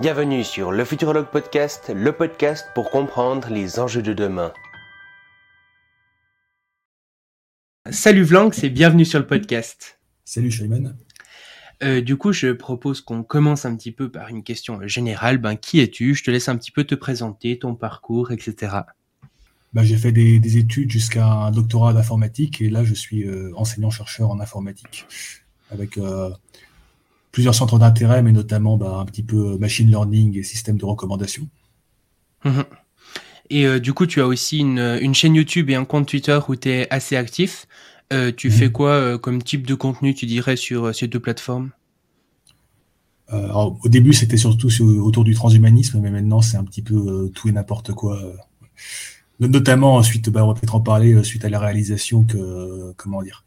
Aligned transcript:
Bienvenue 0.00 0.44
sur 0.44 0.72
le 0.72 0.82
Futurologue 0.86 1.30
Podcast, 1.30 1.92
le 1.94 2.12
podcast 2.12 2.64
pour 2.74 2.90
comprendre 2.90 3.50
les 3.50 3.78
enjeux 3.78 4.00
de 4.00 4.14
demain. 4.14 4.50
Salut 7.90 8.22
Vlanx 8.22 8.64
et 8.64 8.70
bienvenue 8.70 9.04
sur 9.04 9.18
le 9.18 9.26
podcast. 9.26 10.00
Salut 10.24 10.50
Shayman. 10.50 10.96
Euh, 11.82 12.00
du 12.00 12.16
coup, 12.16 12.32
je 12.32 12.50
propose 12.52 13.02
qu'on 13.02 13.22
commence 13.22 13.66
un 13.66 13.76
petit 13.76 13.92
peu 13.92 14.10
par 14.10 14.28
une 14.28 14.42
question 14.42 14.80
générale. 14.88 15.36
Ben, 15.36 15.56
qui 15.56 15.80
es-tu? 15.80 16.14
Je 16.14 16.24
te 16.24 16.30
laisse 16.30 16.48
un 16.48 16.56
petit 16.56 16.70
peu 16.70 16.84
te 16.84 16.94
présenter, 16.94 17.58
ton 17.58 17.74
parcours, 17.74 18.32
etc. 18.32 18.76
Ben, 19.74 19.82
j'ai 19.82 19.98
fait 19.98 20.12
des, 20.12 20.56
études 20.56 20.90
jusqu'à 20.90 21.26
un 21.26 21.50
doctorat 21.50 21.92
d'informatique 21.92 22.62
et 22.62 22.70
là, 22.70 22.84
je 22.84 22.94
suis 22.94 23.24
euh, 23.24 23.52
enseignant-chercheur 23.54 24.30
en 24.30 24.40
informatique 24.40 25.04
avec 25.70 25.98
euh, 25.98 26.30
plusieurs 27.32 27.54
centres 27.54 27.78
d'intérêt, 27.78 28.22
mais 28.22 28.32
notamment 28.32 28.76
ben, 28.76 28.98
un 28.98 29.04
petit 29.04 29.22
peu 29.22 29.56
machine 29.58 29.88
learning 29.88 30.38
et 30.38 30.42
système 30.42 30.76
de 30.76 30.84
recommandation. 30.84 31.48
Mhm. 32.44 32.64
Et 33.52 33.80
du 33.80 33.92
coup, 33.92 34.06
tu 34.06 34.20
as 34.20 34.26
aussi 34.28 34.58
une, 34.58 35.14
chaîne 35.14 35.34
YouTube 35.34 35.70
et 35.70 35.74
un 35.74 35.84
compte 35.84 36.06
Twitter 36.06 36.38
où 36.48 36.54
tu 36.54 36.70
es 36.70 36.86
assez 36.90 37.16
actif. 37.16 37.66
tu 38.36 38.48
mhm. 38.48 38.54
fais 38.54 38.70
quoi 38.70 39.18
comme 39.18 39.42
type 39.42 39.66
de 39.66 39.74
contenu, 39.74 40.14
tu 40.14 40.26
dirais, 40.26 40.54
sur 40.54 40.94
ces 40.94 41.08
deux 41.08 41.18
plateformes? 41.18 41.70
Euh, 43.32 43.48
au 43.52 43.88
début, 43.88 44.12
c'était 44.12 44.36
surtout 44.36 44.68
autour 45.00 45.24
du 45.24 45.34
transhumanisme, 45.34 46.00
mais 46.00 46.10
maintenant, 46.10 46.40
c'est 46.40 46.56
un 46.56 46.64
petit 46.64 46.82
peu 46.82 46.94
euh, 46.94 47.28
tout 47.28 47.48
et 47.48 47.52
n'importe 47.52 47.92
quoi. 47.92 48.20
Euh. 48.20 48.32
Notamment, 49.38 50.02
suite, 50.02 50.28
bah, 50.30 50.44
on 50.44 50.48
va 50.48 50.54
peut-être 50.54 50.74
en 50.74 50.80
parler, 50.80 51.22
suite 51.24 51.44
à 51.44 51.48
la 51.48 51.58
réalisation 51.58 52.24
que, 52.24 52.92
comment 52.96 53.22
dire, 53.22 53.44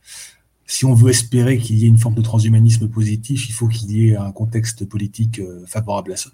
si 0.66 0.86
on 0.86 0.94
veut 0.94 1.10
espérer 1.10 1.58
qu'il 1.58 1.78
y 1.78 1.86
ait 1.86 1.88
une 1.88 1.98
forme 1.98 2.16
de 2.16 2.22
transhumanisme 2.22 2.88
positif, 2.88 3.50
il 3.50 3.54
faut 3.54 3.68
qu'il 3.68 3.92
y 3.92 4.10
ait 4.10 4.16
un 4.16 4.32
contexte 4.32 4.86
politique 4.86 5.42
favorable 5.68 6.14
à 6.14 6.18
ça. 6.18 6.30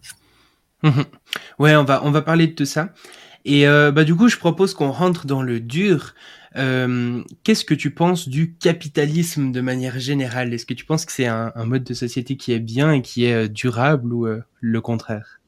Mmh 0.84 1.02
ouais, 1.60 1.76
on 1.76 1.84
va, 1.84 2.02
on 2.06 2.12
va 2.12 2.22
parler 2.22 2.48
de 2.48 2.66
ça. 2.66 2.94
Et 3.46 3.66
bah, 3.66 4.04
du 4.04 4.16
coup, 4.16 4.28
je 4.28 4.38
propose 4.38 4.74
qu'on 4.74 4.92
rentre 4.92 5.26
dans 5.26 5.42
le 5.42 5.60
dur. 5.60 6.14
Euh, 6.56 7.24
qu'est-ce 7.44 7.64
que 7.64 7.74
tu 7.74 7.92
penses 7.92 8.28
du 8.28 8.56
capitalisme 8.56 9.52
de 9.52 9.62
manière 9.62 10.00
générale? 10.00 10.54
Est-ce 10.54 10.66
que 10.66 10.74
tu 10.74 10.86
penses 10.86 11.06
que 11.06 11.12
c'est 11.12 11.28
un, 11.28 11.52
mode 11.66 11.84
de 11.84 11.94
société 11.94 12.38
qui 12.38 12.52
est 12.52 12.60
bien 12.60 12.92
et 12.92 13.02
qui 13.02 13.26
est 13.26 13.34
euh, 13.34 13.48
durable 13.48 14.14
ou 14.14 14.26
euh, 14.26 14.42
le 14.60 14.82
contraire? 14.82 15.40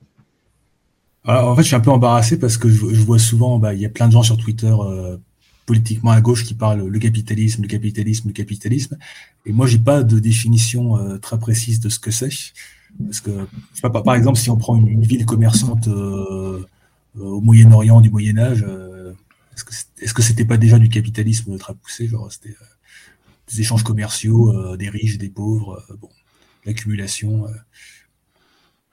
Alors, 1.26 1.50
En 1.50 1.56
fait, 1.56 1.64
je 1.64 1.68
suis 1.68 1.76
un 1.76 1.82
peu 1.82 1.92
embarrassé 1.92 2.40
parce 2.40 2.58
que 2.58 2.70
je, 2.70 2.86
vois 3.04 3.20
souvent, 3.20 3.58
bah, 3.58 3.74
il 3.74 3.82
y 3.82 3.86
a 3.86 3.90
plein 3.90 4.08
de 4.08 4.14
gens 4.14 4.24
sur 4.24 4.38
Twitter 4.38 4.74
politiquement 5.72 6.12
à 6.12 6.22
gauche 6.22 6.44
qui 6.48 6.54
parlent 6.54 6.86
le 6.96 7.00
capitalisme, 7.00 7.62
le 7.64 7.68
capitalisme, 7.68 8.28
le 8.28 8.34
capitalisme. 8.34 8.98
Et 9.46 9.54
moi, 9.54 9.66
j'ai 9.68 9.80
pas 9.92 10.04
de 10.04 10.18
définition 10.20 10.84
très 11.20 11.40
précise 11.40 11.80
de 11.80 11.90
ce 11.90 12.00
que 12.00 12.12
c'est. 12.12 12.30
Parce 13.06 13.22
que, 13.26 13.32
je 13.32 13.82
sais 13.82 13.90
pas, 13.90 14.04
par 14.04 14.16
exemple, 14.16 14.38
si 14.38 14.50
on 14.50 14.58
prend 14.58 14.76
une, 14.78 15.06
ville 15.12 15.26
commerçante 15.26 15.88
au 15.88 17.42
Moyen-Orient 17.42 18.02
du 18.02 18.10
Moyen 18.10 18.38
Âge, 18.38 18.66
est-ce 20.02 20.14
que 20.14 20.22
c'était 20.22 20.46
pas 20.46 20.58
déjà 20.58 20.80
du 20.80 20.90
capitalisme 20.90 21.58
très 21.58 21.74
poussé 21.76 22.10
c'était 22.30 22.50
euh, 22.50 22.66
des 23.50 23.62
échanges 23.62 23.84
commerciaux, 23.84 24.52
euh, 24.56 24.78
des 24.78 24.90
riches, 24.90 25.18
des 25.18 25.30
pauvres, 25.30 25.84
euh, 25.90 25.96
l'accumulation. 26.66 27.48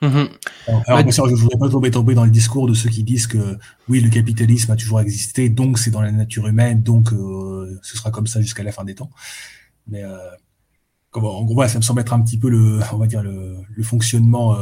Mm-hmm. 0.01 0.29
Alors, 0.69 0.83
bah, 0.87 1.05
je 1.09 1.23
ne 1.23 1.37
voudrais 1.37 1.59
pas 1.59 1.69
tomber, 1.69 1.91
tomber 1.91 2.15
dans 2.15 2.25
le 2.25 2.31
discours 2.31 2.69
de 2.69 2.75
ceux 2.75 2.89
qui 2.89 3.03
disent 3.03 3.27
que 3.27 3.59
oui, 3.89 4.01
le 4.01 4.11
capitalisme 4.11 4.71
a 4.71 4.77
toujours 4.77 5.01
existé, 5.01 5.49
donc 5.49 5.79
c'est 5.79 5.91
dans 5.91 6.03
la 6.03 6.13
nature 6.13 6.47
humaine, 6.47 6.83
donc 6.83 7.11
ce 7.11 7.97
sera 7.97 8.11
comme 8.11 8.27
ça 8.27 8.41
jusqu'à 8.41 8.63
la 8.63 8.71
fin 8.71 8.85
des 8.85 8.95
temps. 8.95 9.11
Mais 9.89 10.05
en 11.13 11.45
gros, 11.45 11.67
ça 11.67 11.79
me 11.79 11.83
semble 11.83 12.01
être 12.01 12.13
un 12.13 12.21
petit 12.21 12.39
peu 12.39 12.49
le, 12.49 12.79
on 12.93 12.99
va 12.99 13.07
dire 13.07 13.23
le, 13.23 13.65
fonctionnement 13.83 14.57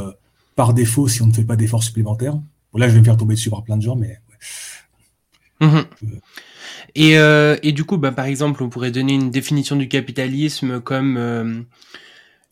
par 0.55 0.73
défaut 0.73 1.07
si 1.07 1.21
on 1.21 1.27
ne 1.27 1.33
fait 1.33 1.45
pas 1.45 1.55
d'efforts 1.55 1.83
supplémentaires. 1.83 2.33
Bon, 2.73 2.79
là, 2.79 2.87
je 2.87 2.93
vais 2.93 2.99
me 2.99 3.05
faire 3.05 3.17
tomber 3.17 3.35
dessus 3.35 3.51
par 3.51 3.63
plein 3.63 3.77
de 3.77 3.83
gens, 3.83 3.95
mais 3.95 4.19
Mhm. 5.61 5.85
Et, 6.95 7.17
euh, 7.17 7.57
et, 7.63 7.71
du 7.71 7.83
coup, 7.83 7.97
bah, 7.97 8.11
par 8.11 8.25
exemple, 8.25 8.63
on 8.63 8.69
pourrait 8.69 8.91
donner 8.91 9.13
une 9.13 9.31
définition 9.31 9.75
du 9.75 9.87
capitalisme 9.87 10.81
comme 10.81 11.17
euh, 11.17 11.61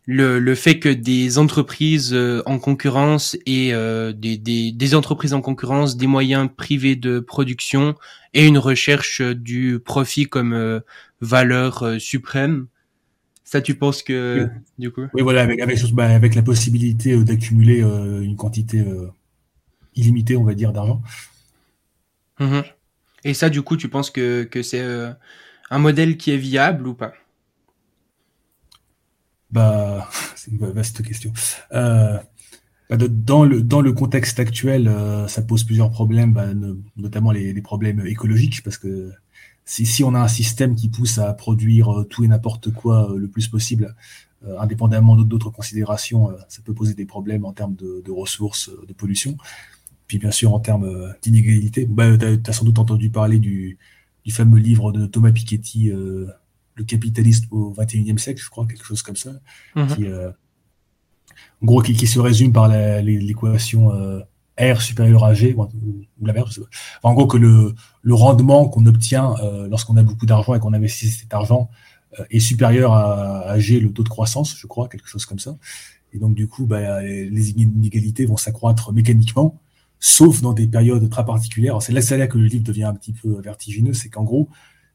le, 0.05 0.39
le, 0.39 0.55
fait 0.55 0.79
que 0.79 0.89
des 0.89 1.38
entreprises 1.38 2.13
euh, 2.13 2.43
en 2.45 2.59
concurrence 2.59 3.38
et 3.45 3.73
euh, 3.73 4.13
des, 4.13 4.38
des, 4.38 4.71
des, 4.71 4.95
entreprises 4.95 5.33
en 5.33 5.41
concurrence, 5.41 5.97
des 5.97 6.07
moyens 6.07 6.49
privés 6.55 6.95
de 6.95 7.19
production 7.19 7.95
et 8.33 8.45
une 8.45 8.57
recherche 8.57 9.21
du 9.21 9.79
profit 9.79 10.25
comme 10.25 10.81
valeur 11.21 11.95
suprême. 11.99 12.67
Ça, 13.43 13.61
tu 13.61 13.75
penses 13.75 14.03
que, 14.03 14.49
du 14.77 14.91
coup? 14.91 15.05
Oui, 15.13 15.21
voilà, 15.21 15.41
avec, 15.41 15.61
avec, 15.61 15.79
bah, 15.93 16.07
avec 16.07 16.35
la 16.35 16.41
possibilité 16.41 17.16
d'accumuler 17.23 17.79
une 17.79 18.35
quantité 18.35 18.83
illimitée, 19.95 20.35
on 20.35 20.43
va 20.43 20.53
dire, 20.53 20.73
d'argent. 20.73 21.01
Mhm. 22.39 22.63
Et 23.23 23.33
ça, 23.33 23.49
du 23.49 23.61
coup, 23.61 23.77
tu 23.77 23.89
penses 23.89 24.11
que, 24.11 24.43
que 24.43 24.61
c'est 24.61 24.81
euh, 24.81 25.11
un 25.69 25.79
modèle 25.79 26.17
qui 26.17 26.31
est 26.31 26.37
viable 26.37 26.87
ou 26.87 26.93
pas? 26.93 27.13
Bah, 29.55 30.09
c'est 30.35 30.51
une 30.51 30.57
vaste 30.57 31.01
question. 31.01 31.31
Euh, 31.73 32.19
bah, 32.89 32.97
dans, 32.97 33.43
le, 33.43 33.91
contexte 33.93 34.39
actuel, 34.39 34.88
euh, 34.88 35.27
ça 35.27 35.41
pose 35.41 35.63
plusieurs 35.63 35.89
problèmes, 35.89 36.33
bah, 36.33 36.47
notamment 36.97 37.31
les, 37.31 37.61
problèmes 37.61 38.05
écologiques, 38.05 38.61
parce 38.63 38.77
que 38.77 39.11
si, 39.66 40.03
on 40.03 40.13
a 40.13 40.19
un 40.19 40.27
système 40.27 40.75
qui 40.75 40.89
pousse 40.89 41.17
à 41.17 41.33
produire 41.33 42.05
tout 42.09 42.23
et 42.23 42.27
n'importe 42.27 42.71
quoi 42.71 43.11
le 43.16 43.27
plus 43.27 43.47
possible, 43.47 43.95
indépendamment 44.59 45.16
d'autres 45.16 45.49
considérations, 45.49 46.29
ça 46.49 46.61
peut 46.63 46.73
poser 46.75 46.93
des 46.93 47.05
problèmes 47.05 47.45
en 47.45 47.53
termes 47.53 47.75
de, 47.75 48.11
ressources, 48.11 48.69
de 48.87 48.93
pollution. 48.93 49.37
Puis 50.07 50.19
bien 50.19 50.31
sûr, 50.31 50.53
en 50.53 50.59
termes 50.59 50.85
euh, 50.85 51.11
d'inégalité, 51.22 51.87
tu 51.87 52.49
as, 52.49 52.53
sans 52.53 52.66
doute 52.66 52.79
entendu 52.79 53.09
parler 53.09 53.39
du, 53.39 53.77
fameux 54.29 54.59
livre 54.59 54.91
de 54.91 55.05
Thomas 55.05 55.31
Piketty, 55.31 55.89
euh, 55.91 56.27
Le 56.75 56.84
capitalisme 56.84 57.47
au 57.52 57.74
XXIe 57.78 58.19
siècle, 58.19 58.41
je 58.41 58.50
crois, 58.50 58.66
quelque 58.66 58.86
chose 58.86 59.02
comme 59.02 59.16
ça, 59.16 59.31
mhm. 59.75 59.88
qui, 59.88 60.06
euh, 60.06 60.30
en 61.62 61.66
gros, 61.66 61.81
qui, 61.81 62.08
se 62.08 62.19
résume 62.19 62.52
par 62.52 62.68
l'équation 62.68 63.90
R 64.59 64.81
supérieur 64.81 65.24
à 65.24 65.34
G, 65.34 65.56
ou, 65.58 65.68
la 66.22 66.34
merde, 66.34 66.50
en 67.03 67.14
gros, 67.14 67.28
que 67.28 67.38
le, 67.38 67.74
le 68.02 68.14
rendement 68.14 68.68
qu'on 68.68 68.85
obtient 68.85 69.35
lorsqu'on 69.69 69.97
a 69.97 70.03
beaucoup 70.03 70.25
d'argent 70.25 70.53
et 70.53 70.59
qu'on 70.59 70.74
investit 70.74 71.08
cet 71.08 71.34
argent 71.34 71.69
est 72.30 72.40
supérieur 72.40 72.94
à, 72.94 73.41
à, 73.41 73.59
G, 73.59 73.80
le 73.80 73.91
taux 73.91 74.03
de 74.03 74.09
croissance, 74.09 74.56
je 74.58 74.68
crois, 74.68 74.88
quelque 74.90 75.08
chose 75.08 75.25
comme 75.25 75.40
ça. 75.40 75.56
Et 76.14 76.19
donc, 76.19 76.35
du 76.35 76.47
coup, 76.47 76.66
bah, 76.66 77.02
les 77.02 77.52
inégalités 77.52 78.25
vont 78.25 78.38
s'accroître 78.38 78.94
mécaniquement 78.94 79.59
sauf 80.00 80.41
dans 80.41 80.53
des 80.53 80.68
périodes 80.68 81.09
très 81.09 81.25
particulières. 81.25 81.81
C'est 81.81 81.91
là, 81.91 82.02
là 82.18 82.28
que 82.28 82.38
le 82.38 82.46
livre 82.46 82.64
devient 82.64 82.84
un 82.84 82.94
petit 82.94 83.14
peu 83.14 83.41
vertigineux, 83.41 83.94
c'est 83.94 84.09
qu'en 84.09 84.24
gros, 84.24 84.50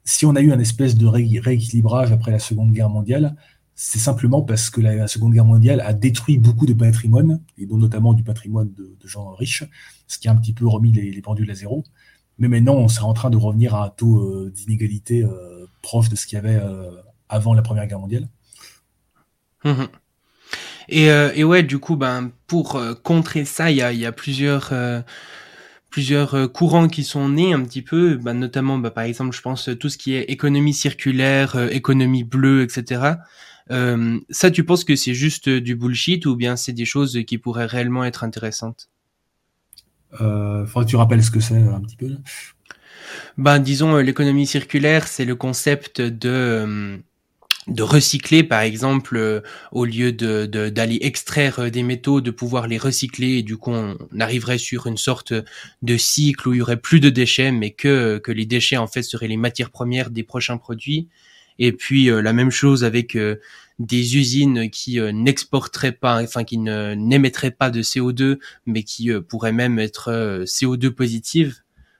si 0.04 0.26
on 0.26 0.34
a 0.34 0.40
eu 0.40 0.52
un 0.52 0.58
espèce 0.58 0.96
de 0.96 1.06
rééquilibrage 1.06 2.12
après 2.12 2.30
la 2.30 2.38
Seconde 2.38 2.72
Guerre 2.72 2.90
mondiale, 2.90 3.36
c'est 3.82 3.98
simplement 3.98 4.42
parce 4.42 4.68
que 4.68 4.82
la, 4.82 5.08
Seconde 5.08 5.32
Guerre 5.32 5.46
mondiale 5.46 5.80
a 5.80 5.94
détruit 5.94 6.36
beaucoup 6.36 6.66
de 6.66 6.74
patrimoine, 6.74 7.40
et 7.56 7.64
dont 7.64 7.78
notamment 7.78 8.12
du 8.12 8.22
patrimoine 8.22 8.70
de, 8.76 8.94
gens 9.08 9.32
riches, 9.32 9.64
ce 10.06 10.18
qui 10.18 10.28
a 10.28 10.32
un 10.32 10.36
petit 10.36 10.52
peu 10.52 10.66
remis 10.66 10.92
les, 10.92 11.22
pendules 11.22 11.50
à 11.50 11.54
zéro. 11.54 11.84
Mais 12.38 12.48
maintenant, 12.48 12.74
on 12.74 12.88
serait 12.88 13.06
en 13.06 13.14
train 13.14 13.30
de 13.30 13.38
revenir 13.38 13.74
à 13.74 13.86
un 13.86 13.88
taux 13.88 14.18
euh, 14.18 14.52
d'inégalité 14.54 15.24
euh, 15.24 15.66
proche 15.80 16.10
de 16.10 16.16
ce 16.16 16.26
qu'il 16.26 16.36
y 16.36 16.38
avait 16.38 16.56
euh, 16.56 16.90
avant 17.30 17.54
la 17.54 17.62
Première 17.62 17.86
Guerre 17.86 18.00
mondiale. 18.00 18.28
Et, 20.88 21.10
euh, 21.10 21.32
et 21.34 21.44
ouais, 21.44 21.62
du 21.62 21.78
coup, 21.78 21.96
ben 21.96 22.32
pour 22.46 22.78
contrer 23.02 23.46
ça, 23.46 23.70
il 23.70 23.78
y 23.78 24.06
a, 24.06 24.12
plusieurs 24.12 24.74
plusieurs 25.90 26.50
courants 26.52 26.88
qui 26.88 27.04
sont 27.04 27.28
nés 27.28 27.52
un 27.52 27.62
petit 27.62 27.82
peu, 27.82 28.16
ben, 28.16 28.34
notamment 28.34 28.78
ben, 28.78 28.90
par 28.90 29.04
exemple, 29.04 29.34
je 29.34 29.42
pense 29.42 29.68
tout 29.78 29.88
ce 29.88 29.98
qui 29.98 30.14
est 30.14 30.22
économie 30.24 30.74
circulaire, 30.74 31.56
économie 31.70 32.24
bleue, 32.24 32.62
etc. 32.62 33.14
Euh, 33.70 34.18
ça, 34.30 34.50
tu 34.50 34.64
penses 34.64 34.84
que 34.84 34.96
c'est 34.96 35.14
juste 35.14 35.48
du 35.48 35.76
bullshit 35.76 36.26
ou 36.26 36.36
bien 36.36 36.56
c'est 36.56 36.72
des 36.72 36.84
choses 36.84 37.20
qui 37.26 37.38
pourraient 37.38 37.66
réellement 37.66 38.04
être 38.04 38.24
intéressantes? 38.24 38.88
Euh, 40.20 40.66
Faudrait 40.66 40.86
que 40.86 40.90
tu 40.90 40.96
rappelles 40.96 41.22
ce 41.22 41.30
que 41.30 41.40
c'est 41.40 41.56
un 41.56 41.80
petit 41.80 41.96
peu. 41.96 42.16
Ben, 43.38 43.58
disons, 43.58 43.96
l'économie 43.98 44.46
circulaire, 44.46 45.06
c'est 45.06 45.24
le 45.24 45.36
concept 45.36 46.00
de 46.00 47.00
de 47.70 47.82
recycler 47.82 48.42
par 48.42 48.60
exemple 48.60 49.16
euh, 49.16 49.40
au 49.72 49.84
lieu 49.84 50.12
de 50.12 50.46
d'aller 50.46 50.98
extraire 51.02 51.60
euh, 51.60 51.70
des 51.70 51.82
métaux 51.82 52.20
de 52.20 52.30
pouvoir 52.30 52.66
les 52.66 52.78
recycler 52.78 53.38
et 53.38 53.42
du 53.42 53.56
coup 53.56 53.70
on 53.70 53.96
arriverait 54.18 54.58
sur 54.58 54.86
une 54.86 54.96
sorte 54.96 55.32
de 55.82 55.96
cycle 55.96 56.48
où 56.48 56.52
il 56.52 56.58
y 56.58 56.62
aurait 56.62 56.80
plus 56.80 57.00
de 57.00 57.10
déchets 57.10 57.52
mais 57.52 57.70
que 57.70 58.20
les 58.26 58.44
déchets 58.44 58.76
en 58.76 58.88
fait 58.88 59.02
seraient 59.02 59.28
les 59.28 59.36
matières 59.36 59.70
premières 59.70 60.10
des 60.10 60.24
prochains 60.24 60.56
produits. 60.56 61.08
Et 61.58 61.72
puis 61.72 62.10
euh, 62.10 62.20
la 62.20 62.32
même 62.32 62.50
chose 62.50 62.84
avec 62.84 63.16
des 63.78 64.16
usines 64.16 64.68
qui 64.68 65.00
n'exporteraient 65.00 65.92
pas 65.92 66.22
enfin 66.22 66.44
qui 66.44 66.58
ne 66.58 66.94
n'émettraient 66.94 67.50
pas 67.50 67.70
de 67.70 67.82
CO2 67.82 68.38
mais 68.66 68.82
qui 68.82 69.10
pourraient 69.28 69.52
même 69.52 69.78
être 69.78 70.44
CO2 70.44 70.90
positives 70.90 71.58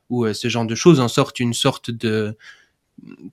ou 0.08 0.31
ce 0.32 0.49
genre 0.49 0.66
de 0.66 0.75
choses 0.75 1.00
en 1.00 1.08
sorte 1.08 1.40
une 1.40 1.55
sorte 1.55 1.90
de 1.90 2.37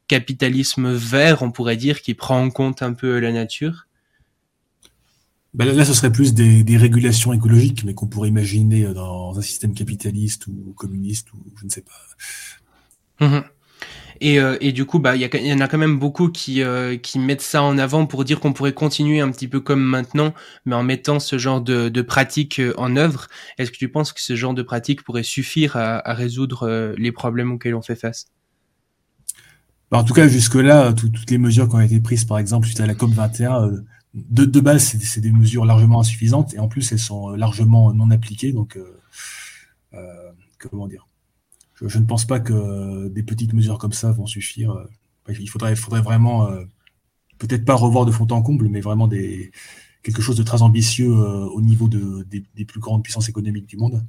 capitalisme 0.08 0.94
vert, 0.94 1.42
on 1.42 1.52
pourrait 1.52 1.78
dire, 1.78 2.02
qui 2.02 2.14
prend 2.14 2.42
en 2.42 2.50
compte 2.50 2.82
un 2.82 2.94
peu 2.94 3.20
la 3.20 3.32
nature 3.32 3.88
bah, 5.54 5.66
là, 5.66 5.86
ce 5.86 5.94
serait 5.94 6.12
plus 6.12 6.36
des, 6.36 6.78
régulations 6.78 7.34
écologiques, 7.34 7.84
mais 7.84 7.96
qu'on 7.96 8.06
pourrait 8.06 8.30
imaginer 8.30 8.94
dans 8.94 9.38
un 9.38 9.42
système 9.42 9.74
capitaliste 9.74 10.46
ou 10.46 10.74
communiste 10.76 11.34
ou 11.34 11.38
je 11.60 11.66
ne 11.66 11.70
sais 11.70 11.82
pas. 11.82 13.26
Mmh 13.26 13.42
et, 14.20 14.40
euh, 14.40 14.58
et, 14.62 14.72
du 14.72 14.86
coup, 14.86 14.98
bah, 14.98 15.16
il 15.16 15.22
y, 15.22 15.54
en 15.54 15.60
a 15.60 15.68
quand 15.68 15.78
même 15.78 16.00
beaucoup 16.00 16.30
qui, 16.30 16.64
euh, 16.64 16.98
qui 16.98 17.20
mettent 17.20 17.42
ça 17.42 17.62
en 17.62 17.78
avant 17.78 18.08
pour 18.08 18.24
dire 18.24 18.40
qu'on 18.40 18.52
pourrait 18.52 18.74
continuer 18.74 19.20
un 19.20 19.30
petit 19.30 19.48
peu 19.48 19.60
comme 19.60 19.84
maintenant, 19.84 20.34
mais 20.66 20.74
en 20.74 20.82
mettant 20.82 21.20
ce 21.20 21.38
genre 21.38 21.62
de, 21.62 21.90
de 21.90 22.02
pratique 22.02 22.60
en 22.78 22.96
œuvre. 22.96 23.28
Est-ce 23.60 23.70
que 23.70 23.78
tu 23.78 23.90
penses 23.90 24.14
que 24.14 24.22
ce 24.22 24.36
genre 24.36 24.56
de 24.56 24.64
pratique 24.64 25.04
pourrait 25.04 25.22
suffire 25.22 25.78
à, 25.78 26.00
à 26.10 26.16
résoudre 26.16 26.96
les 26.98 27.12
problèmes 27.12 27.52
auxquels 27.52 27.76
on 27.76 27.84
fait 27.84 27.96
face? 27.96 28.32
En 29.92 30.04
tout 30.04 30.14
cas, 30.14 30.28
jusque-là, 30.28 30.94
toutes 30.94 31.32
les 31.32 31.38
mesures 31.38 31.70
qui 31.70 31.76
ont 31.76 31.80
été 31.80 32.00
prises, 32.02 32.26
par 32.26 32.40
exemple, 32.40 32.68
suite 32.68 32.82
à 32.82 32.86
la 32.86 32.94
COP 32.94 33.12
21, 33.12 33.72
de, 34.14 34.46
de 34.46 34.60
base, 34.60 34.84
c'est 34.84 35.22
des 35.22 35.32
mesures 35.32 35.66
largement 35.66 36.02
insuffisantes 36.02 36.54
et 36.54 36.60
en 36.60 36.68
plus, 36.68 36.92
elles 36.92 37.00
sont 37.00 37.32
euh, 37.32 37.38
largement 37.38 37.94
non 37.94 38.10
appliquées. 38.12 38.52
Donc, 38.52 38.76
euh, 38.76 39.00
euh, 39.94 40.32
comment 40.60 40.88
dire? 40.88 41.08
Je, 41.76 42.00
ne 42.00 42.06
pense 42.06 42.26
pas 42.26 42.40
que 42.40 43.08
des 43.10 43.24
petites 43.24 43.54
mesures 43.54 43.78
comme 43.78 43.94
ça 43.94 44.12
vont 44.12 44.26
suffire. 44.26 44.76
Il 45.30 45.48
faudrait, 45.48 45.76
faudrait 45.76 46.02
vraiment, 46.02 46.50
peut-être 47.38 47.66
pas 47.66 47.76
revoir 47.76 48.06
de 48.06 48.12
fond 48.12 48.26
en 48.32 48.42
comble, 48.42 48.68
mais 48.68 48.82
vraiment 48.82 49.08
des, 49.08 49.52
quelque 50.02 50.24
chose 50.24 50.38
de 50.38 50.44
très 50.44 50.64
ambitieux 50.64 51.12
au 51.12 51.62
niveau 51.62 51.88
de, 51.88 52.26
des, 52.32 52.66
plus 52.66 52.80
grandes 52.80 53.04
puissances 53.04 53.30
économiques 53.30 53.68
du 53.68 53.78
monde 53.78 54.04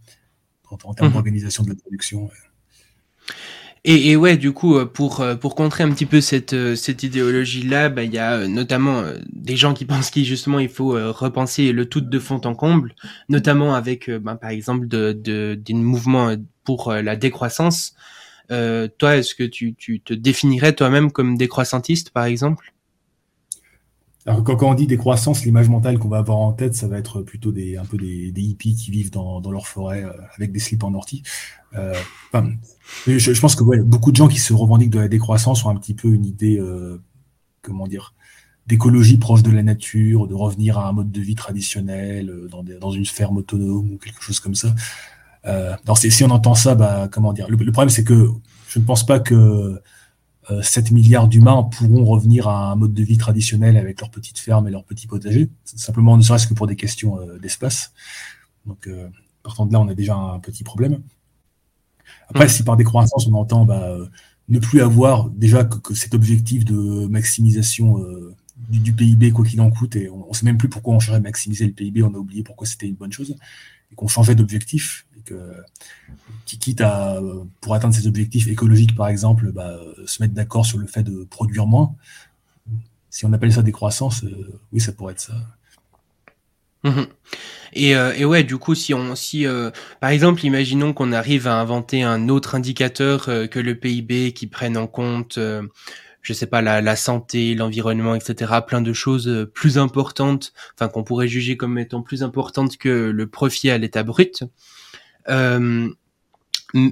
en, 0.71 0.95
termes 0.95 1.11
mmh. 1.11 1.13
d'organisation 1.13 1.63
de 1.63 1.69
la 1.69 1.75
production. 1.75 2.31
Et, 3.90 4.11
et, 4.11 4.17
ouais, 4.17 4.37
du 4.37 4.52
coup, 4.52 4.76
euh, 4.76 4.85
pour 4.85 5.20
euh, 5.23 5.35
pour 5.35 5.55
contrer 5.55 5.82
un 5.82 5.90
petit 5.90 6.05
peu 6.05 6.20
cette 6.20 6.52
euh, 6.52 6.76
cette 6.76 7.05
idéologie-là, 7.05 7.88
bah 7.88 8.02
il 8.05 8.12
y 8.12 8.19
a 8.19 8.46
notamment 8.46 9.02
des 9.32 9.56
gens 9.56 9.73
qui 9.73 9.85
pensent 9.87 10.11
qu'il 10.11 10.26
justement 10.26 10.58
il 10.58 10.69
faut 10.69 10.90
repenser 10.90 11.73
le 11.73 11.88
tout 11.88 12.02
de 12.02 12.19
fond 12.19 12.38
en 12.44 12.55
comble, 12.55 12.94
notamment 13.31 13.75
avec 13.75 14.11
bah, 14.11 14.35
par 14.35 14.50
exemple 14.50 14.88
de 14.88 15.12
de 15.12 15.55
des 15.58 15.73
mouvements 15.73 16.37
pour 16.64 16.93
la 16.93 17.17
décroissance. 17.17 17.94
Toi, 18.50 19.17
est-ce 19.17 19.35
que 19.35 19.44
tu 19.44 19.75
tu 19.75 20.00
te 20.02 20.12
définirais 20.12 20.75
toi-même 20.75 21.11
comme 21.11 21.38
décroissantiste, 21.38 22.11
par 22.11 22.26
exemple? 22.26 22.75
Quand, 24.45 24.63
on 24.63 24.75
dit 24.75 24.87
décroissance, 24.87 25.45
l'image 25.45 25.69
mentale 25.69 25.99
qu'on 25.99 26.09
va 26.09 26.19
avoir 26.19 26.39
en 26.39 26.53
tête, 26.53 26.75
ça 26.75 26.89
va 26.89 26.99
être 26.99 27.23
plutôt 27.23 27.51
un 27.51 27.85
peu 27.85 27.97
des, 27.97 28.33
hippies 28.37 28.75
qui 28.75 28.91
vivent 28.91 29.11
dans, 29.11 29.51
leur 29.51 29.67
forêt 29.67 30.05
avec 30.37 30.53
des 30.53 30.59
slips 30.59 30.85
en 30.85 30.95
ortie. 30.95 31.23
Euh, 31.75 31.95
je, 33.07 33.41
pense 33.41 33.55
que 33.55 33.65
beaucoup 33.83 34.11
de 34.11 34.17
gens 34.17 34.29
qui 34.29 34.39
se 34.39 34.53
revendiquent 34.53 34.91
de 34.91 35.01
la 35.01 35.09
décroissance 35.09 35.65
ont 35.65 35.71
un 35.71 35.77
petit 35.77 35.95
peu 35.95 36.09
une 36.09 36.25
idée, 36.25 36.59
euh, 36.59 37.01
comment 37.63 37.87
dire, 37.87 38.15
d'écologie 38.67 39.17
proche 39.17 39.43
de 39.43 39.51
la 39.51 39.63
nature, 39.63 40.27
de 40.27 40.35
revenir 40.35 40.79
à 40.79 40.89
un 40.89 40.93
mode 40.93 41.11
de 41.11 41.21
vie 41.21 41.35
traditionnel, 41.35 42.29
euh, 42.31 42.49
dans 42.81 42.91
une 42.91 43.07
ferme 43.07 43.39
autonome 43.39 43.93
ou 43.93 43.99
quelque 43.99 44.23
chose 44.23 44.41
comme 44.41 44.55
ça. 44.55 44.75
Euh, 45.47 45.75
si 45.95 46.25
on 46.25 46.31
entend 46.31 46.55
ça, 46.55 46.75
bah, 46.75 47.09
comment 47.11 47.33
dire, 47.33 47.49
le, 47.49 47.57
problème 47.57 47.89
c'est 47.89 48.05
que 48.05 48.29
je 48.69 48.79
ne 48.79 48.85
pense 48.85 49.07
pas 49.07 49.21
que 49.21 49.81
7 50.62 50.93
milliards 50.93 51.29
d'humains 51.29 51.62
pourront 51.62 52.05
revenir 52.05 52.49
à 52.49 52.73
un 52.73 52.77
mode 52.77 52.95
de 52.95 53.03
vie 53.03 53.19
traditionnel 53.19 53.77
avec 53.77 54.00
leurs 54.00 54.11
petites 54.11 54.39
fermes 54.39 54.67
et 54.69 54.71
leurs 54.71 54.85
petits 54.85 55.06
potagers, 55.06 55.50
simplement 55.65 56.17
ne 56.17 56.23
serait-ce 56.23 56.47
que 56.47 56.55
pour 56.55 56.67
des 56.67 56.77
questions 56.77 57.19
d'espace. 57.41 57.93
Donc, 58.67 58.89
partant 59.43 59.67
de 59.67 59.73
là, 59.73 59.81
on 59.81 59.89
a 59.89 59.95
déjà 59.95 60.15
un 60.15 60.39
petit 60.39 60.65
problème. 60.65 61.03
Après, 62.29 62.47
mm. 62.47 62.49
si 62.49 62.62
par 62.62 62.77
décroissance, 62.77 63.27
on 63.27 63.35
entend 63.35 63.65
bah, 63.65 63.83
euh, 63.89 64.06
ne 64.49 64.59
plus 64.59 64.81
avoir 64.81 65.31
déjà 65.31 65.65
que, 65.65 65.95
cet 65.95 66.15
objectif 66.15 66.65
de 66.65 67.06
maximisation 67.06 68.00
euh, 68.03 68.35
du, 68.69 68.93
PIB, 68.93 69.31
quoi 69.31 69.45
qu'il 69.45 69.61
en 69.61 69.71
coûte, 69.71 69.97
et 69.97 70.11
on 70.11 70.29
ne 70.29 70.35
sait 70.35 70.45
même 70.45 70.59
plus 70.59 70.69
pourquoi 70.69 70.95
on 70.95 71.00
cherchait 71.00 71.17
à 71.17 71.21
maximiser 71.21 71.67
le 71.67 71.73
PIB, 71.73 72.03
on 72.03 72.15
a 72.15 72.19
oublié 72.19 72.43
pourquoi 72.43 72.67
c'était 72.67 72.87
une 72.87 72.97
bonne 72.97 73.12
chose, 73.12 73.37
et 73.93 73.95
qu'on 73.95 74.09
changeait 74.09 74.35
d'objectif, 74.35 75.06
qui 76.45 76.59
quitte 76.59 76.81
à, 76.81 77.21
pour 77.61 77.75
atteindre 77.75 77.95
ces 77.95 78.07
objectifs 78.07 78.49
écologiques, 78.49 78.95
par 78.95 79.09
exemple, 79.09 79.53
bah, 79.53 79.79
se 80.07 80.23
mettre 80.23 80.35
d'accord 80.35 80.67
sur 80.67 80.79
le 80.79 80.87
fait 80.87 81.03
de 81.03 81.25
produire 81.25 81.67
moins. 81.67 81.95
Si 83.11 83.25
on 83.25 83.33
appelle 83.33 83.53
ça 83.53 83.63
décroissance, 83.63 84.25
euh, 84.25 84.61
oui, 84.73 84.81
ça 84.81 84.93
pourrait 84.93 85.13
être 85.13 85.21
ça. 85.21 85.35
Et, 87.73 87.95
euh, 87.97 88.13
et, 88.17 88.25
ouais, 88.25 88.45
du 88.45 88.57
coup, 88.57 88.75
si 88.75 88.95
euh, 88.95 89.71
par 90.01 90.11
exemple, 90.11 90.45
imaginons 90.45 90.93
qu'on 90.93 91.13
arrive 91.13 91.47
à 91.47 91.61
inventer 91.61 92.03
un 92.03 92.29
autre 92.29 92.55
indicateur 92.55 93.29
euh, 93.29 93.47
que 93.47 93.59
le 93.59 93.75
PIB 93.75 94.33
qui 94.33 94.47
prenne 94.47 94.77
en 94.77 94.87
compte, 94.87 95.39
je 96.23 96.33
sais 96.33 96.47
pas, 96.47 96.63
la, 96.63 96.81
la 96.81 96.97
santé, 96.97 97.55
l'environnement, 97.55 98.15
etc., 98.15 98.53
plein 98.67 98.81
de 98.81 98.93
choses 98.93 99.49
plus 99.55 99.79
importantes, 99.79 100.53
enfin 100.75 100.89
qu'on 100.89 101.05
pourrait 101.05 101.29
juger 101.29 101.57
comme 101.57 101.79
étant 101.79 102.03
plus 102.03 102.23
importantes 102.23 102.77
que 102.77 102.89
le 102.89 103.27
profit 103.27 103.71
à 103.71 103.79
l'état 103.79 104.03
brut. 104.03 104.45
Et, 105.29 105.95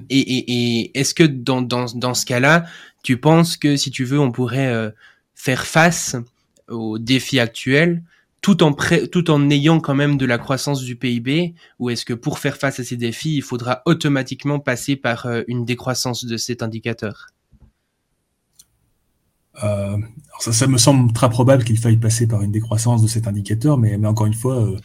et, 0.09 0.99
est-ce 0.99 1.13
que 1.13 1.23
dans, 1.23 1.61
dans, 1.61 1.85
dans 1.95 2.13
ce 2.13 2.25
cas-là, 2.25 2.65
tu 3.03 3.17
penses 3.17 3.57
que 3.57 3.77
si 3.77 3.91
tu 3.91 4.03
veux, 4.03 4.19
on 4.19 4.31
pourrait 4.31 4.93
faire 5.35 5.65
face 5.65 6.15
aux 6.67 6.99
défis 6.99 7.39
actuels 7.39 8.03
tout 8.41 8.63
en, 8.63 8.73
tout 9.11 9.29
en 9.29 9.49
ayant 9.49 9.79
quand 9.79 9.95
même 9.95 10.17
de 10.17 10.25
la 10.25 10.37
croissance 10.37 10.81
du 10.81 10.95
PIB 10.95 11.53
ou 11.79 11.89
est-ce 11.89 12.05
que 12.05 12.13
pour 12.13 12.39
faire 12.39 12.57
face 12.57 12.79
à 12.79 12.83
ces 12.83 12.95
défis, 12.95 13.35
il 13.35 13.41
faudra 13.41 13.81
automatiquement 13.85 14.59
passer 14.59 14.95
par 14.95 15.25
euh, 15.25 15.41
une 15.47 15.65
décroissance 15.65 16.25
de 16.25 16.37
cet 16.37 16.63
indicateur? 16.63 17.27
Euh, 19.63 19.97
ça, 20.39 20.67
me 20.67 20.77
semble 20.77 21.11
très 21.13 21.29
probable 21.29 21.63
qu'il 21.63 21.77
faille 21.77 21.97
passer 21.97 22.27
par 22.27 22.41
une 22.41 22.51
décroissance 22.51 23.01
de 23.01 23.07
cet 23.07 23.27
indicateur, 23.27 23.77
mais, 23.77 23.95
encore 24.05 24.27
une 24.27 24.35
fois, 24.35 24.63
euh, 24.63 24.77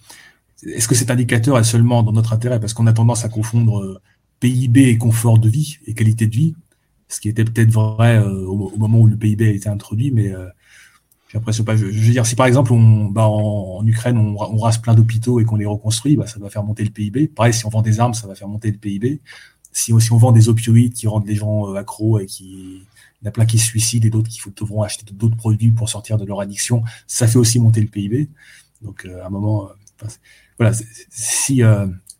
est-ce 0.66 0.88
que 0.88 0.94
cet 0.94 1.10
indicateur 1.10 1.58
est 1.58 1.64
seulement 1.64 2.02
dans 2.02 2.12
notre 2.12 2.32
intérêt? 2.32 2.60
Parce 2.60 2.74
qu'on 2.74 2.86
a 2.86 2.92
tendance 2.92 3.24
à 3.24 3.28
confondre 3.28 4.00
PIB 4.40 4.88
et 4.88 4.98
confort 4.98 5.38
de 5.38 5.48
vie 5.48 5.78
et 5.86 5.94
qualité 5.94 6.26
de 6.26 6.34
vie, 6.34 6.54
ce 7.08 7.20
qui 7.20 7.28
était 7.28 7.44
peut-être 7.44 7.70
vrai 7.70 8.18
au, 8.18 8.72
moment 8.76 8.98
où 9.00 9.06
le 9.06 9.16
PIB 9.16 9.46
a 9.46 9.50
été 9.50 9.68
introduit, 9.68 10.10
mais 10.10 10.32
j'ai 11.32 11.40
pas. 11.40 11.76
Je, 11.76 11.84
veux 11.84 12.12
dire, 12.12 12.26
si 12.26 12.36
par 12.36 12.46
exemple 12.46 12.72
on, 12.72 13.06
bah, 13.06 13.26
en, 13.26 13.86
Ukraine 13.86 14.18
on, 14.18 14.56
rase 14.58 14.78
plein 14.78 14.94
d'hôpitaux 14.94 15.40
et 15.40 15.44
qu'on 15.44 15.56
les 15.56 15.66
reconstruit, 15.66 16.16
bah, 16.16 16.26
ça 16.26 16.38
va 16.38 16.50
faire 16.50 16.62
monter 16.62 16.84
le 16.84 16.90
PIB. 16.90 17.28
Pareil, 17.28 17.54
si 17.54 17.64
on 17.64 17.70
vend 17.70 17.82
des 17.82 18.00
armes, 18.00 18.14
ça 18.14 18.26
va 18.26 18.34
faire 18.34 18.48
monter 18.48 18.70
le 18.70 18.76
PIB. 18.76 19.20
Si, 19.72 19.92
si 19.98 20.12
on 20.12 20.18
vend 20.18 20.32
des 20.32 20.50
opioïdes 20.50 20.92
qui 20.92 21.06
rendent 21.06 21.26
les 21.26 21.34
gens 21.34 21.70
euh, 21.70 21.76
accros 21.76 22.18
et 22.20 22.26
qui 22.26 22.82
il 23.22 23.26
y 23.26 23.28
en 23.28 23.30
a 23.30 23.32
plein 23.32 23.46
qui 23.46 23.58
se 23.58 23.66
suicident 23.66 24.06
et 24.06 24.10
d'autres 24.10 24.28
qui 24.28 24.40
devront 24.56 24.82
acheter 24.82 25.06
d'autres 25.14 25.36
produits 25.36 25.70
pour 25.70 25.88
sortir 25.88 26.18
de 26.18 26.26
leur 26.26 26.40
addiction, 26.40 26.82
ça 27.06 27.26
fait 27.26 27.38
aussi 27.38 27.60
monter 27.60 27.80
le 27.80 27.86
PIB. 27.86 28.28
Donc 28.82 29.06
euh, 29.06 29.22
à 29.22 29.28
un 29.28 29.30
moment, 29.30 29.68
euh, 29.68 30.06
voilà, 30.62 30.76
si 31.10 31.62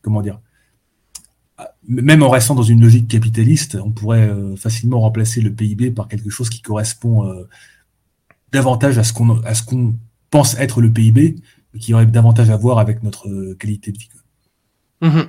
comment 0.03 0.23
dire, 0.23 0.41
même 1.87 2.23
en 2.23 2.29
restant 2.29 2.55
dans 2.55 2.63
une 2.63 2.81
logique 2.81 3.09
capitaliste, 3.09 3.77
on 3.77 3.91
pourrait 3.91 4.31
facilement 4.57 5.01
remplacer 5.01 5.41
le 5.41 5.53
PIB 5.53 5.91
par 5.91 6.09
quelque 6.09 6.31
chose 6.31 6.51
qui 6.51 6.61
correspond 6.61 7.47
davantage 8.53 8.99
à 8.99 9.05
ce 9.05 9.13
qu'on 9.13 9.97
pense 10.31 10.59
être 10.59 10.81
le 10.81 10.93
PIB, 10.93 11.37
qui 11.79 11.95
aurait 11.95 12.07
davantage 12.07 12.51
à 12.51 12.57
voir 12.57 12.79
avec 12.79 13.03
notre 13.03 13.29
euh, 13.29 13.55
qualité 13.59 13.93
de 13.93 13.99
vie. 13.99 14.09
Mmh 15.01 15.21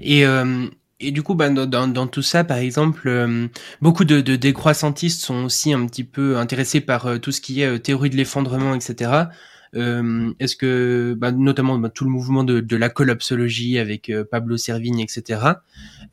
et, 0.00 0.26
euh, 0.26 0.66
et 0.98 1.12
du 1.12 1.22
coup, 1.22 1.36
bah, 1.36 1.48
dans, 1.50 1.86
dans, 1.86 2.06
tout 2.08 2.22
ça, 2.22 2.42
par 2.42 2.56
exemple, 2.56 3.06
euh, 3.06 3.46
beaucoup 3.80 4.04
de, 4.04 4.20
décroissantistes 4.34 5.20
sont 5.20 5.44
aussi 5.44 5.72
un 5.72 5.86
petit 5.86 6.02
peu 6.02 6.36
intéressés 6.36 6.80
par 6.80 7.20
tout 7.20 7.30
ce 7.30 7.40
qui 7.40 7.60
est 7.60 7.78
théorie 7.78 8.10
de 8.10 8.16
l'effondrement, 8.16 8.74
etc. 8.74 9.26
Euh, 9.74 10.32
Est-ce 10.38 10.56
que, 10.56 11.14
bah, 11.18 11.32
notamment 11.32 11.78
bah, 11.78 11.88
tout 11.88 12.04
le 12.04 12.10
mouvement 12.10 12.44
de, 12.44 12.76
la 12.76 12.88
collapsologie 12.88 13.78
avec 13.78 14.10
euh, 14.10 14.24
Pablo 14.24 14.56
Servigne, 14.56 15.00
etc. 15.00 15.40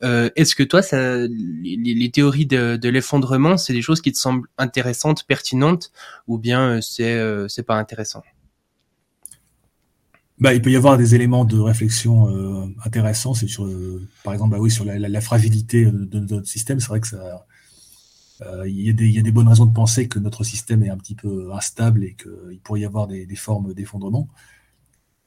Euh, 0.02 0.30
Est-ce 0.36 0.54
que 0.54 0.62
toi, 0.62 0.82
ça, 0.82 1.18
les, 1.26 2.10
théories 2.10 2.46
de, 2.46 2.88
l'effondrement, 2.88 3.56
c'est 3.56 3.72
des 3.72 3.82
choses 3.82 4.00
qui 4.00 4.12
te 4.12 4.18
semblent 4.18 4.48
intéressantes, 4.58 5.24
pertinentes, 5.24 5.92
ou 6.26 6.38
bien 6.38 6.76
euh, 6.76 6.80
c'est 6.80 7.14
euh, 7.14 7.48
c'est 7.48 7.62
pas 7.62 7.76
intéressant? 7.76 8.22
Bah, 10.38 10.54
il 10.54 10.60
peut 10.60 10.72
y 10.72 10.76
avoir 10.76 10.98
des 10.98 11.14
éléments 11.14 11.44
de 11.44 11.58
réflexion 11.58 12.28
euh, 12.28 12.66
intéressants. 12.84 13.34
C'est 13.34 13.46
sur, 13.46 13.68
par 14.24 14.32
exemple, 14.32 14.50
bah 14.50 14.58
oui, 14.60 14.70
sur 14.70 14.84
la, 14.84 15.20
fragilité 15.20 15.84
de, 15.84 16.18
notre 16.18 16.48
système. 16.48 16.80
C'est 16.80 16.88
vrai 16.88 17.00
que 17.00 17.06
ça, 17.06 17.16
euh, 17.16 17.36
il, 18.66 18.80
y 18.80 18.90
a 18.90 18.92
des, 18.92 19.06
il, 19.06 19.14
y 19.14 19.18
a 19.18 19.22
des, 19.22 19.32
bonnes 19.32 19.48
raisons 19.48 19.66
de 19.66 19.72
penser 19.72 20.08
que 20.08 20.18
notre 20.18 20.44
système 20.44 20.82
est 20.82 20.90
un 20.90 20.96
petit 20.96 21.14
peu 21.14 21.52
instable 21.52 22.04
et 22.04 22.14
qu'il 22.14 22.60
pourrait 22.62 22.80
y 22.80 22.84
avoir 22.84 23.06
des, 23.06 23.26
formes 23.36 23.74
d'effondrement. 23.74 24.28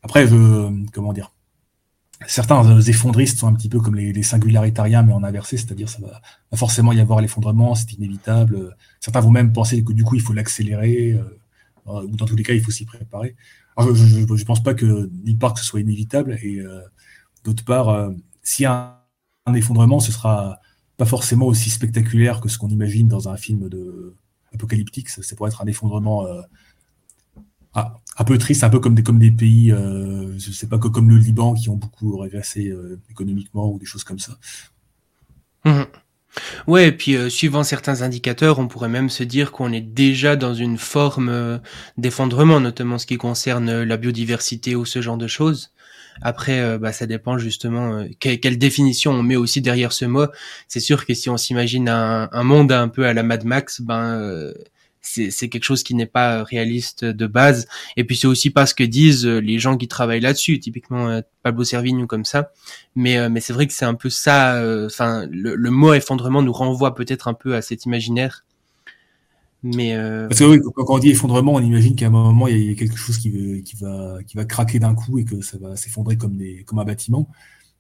Après, 0.04 0.28
comment 0.94 1.14
dire 1.14 1.32
Certains 2.28 2.80
effondristes 2.82 3.40
sont 3.40 3.48
un 3.48 3.54
petit 3.54 3.68
peu 3.68 3.82
comme 3.82 3.96
les, 3.96 4.14
les 4.14 4.24
singularitariens, 4.24 5.04
mais 5.04 5.12
en 5.12 5.24
inversé, 5.24 5.58
c'est-à-dire 5.58 5.90
ça 5.90 6.00
va, 6.02 6.22
forcément 6.56 6.94
y 6.94 7.02
avoir 7.02 7.20
l'effondrement, 7.20 7.76
c'est 7.76 7.92
inévitable. 7.92 8.76
Certains 9.02 9.20
vont 9.20 9.32
même 9.32 9.52
penser 9.52 9.84
que 9.84 9.92
du 9.92 10.04
coup, 10.06 10.16
il 10.16 10.22
faut 10.22 10.32
l'accélérer, 10.32 11.20
euh, 11.88 12.04
ou 12.04 12.16
dans 12.16 12.26
tous 12.26 12.38
les 12.38 12.44
cas, 12.44 12.54
il 12.54 12.62
faut 12.62 12.72
s'y 12.72 12.86
préparer. 12.86 13.36
Je 13.78 14.20
ne 14.20 14.44
pense 14.44 14.64
pas 14.64 14.74
que 14.74 15.08
d'une 15.12 15.38
part 15.38 15.54
que 15.54 15.60
ce 15.60 15.66
soit 15.66 15.82
inévitable, 15.82 16.38
et 16.42 16.60
euh, 16.60 16.82
d'autre 17.44 17.66
part, 17.66 17.90
euh, 17.90 18.12
s'il 18.42 18.64
y 18.64 18.66
a 18.66 19.06
un, 19.46 19.54
effondrement, 19.54 20.00
ce 20.00 20.14
sera 20.14 20.60
pas 20.98 21.06
forcément 21.06 21.46
aussi 21.46 21.70
spectaculaire 21.70 22.42
que 22.42 22.50
ce 22.50 22.58
qu'on 22.58 22.70
imagine 22.70 23.08
dans 23.08 23.30
un 23.30 23.38
film 23.38 23.70
de 23.70 24.16
apocalyptique. 24.54 25.10
Ça, 25.10 25.36
pourrait 25.36 25.50
être 25.50 25.62
un 25.62 25.68
effondrement. 25.68 26.26
Euh... 26.26 26.42
Ah, 27.74 28.00
un 28.18 28.24
peu 28.24 28.38
triste, 28.38 28.64
un 28.64 28.70
peu 28.70 28.80
comme 28.80 28.96
des, 28.96 29.04
comme 29.04 29.20
des 29.20 29.32
pays, 29.32 29.70
euh, 29.74 30.34
je 30.40 30.52
sais 30.52 30.68
pas, 30.68 30.80
comme 30.80 31.10
le 31.10 31.18
Liban, 31.18 31.54
qui 31.54 31.68
ont 31.68 31.76
beaucoup 31.76 32.18
régressé 32.18 32.70
euh, 32.70 33.02
économiquement 33.10 33.70
ou 33.70 33.78
des 33.80 33.86
choses 33.86 34.06
comme 34.06 34.20
ça. 34.20 34.38
Mmh. 35.66 35.82
Ouais, 36.68 36.88
et 36.88 36.92
puis 36.94 37.18
euh, 37.18 37.30
suivant 37.30 37.64
certains 37.64 38.02
indicateurs, 38.02 38.60
on 38.60 38.70
pourrait 38.70 38.88
même 38.88 39.10
se 39.10 39.24
dire 39.24 39.52
qu'on 39.52 39.74
est 39.74 39.82
déjà 39.82 40.38
dans 40.38 40.54
une 40.54 40.78
forme 40.78 41.60
d'effondrement, 41.98 42.62
notamment 42.62 42.98
ce 42.98 43.06
qui 43.06 43.18
concerne 43.18 43.84
la 43.84 43.98
biodiversité 43.98 44.78
ou 44.78 44.86
ce 44.86 45.02
genre 45.02 45.18
de 45.18 45.28
choses. 45.28 45.74
Après, 46.22 46.78
bah, 46.80 46.94
ça 46.94 47.06
dépend 47.06 47.38
justement 47.38 48.06
quelle, 48.20 48.58
définition 48.58 49.12
on 49.12 49.24
met 49.24 49.36
aussi 49.36 49.62
derrière 49.62 49.92
ce 49.92 50.06
mot. 50.06 50.28
C'est 50.68 50.80
sûr 50.80 51.06
que 51.06 51.14
si 51.14 51.30
on 51.30 51.38
s'imagine 51.38 51.90
un, 51.90 52.30
un, 52.32 52.44
monde 52.44 52.72
un 52.72 52.88
peu 52.88 53.06
à 53.06 53.14
la 53.14 53.24
Mad 53.24 53.44
Max, 53.44 53.82
ben 53.82 54.54
c'est 55.06 55.50
quelque 55.50 55.64
chose 55.64 55.84
qui 55.84 55.96
n'est 55.96 56.06
pas 56.06 56.44
réaliste 56.44 57.06
de 57.06 57.28
base. 57.28 57.68
Et 57.98 58.04
puis 58.04 58.16
c'est 58.16 58.28
aussi 58.28 58.50
pas 58.50 58.66
ce 58.66 58.74
que 58.74 58.84
disent 58.84 59.26
euh, 59.26 59.40
les 59.40 59.60
gens 59.60 59.78
qui 59.78 59.88
travaillent 59.88 60.22
là-dessus, 60.22 60.60
typiquement 60.60 61.10
euh, 61.10 61.22
Pablo 61.44 61.64
Servigne 61.64 62.08
comme 62.08 62.26
ça. 62.26 62.52
Mais 62.96 63.18
euh, 63.18 63.30
mais 63.30 63.40
c'est 63.40 63.54
vrai 63.54 63.68
que 63.68 63.74
c'est 63.74 63.86
un 63.86 63.94
peu 63.94 64.10
ça. 64.10 64.62
Enfin, 64.86 65.28
le, 65.32 65.70
mot 65.70 65.94
effondrement 65.94 66.42
nous 66.42 66.54
renvoie 66.54 66.96
peut-être 66.96 67.28
un 67.28 67.34
peu 67.34 67.56
à 67.56 67.62
cet 67.62 67.86
imaginaire. 67.86 68.46
Mais 69.66 69.98
parce 70.30 70.40
que 70.40 70.46
oui, 70.46 70.60
quand 70.76 70.86
on 70.96 71.00
dit 71.00 71.10
effondrement, 71.10 71.54
on 71.54 71.60
imagine 71.60 71.96
qu'à 71.96 72.08
un 72.08 72.12
moment 72.12 72.48
il 72.48 72.70
y 72.70 72.72
a 72.72 72.76
quelque 72.76 72.98
chose 72.98 73.18
qui, 73.18 73.30
va 73.82 74.18
qui 74.26 74.38
va 74.38 74.46
craquer 74.46 74.80
d'un 74.80 74.94
coup 74.94 75.18
et 75.18 75.26
que 75.26 75.42
ça 75.42 75.58
va 75.58 75.76
s'effondrer 75.76 76.18
comme 76.18 76.40
comme 76.66 76.80
un 76.80 76.86
bâtiment. 76.86 77.28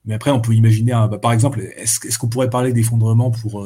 Mais 0.05 0.13
après, 0.13 0.31
on 0.31 0.39
peut 0.39 0.53
imaginer, 0.53 0.91
bah, 0.91 1.17
par 1.19 1.31
exemple, 1.31 1.61
est-ce 1.75 2.17
qu'on 2.17 2.27
pourrait 2.27 2.49
parler 2.49 2.73
d'effondrement 2.73 3.31
pour 3.31 3.63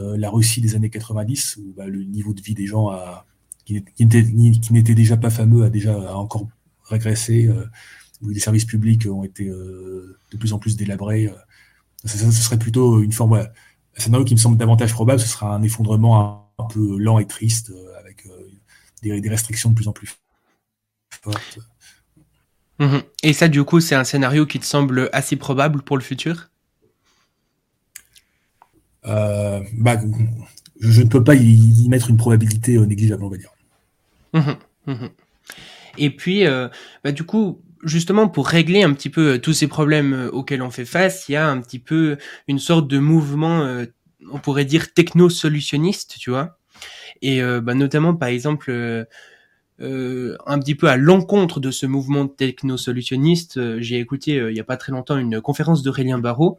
euh, 0.00 0.16
la 0.16 0.30
Russie 0.30 0.62
des 0.62 0.74
années 0.74 0.88
90, 0.88 1.58
où 1.58 1.74
bah, 1.76 1.86
le 1.86 2.02
niveau 2.02 2.32
de 2.32 2.40
vie 2.40 2.54
des 2.54 2.66
gens 2.66 2.88
a, 2.88 3.26
qui, 3.66 3.82
n'était 4.00 4.94
déjà 4.94 5.18
pas 5.18 5.28
fameux 5.30 5.64
a 5.64 5.70
déjà 5.70 6.16
encore 6.16 6.48
régressé, 6.84 7.46
euh, 7.46 7.66
où 8.22 8.30
les 8.30 8.40
services 8.40 8.64
publics 8.64 9.06
ont 9.06 9.22
été 9.22 9.48
euh, 9.48 10.18
de 10.30 10.36
plus 10.38 10.54
en 10.54 10.58
plus 10.58 10.76
délabrés. 10.76 11.30
Ce, 12.04 12.18
serait 12.30 12.58
plutôt 12.58 13.02
une 13.02 13.12
forme, 13.12 13.32
ouais, 13.32 13.46
un 13.96 14.00
scénario 14.00 14.24
qui 14.24 14.34
me 14.34 14.40
semble 14.40 14.56
davantage 14.56 14.92
probable, 14.92 15.20
ce 15.20 15.28
sera 15.28 15.54
un 15.54 15.62
effondrement 15.62 16.41
un, 16.58 16.64
peu 16.64 16.98
lent 16.98 17.18
et 17.18 17.26
triste, 17.26 17.72
avec 17.98 18.26
des, 19.02 19.28
restrictions 19.28 19.70
de 19.70 19.74
plus 19.74 19.88
en 19.88 19.92
plus 19.92 20.16
fortes. 21.22 21.58
Mmh 22.78 22.98
et 23.22 23.32
ça, 23.32 23.48
du 23.48 23.62
coup, 23.62 23.80
c'est 23.80 23.94
un 23.94 24.04
scénario 24.04 24.46
qui 24.46 24.58
te 24.58 24.64
semble 24.64 25.08
assez 25.12 25.36
probable 25.36 25.82
pour 25.82 25.96
le 25.96 26.02
futur? 26.02 26.50
Euh, 29.06 29.60
bah, 29.74 29.98
je, 30.80 31.02
ne 31.02 31.08
peux 31.08 31.22
pas 31.22 31.34
y, 31.34 31.88
mettre 31.88 32.10
une 32.10 32.16
probabilité 32.16 32.76
euh, 32.76 32.86
négligeable, 32.86 33.24
on 33.24 33.28
va 33.28 33.36
dire. 33.36 33.50
Mmh 34.32 34.52
mmh 34.86 35.06
Et 35.98 36.10
puis, 36.10 36.46
euh, 36.46 36.68
bah, 37.04 37.12
du 37.12 37.22
coup, 37.24 37.62
justement, 37.84 38.28
pour 38.28 38.48
régler 38.48 38.82
un 38.82 38.92
petit 38.92 39.10
peu 39.10 39.38
tous 39.38 39.52
ces 39.52 39.68
problèmes 39.68 40.30
auxquels 40.32 40.62
on 40.62 40.70
fait 40.70 40.84
face, 40.84 41.28
il 41.28 41.32
y 41.32 41.36
a 41.36 41.48
un 41.48 41.60
petit 41.60 41.78
peu 41.78 42.16
une 42.48 42.58
sorte 42.58 42.88
de 42.88 42.98
mouvement, 42.98 43.84
on 44.30 44.38
pourrait 44.38 44.64
dire 44.64 44.92
techno-solutionniste, 44.94 46.16
tu 46.18 46.30
vois. 46.30 46.58
Et 47.20 47.40
bah, 47.40 47.74
notamment, 47.74 48.14
par 48.14 48.28
exemple, 48.28 48.72
euh, 49.80 50.36
un 50.46 50.58
petit 50.58 50.74
peu 50.74 50.88
à 50.88 50.96
l'encontre 50.96 51.60
de 51.60 51.70
ce 51.70 51.86
mouvement 51.86 52.26
techno-solutionniste, 52.26 53.80
j'ai 53.80 53.98
écouté 53.98 54.32
il 54.50 54.56
y 54.56 54.60
a 54.60 54.64
pas 54.64 54.76
très 54.76 54.92
longtemps 54.92 55.16
une 55.16 55.40
conférence 55.40 55.82
d'Aurélien 55.82 56.18
Barraud 56.18 56.58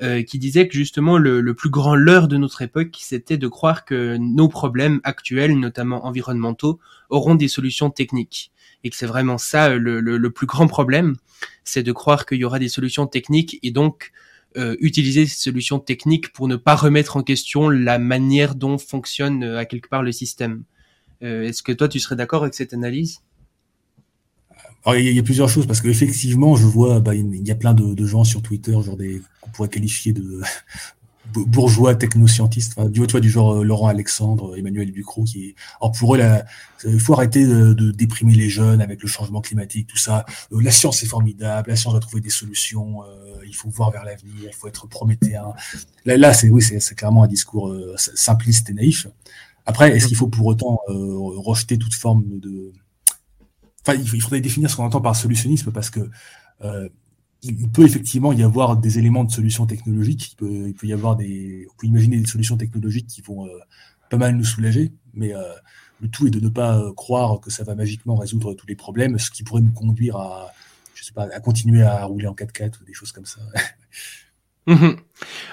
euh, 0.00 0.22
qui 0.22 0.38
disait 0.38 0.68
que 0.68 0.74
justement 0.74 1.18
le, 1.18 1.54
plus 1.54 1.70
grand 1.70 1.96
leurre 1.96 2.28
de 2.28 2.36
notre 2.36 2.62
époque, 2.62 2.96
c'était 3.00 3.36
de 3.36 3.48
croire 3.48 3.84
que 3.84 4.16
nos 4.16 4.48
problèmes 4.48 5.00
actuels, 5.02 5.58
notamment 5.58 6.06
environnementaux, 6.06 6.78
auront 7.10 7.34
des 7.34 7.48
solutions 7.48 7.90
techniques. 7.90 8.52
Et 8.84 8.90
que 8.90 8.96
c'est 8.96 9.06
vraiment 9.06 9.38
ça 9.38 9.74
le, 9.74 10.00
le, 10.00 10.30
plus 10.30 10.46
grand 10.46 10.68
problème, 10.68 11.16
c'est 11.64 11.82
de 11.82 11.90
croire 11.90 12.26
qu'il 12.26 12.38
y 12.38 12.44
aura 12.44 12.60
des 12.60 12.68
solutions 12.68 13.08
techniques 13.08 13.58
et 13.64 13.72
donc 13.72 14.12
euh, 14.56 14.76
utiliser 14.80 15.26
ces 15.26 15.36
solutions 15.36 15.78
techniques 15.78 16.32
pour 16.32 16.48
ne 16.48 16.56
pas 16.56 16.74
remettre 16.74 17.16
en 17.16 17.22
question 17.22 17.68
la 17.68 17.98
manière 17.98 18.54
dont 18.54 18.78
fonctionne 18.78 19.44
euh, 19.44 19.58
à 19.58 19.66
quelque 19.66 19.88
part 19.88 20.02
le 20.02 20.10
système. 20.12 20.64
Euh, 21.22 21.42
Est-ce 21.42 21.62
que 21.62 21.72
toi 21.72 21.88
tu 21.88 22.00
serais 22.00 22.16
d'accord 22.16 22.42
avec 22.42 22.54
cette 22.54 22.72
analyse? 22.72 23.20
Il 24.86 25.12
y, 25.12 25.18
a 25.18 25.22
plusieurs 25.22 25.50
choses 25.50 25.66
parce 25.66 25.82
qu'effectivement, 25.82 26.56
je 26.56 26.64
vois, 26.64 27.00
bah, 27.00 27.14
il 27.14 27.46
y 27.46 27.50
a 27.50 27.54
plein 27.54 27.74
de, 27.74 27.92
de, 27.92 28.06
gens 28.06 28.24
sur 28.24 28.40
Twitter, 28.40 28.72
genre 28.72 28.96
des 28.96 29.20
qu'on 29.42 29.50
pourrait 29.50 29.68
qualifier 29.68 30.14
de 30.14 30.40
bourgeois 31.32 31.94
technoscientistes, 31.94 32.74
enfin, 32.76 32.88
du, 32.88 33.06
tu 33.06 33.20
du 33.20 33.30
genre 33.30 33.54
euh, 33.54 33.64
Laurent 33.64 33.88
Alexandre, 33.88 34.56
Emmanuel 34.56 34.90
Ducrot, 34.90 35.24
qui 35.24 35.46
est, 35.46 35.54
alors 35.80 35.92
pour 35.92 36.14
eux, 36.14 36.20
il 36.84 37.00
faut 37.00 37.12
arrêter 37.14 37.46
de, 37.46 37.72
de, 37.72 37.90
déprimer 37.90 38.34
les 38.34 38.48
jeunes 38.48 38.80
avec 38.80 39.02
le 39.02 39.08
changement 39.08 39.40
climatique, 39.40 39.86
tout 39.86 39.96
ça. 39.96 40.24
Euh, 40.52 40.60
la 40.62 40.70
science 40.70 41.02
est 41.02 41.06
formidable, 41.06 41.70
la 41.70 41.76
science 41.76 41.94
va 41.94 42.00
trouver 42.00 42.20
des 42.20 42.30
solutions, 42.30 43.02
euh, 43.02 43.40
il 43.46 43.54
faut 43.54 43.68
voir 43.68 43.90
vers 43.90 44.04
l'avenir, 44.04 44.44
il 44.46 44.54
faut 44.54 44.68
être 44.68 44.86
prométhéen. 44.88 45.52
Là, 46.04 46.16
là 46.16 46.32
c'est 46.32 46.48
oui, 46.48 46.62
c'est 46.62 46.94
clairement 46.94 47.24
un 47.24 47.28
discours 47.28 47.74
simpliste 47.96 48.70
et 48.70 48.74
naïf. 48.74 49.06
Après, 49.66 49.94
est-ce 49.94 50.06
qu'il 50.06 50.16
faut 50.16 50.28
pour 50.28 50.46
autant 50.46 50.80
rejeter 50.88 51.76
toute 51.78 51.94
forme 51.94 52.24
de 52.38 52.72
il 53.94 54.20
faudrait 54.20 54.40
définir 54.40 54.70
ce 54.70 54.76
qu'on 54.76 54.84
entend 54.84 55.00
par 55.00 55.16
solutionnisme 55.16 55.72
parce 55.72 55.90
que 55.90 56.00
euh, 56.64 56.88
il 57.42 57.68
peut 57.68 57.84
effectivement 57.84 58.32
y 58.32 58.42
avoir 58.42 58.76
des 58.76 58.98
éléments 58.98 59.24
de 59.24 59.30
solutions 59.30 59.66
technologiques. 59.66 60.32
Il 60.32 60.36
peut, 60.36 60.68
il 60.68 60.74
peut 60.74 60.86
y 60.86 60.92
avoir 60.92 61.16
des, 61.16 61.66
on 61.70 61.76
peut 61.76 61.86
imaginer 61.86 62.18
des 62.18 62.26
solutions 62.26 62.56
technologiques 62.56 63.06
qui 63.06 63.22
vont 63.22 63.46
euh, 63.46 63.58
pas 64.10 64.16
mal 64.16 64.34
nous 64.36 64.44
soulager, 64.44 64.92
mais 65.14 65.34
euh, 65.34 65.42
le 66.00 66.08
tout 66.08 66.26
est 66.26 66.30
de 66.30 66.40
ne 66.40 66.48
pas 66.48 66.82
croire 66.96 67.40
que 67.40 67.50
ça 67.50 67.64
va 67.64 67.74
magiquement 67.74 68.16
résoudre 68.16 68.54
tous 68.54 68.66
les 68.66 68.76
problèmes, 68.76 69.18
ce 69.18 69.30
qui 69.30 69.44
pourrait 69.44 69.62
nous 69.62 69.72
conduire 69.72 70.16
à, 70.16 70.52
je 70.94 71.04
sais 71.04 71.12
pas, 71.12 71.28
à 71.32 71.40
continuer 71.40 71.82
à 71.82 72.04
rouler 72.04 72.26
en 72.26 72.34
4x4 72.34 72.80
ou 72.80 72.84
des 72.84 72.94
choses 72.94 73.12
comme 73.12 73.26
ça. 73.26 73.40
Mhm. 74.68 74.98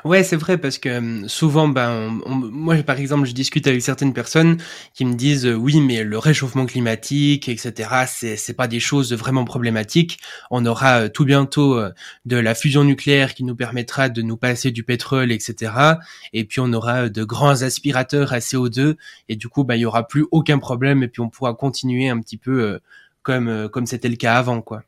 Ouais, 0.03 0.23
c'est 0.23 0.35
vrai 0.35 0.57
parce 0.57 0.77
que 0.77 0.97
hum, 0.97 1.29
souvent, 1.29 1.69
ben, 1.69 2.09
moi 2.27 2.75
par 2.83 2.99
exemple, 2.99 3.25
je 3.27 3.31
discute 3.33 3.65
avec 3.67 3.81
certaines 3.81 4.13
personnes 4.13 4.57
qui 4.93 5.05
me 5.05 5.13
disent 5.15 5.45
euh, 5.45 5.53
oui, 5.55 5.79
mais 5.79 6.03
le 6.03 6.17
réchauffement 6.17 6.65
climatique, 6.65 7.47
etc. 7.47 7.89
C'est 8.07 8.53
pas 8.55 8.67
des 8.67 8.81
choses 8.81 9.13
vraiment 9.13 9.45
problématiques. 9.45 10.19
On 10.51 10.65
aura 10.65 11.03
euh, 11.03 11.09
tout 11.09 11.23
bientôt 11.25 11.77
euh, 11.79 11.91
de 12.25 12.35
la 12.37 12.55
fusion 12.55 12.83
nucléaire 12.83 13.33
qui 13.35 13.45
nous 13.45 13.55
permettra 13.55 14.09
de 14.09 14.21
nous 14.21 14.37
passer 14.37 14.71
du 14.71 14.83
pétrole, 14.83 15.31
etc. 15.31 15.99
Et 16.33 16.43
puis 16.45 16.59
on 16.59 16.73
aura 16.73 17.07
de 17.09 17.23
grands 17.23 17.61
aspirateurs 17.63 18.33
à 18.33 18.39
CO2 18.41 18.97
et 19.29 19.37
du 19.37 19.47
coup, 19.47 19.63
ben, 19.63 19.75
il 19.75 19.81
y 19.81 19.85
aura 19.85 20.07
plus 20.07 20.25
aucun 20.31 20.59
problème 20.59 21.03
et 21.03 21.07
puis 21.07 21.21
on 21.21 21.29
pourra 21.29 21.53
continuer 21.53 22.09
un 22.09 22.19
petit 22.19 22.37
peu 22.37 22.79
comme 23.23 23.69
comme 23.71 23.85
c'était 23.87 24.09
le 24.09 24.17
cas 24.17 24.35
avant, 24.35 24.61
quoi. 24.61 24.83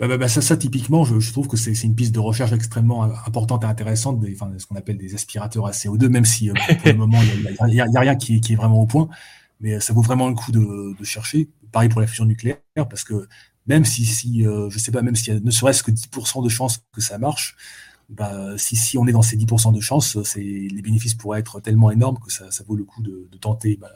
Bah, 0.00 0.08
bah, 0.08 0.16
bah, 0.16 0.28
ça, 0.28 0.40
ça, 0.40 0.56
typiquement, 0.56 1.04
je, 1.04 1.20
je 1.20 1.30
trouve 1.30 1.46
que 1.46 1.58
c'est 1.58 1.74
une 1.82 1.94
piste 1.94 2.14
de 2.14 2.20
recherche 2.20 2.52
extrêmement 2.52 3.02
importante 3.02 3.64
et 3.64 3.66
intéressante, 3.66 4.18
des, 4.18 4.34
enfin, 4.34 4.50
ce 4.56 4.64
qu'on 4.64 4.76
appelle 4.76 4.96
des 4.96 5.14
aspirateurs 5.14 5.66
à 5.66 5.72
CO2, 5.72 6.08
même 6.08 6.24
si 6.24 6.48
euh, 6.48 6.54
pour 6.54 6.86
le 6.86 6.94
moment, 6.94 7.20
il 7.22 7.42
n'y 7.68 7.80
a, 7.80 7.84
a, 7.84 8.00
rien 8.00 8.16
qui, 8.16 8.40
qui, 8.40 8.54
est 8.54 8.56
vraiment 8.56 8.80
au 8.80 8.86
point. 8.86 9.10
Mais 9.60 9.78
ça 9.78 9.92
vaut 9.92 10.00
vraiment 10.00 10.30
le 10.30 10.34
coup 10.34 10.52
de, 10.52 10.98
de, 10.98 11.04
chercher. 11.04 11.50
Pareil 11.70 11.90
pour 11.90 12.00
la 12.00 12.06
fusion 12.06 12.24
nucléaire, 12.24 12.56
parce 12.88 13.04
que 13.04 13.28
même 13.66 13.84
si, 13.84 14.06
si 14.06 14.46
euh, 14.46 14.70
je 14.70 14.78
sais 14.78 14.90
pas, 14.90 15.02
même 15.02 15.14
s'il 15.14 15.34
y 15.34 15.36
a 15.36 15.40
ne 15.40 15.50
serait-ce 15.50 15.82
que 15.82 15.90
10% 15.90 16.42
de 16.42 16.48
chances 16.48 16.80
que 16.94 17.02
ça 17.02 17.18
marche, 17.18 17.54
bah, 18.08 18.56
si, 18.56 18.76
si 18.76 18.96
on 18.96 19.06
est 19.06 19.12
dans 19.12 19.20
ces 19.20 19.36
10% 19.36 19.74
de 19.74 19.80
chances, 19.80 20.16
les 20.34 20.82
bénéfices 20.82 21.14
pourraient 21.14 21.40
être 21.40 21.60
tellement 21.60 21.90
énormes 21.90 22.18
que 22.24 22.32
ça, 22.32 22.50
ça 22.50 22.64
vaut 22.66 22.74
le 22.74 22.84
coup 22.84 23.02
de, 23.02 23.28
de 23.30 23.36
tenter 23.36 23.76
bah, 23.78 23.92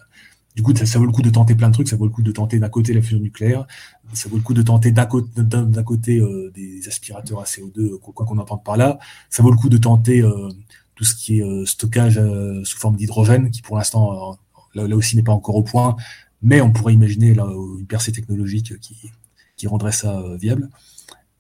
du 0.54 0.62
coup, 0.62 0.72
ça, 0.74 0.98
vaut 0.98 1.04
le 1.04 1.10
coup 1.10 1.22
de 1.22 1.30
tenter 1.30 1.56
plein 1.56 1.68
de 1.68 1.74
trucs. 1.74 1.88
Ça 1.88 1.96
vaut 1.96 2.04
le 2.04 2.12
coup 2.12 2.22
de 2.22 2.30
tenter 2.30 2.60
d'un 2.60 2.68
côté 2.68 2.94
la 2.94 3.02
fusion 3.02 3.18
nucléaire, 3.18 3.66
ça 4.12 4.28
vaut 4.28 4.36
le 4.36 4.42
coup 4.42 4.54
de 4.54 4.62
tenter 4.62 4.92
d'un 4.92 5.06
côté, 5.06 5.28
d'un 5.42 5.82
côté 5.82 6.18
euh, 6.20 6.52
des 6.54 6.86
aspirateurs 6.86 7.40
à 7.40 7.44
CO2, 7.44 7.98
quoi 7.98 8.24
qu'on 8.24 8.38
entende 8.38 8.62
par 8.62 8.76
là. 8.76 8.98
Ça 9.30 9.42
vaut 9.42 9.50
le 9.50 9.56
coup 9.56 9.68
de 9.68 9.78
tenter 9.78 10.20
euh, 10.20 10.48
tout 10.94 11.02
ce 11.02 11.16
qui 11.16 11.38
est 11.38 11.42
euh, 11.42 11.64
stockage 11.66 12.20
sous 12.62 12.78
forme 12.78 12.96
d'hydrogène, 12.96 13.50
qui 13.50 13.62
pour 13.62 13.76
l'instant 13.76 14.38
là, 14.74 14.96
aussi 14.96 15.16
n'est 15.16 15.24
pas 15.24 15.32
encore 15.32 15.56
au 15.56 15.64
point, 15.64 15.96
mais 16.40 16.60
on 16.60 16.70
pourrait 16.70 16.94
imaginer 16.94 17.34
là, 17.34 17.46
une 17.78 17.86
percée 17.86 18.12
technologique 18.12 18.78
qui, 18.78 19.10
qui 19.56 19.66
rendrait 19.66 19.92
ça 19.92 20.22
viable. 20.40 20.70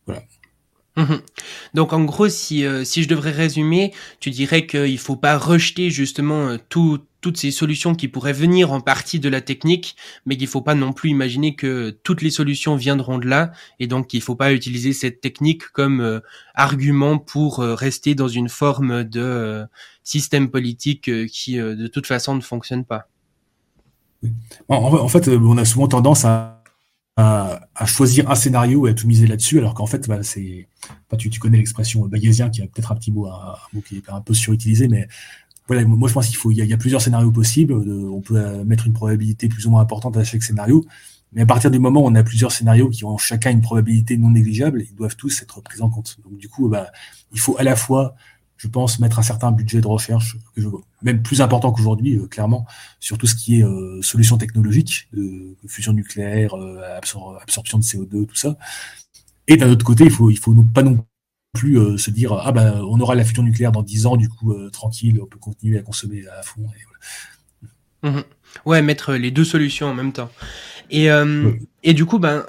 Voilà. 0.06 0.24
Mmh 0.96 1.14
Donc 1.74 1.92
en 1.92 2.04
gros, 2.04 2.28
si, 2.28 2.64
si 2.84 3.02
je 3.02 3.08
devrais 3.08 3.32
résumer, 3.32 3.92
tu 4.18 4.30
dirais 4.30 4.66
qu'il 4.66 4.98
faut 4.98 5.16
pas 5.16 5.38
rejeter 5.38 5.90
justement 5.90 6.56
tout, 6.68 7.00
toutes 7.24 7.38
ces 7.38 7.52
solutions 7.52 7.94
qui 7.94 8.06
pourraient 8.06 8.34
venir 8.34 8.70
en 8.70 8.82
partie 8.82 9.18
de 9.18 9.30
la 9.30 9.40
technique, 9.40 9.96
mais 10.26 10.36
qu'il 10.36 10.46
faut 10.46 10.60
pas 10.60 10.74
non 10.74 10.92
plus 10.92 11.08
imaginer 11.08 11.54
que 11.54 11.98
toutes 12.02 12.20
les 12.20 12.28
solutions 12.28 12.76
viendront 12.76 13.16
de 13.16 13.26
là, 13.26 13.50
et 13.80 13.86
donc 13.86 14.12
il 14.12 14.20
faut 14.20 14.34
pas 14.34 14.52
utiliser 14.52 14.92
cette 14.92 15.22
technique 15.22 15.62
comme 15.68 16.02
euh, 16.02 16.20
argument 16.54 17.16
pour 17.16 17.60
euh, 17.60 17.74
rester 17.74 18.14
dans 18.14 18.28
une 18.28 18.50
forme 18.50 19.04
de 19.04 19.22
euh, 19.22 19.64
système 20.02 20.50
politique 20.50 21.10
qui 21.28 21.56
de 21.56 21.86
toute 21.86 22.06
façon 22.06 22.34
ne 22.34 22.42
fonctionne 22.42 22.84
pas. 22.84 23.08
En, 24.68 25.08
fait, 25.08 25.28
on 25.28 25.56
a 25.56 25.64
souvent 25.64 25.88
tendance 25.88 26.26
à, 26.26 26.60
choisir 27.86 28.30
un 28.30 28.34
scénario 28.34 28.86
et 28.86 28.90
à 28.90 28.94
tout 28.94 29.06
miser 29.06 29.26
là-dessus, 29.26 29.56
alors 29.58 29.72
qu'en 29.72 29.86
fait, 29.86 30.06
bah, 30.08 30.22
c'est, 30.22 30.68
tu, 31.16 31.40
connais 31.40 31.56
l'expression 31.56 32.04
bayésien 32.06 32.50
qui 32.50 32.60
a 32.60 32.66
peut-être 32.66 32.92
un 32.92 32.96
petit 32.96 33.12
mot, 33.12 33.30
mot 33.72 33.80
qui 33.80 33.96
est 33.96 34.10
un 34.10 34.20
peu 34.20 34.34
surutilisé, 34.34 34.88
mais 34.88 35.08
voilà, 35.66 35.84
moi 35.86 36.08
je 36.08 36.14
pense 36.14 36.26
qu'il 36.26 36.36
faut, 36.36 36.50
il 36.50 36.58
y, 36.58 36.72
a, 36.72 36.76
plusieurs 36.76 37.00
scénarios 37.00 37.32
possibles. 37.32 37.72
on 37.72 38.20
peut 38.20 38.36
euh, 38.36 38.64
mettre 38.64 38.86
une 38.86 38.92
probabilité 38.92 39.48
plus 39.48 39.66
ou 39.66 39.70
moins 39.70 39.80
importante 39.80 40.16
à 40.16 40.24
chaque 40.24 40.42
scénario. 40.42 40.84
Mais 41.34 41.42
à 41.42 41.46
partir 41.46 41.70
du 41.70 41.78
moment 41.78 42.02
où 42.02 42.06
on 42.06 42.14
a 42.14 42.22
plusieurs 42.22 42.52
scénarios 42.52 42.88
qui 42.90 43.04
ont 43.04 43.18
chacun 43.18 43.50
une 43.50 43.60
probabilité 43.60 44.16
non 44.16 44.30
négligeable, 44.30 44.82
ils 44.88 44.94
doivent 44.94 45.16
tous 45.16 45.42
être 45.42 45.60
pris 45.62 45.80
en 45.82 45.90
compte. 45.90 46.18
Donc 46.24 46.38
du 46.38 46.48
coup, 46.48 46.68
bah, 46.68 46.92
il 47.32 47.40
faut 47.40 47.56
à 47.58 47.64
la 47.64 47.74
fois, 47.76 48.14
je 48.56 48.68
pense, 48.68 49.00
mettre 49.00 49.18
un 49.18 49.22
certain 49.22 49.50
budget 49.50 49.80
de 49.80 49.86
recherche, 49.86 50.36
même 51.02 51.22
plus 51.22 51.40
important 51.40 51.72
qu'aujourd'hui, 51.72 52.16
euh, 52.16 52.28
clairement, 52.28 52.66
sur 53.00 53.18
tout 53.18 53.26
ce 53.26 53.34
qui 53.34 53.60
est 53.60 53.64
euh, 53.64 54.00
solutions 54.00 54.38
technologiques, 54.38 55.08
fusion 55.66 55.92
nucléaire, 55.92 56.54
euh, 56.54 56.96
absorption 56.96 57.78
de 57.78 57.82
CO2, 57.82 58.26
tout 58.26 58.36
ça. 58.36 58.56
Et 59.48 59.56
d'un 59.56 59.70
autre 59.70 59.84
côté, 59.84 60.04
il 60.04 60.10
faut, 60.10 60.30
il 60.30 60.38
faut 60.38 60.54
pas 60.72 60.82
non 60.82 61.04
plus 61.54 61.98
se 61.98 62.10
dire 62.10 62.32
ah 62.34 62.52
bah 62.52 62.80
on 62.82 63.00
aura 63.00 63.14
la 63.14 63.24
fusion 63.24 63.42
nucléaire 63.42 63.72
dans 63.72 63.82
10 63.82 64.06
ans, 64.06 64.16
du 64.16 64.28
coup 64.28 64.54
tranquille, 64.70 65.18
on 65.22 65.26
peut 65.26 65.38
continuer 65.38 65.78
à 65.78 65.82
consommer 65.82 66.24
à 66.26 66.42
fond. 66.42 66.62
Et 66.62 66.82
voilà. 68.02 68.18
Mmh 68.18 68.24
ouais, 68.64 68.82
mettre 68.82 69.14
les 69.14 69.30
deux 69.30 69.44
solutions 69.44 69.88
en 69.88 69.94
même 69.94 70.12
temps. 70.12 70.30
Et, 70.90 71.10
euh, 71.10 71.52
et 71.82 71.94
du 71.94 72.04
coup, 72.04 72.18
ben, 72.18 72.46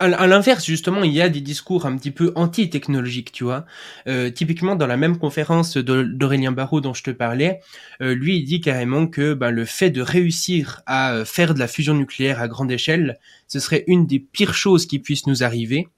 à 0.00 0.26
l'inverse, 0.26 0.66
justement, 0.66 1.04
il 1.04 1.12
y 1.12 1.22
a 1.22 1.28
des 1.28 1.40
discours 1.40 1.86
un 1.86 1.96
petit 1.96 2.10
peu 2.10 2.32
anti-technologiques, 2.34 3.30
tu 3.30 3.44
vois. 3.44 3.64
Euh, 4.08 4.28
typiquement, 4.28 4.74
dans 4.74 4.88
la 4.88 4.96
même 4.96 5.18
conférence 5.18 5.76
d'Aurélien 5.76 6.50
Barraud 6.50 6.80
dont 6.80 6.94
je 6.94 7.04
te 7.04 7.10
parlais, 7.10 7.60
euh, 8.02 8.14
lui, 8.14 8.38
il 8.38 8.44
dit 8.44 8.60
carrément 8.60 9.06
que 9.06 9.34
ben, 9.34 9.50
le 9.50 9.64
fait 9.64 9.90
de 9.90 10.02
réussir 10.02 10.82
à 10.86 11.24
faire 11.24 11.54
de 11.54 11.60
la 11.60 11.68
fusion 11.68 11.94
nucléaire 11.94 12.40
à 12.40 12.48
grande 12.48 12.72
échelle, 12.72 13.18
ce 13.46 13.60
serait 13.60 13.84
une 13.86 14.06
des 14.06 14.18
pires 14.18 14.54
choses 14.54 14.86
qui 14.86 14.98
puissent 14.98 15.26
nous 15.26 15.44
arriver, 15.44 15.88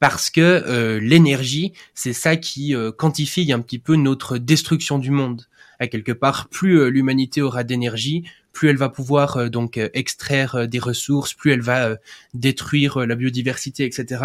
parce 0.00 0.30
que 0.30 0.40
euh, 0.40 1.00
l'énergie, 1.00 1.72
c'est 1.94 2.12
ça 2.12 2.36
qui 2.36 2.74
euh, 2.74 2.92
quantifie 2.92 3.52
un 3.52 3.60
petit 3.60 3.78
peu 3.78 3.96
notre 3.96 4.38
destruction 4.38 4.98
du 4.98 5.10
monde. 5.10 5.46
À 5.78 5.86
quelque 5.88 6.12
part, 6.12 6.48
plus 6.48 6.78
euh, 6.78 6.88
l'humanité 6.88 7.42
aura 7.42 7.64
d'énergie, 7.64 8.24
plus 8.52 8.68
elle 8.68 8.76
va 8.76 8.88
pouvoir 8.88 9.36
euh, 9.36 9.48
donc 9.48 9.78
extraire 9.94 10.68
des 10.68 10.78
ressources, 10.78 11.34
plus 11.34 11.52
elle 11.52 11.62
va 11.62 11.96
détruire 12.34 13.06
la 13.06 13.14
biodiversité, 13.14 13.84
etc. 13.84 14.24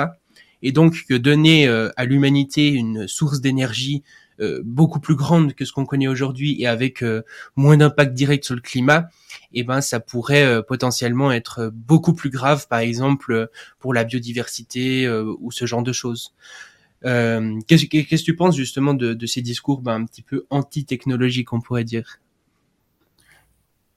Et 0.62 0.72
donc 0.72 1.12
donner 1.12 1.68
à 1.68 2.06
l'humanité 2.06 2.70
une 2.70 3.08
source 3.08 3.42
d'énergie 3.42 4.04
beaucoup 4.64 5.00
plus 5.00 5.16
grande 5.16 5.54
que 5.54 5.66
ce 5.66 5.72
qu'on 5.72 5.86
connaît 5.86 6.08
aujourd'hui 6.08 6.62
et 6.62 6.68
avec 6.68 7.04
moins 7.56 7.78
d'impact 7.78 8.14
direct 8.14 8.44
sur 8.46 8.56
le 8.56 8.62
climat, 8.62 9.10
eh 9.54 9.64
ben 9.64 9.82
ça 9.82 10.00
pourrait 10.00 10.64
potentiellement 10.64 11.32
être 11.32 11.72
beaucoup 11.74 12.14
plus 12.14 12.30
grave, 12.30 12.68
par 12.68 12.80
exemple 12.80 13.50
pour 13.80 13.94
la 13.94 14.04
biodiversité 14.04 15.10
ou 15.10 15.52
ce 15.52 15.66
genre 15.66 15.84
de 15.84 15.94
choses. 15.94 16.34
Qu'est-ce 17.04 17.86
que 17.86 18.24
tu 18.24 18.36
penses 18.36 18.56
justement 18.56 18.94
de, 18.94 19.26
ces 19.26 19.42
discours 19.42 19.82
ben, 19.82 19.96
un 19.96 20.06
petit 20.06 20.22
peu 20.22 20.46
anti-technologiques, 20.50 21.54
on 21.54 21.62
pourrait 21.62 21.84
dire? 21.84 22.20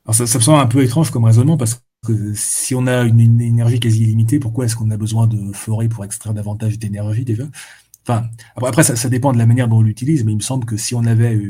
Alors 0.06 0.14
ça, 0.14 0.26
ça, 0.26 0.38
me 0.38 0.42
semble 0.42 0.60
un 0.60 0.66
peu 0.66 0.82
étrange 0.82 1.10
comme 1.10 1.24
raisonnement 1.24 1.56
parce 1.56 1.82
que 2.06 2.34
si 2.34 2.74
on 2.74 2.86
a 2.86 3.02
une, 3.02 3.40
énergie 3.40 3.80
quasi 3.80 4.02
illimitée, 4.02 4.38
pourquoi 4.38 4.66
est-ce 4.66 4.76
qu'on 4.76 4.90
a 4.90 4.96
besoin 4.96 5.26
de 5.26 5.52
forêt 5.52 5.88
pour 5.88 6.04
extraire 6.04 6.34
davantage 6.34 6.78
d'énergie 6.78 7.24
déjà? 7.24 7.44
Enfin, 8.06 8.28
après, 8.56 8.82
ça, 8.82 8.96
ça, 8.96 9.08
dépend 9.08 9.32
de 9.32 9.38
la 9.38 9.46
manière 9.46 9.66
dont 9.68 9.78
on 9.78 9.82
l'utilise, 9.82 10.24
mais 10.24 10.32
il 10.32 10.36
me 10.36 10.42
semble 10.42 10.66
que 10.66 10.76
si 10.76 10.94
on 10.94 11.04
avait 11.04 11.40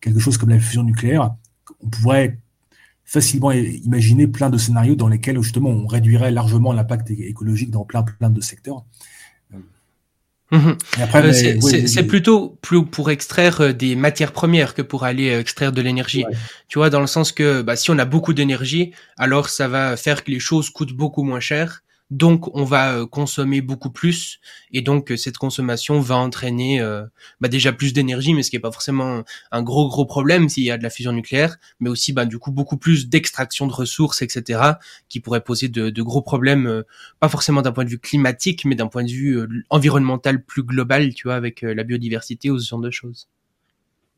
quelque 0.00 0.20
chose 0.20 0.38
comme 0.38 0.50
la 0.50 0.60
fusion 0.60 0.84
nucléaire, 0.84 1.34
on 1.80 1.88
pourrait 1.88 2.38
facilement 3.04 3.52
imaginer 3.52 4.26
plein 4.26 4.48
de 4.48 4.56
scénarios 4.56 4.94
dans 4.94 5.08
lesquels 5.08 5.40
justement 5.42 5.70
on 5.70 5.86
réduirait 5.86 6.30
largement 6.30 6.72
l'impact 6.72 7.10
écologique 7.10 7.70
dans 7.70 7.84
plein 7.84 8.02
plein 8.02 8.30
de 8.30 8.40
secteurs. 8.40 8.84
Mhm. 10.52 10.76
Euh, 11.14 11.32
c'est 11.32 12.06
plutôt 12.06 12.58
plus 12.60 12.84
pour 12.84 13.10
extraire 13.10 13.62
euh, 13.62 13.72
des 13.72 13.96
matières 13.96 14.32
premières 14.32 14.74
que 14.74 14.82
pour 14.82 15.04
aller 15.04 15.30
euh, 15.30 15.40
extraire 15.40 15.72
de 15.72 15.80
l'énergie. 15.80 16.24
Tu 16.68 16.78
vois, 16.78 16.90
dans 16.90 17.00
le 17.00 17.06
sens 17.06 17.32
que 17.32 17.62
bah, 17.62 17.74
si 17.74 17.90
on 17.90 17.98
a 17.98 18.04
beaucoup 18.04 18.34
d'énergie, 18.34 18.92
alors 19.16 19.48
ça 19.48 19.66
va 19.66 19.96
faire 19.96 20.22
que 20.24 20.30
les 20.30 20.40
choses 20.40 20.68
coûtent 20.68 20.92
beaucoup 20.92 21.22
moins 21.22 21.40
cher 21.40 21.82
donc 22.12 22.54
on 22.54 22.64
va 22.64 22.98
euh, 22.98 23.06
consommer 23.06 23.62
beaucoup 23.62 23.90
plus 23.90 24.38
et 24.70 24.82
donc 24.82 25.10
euh, 25.10 25.16
cette 25.16 25.38
consommation 25.38 25.98
va 25.98 26.16
entraîner 26.16 26.78
euh, 26.78 27.04
bah 27.40 27.48
déjà 27.48 27.72
plus 27.72 27.94
d'énergie, 27.94 28.34
mais 28.34 28.42
ce 28.42 28.50
qui 28.50 28.56
est 28.56 28.60
pas 28.60 28.70
forcément 28.70 29.24
un 29.50 29.62
gros 29.62 29.88
gros 29.88 30.04
problème 30.04 30.50
s'il 30.50 30.64
y 30.64 30.70
a 30.70 30.76
de 30.76 30.82
la 30.82 30.90
fusion 30.90 31.12
nucléaire, 31.12 31.56
mais 31.80 31.88
aussi 31.88 32.12
bah 32.12 32.26
du 32.26 32.38
coup 32.38 32.52
beaucoup 32.52 32.76
plus 32.76 33.08
d'extraction 33.08 33.66
de 33.66 33.72
ressources, 33.72 34.20
etc. 34.20 34.60
qui 35.08 35.20
pourrait 35.20 35.42
poser 35.42 35.68
de, 35.68 35.88
de 35.88 36.02
gros 36.02 36.20
problèmes, 36.20 36.84
pas 37.18 37.30
forcément 37.30 37.62
d'un 37.62 37.72
point 37.72 37.84
de 37.84 37.90
vue 37.90 37.98
climatique, 37.98 38.66
mais 38.66 38.74
d'un 38.74 38.88
point 38.88 39.04
de 39.04 39.10
vue 39.10 39.64
environnemental 39.70 40.44
plus 40.44 40.62
global, 40.62 41.14
tu 41.14 41.28
vois, 41.28 41.34
avec 41.36 41.62
la 41.62 41.82
biodiversité 41.82 42.50
ou 42.50 42.58
ce 42.58 42.68
genre 42.68 42.80
de 42.80 42.90
choses. 42.90 43.28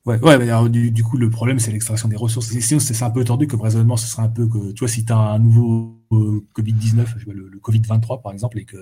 Ouais, 0.06 0.20
ouais, 0.20 0.36
mais 0.36 0.50
alors, 0.50 0.68
du, 0.68 0.90
du, 0.90 1.02
coup, 1.02 1.16
le 1.16 1.30
problème, 1.30 1.58
c'est 1.58 1.72
l'extraction 1.72 2.08
des 2.08 2.16
ressources. 2.16 2.48
Sinon, 2.48 2.78
c'est 2.78 3.02
un 3.02 3.10
peu 3.10 3.24
tordu 3.24 3.46
comme 3.46 3.62
raisonnement. 3.62 3.96
Ce 3.96 4.06
serait 4.06 4.22
un 4.22 4.28
peu 4.28 4.46
que, 4.46 4.72
tu 4.72 4.80
vois, 4.80 4.88
si 4.88 5.04
tu 5.04 5.12
as 5.12 5.16
un 5.16 5.38
nouveau 5.38 5.98
euh, 6.12 6.46
Covid-19, 6.54 7.06
le, 7.26 7.48
le 7.48 7.58
Covid-23, 7.58 8.20
par 8.20 8.32
exemple, 8.32 8.58
et 8.58 8.66
que, 8.66 8.76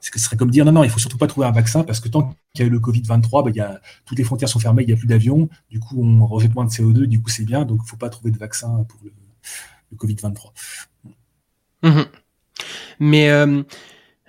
ce 0.00 0.18
serait 0.18 0.36
comme 0.36 0.50
dire, 0.50 0.64
non, 0.66 0.72
non, 0.72 0.84
il 0.84 0.90
faut 0.90 0.98
surtout 0.98 1.18
pas 1.18 1.26
trouver 1.26 1.46
un 1.46 1.52
vaccin 1.52 1.82
parce 1.82 2.00
que 2.00 2.08
tant 2.08 2.34
qu'il 2.54 2.60
y 2.60 2.62
a 2.62 2.66
eu 2.66 2.70
le 2.70 2.78
Covid-23, 2.78 3.44
bah, 3.44 3.50
il 3.50 3.56
y 3.56 3.60
a, 3.60 3.80
toutes 4.04 4.18
les 4.18 4.24
frontières 4.24 4.48
sont 4.48 4.58
fermées, 4.58 4.82
il 4.82 4.86
n'y 4.86 4.92
a 4.92 4.96
plus 4.96 5.06
d'avions, 5.06 5.48
du 5.70 5.80
coup, 5.80 6.02
on 6.02 6.26
rejette 6.26 6.54
moins 6.54 6.64
de 6.64 6.70
CO2, 6.70 7.04
du 7.04 7.22
coup, 7.22 7.30
c'est 7.30 7.44
bien, 7.44 7.64
donc 7.64 7.80
il 7.84 7.88
faut 7.88 7.96
pas 7.96 8.10
trouver 8.10 8.30
de 8.30 8.38
vaccin 8.38 8.84
pour 8.88 9.00
le, 9.02 9.12
le 9.92 9.96
Covid-23. 9.96 10.52
Mmh 11.82 12.02
mais, 13.02 13.30
euh, 13.30 13.62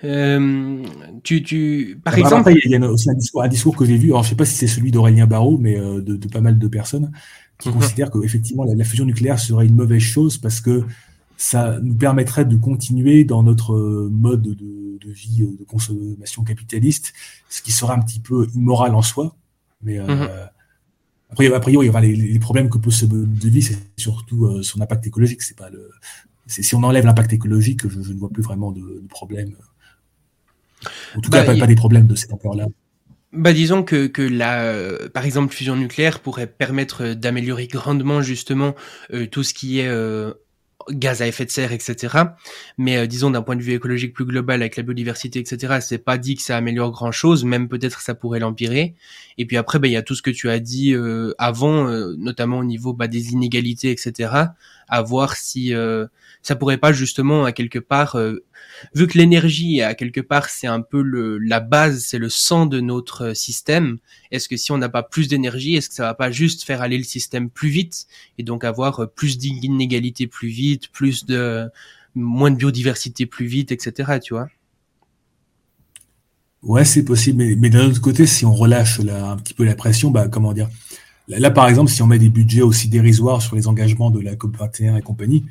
euh, 0.04 0.84
tu, 1.24 1.44
tu, 1.44 2.00
par 2.04 2.18
exemple. 2.18 2.52
il 2.64 2.72
y 2.72 2.76
a 2.76 2.90
aussi 2.90 3.10
un 3.10 3.14
discours, 3.14 3.44
un 3.44 3.48
discours 3.48 3.76
que 3.76 3.86
j'ai 3.86 3.98
vu. 3.98 4.10
Alors, 4.10 4.24
je 4.24 4.30
sais 4.30 4.36
pas 4.36 4.46
si 4.46 4.56
c'est 4.56 4.68
celui 4.68 4.92
d'Aurélien 4.92 5.28
Barraud, 5.28 5.58
mais 5.58 5.78
euh, 5.78 6.02
de, 6.02 6.16
de, 6.16 6.28
pas 6.28 6.42
mal 6.42 6.58
de 6.58 6.68
personnes 6.68 7.12
qui 7.60 7.70
mhm. 7.70 7.76
considèrent 7.76 8.12
qu'effectivement 8.12 8.64
la, 8.64 8.74
la, 8.74 8.84
fusion 8.84 9.06
nucléaire 9.06 9.38
serait 9.38 9.68
une 9.68 9.76
mauvaise 9.76 10.02
chose 10.02 10.38
parce 10.40 10.62
que 10.62 10.84
ça 11.38 11.80
nous 11.82 11.94
permettrait 11.94 12.46
de 12.46 12.56
continuer 12.56 13.24
dans 13.24 13.44
notre 13.44 13.74
euh, 13.74 14.10
mode 14.12 14.42
de, 14.42 14.98
de 15.00 15.12
vie 15.12 15.48
de 15.60 15.64
consommation 15.66 16.44
capitaliste, 16.44 17.14
ce 17.50 17.62
qui 17.62 17.72
serait 17.72 17.94
un 17.94 18.00
petit 18.00 18.20
peu 18.20 18.48
immoral 18.56 18.96
en 18.96 19.02
soi. 19.04 19.36
Mais 19.84 20.00
euh, 20.00 20.08
mhm. 20.08 20.30
après, 21.30 21.54
a 21.54 21.60
priori, 21.60 21.90
enfin, 21.90 22.02
les, 22.02 22.16
les, 22.16 22.40
problèmes 22.40 22.70
que 22.70 22.80
pose 22.80 22.96
ce 22.96 23.06
mode 23.06 23.38
de 23.38 23.50
vie, 23.50 23.62
c'est 23.62 23.78
surtout 23.98 24.64
son 24.64 24.82
impact 24.82 25.06
écologique. 25.06 25.44
C'est 25.44 25.58
pas 25.58 25.70
le, 25.70 25.90
si 26.48 26.76
on 26.76 26.84
enlève 26.84 27.06
l'impact 27.06 27.34
écologique, 27.34 27.88
je, 27.88 28.02
je, 28.02 28.14
ne 28.14 28.20
vois 28.20 28.30
plus 28.30 28.44
vraiment 28.44 28.72
de, 28.72 28.82
de 28.82 29.08
problème. 29.08 29.54
En 31.16 31.22
tout 31.22 31.30
cas, 31.30 31.44
bah, 31.44 31.56
pas, 31.58 31.68
des 31.68 31.76
problèmes 31.76 32.08
de 32.08 32.16
cette 32.16 32.34
ampleur-là. 32.34 32.68
Bah 33.34 33.54
disons 33.54 33.84
que, 33.84 34.08
que 34.08 34.22
la, 34.22 34.64
euh, 34.64 35.08
par 35.08 35.24
exemple, 35.24 35.54
fusion 35.54 35.78
nucléaire 35.78 36.20
pourrait 36.20 36.48
permettre 36.48 37.14
d'améliorer 37.14 37.68
grandement 37.68 38.22
justement 38.22 38.76
euh, 39.14 39.26
tout 39.26 39.44
ce 39.44 39.54
qui 39.54 39.80
est 39.80 39.88
euh, 39.88 40.34
gaz 40.90 41.22
à 41.22 41.28
effet 41.28 41.46
de 41.46 41.50
serre, 41.50 41.72
etc. 41.72 42.18
Mais 42.78 43.08
disons 43.08 43.30
d'un 43.30 43.42
point 43.42 43.56
de 43.56 43.62
vue 43.62 43.72
écologique 43.72 44.14
plus 44.14 44.26
global 44.26 44.62
avec 44.62 44.76
la 44.76 44.84
biodiversité, 44.84 45.40
etc. 45.40 45.78
C'est 45.80 46.00
pas 46.00 46.18
dit 46.18 46.36
que 46.36 46.42
ça 46.42 46.58
améliore 46.58 46.92
grand 46.92 47.14
chose, 47.14 47.46
même 47.46 47.70
peut-être 47.70 48.02
ça 48.02 48.16
pourrait 48.16 48.40
l'empirer. 48.40 48.96
Et 49.38 49.46
puis 49.46 49.56
après, 49.56 49.80
bah, 49.80 49.88
il 49.88 49.94
y 49.94 49.98
a 49.98 50.02
tout 50.02 50.16
ce 50.16 50.22
que 50.22 50.32
tu 50.32 50.50
as 50.50 50.60
dit 50.60 50.94
avant, 51.38 51.86
notamment 52.18 52.58
au 52.58 52.66
niveau 52.66 52.92
bah, 52.94 53.08
des 53.08 53.32
inégalités, 53.32 53.92
etc. 53.92 54.32
À 54.92 55.02
voir 55.02 55.36
si 55.36 55.74
ça 56.44 56.56
pourrait 56.56 56.78
pas 56.78 56.92
justement 56.92 57.46
à 57.46 57.52
quelque 57.52 57.80
part 57.80 58.18
vu 58.94 59.08
que 59.08 59.18
l'énergie 59.18 59.82
à 59.82 59.96
quelque 59.96 60.22
part 60.22 60.50
c'est 60.50 60.68
un 60.68 60.82
peu 60.82 61.02
le, 61.02 61.38
la 61.38 61.60
base, 61.60 62.04
c'est 62.06 62.18
le 62.18 62.30
sang 62.30 62.66
de 62.66 62.80
notre 62.80 63.34
système. 63.34 63.98
Est-ce 64.32 64.50
que 64.50 64.58
si 64.58 64.72
on 64.72 64.78
n'a 64.78 64.90
pas 64.90 65.04
plus 65.04 65.28
d'énergie, 65.28 65.76
est-ce 65.76 65.90
que 65.90 65.96
ça 65.96 66.04
va 66.04 66.14
pas 66.14 66.32
juste 66.32 66.64
faire 66.64 66.82
aller 66.82 66.98
le 66.98 67.04
système 67.04 67.50
plus 67.50 67.70
vite 67.70 68.06
et 68.38 68.44
donc 68.44 68.64
avoir 68.64 69.10
plus 69.16 69.38
d'inégalités 69.38 70.28
plus 70.28 70.50
vite, 70.50 70.90
plus 70.92 71.26
de 71.26 71.68
moins 72.16 72.52
de 72.52 72.58
biodiversité 72.58 73.26
plus 73.26 73.46
vite, 73.46 73.72
etc. 73.72 74.20
Tu 74.22 74.34
vois? 74.34 74.48
Ouais, 76.64 76.86
c'est 76.86 77.04
possible, 77.04 77.44
mais, 77.58 77.70
d'un 77.70 77.88
autre 77.88 78.02
côté, 78.02 78.28
si 78.28 78.46
on 78.46 78.54
relâche 78.54 79.00
un 79.00 79.38
petit 79.38 79.56
peu 79.56 79.64
la 79.64 79.74
pression, 79.74 80.12
bah 80.12 80.28
comment 80.28 80.54
dire 80.54 80.70
Là, 81.40 81.52
par 81.52 81.68
exemple, 81.70 81.90
si 81.90 82.02
on 82.02 82.08
met 82.08 82.20
des 82.20 82.30
budgets 82.30 82.62
aussi 82.62 82.90
dérisoires 82.90 83.42
sur 83.42 83.56
les 83.56 83.68
engagements 83.68 84.12
de 84.12 84.20
la 84.20 84.36
COP 84.36 84.58
21 84.58 84.98
et 84.98 85.02
compagnie, 85.02 85.46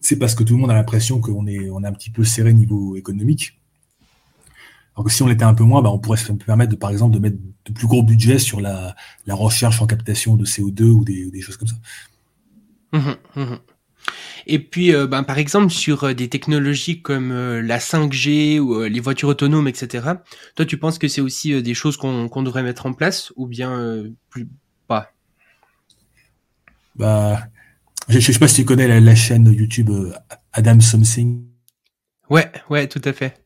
c'est 0.00 0.16
parce 0.16 0.34
que 0.34 0.44
tout 0.44 0.54
le 0.54 0.60
monde 0.60 0.70
a 0.70 0.74
l'impression 0.74 1.20
qu'on 1.20 1.46
est, 1.46 1.68
un 1.68 1.92
petit 1.92 2.10
peu 2.10 2.24
serré 2.24 2.52
niveau 2.54 2.96
économique. 2.96 3.58
Alors 4.94 5.04
que 5.04 5.12
si 5.12 5.22
on 5.22 5.26
l'était 5.26 5.44
un 5.44 5.54
peu 5.54 5.64
moins, 5.64 5.82
bah, 5.82 5.90
on 5.90 5.98
pourrait 5.98 6.18
se 6.18 6.32
permettre 6.32 6.70
de, 6.70 6.76
par 6.76 6.90
exemple, 6.90 7.14
de 7.14 7.20
mettre 7.20 7.38
de 7.64 7.72
plus 7.72 7.86
gros 7.86 8.02
budgets 8.02 8.38
sur 8.38 8.60
la, 8.60 8.94
recherche 9.28 9.82
en 9.82 9.86
captation 9.86 10.36
de 10.36 10.44
CO2 10.44 10.82
ou 10.84 11.04
des, 11.04 11.40
choses 11.40 11.56
comme 11.56 11.68
ça. 11.68 11.76
Mmh 12.92 13.40
mmh 13.40 13.54
Et 14.46 14.58
puis, 14.58 14.94
euh, 14.94 15.06
ben, 15.06 15.22
par 15.22 15.38
exemple, 15.38 15.70
sur 15.70 16.04
euh, 16.04 16.14
des 16.14 16.28
technologies 16.28 17.02
comme 17.02 17.30
euh, 17.30 17.62
la 17.62 17.78
5G 17.78 18.58
ou 18.58 18.82
les 18.82 19.00
voitures 19.00 19.28
autonomes, 19.28 19.68
etc., 19.68 20.14
toi, 20.54 20.66
tu 20.66 20.76
penses 20.78 20.98
que 20.98 21.08
c'est 21.08 21.20
aussi 21.20 21.62
des 21.62 21.74
choses 21.74 21.96
qu'on 21.96 22.42
devrait 22.42 22.62
mettre 22.62 22.86
en 22.86 22.92
place 22.92 23.32
ou 23.36 23.46
bien 23.46 24.04
plus 24.28 24.48
Bah, 27.00 27.48
je, 28.10 28.16
ne 28.16 28.20
sais 28.20 28.38
pas 28.38 28.46
si 28.46 28.56
tu 28.56 28.64
connais 28.66 29.00
la, 29.00 29.14
chaîne 29.14 29.50
YouTube 29.50 29.88
euh, 29.88 30.12
Adam 30.52 30.78
Something. 30.80 31.42
Ouais, 32.28 32.52
ouais, 32.68 32.88
tout 32.88 33.00
à 33.06 33.14
fait. 33.14 33.42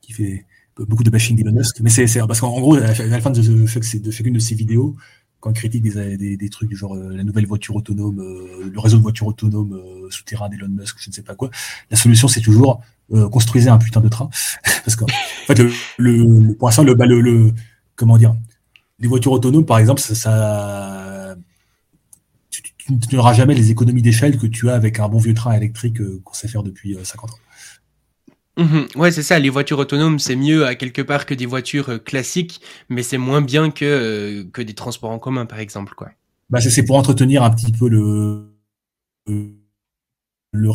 Qui 0.00 0.12
fait 0.12 0.46
beaucoup 0.78 1.02
de 1.02 1.10
bashing 1.10 1.36
d'Elon 1.36 1.50
Musk. 1.50 1.80
Mais 1.80 1.90
c'est 1.90 2.06
parce 2.28 2.40
qu'en 2.40 2.60
gros, 2.60 2.76
à 2.76 2.92
la 2.92 3.20
fin 3.20 3.30
de, 3.30 3.42
de 3.42 3.66
chacune 3.66 4.34
de 4.34 4.38
ses 4.38 4.54
vidéos, 4.54 4.94
quand 5.40 5.50
ils 5.50 5.54
critiquent 5.54 5.82
des, 5.82 6.36
des, 6.36 6.48
trucs 6.48 6.68
du 6.68 6.76
genre 6.76 6.94
la 6.94 7.24
nouvelle 7.24 7.46
voiture 7.46 7.74
autonome, 7.74 8.22
le 8.72 8.78
réseau 8.78 8.98
de 8.98 9.02
voitures 9.02 9.26
autonomes 9.26 10.08
souterrain 10.10 10.48
d'Elon 10.48 10.68
Musk, 10.68 10.96
je 11.00 11.10
ne 11.10 11.12
sais 11.14 11.22
pas 11.22 11.34
quoi. 11.34 11.50
La 11.90 11.96
solution, 11.96 12.28
c'est 12.28 12.40
toujours 12.40 12.82
construisez 13.32 13.68
un 13.68 13.78
putain 13.78 14.00
de 14.00 14.08
train, 14.08 14.30
parce 14.84 14.94
qu'en 14.94 15.06
fait, 15.48 15.58
le, 15.58 15.72
le, 15.98 16.54
pour 16.54 16.68
l'instant, 16.68 16.84
le, 16.84 16.94
bah, 16.94 17.06
le, 17.06 17.20
le, 17.20 17.52
comment 17.96 18.16
dire, 18.16 18.34
les 19.00 19.08
voitures 19.08 19.32
autonomes, 19.32 19.66
par 19.66 19.78
exemple, 19.78 20.00
ça, 20.00 20.14
ça 20.14 21.03
tu, 22.86 23.16
n'auras 23.16 23.32
jamais 23.32 23.54
les 23.54 23.70
économies 23.70 24.02
d'échelle 24.02 24.38
que 24.38 24.46
tu 24.46 24.70
as 24.70 24.74
avec 24.74 25.00
un 25.00 25.08
bon 25.08 25.18
vieux 25.18 25.34
train 25.34 25.52
électrique 25.52 25.98
qu'on 26.22 26.34
sait 26.34 26.48
faire 26.48 26.62
depuis 26.62 26.96
50 27.02 27.30
ans. 27.30 27.34
Mmh 28.56 28.82
ouais, 28.96 29.10
c'est 29.10 29.22
ça. 29.22 29.38
Les 29.38 29.50
voitures 29.50 29.78
autonomes, 29.78 30.18
c'est 30.18 30.36
mieux 30.36 30.64
à 30.64 30.76
quelque 30.76 31.02
part 31.02 31.26
que 31.26 31.34
des 31.34 31.46
voitures 31.46 31.88
euh, 31.88 31.98
classiques, 31.98 32.60
mais 32.88 33.02
c'est 33.02 33.18
moins 33.18 33.42
bien 33.42 33.70
que, 33.70 33.84
euh, 33.84 34.44
que 34.52 34.62
des 34.62 34.74
transports 34.74 35.10
en 35.10 35.18
commun, 35.18 35.44
par 35.44 35.58
exemple, 35.58 35.94
quoi. 35.96 36.10
Bah, 36.50 36.60
c'est 36.60 36.84
pour 36.84 36.96
entretenir 36.96 37.42
un 37.42 37.50
petit 37.50 37.72
peu 37.72 37.88
le, 37.88 38.54
le 40.52 40.70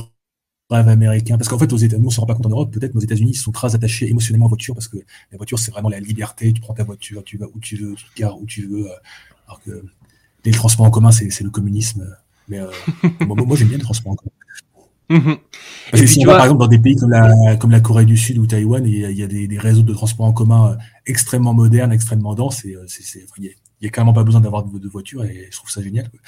rêve 0.70 0.88
américain. 0.88 1.38
Parce 1.38 1.48
qu'en 1.48 1.60
fait, 1.60 1.72
aux 1.72 1.78
États-Unis, 1.78 2.08
on 2.08 2.10
se 2.10 2.20
rend 2.20 2.26
pas 2.26 2.36
compte 2.36 2.48
en 2.48 2.50
Europe, 2.50 2.72
peut-être, 2.72 2.94
mais 2.94 3.00
aux 3.00 3.04
États-Unis, 3.04 3.32
ils 3.32 3.38
sont 3.38 3.52
très 3.52 3.76
attachés 3.76 4.10
émotionnellement 4.10 4.48
aux 4.48 4.50
voitures 4.50 4.74
parce 4.74 4.88
que 4.88 4.98
la 5.32 5.38
voiture, 5.38 5.60
c'est 5.60 5.72
vraiment 5.72 5.90
la 5.90 6.00
liberté. 6.00 6.52
Tu 6.52 6.60
prends 6.60 6.74
ta 6.74 6.84
voiture, 6.84 7.24
tu 7.24 7.38
vas 7.38 7.46
où 7.54 7.60
tu 7.60 7.78
veux, 7.78 7.96
tu 7.96 8.04
te 8.04 8.20
gares 8.20 8.40
où 8.40 8.46
tu 8.46 8.68
veux. 8.68 8.88
Euh, 8.90 8.96
alors 9.48 9.62
que 9.62 9.84
les 10.46 10.52
transports 10.52 10.86
en 10.86 10.92
commun, 10.92 11.12
c'est 11.12 11.42
le 11.42 11.50
communisme. 11.50 12.08
Mais 12.48 12.60
moi, 13.26 13.36
moi 13.46 13.56
j'aime 13.56 13.68
bien 13.68 13.78
les 13.78 13.84
transports 13.84 14.14
en 14.14 14.16
commun. 14.16 14.32
Mmh 15.12 15.34
et 15.94 16.06
si 16.06 16.20
on 16.22 16.28
va 16.28 16.36
par 16.36 16.44
exemple 16.44 16.60
dans 16.60 16.68
des 16.68 16.78
pays 16.78 16.96
comme 16.96 17.10
la, 17.10 17.56
comme 17.56 17.72
la 17.72 17.80
Corée 17.80 18.06
du 18.06 18.16
Sud 18.16 18.38
ou 18.38 18.46
Taïwan, 18.46 18.86
il 18.86 18.96
y 18.96 19.06
a, 19.06 19.10
il 19.10 19.18
y 19.18 19.24
a 19.24 19.28
des, 19.28 19.48
des, 19.48 19.58
réseaux 19.58 19.82
de 19.82 19.92
transport 19.92 20.28
en 20.28 20.34
commun 20.34 20.74
euh, 20.74 20.76
extrêmement 21.08 21.56
modernes, 21.56 21.92
extrêmement 21.92 22.36
denses, 22.36 22.64
et 22.64 22.76
euh, 22.76 22.86
il 23.40 23.50
n'y 23.82 23.88
a, 23.88 23.90
carrément 23.90 24.14
pas 24.14 24.24
besoin 24.24 24.40
d'avoir 24.40 24.66
de, 24.66 24.78
de 24.78 24.88
voiture, 24.88 25.24
et 25.26 25.48
je 25.50 25.58
trouve 25.58 25.72
ça 25.72 25.82
génial. 25.82 26.12
Quoi. 26.12 26.20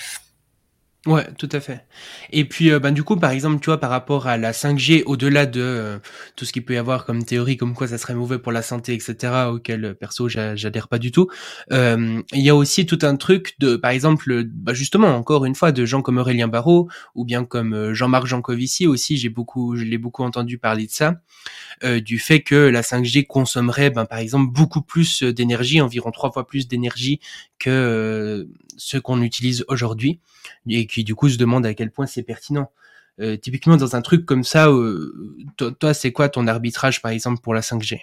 Ouais, 1.08 1.26
tout 1.36 1.50
à 1.52 1.60
fait. 1.60 1.84
Et 2.32 2.46
puis, 2.46 2.70
euh, 2.72 2.78
ben, 2.78 2.92
du 2.92 3.02
coup, 3.04 3.16
par 3.18 3.32
exemple, 3.32 3.60
tu 3.60 3.72
vois, 3.72 3.80
par 3.80 3.90
rapport 3.90 4.28
à 4.28 4.38
la 4.38 4.54
5G, 4.54 5.02
au-delà 5.08 5.48
de 5.48 5.60
euh, 5.60 5.98
tout 6.36 6.46
ce 6.46 6.54
qu'il 6.54 6.64
peut 6.64 6.76
y 6.76 6.78
avoir 6.78 7.06
comme 7.06 7.24
théorie, 7.26 7.58
comme 7.58 7.74
quoi 7.74 7.88
ça 7.88 7.98
serait 7.98 8.14
mauvais 8.14 8.38
pour 8.38 8.52
la 8.52 8.62
santé, 8.62 8.94
etc., 8.94 9.34
auquel, 9.52 9.84
euh, 9.84 9.94
perso, 9.96 10.30
j'adhère 10.30 10.88
pas 10.88 11.00
du 11.00 11.12
tout, 11.12 11.28
il 11.72 12.22
y 12.34 12.50
a 12.50 12.56
aussi 12.56 12.86
tout 12.86 13.00
un 13.02 13.16
truc 13.16 13.56
de, 13.58 13.78
par 13.78 13.90
exemple, 13.90 14.44
bah, 14.44 14.76
justement, 14.76 15.08
encore 15.16 15.46
une 15.46 15.56
fois, 15.56 15.72
de 15.72 15.86
gens 15.86 16.04
comme 16.04 16.20
Aurélien 16.20 16.48
Barraud, 16.48 16.88
ou 17.16 17.26
bien 17.26 17.46
comme 17.46 17.94
Jean-Marc 17.94 18.28
Jancovici 18.28 18.86
aussi, 18.86 19.18
j'ai 19.18 19.30
beaucoup, 19.30 19.76
je 19.76 19.84
l'ai 19.84 19.98
beaucoup 19.98 20.22
entendu 20.24 20.60
parler 20.60 20.86
de 20.86 20.92
ça, 20.92 21.16
du 21.84 22.20
fait 22.20 22.42
que 22.42 22.56
la 22.56 22.84
5G 22.84 23.26
consommerait, 23.26 23.90
ben, 23.90 24.06
par 24.06 24.20
exemple, 24.20 24.52
beaucoup 24.54 24.82
plus 24.82 25.24
d'énergie, 25.24 25.82
environ 25.82 26.12
trois 26.12 26.32
fois 26.32 26.46
plus 26.46 26.68
d'énergie 26.68 27.20
que 27.60 28.48
ce 28.82 28.98
qu'on 28.98 29.22
utilise 29.22 29.64
aujourd'hui 29.68 30.20
et 30.68 30.88
qui 30.88 31.04
du 31.04 31.14
coup 31.14 31.30
se 31.30 31.38
demande 31.38 31.66
à 31.66 31.74
quel 31.74 31.92
point 31.92 32.08
c'est 32.08 32.24
pertinent. 32.24 32.72
Euh, 33.20 33.38
typiquement 33.38 33.78
dans 33.78 33.96
un 33.96 34.02
truc 34.02 34.26
comme 34.26 34.44
ça, 34.44 34.70
euh, 34.70 35.38
toi, 35.80 35.94
c'est 35.94 36.12
quoi 36.12 36.30
ton 36.30 36.48
arbitrage 36.48 37.02
par 37.02 37.12
exemple 37.12 37.42
pour 37.42 37.54
la 37.54 37.62
5G 37.62 38.00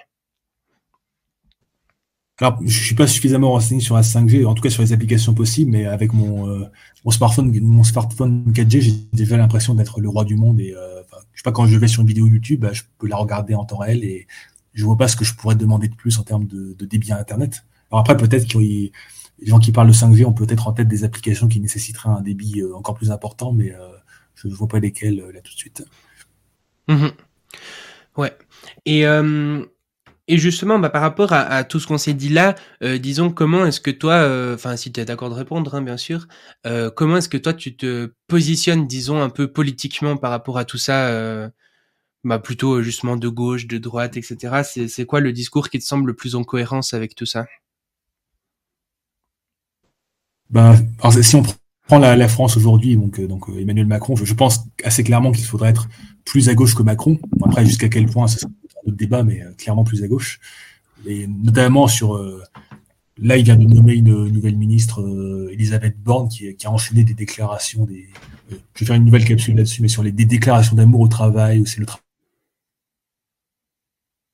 alors, 2.40 2.56
je 2.64 2.84
suis 2.84 2.94
pas 2.94 3.08
suffisamment 3.08 3.50
renseigné 3.50 3.80
sur 3.80 3.96
la 3.96 4.02
5G, 4.02 4.46
en 4.46 4.54
tout 4.54 4.62
cas 4.62 4.70
sur 4.70 4.82
les 4.82 4.92
applications 4.92 5.34
possibles, 5.34 5.72
mais 5.72 5.86
avec 5.86 6.12
mon, 6.12 6.48
euh, 6.48 6.70
smartphone, 7.10 7.50
mon 7.62 7.82
smartphone 7.82 8.44
4G, 8.52 8.80
j'ai 8.80 8.92
déjà 9.12 9.36
l'impression 9.36 9.74
d'être 9.74 10.00
le 10.00 10.08
roi 10.08 10.24
du 10.24 10.36
monde. 10.36 10.60
Et 10.60 10.72
euh, 10.72 11.02
je 11.32 11.40
sais 11.40 11.42
pas 11.42 11.50
quand 11.50 11.66
je 11.66 11.76
vais 11.76 11.88
sur 11.88 12.02
une 12.02 12.06
vidéo 12.06 12.28
YouTube, 12.28 12.60
bah, 12.60 12.72
je 12.72 12.82
peux 12.98 13.08
la 13.08 13.16
regarder 13.16 13.56
en 13.56 13.64
temps 13.64 13.78
réel 13.78 14.04
et 14.04 14.28
je 14.72 14.84
vois 14.84 14.96
pas 14.96 15.08
ce 15.08 15.16
que 15.16 15.24
je 15.24 15.34
pourrais 15.34 15.56
demander 15.56 15.88
de 15.88 15.96
plus 15.96 16.16
en 16.20 16.22
termes 16.22 16.46
de, 16.46 16.76
de 16.78 16.86
débit 16.86 17.10
à 17.10 17.18
Internet. 17.18 17.64
Alors 17.90 18.02
après, 18.02 18.16
peut-être 18.16 18.46
qu'il 18.46 18.92
les 19.40 19.46
gens 19.46 19.58
qui 19.58 19.72
parlent 19.72 19.88
de 19.88 19.92
5G 19.92 20.24
ont 20.24 20.32
peut-être 20.32 20.68
en 20.68 20.72
tête 20.72 20.88
des 20.88 21.04
applications 21.04 21.48
qui 21.48 21.60
nécessiteraient 21.60 22.10
un 22.10 22.20
débit 22.20 22.60
euh, 22.60 22.74
encore 22.74 22.94
plus 22.94 23.10
important, 23.10 23.52
mais 23.52 23.72
euh, 23.72 23.88
je 24.34 24.48
ne 24.48 24.54
vois 24.54 24.68
pas 24.68 24.80
lesquelles 24.80 25.20
euh, 25.20 25.32
là 25.32 25.40
tout 25.40 25.52
de 25.52 25.58
suite. 25.58 25.84
Mmh 26.88 27.08
ouais. 28.16 28.36
Et, 28.86 30.38
justement, 30.38 30.78
bah, 30.78 30.90
par 30.90 31.02
rapport 31.02 31.32
à, 31.32 31.62
tout 31.64 31.78
ce 31.80 31.86
qu'on 31.86 31.98
s'est 31.98 32.14
dit 32.14 32.28
là, 32.28 32.54
disons, 32.82 33.30
comment 33.30 33.64
est-ce 33.64 33.80
que 33.80 33.90
toi, 33.90 34.52
enfin, 34.54 34.76
si 34.76 34.92
tu 34.92 35.00
es 35.00 35.04
d'accord 35.04 35.30
de 35.30 35.34
répondre, 35.34 35.74
hein, 35.74 35.82
bien 35.82 35.96
sûr, 35.96 36.26
comment 36.96 37.18
est-ce 37.18 37.28
que 37.28 37.38
toi, 37.38 37.54
tu 37.54 37.76
te 37.76 38.12
positionnes, 38.26 38.86
disons, 38.86 39.22
un 39.22 39.30
peu 39.30 39.52
politiquement 39.52 40.16
par 40.16 40.30
rapport 40.30 40.58
à 40.58 40.64
tout 40.64 40.76
ça 40.76 41.50
bah, 42.24 42.40
plutôt 42.40 42.82
justement 42.82 43.16
de 43.16 43.28
gauche, 43.28 43.66
de 43.68 43.78
droite, 43.78 44.16
etc. 44.16 44.62
C'est 44.88 45.06
quoi 45.06 45.20
le 45.20 45.32
discours 45.32 45.70
qui 45.70 45.78
te 45.78 45.84
semble 45.84 46.08
le 46.08 46.14
plus 46.14 46.34
en 46.34 46.42
cohérence 46.42 46.92
avec 46.92 47.14
tout 47.14 47.26
ça? 47.26 47.46
Ben, 50.50 50.76
si 51.22 51.36
on 51.36 51.42
prend 51.86 51.98
la, 51.98 52.16
la 52.16 52.28
France 52.28 52.56
aujourd'hui, 52.56 52.96
donc, 52.96 53.18
euh, 53.18 53.26
donc 53.26 53.48
euh, 53.48 53.60
Emmanuel 53.60 53.86
Macron, 53.86 54.16
je, 54.16 54.34
pense 54.34 54.64
assez 54.84 55.02
clairement 55.04 55.32
qu'il 55.32 55.44
faudrait 55.44 55.70
être 55.70 55.88
plus 56.24 56.48
à 56.48 56.54
gauche 56.54 56.74
que 56.74 56.82
Macron. 56.82 57.18
Après, 57.44 57.64
jusqu'à 57.64 57.88
quel 57.88 58.06
point, 58.06 58.26
c'est 58.28 58.44
un 58.44 58.50
autre 58.86 58.96
débat, 58.96 59.22
mais 59.22 59.42
euh, 59.42 59.52
clairement 59.56 59.84
plus 59.84 60.02
à 60.02 60.08
gauche. 60.08 60.40
Et 61.06 61.26
notamment 61.26 61.86
sur. 61.86 62.20
là, 63.18 63.36
il 63.36 63.44
vient 63.44 63.54
de 63.54 63.64
nommer 63.64 63.94
une 63.94 64.26
nouvelle 64.26 64.56
ministre, 64.56 65.00
Elisabeth 65.52 65.96
Borne, 66.02 66.28
qui, 66.28 66.52
qui, 66.56 66.66
a 66.66 66.72
enchaîné 66.72 67.04
des 67.04 67.14
déclarations. 67.14 67.84
Des, 67.84 68.08
je 68.50 68.56
vais 68.80 68.86
faire 68.86 68.96
une 68.96 69.04
nouvelle 69.04 69.24
capsule 69.24 69.54
là-dessus, 69.54 69.80
mais 69.80 69.88
sur 69.88 70.02
les 70.02 70.10
des 70.10 70.24
déclarations 70.24 70.74
d'amour 70.74 71.00
au 71.00 71.08
travail, 71.08 71.60
où 71.60 71.66
c'est 71.66 71.78
le 71.78 71.86
travail 71.86 72.07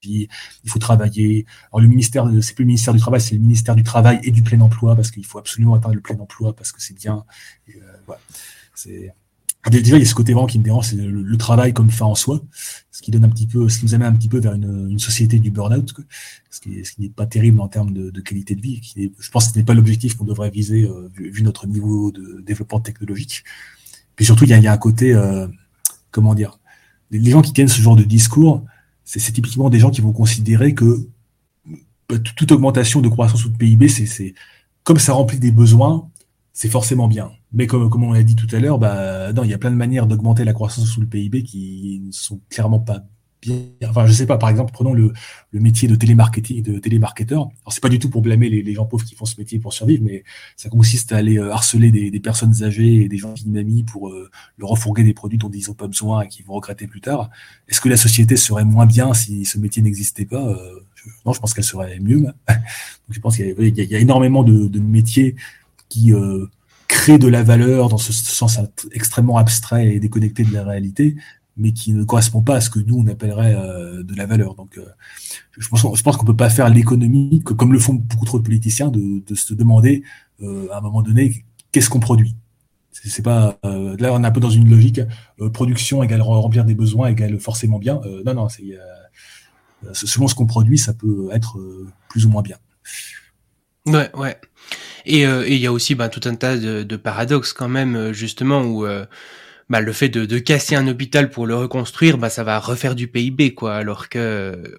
il 0.07 0.71
faut 0.71 0.79
travailler. 0.79 1.47
Alors 1.73 1.81
le 1.81 1.89
ministère, 1.89 2.29
c'est 2.41 2.55
plus 2.55 2.65
le 2.65 2.69
ministère 2.69 2.95
du 2.95 3.01
travail, 3.01 3.21
c'est 3.21 3.35
le 3.35 3.41
ministère 3.41 3.75
du 3.75 3.83
travail 3.83 4.21
et 4.23 4.31
du 4.31 4.43
plein 4.43 4.61
emploi 4.61 4.97
parce 4.97 5.11
qu'il 5.11 5.25
faut 5.25 5.39
absolument 5.39 5.75
atteindre 5.75 5.95
le 5.95 6.01
plein 6.01 6.19
emploi 6.19 6.55
parce 6.55 6.73
que 6.73 6.83
c'est 6.83 6.95
bien. 6.95 7.25
Euh, 7.69 9.11
déjà 9.71 9.97
il 9.97 10.01
y 10.01 10.03
a 10.03 10.09
ce 10.09 10.15
côté 10.15 10.33
vraiment 10.33 10.47
qui 10.47 10.59
me 10.59 10.65
dérange, 10.65 10.89
c'est 10.89 10.97
le, 10.97 11.37
travail 11.37 11.73
comme 11.73 11.91
fin 11.91 12.05
en 12.07 12.15
soi, 12.15 12.41
ce 12.91 13.03
qui 13.03 13.11
donne 13.11 13.25
un 13.25 13.29
petit 13.29 13.47
peu, 13.47 13.69
ce 13.69 13.79
qui 13.79 13.87
nous 13.87 13.95
amène 13.95 14.09
un 14.09 14.17
petit 14.17 14.29
peu 14.29 14.39
vers 14.39 14.55
une, 14.55 14.99
société 14.99 15.39
du 15.39 15.51
burn-out, 15.51 15.93
ce 16.51 16.61
qui, 16.61 16.85
n'est 16.99 17.09
pas 17.09 17.27
terrible 17.27 17.61
en 17.61 17.69
termes 17.69 17.93
de, 17.93 18.21
qualité 18.21 18.55
de 18.55 18.61
vie. 18.61 18.81
Qui 18.81 19.13
je 19.19 19.31
pense 19.31 19.47
que 19.47 19.53
ce 19.53 19.59
n'est 19.59 19.65
pas 19.65 19.75
l'objectif 19.75 20.17
qu'on 20.17 20.25
devrait 20.25 20.51
viser 20.51 20.85
euh, 20.85 21.09
vu, 21.15 21.43
notre 21.43 21.67
niveau 21.67 22.13
de 22.13 22.43
développement 22.45 22.81
technologique. 22.81 23.45
Puis 24.17 24.25
surtout, 24.25 24.45
il 24.45 24.51
y 24.51 24.67
a, 24.67 24.73
un 24.73 24.79
côté, 24.79 25.15
euh, 25.15 25.49
comment 26.11 26.35
dire, 26.35 26.59
les 27.11 27.31
gens 27.31 27.43
qui 27.43 27.53
tiennent 27.53 27.69
ce 27.69 27.81
genre 27.81 27.97
de 27.97 28.05
discours, 28.05 28.65
c'est 29.05 29.33
typiquement 29.33 29.71
des 29.71 29.79
gens 29.79 29.91
qui 29.91 30.01
vont 30.01 30.13
considérer 30.13 30.75
que 30.75 31.09
bah, 32.09 32.19
toute 32.19 32.53
augmentation 32.53 33.01
de 33.01 33.09
croissance 33.09 33.45
ou 33.45 33.51
de 33.51 33.57
PIB, 33.57 33.89
c'est 33.89 34.35
comme 34.83 34.99
ça 34.99 35.13
remplit 35.13 35.39
des 35.39 35.53
besoins, 35.53 36.11
c'est 36.53 36.69
forcément 36.69 37.09
bien. 37.09 37.33
Mais 37.53 37.67
comme, 37.67 38.03
on 38.03 38.13
l'a 38.13 38.23
dit 38.23 38.37
tout 38.37 38.49
à 38.55 38.59
l'heure, 38.59 38.79
bah, 38.79 39.31
il 39.31 39.51
y 39.51 39.55
a 39.55 39.59
plein 39.59 39.71
de 39.71 39.77
manières 39.77 40.07
d'augmenter 40.07 40.45
la 40.45 40.53
croissance 40.53 40.97
ou 40.97 41.01
le 41.01 41.07
PIB 41.07 41.43
qui 41.43 42.03
ne 42.07 42.13
sont 42.13 42.41
clairement 42.51 42.81
pas 42.81 43.05
Enfin, 43.89 44.07
je 44.07 44.13
sais 44.13 44.27
pas, 44.27 44.39
par 44.39 44.49
exemple, 44.49 44.73
prenons 44.73 44.95
le, 44.95 45.13
métier 45.53 45.89
de 45.89 45.95
télémarketing, 45.95 46.63
de 46.63 46.79
télémarketeur. 46.79 47.41
Alors, 47.41 47.73
c'est 47.73 47.83
pas 47.83 47.89
du 47.89 47.99
tout 47.99 48.11
pour 48.11 48.23
blâmer 48.23 48.49
les, 48.49 48.75
gens 48.75 48.87
pauvres 48.87 49.05
qui 49.05 49.15
font 49.15 49.25
ce 49.25 49.39
métier 49.39 49.59
pour 49.59 49.73
survivre, 49.73 50.03
mais 50.05 50.25
ça 50.57 50.69
consiste 50.69 51.13
à 51.13 51.17
aller 51.17 51.39
euh, 51.39 51.53
harceler 51.53 51.91
des, 51.91 52.21
personnes 52.21 52.63
âgées 52.63 53.03
et 53.03 53.09
des 53.09 53.19
gens 53.19 53.35
qui 53.35 53.49
mamie 53.49 53.85
pour 53.85 54.09
euh, 54.09 54.31
leur 54.59 54.71
refourguer 54.71 55.05
des 55.05 55.15
produits 55.15 55.39
dont 55.39 55.51
ils 55.51 55.67
n'ont 55.69 55.75
pas 55.75 55.87
besoin 55.87 56.23
et 56.23 56.29
qu'ils 56.29 56.45
vont 56.45 56.55
regretter 56.55 56.87
plus 56.87 57.01
tard. 57.01 57.31
Est-ce 57.69 57.81
que 57.81 57.89
la 57.89 57.97
société 57.97 58.37
serait 58.37 58.65
moins 58.65 58.87
bien 58.87 59.15
si 59.15 59.45
ce 59.45 59.59
métier 59.59 59.83
n'existait 59.83 60.27
pas? 60.27 60.47
Euh, 60.47 60.81
Non, 61.27 61.33
je 61.33 61.41
pense 61.41 61.55
qu'elle 61.55 61.65
serait 61.65 61.99
mieux. 62.01 62.21
Donc, 62.49 63.11
je 63.11 63.21
pense 63.21 63.37
qu'il 63.37 63.79
y, 63.79 63.95
a 63.95 63.99
énormément 63.99 64.43
de, 64.43 64.79
métiers 64.79 65.37
qui 65.89 66.13
créent 66.89 67.19
de 67.19 67.29
la 67.29 67.43
valeur 67.43 67.89
dans 67.89 67.99
ce 67.99 68.13
sens 68.13 68.59
extrêmement 68.93 69.37
abstrait 69.37 69.95
et 69.95 70.01
déconnecté 70.01 70.45
de 70.45 70.53
la 70.53 70.65
réalité, 70.65 71.17
mais 71.57 71.73
qui 71.73 71.93
ne 71.93 72.05
correspond 72.05 72.43
pas 72.43 72.57
à 72.57 72.61
ce 72.61 72.71
que 72.71 72.81
nous 72.81 72.97
on 72.99 73.07
appellerait 73.07 73.55
euh, 73.55 74.03
de 74.03 74.15
la 74.15 74.27
valeur. 74.27 74.55
Donc, 74.55 74.77
euh, 74.79 74.85
je 75.57 75.69
pense, 75.69 75.81
je 75.81 76.03
pense 76.03 76.17
qu'on 76.17 76.25
peut 76.25 76.37
pas 76.37 76.51
faire 76.51 76.69
l'économie, 76.69 77.43
comme 77.45 77.73
le 77.73 77.79
font 77.79 77.95
beaucoup 77.95 78.25
trop 78.25 78.39
de 78.39 78.45
politiciens, 78.45 78.89
de, 78.89 79.23
se 79.35 79.55
demander 79.55 80.03
euh, 80.43 80.69
à 80.73 80.79
un 80.79 80.81
moment 80.81 81.03
donné 81.03 81.45
qu'est-ce 81.73 81.91
qu'on 81.91 82.01
produit. 82.01 82.35
C'est 82.93 83.23
pas 83.23 83.59
là 83.63 84.13
on 84.15 84.23
est 84.23 84.27
un 84.27 84.31
peu 84.31 84.41
dans 84.41 84.49
une 84.49 84.71
logique 84.71 85.01
production 85.53 86.03
égale 86.03 86.23
remplir 86.23 86.65
des 86.65 86.75
besoins 86.75 87.09
égale 87.09 87.39
forcément 87.39 87.79
bien. 87.79 88.01
non 88.25 88.33
non, 88.33 88.49
c'est 88.49 88.79
selon 89.93 90.27
ce 90.27 90.35
qu'on 90.35 90.47
produit, 90.47 90.79
ça 90.79 90.95
peut 90.95 91.29
être 91.33 91.59
plus 92.09 92.25
ou 92.25 92.31
moins 92.31 92.41
bien. 92.41 92.57
Ouais 93.85 94.11
ouais. 94.17 94.41
Et 95.05 95.25
il 95.25 95.59
y 95.59 95.67
a 95.67 95.73
aussi 95.73 95.95
bah, 95.97 96.09
tout 96.09 96.27
un 96.27 96.35
tas 96.35 96.57
de 96.57 96.97
paradoxes 96.97 97.53
quand 97.53 97.69
même 97.69 98.13
justement 98.13 98.63
où 98.63 98.87
bah, 99.71 99.81
le 99.81 99.93
fait 99.93 100.09
de, 100.09 100.27
de, 100.27 100.39
casser 100.39 100.77
un 100.77 100.87
hôpital 100.89 101.31
pour 101.31 101.47
le 101.47 101.57
reconstruire, 101.57 102.19
bah, 102.19 102.29
ça 102.29 102.45
va 102.45 102.59
refaire 102.59 102.95
du 102.95 103.09
PIB, 103.09 103.55
quoi, 103.55 103.75
alors 103.75 104.09
que 104.09 104.79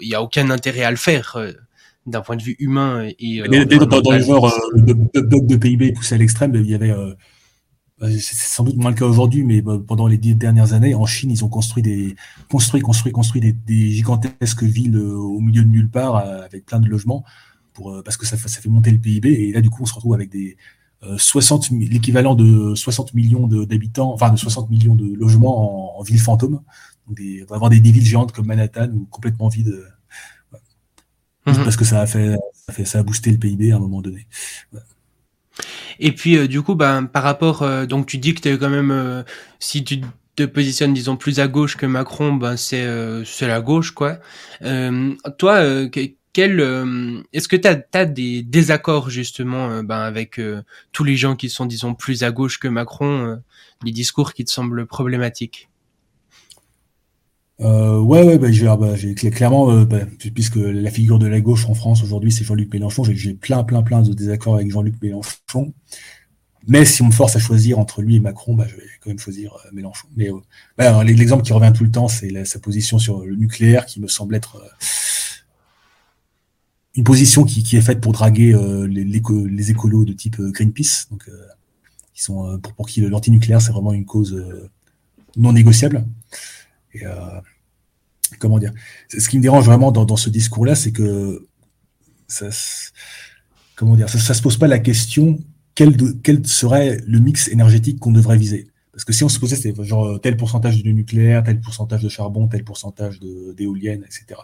il 0.00 0.08
y 0.08 0.14
a 0.14 0.22
aucun 0.22 0.50
intérêt 0.50 0.82
à 0.82 0.90
le 0.90 0.96
faire 0.96 1.36
euh, 1.36 1.52
d'un 2.06 2.20
point 2.20 2.36
de 2.36 2.42
vue 2.42 2.56
humain 2.58 3.08
et 3.18 3.42
euh, 3.42 3.64
dans, 3.64 4.00
dans, 4.00 4.12
le 4.12 4.22
genre 4.22 4.46
euh, 4.46 4.80
de, 4.80 5.40
de, 5.40 5.56
PIB 5.56 5.92
poussé 5.92 6.14
à 6.14 6.18
l'extrême, 6.18 6.54
il 6.54 6.68
y 6.68 6.74
avait 6.74 6.94
bah, 8.00 8.08
c'est 8.10 8.20
sans 8.20 8.62
doute 8.64 8.76
moins 8.76 8.90
le 8.90 8.96
cas 8.96 9.06
aujourd'hui, 9.06 9.42
mais 9.42 9.60
bah, 9.60 9.78
pendant 9.84 10.06
les 10.06 10.18
dix 10.18 10.34
dernières 10.34 10.72
années, 10.72 10.94
en 10.94 11.06
Chine, 11.06 11.30
ils 11.30 11.44
ont 11.44 11.48
construit 11.48 11.82
des 11.82 12.14
construit, 12.48 12.80
construit, 12.80 13.12
construit 13.12 13.40
des, 13.40 13.52
des 13.52 13.90
gigantesques 13.90 14.62
villes 14.62 14.98
au 14.98 15.40
milieu 15.40 15.62
de 15.62 15.68
nulle 15.68 15.88
part 15.88 16.16
avec 16.16 16.66
plein 16.66 16.80
de 16.80 16.88
logements 16.88 17.24
pour, 17.74 18.02
parce 18.04 18.16
que 18.16 18.26
ça, 18.26 18.36
ça 18.36 18.60
fait 18.60 18.68
monter 18.68 18.90
le 18.90 18.98
PIB. 18.98 19.28
Et 19.30 19.52
là, 19.52 19.60
du 19.60 19.70
coup, 19.70 19.82
on 19.82 19.86
se 19.86 19.94
retrouve 19.94 20.14
avec 20.14 20.30
des 20.30 20.56
60 21.02 21.70
l'équivalent 21.70 22.34
de 22.34 22.74
60 22.74 23.14
millions 23.14 23.46
d'habitants, 23.46 24.12
enfin 24.12 24.30
de 24.30 24.36
60 24.36 24.70
millions 24.70 24.94
de 24.94 25.14
logements 25.14 25.98
en, 25.98 26.02
ville 26.02 26.18
fantôme. 26.18 26.60
Donc 27.06 27.20
on 27.20 27.46
va 27.48 27.56
avoir 27.56 27.70
des, 27.70 27.80
villes 27.80 28.04
géantes 28.04 28.32
comme 28.32 28.46
Manhattan 28.46 28.90
ou 28.92 29.06
complètement 29.10 29.48
vides. 29.48 29.84
Mhm. 31.46 31.64
Parce 31.64 31.76
que 31.76 31.84
ça 31.84 32.00
a 32.00 32.06
fait, 32.06 32.34
ça 32.52 32.64
a 32.68 32.72
fait, 32.72 32.84
ça 32.84 32.98
a 32.98 33.02
boosté 33.02 33.30
le 33.30 33.38
PIB 33.38 33.72
à 33.72 33.76
un 33.76 33.78
moment 33.78 34.02
donné. 34.02 34.26
Et 36.00 36.12
puis 36.12 36.48
du 36.48 36.62
coup, 36.62 36.74
ben 36.74 37.04
par 37.04 37.22
rapport, 37.22 37.64
donc 37.86 38.06
tu 38.06 38.18
dis 38.18 38.34
que 38.34 38.40
tu 38.40 38.48
es 38.48 38.58
quand 38.58 38.70
même, 38.70 39.24
si 39.58 39.84
tu 39.84 40.00
te 40.36 40.44
positionnes 40.44 40.94
disons 40.94 41.16
plus 41.16 41.40
à 41.40 41.48
gauche 41.48 41.76
que 41.76 41.86
Macron, 41.86 42.34
ben 42.34 42.56
c'est 42.56 42.86
c'est 43.24 43.46
la 43.46 43.60
gauche 43.60 43.92
quoi. 43.92 44.18
toi, 45.38 45.88
quel 46.32 46.60
est-ce 47.32 47.48
que 47.48 47.56
tu 47.56 47.68
as, 47.68 48.04
des 48.04 48.42
désaccords 48.42 49.10
justement 49.10 49.82
ben, 49.82 49.98
avec 49.98 50.40
tous 50.92 51.04
les 51.04 51.16
gens 51.16 51.36
qui 51.36 51.48
sont 51.48 51.66
disons 51.66 51.94
plus 51.94 52.22
à 52.22 52.30
gauche 52.30 52.58
que 52.58 52.68
Macron, 52.68 53.38
les 53.84 53.92
discours 53.92 54.34
qui 54.34 54.44
te 54.44 54.50
semblent 54.50 54.86
problématiques? 54.86 55.68
Euh, 57.60 57.98
ouais, 57.98 58.22
ouais, 58.22 58.38
bah, 58.38 58.48
clairement, 59.32 59.70
euh, 59.72 59.84
puisque 60.34 60.56
la 60.56 60.90
figure 60.90 61.18
de 61.18 61.26
la 61.26 61.40
gauche 61.40 61.66
en 61.66 61.74
France 61.74 62.02
aujourd'hui, 62.02 62.30
c'est 62.30 62.44
Jean-Luc 62.44 62.72
Mélenchon, 62.72 63.04
j'ai, 63.04 63.34
plein, 63.34 63.64
plein, 63.64 63.82
plein 63.82 64.02
de 64.02 64.12
désaccords 64.12 64.54
avec 64.54 64.70
Jean-Luc 64.70 64.94
Mélenchon. 65.02 65.74
Mais 66.66 66.84
si 66.84 67.02
on 67.02 67.06
me 67.06 67.12
force 67.12 67.34
à 67.34 67.38
choisir 67.38 67.78
entre 67.78 68.02
lui 68.02 68.16
et 68.16 68.20
Macron, 68.20 68.54
bah, 68.54 68.66
je 68.68 68.76
vais 68.76 68.82
quand 69.00 69.10
même 69.10 69.18
choisir 69.18 69.54
euh, 69.54 69.70
Mélenchon. 69.72 70.06
Mais 70.16 70.30
euh, 70.30 71.02
l'exemple 71.02 71.42
qui 71.42 71.52
revient 71.52 71.72
tout 71.74 71.84
le 71.84 71.90
temps, 71.90 72.08
c'est 72.08 72.44
sa 72.44 72.60
position 72.60 72.98
sur 72.98 73.24
le 73.24 73.34
nucléaire, 73.34 73.86
qui 73.86 74.00
me 74.00 74.08
semble 74.08 74.36
être 74.36 74.62
une 76.98 77.04
position 77.04 77.44
qui, 77.44 77.76
est 77.76 77.80
faite 77.80 78.00
pour 78.00 78.12
draguer 78.12 78.52
les, 78.88 79.04
les, 79.04 79.70
écolos 79.70 80.04
de 80.04 80.12
type 80.12 80.40
Greenpeace, 80.40 81.06
donc 81.10 81.30
qui 82.12 82.22
sont 82.22 82.58
pour, 82.58 82.86
qui 82.88 83.00
l'antinucléaire 83.00 83.62
c'est 83.62 83.72
vraiment 83.72 83.92
une 83.92 84.04
cause 84.04 84.36
non 85.38 85.52
négociable. 85.52 86.04
Et, 86.92 87.06
euh, 87.06 87.40
comment 88.38 88.58
dire? 88.58 88.72
Ce 89.08 89.28
qui 89.28 89.38
me 89.38 89.42
dérange 89.42 89.64
vraiment 89.64 89.92
dans, 89.92 90.16
ce 90.16 90.30
discours-là, 90.30 90.74
c'est 90.74 90.92
que 90.92 91.46
ça, 92.26 92.48
comment 93.76 93.96
dire, 93.96 94.08
ça, 94.08 94.34
se 94.34 94.42
pose 94.42 94.58
pas 94.58 94.66
la 94.66 94.78
question 94.78 95.38
quel, 95.74 95.96
serait 96.46 97.00
le 97.06 97.20
mix 97.20 97.48
énergétique 97.48 98.00
qu'on 98.00 98.12
devrait 98.12 98.36
viser? 98.36 98.68
Parce 98.92 99.04
que 99.04 99.12
si 99.12 99.22
on 99.22 99.28
se 99.28 99.38
posait, 99.38 99.72
genre 99.84 100.20
tel 100.20 100.36
pourcentage 100.36 100.82
de 100.82 100.90
nucléaire, 100.90 101.44
tel 101.44 101.60
pourcentage 101.60 102.02
de 102.02 102.08
charbon, 102.08 102.48
tel 102.48 102.64
pourcentage 102.64 103.20
d'éoliennes, 103.20 104.02
etc. 104.04 104.40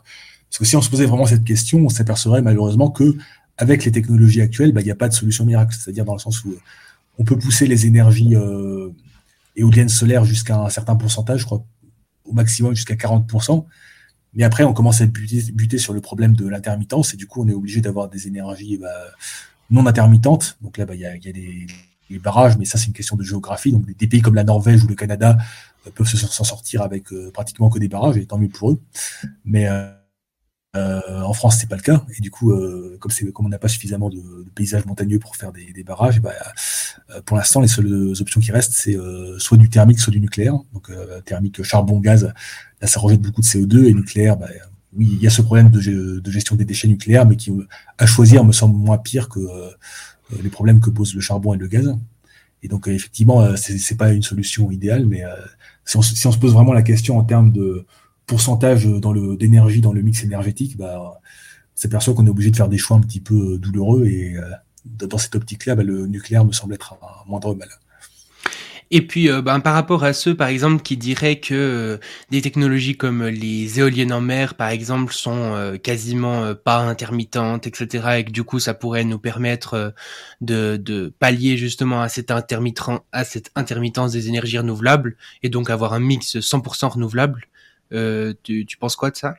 Parce 0.55 0.61
que 0.61 0.65
si 0.67 0.77
on 0.77 0.83
se 0.83 0.89
posait 0.89 1.07
vraiment 1.07 1.27
cette 1.27 1.43
question, 1.43 1.81
on 1.81 1.89
s'apercevrait 1.89 2.41
malheureusement 2.41 2.89
que 2.89 3.17
avec 3.57 3.85
les 3.85 3.91
technologies 3.91 4.41
actuelles, 4.41 4.71
bah, 4.71 4.83
il 4.83 4.85
n'y 4.85 4.93
a 4.93 4.95
pas 4.95 5.09
de 5.09 5.13
solution 5.13 5.45
miracle. 5.45 5.75
C'est-à-dire 5.77 6.05
dans 6.05 6.13
le 6.13 6.21
sens 6.21 6.45
où 6.45 6.55
on 7.19 7.25
peut 7.25 7.37
pousser 7.37 7.67
les 7.67 7.87
énergies 7.87 8.37
euh, 8.37 8.91
éoliennes 9.57 9.89
solaires 9.89 10.25
jusqu'à 10.25 10.61
un 10.61 10.69
certain 10.69 10.95
pourcentage, 10.95 11.41
je 11.41 11.47
crois 11.47 11.65
au 12.25 12.33
maximum 12.33 12.73
jusqu'à 12.73 12.95
40%. 12.95 13.65
Mais 14.35 14.45
après, 14.45 14.63
on 14.63 14.73
commence 14.73 15.01
à 15.01 15.07
buter, 15.07 15.79
sur 15.79 15.93
le 15.93 16.01
problème 16.01 16.37
de 16.37 16.47
l'intermittence 16.47 17.15
et 17.15 17.17
du 17.17 17.27
coup, 17.27 17.43
on 17.43 17.49
est 17.49 17.53
obligé 17.53 17.81
d'avoir 17.81 18.09
des 18.09 18.29
énergies 18.29 18.79
bah, 18.79 18.95
non 19.71 19.85
intermittentes. 19.89 20.57
Donc 20.63 20.79
là, 20.79 20.87
bah, 20.87 20.95
il 20.95 21.01
y, 21.01 21.05
a, 21.05 21.33
des, 21.33 21.67
barrages, 22.21 22.57
mais 22.59 22.65
ça, 22.65 22.79
c'est 22.79 22.87
une 22.87 22.93
question 22.93 23.17
de 23.17 23.25
géographie. 23.25 23.73
Donc 23.73 23.87
des, 23.87 24.07
pays 24.07 24.23
comme 24.23 24.37
la 24.37 24.45
Norvège 24.45 24.85
ou 24.85 24.87
le 24.87 24.95
Canada 24.95 25.37
euh, 25.89 25.91
peuvent 25.93 26.07
s'en 26.07 26.45
sortir 26.45 26.83
avec 26.83 27.13
euh, 27.13 27.33
pratiquement 27.33 27.71
que 27.71 27.81
des 27.81 27.89
barrages, 27.89 28.19
et 28.19 28.25
tant 28.25 28.39
mieux 28.39 28.49
pour 28.49 28.71
eux. 28.71 28.81
Mais 29.45 29.69
euh, 30.77 31.01
euh, 31.09 31.23
en 31.23 31.33
France, 31.33 31.59
c'est 31.61 31.69
pas 31.69 31.77
le 31.77 31.83
cas. 31.83 32.05
Et 32.17 32.21
du 32.21 32.31
coup, 32.31 32.53
euh, 32.53 32.97
comme, 33.01 33.13
comme 33.33 33.47
on 33.47 33.49
n'a 33.49 33.59
pas 33.59 33.69
suffisamment 33.69 34.11
de, 34.11 34.17
de, 34.17 34.51
paysages 34.55 34.85
montagneux 34.87 35.19
pour 35.19 35.37
faire 35.37 35.53
des, 35.53 35.73
des 35.73 35.85
barrages, 35.85 36.21
bah, 36.21 36.33
euh, 37.11 37.21
pour 37.23 37.37
l'instant, 37.37 37.61
les 37.61 37.69
seules 37.69 38.13
options 38.21 38.41
qui 38.41 38.51
restent, 38.53 38.73
c'est 38.73 38.97
soit 39.39 39.57
du 39.57 39.69
thermique, 39.71 40.01
soit 40.01 40.13
du 40.13 40.21
nucléaire. 40.21 40.55
Donc, 40.73 40.91
thermique, 41.25 41.63
charbon, 41.63 42.01
gaz, 42.01 42.33
là, 42.81 42.89
ça 42.89 43.01
rejette 43.01 43.21
beaucoup 43.21 43.41
de 43.41 43.47
CO2. 43.47 43.85
Et 43.85 43.95
nucléaire, 43.95 44.37
bah, 44.37 44.49
oui, 44.97 45.09
il 45.13 45.23
y 45.23 45.27
a 45.27 45.31
ce 45.31 45.43
problème 45.43 45.71
de, 45.71 46.21
de, 46.21 46.31
gestion 46.31 46.57
des 46.57 46.65
déchets 46.65 46.89
nucléaires, 46.89 47.27
mais 47.27 47.37
qui, 47.37 47.53
à 47.99 48.07
choisir, 48.07 48.45
me 48.45 48.53
semble 48.53 48.77
moins 48.77 48.99
pire 48.99 49.29
que 49.29 49.41
les 50.43 50.51
problèmes 50.51 50.81
que 50.81 50.91
posent 50.91 51.15
le 51.15 51.21
charbon 51.21 51.55
et 51.55 51.59
le 51.59 51.69
gaz. 51.69 51.95
Et 52.63 52.69
donc, 52.69 52.89
effectivement, 52.89 53.57
c'est 53.57 53.97
pas 53.97 54.13
une 54.13 54.23
solution 54.23 54.71
idéale, 54.71 55.07
mais 55.07 55.23
si 55.85 55.97
on, 55.97 56.03
si 56.03 56.27
on 56.27 56.33
se 56.33 56.39
pose 56.39 56.55
vraiment 56.55 56.73
la 56.73 56.83
question 56.83 57.19
en 57.19 57.25
termes 57.25 57.53
de 57.53 57.87
pourcentage 58.27 58.87
dans 58.87 59.13
le, 59.13 59.37
d'énergie 59.37 59.81
dans 59.81 59.93
le 59.93 60.03
mix 60.03 60.25
énergétique, 60.25 60.77
bah, 60.77 61.01
on 61.01 61.81
s'aperçoit 61.81 62.15
qu'on 62.15 62.27
est 62.27 62.31
obligé 62.31 62.51
de 62.51 62.57
faire 62.57 62.69
des 62.69 62.79
choix 62.79 62.97
un 62.97 63.01
petit 63.01 63.21
peu 63.21 63.59
douloureux 63.59 64.07
et 64.07 64.37
euh, 64.37 64.43
dans 64.85 65.19
cette 65.19 65.35
optique-là, 65.35 65.75
bah, 65.75 65.83
le 65.83 66.07
nucléaire 66.07 66.45
me 66.45 66.53
semble 66.53 66.75
être 66.75 66.95
un 66.95 67.29
moindre 67.29 67.55
mal. 67.55 67.69
Et 68.91 69.07
puis, 69.07 69.31
euh, 69.31 69.41
ben, 69.43 69.61
par 69.61 69.75
rapport 69.75 70.05
à 70.05 70.13
ceux, 70.13 70.37
par 70.37 70.49
exemple, 70.49 70.83
qui 70.83 70.97
diraient 70.97 71.41
que 71.41 71.55
euh, 71.55 71.97
des 72.31 72.43
technologies 72.43 72.97
comme 72.97 73.27
les 73.27 73.81
éoliennes 73.81 74.13
en 74.13 74.21
mer, 74.21 74.55
par 74.55 74.69
exemple, 74.69 75.13
sont 75.13 75.79
quasiment 75.83 76.55
pas 76.55 76.79
intermittentes, 76.79 77.67
etc., 77.67 78.19
et 78.19 78.25
que 78.25 78.31
du 78.31 78.45
coup, 78.45 78.61
ça 78.61 78.75
pourrait 78.75 79.05
nous 79.05 79.19
permettre 79.19 79.95
de, 80.43 80.77
de 80.77 81.13
pallier 81.19 81.57
justement 81.57 82.03
à 82.03 82.09
cette 82.09 82.31
intermittence 82.31 84.13
des 84.13 84.29
énergies 84.29 84.59
renouvelables, 84.59 85.17
et 85.43 85.49
donc 85.49 85.71
avoir 85.71 85.95
un 85.95 86.01
mix 86.01 86.37
100% 86.37 86.87
renouvelable, 86.91 87.49
euh, 87.95 88.35
tu, 88.43 88.67
penses 88.79 88.97
quoi 88.97 89.11
de 89.11 89.17
ça? 89.17 89.37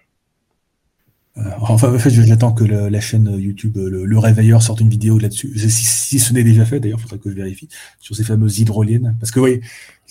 Euh, 1.38 1.41
Enfin, 1.60 1.94
en 1.94 2.00
fait, 2.00 2.10
j'attends 2.10 2.54
que 2.54 2.63
la 2.63 3.00
chaîne 3.02 3.30
YouTube, 3.38 3.78
le, 3.78 4.18
Réveilleur, 4.18 4.62
sorte 4.63 4.80
une 4.82 4.89
vidéo 4.89 5.20
là-dessus. 5.20 5.54
Si, 5.70 6.20
ce 6.20 6.34
n'est 6.34 6.44
déjà 6.44 6.65
fait, 6.65 6.80
d'ailleurs, 6.80 7.00
il 7.00 7.04
faudrait 7.04 7.20
que 7.20 7.30
je 7.30 7.36
vérifie, 7.36 7.68
sur 8.00 8.15
ces 8.15 8.24
fameuses 8.24 8.60
hydroliennes. 8.60 9.18
Parce 9.20 9.32
que, 9.32 9.39
oui, 9.41 9.60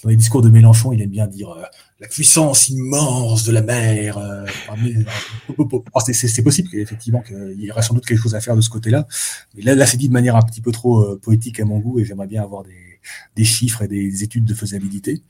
dans 0.03 0.11
les 0.11 0.17
discours 0.17 0.43
de 0.43 0.51
Mélenchon, 0.51 0.93
il 0.93 1.01
aime 1.01 1.11
bien 1.11 1.27
dire 1.27 1.51
euh, 1.51 1.63
la 1.99 2.09
puissance 2.09 2.69
immense 2.69 3.45
de 3.45 3.53
la 3.53 3.63
mer. 3.63 4.21
c'est 6.13 6.43
possible, 6.43 6.69
effectivement, 6.75 7.23
qu'il 7.23 7.57
y 7.59 7.71
aurait 7.71 7.83
sans 7.83 7.95
doute 7.95 8.05
quelque 8.05 8.21
chose 8.21 8.35
à 8.35 8.41
faire 8.41 8.57
de 8.57 8.61
ce 8.61 8.69
côté-là. 8.69 9.07
Mais 9.55 9.63
là 9.63 9.87
c'est 9.87 9.97
dit 9.97 10.09
de 10.09 10.13
manière 10.13 10.37
un 10.37 10.43
petit 10.43 10.61
peu 10.61 10.73
trop 10.73 11.17
poétique 11.17 11.61
à 11.61 11.65
mon 11.65 11.79
goût, 11.79 12.01
et 12.01 12.05
j'aimerais 12.05 12.27
bien 12.27 12.43
avoir 12.43 12.65
des, 12.65 12.94
des 13.37 13.45
chiffres 13.45 13.83
et 13.83 13.89
des 13.89 14.23
études 14.23 14.45
de 14.45 14.55
faisabilité. 14.55 15.23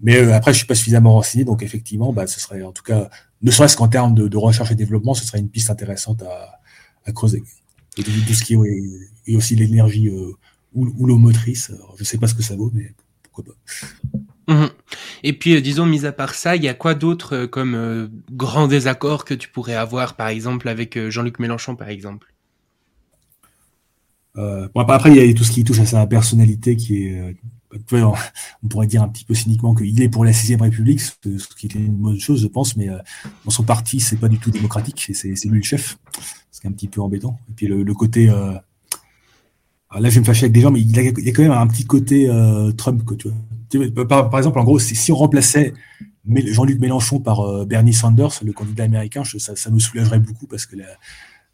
Mais 0.00 0.16
euh, 0.16 0.34
après, 0.34 0.52
je 0.52 0.58
suis 0.58 0.66
pas 0.66 0.74
suffisamment 0.74 1.12
renseigné, 1.12 1.44
donc 1.44 1.62
effectivement, 1.62 2.12
bah, 2.12 2.26
ce 2.26 2.40
serait 2.40 2.62
en 2.62 2.72
tout 2.72 2.82
cas, 2.82 3.10
ne 3.42 3.50
serait-ce 3.50 3.76
qu'en 3.76 3.88
termes 3.88 4.14
de, 4.14 4.36
recherche 4.36 4.70
et 4.70 4.74
développement, 4.74 5.14
ce 5.14 5.24
serait 5.24 5.38
une 5.38 5.48
piste 5.48 5.70
intéressante 5.70 6.22
à, 6.22 7.12
creuser. 7.12 7.42
Et 7.96 8.02
tout, 8.02 8.10
ce 8.34 8.44
qui 8.44 8.54
est 9.26 9.34
aussi 9.34 9.56
l'énergie 9.56 10.08
euh, 10.08 10.32
ou, 10.74 11.06
l'eau 11.06 11.16
motrice. 11.16 11.72
je 11.96 12.04
sais 12.04 12.18
pas 12.18 12.26
ce 12.26 12.34
que 12.34 12.42
ça 12.42 12.54
vaut, 12.54 12.70
mais 12.74 12.92
pourquoi 13.22 13.44
pas. 13.44 14.52
Mmh. 14.52 14.66
Et 15.22 15.32
puis, 15.32 15.54
euh, 15.54 15.62
disons, 15.62 15.86
mis 15.86 16.04
à 16.04 16.12
part 16.12 16.34
ça, 16.34 16.54
il 16.54 16.62
y 16.62 16.68
a 16.68 16.74
quoi 16.74 16.94
d'autre 16.94 17.46
comme 17.46 18.10
grand 18.30 18.68
désaccord 18.68 19.24
que 19.24 19.32
tu 19.32 19.48
pourrais 19.48 19.74
avoir, 19.74 20.16
par 20.16 20.28
exemple, 20.28 20.68
avec 20.68 20.98
Jean-Luc 21.08 21.38
Mélenchon, 21.38 21.76
par 21.76 21.88
exemple? 21.88 22.32
Bon, 24.74 24.80
Après, 24.88 25.10
il 25.10 25.16
y 25.16 25.30
a 25.30 25.34
tout 25.34 25.44
ce 25.44 25.52
qui 25.52 25.64
touche 25.64 25.80
à 25.80 25.86
sa 25.86 26.06
personnalité 26.06 26.76
qui 26.76 27.04
est 27.04 27.36
on 28.62 28.68
pourrait 28.68 28.86
dire 28.86 29.02
un 29.02 29.08
petit 29.08 29.24
peu 29.24 29.34
cyniquement 29.34 29.74
qu'il 29.74 30.00
est 30.00 30.08
pour 30.08 30.24
la 30.24 30.32
sixième 30.32 30.62
République, 30.62 31.00
ce 31.00 31.14
qui 31.56 31.66
est 31.66 31.74
une 31.74 31.96
bonne 31.96 32.18
chose, 32.18 32.42
je 32.42 32.46
pense, 32.46 32.76
mais 32.76 32.88
euh, 32.88 32.98
dans 33.44 33.50
son 33.50 33.62
parti, 33.62 34.00
c'est 34.00 34.16
pas 34.16 34.28
du 34.28 34.38
tout 34.38 34.50
démocratique, 34.50 35.10
c'est 35.12 35.44
lui 35.44 35.58
le 35.58 35.64
chef, 35.64 35.98
ce 36.50 36.60
qui 36.60 36.66
est 36.66 36.70
un 36.70 36.72
petit 36.72 36.88
peu 36.88 37.00
embêtant. 37.00 37.38
Et 37.50 37.52
puis 37.54 37.66
le, 37.66 37.94
côté, 37.94 38.30
euh, 38.30 38.52
là 39.98 40.08
je 40.08 40.14
vais 40.14 40.20
me 40.20 40.24
fâcher 40.24 40.44
avec 40.44 40.52
des 40.52 40.60
gens, 40.60 40.70
mais 40.70 40.80
il 40.80 40.90
y 40.90 40.98
a, 40.98 41.32
quand 41.32 41.42
même 41.42 41.52
un 41.52 41.66
petit 41.66 41.84
côté 41.84 42.28
euh, 42.28 42.72
Trump, 42.72 43.02
tu 43.18 43.28
vois. 43.28 44.06
Par, 44.06 44.38
exemple, 44.38 44.58
en 44.58 44.64
gros, 44.64 44.78
si, 44.78 45.12
on 45.12 45.16
remplaçait 45.16 45.74
Jean-Luc 46.26 46.80
Mélenchon 46.80 47.20
par 47.20 47.66
Bernie 47.66 47.92
Sanders, 47.92 48.40
le 48.42 48.52
candidat 48.52 48.84
américain, 48.84 49.24
ça, 49.24 49.56
ça, 49.56 49.70
nous 49.70 49.80
soulagerait 49.80 50.20
beaucoup 50.20 50.46
parce 50.46 50.64
que 50.64 50.76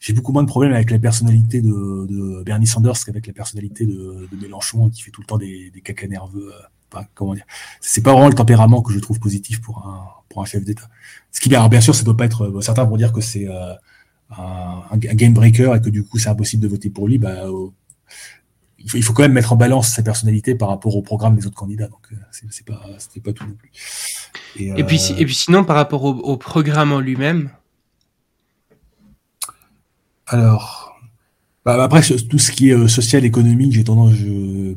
j'ai 0.04 0.12
beaucoup 0.12 0.32
moins 0.32 0.42
de 0.42 0.48
problèmes 0.48 0.74
avec 0.74 0.90
la 0.90 0.98
personnalité 0.98 1.62
de, 1.62 2.42
Bernie 2.44 2.66
Sanders 2.66 3.02
qu'avec 3.06 3.26
la 3.26 3.32
personnalité 3.32 3.86
de, 3.86 4.28
Mélenchon 4.38 4.90
qui 4.90 5.00
fait 5.00 5.10
tout 5.10 5.22
le 5.22 5.26
temps 5.26 5.38
des, 5.38 5.70
des 5.70 5.80
cacas 5.80 6.06
nerveux. 6.06 6.52
Euh, 6.52 7.00
comment 7.14 7.32
dire 7.32 7.46
C'est 7.80 8.02
pas 8.02 8.12
vraiment 8.12 8.28
le 8.28 8.34
tempérament 8.34 8.82
que 8.82 8.92
je 8.92 8.98
trouve 8.98 9.18
positif 9.18 9.62
pour 9.62 9.78
un 9.86 10.06
pour 10.28 10.42
un 10.42 10.44
chef 10.44 10.62
d'État. 10.62 10.90
Ce 11.32 11.40
qui 11.40 11.48
bien, 11.48 11.66
bien 11.68 11.80
sûr, 11.80 11.94
ça 11.94 12.02
doit 12.02 12.18
pas 12.18 12.26
être. 12.26 12.42
Euh, 12.42 12.60
certains 12.60 12.84
vont 12.84 12.98
dire 12.98 13.14
que 13.14 13.22
c'est 13.22 13.48
euh, 13.48 13.72
un, 14.36 14.96
game 14.98 15.32
breaker 15.32 15.74
et 15.74 15.80
que 15.80 15.88
du 15.88 16.04
coup 16.04 16.18
c'est 16.18 16.28
impossible 16.28 16.62
de 16.62 16.68
voter 16.68 16.90
pour 16.90 17.08
lui. 17.08 17.16
Bah, 17.16 17.44
il, 18.78 18.90
faut, 18.90 18.98
il 18.98 19.02
faut 19.02 19.14
quand 19.14 19.22
même 19.22 19.32
mettre 19.32 19.54
en 19.54 19.56
balance 19.56 19.88
sa 19.88 20.02
personnalité 20.02 20.54
par 20.54 20.68
rapport 20.68 20.94
au 20.96 21.00
programme 21.00 21.34
des 21.34 21.46
autres 21.46 21.56
candidats. 21.56 21.88
Donc 21.88 22.10
c'est 22.30 22.66
pas 22.66 22.82
pas 23.24 23.32
tout 23.32 23.46
non 23.46 23.54
plus. 23.54 23.70
Et, 24.56 24.84
puis 24.84 25.00
et 25.16 25.24
puis 25.24 25.34
sinon 25.34 25.64
par 25.64 25.76
rapport 25.76 26.04
au 26.04 26.36
programme 26.36 26.92
en 26.92 27.00
lui-même. 27.00 27.48
Alors, 30.26 30.94
bah, 31.64 31.82
après, 31.82 32.02
tout 32.02 32.38
ce 32.38 32.52
qui 32.52 32.70
est 32.70 32.74
euh, 32.74 32.88
social, 32.88 33.24
économique, 33.24 33.72
j'ai 33.72 33.84
tendance, 33.84 34.12
je... 34.12 34.74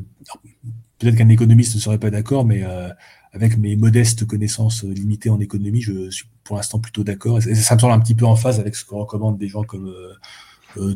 peut-être 0.98 1.16
qu'un 1.16 1.28
économiste 1.28 1.74
ne 1.74 1.80
serait 1.80 1.98
pas 1.98 2.10
d'accord, 2.10 2.44
mais 2.44 2.62
euh, 2.62 2.88
avec 3.32 3.58
mes 3.58 3.76
modestes 3.76 4.26
connaissances 4.26 4.84
euh, 4.84 4.92
limitées 4.92 5.30
en 5.30 5.40
économie, 5.40 5.82
je 5.82 6.10
suis 6.10 6.26
pour 6.44 6.56
l'instant 6.56 6.78
plutôt 6.78 7.04
d'accord. 7.04 7.38
Et 7.46 7.54
ça 7.54 7.74
me 7.74 7.80
semble 7.80 7.92
un 7.92 8.00
petit 8.00 8.14
peu 8.14 8.24
en 8.24 8.36
phase 8.36 8.58
avec 8.58 8.74
ce 8.74 8.84
que 8.84 8.94
recommandent 8.94 9.38
des 9.38 9.48
gens 9.48 9.64
comme 9.64 9.92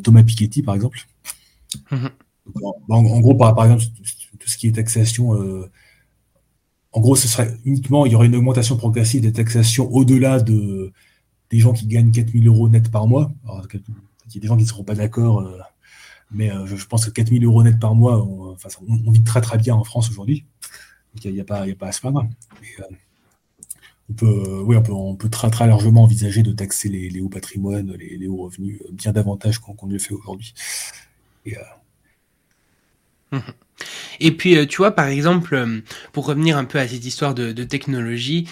Thomas 0.03 0.23
Piketty, 0.23 0.63
par 0.63 0.75
exemple. 0.75 0.99
Mhm. 1.91 2.09
en, 2.89 3.19
gros, 3.21 3.35
par, 3.35 3.55
par, 3.55 3.65
exemple, 3.65 3.83
tout 4.39 4.47
ce 4.47 4.57
qui 4.57 4.67
est 4.67 4.71
taxation, 4.73 5.31
en 6.91 6.99
gros, 6.99 7.15
ce 7.15 7.27
serait 7.27 7.55
uniquement, 7.65 8.05
il 8.05 8.11
y 8.11 8.15
aurait 8.15 8.27
une 8.27 8.35
augmentation 8.35 8.77
progressive 8.77 9.21
des 9.21 9.33
taxations 9.33 9.91
au-delà 9.91 10.39
de, 10.39 10.91
des 11.51 11.59
gens 11.59 11.73
qui 11.73 11.85
gagnent 11.85 12.11
4000 12.11 12.47
euros 12.47 12.69
net 12.69 12.89
par 12.89 13.07
mois. 13.07 13.31
Il 14.33 14.37
y 14.37 14.39
a 14.39 14.41
des 14.41 14.47
gens 14.47 14.57
qui 14.57 14.63
ne 14.63 14.67
seront 14.67 14.83
pas 14.83 14.95
d'accord, 14.95 15.47
mais 16.31 16.51
je, 16.65 16.85
pense 16.85 17.05
que 17.05 17.11
4000 17.11 17.45
euros 17.45 17.63
net 17.63 17.79
par 17.79 17.95
mois, 17.95 18.23
on, 18.23 18.55
vit 19.11 19.23
très 19.23 19.41
très 19.41 19.57
bien 19.57 19.75
en 19.75 19.83
France 19.83 20.09
aujourd'hui. 20.09 20.45
il 21.23 21.33
n'y 21.33 21.39
a, 21.39 21.43
pas, 21.43 21.63
a 21.63 21.75
pas 21.75 21.87
à 21.87 21.91
se 21.91 22.01
plaindre 22.01 22.27
on 24.09 24.13
peut, 24.13 24.61
oui, 24.65 24.75
on 24.89 25.15
peut, 25.15 25.29
très, 25.29 25.49
très 25.49 25.67
largement 25.67 26.03
envisager 26.03 26.43
de 26.43 26.51
taxer 26.51 26.89
les, 26.89 27.21
hauts 27.21 27.29
patrimoines, 27.29 27.93
les, 27.93 28.27
hauts 28.27 28.43
revenus, 28.43 28.81
euh, 28.81 28.91
bien 28.91 29.11
davantage 29.11 29.59
qu'on 29.59 29.87
ne 29.87 29.93
le 29.93 29.99
fait 29.99 30.13
aujourd'hui. 30.13 30.53
Et, 31.45 31.57
euh, 33.33 33.39
Et 34.19 34.31
puis, 34.31 34.57
euh, 34.57 34.65
tu 34.65 34.77
vois, 34.77 34.91
par 34.91 35.07
exemple, 35.07 35.81
pour 36.11 36.25
revenir 36.25 36.57
un 36.57 36.65
peu 36.65 36.79
à 36.79 36.87
cette 36.87 37.05
histoire 37.05 37.33
de, 37.33 37.51
technologie, 37.63 38.47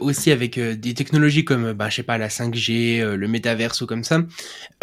aussi 0.00 0.30
avec 0.30 0.58
des 0.58 0.94
technologies 0.94 1.44
comme, 1.44 1.72
bah, 1.72 1.88
je 1.88 1.96
sais 1.96 2.02
pas, 2.02 2.18
la 2.18 2.28
5G, 2.28 3.14
le 3.14 3.28
métaverse 3.28 3.80
ou 3.80 3.86
comme 3.86 4.04
ça, 4.04 4.22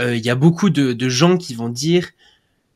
il 0.01 0.17
y 0.17 0.29
a 0.29 0.35
beaucoup 0.35 0.69
de, 0.69 0.93
de, 0.93 1.09
gens 1.09 1.37
qui 1.37 1.53
vont 1.53 1.69
dire 1.69 2.09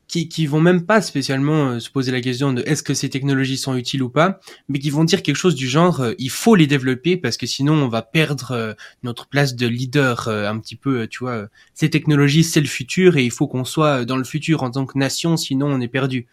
qui, 0.08 0.28
qui 0.28 0.46
vont 0.46 0.60
même 0.60 0.86
pas 0.86 1.02
spécialement 1.02 1.68
euh, 1.68 1.80
se 1.80 1.90
poser 1.90 2.10
la 2.10 2.20
question 2.20 2.52
de 2.52 2.62
est-ce 2.66 2.82
que 2.82 2.94
ces 2.94 3.10
technologies 3.10 3.58
sont 3.58 3.76
utiles 3.76 4.02
ou 4.02 4.08
pas, 4.08 4.40
mais 4.68 4.78
qui 4.78 4.90
vont 4.90 5.04
dire 5.04 5.22
quelque 5.22 5.36
chose 5.36 5.54
du 5.54 5.68
genre 5.68 6.00
euh, 6.00 6.14
il 6.18 6.30
faut 6.30 6.56
les 6.56 6.66
développer 6.66 7.16
parce 7.16 7.36
que 7.36 7.46
sinon 7.46 7.74
on 7.74 7.88
va 7.88 8.02
perdre 8.02 8.52
euh, 8.52 8.72
notre 9.02 9.28
place 9.28 9.54
de 9.54 9.66
leader 9.66 10.28
un 10.28 10.58
petit 10.58 10.76
peu, 10.76 11.06
tu 11.06 11.20
vois. 11.20 11.48
Ces 11.74 11.90
technologies 11.90 12.42
c'est 12.42 12.60
le 12.60 12.66
futur 12.66 13.16
et 13.18 13.24
il 13.24 13.30
faut 13.30 13.46
qu'on 13.46 13.64
soit 13.64 14.04
dans 14.06 14.16
le 14.16 14.24
futur 14.24 14.62
en 14.62 14.70
tant 14.70 14.86
que 14.86 14.98
nation, 14.98 15.36
sinon 15.36 15.66
on 15.66 15.80
est 15.80 15.88
perdu. 15.88 16.26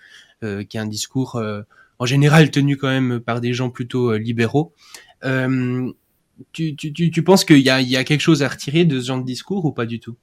Qui 0.69 0.77
est 0.77 0.79
un 0.79 0.87
discours 0.87 1.41
en 1.99 2.05
général 2.05 2.51
tenu 2.51 2.77
quand 2.77 2.89
même 2.89 3.19
par 3.19 3.41
des 3.41 3.53
gens 3.53 3.69
plutôt 3.69 4.15
libéraux. 4.17 4.73
Tu, 6.51 7.23
penses 7.23 7.45
qu'il 7.45 7.59
y 7.59 7.69
a, 7.69 8.03
quelque 8.03 8.21
chose 8.21 8.43
à 8.43 8.47
retirer 8.47 8.85
de 8.85 8.99
ce 8.99 9.07
genre 9.07 9.19
de 9.19 9.25
discours 9.25 9.65
ou 9.65 9.71
pas 9.71 9.85
du 9.85 9.99
tout? 9.99 10.17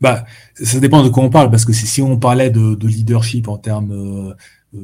Bah, 0.00 0.26
ça 0.54 0.78
dépend 0.78 1.02
de 1.02 1.08
quoi 1.08 1.22
on 1.22 1.30
parle, 1.30 1.50
parce 1.50 1.64
que 1.64 1.72
si, 1.72 2.02
on 2.02 2.18
parlait 2.18 2.50
de, 2.50 2.86
leadership 2.86 3.48
en 3.48 3.56
termes 3.56 3.92
euh, 3.92 4.34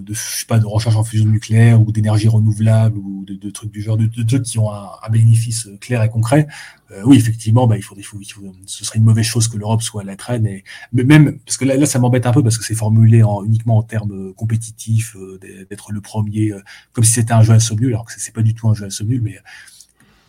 de, 0.01 0.15
je 0.15 0.21
sais 0.21 0.47
pas, 0.47 0.59
de 0.59 0.67
recherche 0.67 0.97
en 0.97 1.05
fusion 1.05 1.27
nucléaire 1.27 1.81
ou 1.81 1.93
d'énergie 1.93 2.29
renouvelable 2.29 2.99
ou 2.99 3.25
de, 3.27 3.51
trucs 3.51 3.71
du 3.71 3.83
genre, 3.83 3.97
de, 3.97 4.07
trucs 4.07 4.43
qui 4.43 4.59
ont 4.59 4.73
un, 4.73 5.11
bénéfice 5.11 5.69
clair 5.81 6.03
et 6.03 6.09
concret, 6.09 6.47
euh, 6.91 7.03
oui, 7.05 7.17
effectivement, 7.17 7.67
bah, 7.67 7.77
il 7.77 7.83
faut, 7.83 7.97
il 7.99 8.05
faut, 8.05 8.21
ce 8.67 8.85
serait 8.85 8.99
une 8.99 9.05
mauvaise 9.05 9.25
chose 9.25 9.49
que 9.49 9.57
l'Europe 9.57 9.83
soit 9.83 10.03
à 10.03 10.05
la 10.05 10.17
traîne. 10.17 10.47
Et, 10.47 10.65
mais 10.93 11.05
même, 11.05 11.39
parce 11.41 11.57
que 11.57 11.65
là, 11.65 11.87
ça 11.87 11.99
m'embête 11.99 12.27
un 12.27 12.33
peu 12.33 12.43
parce 12.43 12.59
que 12.59 12.65
c'est 12.65 12.75
formulé 12.75 13.23
en, 13.23 13.45
uniquement 13.45 13.79
en 13.79 13.83
termes 13.83 14.33
compétitifs, 14.35 15.17
euh, 15.17 15.39
d'être 15.69 15.93
le 15.93 16.01
premier, 16.01 16.53
comme 16.93 17.05
si 17.05 17.13
c'était 17.13 17.33
un 17.33 17.43
jeu 17.43 17.53
à 17.53 17.61
somme 17.61 17.85
alors 17.85 18.05
que 18.05 18.13
c'est 18.17 18.35
pas 18.35 18.43
du 18.43 18.55
tout 18.55 18.69
un 18.69 18.75
jeu 18.75 18.87
à 18.87 18.91
somme 18.91 19.09
mais 19.23 19.39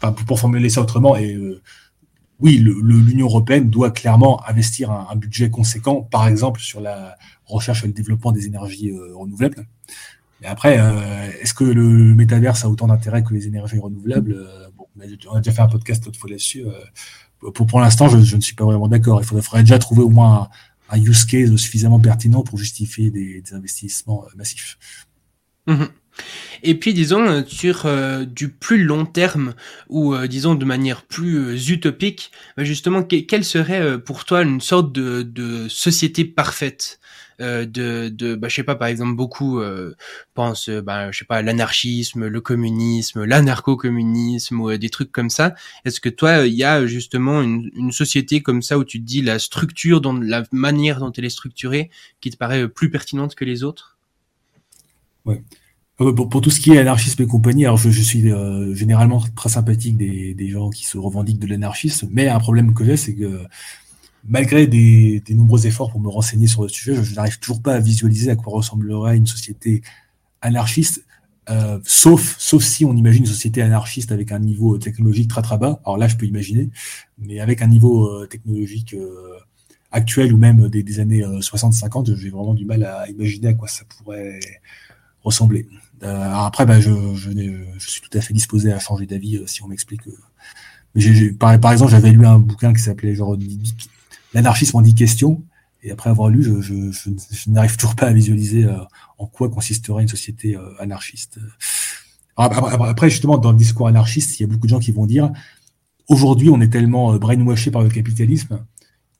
enfin, 0.01 0.11
pour, 0.11 0.25
pour 0.25 0.39
formuler 0.39 0.69
ça 0.69 0.81
autrement, 0.81 1.15
et 1.15 1.37
oui, 2.43 2.57
l'Union 2.57 3.27
européenne 3.27 3.69
doit 3.69 3.91
clairement 3.91 4.45
investir 4.47 4.91
un, 4.91 5.15
budget 5.15 5.49
conséquent, 5.49 6.01
par 6.01 6.27
exemple 6.27 6.59
sur 6.59 6.81
la 6.81 7.17
recherche 7.53 7.83
et 7.83 7.87
le 7.87 7.93
développement 7.93 8.31
des 8.31 8.45
énergies 8.45 8.91
euh, 8.91 9.15
renouvelables. 9.15 9.65
Mais 10.41 10.47
après, 10.47 10.77
euh, 10.79 11.31
est-ce 11.41 11.53
que 11.53 11.63
le 11.63 12.15
métaverse 12.15 12.65
a 12.65 12.69
autant 12.69 12.87
d'intérêt 12.87 13.23
que 13.23 13.33
les 13.33 13.47
énergies 13.47 13.79
renouvelables? 13.79 14.33
Euh, 14.33 14.67
On 14.95 15.35
a 15.35 15.37
déjà 15.37 15.51
fait 15.51 15.61
un 15.61 15.67
podcast 15.67 16.05
l'autre 16.05 16.19
fois 16.19 16.29
là-dessus. 16.29 16.65
pour 17.39 17.79
l'instant, 17.79 18.09
je, 18.09 18.35
ne 18.35 18.41
suis 18.41 18.55
pas 18.55 18.65
vraiment 18.65 18.87
d'accord. 18.87 19.21
Il 19.21 19.25
faudrait, 19.25 19.63
déjà 19.63 19.79
trouver 19.79 20.03
au 20.03 20.09
moins 20.09 20.49
un, 20.89 20.97
use 20.99 21.25
case 21.25 21.55
suffisamment 21.55 21.99
pertinent 21.99 22.43
pour 22.43 22.57
justifier 22.57 23.09
des, 23.09 23.41
investissements 23.53 24.25
massifs. 24.35 24.77
Mmh 25.67 25.85
et 26.61 26.75
puis 26.75 26.93
disons 26.93 27.43
sur 27.47 27.87
du 28.27 28.49
plus 28.49 28.83
long 28.83 29.03
terme 29.03 29.55
ou 29.89 30.15
disons 30.27 30.53
de 30.53 30.63
manière 30.63 31.07
plus 31.07 31.71
utopique, 31.71 32.31
bah, 32.55 32.63
justement 32.63 33.01
quelle 33.01 33.43
serait 33.43 33.99
pour 33.99 34.23
toi 34.23 34.43
une 34.43 34.61
sorte 34.61 34.93
de 34.93 35.67
société 35.69 36.23
parfaite? 36.23 36.99
De, 37.39 38.09
de 38.09 38.35
bah, 38.35 38.47
je 38.47 38.55
sais 38.55 38.63
pas 38.63 38.75
par 38.75 38.87
exemple 38.87 39.15
beaucoup 39.15 39.61
pensent 40.33 40.69
bah, 40.69 41.11
je 41.11 41.19
sais 41.19 41.25
pas 41.25 41.41
l'anarchisme, 41.41 42.27
le 42.27 42.41
communisme, 42.41 43.23
l'anarcho-communisme 43.23 44.59
ou 44.59 44.77
des 44.77 44.89
trucs 44.89 45.11
comme 45.11 45.29
ça. 45.29 45.55
Est-ce 45.85 45.99
que 45.99 46.09
toi 46.09 46.45
il 46.47 46.53
y 46.53 46.63
a 46.63 46.85
justement 46.85 47.41
une, 47.41 47.69
une, 47.75 47.91
société 47.91 48.41
comme 48.41 48.61
ça 48.61 48.77
où 48.77 48.83
tu 48.83 48.99
te 48.99 49.05
dis 49.05 49.21
la 49.21 49.39
structure, 49.39 50.01
dans 50.01 50.13
la 50.13 50.43
manière 50.51 50.99
dont 50.99 51.11
elle 51.11 51.25
est 51.25 51.29
structurée, 51.29 51.89
qui 52.21 52.29
te 52.29 52.37
paraît 52.37 52.67
plus 52.67 52.89
pertinente 52.89 53.35
que 53.35 53.45
les 53.45 53.63
autres? 53.63 53.97
Ouais. 55.25 55.41
Euh, 56.01 56.11
pour, 56.11 56.41
tout 56.41 56.49
ce 56.49 56.59
qui 56.59 56.71
est 56.71 56.79
anarchisme 56.79 57.21
et 57.21 57.27
compagnie, 57.27 57.65
alors 57.65 57.77
je, 57.77 57.89
suis 57.89 58.31
euh, 58.31 58.73
généralement 58.73 59.23
très 59.35 59.49
sympathique 59.49 59.95
des, 59.95 60.49
gens 60.49 60.71
qui 60.71 60.85
se 60.85 60.97
revendiquent 60.97 61.39
de 61.39 61.47
l'anarchisme, 61.47 62.09
mais 62.11 62.27
un 62.27 62.39
problème 62.39 62.73
que 62.73 62.83
j'ai, 62.83 62.97
c'est 62.97 63.13
que 63.13 63.43
malgré 64.23 64.67
des, 64.67 65.21
nombreux 65.29 65.67
efforts 65.67 65.91
pour 65.91 65.99
me 65.99 66.09
renseigner 66.09 66.47
sur 66.47 66.63
le 66.63 66.69
sujet, 66.69 67.01
je, 67.01 67.15
n'arrive 67.15 67.39
toujours 67.39 67.61
pas 67.61 67.75
à 67.75 67.79
visualiser 67.79 68.31
à 68.31 68.35
quoi 68.35 68.53
ressemblerait 68.53 69.17
une 69.17 69.27
société 69.27 69.81
anarchiste, 70.41 71.05
euh, 71.49 71.79
sauf, 71.83 72.35
sauf 72.39 72.63
si 72.63 72.85
on 72.85 72.95
imagine 72.95 73.23
une 73.23 73.29
société 73.29 73.61
anarchiste 73.61 74.11
avec 74.11 74.31
un 74.31 74.39
niveau 74.39 74.77
technologique 74.77 75.29
très 75.29 75.41
très 75.41 75.57
bas. 75.57 75.81
Alors 75.85 75.97
là, 75.97 76.07
je 76.07 76.15
peux 76.15 76.25
imaginer, 76.25 76.69
mais 77.17 77.39
avec 77.39 77.61
un 77.61 77.67
niveau 77.67 78.25
technologique 78.27 78.95
actuel 79.91 80.33
ou 80.33 80.37
même 80.37 80.69
des, 80.69 80.99
années 80.99 81.21
60-50, 81.21 82.15
j'ai 82.17 82.29
vraiment 82.29 82.53
du 82.53 82.65
mal 82.65 82.83
à 82.83 83.09
imaginer 83.09 83.49
à 83.49 83.53
quoi 83.53 83.67
ça 83.67 83.83
pourrait 83.85 84.39
ressembler. 85.23 85.67
Euh, 86.03 86.31
après, 86.33 86.65
bah, 86.65 86.79
je, 86.79 86.91
suis 87.77 88.01
tout 88.01 88.17
à 88.17 88.21
fait 88.21 88.33
disposé 88.33 88.73
à 88.73 88.79
changer 88.79 89.05
d'avis 89.05 89.37
euh, 89.37 89.47
si 89.47 89.63
on 89.63 89.67
m'explique. 89.67 90.01
Par, 91.39 91.59
par, 91.59 91.71
exemple, 91.71 91.91
j'avais 91.91 92.11
lu 92.11 92.25
un 92.25 92.39
bouquin 92.39 92.73
qui 92.73 92.81
s'appelait 92.81 93.15
genre 93.15 93.37
L'anarchisme 94.33 94.77
en 94.77 94.81
10 94.81 94.95
questions. 94.95 95.43
Et 95.85 95.91
après 95.91 96.09
avoir 96.09 96.29
lu, 96.29 96.43
je, 96.43 96.61
je 96.61 97.49
n'arrive 97.49 97.75
toujours 97.75 97.95
pas 97.95 98.07
à 98.07 98.13
visualiser 98.13 98.63
euh, 98.63 98.77
en 99.17 99.27
quoi 99.27 99.49
consisterait 99.49 100.01
une 100.01 100.07
société 100.07 100.57
anarchiste. 100.79 101.39
Après, 102.37 103.09
justement, 103.09 103.37
dans 103.37 103.51
le 103.51 103.57
discours 103.57 103.87
anarchiste, 103.87 104.39
il 104.39 104.43
y 104.43 104.45
a 104.45 104.47
beaucoup 104.47 104.65
de 104.65 104.69
gens 104.69 104.79
qui 104.79 104.91
vont 104.91 105.05
dire 105.05 105.31
aujourd'hui, 106.07 106.49
on 106.49 106.61
est 106.61 106.69
tellement 106.69 107.13
brainwashé 107.17 107.69
par 107.69 107.83
le 107.83 107.89
capitalisme 107.89 108.65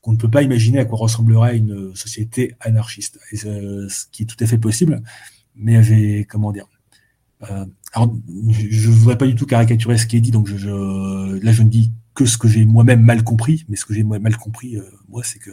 qu'on 0.02 0.14
ne 0.14 0.18
peut 0.18 0.30
pas 0.30 0.42
imaginer 0.42 0.80
à 0.80 0.86
quoi 0.86 0.98
ressemblerait 0.98 1.58
une 1.58 1.94
société 1.96 2.56
anarchiste. 2.62 3.20
Ce 3.34 4.06
qui 4.12 4.24
est 4.24 4.26
tout 4.26 4.42
à 4.42 4.48
fait 4.48 4.58
possible 4.58 5.04
mais 5.56 5.84
j'ai 5.84 6.26
comment 6.26 6.52
dire 6.52 6.68
euh, 7.50 7.66
alors 7.94 8.14
je 8.50 8.90
ne 8.90 8.94
voudrais 8.94 9.18
pas 9.18 9.28
du 9.28 9.36
tout 9.36 9.46
caricaturer 9.46 9.98
ce 9.98 10.06
qui 10.06 10.18
est 10.18 10.22
dit 10.22 10.32
donc 10.32 10.48
je, 10.48 11.40
là 11.44 11.52
je 11.52 11.64
ne 11.64 11.70
dis 11.70 11.92
que 12.14 12.26
ce 12.26 12.38
que 12.38 12.48
j'ai 12.48 12.66
moi-même 12.66 13.02
mal 13.02 13.24
compris 13.24 13.66
mais 13.70 13.76
ce 13.76 13.86
que 13.86 13.94
j'ai 13.94 14.04
mal 14.04 14.38
compris 14.38 14.78
euh, 14.78 14.84
moi 15.10 15.24
c'est 15.24 15.40
que 15.40 15.52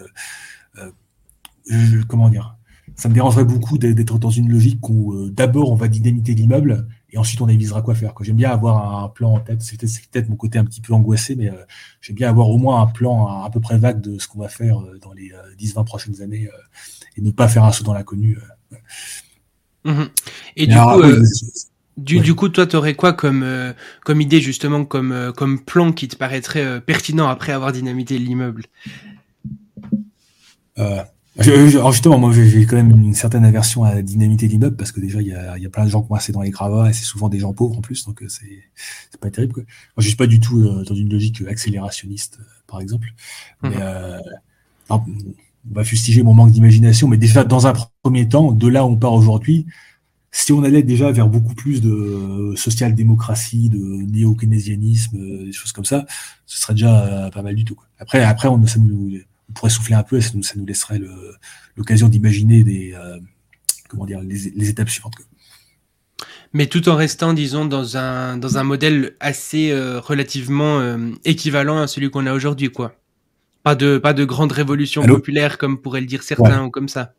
euh, 0.79 2.03
comment 2.09 2.29
dire 2.29 2.57
ça 2.97 3.09
me 3.09 3.15
dérangerait 3.15 3.45
beaucoup 3.45 3.79
d'être 3.79 4.19
dans 4.19 4.31
une 4.31 4.51
logique 4.51 4.87
où 4.89 5.31
d'abord 5.31 5.71
on 5.71 5.77
va 5.77 5.89
dynamiter 5.89 6.35
l'immeuble 6.35 6.89
et 7.11 7.19
ensuite 7.19 7.41
on 7.41 7.49
avisera 7.49 7.83
quoi 7.83 7.95
faire. 7.95 8.13
J'aime 8.21 8.37
bien 8.37 8.51
avoir 8.51 9.05
un 9.05 9.09
plan 9.09 9.35
en 9.35 9.41
tête, 9.41 9.63
c'est 9.63 9.79
peut-être 9.79 10.29
mon 10.29 10.35
côté 10.35 10.59
un 10.59 10.65
petit 10.65 10.81
peu 10.81 10.93
angoissé, 10.93 11.37
mais 11.37 11.51
j'aime 12.01 12.17
bien 12.17 12.29
avoir 12.29 12.51
au 12.51 12.59
moins 12.59 12.83
un 12.83 12.87
plan 12.89 13.45
à, 13.45 13.49
peu 13.49 13.61
près 13.61 13.79
vague 13.79 14.01
de 14.01 14.19
ce 14.19 14.27
qu'on 14.27 14.41
va 14.41 14.49
faire 14.49 14.83
dans 15.01 15.13
les 15.13 15.33
10-20 15.59 15.85
prochaines 15.85 16.21
années 16.21 16.51
et 17.17 17.23
ne 17.23 17.31
pas 17.31 17.49
faire 17.49 17.65
un 17.65 17.71
saut 17.71 17.85
dans 17.85 17.95
l'inconnu. 17.95 18.37
Mhm. 19.85 20.09
Et 20.57 20.67
du 20.67 20.75
coup, 20.75 21.03
euh, 21.03 21.25
du, 22.05 22.35
coup, 22.35 22.49
toi, 22.49 22.67
tu 22.67 22.77
aurais 22.77 22.95
quoi 22.95 23.13
comme, 23.13 23.43
euh, 23.43 23.73
comme 24.05 24.21
idée, 24.21 24.41
justement, 24.41 24.85
comme, 24.85 25.13
euh, 25.13 25.33
comme 25.33 25.61
plan 25.61 25.93
qui 25.93 26.09
te 26.09 26.17
paraîtrait 26.17 26.81
pertinent 26.81 27.29
après 27.29 27.53
avoir 27.53 27.73
dynamité 27.73 28.19
l'immeuble? 28.19 28.65
Justement, 31.39 32.19
moi, 32.19 32.33
j'ai 32.33 32.67
quand 32.67 32.77
même 32.77 32.91
une 32.91 33.15
certaine 33.15 33.45
aversion 33.45 33.85
à 33.85 34.03
dynamiter 34.03 34.49
l'immeuble 34.49 34.77
parce 34.77 34.93
que 34.93 35.01
déjà, 35.01 35.21
il 35.21 35.29
y 35.29 35.35
a, 35.35 35.59
y 35.59 35.67
a, 35.67 35.71
plein 35.71 35.85
de 35.85 35.91
gens 35.91 36.03
coincés 36.03 36.33
dans 36.33 36.43
les 36.43 36.51
gravats 36.51 36.89
et 36.89 36.93
c'est 36.93 37.05
souvent 37.05 37.29
des 37.29 37.39
gens 37.39 37.53
pauvres 37.53 37.79
en 37.79 37.81
plus, 37.81 38.07
donc 38.07 38.23
c'est 38.29 39.19
pas 39.21 39.31
terrible. 39.31 39.53
Quoi. 39.53 39.63
Moi, 39.63 40.03
je 40.03 40.09
suis 40.09 40.17
pas 40.17 40.27
du 40.27 40.41
tout 40.41 40.63
dans 40.85 40.95
une 40.95 41.13
logique 41.13 41.43
accélérationniste, 41.49 42.39
par 42.67 42.81
exemple. 42.81 43.09
Mais, 43.63 43.71
mhm 43.71 44.21
on 45.69 45.75
va 45.75 45.85
fustiger 45.85 46.23
mon 46.23 46.35
manque 46.35 46.53
d'imagination, 46.53 47.09
mais 47.09 47.17
déjà 47.17 47.45
dans 47.45 47.67
un 47.67 47.75
premier 48.03 48.29
temps, 48.29 48.53
de 48.53 48.69
là 48.69 48.85
où 48.85 48.89
on 48.89 48.97
part 48.97 49.13
aujourd'hui, 49.13 49.67
si 50.33 50.53
on 50.53 50.63
allait 50.63 50.83
déjà 50.83 51.11
vers 51.11 51.29
beaucoup 51.29 51.55
plus 51.55 51.81
de 51.81 52.55
social-démocratie, 52.57 53.69
de 53.69 53.79
néo-keynésianisme, 53.79 55.19
euh, 55.19 55.45
des 55.47 55.53
choses 55.53 55.73
comme 55.73 55.85
ça, 55.85 56.07
ce 56.47 56.61
serait 56.61 56.75
déjà 56.75 57.05
euh, 57.05 57.31
pas 57.31 57.43
mal 57.43 57.55
du 57.55 57.65
tout. 57.65 57.77
Après, 57.99 58.23
après 58.23 58.49
on, 58.49 58.65
ça 58.67 58.79
nous, 58.79 59.19
on 59.49 59.53
pourrait 59.53 59.71
souffler 59.71 59.97
un 59.97 60.05
peu 60.05 60.19
et 60.19 60.21
ça 60.21 60.31
nous, 60.35 60.43
ça 60.43 60.55
nous 60.57 60.67
laisserait 60.67 61.01
l'occasion 61.77 62.09
d'imaginer 62.09 62.63
des, 62.63 62.93
euh, 62.95 63.19
comment 63.89 64.07
dire, 64.07 64.21
les, 64.21 64.69
étapes 64.69 64.89
suivantes. 64.89 65.15
Mais 66.53 66.67
tout 66.67 66.89
en 66.89 66.97
restant, 66.97 67.33
disons, 67.33 67.65
dans 67.65 67.97
un, 67.97 68.37
dans 68.37 68.59
un 68.59 68.65
modèle 68.65 69.17
assez 69.21 69.73
relativement 69.73 70.99
équivalent 71.25 71.79
à 71.81 71.87
celui 71.87 72.11
qu'on 72.11 72.27
a 72.27 72.33
aujourd'hui, 72.33 72.71
quoi 72.71 72.97
Pas 73.63 73.77
de, 73.77 73.99
pas 73.99 74.15
de 74.15 74.25
grande 74.25 74.51
révolution 74.51 75.05
populaire 75.07 75.59
comme 75.59 75.81
pourraient 75.81 76.01
le 76.01 76.09
dire 76.09 76.25
certains 76.25 76.65
ou 76.65 76.71
comme 76.71 76.89
ça. 76.89 77.15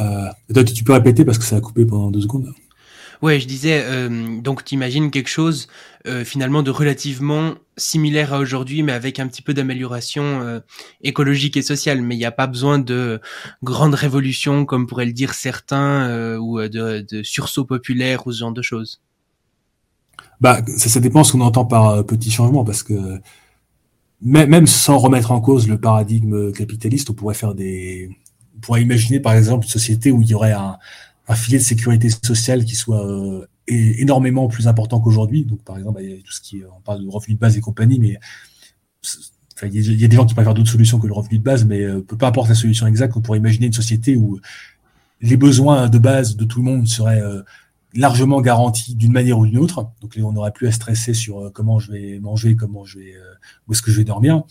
Euh, 0.00 0.28
tu 0.64 0.84
peux 0.84 0.92
répéter 0.92 1.24
parce 1.24 1.38
que 1.38 1.44
ça 1.44 1.56
a 1.56 1.60
coupé 1.60 1.84
pendant 1.84 2.10
deux 2.10 2.20
secondes. 2.20 2.52
Ouais, 3.20 3.40
je 3.40 3.48
disais, 3.48 3.82
euh, 3.84 4.40
donc 4.40 4.64
tu 4.64 4.74
imagines 4.74 5.10
quelque 5.10 5.28
chose 5.28 5.66
euh, 6.06 6.24
finalement 6.24 6.62
de 6.62 6.70
relativement 6.70 7.54
similaire 7.76 8.32
à 8.32 8.38
aujourd'hui, 8.38 8.84
mais 8.84 8.92
avec 8.92 9.18
un 9.18 9.26
petit 9.26 9.42
peu 9.42 9.54
d'amélioration 9.54 10.22
euh, 10.22 10.60
écologique 11.02 11.56
et 11.56 11.62
sociale. 11.62 12.00
Mais 12.00 12.14
il 12.14 12.18
n'y 12.18 12.24
a 12.24 12.30
pas 12.30 12.46
besoin 12.46 12.78
de 12.78 13.20
grandes 13.64 13.94
révolutions, 13.94 14.64
comme 14.64 14.86
pourraient 14.86 15.06
le 15.06 15.12
dire 15.12 15.34
certains, 15.34 16.08
euh, 16.08 16.38
ou 16.38 16.60
de, 16.60 17.04
de 17.10 17.22
sursaut 17.24 17.64
populaire 17.64 18.26
ou 18.26 18.32
ce 18.32 18.38
genre 18.38 18.52
de 18.52 18.62
choses. 18.62 19.00
Bah, 20.40 20.60
ça, 20.76 20.88
ça 20.88 21.00
dépend 21.00 21.24
ce 21.24 21.32
qu'on 21.32 21.40
entend 21.40 21.64
par 21.64 22.06
petit 22.06 22.30
changement, 22.30 22.64
parce 22.64 22.84
que 22.84 23.20
même 24.20 24.66
sans 24.68 24.98
remettre 24.98 25.32
en 25.32 25.40
cause 25.40 25.68
le 25.68 25.78
paradigme 25.80 26.52
capitaliste, 26.52 27.10
on 27.10 27.14
pourrait 27.14 27.34
faire 27.34 27.54
des, 27.54 28.10
on 28.58 28.60
pourrait 28.60 28.82
imaginer 28.82 29.20
par 29.20 29.34
exemple 29.34 29.66
une 29.66 29.70
société 29.70 30.10
où 30.10 30.20
il 30.20 30.28
y 30.28 30.34
aurait 30.34 30.52
un, 30.52 30.78
filet 31.34 31.58
de 31.58 31.62
sécurité 31.62 32.08
sociale 32.10 32.64
qui 32.64 32.74
soit 32.74 33.06
euh, 33.06 33.46
énormément 33.66 34.48
plus 34.48 34.66
important 34.66 34.98
qu'aujourd'hui. 34.98 35.44
Donc, 35.44 35.62
par 35.62 35.76
exemple, 35.76 36.00
a 36.00 36.22
tout 36.24 36.32
ce 36.32 36.40
qui 36.40 36.62
on 36.74 36.80
parle 36.80 37.04
de 37.04 37.08
revenu 37.08 37.34
de 37.34 37.38
base 37.38 37.56
et 37.56 37.60
compagnie, 37.60 37.98
mais 37.98 38.18
il 39.62 40.00
y, 40.00 40.04
a 40.04 40.08
des 40.08 40.16
gens 40.16 40.24
qui 40.24 40.34
préfèrent 40.34 40.54
d'autres 40.54 40.70
solutions 40.70 40.98
que 40.98 41.06
le 41.06 41.12
revenu 41.12 41.38
de 41.38 41.42
base, 41.42 41.66
mais 41.66 41.82
euh, 41.82 42.00
peu 42.00 42.16
importe 42.24 42.48
la 42.48 42.54
solution 42.54 42.86
exacte, 42.86 43.16
on 43.16 43.20
pourrait 43.20 43.38
imaginer 43.38 43.66
une 43.66 43.72
société 43.72 44.16
où 44.16 44.40
les 45.20 45.36
besoins 45.36 45.88
de 45.88 45.98
base 45.98 46.36
de 46.36 46.44
tout 46.44 46.60
le 46.60 46.64
monde 46.64 46.88
seraient 46.88 47.20
euh, 47.20 47.42
largement 47.94 48.40
garantis 48.40 48.94
d'une 48.94 49.12
manière 49.12 49.38
ou 49.38 49.46
d'une 49.46 49.58
autre. 49.58 49.90
Donc, 50.00 50.18
on 50.18 50.32
n'aurait 50.32 50.52
plus 50.52 50.68
à 50.68 50.72
stresser 50.72 51.12
sur 51.12 51.52
comment 51.52 51.78
je 51.78 51.92
vais 51.92 52.20
manger, 52.20 52.56
comment 52.56 52.84
je 52.84 53.00
vais, 53.00 53.14
où 53.66 53.72
est-ce 53.72 53.82
que 53.82 53.90
je 53.90 53.98
vais 53.98 54.04
dormir. 54.04 54.44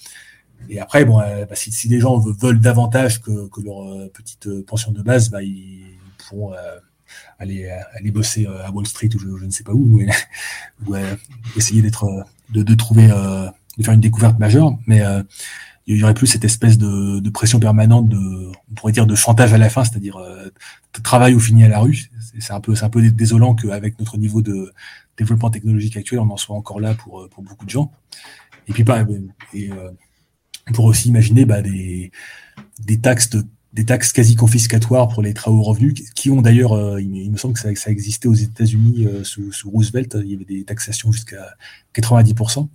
Et 0.69 0.79
après, 0.79 1.05
bon, 1.05 1.17
bah, 1.19 1.55
si, 1.55 1.71
si, 1.71 1.87
des 1.87 1.99
gens 1.99 2.17
veulent 2.19 2.59
davantage 2.59 3.21
que, 3.21 3.47
que 3.47 3.61
leur 3.61 4.09
petite 4.11 4.61
pension 4.65 4.91
de 4.91 5.01
base, 5.01 5.29
bah, 5.29 5.41
ils, 5.41 5.97
pourront 6.17 6.53
euh, 6.53 6.57
aller, 7.39 7.65
euh, 7.65 7.79
aller 7.97 8.11
bosser 8.11 8.45
euh, 8.45 8.65
à 8.65 8.71
Wall 8.71 8.85
Street 8.85 9.09
ou 9.15 9.19
je, 9.19 9.45
ne 9.45 9.51
sais 9.51 9.63
pas 9.63 9.73
où, 9.73 9.99
ou, 10.87 10.95
essayer 11.55 11.81
d'être, 11.81 12.25
de, 12.49 12.75
trouver, 12.75 13.07
de 13.07 13.83
faire 13.83 13.93
une 13.93 14.01
découverte 14.01 14.39
majeure. 14.39 14.77
Mais 14.87 15.03
il 15.85 15.97
y 15.97 16.03
aurait 16.03 16.13
plus 16.13 16.27
cette 16.27 16.45
espèce 16.45 16.77
de, 16.77 17.29
pression 17.29 17.59
permanente 17.59 18.09
de, 18.09 18.51
on 18.71 18.73
pourrait 18.75 18.93
dire, 18.93 19.07
de 19.07 19.15
chantage 19.15 19.53
à 19.53 19.57
la 19.57 19.69
fin, 19.69 19.83
c'est-à-dire 19.83 20.19
travail 21.03 21.35
ou 21.35 21.39
fini 21.39 21.63
à 21.63 21.69
la 21.69 21.79
rue. 21.79 22.09
C'est 22.39 22.53
un 22.53 22.59
peu, 22.59 22.75
c'est 22.75 22.83
un 22.83 22.89
peu 22.89 23.07
désolant 23.11 23.53
qu'avec 23.53 23.99
notre 23.99 24.17
niveau 24.17 24.41
de 24.41 24.73
développement 25.15 25.51
technologique 25.51 25.95
actuel, 25.95 26.19
on 26.19 26.29
en 26.29 26.37
soit 26.37 26.55
encore 26.55 26.79
là 26.79 26.95
pour, 26.95 27.29
pour 27.29 27.43
beaucoup 27.43 27.65
de 27.65 27.69
gens. 27.69 27.91
Et 28.67 28.73
puis, 28.73 28.83
pas, 28.83 29.05
et, 29.53 29.69
on 30.69 30.73
pourrait 30.73 30.89
aussi 30.89 31.09
imaginer 31.09 31.45
bah, 31.45 31.61
des, 31.61 32.11
des 32.85 32.99
taxes 32.99 33.29
de 33.29 33.45
des 33.77 33.85
taxes 33.85 34.11
quasi 34.11 34.35
confiscatoires 34.35 35.07
pour 35.07 35.21
les 35.21 35.35
travaux 35.35 35.61
revenus, 35.61 35.93
qui 36.15 36.31
ont 36.31 36.41
d'ailleurs, 36.41 36.73
euh, 36.73 36.99
il, 36.99 37.31
me 37.31 37.37
semble 37.37 37.53
que 37.53 37.59
ça, 37.59 37.73
ça 37.75 37.91
existait 37.91 38.27
aux 38.27 38.33
États-Unis 38.33 39.05
euh, 39.05 39.23
sous, 39.23 39.51
Roosevelt, 39.69 40.17
il 40.19 40.31
y 40.31 40.35
avait 40.35 40.45
des 40.45 40.63
taxations 40.63 41.11
jusqu'à 41.11 41.55
90% 41.93 42.67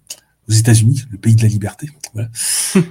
aux 0.49 0.53
États-Unis, 0.53 1.05
le 1.11 1.19
pays 1.19 1.35
de 1.35 1.43
la 1.43 1.49
liberté. 1.49 1.89
Voilà. 2.13 2.29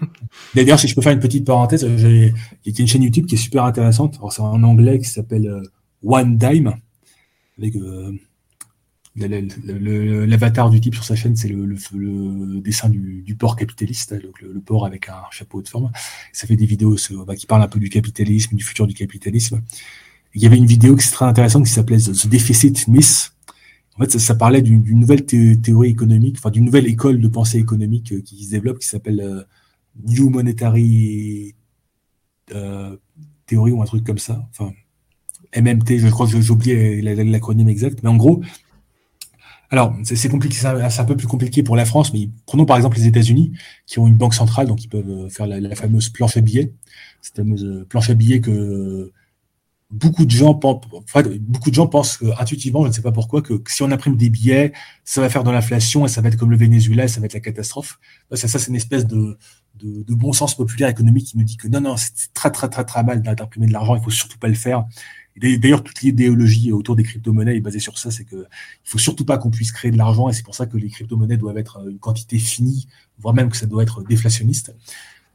d'ailleurs, 0.56 0.78
si 0.78 0.90
je 0.90 0.96
peux 0.96 1.02
faire 1.02 1.14
une 1.14 1.22
petite 1.22 1.46
parenthèse, 1.46 1.84
il 1.84 2.34
y 2.66 2.70
a 2.70 2.82
une 2.82 2.88
chaîne 2.88 3.04
YouTube 3.04 3.28
qui 3.28 3.36
est 3.36 3.38
super 3.38 3.64
intéressante. 3.64 4.20
c'est 4.30 4.42
en 4.42 4.62
anglais 4.64 5.00
qui 5.00 5.08
s'appelle 5.08 5.48
euh, 5.48 5.64
One 6.04 6.38
Dime, 6.38 6.74
avec 7.58 7.76
L'avatar 9.16 10.70
du 10.70 10.80
type 10.80 10.96
sur 10.96 11.04
sa 11.04 11.16
chaîne, 11.16 11.36
c'est 11.36 11.50
le, 11.50 12.62
dessin 12.62 12.90
du, 12.90 13.36
porc 13.38 13.58
capitaliste, 13.58 14.16
le, 14.42 14.60
porc 14.62 14.86
avec 14.86 15.10
un 15.10 15.24
chapeau 15.32 15.62
de 15.62 15.68
forme. 15.68 15.92
Ça 16.32 16.48
fait 16.48 16.56
des 16.56 16.66
vidéos 16.66 16.96
bah, 17.26 17.36
qui 17.36 17.46
parlent 17.46 17.64
un 17.64 17.68
peu 17.68 17.80
du 17.80 17.90
capitalisme, 17.90 18.56
du 18.56 18.64
futur 18.64 18.88
du 18.88 18.94
capitalisme. 18.94 19.62
il 20.34 20.42
y 20.42 20.46
avait 20.46 20.58
une 20.58 20.66
vidéo 20.66 20.96
qui 20.96 21.06
est 21.06 21.12
très 21.12 21.26
intéressante 21.26 21.66
qui 21.66 21.72
s'appelait 21.72 21.98
The 21.98 22.28
Deficit 22.28 22.88
Myth. 22.88 23.34
En 23.98 24.04
fait, 24.06 24.18
ça, 24.18 24.36
parlait 24.36 24.62
d'une 24.62 25.00
nouvelle 25.00 25.26
théorie 25.26 25.90
économique, 25.90 26.38
enfin 26.38 26.50
d'une 26.50 26.64
nouvelle 26.64 26.88
école 26.88 27.20
de 27.20 27.28
pensée 27.28 27.60
économique 27.60 28.14
euh, 28.14 28.22
qui 28.22 28.46
se 28.46 28.52
développe, 28.52 28.80
qui 28.80 28.88
s'appelle 28.88 29.20
euh, 29.20 29.44
New 30.08 30.30
Monetary 30.30 31.54
euh, 32.56 32.96
Theory 33.46 33.72
ou 33.72 33.82
un 33.82 33.86
truc 33.86 34.06
comme 34.06 34.18
ça. 34.18 34.48
Enfin, 34.52 34.72
MMT, 35.56 35.98
je 35.98 36.08
crois 36.08 36.26
que 36.26 36.40
j'ai 36.40 36.52
oublié 36.52 37.02
l'acronyme 37.02 37.68
exact, 37.68 38.00
mais 38.04 38.10
en 38.10 38.16
gros, 38.16 38.42
alors, 39.72 39.96
c'est 40.04 40.28
compliqué, 40.28 40.58
c'est 40.58 41.00
un 41.00 41.06
peu 41.06 41.16
plus 41.16 41.28
compliqué 41.28 41.64
pour 41.64 41.78
la 41.78 41.86
France, 41.86 42.14
mais 42.14 42.30
prenons 42.46 42.66
par 42.66 42.76
exemple 42.76 42.98
les 42.98 43.08
États-Unis, 43.08 43.54
qui 43.88 44.00
ont 44.00 44.08
une 44.08 44.18
banque 44.18 44.34
centrale, 44.34 44.68
donc 44.68 44.84
ils 44.84 44.90
peuvent 44.90 45.30
faire 45.30 45.48
la, 45.48 45.76
fameuse 45.76 46.10
planche 46.10 46.36
à 46.36 46.42
billets, 46.42 46.74
cette 47.22 47.38
fameuse 47.38 47.64
euh, 47.64 47.86
planche 47.88 48.10
à 48.10 48.14
billets 48.14 48.42
que 48.42 49.14
beaucoup 49.90 50.26
de 50.26 50.32
gens 50.32 50.56
pensent, 50.56 50.82
beaucoup 51.40 51.70
de 51.70 51.76
gens 51.76 51.88
pensent 51.88 52.20
intuitivement, 52.38 52.84
je 52.84 52.90
ne 52.90 52.94
sais 52.94 53.02
pas 53.02 53.14
pourquoi, 53.14 53.42
que, 53.42 53.62
si 53.68 53.82
on 53.82 53.92
imprime 53.92 54.18
des 54.18 54.30
billets, 54.30 54.74
ça 55.06 55.22
va 55.22 55.30
faire 55.30 55.46
de 55.46 55.52
l'inflation 55.52 56.06
et 56.06 56.10
ça 56.10 56.20
va 56.20 56.28
être 56.28 56.38
comme 56.38 56.52
le 56.52 56.58
Venezuela, 56.58 57.08
ça 57.08 57.22
va 57.22 57.28
être 57.28 57.34
la 57.34 57.40
catastrophe. 57.40 57.98
Ça, 58.34 58.48
c'est 58.48 58.68
une 58.68 58.76
espèce 58.76 59.06
de, 59.06 59.38
de, 59.76 60.04
de, 60.04 60.16
bon 60.16 60.34
sens 60.34 60.56
populaire 60.56 60.90
économique 60.90 61.28
qui 61.28 61.38
nous 61.38 61.44
dit 61.44 61.58
que 61.58 61.68
non, 61.68 61.82
non, 61.82 61.96
c'est 61.98 62.34
très, 62.34 62.52
très, 62.52 62.70
très, 62.70 62.84
très 62.84 63.04
mal 63.04 63.22
d'imprimer 63.22 63.68
de 63.68 63.74
l'argent, 63.74 63.96
il 63.96 64.04
faut 64.04 64.10
surtout 64.10 64.38
pas 64.38 64.48
le 64.48 64.54
faire. 64.54 64.86
D'ailleurs, 65.42 65.84
toute 65.84 66.02
l'idéologie 66.02 66.72
autour 66.72 66.96
des 66.96 67.04
crypto-monnaies 67.04 67.58
est 67.58 67.62
basée 67.62 67.80
sur 67.80 67.98
ça, 67.98 68.12
c'est 68.12 68.26
qu'il 68.26 68.38
ne 68.38 68.46
faut 68.84 69.00
surtout 69.00 69.26
pas 69.26 69.40
qu'on 69.40 69.50
puisse 69.50 69.72
créer 69.72 69.90
de 69.90 69.98
l'argent, 69.98 70.30
et 70.30 70.34
c'est 70.34 70.44
pour 70.44 70.54
ça 70.54 70.68
que 70.68 70.78
les 70.78 70.90
crypto-monnaies 70.90 71.38
doivent 71.38 71.58
être 71.58 71.80
une 71.90 71.98
quantité 71.98 72.38
finie, 72.38 72.88
voire 73.18 73.34
même 73.34 73.50
que 73.50 73.58
ça 73.58 73.66
doit 73.66 73.82
être 73.82 74.04
déflationniste. 74.04 74.76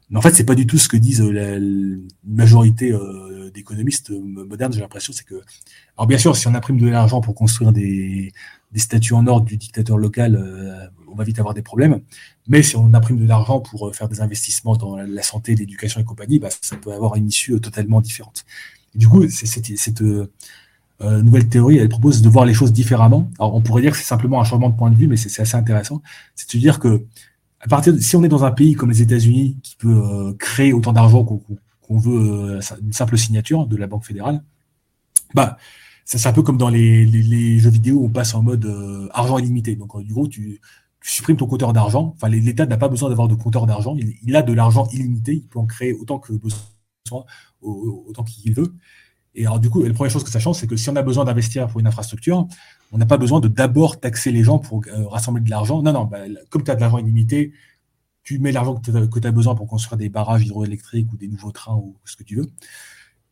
Mais 0.08 0.18
en 0.18 0.20
fait, 0.20 0.32
c'est 0.32 0.44
pas 0.44 0.54
du 0.54 0.66
tout 0.68 0.78
ce 0.78 0.88
que 0.88 0.96
disent 0.96 1.20
la, 1.20 1.58
majorité 2.24 2.92
euh, 2.92 3.50
d'économistes 3.50 4.10
modernes, 4.10 4.72
j'ai 4.72 4.80
l'impression, 4.80 5.12
c'est 5.12 5.24
que... 5.24 5.42
Alors 5.96 6.06
bien 6.06 6.18
sûr, 6.18 6.36
si 6.36 6.46
on 6.46 6.54
imprime 6.54 6.78
de 6.78 6.86
l'argent 6.86 7.20
pour 7.20 7.34
construire 7.34 7.72
des, 7.72 8.32
statues 8.76 9.14
en 9.14 9.26
ordre 9.26 9.46
du 9.46 9.56
dictateur 9.56 9.98
local, 9.98 10.36
euh, 10.36 10.86
on 11.08 11.16
va 11.16 11.24
vite 11.24 11.40
avoir 11.40 11.54
des 11.54 11.62
problèmes. 11.62 12.00
Mais 12.46 12.62
si 12.62 12.76
on 12.76 12.94
imprime 12.94 13.18
de 13.18 13.26
l'argent 13.26 13.58
pour 13.58 13.92
faire 13.96 14.08
des 14.08 14.20
investissements 14.20 14.76
dans 14.76 14.96
la 14.96 15.22
santé, 15.22 15.56
l'éducation 15.56 16.00
et 16.00 16.04
compagnie, 16.04 16.38
bah, 16.38 16.50
ça 16.60 16.76
peut 16.76 16.92
avoir 16.92 17.16
une 17.16 17.26
issue 17.26 17.60
totalement 17.60 18.00
différente 18.00 18.44
du 18.96 19.08
coup, 19.08 19.28
cette 19.28 20.02
euh, 20.02 20.32
euh, 21.02 21.22
nouvelle 21.22 21.48
théorie, 21.48 21.76
elle 21.76 21.88
propose 21.88 22.22
de 22.22 22.28
voir 22.28 22.44
les 22.44 22.54
choses 22.54 22.72
différemment. 22.72 23.30
Alors, 23.38 23.54
on 23.54 23.60
pourrait 23.60 23.82
dire 23.82 23.92
que 23.92 23.98
c'est 23.98 24.04
simplement 24.04 24.40
un 24.40 24.44
changement 24.44 24.70
de 24.70 24.76
point 24.76 24.90
de 24.90 24.96
vue, 24.96 25.06
mais 25.06 25.16
c'est 25.16 25.40
assez 25.40 25.56
intéressant. 25.56 26.02
C'est 26.34 26.52
de 26.54 26.58
dire 26.58 26.78
que, 26.78 27.04
à 27.60 27.68
partir 27.68 27.94
si 28.00 28.16
on 28.16 28.24
est 28.24 28.28
dans 28.28 28.44
un 28.44 28.52
pays 28.52 28.74
comme 28.74 28.90
les 28.90 29.02
États-Unis, 29.02 29.56
qui 29.62 29.76
peut 29.76 29.88
euh, 29.88 30.32
créer 30.38 30.72
autant 30.72 30.92
d'argent 30.92 31.24
qu'on 31.24 31.98
veut, 31.98 32.60
une 32.82 32.92
simple 32.92 33.18
signature 33.18 33.66
de 33.66 33.76
la 33.76 33.86
Banque 33.86 34.04
fédérale, 34.04 34.42
bah, 35.34 35.58
c'est 36.04 36.24
un 36.26 36.32
peu 36.32 36.42
comme 36.42 36.56
dans 36.56 36.68
les, 36.68 37.58
jeux 37.58 37.70
vidéo 37.70 38.00
on 38.04 38.08
passe 38.08 38.34
en 38.34 38.42
mode 38.42 38.66
argent 39.12 39.38
illimité. 39.38 39.74
Donc, 39.76 40.00
du 40.02 40.14
coup, 40.14 40.28
tu, 40.28 40.60
supprimes 41.02 41.36
ton 41.36 41.46
compteur 41.46 41.72
d'argent. 41.72 42.14
Enfin, 42.16 42.28
l'État 42.28 42.66
n'a 42.66 42.76
pas 42.76 42.88
besoin 42.88 43.08
d'avoir 43.08 43.28
de 43.28 43.34
compteur 43.34 43.66
d'argent. 43.66 43.96
Il, 44.22 44.36
a 44.36 44.42
de 44.42 44.52
l'argent 44.52 44.88
illimité. 44.92 45.34
Il 45.34 45.46
peut 45.46 45.58
en 45.58 45.66
créer 45.66 45.92
autant 45.92 46.18
que 46.18 46.32
besoin 46.32 46.58
autant 47.66 48.24
qu'il 48.24 48.54
veut. 48.54 48.74
Et 49.36 49.44
alors, 49.44 49.60
du 49.60 49.68
coup, 49.68 49.82
la 49.82 49.92
première 49.92 50.10
chose 50.10 50.24
que 50.24 50.30
ça 50.30 50.40
change, 50.40 50.56
c'est 50.56 50.66
que 50.66 50.76
si 50.76 50.88
on 50.88 50.96
a 50.96 51.02
besoin 51.02 51.24
d'investir 51.24 51.68
pour 51.68 51.78
une 51.80 51.86
infrastructure, 51.86 52.48
on 52.92 52.98
n'a 52.98 53.04
pas 53.06 53.18
besoin 53.18 53.40
de 53.40 53.48
d'abord 53.48 54.00
taxer 54.00 54.32
les 54.32 54.42
gens 54.42 54.58
pour 54.58 54.82
euh, 54.86 55.06
rassembler 55.06 55.42
de 55.42 55.50
l'argent. 55.50 55.82
Non, 55.82 55.92
non, 55.92 56.04
bah, 56.04 56.20
comme 56.48 56.64
tu 56.64 56.70
as 56.70 56.74
de 56.74 56.80
l'argent 56.80 56.98
illimité, 56.98 57.52
tu 58.22 58.38
mets 58.38 58.50
l'argent 58.50 58.74
que 58.74 59.20
tu 59.20 59.26
as, 59.26 59.30
besoin 59.32 59.54
pour 59.54 59.66
construire 59.66 59.98
des 59.98 60.08
barrages 60.08 60.44
hydroélectriques 60.44 61.12
ou 61.12 61.16
des 61.16 61.28
nouveaux 61.28 61.52
trains 61.52 61.76
ou 61.76 61.96
ce 62.04 62.16
que 62.16 62.24
tu 62.24 62.36
veux. 62.36 62.46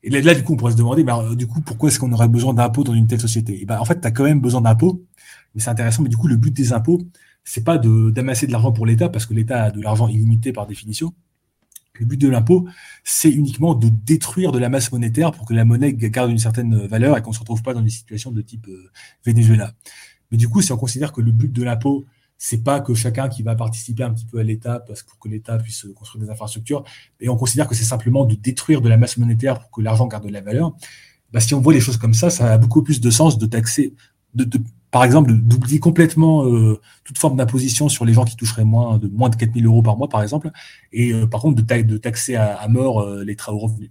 Et 0.03 0.11
là, 0.11 0.35
du 0.35 0.45
coup, 0.45 0.53
on 0.53 0.57
pourrait 0.57 0.73
se 0.73 0.77
demander, 0.77 1.03
bah, 1.03 1.35
du 1.35 1.47
coup, 1.47 1.63
pourquoi 1.63 1.89
est-ce 1.89 1.99
qu'on 1.99 2.13
aurait 2.13 2.29
besoin 2.29 2.53
d'impôts 2.53 2.85
dans 2.85 2.93
une 2.93 3.07
telle 3.07 3.21
société? 3.21 3.61
Et 3.63 3.65
bah, 3.65 3.81
En 3.81 3.87
fait, 3.87 4.01
tu 4.01 4.07
as 4.07 4.11
quand 4.11 4.25
même 4.25 4.41
besoin 4.41 4.61
d'impôts, 4.61 5.03
mais 5.55 5.63
c'est 5.63 5.71
intéressant. 5.71 6.03
Mais 6.03 6.11
du 6.11 6.19
coup, 6.19 6.29
le 6.29 6.37
but 6.37 6.55
des 6.55 6.75
impôts, 6.75 7.01
c'est 7.45 7.65
pas 7.65 7.79
d'amasser 7.79 8.47
de 8.47 8.53
l'argent 8.53 8.73
pour 8.73 8.85
l'État, 8.85 9.09
parce 9.09 9.25
que 9.25 9.33
l'État 9.33 9.65
a 9.65 9.71
de 9.71 9.81
l'argent 9.81 10.09
illimité 10.09 10.53
par 10.53 10.67
définition. 10.67 11.15
Le 12.01 12.07
but 12.07 12.21
de 12.21 12.29
l'impôt, 12.29 12.67
c'est 13.05 13.31
uniquement 13.31 13.75
de 13.75 13.89
détruire 13.89 14.51
de 14.51 14.59
la 14.59 14.69
masse 14.69 14.91
monétaire 14.91 15.31
pour 15.31 15.47
que 15.47 15.55
la 15.55 15.65
monnaie 15.65 15.93
garde 15.93 16.31
une 16.31 16.39
certaine 16.39 16.87
valeur 16.87 17.17
et 17.17 17.23
qu'on 17.23 17.31
ne 17.31 17.35
se 17.35 17.41
retrouve 17.41 17.63
pas 17.63 17.73
dans 17.73 17.83
des 17.83 17.91
situations 17.91 18.33
de 18.33 18.43
type 18.43 18.67
euh, 18.69 18.91
Venezuela. 19.25 19.75
Mais 20.33 20.37
du 20.37 20.49
coup, 20.49 20.61
si 20.61 20.73
on 20.73 20.77
considère 20.77 21.13
que 21.13 21.21
le 21.21 21.31
but 21.31 21.53
de 21.53 21.63
l'impôt, 21.63 22.05
c'est 22.37 22.65
pas 22.65 22.81
que 22.81 22.95
chacun 22.95 23.29
qui 23.29 23.45
va 23.45 23.55
participer 23.55 24.03
un 24.03 24.13
petit 24.13 24.27
peu 24.27 24.41
à 24.41 24.43
l'État 24.43 24.81
parce 24.81 25.05
pour 25.05 25.19
que 25.21 25.29
l'État 25.29 25.57
puisse 25.59 25.87
construire 25.95 26.25
des 26.25 26.31
infrastructures, 26.31 26.83
et 27.21 27.29
on 27.29 27.37
considère 27.37 27.69
que 27.69 27.77
c'est 27.77 27.85
simplement 27.85 28.25
de 28.25 28.35
détruire 28.35 28.81
de 28.81 28.89
la 28.89 28.97
masse 28.97 29.17
monétaire 29.17 29.61
pour 29.61 29.71
que 29.71 29.81
l'argent 29.81 30.09
garde 30.09 30.27
de 30.27 30.33
la 30.33 30.41
valeur, 30.41 30.75
bah, 31.33 31.39
si 31.39 31.55
on 31.55 31.61
voit 31.61 31.73
les 31.73 31.81
choses 31.81 31.97
comme 31.97 32.15
ça, 32.15 32.29
ça 32.29 32.53
a 32.53 32.59
beaucoup 32.59 32.83
plus 32.83 33.01
de 33.01 33.11
sens 33.11 33.39
de 33.39 33.47
taxer, 33.47 33.95
de, 34.35 34.43
de 34.43 34.59
par 34.95 35.03
exemple, 35.03 35.33
d'oublier 35.33 35.81
complètement 35.81 36.47
euh, 36.47 36.81
toute 37.03 37.19
forme 37.19 37.37
d'imposition 37.37 37.89
sur 37.89 38.05
les 38.05 38.13
gens 38.13 38.25
qui 38.25 38.37
toucheraient 38.37 38.65
moins 38.65 38.97
de 38.97 39.09
moins 39.09 39.29
de 39.29 39.35
4000 39.35 39.67
euros 39.67 39.83
par 39.83 39.97
mois, 39.97 40.09
par 40.09 40.23
exemple, 40.23 40.53
et 40.93 41.13
euh, 41.13 41.27
par 41.27 41.41
contre 41.41 41.61
de, 41.61 41.83
de 41.83 41.97
taxer 41.97 42.37
à, 42.37 42.65
mort 42.69 43.01
euh, 43.01 43.25
les 43.25 43.35
travaux 43.35 43.59
revenus. 43.59 43.91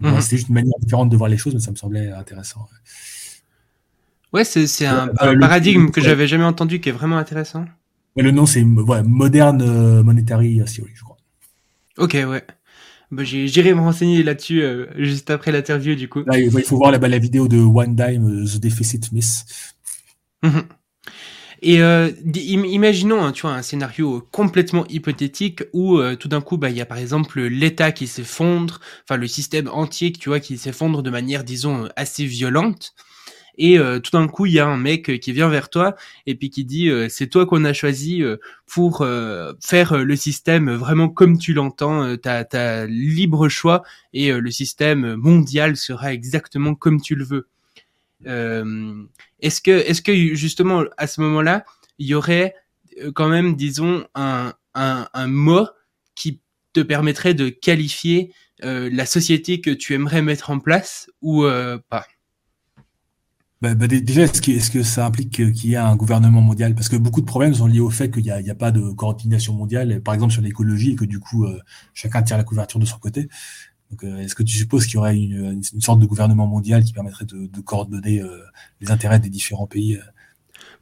Mhm. 0.00 0.20
C'était 0.20 0.36
juste 0.36 0.50
une 0.50 0.54
manière 0.56 0.78
différente 0.80 1.08
de 1.08 1.16
voir 1.16 1.30
les 1.30 1.38
choses, 1.38 1.54
mais 1.54 1.60
ça 1.60 1.70
me 1.70 1.76
semblait 1.76 2.12
intéressant. 2.12 2.68
Ouais, 4.34 4.44
c'est 4.44 4.84
un, 4.84 5.08
paradigme 5.14 5.88
que 5.92 6.02
j'avais 6.02 6.28
jamais 6.28 6.44
entendu 6.44 6.78
qui 6.78 6.90
est 6.90 6.92
vraiment 6.92 7.16
intéressant. 7.16 7.64
le 8.16 8.30
nom, 8.30 8.44
c'est 8.44 8.62
Modern 8.64 10.02
Monetary 10.02 10.60
Theory, 10.66 10.90
je 10.92 11.02
crois. 11.04 11.16
Ok, 11.96 12.12
ouais. 12.12 12.44
Bah, 13.10 13.24
J'irai 13.24 13.74
me 13.74 13.80
renseigner 13.80 14.22
là-dessus 14.22 14.62
juste 14.96 15.30
après 15.30 15.52
l'interview, 15.52 15.94
du 15.94 16.08
coup. 16.08 16.24
il 16.34 16.50
faut 16.62 16.76
voir 16.76 16.90
la, 16.90 16.98
la 16.98 17.18
vidéo 17.18 17.48
de 17.48 17.58
One 17.58 17.94
Dime, 17.94 18.44
The 18.44 18.60
Deficit 18.60 19.12
Miss. 19.12 19.44
Mhm. 20.42 20.64
Et 21.60 21.82
euh, 21.82 22.10
imaginons, 22.34 23.22
hein, 23.24 23.32
tu 23.32 23.42
vois, 23.42 23.52
un 23.52 23.62
scénario 23.62 24.26
complètement 24.30 24.86
hypothétique 24.86 25.64
où 25.72 25.98
euh, 25.98 26.14
tout 26.14 26.28
d'un 26.28 26.40
coup, 26.40 26.56
bah, 26.56 26.70
il 26.70 26.76
y 26.76 26.80
a 26.80 26.86
par 26.86 26.98
exemple 26.98 27.40
l'État 27.42 27.90
qui 27.90 28.06
s'effondre, 28.06 28.80
enfin 29.04 29.16
le 29.16 29.26
système 29.26 29.68
entier, 29.68 30.12
tu 30.12 30.28
vois, 30.28 30.38
qui 30.38 30.56
s'effondre 30.56 31.02
de 31.02 31.10
manière, 31.10 31.42
disons, 31.42 31.88
assez 31.96 32.24
violente. 32.24 32.94
Et 33.58 33.78
euh, 33.78 33.98
tout 33.98 34.12
d'un 34.12 34.28
coup, 34.28 34.46
il 34.46 34.52
y 34.52 34.58
a 34.58 34.66
un 34.66 34.76
mec 34.76 35.20
qui 35.20 35.32
vient 35.32 35.48
vers 35.48 35.68
toi 35.68 35.94
et 36.26 36.34
puis 36.34 36.48
qui 36.48 36.64
dit 36.64 36.90
c'est 37.08 37.26
toi 37.26 37.44
qu'on 37.44 37.64
a 37.64 37.72
choisi 37.72 38.22
pour 38.66 39.06
faire 39.60 39.98
le 39.98 40.16
système 40.16 40.70
vraiment 40.72 41.08
comme 41.08 41.38
tu 41.38 41.52
l'entends, 41.52 42.16
t'as 42.16 42.44
as 42.52 42.86
libre 42.86 43.48
choix 43.48 43.82
et 44.12 44.32
le 44.32 44.50
système 44.50 45.16
mondial 45.16 45.76
sera 45.76 46.12
exactement 46.12 46.74
comme 46.74 47.00
tu 47.00 47.14
le 47.14 47.24
veux. 47.24 47.48
Euh, 48.26 49.04
est-ce 49.40 49.60
que, 49.60 49.70
est-ce 49.70 50.02
que 50.02 50.34
justement 50.34 50.84
à 50.96 51.06
ce 51.06 51.20
moment-là, 51.20 51.64
il 51.98 52.06
y 52.06 52.14
aurait 52.14 52.54
euh, 53.02 53.12
quand 53.12 53.28
même, 53.28 53.56
disons, 53.56 54.06
un, 54.14 54.54
un, 54.74 55.08
un 55.12 55.26
mot 55.26 55.66
qui 56.14 56.40
te 56.72 56.80
permettrait 56.80 57.34
de 57.34 57.48
qualifier 57.48 58.32
euh, 58.64 58.90
la 58.92 59.06
société 59.06 59.60
que 59.60 59.70
tu 59.70 59.94
aimerais 59.94 60.22
mettre 60.22 60.50
en 60.50 60.58
place 60.58 61.10
ou 61.22 61.44
euh, 61.44 61.78
pas? 61.88 62.06
Bah, 63.60 63.74
bah, 63.74 63.86
déjà, 63.88 64.22
est-ce 64.22 64.40
que, 64.40 64.52
est-ce 64.52 64.70
que 64.70 64.82
ça 64.82 65.06
implique 65.06 65.30
qu'il 65.30 65.70
y 65.70 65.76
a 65.76 65.86
un 65.86 65.96
gouvernement 65.96 66.40
mondial? 66.40 66.74
Parce 66.74 66.88
que 66.88 66.96
beaucoup 66.96 67.20
de 67.20 67.26
problèmes 67.26 67.54
sont 67.54 67.66
liés 67.66 67.80
au 67.80 67.90
fait 67.90 68.10
qu'il 68.10 68.22
n'y 68.22 68.30
a, 68.30 68.54
pas 68.54 68.70
de 68.70 68.90
coordination 68.92 69.54
mondiale, 69.54 70.00
par 70.02 70.14
exemple 70.14 70.32
sur 70.32 70.42
l'écologie, 70.42 70.92
et 70.92 70.96
que 70.96 71.04
du 71.04 71.18
coup, 71.18 71.46
chacun 71.94 72.22
tire 72.22 72.36
la 72.36 72.44
couverture 72.44 72.78
de 72.78 72.86
son 72.86 72.98
côté. 72.98 73.28
Euh, 74.04 74.18
est-ce 74.18 74.34
que 74.34 74.42
tu 74.42 74.56
supposes 74.56 74.84
qu'il 74.86 74.94
y 74.94 74.98
aurait 74.98 75.16
une, 75.16 75.62
sorte 75.80 76.00
de 76.00 76.06
gouvernement 76.06 76.46
mondial 76.46 76.84
qui 76.84 76.92
permettrait 76.92 77.24
de, 77.24 77.60
coordonner 77.60 78.20
euh, 78.20 78.42
les 78.80 78.90
intérêts 78.90 79.18
des 79.18 79.30
différents 79.30 79.66
pays 79.66 79.96
euh? 79.96 80.02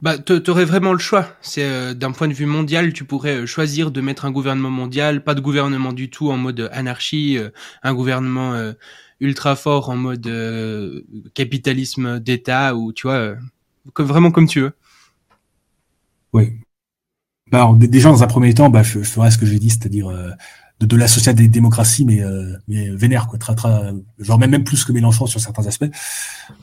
bah, 0.01 0.17
tu 0.17 0.49
aurais 0.49 0.65
vraiment 0.65 0.93
le 0.93 0.99
choix. 0.99 1.37
C'est 1.41 1.95
d'un 1.95 2.11
point 2.11 2.27
de 2.27 2.33
vue 2.33 2.45
mondial, 2.45 2.93
tu 2.93 3.03
pourrais 3.03 3.47
choisir 3.47 3.91
de 3.91 4.01
mettre 4.01 4.25
un 4.25 4.31
gouvernement 4.31 4.69
mondial, 4.69 5.23
pas 5.23 5.33
de 5.33 5.41
gouvernement 5.41 5.93
du 5.93 6.09
tout 6.09 6.29
en 6.29 6.37
mode 6.37 6.69
anarchie, 6.71 7.39
un 7.81 7.93
gouvernement 7.95 8.73
ultra 9.19 9.55
fort 9.55 9.89
en 9.89 9.95
mode 9.95 10.29
capitalisme 11.33 12.19
d'État 12.19 12.75
ou 12.75 12.93
tu 12.93 13.07
vois, 13.07 13.35
comme, 13.93 14.05
vraiment 14.05 14.31
comme 14.31 14.47
tu 14.47 14.61
veux. 14.61 14.73
Oui. 16.33 16.53
Bah, 17.51 17.59
alors, 17.59 17.75
déjà 17.75 18.09
dans 18.09 18.23
un 18.23 18.27
premier 18.27 18.53
temps, 18.53 18.69
bah, 18.69 18.83
je, 18.83 18.99
je 18.99 19.09
ferai 19.09 19.31
ce 19.31 19.37
que 19.37 19.45
j'ai 19.45 19.59
dit, 19.59 19.69
c'est-à-dire 19.69 20.11
de, 20.79 20.85
de 20.85 20.95
la 20.95 21.07
social-démocratie, 21.07 22.05
mais, 22.05 22.21
euh, 22.21 22.55
mais 22.67 22.89
vénère, 22.89 23.27
quoi, 23.27 23.39
tra, 23.39 23.55
tra, 23.55 23.91
genre 24.19 24.37
même, 24.37 24.51
même 24.51 24.63
plus 24.63 24.83
que 24.83 24.91
Mélenchon 24.91 25.25
sur 25.25 25.39
certains 25.39 25.65
aspects. 25.65 25.89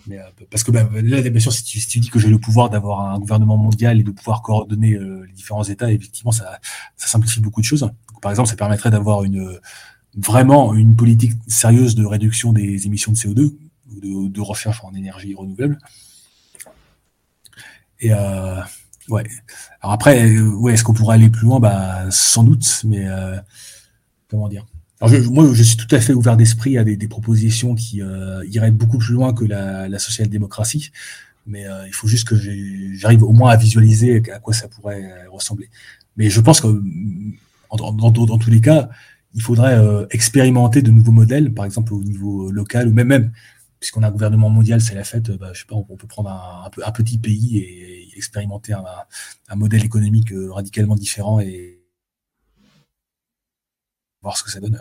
Mais, 0.06 0.18
euh, 0.18 0.22
parce 0.50 0.62
que 0.62 0.70
bah, 0.70 0.88
là, 0.92 1.22
bien 1.22 1.40
sûr, 1.40 1.52
si 1.52 1.64
tu, 1.64 1.80
si 1.80 1.88
tu 1.88 1.98
dis 2.00 2.10
que 2.10 2.18
j'ai 2.18 2.28
le 2.28 2.38
pouvoir 2.38 2.70
d'avoir 2.70 3.00
un 3.00 3.18
gouvernement 3.18 3.56
mondial 3.56 3.98
et 3.98 4.02
de 4.02 4.10
pouvoir 4.10 4.42
coordonner 4.42 4.94
euh, 4.94 5.24
les 5.26 5.32
différents 5.32 5.64
États, 5.64 5.90
effectivement, 5.90 6.32
ça, 6.32 6.60
ça 6.96 7.06
simplifie 7.08 7.40
beaucoup 7.40 7.60
de 7.60 7.66
choses. 7.66 7.88
Par 8.22 8.30
exemple, 8.30 8.48
ça 8.48 8.56
permettrait 8.56 8.90
d'avoir 8.90 9.24
une 9.24 9.58
vraiment 10.16 10.74
une 10.74 10.96
politique 10.96 11.32
sérieuse 11.46 11.94
de 11.94 12.04
réduction 12.04 12.52
des 12.52 12.86
émissions 12.86 13.12
de 13.12 13.16
CO2 13.16 13.54
ou 14.02 14.28
de, 14.28 14.40
recherche 14.40 14.82
en 14.84 14.94
énergie 14.94 15.34
renouvelable. 15.34 15.78
Et 18.00 18.12
euh, 18.12 18.60
ouais. 19.08 19.24
Alors 19.80 19.92
après, 19.92 20.38
ouais, 20.38 20.74
est-ce 20.74 20.84
qu'on 20.84 20.94
pourrait 20.94 21.16
aller 21.16 21.30
plus 21.30 21.44
loin? 21.44 21.60
Bah, 21.60 22.10
sans 22.10 22.44
doute, 22.44 22.82
mais 22.84 23.06
euh, 23.06 23.36
comment 24.28 24.48
dire? 24.48 24.66
Alors 25.00 25.12
je, 25.12 25.28
Moi, 25.28 25.52
je 25.52 25.62
suis 25.62 25.76
tout 25.76 25.92
à 25.94 26.00
fait 26.00 26.12
ouvert 26.12 26.36
d'esprit 26.36 26.78
à 26.78 26.84
des, 26.84 26.96
propositions 27.08 27.74
qui 27.74 28.02
euh, 28.02 28.44
iraient 28.46 28.70
beaucoup 28.70 28.98
plus 28.98 29.14
loin 29.14 29.32
que 29.32 29.44
la, 29.44 29.88
la 29.88 29.98
social-démocratie, 29.98 30.90
mais 31.46 31.66
euh, 31.66 31.86
il 31.86 31.94
faut 31.94 32.06
juste 32.06 32.28
que 32.28 32.36
j'arrive 32.94 33.22
au 33.22 33.32
moins 33.32 33.50
à 33.50 33.56
visualiser 33.56 34.22
à 34.32 34.38
quoi 34.38 34.54
ça 34.54 34.68
pourrait 34.68 35.26
ressembler. 35.28 35.68
Mais 36.16 36.30
je 36.30 36.40
pense 36.40 36.60
que 36.60 36.82
dans, 37.76 37.92
dans, 37.92 38.10
dans 38.10 38.38
tous 38.38 38.50
les 38.50 38.60
cas, 38.60 38.88
il 39.34 39.42
faudrait 39.42 39.78
euh, 39.78 40.06
expérimenter 40.10 40.82
de 40.82 40.90
nouveaux 40.90 41.12
modèles, 41.12 41.52
par 41.52 41.64
exemple 41.64 41.92
au 41.92 42.02
niveau 42.02 42.50
local 42.50 42.88
ou 42.88 42.92
même 42.92 43.08
même 43.08 43.32
puisqu'on 43.80 44.02
a 44.02 44.08
un 44.08 44.10
gouvernement 44.10 44.48
mondial, 44.48 44.80
c'est 44.80 44.94
la 44.94 45.04
fête. 45.04 45.30
Bah, 45.32 45.50
je 45.52 45.60
sais 45.60 45.66
pas, 45.66 45.74
on, 45.74 45.82
peut 45.82 46.06
prendre 46.06 46.30
un, 46.30 46.70
un, 46.82 46.92
petit 46.92 47.18
pays 47.18 47.58
et, 47.58 48.16
expérimenter 48.16 48.72
un, 48.72 49.56
modèle 49.56 49.84
économique 49.84 50.32
euh, 50.32 50.50
radicalement 50.50 50.96
différent 50.96 51.38
et 51.38 51.82
voir 54.22 54.38
ce 54.38 54.42
que 54.42 54.50
ça 54.50 54.60
donne. 54.60 54.80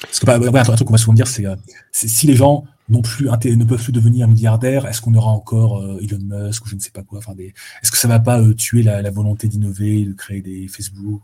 Parce 0.00 0.18
que 0.20 0.26
bah, 0.26 0.60
un 0.60 0.62
truc 0.64 0.86
qu'on 0.86 0.92
va 0.92 0.98
souvent 0.98 1.14
dire, 1.14 1.28
c'est 1.28 1.46
euh, 1.46 1.56
si 1.92 2.26
les 2.26 2.34
gens 2.34 2.64
plus 3.02 3.26
ne 3.26 3.64
peuvent 3.64 3.82
plus 3.82 3.92
devenir 3.92 4.28
milliardaires, 4.28 4.86
est-ce 4.86 5.00
qu'on 5.00 5.14
aura 5.14 5.30
encore 5.30 5.78
euh, 5.82 6.00
Elon 6.00 6.18
Musk 6.22 6.64
ou 6.64 6.68
je 6.68 6.74
ne 6.74 6.80
sais 6.80 6.90
pas 6.90 7.02
quoi. 7.02 7.20
Est-ce 7.38 7.90
que 7.90 7.98
ça 7.98 8.08
va 8.08 8.18
pas 8.18 8.40
euh, 8.40 8.54
tuer 8.54 8.82
la 8.82 9.10
volonté 9.10 9.48
d'innover, 9.48 10.04
de 10.04 10.12
créer 10.12 10.40
des 10.40 10.68
Facebook 10.68 11.22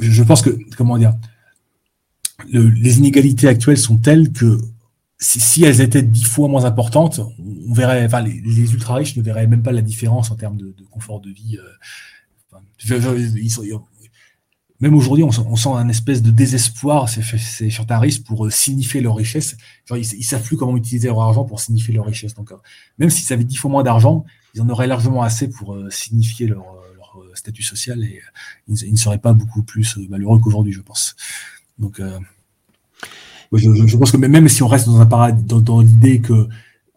Je 0.00 0.22
pense 0.22 0.42
que 0.42 0.50
comment 0.76 0.98
dire, 0.98 1.14
le, 2.50 2.68
les 2.68 2.98
inégalités 2.98 3.48
actuelles 3.48 3.78
sont 3.78 3.96
telles 3.96 4.32
que 4.32 4.58
si, 5.22 5.64
elles 5.64 5.80
étaient 5.80 6.02
dix 6.02 6.24
fois 6.24 6.48
moins 6.48 6.64
importantes, 6.64 7.20
on 7.68 7.72
verrait, 7.72 8.04
enfin, 8.04 8.22
les, 8.22 8.72
ultra 8.72 8.96
riches 8.96 9.16
ne 9.16 9.22
verraient 9.22 9.46
même 9.46 9.62
pas 9.62 9.72
la 9.72 9.82
différence 9.82 10.30
en 10.30 10.36
termes 10.36 10.56
de, 10.56 10.74
confort 10.90 11.20
de 11.20 11.30
vie. 11.30 11.58
Euh, 12.90 13.78
même 14.80 14.94
aujourd'hui, 14.94 15.22
on, 15.22 15.30
sent 15.30 15.68
un 15.68 15.88
espèce 15.88 16.22
de 16.22 16.32
désespoir 16.32 17.08
chez 17.08 17.22
certains 17.70 18.00
riches 18.00 18.24
pour 18.24 18.46
euh, 18.46 18.50
signifier 18.50 19.00
leur 19.00 19.14
richesse. 19.14 19.56
Ils, 19.90 19.98
ils 19.98 20.24
savent 20.24 20.42
plus 20.42 20.56
comment 20.56 20.76
utiliser 20.76 21.06
leur 21.06 21.20
argent 21.20 21.44
pour 21.44 21.60
signifier 21.60 21.94
leur 21.94 22.06
richesse. 22.06 22.34
Donc, 22.34 22.50
euh, 22.50 22.56
même 22.98 23.08
s'ils 23.08 23.32
avaient 23.32 23.44
dix 23.44 23.56
fois 23.56 23.70
moins 23.70 23.84
d'argent, 23.84 24.24
ils 24.54 24.60
en 24.60 24.68
auraient 24.68 24.88
largement 24.88 25.22
assez 25.22 25.48
pour 25.48 25.78
signifier 25.90 26.48
leur, 26.48 26.81
statut 27.42 27.62
social 27.62 28.02
et 28.02 28.20
ils, 28.68 28.82
ils, 28.84 28.92
ne 28.92 28.96
seraient 28.96 29.18
pas 29.18 29.32
beaucoup 29.32 29.62
plus 29.62 29.98
malheureux 30.08 30.38
qu'aujourd'hui, 30.40 30.72
je 30.72 30.80
pense. 30.80 31.16
Donc, 31.78 32.00
je, 33.52 33.86
je, 33.86 33.96
pense 33.96 34.10
que 34.10 34.16
même 34.16 34.48
si 34.48 34.62
on 34.62 34.68
reste 34.68 34.86
dans 34.86 35.00
un 35.00 35.32
dans, 35.32 35.80
l'idée 35.80 36.20
que 36.20 36.48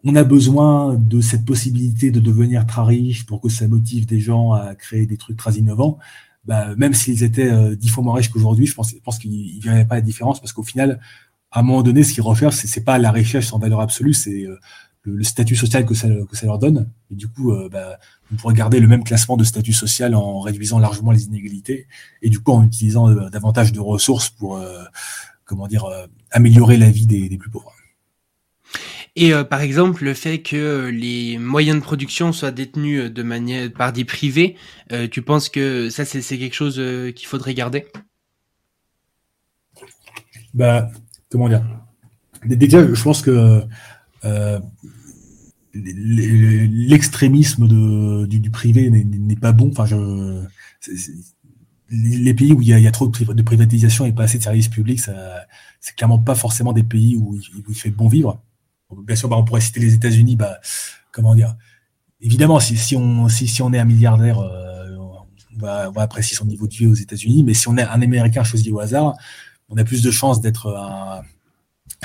on 0.04 0.14
a 0.14 0.24
besoin 0.24 0.94
de 0.94 1.20
cette 1.20 1.44
possibilité 1.44 2.10
de 2.10 2.20
devenir 2.20 2.66
très 2.66 2.82
riche 2.82 3.26
pour 3.26 3.40
que 3.40 3.48
ça 3.48 3.66
motive 3.66 4.06
des 4.06 4.20
gens 4.20 4.52
à 4.52 4.74
créer 4.74 5.04
des 5.04 5.16
trucs 5.16 5.36
très 5.36 5.54
innovants 5.54 5.98
bah, 6.46 6.74
même 6.76 6.94
s'ils 6.94 7.24
étaient 7.24 7.50
euh, 7.50 7.74
dix 7.74 7.88
fois 7.88 8.04
moins 8.04 8.14
riches 8.14 8.30
qu'aujourd'hui, 8.30 8.66
je 8.66 8.74
pense, 8.74 8.90
je 8.90 9.00
pense 9.02 9.18
qu'ils 9.18 9.60
ne 9.64 9.84
pas 9.84 9.96
la 9.96 10.00
différence 10.00 10.40
parce 10.40 10.52
qu'au 10.52 10.62
final, 10.62 11.00
à 11.50 11.60
un 11.60 11.62
moment 11.62 11.82
donné, 11.82 12.04
ce 12.04 12.12
qu'ils 12.12 12.22
refaire, 12.22 12.52
c'est, 12.52 12.84
pas 12.84 12.98
la 12.98 13.10
richesse 13.10 13.52
en 13.52 13.58
valeur 13.58 13.80
absolue, 13.80 14.14
c'est 14.14 14.44
euh, 14.44 14.58
le, 15.02 15.24
statut 15.24 15.56
social 15.56 15.84
que 15.84 15.94
ça, 15.94 16.08
que 16.08 16.36
ça 16.36 16.46
leur 16.46 16.58
donne. 16.58 16.88
Et 17.10 17.16
du 17.16 17.26
coup, 17.28 17.52
euh, 17.52 17.68
bah, 17.68 17.98
on 18.32 18.36
pourrait 18.36 18.54
garder 18.54 18.80
le 18.80 18.88
même 18.88 19.04
classement 19.04 19.36
de 19.36 19.44
statut 19.44 19.72
social 19.72 20.14
en 20.14 20.40
réduisant 20.40 20.78
largement 20.78 21.12
les 21.12 21.24
inégalités 21.24 21.86
et 22.22 22.30
du 22.30 22.40
coup 22.40 22.52
en 22.52 22.64
utilisant 22.64 23.08
euh, 23.08 23.28
davantage 23.30 23.72
de 23.72 23.80
ressources 23.80 24.30
pour, 24.30 24.56
euh, 24.56 24.82
comment 25.44 25.68
dire, 25.68 25.86
améliorer 26.30 26.76
la 26.76 26.90
vie 26.90 27.06
des, 27.06 27.28
des 27.28 27.38
plus 27.38 27.50
pauvres. 27.50 27.72
Et 29.18 29.32
euh, 29.32 29.44
par 29.44 29.62
exemple, 29.62 30.04
le 30.04 30.12
fait 30.12 30.42
que 30.42 30.90
les 30.92 31.38
moyens 31.38 31.78
de 31.78 31.82
production 31.82 32.32
soient 32.32 32.50
détenus 32.50 33.04
euh, 33.04 33.10
de 33.10 33.22
manière 33.22 33.72
par 33.72 33.92
des 33.92 34.04
privés, 34.04 34.56
euh, 34.92 35.08
tu 35.08 35.22
penses 35.22 35.48
que 35.48 35.88
ça 35.88 36.04
c'est 36.04 36.38
quelque 36.38 36.54
chose 36.54 36.78
euh, 36.78 37.12
qu'il 37.12 37.26
faudrait 37.26 37.54
garder? 37.54 37.86
Bah, 40.52 40.90
comment 41.30 41.48
dire? 41.48 41.64
Déjà, 42.44 42.86
je 42.86 43.02
pense 43.02 43.22
que 43.22 43.62
l'extrémisme 45.84 47.68
du, 48.26 48.40
du, 48.40 48.50
privé 48.50 48.90
n'est 48.90 49.36
pas 49.36 49.52
bon. 49.52 49.70
Enfin, 49.70 49.86
je, 49.86 50.44
les 51.90 52.34
pays 52.34 52.52
où 52.52 52.60
il 52.62 52.68
y, 52.68 52.86
a, 52.86 52.90
trop 52.90 53.08
de 53.08 53.42
privatisation 53.42 54.06
et 54.06 54.12
pas 54.12 54.24
assez 54.24 54.38
de 54.38 54.42
services 54.42 54.68
publics, 54.68 55.00
c'est 55.80 55.96
clairement 55.96 56.18
pas 56.18 56.34
forcément 56.34 56.72
des 56.72 56.82
pays 56.82 57.16
où 57.16 57.36
il, 57.36 57.58
où 57.58 57.64
il 57.68 57.74
fait 57.74 57.90
bon 57.90 58.08
vivre. 58.08 58.42
Bien 59.04 59.16
sûr, 59.16 59.28
bah, 59.28 59.36
on 59.36 59.44
pourrait 59.44 59.60
citer 59.60 59.80
les 59.80 59.94
États-Unis. 59.94 60.36
Bah, 60.36 60.58
comment 61.12 61.34
dire 61.34 61.56
Évidemment, 62.20 62.60
si, 62.60 62.76
si, 62.76 62.96
on, 62.96 63.28
si, 63.28 63.46
si 63.46 63.62
on 63.62 63.72
est 63.72 63.78
un 63.78 63.84
milliardaire, 63.84 64.38
euh, 64.38 64.96
on, 64.98 65.58
va, 65.58 65.88
on, 65.88 65.92
va, 65.92 66.02
apprécier 66.02 66.36
son 66.36 66.46
niveau 66.46 66.66
de 66.66 66.74
vie 66.74 66.86
aux 66.86 66.94
États-Unis. 66.94 67.44
Mais 67.44 67.54
si 67.54 67.68
on 67.68 67.76
est 67.76 67.82
un 67.82 68.02
Américain 68.02 68.42
choisi 68.42 68.70
au 68.70 68.80
hasard, 68.80 69.14
on 69.68 69.76
a 69.76 69.84
plus 69.84 70.02
de 70.02 70.10
chances 70.10 70.40
d'être 70.40 70.74
un, 70.74 71.22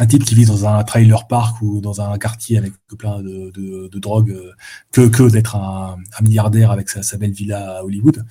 un, 0.01 0.05
type 0.07 0.25
qui 0.25 0.35
vit 0.35 0.45
dans 0.45 0.65
un 0.65 0.83
trailer 0.83 1.27
park 1.27 1.61
ou 1.61 1.79
dans 1.81 2.01
un 2.01 2.17
quartier 2.17 2.57
avec 2.57 2.73
plein 2.97 3.21
de, 3.21 3.51
de, 3.51 3.99
drogue 3.99 4.31
euh, 4.31 5.09
que, 5.09 5.29
d'être 5.29 5.55
un, 5.55 5.97
milliardaire 6.21 6.71
avec 6.71 6.89
sa, 6.89 7.17
belle 7.17 7.31
villa 7.31 7.77
à 7.77 7.83
Hollywood. 7.83 8.25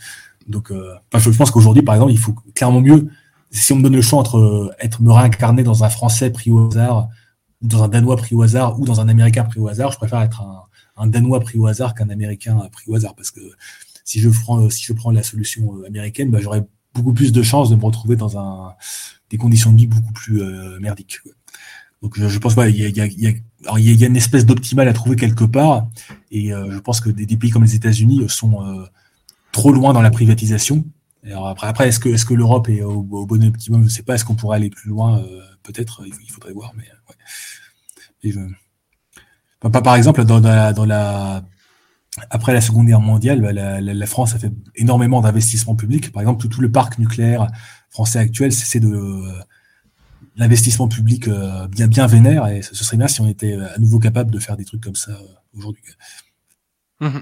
Donc, 0.49 0.71
euh, 0.71 0.95
je 1.14 1.31
pense 1.31 1.51
qu'aujourd'hui, 1.51 1.83
par 1.83 1.95
exemple, 1.95 2.12
il 2.12 2.18
faut 2.18 2.35
clairement 2.55 2.81
mieux, 2.81 3.09
si 3.51 3.73
on 3.73 3.77
me 3.77 3.83
donne 3.83 3.97
le 3.97 4.03
choix 4.03 4.18
entre 4.18 4.39
euh, 4.39 4.71
être 4.81 5.03
me 5.03 5.12
réincarner 5.12 5.62
dans 5.62 5.85
un 5.85 5.89
Français 5.89 6.31
pris 6.31 6.51
au 6.51 6.68
hasard 6.68 7.09
dans 7.62 7.83
un 7.83 7.89
Danois 7.89 8.16
pris 8.16 8.35
au 8.35 8.43
hasard 8.43 8.81
ou 8.81 8.87
dans 8.87 9.01
un 9.03 9.09
Américain 9.09 9.45
pris 9.45 9.61
au 9.61 9.68
hasard, 9.68 9.93
je 9.93 9.99
préfère 9.99 10.23
être 10.23 10.43
un, 10.97 11.07
Danois 11.07 11.41
pris 11.41 11.59
au 11.59 11.66
hasard 11.66 11.95
qu'un 11.95 12.09
Américain 12.09 12.57
pris 12.73 12.91
au 12.91 12.95
hasard 12.95 13.14
parce 13.14 13.31
que 13.31 13.41
si 14.05 14.18
je 14.18 14.31
prends, 14.31 14.68
si 14.71 14.83
je 14.83 14.95
prends 14.95 15.11
la 15.11 15.23
solution 15.23 15.75
américaine, 15.87 16.31
bah, 16.31 16.39
j'aurais 16.41 16.66
beaucoup 16.95 17.12
plus 17.12 17.33
de 17.33 17.43
chances 17.43 17.71
de 17.71 17.77
me 17.77 17.85
retrouver 17.85 18.16
dans 18.16 18.75
des 19.31 19.37
conditions 19.37 19.73
de 19.73 19.77
vie 19.77 19.87
beaucoup 19.87 20.12
plus 20.12 20.43
merdiques. 20.81 21.21
Donc 22.03 22.18
je, 22.18 22.38
pense 22.38 22.55
pas, 22.55 22.68
il 22.68 22.76
y 22.76 22.84
a, 22.84 22.88
y, 22.88 23.01
a, 23.01 23.07
il 23.07 24.01
y 24.01 24.05
a, 24.05 24.07
une 24.07 24.16
espèce 24.16 24.46
d'optimal 24.46 24.88
à 24.88 24.92
trouver 24.92 25.16
quelque 25.16 25.44
part, 25.44 25.86
et 26.30 26.48
je 26.48 26.78
pense 26.78 27.01
que 27.01 27.11
des, 27.11 27.26
des, 27.26 27.36
pays 27.36 27.51
comme 27.51 27.64
les 27.64 27.74
États-Unis 27.74 28.24
sont 28.28 28.86
trop 29.53 29.72
loin 29.72 29.92
dans 29.92 30.01
la 30.01 30.11
privatisation. 30.11 30.84
Alors 31.24 31.48
après, 31.48 31.66
après 31.66 31.88
est-ce 31.88 32.01
que, 32.01 32.09
est-ce 32.09 32.24
que 32.24 32.32
l'Europe 32.32 32.70
est 32.70 32.82
au, 32.82 33.03
bon 33.03 33.44
optimum? 33.44 33.80
Je 33.80 33.84
ne 33.84 33.90
sais 33.90 34.03
pas. 34.03 34.14
Est-ce 34.14 34.24
qu'on 34.24 34.34
pourrait 34.34 34.57
aller 34.57 34.70
plus 34.70 34.88
loin 34.88 35.22
Peut-être? 35.62 36.03
Il, 36.07 36.32
faudrait 36.32 36.53
voir. 36.53 36.72
Mais 36.74 38.32
ouais. 38.32 39.82
par 39.82 39.96
exemple, 39.96 40.24
dans, 40.24 40.40
la, 40.40 40.72
dans 40.72 40.86
la 40.86 41.44
après 42.30 42.53
la 42.53 42.61
Seconde 42.61 42.86
Guerre 42.86 43.01
mondiale, 43.01 43.40
bah, 43.40 43.53
la, 43.53 44.07
France 44.07 44.34
a 44.34 44.38
fait 44.38 44.53
énormément 44.74 45.20
d'investissements 45.20 45.76
publics. 45.76 46.12
Par 46.12 46.22
exemple, 46.22 46.48
tout, 46.48 46.61
le 46.61 46.70
parc 46.70 46.98
nucléaire 46.98 47.46
français 47.88 48.18
actuel, 48.18 48.53
c'est 48.53 48.80
de 48.80 49.24
l'investissement 50.37 50.89
public 50.89 51.28
euh, 51.28 51.66
bien 51.68 51.87
bien 51.87 52.07
vénère. 52.07 52.47
Et 52.49 52.62
ce, 52.62 52.74
serait 52.74 52.97
bien 52.97 53.09
si 53.09 53.20
on 53.20 53.28
était 53.28 53.55
à 53.55 53.78
nouveau 53.78 53.99
capable 53.99 54.31
de 54.31 54.39
faire 54.39 54.57
des 54.57 54.64
trucs 54.64 54.83
comme 54.83 54.97
ça 54.97 55.12
euh, 55.12 55.57
aujourd'hui. 55.57 55.83
Mmh 57.01 57.18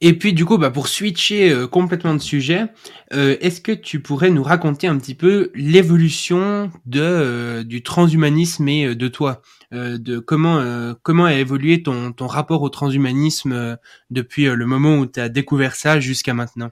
et 0.00 0.16
puis 0.16 0.32
du 0.32 0.44
coup, 0.44 0.58
bah, 0.58 0.70
pour 0.70 0.86
switcher 0.86 1.50
euh, 1.50 1.66
complètement 1.66 2.14
de 2.14 2.20
sujet, 2.20 2.66
euh, 3.12 3.36
est-ce 3.40 3.60
que 3.60 3.72
tu 3.72 4.00
pourrais 4.00 4.30
nous 4.30 4.44
raconter 4.44 4.86
un 4.86 4.96
petit 4.96 5.16
peu 5.16 5.50
l'évolution 5.54 6.70
de 6.86 7.00
euh, 7.00 7.64
du 7.64 7.82
transhumanisme 7.82 8.68
et 8.68 8.94
de 8.94 9.08
toi, 9.08 9.42
de 9.72 10.18
comment 10.18 10.94
comment 11.02 11.26
a 11.26 11.34
évolué 11.34 11.82
ton 11.82 12.12
ton 12.12 12.26
rapport 12.26 12.62
au 12.62 12.70
transhumanisme 12.70 13.76
depuis 14.10 14.46
le 14.46 14.66
moment 14.66 14.96
où 14.96 15.06
tu 15.06 15.20
as 15.20 15.28
découvert 15.28 15.74
ça 15.74 16.00
jusqu'à 16.00 16.32
maintenant? 16.32 16.70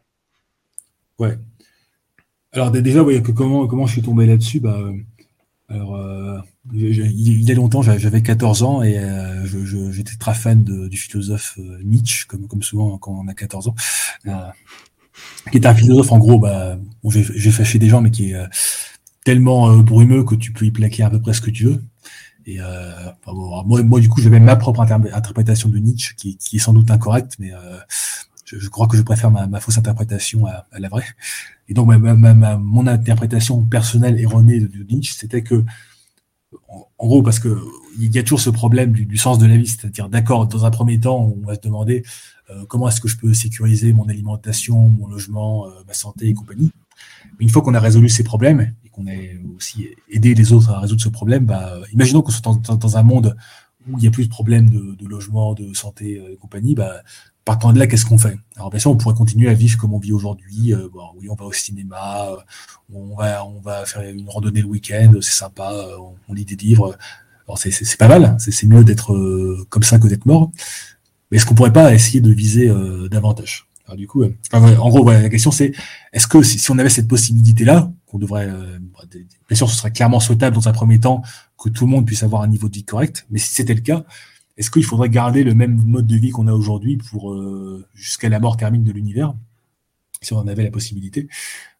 Ouais. 1.19 1.37
Alors 2.57 2.71
déjà, 2.71 3.03
ouais, 3.03 3.23
comment 3.23 3.67
comment 3.67 3.87
je 3.87 3.93
suis 3.93 4.03
tombé 4.03 4.27
là-dessus, 4.27 4.61
bah 4.61 4.81
alors, 5.69 5.97
euh, 5.97 6.39
il 6.73 7.43
y 7.43 7.51
a 7.51 7.55
longtemps, 7.55 7.83
j'avais 7.83 8.23
14 8.23 8.63
ans 8.63 8.83
et 8.83 8.99
euh, 8.99 9.45
j'étais 9.91 10.17
très 10.17 10.35
fan 10.35 10.63
du 10.65 10.97
philosophe 10.97 11.59
euh, 11.59 11.81
Nietzsche, 11.85 12.27
comme, 12.27 12.63
souvent 12.63 12.99
quand 12.99 13.13
on 13.13 13.27
a 13.29 13.35
14 13.35 13.69
ans, 13.69 13.75
qui 15.51 15.59
est 15.59 15.67
un 15.67 15.75
philosophe 15.75 16.13
en 16.13 16.19
gros, 16.19 16.39
bah, 16.39 16.79
j'ai 17.05 17.51
fâché 17.51 17.79
des 17.79 17.89
gens, 17.89 18.01
mais 18.01 18.11
qui 18.11 18.33
est 18.33 18.37
tellement 19.25 19.77
brumeux 19.79 20.25
que 20.25 20.35
tu 20.35 20.53
peux 20.53 20.65
y 20.65 20.71
plaquer 20.71 21.03
à 21.03 21.11
peu 21.11 21.21
près 21.21 21.33
ce 21.33 21.41
que 21.41 21.51
tu 21.51 21.65
veux. 21.65 21.83
Et 22.47 22.59
moi, 23.27 23.83
moi, 23.83 24.01
du 24.01 24.09
coup, 24.09 24.21
j'avais 24.21 24.39
ma 24.41 24.55
propre 24.55 24.81
interprétation 24.81 25.69
de 25.69 25.79
Nietzsche, 25.79 26.15
qui, 26.17 26.37
qui, 26.37 26.57
est 26.57 26.61
sans 26.61 26.73
doute 26.73 26.91
incorrecte, 26.91 27.37
mais 27.41 27.51
je, 28.47 28.59
je, 28.59 28.69
crois 28.71 28.87
que 28.87 28.97
je 28.97 29.03
préfère 29.03 29.31
ma, 29.31 29.47
ma 29.47 29.61
fausse 29.61 29.77
interprétation 29.77 30.47
à, 30.47 30.67
à, 30.73 30.79
la 30.79 30.89
vraie. 30.89 31.05
Et 31.69 31.75
donc, 31.75 31.89
ma, 31.89 32.15
ma, 32.15 32.57
mon 32.57 32.87
interprétation 32.87 33.63
personnelle 33.63 34.19
erronée 34.19 34.61
de, 34.61 34.85
Nietzsche, 34.85 35.15
c'était 35.17 35.43
que, 35.43 35.65
en, 36.69 37.07
gros, 37.07 37.23
parce 37.23 37.41
que 37.41 37.61
il 37.99 38.15
y 38.15 38.19
a 38.19 38.23
toujours 38.23 38.41
ce 38.41 38.51
problème 38.51 38.93
du, 38.93 39.05
du 39.05 39.17
sens 39.17 39.39
de 39.39 39.47
la 39.47 39.57
vie, 39.57 39.67
c'est-à-dire, 39.67 40.09
d'accord, 40.09 40.47
dans 40.47 40.65
un 40.65 40.71
premier 40.71 40.99
temps, 40.99 41.35
on 41.37 41.47
va 41.47 41.57
se 41.57 41.61
demander 41.61 42.05
euh, 42.51 42.65
comment 42.69 42.89
est-ce 42.89 43.01
que 43.01 43.09
je 43.09 43.17
peux 43.17 43.35
sécuriser 43.35 43.93
mon 43.93 44.09
alimentation, 44.09 44.89
mon 44.89 45.09
logement, 45.09 45.67
euh, 45.67 45.71
ma 45.87 45.95
santé 45.95 46.29
et 46.29 46.35
compagnie. 46.35 46.71
Mais 47.39 47.45
une 47.45 47.49
fois 47.49 47.63
qu'on 47.63 47.75
a 47.75 47.81
résolu 47.81 48.09
ces 48.09 48.23
problèmes 48.23 48.75
et 48.85 48.89
qu'on 48.91 49.07
a 49.09 49.15
aussi 49.57 49.89
aidé 50.09 50.35
les 50.35 50.53
autres 50.53 50.71
à 50.71 50.81
résoudre 50.81 51.03
ce 51.03 51.09
problème, 51.09 51.47
bah, 51.47 51.75
imaginons 51.93 52.23
qu'on 52.23 52.31
soit 52.31 52.43
dans, 52.45 52.77
dans, 52.77 52.97
un 52.97 53.03
monde 53.03 53.37
où 53.89 53.99
il 53.99 54.05
y 54.05 54.07
a 54.07 54.11
plus 54.11 54.25
de 54.25 54.31
problèmes 54.31 54.71
de, 54.71 54.95
de 54.95 55.07
logement, 55.07 55.55
de 55.55 55.75
santé 55.75 56.21
euh, 56.21 56.33
et 56.33 56.37
compagnie, 56.37 56.77
bah, 56.77 57.03
partant 57.47 57.73
de 57.73 57.79
là, 57.79 57.87
qu'est-ce 57.87 58.05
qu'on 58.05 58.19
fait? 58.19 58.37
Alors 58.57 58.71
bien 58.71 58.81
sûr, 58.81 58.91
on 58.91 58.97
pourrait 58.97 59.15
continuer 59.15 59.49
à 59.49 59.55
vivre 59.55 59.79
comme 59.79 59.95
on 59.95 60.01
vit 60.01 60.13
aujourd'hui. 60.13 60.75
Euh, 60.75 60.89
bon, 60.93 61.05
oui, 61.17 61.29
on 61.31 61.37
va 61.37 61.45
au 61.45 61.53
cinéma, 61.53 62.27
euh, 62.31 62.37
on 62.93 63.15
va, 63.15 63.47
on 63.47 63.61
va 63.61 63.87
faire 63.87 64.03
une 64.03 64.29
randonnée 64.29 64.61
le 64.61 64.67
week-end, 64.67 65.13
c'est 65.23 65.33
sympa, 65.33 65.73
euh, 65.73 65.97
on, 66.29 66.35
lit 66.35 66.45
des 66.45 66.57
livres. 66.57 66.99
Alors 67.47 67.57
c'est, 67.57 67.97
pas 67.97 68.09
mal, 68.09 68.37
c'est, 68.41 68.67
mieux 68.67 68.83
d'être 68.83 69.17
comme 69.71 69.85
ça 69.85 69.99
que 69.99 70.09
d'être 70.09 70.27
mort. 70.27 70.51
Mais 71.31 71.37
est-ce 71.37 71.47
qu'on 71.47 71.55
pourrait 71.55 71.73
pas 71.73 71.95
essayer 71.95 72.21
de 72.21 72.33
viser 72.33 72.69
davantage? 73.09 73.69
Alors 73.87 73.97
du 73.97 74.09
coup, 74.09 74.25
en 74.53 74.89
gros, 74.89 75.09
la 75.09 75.29
question 75.29 75.53
c'est 75.53 75.73
est-ce 76.13 76.27
que 76.27 76.43
si, 76.43 76.69
on 76.73 76.79
avait 76.79 76.89
cette 76.89 77.07
possibilité-là, 77.07 77.93
qu'on 78.07 78.19
devrait, 78.19 78.51
bien 79.49 79.57
sûr, 79.57 79.71
ce 79.71 79.77
serait 79.77 79.93
clairement 79.93 80.19
souhaitable 80.19 80.57
dans 80.57 80.69
un 80.69 80.73
premier 80.73 80.99
temps 80.99 81.23
que 81.57 81.69
tout 81.69 81.85
le 81.85 81.93
monde 81.93 82.05
puisse 82.05 82.25
avoir 82.25 82.43
un 82.43 82.49
niveau 82.49 82.69
de 82.69 82.75
vie 82.75 82.85
correct, 82.85 83.25
mais 83.31 83.39
si 83.39 83.55
c'était 83.55 83.75
le 83.75 83.83
cas, 83.83 84.05
est-ce 84.57 84.71
qu'il 84.71 84.85
faudrait 84.85 85.11
garder 85.11 85.45
le 85.45 85.55
même 85.55 85.83
mode 85.85 86.07
de 86.07 86.17
vie 86.17 86.31
qu'on 86.31 86.47
a 86.47 86.53
aujourd'hui 86.53 86.97
pour 86.97 87.33
euh, 87.33 87.85
jusqu'à 87.95 88.29
la 88.29 88.41
mort 88.41 88.57
termine 88.57 88.85
de 88.85 88.93
l'univers, 88.93 89.35
si 90.23 90.33
on 90.33 90.39
en 90.39 90.49
avait 90.49 90.65
la 90.65 90.71
possibilité 90.71 91.29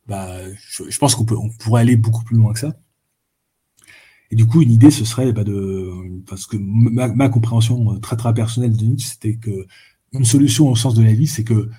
bah, 0.07 0.39
je, 0.55 0.99
pense 0.99 1.17
qu'on 1.17 1.27
on 1.35 1.49
pourrait 1.49 1.81
aller 1.81 1.97
beaucoup 1.97 2.23
plus 2.23 2.37
loin 2.37 2.53
que 2.53 2.61
ça. 2.61 2.77
Et 4.31 4.37
du 4.37 4.47
coup, 4.47 4.63
une 4.63 4.71
idée, 4.71 4.93
ce 4.93 5.05
serait 5.05 5.33
bah, 5.33 5.43
de, 5.43 5.91
parce 6.29 6.47
que 6.47 6.57
ma, 6.57 7.29
compréhension 7.29 7.95
euh, 7.95 7.99
très 7.99 8.17
très 8.17 8.33
personnelle 8.33 8.77
de 8.77 8.85
Nietzsche, 8.85 9.09
c'était 9.09 9.35
que 9.35 9.67
une 10.13 10.25
solution 10.25 10.71
au 10.71 10.77
sens 10.77 10.95
de 10.95 11.03
la 11.03 11.13
vie, 11.13 11.27
c'est 11.27 11.43
que 11.43 11.71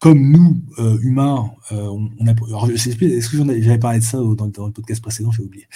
comme 0.00 0.32
nous, 0.32 0.60
euh, 0.78 0.98
humains, 1.02 1.50
on, 1.70 2.08
a. 2.26 2.32
est-ce 2.72 3.28
que 3.28 3.36
j'avais 3.62 3.78
parlé 3.78 4.00
de 4.00 4.04
ça 4.04 4.18
dans 4.18 4.66
le 4.66 4.72
podcast 4.72 5.00
précédent 5.00 5.30
J'ai 5.30 5.42
oublié. 5.42 5.68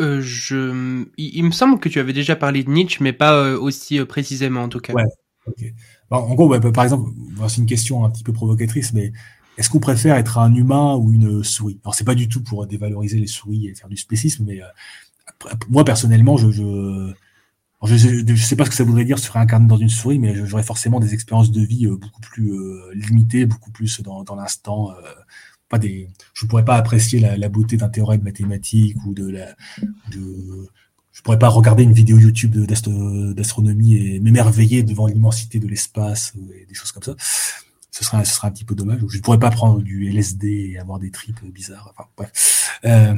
Euh, 0.00 0.20
je, 0.20 1.04
il, 1.16 1.44
me 1.44 1.50
semble 1.50 1.80
que 1.80 1.88
tu 1.88 1.98
avais 1.98 2.12
déjà 2.12 2.36
parlé 2.36 2.62
de 2.62 2.70
Nietzsche, 2.70 2.98
mais 3.02 3.12
pas 3.12 3.34
euh, 3.34 3.58
aussi 3.58 3.98
euh, 3.98 4.06
précisément 4.06 4.62
en 4.62 4.68
tout 4.68 4.78
cas. 4.78 4.92
Ouais. 4.92 5.04
ok. 5.46 5.64
en 6.10 6.34
gros, 6.34 6.48
bah, 6.48 6.60
par 6.72 6.84
exemple, 6.84 7.10
c'est 7.48 7.58
une 7.58 7.66
question 7.66 8.04
un 8.04 8.10
petit 8.10 8.22
peu 8.22 8.32
provocatrice, 8.32 8.92
mais 8.92 9.12
est-ce 9.56 9.68
qu'on 9.68 9.80
préfère 9.80 10.14
être 10.14 10.38
un 10.38 10.54
humain 10.54 10.94
ou 10.94 11.12
une 11.12 11.42
souris? 11.42 11.80
Alors, 11.84 11.96
c'est 11.96 12.04
pas 12.04 12.14
du 12.14 12.28
tout 12.28 12.42
pour 12.44 12.64
dévaloriser 12.66 13.18
les 13.18 13.26
souris 13.26 13.66
et 13.66 13.74
faire 13.74 13.88
du 13.88 13.96
spécisme, 13.96 14.44
mais 14.46 14.60
moi 15.68 15.84
personnellement, 15.84 16.36
je, 16.36 16.50
je 16.50 17.12
je, 17.84 18.36
sais 18.36 18.56
pas 18.56 18.64
ce 18.64 18.70
que 18.70 18.76
ça 18.76 18.84
voudrait 18.84 19.04
dire 19.04 19.18
se 19.18 19.30
réincarner 19.30 19.66
dans 19.66 19.76
une 19.76 19.88
souris, 19.88 20.20
mais 20.20 20.46
j'aurais 20.46 20.62
forcément 20.62 21.00
des 21.00 21.12
expériences 21.12 21.50
de 21.50 21.60
vie 21.60 21.86
beaucoup 21.88 22.20
plus 22.20 22.52
limitées, 22.94 23.46
beaucoup 23.46 23.72
plus 23.72 24.00
dans, 24.00 24.22
dans 24.22 24.36
l'instant 24.36 24.92
je 26.34 26.46
pourrais 26.46 26.64
pas 26.64 26.76
apprécier 26.76 27.20
la, 27.20 27.48
beauté 27.48 27.76
d'un 27.76 27.88
théorème 27.88 28.22
mathématique 28.22 28.96
ou 29.06 29.14
de 29.14 29.28
la, 29.28 29.54
de, 30.10 30.68
je 31.12 31.22
pourrais 31.22 31.38
pas 31.38 31.48
regarder 31.48 31.82
une 31.82 31.92
vidéo 31.92 32.18
YouTube 32.18 32.56
d'astronomie 32.56 33.96
et 33.96 34.20
m'émerveiller 34.20 34.82
devant 34.82 35.06
l'immensité 35.06 35.58
de 35.58 35.66
l'espace 35.66 36.32
et 36.54 36.64
des 36.64 36.74
choses 36.74 36.92
comme 36.92 37.02
ça. 37.02 37.14
Ce 37.90 38.04
serait, 38.04 38.18
un 38.18 38.50
petit 38.52 38.64
peu 38.64 38.76
dommage. 38.76 39.00
Je 39.08 39.16
ne 39.16 39.22
pourrais 39.22 39.40
pas 39.40 39.50
prendre 39.50 39.82
du 39.82 40.08
LSD 40.08 40.70
et 40.72 40.78
avoir 40.78 41.00
des 41.00 41.10
tripes 41.10 41.44
bizarres. 41.52 41.92
Enfin, 41.92 42.08
bref. 42.16 42.80
Euh, 42.84 43.14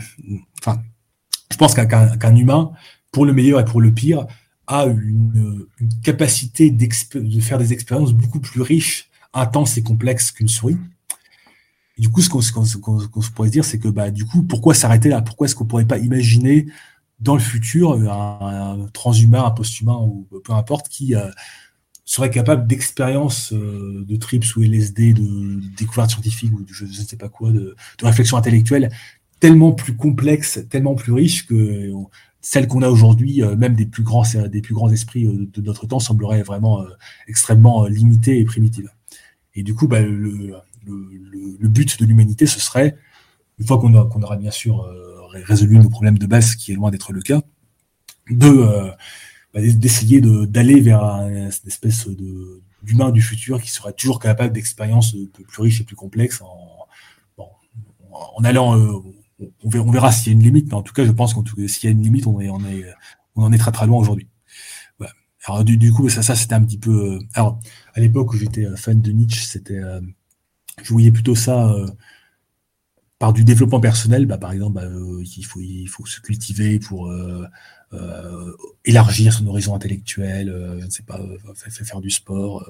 je 1.51 1.57
pense 1.59 1.75
qu'un 1.75 2.37
humain, 2.37 2.73
pour 3.13 3.27
le 3.27 3.35
meilleur 3.35 3.61
et 3.61 3.67
pour 3.67 3.83
le 3.83 3.93
pire, 3.93 4.27
a 4.67 4.87
une 4.87 5.67
capacité 6.03 6.71
de 6.71 7.41
faire 7.41 7.59
des 7.59 7.75
expériences 7.75 8.15
beaucoup 8.15 8.41
plus 8.41 8.63
riches, 8.63 9.11
intenses 9.35 9.77
et 9.77 9.83
complexes 9.83 10.31
qu'une 10.31 10.49
souris 10.49 10.79
du 12.01 12.09
coup, 12.09 12.23
ce 12.23 12.31
qu'on 12.31 12.41
se 12.41 12.79
pourrait 13.31 13.49
se 13.49 13.53
dire, 13.53 13.65
c'est 13.65 13.79
que 13.79 13.89
bah, 13.89 14.11
du 14.11 14.25
coup, 14.25 14.43
pourquoi 14.43 14.73
s'arrêter 14.73 15.11
là? 15.11 15.21
Pourquoi 15.21 15.45
est-ce 15.45 15.55
qu'on 15.55 15.67
pourrait 15.67 15.85
pas 15.85 15.99
imaginer 15.99 16.65
dans 17.19 17.35
le 17.35 17.43
futur 17.43 17.93
un, 17.93 18.89
transhumain, 18.95 19.45
un 19.45 19.51
posthumain 19.51 19.99
ou 20.01 20.27
peu 20.43 20.55
importe 20.55 20.89
qui 20.89 21.15
euh, 21.15 21.29
serait 22.07 22.31
capable 22.31 22.67
d'expériences 22.67 23.53
euh, 23.53 24.03
de 24.09 24.17
trips 24.17 24.57
ou 24.57 24.63
LSD, 24.63 25.13
de, 25.13 25.61
découvertes 25.77 26.13
scientifiques 26.13 26.55
ou 26.55 26.63
de, 26.63 26.73
je, 26.73 26.87
ne 26.87 26.91
sais 26.91 27.19
pas 27.19 27.29
quoi, 27.29 27.51
de, 27.51 27.77
réflexion 28.03 28.39
intellectuelle 28.39 28.89
tellement 29.39 29.73
plus 29.73 29.95
complexes, 29.95 30.59
tellement 30.71 30.95
plus 30.95 31.13
riches 31.13 31.47
que 31.47 31.93
celles 32.41 32.67
qu'on 32.67 32.81
a 32.81 32.89
aujourd'hui, 32.89 33.43
euh, 33.43 33.57
même 33.57 33.75
des 33.75 33.85
plus 33.85 34.05
grands, 34.05 34.25
des 34.51 34.63
plus 34.63 34.73
grands 34.73 34.89
esprits 34.89 35.27
de 35.27 35.61
notre 35.61 35.87
temps, 35.87 36.01
sembleraient 36.01 36.45
vraiment 36.45 36.83
extrêmement 37.29 37.85
limitées 37.85 38.41
et 38.41 38.45
primitives. 38.47 38.91
Et 39.55 39.63
du 39.63 39.75
coup, 39.75 39.87
bah, 39.87 40.01
le, 40.01 40.55
le, 40.87 41.69
but 41.69 42.01
de 42.01 42.07
l'humanité, 42.07 42.47
ce 42.47 42.61
serait, 42.61 42.97
une 43.59 43.67
fois 43.67 43.79
qu'on 43.79 44.23
aura 44.23 44.37
bien 44.37 44.51
sûr 44.51 44.83
euh, 44.83 45.21
résolu 45.45 45.79
nos 45.79 45.91
problèmes 45.91 46.19
de 46.19 46.27
base, 46.27 46.55
qui 46.55 46.73
est 46.73 46.75
loin 46.75 46.91
d'être 46.91 47.13
le 47.13 47.21
cas, 47.21 47.43
de 48.31 48.49
euh, 48.49 48.91
bah, 49.53 49.61
d'essayer 49.61 50.21
d'aller 50.21 50.81
vers 50.81 51.03
une 51.03 51.49
espèce 51.67 52.09
de 52.09 52.63
d'humain 52.83 53.11
du 53.11 53.21
futur 53.21 53.61
qui 53.61 53.71
serait 53.71 53.93
toujours 53.93 54.19
capable 54.19 54.55
d'expériences 54.55 55.15
plus 55.33 55.63
riches 55.63 55.83
et 55.83 55.85
plus 55.85 55.97
complexes 55.97 56.41
en, 56.41 56.87
en 58.37 58.45
allant 58.45 58.79
euh, 58.79 58.95
on 59.63 59.69
verra, 59.69 59.85
on 59.85 59.91
verra 59.91 60.13
s'il 60.13 60.29
y 60.29 60.31
a 60.31 60.39
une 60.39 60.43
limite 60.43 60.69
mais 60.69 60.75
en 60.75 60.83
tout 60.83 60.95
cas 60.95 61.05
je 61.05 61.11
pense 61.11 61.35
cas 61.35 61.43
s'il 61.67 61.85
y 61.85 61.87
a 61.89 61.91
une 61.91 62.03
limite 62.03 62.27
on 62.27 62.41
est 62.41 62.49
on 62.49 62.61
est 62.61 62.85
on 63.37 63.43
en 63.43 63.53
est 63.53 63.59
très 63.59 63.73
très 63.73 63.87
loin 63.87 63.99
aujourd'hui. 63.99 64.29
Alors 65.47 65.65
du, 65.65 65.79
du, 65.79 65.91
coup 65.91 66.09
ça 66.11 66.23
ça 66.23 66.37
c'était 66.37 66.55
un 66.55 66.63
petit 66.63 66.79
peu 66.79 67.19
alors 67.35 67.59
à 67.95 68.01
l'époque 68.01 68.33
où 68.33 68.37
j'étais 68.37 68.67
fan 68.77 69.01
de 69.01 69.11
Nietzsche 69.11 69.43
c'était 69.43 69.81
je 70.85 70.93
voyais 70.93 71.11
plutôt 71.11 71.35
ça 71.35 71.71
euh, 71.71 71.87
par 73.19 73.33
du 73.33 73.45
développement 73.45 73.81
personnel, 73.81 74.27
bah, 74.27 74.39
par 74.39 74.53
exemple, 74.53 74.75
bah, 74.75 74.89
il, 75.37 75.45
faut, 75.45 75.61
il 75.61 75.87
faut 75.87 76.07
se 76.07 76.21
cultiver 76.21 76.79
pour 76.79 77.13
élargir 78.85 79.33
son 79.33 79.47
horizon 79.47 79.75
intellectuel, 79.75 80.49
euh, 80.49 80.81
c'est 80.89 81.05
pas 81.05 81.21
faire 81.55 82.01
du 82.01 82.11
sport, 82.11 82.67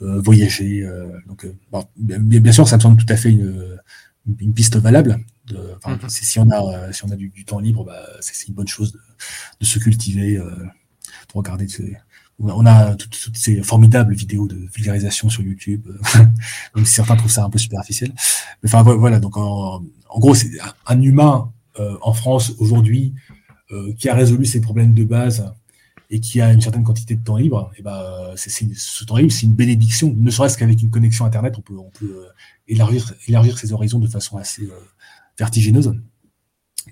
voyager. 0.00 0.88
donc, 1.26 1.46
bien, 1.96 2.18
bien, 2.20 2.52
sûr, 2.52 2.68
ça 2.68 2.76
me 2.76 2.82
semble 2.82 3.04
tout 3.04 3.12
à 3.12 3.16
fait 3.16 3.30
une, 3.30 3.78
une 4.38 4.54
piste 4.54 4.76
valable. 4.76 5.18
De, 5.46 5.56
mhm. 5.86 6.08
Si 6.08 6.38
on 6.38 6.50
a, 6.50 6.92
si 6.92 7.04
on 7.04 7.10
a 7.10 7.16
du, 7.16 7.44
temps 7.44 7.58
libre, 7.58 7.84
bah, 7.84 8.06
c'est 8.20 8.46
une 8.46 8.54
bonne 8.54 8.68
chose 8.68 8.92
de, 8.92 9.00
de 9.60 9.64
se 9.64 9.80
cultiver, 9.80 10.36
de 10.36 11.32
regarder 11.34 11.66
on 12.40 12.66
a 12.66 12.94
toutes, 12.94 13.36
ces 13.36 13.62
formidables 13.62 14.14
vidéos 14.14 14.46
de 14.46 14.56
vulgarisation 14.74 15.28
sur 15.28 15.42
YouTube, 15.42 15.86
euh, 15.88 16.24
même 16.74 16.86
si 16.86 16.94
certains 16.94 17.16
trouvent 17.16 17.30
ça 17.30 17.44
un 17.44 17.50
peu 17.50 17.58
superficiel. 17.58 18.12
Mais 18.62 18.72
enfin 18.72 18.82
voilà, 18.82 19.18
donc 19.18 19.36
en, 19.36 19.82
gros, 20.16 20.34
c'est 20.34 20.50
un 20.86 21.00
humain 21.02 21.52
euh, 21.78 21.96
en 22.00 22.12
France 22.12 22.52
aujourd'hui 22.58 23.14
euh, 23.72 23.92
qui 23.94 24.08
a 24.08 24.14
résolu 24.14 24.44
ses 24.44 24.60
problèmes 24.60 24.94
de 24.94 25.04
base 25.04 25.52
et 26.10 26.20
qui 26.20 26.40
a 26.40 26.52
une 26.52 26.60
certaine 26.60 26.84
quantité 26.84 27.14
de 27.16 27.22
temps 27.22 27.36
libre, 27.36 27.70
et 27.76 27.82
ben 27.82 28.02
c'est 28.34 28.48
ce 28.48 29.04
temps 29.04 29.16
libre, 29.18 29.30
c'est 29.30 29.44
une 29.44 29.52
bénédiction. 29.52 30.14
Ne 30.16 30.30
serait-ce 30.30 30.56
qu'avec 30.56 30.80
une 30.80 30.88
connexion 30.88 31.26
internet, 31.26 31.56
on 31.58 31.60
peut, 31.60 31.76
on 31.76 31.90
peut 31.90 32.24
élargir, 32.66 33.12
élargir 33.26 33.58
ses 33.58 33.74
horizons 33.74 33.98
de 33.98 34.06
façon 34.06 34.38
assez 34.38 34.66
vertigineuse. 35.38 35.94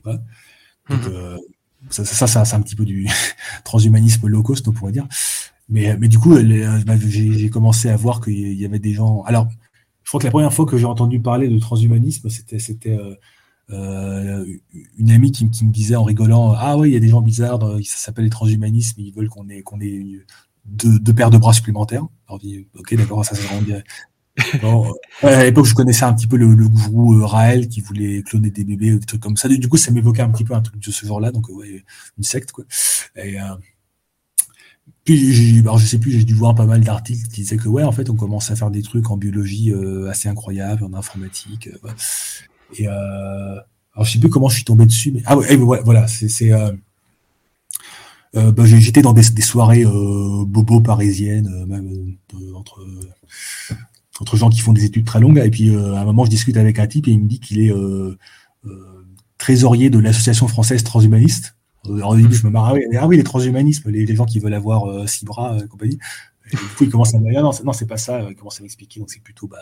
Voilà. 0.04 0.20
Donc, 0.90 1.06
mmh 1.06 1.38
ça, 1.90 2.04
ça, 2.04 2.44
c'est 2.44 2.54
un 2.56 2.60
petit 2.60 2.76
peu 2.76 2.84
du 2.84 3.08
transhumanisme 3.64 4.26
low 4.26 4.42
cost, 4.42 4.66
on 4.68 4.72
pourrait 4.72 4.92
dire. 4.92 5.06
Mais, 5.68 5.96
mais 5.96 6.08
du 6.08 6.18
coup, 6.18 6.34
bah, 6.34 6.96
j'ai 7.06 7.50
commencé 7.50 7.88
à 7.88 7.96
voir 7.96 8.20
qu'il 8.20 8.54
y 8.54 8.64
avait 8.64 8.78
des 8.78 8.92
gens. 8.92 9.22
Alors, 9.22 9.48
je 10.04 10.10
crois 10.10 10.20
que 10.20 10.26
la 10.26 10.30
première 10.30 10.52
fois 10.52 10.66
que 10.66 10.78
j'ai 10.78 10.84
entendu 10.84 11.20
parler 11.20 11.48
de 11.48 11.58
transhumanisme, 11.58 12.28
c'était 12.28 12.60
c'était 12.60 12.96
euh, 12.96 13.14
euh 13.70 14.44
une 14.96 15.10
amie 15.10 15.32
qui, 15.32 15.44
me 15.44 15.72
disait 15.72 15.96
en 15.96 16.04
rigolant 16.04 16.52
Ah 16.56 16.76
oui, 16.76 16.90
il 16.90 16.92
y 16.92 16.96
a 16.96 17.00
des 17.00 17.08
gens 17.08 17.22
bizarres, 17.22 17.58
ça 17.82 17.96
s'appelle 17.96 18.24
les 18.24 18.30
transhumanismes, 18.30 19.00
ils 19.00 19.12
veulent 19.12 19.28
qu'on 19.28 19.48
ait, 19.48 19.62
qu'on 19.62 19.80
ait 19.80 20.24
deux, 20.64 21.12
paires 21.12 21.30
de 21.30 21.38
bras 21.38 21.52
supplémentaires. 21.52 22.06
Alors, 22.28 22.40
ok, 22.78 22.94
d'accord, 22.94 23.24
ça 23.24 23.34
se 23.34 23.42
à 25.22 25.44
l'époque, 25.44 25.66
je 25.66 25.74
connaissais 25.74 26.04
un 26.04 26.12
petit 26.12 26.26
peu 26.26 26.36
le, 26.36 26.46
gourou 26.68 27.14
euh, 27.14 27.24
Raël 27.24 27.68
qui 27.68 27.80
voulait 27.80 28.22
cloner 28.22 28.50
des 28.50 28.64
bébés 28.64 28.92
ou 28.92 28.98
des 28.98 29.06
trucs 29.06 29.20
comme 29.20 29.36
ça. 29.36 29.48
Du 29.48 29.68
coup, 29.68 29.76
ça 29.76 29.90
m'évoquait 29.90 30.22
un 30.22 30.30
petit 30.30 30.44
peu 30.44 30.54
un 30.54 30.60
truc 30.60 30.80
de 30.80 30.90
ce 30.90 31.06
genre-là, 31.06 31.32
donc 31.32 31.48
ouais, 31.48 31.84
une 32.18 32.24
secte 32.24 32.52
quoi. 32.52 32.64
Et, 33.16 33.40
euh, 33.40 33.44
puis, 35.04 35.60
alors 35.60 35.78
je 35.78 35.86
sais 35.86 35.98
plus, 35.98 36.10
j'ai 36.10 36.24
dû 36.24 36.34
voir 36.34 36.54
pas 36.54 36.66
mal 36.66 36.82
d'articles 36.82 37.28
qui 37.28 37.42
disaient 37.42 37.56
que 37.56 37.68
ouais, 37.68 37.84
en 37.84 37.92
fait, 37.92 38.10
on 38.10 38.16
commence 38.16 38.50
à 38.50 38.56
faire 38.56 38.70
des 38.70 38.82
trucs 38.82 39.10
en 39.10 39.16
biologie 39.16 39.72
euh, 39.72 40.10
assez 40.10 40.28
incroyables, 40.28 40.84
en 40.84 40.92
informatique. 40.94 41.68
Et 42.76 42.88
alors 42.88 44.04
je 44.04 44.12
sais 44.12 44.18
plus 44.18 44.28
comment 44.28 44.48
je 44.48 44.56
suis 44.56 44.64
tombé 44.64 44.84
dessus, 44.84 45.12
mais 45.12 45.22
ah 45.24 45.36
ouais, 45.36 45.56
voilà, 45.56 46.06
c'est 46.08 46.50
bah, 48.34 48.64
j'étais 48.64 49.00
dans 49.00 49.14
des, 49.14 49.30
des 49.30 49.42
soirées 49.42 49.84
bobo 49.84 50.80
parisiennes, 50.80 51.64
même 51.66 52.16
entre 52.54 52.84
entre 54.20 54.36
gens 54.36 54.50
qui 54.50 54.60
font 54.60 54.72
des 54.72 54.84
études 54.84 55.04
très 55.04 55.20
longues. 55.20 55.38
Et 55.38 55.50
puis, 55.50 55.70
euh, 55.70 55.94
à 55.94 56.00
un 56.00 56.04
moment, 56.04 56.24
je 56.24 56.30
discute 56.30 56.56
avec 56.56 56.78
un 56.78 56.86
type 56.86 57.08
et 57.08 57.10
il 57.10 57.20
me 57.20 57.28
dit 57.28 57.40
qu'il 57.40 57.60
est 57.60 57.72
euh, 57.72 58.16
euh, 58.66 59.06
trésorier 59.38 59.90
de 59.90 59.98
l'association 59.98 60.48
française 60.48 60.82
transhumaniste. 60.84 61.56
Alors, 61.86 62.10
au 62.10 62.16
début, 62.16 62.34
je 62.34 62.44
me 62.46 62.50
marre, 62.50 62.66
ah 62.66 62.74
oui, 62.74 62.82
ah 62.98 63.06
oui 63.06 63.16
les 63.16 63.22
transhumanismes, 63.22 63.90
les, 63.90 64.04
les, 64.04 64.16
gens 64.16 64.24
qui 64.24 64.40
veulent 64.40 64.54
avoir 64.54 65.08
six 65.08 65.24
bras 65.24 65.56
et 65.62 65.68
compagnie. 65.68 65.98
Et 66.50 66.56
du 66.56 66.62
coup, 66.76 66.84
il 66.84 66.90
commence 66.90 67.14
à 67.14 67.18
me 67.18 67.30
dire, 67.30 67.42
non, 67.42 67.52
non 67.64 67.72
c'est 67.72 67.86
pas 67.86 67.96
ça. 67.96 68.26
Il 68.28 68.34
commence 68.34 68.58
à 68.58 68.62
m'expliquer. 68.62 68.98
Donc, 68.98 69.10
c'est 69.10 69.22
plutôt, 69.22 69.46
bah, 69.46 69.58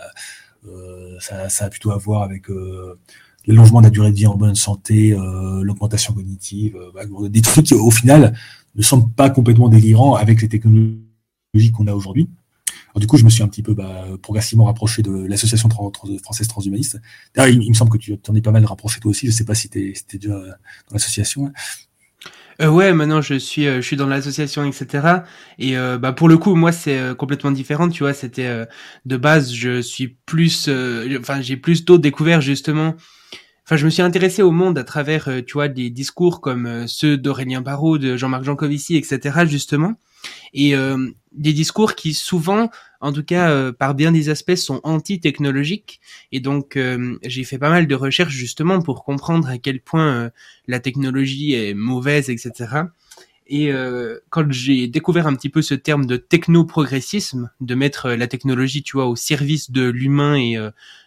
ça, 1.21 1.51
ça, 1.51 1.67
a 1.67 1.69
plutôt 1.69 1.91
à 1.91 1.99
voir 1.99 2.23
avec 2.23 2.47
l'allongement 3.47 3.81
de 3.81 3.87
la 3.87 3.91
durée 3.91 4.11
de 4.11 4.17
vie 4.17 4.27
en 4.27 4.37
bonne 4.37 4.55
santé, 4.55 5.15
l'augmentation 5.63 6.15
cognitive, 6.15 6.79
bah, 6.95 7.03
des 7.29 7.43
trucs 7.43 7.67
qui, 7.67 7.75
au 7.75 7.91
final, 7.91 8.35
ne 8.75 8.83
semblent 8.83 9.13
pas 9.13 9.29
complètement 9.29 9.69
délirants 9.69 10.15
avec 10.15 10.41
les 10.41 10.49
technologies 10.49 11.73
qu'on 11.75 11.89
a 11.89 11.93
aujourd'hui 11.93 12.31
du 12.97 13.07
coup, 13.07 13.17
je 13.17 13.25
me 13.25 13.31
suis 13.31 13.43
un 13.43 13.49
petit 13.49 13.63
peu 13.63 13.75
bah, 13.75 14.07
progressivement 14.23 14.65
rapproché 14.65 15.03
de 15.03 15.27
l'association 15.27 15.69
française 16.23 16.49
transhumaniste. 16.49 17.01
il, 17.37 17.69
me 17.69 17.75
semble 17.75 17.91
que 17.91 17.99
tu 17.99 18.17
t'en 18.19 18.35
es 18.35 18.41
pas 18.41 18.53
mal 18.53 18.65
rapproché 18.65 19.01
toi 19.01 19.11
aussi. 19.11 19.27
Je 19.27 19.33
sais 19.33 19.45
pas 19.45 19.55
si 19.55 19.69
tu 19.69 19.91
étais 19.91 20.19
déjà 20.19 20.35
dans 20.39 20.93
l'association. 20.93 21.53
Euh, 22.63 22.69
ouais, 22.69 22.93
maintenant 22.93 23.21
je 23.21 23.35
suis, 23.35 23.67
euh, 23.67 23.77
je 23.77 23.87
suis 23.87 23.97
dans 23.97 24.07
l'association, 24.07 24.65
etc. 24.65 25.07
Et 25.59 25.77
euh, 25.77 25.99
bah 25.99 26.13
pour 26.13 26.29
le 26.29 26.39
coup, 26.39 26.55
moi 26.55 26.73
c'est 26.73 26.99
euh, 26.99 27.15
complètement 27.15 27.51
différent. 27.51 27.89
Tu 27.89 28.03
vois, 28.03 28.15
c'était 28.15 28.67
de 29.05 29.17
base, 29.17 29.53
je 29.53 29.81
suis 29.81 30.17
plus, 30.27 30.69
enfin 31.19 31.41
j'ai 31.41 31.57
plus 31.57 31.85
tôt 31.85 31.99
découvert 31.99 32.41
justement. 32.41 32.95
Enfin, 33.67 33.77
je 33.77 33.87
me 33.87 33.91
suis 33.91 34.03
intéressé 34.03 34.43
au 34.43 34.51
monde 34.51 34.77
à 34.77 34.85
travers, 34.85 35.31
tu 35.47 35.55
vois, 35.55 35.69
des 35.69 35.89
discours 35.89 36.43
comme 36.43 36.87
ceux 36.87 37.17
d'Aurélien 37.17 37.63
Barraud, 37.63 37.97
de 37.97 38.15
Jean-Marc 38.15 38.45
Jancovici, 38.45 38.95
etc. 38.97 39.47
Justement, 39.47 39.95
et 40.53 40.75
des 41.35 41.53
discours 41.53 41.95
qui 41.95 42.15
souvent, 42.15 42.71
en 43.01 43.13
tout 43.13 43.25
cas 43.25 43.51
euh, 43.51 43.73
par 43.73 43.95
bien 43.95 44.13
des 44.13 44.29
aspects, 44.29 44.55
sont 44.55 44.81
anti-technologiques. 44.85 46.01
Et 46.33 46.41
donc 46.41 46.77
euh, 46.77 47.19
j'ai 47.25 47.45
fait 47.45 47.59
pas 47.59 47.71
mal 47.71 47.87
de 47.87 47.95
recherches 47.95 48.35
justement 48.35 48.81
pour 48.81 49.05
comprendre 49.05 49.49
à 49.49 49.59
quel 49.59 49.81
point 49.81 50.07
euh, 50.07 50.31
la 50.69 50.81
technologie 50.81 51.55
est 51.55 51.75
mauvaise, 51.75 52.31
etc. 52.31 52.53
Et 53.47 53.71
quand 54.31 54.51
j'ai 54.51 54.89
découvert 54.89 55.27
un 55.27 55.35
petit 55.35 55.51
peu 55.51 55.61
ce 55.61 55.75
terme 55.75 56.07
de 56.07 56.17
technoprogressisme, 56.17 57.51
de 57.61 57.75
mettre 57.75 58.09
la 58.13 58.27
technologie, 58.27 58.83
tu 58.83 58.97
vois, 58.97 59.07
au 59.07 59.17
service 59.17 59.71
de 59.71 59.83
l'humain 59.83 60.35
et 60.35 60.57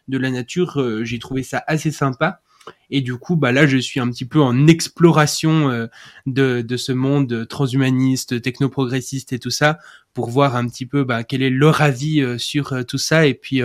de 0.08 0.18
la 0.20 0.30
nature, 0.30 0.80
j'ai 1.04 1.18
trouvé 1.18 1.42
ça 1.42 1.64
assez 1.66 1.90
sympa. 1.90 2.42
Et 2.90 3.02
du 3.02 3.16
coup, 3.18 3.36
bah 3.36 3.52
là, 3.52 3.68
je 3.68 3.78
suis 3.78 4.00
un 4.00 4.10
petit 4.10 4.26
peu 4.26 4.42
en 4.42 4.68
exploration 4.68 5.70
euh, 5.70 5.88
de, 6.26 6.62
de 6.62 6.78
ce 6.78 6.92
monde 6.92 7.48
transhumaniste, 7.48 8.42
technoprogressiste 8.42 9.34
et 9.34 9.40
tout 9.40 9.50
ça, 9.50 9.80
pour 10.18 10.32
voir 10.32 10.56
un 10.56 10.68
petit 10.68 10.88
peu 10.88 11.04
bah, 11.04 11.24
quel 11.24 11.44
est 11.44 11.52
leur 11.52 11.82
avis 11.82 12.22
euh, 12.22 12.40
sur 12.40 12.74
euh, 12.74 12.82
tout 12.82 12.98
ça 12.98 13.28
et 13.28 13.36
puis 13.36 13.62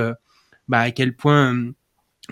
bah, 0.69 0.81
à 0.81 0.91
quel 0.91 1.17
point 1.17 1.73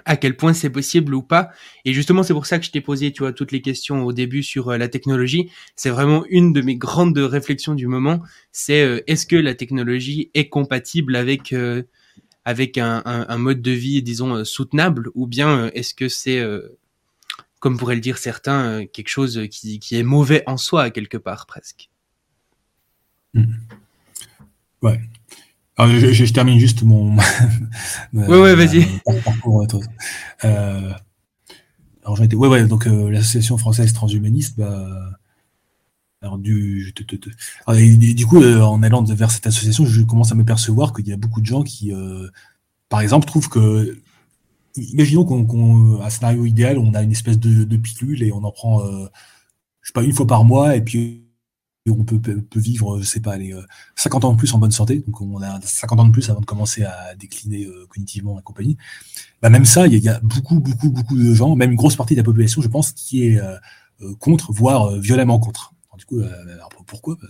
à 0.04 0.16
quel 0.16 0.36
point 0.36 0.52
c'est 0.54 0.70
possible 0.70 1.14
ou 1.14 1.22
pas. 1.22 1.50
Et 1.84 1.92
justement, 1.92 2.22
c'est 2.22 2.32
pour 2.32 2.46
ça 2.46 2.60
que 2.60 2.64
je 2.64 2.70
t'ai 2.70 2.80
posé, 2.80 3.12
tu 3.12 3.24
vois, 3.24 3.32
toutes 3.32 3.50
les 3.50 3.60
questions 3.60 4.04
au 4.04 4.12
début 4.12 4.44
sur 4.44 4.70
la 4.78 4.88
technologie. 4.88 5.50
C'est 5.74 5.90
vraiment 5.90 6.24
une 6.30 6.52
de 6.52 6.60
mes 6.60 6.76
grandes 6.76 7.18
réflexions 7.18 7.74
du 7.74 7.88
moment. 7.88 8.22
C'est 8.52 9.02
est-ce 9.08 9.26
que 9.26 9.34
la 9.34 9.54
technologie 9.54 10.30
est 10.34 10.48
compatible 10.48 11.16
avec 11.16 11.52
avec 12.44 12.78
un, 12.78 13.38
mode 13.38 13.62
de 13.62 13.70
vie, 13.70 14.02
disons, 14.02 14.34
euh, 14.34 14.44
soutenable, 14.44 15.10
ou 15.14 15.26
bien 15.26 15.64
euh, 15.64 15.70
est-ce 15.74 15.94
que 15.94 16.08
c'est, 16.08 16.38
euh, 16.38 16.78
comme 17.58 17.76
pourraient 17.76 17.94
le 17.94 18.00
dire 18.00 18.18
certains, 18.18 18.86
quelque 18.86 19.08
chose 19.08 19.42
qui, 19.50 19.78
qui, 19.78 19.96
est 19.96 20.02
mauvais 20.02 20.42
en 20.46 20.56
soi, 20.56 20.90
quelque 20.90 21.18
part, 21.18 21.46
presque? 21.46 21.90
Mmh. 23.34 23.52
Ouais. 24.82 25.00
Alors, 25.76 25.96
je, 25.98 26.12
je, 26.12 26.32
termine 26.32 26.58
juste 26.58 26.82
mon. 26.82 27.16
ouais, 28.12 28.26
ouais, 28.26 28.54
vas-y. 28.54 28.86
Parcours. 29.24 29.66
Euh, 30.44 30.92
alors, 32.02 32.16
j'ai 32.16 32.24
été. 32.24 32.36
Ouais, 32.36 32.48
ouais, 32.48 32.66
donc 32.66 32.86
l'association 32.86 33.56
française 33.56 33.92
transhumaniste, 33.92 34.58
bah, 34.58 35.10
alors 36.22 36.36
du, 36.36 36.92
du 36.94 38.26
coup, 38.26 38.42
euh, 38.42 38.60
en 38.60 38.82
allant 38.82 39.02
vers 39.04 39.30
cette 39.30 39.46
association, 39.46 39.86
je 39.86 40.02
commence 40.02 40.32
à 40.32 40.34
me 40.34 40.44
percevoir 40.44 40.92
qu'il 40.92 41.08
y 41.08 41.12
a 41.12 41.16
beaucoup 41.16 41.40
de 41.40 41.46
gens 41.46 41.62
qui, 41.62 41.94
euh, 41.94 42.28
par 42.90 43.00
exemple, 43.00 43.26
trouvent 43.26 43.48
que, 43.48 43.98
imaginons 44.76 45.24
qu'on, 45.24 46.02
un 46.02 46.10
scénario 46.10 46.44
idéal, 46.44 46.78
on 46.78 46.92
a 46.92 47.02
une 47.02 47.12
espèce 47.12 47.38
de, 47.38 47.76
pilule 47.76 48.22
et 48.22 48.32
on 48.32 48.44
en 48.44 48.52
prend, 48.52 48.84
euh, 48.84 49.06
je 49.80 49.88
sais 49.88 49.92
pas, 49.94 50.02
une 50.02 50.12
fois 50.12 50.26
par 50.26 50.44
mois 50.44 50.76
et 50.76 50.82
puis 50.82 51.24
on 51.88 52.04
peut, 52.04 52.20
vivre, 52.56 53.00
je 53.00 53.06
sais 53.06 53.20
pas, 53.20 53.36
les 53.36 53.54
50 53.96 54.24
ans 54.24 54.32
de 54.32 54.38
plus 54.38 54.52
en 54.54 54.58
bonne 54.58 54.70
santé. 54.70 55.02
Donc 55.06 55.20
on 55.20 55.40
a 55.42 55.60
50 55.60 56.00
ans 56.00 56.04
de 56.04 56.12
plus 56.12 56.28
avant 56.30 56.40
de 56.40 56.46
commencer 56.46 56.84
à 56.84 57.14
décliner 57.14 57.66
cognitivement 57.88 58.38
et 58.38 58.42
compagnie. 58.42 58.76
Bah, 59.40 59.50
même 59.50 59.64
ça, 59.64 59.86
il 59.86 59.94
y, 59.94 60.08
a 60.08 60.20
beaucoup, 60.20 60.60
beaucoup, 60.60 60.90
beaucoup 60.90 61.16
de 61.16 61.34
gens, 61.34 61.56
même 61.56 61.70
une 61.70 61.76
grosse 61.76 61.96
partie 61.96 62.14
de 62.14 62.20
la 62.20 62.24
population, 62.24 62.60
je 62.60 62.68
pense, 62.68 62.92
qui 62.92 63.24
est 63.28 63.40
contre, 64.18 64.52
voire 64.52 64.96
violemment 64.98 65.38
contre 65.38 65.74
du 66.00 66.06
coup, 66.06 66.20
euh, 66.20 66.58
pourquoi? 66.86 67.16
Bah, 67.20 67.28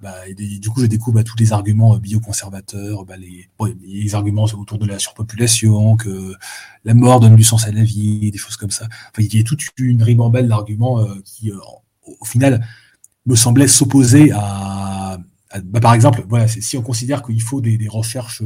bah 0.00 0.32
du 0.34 0.68
coup, 0.70 0.80
je 0.80 0.86
découvre 0.86 1.16
bah, 1.16 1.24
tous 1.24 1.36
les 1.38 1.52
arguments 1.52 1.94
euh, 1.94 1.98
bioconservateurs, 1.98 3.04
bah, 3.04 3.16
les, 3.16 4.14
arguments 4.14 4.44
autour 4.44 4.78
de 4.78 4.86
la 4.86 4.98
surpopulation, 4.98 5.96
que 5.96 6.34
la 6.84 6.94
mort 6.94 7.20
donne 7.20 7.36
du 7.36 7.44
sens 7.44 7.66
à 7.66 7.72
la 7.72 7.82
vie, 7.82 8.30
des 8.30 8.38
choses 8.38 8.56
comme 8.56 8.70
ça. 8.70 8.86
Enfin, 8.86 9.22
il 9.22 9.36
y 9.36 9.40
a 9.40 9.44
toute 9.44 9.60
une 9.76 10.02
ribambelle 10.02 10.48
d'arguments 10.48 11.00
euh, 11.00 11.20
qui, 11.24 11.52
au 11.52 12.24
final, 12.24 12.66
me 13.26 13.34
semblaient 13.34 13.68
s'opposer 13.68 14.30
à, 14.32 15.18
bah, 15.64 15.80
par 15.80 15.94
exemple, 15.94 16.24
voilà, 16.28 16.48
si 16.48 16.76
on 16.76 16.82
considère 16.82 17.22
qu'il 17.22 17.42
faut 17.42 17.60
des, 17.60 17.88
recherches 17.88 18.42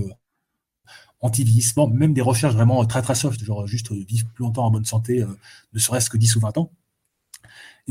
anti-vieillissement, 1.20 1.88
même 1.88 2.14
des 2.14 2.22
recherches 2.22 2.54
vraiment 2.54 2.84
très 2.86 3.02
très 3.02 3.14
soft, 3.14 3.44
genre 3.44 3.66
juste 3.66 3.92
vivre 3.92 4.26
plus 4.34 4.44
longtemps 4.44 4.64
en 4.64 4.70
bonne 4.70 4.84
santé, 4.84 5.24
ne 5.72 5.78
serait-ce 5.78 6.08
que 6.10 6.16
10 6.16 6.36
ou 6.36 6.40
20 6.40 6.58
ans, 6.58 6.72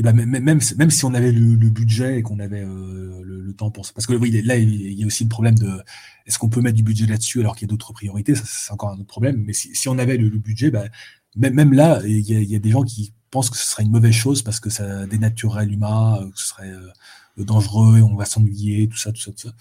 et 0.00 0.02
ben 0.02 0.14
même, 0.14 0.30
même, 0.30 0.60
même 0.78 0.90
si 0.90 1.04
on 1.04 1.12
avait 1.14 1.32
le, 1.32 1.56
budget 1.68 2.18
et 2.18 2.22
qu'on 2.22 2.38
avait 2.38 2.62
euh, 2.62 3.20
le, 3.22 3.52
temps 3.52 3.70
pour 3.70 3.84
ça. 3.84 3.92
Parce 3.94 4.06
que 4.06 4.14
là, 4.14 4.56
il 4.56 4.92
y 4.92 5.02
a 5.02 5.06
aussi 5.06 5.24
le 5.24 5.28
problème 5.28 5.58
de 5.58 5.68
est-ce 6.26 6.38
qu'on 6.38 6.48
peut 6.48 6.62
mettre 6.62 6.76
du 6.76 6.82
budget 6.82 7.06
là-dessus 7.06 7.40
alors 7.40 7.54
qu'il 7.54 7.66
y 7.66 7.68
a 7.68 7.72
d'autres 7.72 7.92
priorités? 7.92 8.34
Ça, 8.34 8.44
c'est 8.46 8.72
encore 8.72 8.90
un 8.90 8.94
autre 8.94 9.06
problème. 9.06 9.42
Mais 9.44 9.52
si, 9.52 9.74
si 9.74 9.88
on 9.88 9.98
avait 9.98 10.16
le, 10.16 10.30
budget, 10.30 10.70
ben, 10.70 10.88
même 11.36 11.72
là, 11.72 12.00
il 12.06 12.20
y, 12.20 12.56
a 12.56 12.58
des 12.58 12.70
gens 12.70 12.82
qui 12.82 13.12
pensent 13.30 13.50
que 13.50 13.56
ce 13.56 13.66
serait 13.66 13.82
une 13.82 13.90
mauvaise 13.90 14.14
chose 14.14 14.42
parce 14.42 14.60
que 14.60 14.70
ça 14.70 15.06
dénaturerait 15.06 15.66
l'humain, 15.66 16.18
que 16.32 16.38
ce 16.38 16.46
serait 16.46 16.72
dangereux, 17.36 18.00
on 18.02 18.16
va 18.16 18.24
s'ennuyer, 18.24 18.88
tout 18.88 18.96
ça, 18.96 19.12
tout 19.12 19.20
ça, 19.20 19.30
tout 19.32 19.48
ça. 19.48 19.54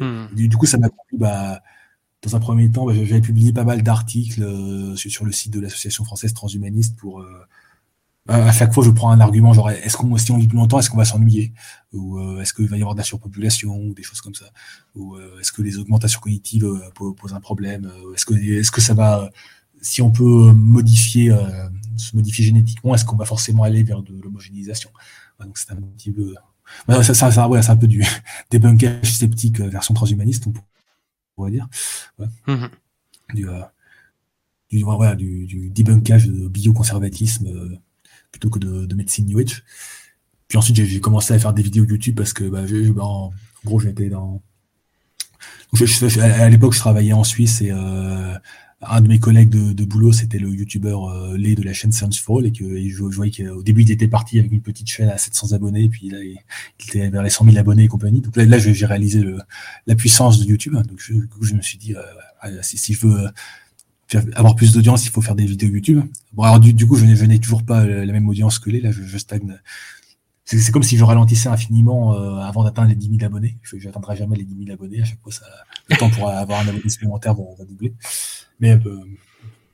Hmm. 0.00 0.34
du, 0.34 0.56
coup, 0.56 0.66
ça 0.66 0.78
m'a 0.78 0.88
pris, 0.88 1.16
bah, 1.16 1.62
dans 2.22 2.34
un 2.34 2.40
premier 2.40 2.70
temps, 2.70 2.86
bah, 2.86 2.92
j'avais 2.94 3.20
publié 3.20 3.52
pas 3.52 3.64
mal 3.64 3.82
d'articles 3.82 4.44
sur, 4.96 5.24
le 5.24 5.32
site 5.32 5.52
de 5.52 5.60
l'association 5.60 6.04
française 6.04 6.34
transhumaniste 6.34 6.96
pour 6.96 7.24
à 8.28 8.52
chaque 8.52 8.72
fois, 8.72 8.84
je 8.84 8.90
prends 8.90 9.10
un 9.10 9.20
argument 9.20 9.52
genre 9.52 9.70
est-ce 9.70 9.96
qu'on 9.96 10.16
si 10.16 10.32
on 10.32 10.38
vit 10.38 10.48
plus 10.48 10.56
longtemps, 10.56 10.80
est-ce 10.80 10.90
qu'on 10.90 10.96
va 10.96 11.04
s'ennuyer? 11.04 11.52
Ou 11.92 12.18
euh, 12.18 12.40
est-ce 12.40 12.52
qu'il 12.52 12.68
va 12.68 12.76
y 12.76 12.80
avoir 12.80 12.94
de 12.94 12.98
la 12.98 13.04
surpopulation 13.04 13.76
ou 13.76 13.94
des 13.94 14.02
choses 14.02 14.20
comme 14.20 14.34
ça? 14.34 14.46
Ou 14.96 15.14
euh, 15.14 15.38
est-ce 15.40 15.52
que 15.52 15.62
les 15.62 15.78
augmentations 15.78 16.20
cognitives 16.20 16.64
euh, 16.64 17.12
posent 17.12 17.34
un 17.34 17.40
problème? 17.40 17.90
Est-ce 18.14 18.26
que 18.26 18.34
est-ce 18.34 18.70
que 18.70 18.80
ça 18.80 18.94
va 18.94 19.30
si 19.80 20.02
on 20.02 20.10
peut 20.10 20.52
modifier 20.52 21.32
se 21.96 22.16
modifier 22.16 22.44
génétiquement, 22.44 22.94
est-ce 22.94 23.04
qu'on 23.04 23.16
va 23.16 23.24
forcément 23.24 23.62
aller 23.62 23.82
vers 23.82 24.02
de 24.02 24.20
l'homogénéisation? 24.20 24.90
Donc 25.40 25.58
c'est 25.58 25.72
un 25.72 25.76
petit 25.76 26.10
peu 26.10 26.34
ça, 26.88 27.02
ça, 27.14 27.30
ça 27.30 27.48
ouais, 27.48 27.62
c'est 27.62 27.70
un 27.70 27.76
peu 27.76 27.86
du 27.86 28.04
débunkage 28.50 29.12
sceptique 29.12 29.60
version 29.60 29.94
transhumaniste, 29.94 30.46
on 30.46 30.52
pourrait 31.34 31.52
dire. 31.52 31.68
Ouais. 32.18 32.26
Mm-hmm. 32.48 32.70
Du, 33.34 33.46
du, 34.70 34.82
voilà, 34.82 35.14
du, 35.14 35.46
du 35.46 35.70
débunkage 35.70 36.26
de 36.26 36.48
bioconservatisme 36.48 37.78
plutôt 38.30 38.50
que 38.50 38.58
de, 38.58 38.94
médecine 38.94 39.26
New 39.26 39.38
Age. 39.38 39.64
Puis 40.48 40.58
ensuite, 40.58 40.76
j'ai 40.76 41.00
commencé 41.00 41.34
à 41.34 41.38
faire 41.38 41.52
des 41.52 41.62
vidéos 41.62 41.84
YouTube 41.84 42.16
parce 42.16 42.32
que, 42.32 42.44
bah, 42.44 42.62
bah 42.94 43.04
en 43.04 43.32
gros, 43.64 43.80
j'étais 43.80 44.08
dans. 44.08 44.42
à 46.20 46.48
l'époque, 46.48 46.74
je 46.74 46.78
travaillais 46.78 47.12
en 47.12 47.24
Suisse 47.24 47.62
et 47.62 47.70
euh, 47.72 48.34
un 48.82 49.00
de 49.00 49.08
mes 49.08 49.18
collègues 49.18 49.48
de, 49.48 49.84
boulot, 49.84 50.12
c'était 50.12 50.38
le 50.38 50.50
youtubeur 50.50 51.08
euh, 51.08 51.36
Lé 51.36 51.54
de 51.54 51.62
la 51.62 51.72
chaîne 51.72 51.92
Science 51.92 52.20
Fall 52.20 52.46
et 52.46 52.52
que 52.52 52.64
je, 52.64 53.02
voyais 53.02 53.32
qu'au 53.32 53.62
début, 53.62 53.82
il 53.82 53.90
était 53.90 54.08
parti 54.08 54.38
avec 54.38 54.52
une 54.52 54.60
petite 54.60 54.88
chaîne 54.88 55.08
à 55.08 55.16
700 55.16 55.52
abonnés, 55.52 55.84
et 55.84 55.88
puis 55.88 56.10
là, 56.10 56.18
il, 56.22 56.36
était 56.86 57.08
vers 57.08 57.22
les 57.22 57.30
100 57.30 57.46
000 57.46 57.56
abonnés 57.56 57.84
et 57.84 57.88
compagnie. 57.88 58.20
Donc 58.20 58.36
là, 58.36 58.44
là 58.44 58.58
j'ai 58.58 58.86
réalisé 58.86 59.22
le, 59.22 59.38
la 59.86 59.94
puissance 59.94 60.38
de 60.38 60.44
YouTube. 60.44 60.74
Donc 60.74 60.98
je, 60.98 61.14
je 61.40 61.54
me 61.54 61.62
suis 61.62 61.78
dit, 61.78 61.94
euh, 61.94 62.62
si, 62.62 62.76
si, 62.76 62.92
je 62.92 63.06
veux 63.06 63.30
avoir 64.34 64.54
plus 64.54 64.72
d'audience, 64.72 65.04
il 65.06 65.10
faut 65.10 65.22
faire 65.22 65.34
des 65.34 65.46
vidéos 65.46 65.70
YouTube. 65.70 66.02
Bon, 66.32 66.42
alors 66.42 66.60
du, 66.60 66.86
coup, 66.86 66.96
je 66.96 67.24
n'ai 67.24 67.38
toujours 67.40 67.64
pas 67.64 67.84
la 67.84 68.12
même 68.12 68.28
audience 68.28 68.58
que 68.58 68.70
les, 68.70 68.80
là, 68.80 68.90
je, 68.92 69.18
stagne. 69.18 69.58
C'est 70.46 70.70
comme 70.70 70.84
si 70.84 70.96
je 70.96 71.04
ralentissais 71.04 71.48
infiniment 71.48 72.14
euh, 72.14 72.38
avant 72.38 72.62
d'atteindre 72.64 72.88
les 72.88 72.94
10 72.94 73.18
000 73.18 73.24
abonnés. 73.24 73.58
Je 73.62 73.76
n'atteindrai 73.84 74.16
jamais 74.16 74.36
les 74.36 74.44
10 74.44 74.64
000 74.66 74.72
abonnés. 74.72 75.02
À 75.02 75.04
chaque 75.04 75.20
fois, 75.20 75.32
ça, 75.32 75.44
le 75.90 75.96
temps 75.96 76.08
pour 76.08 76.28
avoir 76.30 76.60
un 76.60 76.68
abonné 76.68 76.88
supplémentaire 76.88 77.34
va, 77.34 77.42
va 77.58 77.64
doubler. 77.64 77.94
Mais 78.60 78.72
euh, 78.86 79.00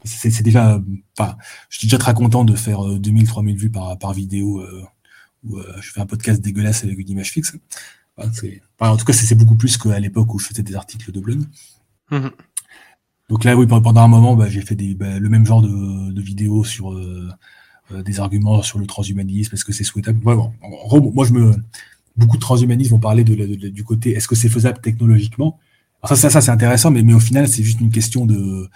c'est 0.04 0.42
déjà, 0.42 0.80
enfin, 1.18 1.36
je 1.68 1.78
suis 1.78 1.86
déjà 1.86 1.98
très 1.98 2.14
content 2.14 2.44
de 2.44 2.56
faire 2.56 2.84
2000, 2.84 3.22
euh, 3.22 3.26
3000 3.26 3.56
vues 3.56 3.70
par, 3.70 3.98
par 3.98 4.12
vidéo 4.12 4.64
où 5.44 5.58
je 5.80 5.90
fais 5.90 6.00
un 6.00 6.06
podcast 6.06 6.40
dégueulasse 6.40 6.84
avec 6.84 6.98
une 6.98 7.10
image 7.10 7.30
fixe. 7.30 7.54
en 8.16 8.96
tout 8.96 9.04
cas, 9.04 9.12
c'est 9.12 9.34
beaucoup 9.34 9.56
plus 9.56 9.76
qu'à 9.76 10.00
l'époque 10.00 10.32
où 10.34 10.38
je 10.38 10.46
faisais 10.46 10.62
des 10.62 10.74
articles 10.74 11.12
de 11.12 11.20
blog. 11.20 11.42
Mmh 12.10 12.28
donc 13.32 13.44
là, 13.44 13.56
oui, 13.56 13.66
pendant 13.66 14.02
un 14.02 14.08
moment, 14.08 14.36
bah, 14.36 14.50
j'ai 14.50 14.60
fait 14.60 14.74
des, 14.74 14.94
bah, 14.94 15.18
le 15.18 15.28
même 15.30 15.46
genre 15.46 15.62
de, 15.62 16.12
de 16.12 16.20
vidéos 16.20 16.64
sur 16.64 16.92
euh, 16.92 17.30
euh, 17.30 17.32
des 17.90 18.20
arguments 18.20 18.62
sur 18.62 18.78
le 18.78 18.86
transhumanisme, 18.86 19.54
est-ce 19.54 19.64
que 19.64 19.72
c'est 19.72 19.84
souhaitable 19.84 20.18
bon, 20.20 20.52
Moi, 21.12 21.26
je 21.26 21.32
me, 21.32 21.54
beaucoup 22.16 22.36
de 22.36 22.42
transhumanistes 22.42 22.90
vont 22.90 22.98
parler 22.98 23.24
de, 23.24 23.68
du 23.68 23.84
côté, 23.84 24.12
est-ce 24.12 24.28
que 24.28 24.34
c'est 24.34 24.48
faisable 24.48 24.80
technologiquement 24.80 25.58
ça, 26.04 26.16
ça, 26.16 26.30
ça 26.30 26.40
c'est 26.40 26.50
intéressant, 26.50 26.90
mais, 26.90 27.02
mais 27.02 27.14
au 27.14 27.20
final, 27.20 27.48
c'est 27.48 27.62
juste 27.62 27.80
une 27.80 27.90
question 27.90 28.26
de 28.26 28.68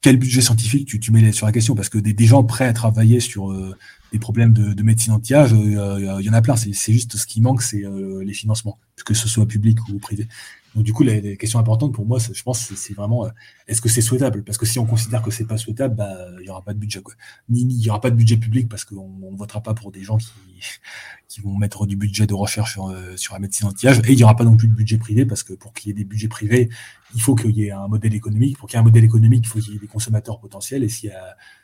quel 0.00 0.16
budget 0.16 0.40
scientifique 0.40 0.86
tu, 0.88 0.98
tu 0.98 1.12
mets 1.12 1.32
sur 1.32 1.46
la 1.46 1.52
question, 1.52 1.74
parce 1.74 1.88
que 1.88 1.98
des, 1.98 2.12
des 2.12 2.26
gens 2.26 2.42
prêts 2.42 2.66
à 2.66 2.72
travailler 2.72 3.20
sur 3.20 3.52
euh, 3.52 3.76
des 4.12 4.18
problèmes 4.18 4.52
de, 4.52 4.72
de 4.72 4.82
médecine 4.82 5.12
anti-âge, 5.12 5.52
il 5.52 5.72
y 5.72 6.30
en 6.30 6.32
a 6.32 6.42
plein. 6.42 6.56
C'est 6.56 6.92
juste 6.92 7.16
ce 7.16 7.26
qui 7.26 7.40
manque, 7.40 7.62
c'est 7.62 7.84
les 8.22 8.34
financements, 8.34 8.78
que 9.04 9.14
ce 9.14 9.28
soit 9.28 9.46
public 9.46 9.78
ou 9.88 9.98
privé. 9.98 10.26
Donc 10.74 10.82
du 10.84 10.92
coup, 10.92 11.04
les, 11.04 11.36
questions 11.36 11.58
importantes 11.58 11.92
pour 11.92 12.04
moi, 12.04 12.18
je 12.18 12.42
pense, 12.42 12.72
c'est 12.74 12.94
vraiment 12.94 13.26
euh, 13.26 13.30
est-ce 13.68 13.80
que 13.80 13.88
c'est 13.88 14.00
souhaitable? 14.00 14.42
Parce 14.42 14.58
que 14.58 14.66
si 14.66 14.78
on 14.78 14.86
considère 14.86 15.22
que 15.22 15.30
c'est 15.30 15.46
pas 15.46 15.56
souhaitable, 15.56 15.94
bah, 15.94 16.12
il 16.40 16.46
y 16.46 16.50
aura 16.50 16.62
pas 16.62 16.74
de 16.74 16.78
budget. 16.78 17.00
Quoi. 17.00 17.14
Ni 17.48 17.62
il 17.62 17.82
y 17.82 17.90
aura 17.90 18.00
pas 18.00 18.10
de 18.10 18.16
budget 18.16 18.36
public 18.36 18.68
parce 18.68 18.84
qu'on 18.84 19.30
ne 19.30 19.36
votera 19.36 19.62
pas 19.62 19.74
pour 19.74 19.92
des 19.92 20.02
gens 20.02 20.16
qui, 20.16 20.32
qui 21.28 21.40
vont 21.40 21.56
mettre 21.56 21.86
du 21.86 21.96
budget 21.96 22.26
de 22.26 22.34
recherche 22.34 22.72
sur, 22.72 22.88
euh, 22.88 23.16
sur 23.16 23.34
la 23.34 23.40
médecine 23.40 23.68
anti-âge. 23.68 24.00
Et 24.06 24.12
il 24.12 24.18
y 24.18 24.24
aura 24.24 24.34
pas 24.34 24.44
non 24.44 24.56
plus 24.56 24.68
de 24.68 24.74
budget 24.74 24.98
privé 24.98 25.24
parce 25.24 25.44
que 25.44 25.52
pour 25.52 25.72
qu'il 25.72 25.88
y 25.88 25.90
ait 25.92 25.94
des 25.94 26.04
budgets 26.04 26.28
privés, 26.28 26.68
il 27.14 27.20
faut 27.20 27.36
qu'il 27.36 27.56
y 27.56 27.66
ait 27.66 27.70
un 27.70 27.86
modèle 27.86 28.14
économique. 28.14 28.58
Pour 28.58 28.68
qu'il 28.68 28.76
y 28.76 28.78
ait 28.78 28.80
un 28.80 28.84
modèle 28.84 29.04
économique, 29.04 29.44
il 29.44 29.48
faut 29.48 29.60
qu'il 29.60 29.74
y 29.74 29.76
ait 29.76 29.80
des 29.80 29.86
consommateurs 29.86 30.40
potentiels. 30.40 30.82
Et 30.82 30.88
si, 30.88 31.08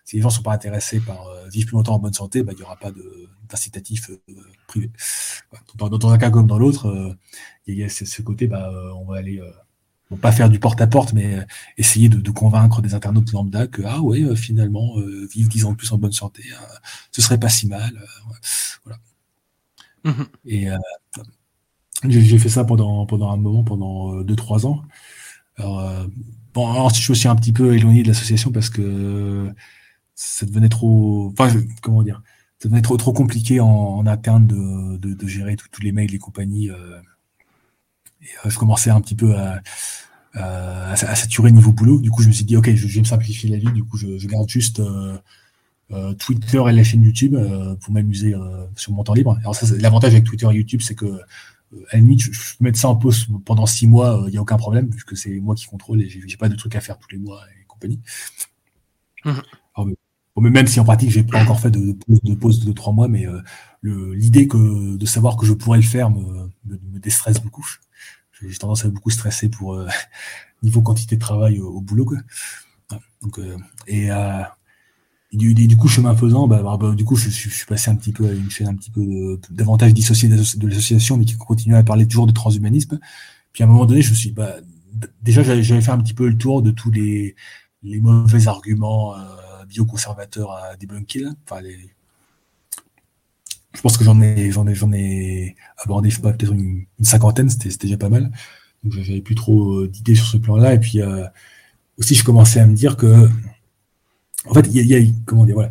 si 0.05 0.17
les 0.17 0.23
gens 0.23 0.31
sont 0.31 0.43
pas 0.43 0.53
intéressés 0.53 1.01
par 1.01 1.27
euh, 1.27 1.49
vivre 1.49 1.67
plus 1.67 1.77
longtemps 1.77 1.97
en 1.97 1.99
bonne 1.99 2.13
santé, 2.13 2.45
bah, 2.45 2.53
il 2.55 2.61
y 2.61 2.63
aura 2.63 2.77
pas 2.77 2.93
d'incitatif 3.49 4.11
privé. 4.69 4.91
Dans, 5.77 5.89
dans, 5.89 6.11
un 6.11 6.19
cas 6.19 6.31
comme 6.31 6.47
dans 6.47 6.59
l'autre 6.59 7.17
il 7.73 7.79
y 7.79 7.85
a 7.85 7.89
ce, 7.89 8.23
côté, 8.23 8.47
bah, 8.47 8.71
euh, 8.73 8.93
on 8.95 9.05
va 9.05 9.19
aller, 9.19 9.41
euh, 9.41 10.17
pas 10.17 10.33
faire 10.33 10.51
du 10.51 10.59
porte-à-porte, 10.59 11.13
mais 11.13 11.37
euh, 11.37 11.43
essayer 11.79 12.09
de, 12.09 12.31
convaincre 12.31 12.83
des 12.83 12.95
internautes 12.95 13.33
lambda 13.33 13.67
que, 13.67 13.83
ah 13.85 14.01
ouais, 14.01 14.35
finalement, 14.37 14.97
vivre 15.33 15.49
10 15.49 15.65
ans 15.67 15.73
de 15.73 15.77
plus 15.77 15.93
en 15.93 15.99
bonne 15.99 16.13
santé, 16.13 16.43
ce 17.13 17.23
serait 17.23 17.39
pas 17.39 17.49
si 17.49 17.67
mal. 17.67 17.93
voilà. 18.85 18.99
Mmh 20.05 20.25
Et 20.47 20.69
j'ai 22.09 22.39
fait 22.39 22.49
ça 22.49 22.65
pendant, 22.65 23.05
pendant 23.07 23.31
un 23.31 23.37
moment, 23.37 23.63
pendant 23.63 24.23
2-3 24.23 24.67
ans. 24.67 24.83
Alors, 25.57 26.07
bon, 26.55 26.67
ensuite, 26.67 27.05
je 27.05 27.13
me 27.13 27.17
suis 27.17 27.29
un 27.29 27.37
petit 27.37 27.53
peu 27.53 27.75
éloigné 27.77 28.03
de 28.03 28.09
l'association 28.09 28.51
parce 28.51 28.71
que 28.71 29.53
ça 30.21 30.45
devenait 30.45 30.69
trop. 30.69 31.33
Enfin, 31.33 31.51
comment 31.81 32.03
dire 32.03 32.23
Ça 32.59 32.69
devenait 32.69 32.83
trop, 32.83 32.99
trop 32.99 33.15
compliqué 33.15 33.59
en, 33.61 34.07
interne 34.07 34.47
de, 34.47 34.99
de, 34.99 35.27
gérer 35.27 35.57
tous 35.57 35.81
les 35.81 35.93
mails 35.93 36.15
et 36.15 36.19
compagnies. 36.19 36.71
Euh, 36.71 37.01
je 38.47 38.59
commençais 38.59 38.91
un 38.91 39.01
petit 39.01 39.15
peu 39.15 39.35
à, 39.37 39.61
à, 40.35 40.97
saturer 40.97 41.51
niveau 41.51 41.73
boulot. 41.73 42.01
Du 42.01 42.11
coup, 42.11 42.23
je 42.23 42.29
me 42.29 42.33
suis 42.33 42.45
dit, 42.45 42.57
ok, 42.57 42.75
je, 42.75 42.87
vais 42.87 43.01
me 43.01 43.05
simplifier 43.05 43.51
la 43.51 43.57
vie. 43.57 43.73
Du 43.73 43.85
coup, 43.85 43.97
je, 43.97 44.27
garde 44.27 44.49
juste 44.49 44.81
euh, 44.81 45.19
euh, 45.91 46.15
Twitter 46.15 46.63
et 46.69 46.73
la 46.73 46.85
chaîne 46.85 47.03
YouTube 47.03 47.37
pour 47.81 47.93
m'amuser 47.93 48.35
sur 48.77 48.93
mon 48.93 49.05
temps 49.05 49.15
libre. 49.15 49.37
Alors 49.41 49.55
ça, 49.55 49.67
l'avantage 49.79 50.13
avec 50.13 50.25
Twitter 50.25 50.47
et 50.51 50.55
YouTube, 50.55 50.81
c'est 50.83 50.95
que 50.95 51.21
à 51.91 51.97
la 51.97 52.01
limite, 52.01 52.21
je, 52.21 52.31
peux 52.31 52.65
mettre 52.65 52.79
ça 52.79 52.89
en 52.89 52.97
pause 52.97 53.29
pendant 53.45 53.67
six 53.67 53.87
mois, 53.87 54.25
il 54.27 54.33
n'y 54.33 54.39
a 54.39 54.43
aucun 54.43 54.57
problème, 54.57 54.91
puisque 54.91 55.17
c'est 55.17 55.39
moi 55.39 55.55
qui 55.55 55.67
contrôle 55.67 56.03
et 56.03 56.09
j'ai 56.09 56.37
pas 56.37 56.49
de 56.49 56.57
trucs 56.57 56.75
à 56.75 56.81
faire 56.81 56.99
tous 56.99 57.11
les 57.13 57.19
mois 57.19 57.41
et 57.49 57.65
compagnie. 57.67 58.01
Mmh. 59.25 60.49
même 60.49 60.67
si 60.67 60.81
en 60.81 60.85
pratique, 60.85 61.11
j'ai 61.11 61.23
pas 61.23 61.43
encore 61.43 61.61
fait 61.61 61.71
de, 61.71 61.97
de, 62.09 62.35
pause 62.35 62.65
de 62.65 62.73
trois 62.73 62.93
mois, 62.93 63.07
mais 63.07 63.27
l'idée 63.83 64.49
que 64.49 64.97
de 64.97 65.07
savoir 65.07 65.37
que 65.37 65.47
je 65.47 65.53
pourrais 65.53 65.79
le 65.79 65.85
faire 65.85 66.11
me, 66.11 66.51
me 66.65 66.99
déstresse 66.99 67.41
beaucoup 67.41 67.65
j'ai 68.49 68.59
tendance 68.59 68.85
à 68.85 68.89
beaucoup 68.89 69.11
stresser 69.11 69.49
pour 69.49 69.75
euh, 69.75 69.87
niveau 70.63 70.83
quantité 70.83 71.17
de 71.17 71.21
travail 71.21 71.61
au, 71.61 71.81
boulot. 71.81 72.05
Quoi. 72.05 72.19
Donc, 73.23 73.39
euh, 73.39 73.57
et 73.87 74.11
euh, 74.11 74.43
du, 75.33 75.55
du, 75.55 75.77
coup, 75.77 75.89
chemin 75.89 76.17
faisant, 76.17 76.49
bah, 76.49 76.63
bah, 76.63 76.77
bah, 76.79 76.95
du 76.95 77.05
coup, 77.05 77.17
je, 77.17 77.29
suis 77.29 77.67
passé 77.67 77.91
un 77.91 77.97
petit 77.97 78.13
peu 78.13 78.29
à 78.29 78.33
une 78.33 78.51
chaîne 78.51 78.69
un 78.69 78.75
petit 78.75 78.91
peu 78.91 79.39
davantage 79.51 79.95
dissociée 79.95 80.29
de 80.29 80.67
l'association, 80.67 81.17
mais 81.17 81.25
qui 81.25 81.37
continue 81.37 81.77
à 81.77 81.83
parler 81.83 82.07
toujours 82.07 82.27
de 82.27 82.33
transhumanisme. 82.33 82.99
Puis 83.53 83.63
à 83.63 83.67
un 83.67 83.71
moment 83.71 83.87
donné, 83.87 84.03
je 84.03 84.11
me 84.11 84.15
suis, 84.15 84.33
bah, 84.33 84.57
déjà, 85.23 85.43
j'avais 85.43 85.83
fait 85.83 85.91
un 85.91 85.99
petit 85.99 86.15
peu 86.15 86.29
le 86.29 86.37
tour 86.37 86.63
de 86.63 86.71
tous 86.71 86.91
les, 86.91 87.37
les 87.83 88.01
mauvais 88.01 88.49
arguments 88.49 89.15
bioconservateurs 89.69 90.51
à 90.51 90.77
débunker, 90.77 91.33
enfin 91.45 91.61
les, 91.61 91.95
je 93.75 93.81
pense 93.81 93.97
que 93.97 94.05
j'en 94.05 94.21
ai, 94.21 94.51
j'en 94.51 94.67
ai, 94.67 94.75
j'en 94.75 94.93
ai 94.93 95.57
abordé, 95.79 96.11
je 96.11 96.17
sais 96.17 96.23
pas, 96.23 96.33
peut-être 96.33 96.53
une, 96.53 96.87
cinquantaine, 97.03 97.49
c'était, 97.49 97.69
déjà 97.69 97.97
pas 97.97 98.09
mal. 98.09 98.31
Donc 98.83 98.95
j'avais 98.95 99.21
plus 99.21 99.35
trop 99.35 99.81
euh, 99.81 99.89
d'idées 99.89 100.15
sur 100.15 100.27
ce 100.27 100.37
plan-là. 100.39 100.75
Et 100.75 100.81
puis 100.81 101.01
euh, 101.01 101.25
aussi, 101.99 102.15
je 102.15 102.25
commençais 102.25 102.61
à 102.61 102.67
me 102.67 102.75
dire 102.75 102.97
que, 102.97 103.29
en 104.47 104.55
fait, 104.55 104.67
il 104.73 104.87
y, 104.87 104.95
a, 104.95 104.99
comment 105.25 105.45
dire, 105.45 105.55
voilà, 105.55 105.71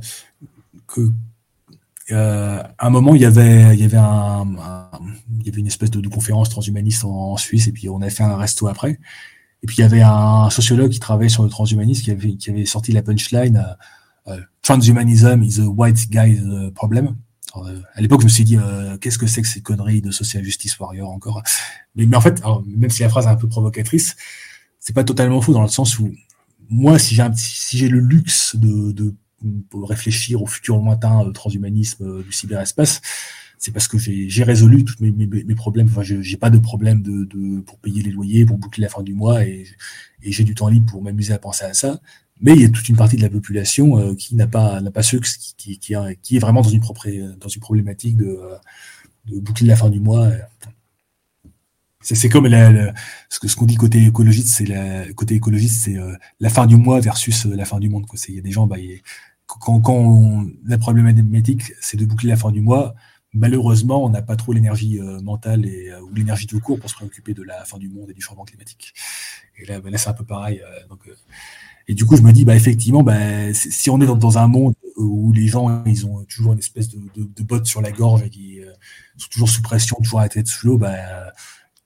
que 0.87 1.11
euh, 2.11 2.63
à 2.77 2.87
un 2.87 2.89
moment, 2.89 3.15
il 3.15 3.21
y 3.21 3.25
avait, 3.25 3.75
il 3.75 3.81
y 3.81 3.83
avait 3.83 3.97
un, 3.97 4.45
il 5.39 5.45
y 5.45 5.49
avait 5.49 5.59
une 5.59 5.67
espèce 5.67 5.91
de, 5.91 6.07
conférence 6.07 6.49
transhumaniste 6.49 7.03
en, 7.03 7.35
Suisse, 7.37 7.67
et 7.67 7.71
puis 7.71 7.89
on 7.89 8.01
a 8.01 8.09
fait 8.09 8.23
un 8.23 8.37
resto 8.37 8.67
après. 8.67 8.99
Et 9.61 9.67
puis 9.67 9.77
il 9.77 9.81
y 9.81 9.83
avait 9.83 10.01
un 10.01 10.49
sociologue 10.49 10.89
qui 10.89 10.99
travaillait 10.99 11.29
sur 11.29 11.43
le 11.43 11.49
transhumanisme 11.49 12.03
qui 12.03 12.11
avait, 12.11 12.35
qui 12.35 12.49
avait 12.49 12.65
sorti 12.65 12.93
la 12.93 13.01
punchline 13.01 13.75
Transhumanism 14.61 15.41
is 15.41 15.59
a 15.59 15.65
white 15.65 16.07
guy's 16.11 16.39
problem. 16.75 17.15
Euh, 17.57 17.81
à 17.93 18.01
l'époque, 18.01 18.21
je 18.21 18.25
me 18.25 18.29
suis 18.29 18.43
dit, 18.43 18.57
euh, 18.57 18.97
qu'est-ce 18.97 19.17
que 19.17 19.27
c'est 19.27 19.41
que 19.41 19.47
ces 19.47 19.61
conneries 19.61 20.01
de 20.01 20.11
social 20.11 20.43
justice 20.43 20.77
warrior 20.79 21.09
encore? 21.09 21.41
Mais, 21.95 22.05
mais, 22.05 22.17
en 22.17 22.21
fait, 22.21 22.41
même 22.65 22.89
si 22.89 23.01
la 23.01 23.09
phrase 23.09 23.25
est 23.25 23.29
un 23.29 23.35
peu 23.35 23.47
provocatrice, 23.47 24.15
c'est 24.79 24.93
pas 24.93 25.03
totalement 25.03 25.41
faux 25.41 25.53
dans 25.53 25.61
le 25.61 25.67
sens 25.67 25.99
où 25.99 26.11
moi, 26.69 26.99
si 26.99 27.15
j'ai 27.15 27.23
si 27.35 27.77
j'ai 27.77 27.89
le 27.89 27.99
luxe 27.99 28.55
de, 28.55 28.91
de, 28.91 29.13
réfléchir 29.73 30.41
au 30.41 30.45
futur 30.45 30.77
lointain 30.77 31.25
du 31.25 31.31
transhumanisme 31.31 32.05
euh, 32.05 32.23
du 32.23 32.31
cyberespace, 32.31 33.01
c'est 33.57 33.71
parce 33.71 33.87
que 33.87 33.97
j'ai 33.97 34.43
résolu 34.43 34.85
tous 34.85 34.95
mes, 35.01 35.11
mes, 35.11 35.27
mes, 35.27 35.55
problèmes. 35.55 35.87
Enfin, 35.87 36.01
j'ai 36.03 36.37
pas 36.37 36.49
de 36.49 36.59
problème 36.59 37.01
de, 37.01 37.25
de, 37.25 37.61
pour 37.61 37.77
payer 37.79 38.01
les 38.01 38.11
loyers, 38.11 38.45
pour 38.45 38.57
boucler 38.57 38.83
la 38.83 38.89
fin 38.89 39.03
du 39.03 39.13
mois, 39.13 39.45
et, 39.45 39.65
et 40.23 40.31
j'ai 40.31 40.43
du 40.43 40.55
temps 40.55 40.69
libre 40.69 40.91
pour 40.91 41.01
m'amuser 41.01 41.33
à 41.33 41.39
penser 41.39 41.65
à 41.65 41.73
ça. 41.73 41.99
Mais 42.41 42.53
il 42.53 42.61
y 42.61 42.65
a 42.65 42.69
toute 42.69 42.87
une 42.89 42.95
partie 42.95 43.17
de 43.17 43.21
la 43.21 43.29
population 43.29 44.15
qui 44.15 44.35
n'a 44.35 44.47
pas 44.47 44.81
n'a 44.81 44.91
pas 44.91 45.03
ceux 45.03 45.19
qui, 45.19 45.79
qui, 45.79 45.93
est 45.93 46.39
vraiment 46.39 46.61
dans 46.61 46.69
une 46.69 46.81
une 46.81 47.61
problématique 47.61 48.17
de, 48.17 48.39
de 49.27 49.39
boucler 49.39 49.67
la 49.67 49.75
fin 49.75 49.89
du 49.89 49.99
mois. 49.99 50.29
C'est 52.01 52.29
comme 52.29 52.47
ce 53.29 53.55
qu'on 53.55 53.65
dit 53.65 53.75
côté 53.75 54.05
écologiste, 54.05 54.49
c'est 54.49 55.97
la 56.39 56.49
fin 56.49 56.65
du 56.65 56.77
mois 56.77 56.99
versus 57.01 57.45
la 57.45 57.65
fin 57.65 57.79
du 57.79 57.89
monde. 57.89 58.05
Il 58.27 58.35
y 58.35 58.39
a 58.39 58.41
des 58.41 58.51
gens, 58.51 58.67
bah, 58.67 58.77
quand, 59.45 60.45
la 60.65 60.77
problématique, 60.77 61.73
c'est 61.81 61.97
de 61.97 62.05
boucler 62.05 62.29
la 62.29 62.37
fin 62.37 62.51
du 62.51 62.61
mois, 62.61 62.95
malheureusement, 63.33 64.03
on 64.03 64.09
n'a 64.09 64.21
pas 64.21 64.35
trop 64.35 64.53
l'énergie 64.53 64.99
euh, 64.99 65.21
mentale 65.21 65.65
euh, 65.65 66.01
ou 66.01 66.13
l'énergie 66.13 66.45
de 66.45 66.57
cours 66.57 66.79
pour 66.79 66.89
se 66.89 66.95
préoccuper 66.95 67.33
de 67.33 67.43
la 67.43 67.63
fin 67.65 67.77
du 67.77 67.89
monde 67.89 68.09
et 68.09 68.13
du 68.13 68.21
changement 68.21 68.45
climatique. 68.45 68.93
Et 69.57 69.65
là, 69.65 69.79
bah, 69.79 69.89
c'est 69.95 70.09
un 70.09 70.13
peu 70.13 70.25
pareil. 70.25 70.61
Euh, 70.61 70.95
et 71.89 71.95
du 71.95 72.05
coup, 72.05 72.15
je 72.15 72.21
me 72.21 72.31
dis, 72.31 72.45
bah, 72.45 72.55
effectivement, 72.55 73.01
bah, 73.01 73.51
si 73.51 73.89
on 73.89 73.99
est 73.99 74.05
dans, 74.05 74.37
un 74.37 74.47
monde 74.47 74.75
où 74.95 75.33
les 75.33 75.47
gens, 75.47 75.83
ils 75.85 76.05
ont 76.05 76.23
toujours 76.25 76.53
une 76.53 76.59
espèce 76.59 76.87
de, 76.87 77.43
botte 77.43 77.65
sur 77.65 77.81
la 77.81 77.91
gorge 77.91 78.21
et 78.21 78.29
qui 78.29 78.59
sont 79.17 79.29
toujours 79.31 79.49
sous 79.49 79.63
pression, 79.63 79.97
toujours 79.97 80.19
à 80.19 80.23
la 80.23 80.29
tête 80.29 80.45
sous 80.45 80.67
l'eau, 80.67 80.77
bah, 80.77 80.93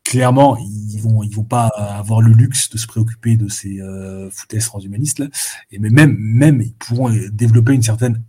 clairement, 0.04 0.58
ils 0.58 1.00
vont, 1.00 1.24
ils 1.24 1.34
vont 1.34 1.46
pas 1.46 1.68
avoir 1.68 2.22
le 2.22 2.34
luxe 2.34 2.70
de 2.70 2.78
se 2.78 2.86
préoccuper 2.86 3.38
de 3.38 3.48
ces 3.48 3.80
euh, 3.80 4.30
foutaises 4.30 4.66
transhumanistes 4.66 5.20
là. 5.20 5.28
Et 5.72 5.80
mais 5.80 5.90
même, 5.90 6.18
même, 6.20 6.62
ils 6.62 6.74
pourront 6.74 7.10
développer 7.32 7.72
une 7.72 7.82
certaine 7.82 8.22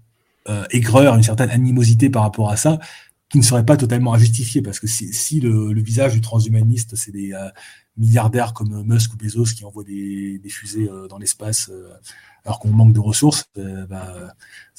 euh, 0.49 0.65
aigreur, 0.71 1.17
une 1.17 1.25
certaine 1.25 1.51
animosité 1.51 2.09
par 2.09 2.23
rapport 2.23 2.53
à 2.53 2.57
ça, 2.57 2.79
qui 3.29 3.39
ne 3.39 3.43
serait 3.43 3.67
pas 3.67 3.77
totalement 3.77 4.15
injustifiée, 4.15 4.63
parce 4.63 4.79
que 4.79 4.87
si, 4.87 5.13
si 5.13 5.41
le, 5.41 5.75
visage 5.83 6.15
du 6.15 6.21
transhumaniste, 6.21 6.95
c'est 6.95 7.11
des 7.11 7.33
euh, 7.33 7.49
milliardaires 7.97 8.53
comme 8.55 8.83
Musk 8.85 9.15
ou 9.15 9.17
Bezos 9.17 9.55
qui 9.57 9.65
envoient 9.65 9.85
des, 9.85 10.41
fusées 10.49 10.89
euh, 10.91 11.07
dans 11.09 11.19
l'espace 11.19 11.71
alors 12.45 12.59
qu'on 12.59 12.71
manque 12.71 12.93
de 12.93 13.01
ressources, 13.01 13.47
bah, 13.89 14.35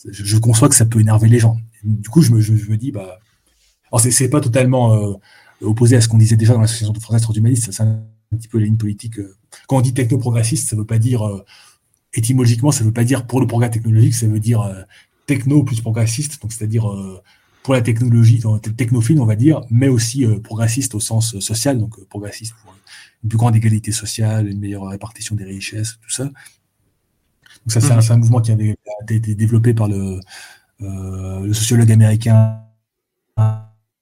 je, 0.07 0.38
conçois 0.38 0.70
que 0.70 0.76
ça 0.76 0.86
peut 0.86 0.99
énerver 0.99 1.28
les 1.28 1.39
gens. 1.39 1.57
Du 1.84 2.09
coup, 2.09 2.22
je 2.22 2.32
me, 2.32 2.78
dis, 2.78 2.91
bah, 2.91 3.18
alors 3.91 4.01
c'est 4.01 4.30
pas 4.30 4.39
totalement 4.39 5.18
opposé 5.61 5.95
à 5.95 6.01
ce 6.01 6.07
qu'on 6.07 6.18
disait 6.18 6.36
déjà 6.36 6.53
dans 6.53 6.61
l'association 6.61 6.93
française 6.95 7.22
transhumaniste, 7.22 7.72
c'est 7.72 7.84
un 7.84 8.03
petit 8.32 8.47
peu 8.47 8.59
la 8.59 8.66
ligne 8.66 8.78
politique. 8.78 9.20
Euh. 9.20 9.36
Quand 9.68 9.78
on 9.78 9.82
dit 9.82 9.93
techno-progressiste, 9.93 10.70
ça 10.70 10.76
ne 10.76 10.82
veut 10.82 10.88
pas 10.88 10.97
dire, 10.97 11.28
euh, 11.28 11.45
étymologiquement, 12.13 12.72
ça 12.72 12.82
ne 12.82 12.88
veut 12.89 12.93
pas 12.93 13.03
dire 13.03 13.26
pour 13.26 13.39
le 13.39 13.47
progrès 13.47 13.70
technologique, 13.70 14.13
ça 14.13 14.28
veut 14.28 14.39
dire 14.39 14.61
euh, 14.61 14.82
techno 15.26 15.63
plus 15.63 15.82
progressiste, 15.82 16.41
donc 16.41 16.53
c'est-à-dire 16.53 16.86
pour 17.66 17.74
la 17.74 17.82
technologie, 17.82 18.41
technophile, 18.78 19.20
on 19.20 19.26
va 19.26 19.36
dire, 19.36 19.61
mais 19.72 19.88
aussi 19.88 20.26
progressiste 20.43 20.93
au 20.93 20.99
sens 20.99 21.39
social, 21.39 21.80
donc 21.80 21.99
progressiste 22.05 22.53
pour 22.63 22.74
une 23.24 23.30
plus 23.30 23.38
grande 23.38 23.55
égalité 23.55 23.91
sociale, 23.91 24.47
une 24.47 24.59
meilleure 24.59 24.88
répartition 24.88 25.36
des 25.36 25.45
richesses, 25.45 25.97
tout 25.99 26.11
ça. 26.11 26.26
Donc 26.26 26.34
ça, 27.68 27.82
c'est 27.82 27.91
un, 27.91 28.18
mmh. 28.18 28.20
mouvement 28.20 28.39
qui 28.39 28.51
a 28.51 28.57
été 29.09 29.34
développé 29.34 29.74
par 29.74 29.88
le, 29.88 30.20
le 30.80 31.53
sociologue 31.53 31.91
américain 31.91 32.61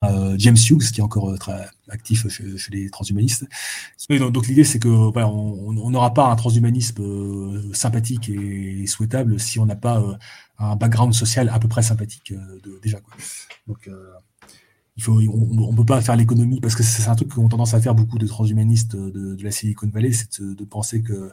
euh, 0.03 0.35
James 0.37 0.57
Hughes, 0.57 0.91
qui 0.91 0.99
est 0.99 1.03
encore 1.03 1.29
euh, 1.29 1.37
très 1.37 1.65
actif 1.89 2.27
chez, 2.27 2.43
les 2.71 2.89
transhumanistes. 2.89 3.45
donc, 4.09 4.47
l'idée, 4.47 4.63
c'est 4.63 4.79
que 4.79 4.89
on 4.89 5.89
n'aura 5.89 6.13
pas 6.13 6.27
un 6.27 6.35
transhumanisme 6.35 7.01
euh, 7.01 7.73
sympathique 7.73 8.29
et 8.29 8.85
souhaitable 8.87 9.39
si 9.39 9.59
on 9.59 9.65
n'a 9.65 9.75
pas 9.75 10.03
un 10.59 10.75
background 10.75 11.13
social 11.13 11.49
à 11.49 11.59
peu 11.59 11.67
près 11.67 11.81
sympathique 11.81 12.33
déjà. 12.81 12.99
Donc, 13.67 13.89
faut, 14.99 15.19
on 15.19 15.71
ne 15.71 15.75
peut 15.75 15.85
pas 15.85 16.01
faire 16.01 16.15
l'économie, 16.15 16.61
parce 16.61 16.75
que 16.75 16.83
c'est 16.83 17.07
un 17.09 17.15
truc 17.15 17.29
qu'ont 17.29 17.49
tendance 17.49 17.73
à 17.73 17.81
faire 17.81 17.95
beaucoup 17.95 18.19
de 18.19 18.27
transhumanistes 18.27 18.95
de, 18.95 19.43
la 19.43 19.51
Silicon 19.51 19.89
Valley, 19.91 20.11
c'est 20.13 20.41
de, 20.41 20.63
penser 20.65 21.01
que 21.01 21.31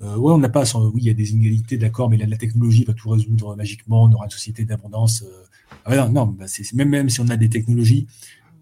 ouais, 0.00 0.32
on 0.32 0.38
n'a 0.38 0.48
pas, 0.48 0.64
oui, 0.74 1.02
il 1.02 1.06
y 1.06 1.10
a 1.10 1.14
des 1.14 1.32
inégalités, 1.32 1.76
d'accord, 1.76 2.08
mais 2.08 2.16
la, 2.16 2.36
technologie 2.36 2.84
va 2.84 2.94
tout 2.94 3.10
résoudre 3.10 3.56
magiquement, 3.56 4.04
on 4.04 4.12
aura 4.12 4.24
une 4.24 4.30
société 4.30 4.64
d'abondance. 4.64 5.24
Ah 5.84 6.08
non, 6.08 6.26
bah, 6.26 6.46
même, 6.72 6.88
même 6.88 7.10
si 7.10 7.20
on 7.20 7.28
a 7.28 7.36
des 7.36 7.48
technologies 7.48 8.06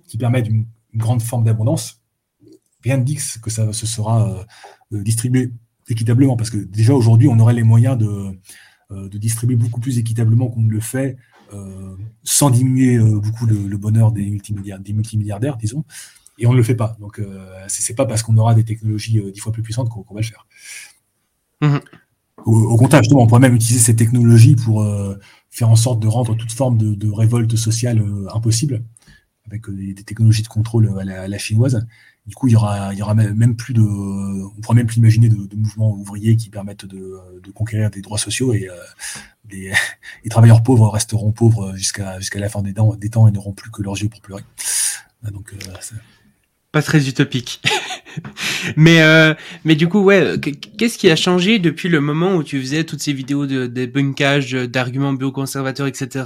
qui 0.07 0.19
permettent 0.19 0.49
une, 0.49 0.67
grande 0.95 1.23
forme 1.23 1.45
d'abondance, 1.45 2.03
rien 2.83 2.99
ne 2.99 3.03
dit 3.03 3.17
que 3.17 3.51
ça 3.51 3.73
se 3.73 3.87
sera 3.87 4.29
euh, 4.29 4.45
euh, 4.93 5.03
distribué 5.03 5.51
équitablement. 5.89 6.37
Parce 6.37 6.51
que 6.51 6.59
déjà 6.59 6.93
aujourd'hui, 6.93 7.29
on 7.29 7.39
aurait 7.39 7.55
les 7.55 7.63
moyens 7.63 7.97
de, 7.97 8.07
euh, 8.07 8.33
de 8.93 9.19
distribuer 9.19 9.57
beaucoup 9.57 9.81
plus 9.81 9.99
équitablement 9.99 10.49
qu'on 10.49 10.63
ne 10.63 10.71
le 10.71 10.81
fait, 10.81 11.17
sans 12.23 12.51
diminuer 12.51 12.99
beaucoup 12.99 13.47
le, 13.47 13.77
bonheur 13.77 14.13
des, 14.13 14.29
multimilliardaires, 14.29 14.85
des 14.85 14.93
multimilliardaires, 14.93 15.57
disons. 15.57 15.85
Et 16.39 16.47
on 16.47 16.53
ne 16.53 16.57
le 16.57 16.63
fait 16.63 16.75
pas. 16.75 16.97
Donc, 17.01 17.21
c'est 17.69 17.95
pas 17.95 18.07
parce 18.07 18.23
qu'on 18.23 18.37
aura 18.37 18.55
des 18.55 18.65
technologies 18.65 19.21
dix 19.33 19.41
fois 19.41 19.53
plus 19.53 19.63
puissantes 19.63 19.89
qu'on 19.89 20.15
va 20.15 20.21
le 20.21 20.27
faire. 20.27 20.47
Mmh. 21.61 21.79
Au, 22.45 22.77
contraire, 22.77 23.03
justement, 23.03 23.23
on 23.23 23.27
pourrait 23.27 23.41
même 23.41 23.55
utiliser 23.55 23.81
ces 23.81 23.97
technologies 23.97 24.57
pour 24.57 24.83
faire 25.53 25.69
en 25.69 25.77
sorte 25.77 26.01
de 26.01 26.09
rendre 26.09 26.35
toute 26.35 26.51
forme 26.51 26.79
de, 26.79 27.11
révolte 27.11 27.55
sociale 27.57 28.01
euh, 28.01 28.27
impossible, 28.35 28.83
avec 29.47 29.69
euh, 29.69 29.95
des, 29.95 30.03
technologies 30.03 30.43
de 30.43 30.49
contrôle 30.49 30.99
à 30.99 31.29
la, 31.29 31.39
chinoise. 31.39 31.87
Du 32.27 32.37
coup, 32.37 32.47
il 32.47 32.53
y 32.53 32.57
aura, 32.57 33.15
même 33.15 33.57
plus 33.57 33.75
de, 33.75 33.83
on 33.83 34.61
pourra 34.61 34.75
même 34.75 34.87
plus 34.87 34.99
imaginer 34.99 35.29
de, 35.29 35.57
mouvements 35.57 35.93
ouvriers 35.93 36.37
qui 36.37 36.51
permettent 36.51 36.87
de, 36.87 37.19
conquérir 37.53 37.91
des 37.91 38.01
droits 38.01 38.19
sociaux 38.19 38.53
et 38.53 38.69
euh, 38.69 38.75
les, 39.51 39.73
travailleurs 40.31 40.63
pauvres 40.63 40.89
resteront 40.89 41.33
pauvres 41.33 41.75
jusqu'à 41.75 42.19
la 42.35 42.49
fin 42.49 42.63
des 42.63 42.75
temps, 42.75 42.97
et 43.01 43.33
n'auront 43.33 43.53
plus 43.53 43.71
que 43.71 43.83
leurs 43.83 44.01
yeux 44.01 44.09
pour 44.09 44.21
pleurer. 44.21 44.45
Donc, 45.31 45.55
pas 46.73 46.81
très 46.81 47.07
utopique. 47.07 47.61
mais 48.77 49.03
euh, 49.03 49.35
mais 49.65 49.75
du 49.75 49.89
coup 49.89 50.01
ouais, 50.01 50.37
qu'est-ce 50.79 50.97
qui 50.97 51.11
a 51.11 51.17
changé 51.17 51.59
depuis 51.59 51.91
le 51.91 52.01
moment 52.01 52.35
où 52.35 52.43
tu 52.43 52.59
faisais 52.61 52.85
toutes 52.85 53.03
ces 53.03 53.13
vidéos 53.13 53.47
de 53.47 53.67
débunkage 53.67 54.53
d'arguments 54.53 55.13
bioconservateurs 55.13 55.87
etc. 55.87 56.25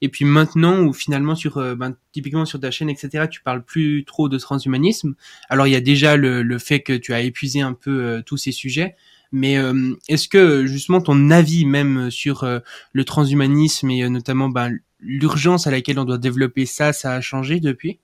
Et 0.00 0.08
puis 0.08 0.24
maintenant 0.24 0.80
où 0.80 0.94
finalement 0.94 1.34
sur 1.34 1.58
euh, 1.58 1.74
ben, 1.74 1.94
typiquement 2.12 2.46
sur 2.46 2.58
ta 2.58 2.70
chaîne 2.70 2.88
etc. 2.88 3.26
Tu 3.30 3.42
parles 3.42 3.62
plus 3.62 4.04
trop 4.06 4.30
de 4.30 4.38
transhumanisme. 4.38 5.14
Alors 5.50 5.66
il 5.66 5.72
y 5.72 5.76
a 5.76 5.80
déjà 5.80 6.16
le, 6.16 6.42
le 6.42 6.58
fait 6.58 6.80
que 6.80 6.94
tu 6.94 7.12
as 7.12 7.20
épuisé 7.20 7.60
un 7.60 7.74
peu 7.74 8.02
euh, 8.02 8.22
tous 8.24 8.38
ces 8.38 8.52
sujets. 8.52 8.96
Mais 9.30 9.58
euh, 9.58 9.94
est-ce 10.08 10.28
que 10.28 10.66
justement 10.66 11.02
ton 11.02 11.30
avis 11.30 11.66
même 11.66 12.10
sur 12.10 12.46
le 12.92 13.04
transhumanisme 13.04 13.90
et 13.90 14.06
notamment 14.10 14.50
ben, 14.50 14.78
l'urgence 15.00 15.66
à 15.66 15.70
laquelle 15.70 15.98
on 15.98 16.04
doit 16.04 16.18
développer 16.18 16.66
ça, 16.66 16.92
ça 16.92 17.12
a 17.14 17.20
changé 17.22 17.58
depuis? 17.58 17.98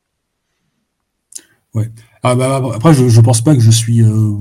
Ah, 2.23 2.35
bah, 2.35 2.61
après, 2.75 2.95
je 2.95 3.05
ne 3.05 3.25
pense 3.25 3.43
pas 3.43 3.55
que 3.55 3.61
je 3.61 3.71
suis 3.71 4.03
euh, 4.03 4.37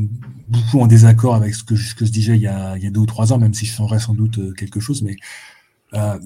beaucoup 0.48 0.82
en 0.82 0.88
désaccord 0.88 1.36
avec 1.36 1.54
ce 1.54 1.64
que, 1.64 1.76
je, 1.76 1.96
je 1.98 2.06
disais 2.06 2.36
il 2.36 2.42
y, 2.42 2.48
a, 2.48 2.78
deux 2.90 3.02
ou 3.02 3.06
trois 3.06 3.34
ans, 3.34 3.38
même 3.38 3.54
si 3.54 3.66
je 3.66 3.74
changerais 3.74 4.00
sans 4.00 4.14
doute 4.14 4.40
euh, 4.40 4.54
quelque 4.54 4.80
chose. 4.80 5.04
Mais 5.04 5.16
euh, 5.94 6.18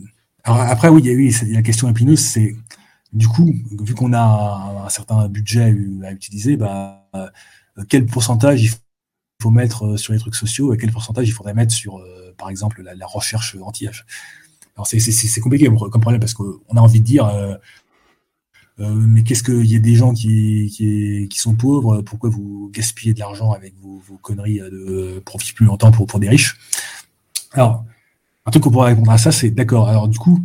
après, 0.44 0.90
oui, 0.90 1.36
la 1.50 1.62
question 1.62 1.90
épineuse, 1.90 2.20
c'est 2.20 2.56
du 3.14 3.28
coup, 3.28 3.54
vu 3.82 3.94
qu'on 3.94 4.14
a 4.14 4.86
un, 4.86 4.90
certain 4.90 5.28
budget 5.28 5.76
à 6.04 6.12
utiliser, 6.12 6.56
bah, 6.56 7.10
quel 7.90 8.06
pourcentage 8.06 8.64
il 8.64 8.72
faut 9.42 9.52
mettre 9.52 9.98
sur 9.98 10.14
les 10.14 10.20
trucs 10.20 10.36
sociaux 10.36 10.74
et 10.74 10.78
quel 10.78 10.92
pourcentage 10.92 11.28
il 11.28 11.32
faudrait 11.32 11.54
mettre 11.54 11.74
sur, 11.74 12.02
par 12.38 12.50
exemple, 12.50 12.82
la, 12.82 13.06
recherche 13.06 13.58
anti-âge. 13.62 14.06
C'est 14.86 15.42
compliqué 15.42 15.66
comme 15.66 16.02
problème 16.02 16.22
parce 16.22 16.34
qu'on 16.34 16.76
a 16.76 16.80
envie 16.80 17.02
de 17.02 17.06
dire 17.06 17.30
mais 18.84 19.24
qu'est-ce 19.24 19.44
qu'il 19.44 19.66
y 19.66 19.76
a 19.76 19.80
des 19.80 19.96
gens 19.96 20.14
qui, 20.14 21.28
qui, 21.30 21.40
sont 21.40 21.56
pauvres 21.56 22.02
Pourquoi 22.02 22.30
vous 22.30 22.72
gaspillez 22.74 23.14
de 23.14 23.20
l'argent 23.20 23.52
avec 23.52 23.74
vos, 23.82 24.18
conneries 24.22 24.60
de 24.60 25.22
profit 25.26 25.54
plus 25.54 25.66
longtemps 25.66 25.92
pour, 25.92 26.08
pour 26.08 26.20
des 26.20 26.30
riches? 26.30 26.58
Alors, 27.52 27.86
un 28.46 28.52
truc 28.52 28.64
qu'on 28.64 28.72
pourrait 28.72 28.90
répondre 28.92 29.12
à 29.12 29.18
ça, 29.18 29.32
c'est 29.32 29.52
d'accord. 29.52 29.88
Alors 29.88 30.08
du 30.08 30.18
coup, 30.18 30.40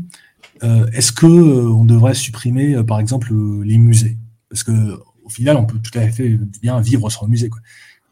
euh, 0.63 0.87
est-ce 0.93 1.13
que 1.13 1.27
euh, 1.27 1.71
on 1.71 1.85
devrait 1.85 2.15
supprimer, 2.15 2.83
par 2.85 3.01
exemple, 3.01 3.33
les 3.65 3.79
musées? 3.79 4.17
Parce 4.49 4.65
que 4.65 4.73
au 5.25 5.29
final, 5.29 5.57
on 5.57 5.67
peut 5.67 5.79
tout 5.79 5.99
à 5.99 6.09
fait 6.09 6.39
bien 6.63 6.81
vivre 6.81 7.11
sans 7.11 7.27
musée. 7.27 7.49
Quoi. 7.49 7.61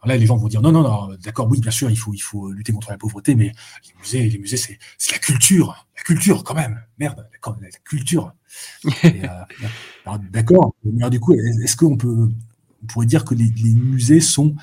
Là, 0.06 0.16
les 0.16 0.26
gens 0.26 0.36
vont 0.36 0.48
dire 0.48 0.62
non, 0.62 0.72
non, 0.72 0.82
non, 0.82 1.14
d'accord, 1.22 1.48
oui, 1.50 1.60
bien 1.60 1.70
sûr, 1.70 1.90
il 1.90 1.96
faut, 1.96 2.12
il 2.12 2.20
faut 2.20 2.50
lutter 2.50 2.72
contre 2.72 2.90
la 2.90 2.98
pauvreté, 2.98 3.34
mais 3.34 3.52
les 3.86 3.94
musées, 4.00 4.28
les 4.28 4.38
musées, 4.38 4.56
c'est, 4.56 4.78
la 5.12 5.18
culture, 5.18 5.86
la 5.96 6.02
culture 6.02 6.44
quand 6.44 6.54
même. 6.54 6.80
Merde, 6.98 7.26
la, 7.44 7.56
la 7.60 7.78
culture. 7.84 8.32
Euh, 10.06 10.18
d'accord, 10.30 10.74
mais 10.84 11.08
du 11.08 11.18
coup, 11.18 11.32
est-ce 11.32 11.76
qu'on 11.76 11.96
peut, 11.96 12.28
on 12.82 12.86
pourrait 12.86 13.06
dire 13.06 13.24
que 13.24 13.34
les, 13.34 13.50
musées 13.74 14.20
sont 14.20 14.54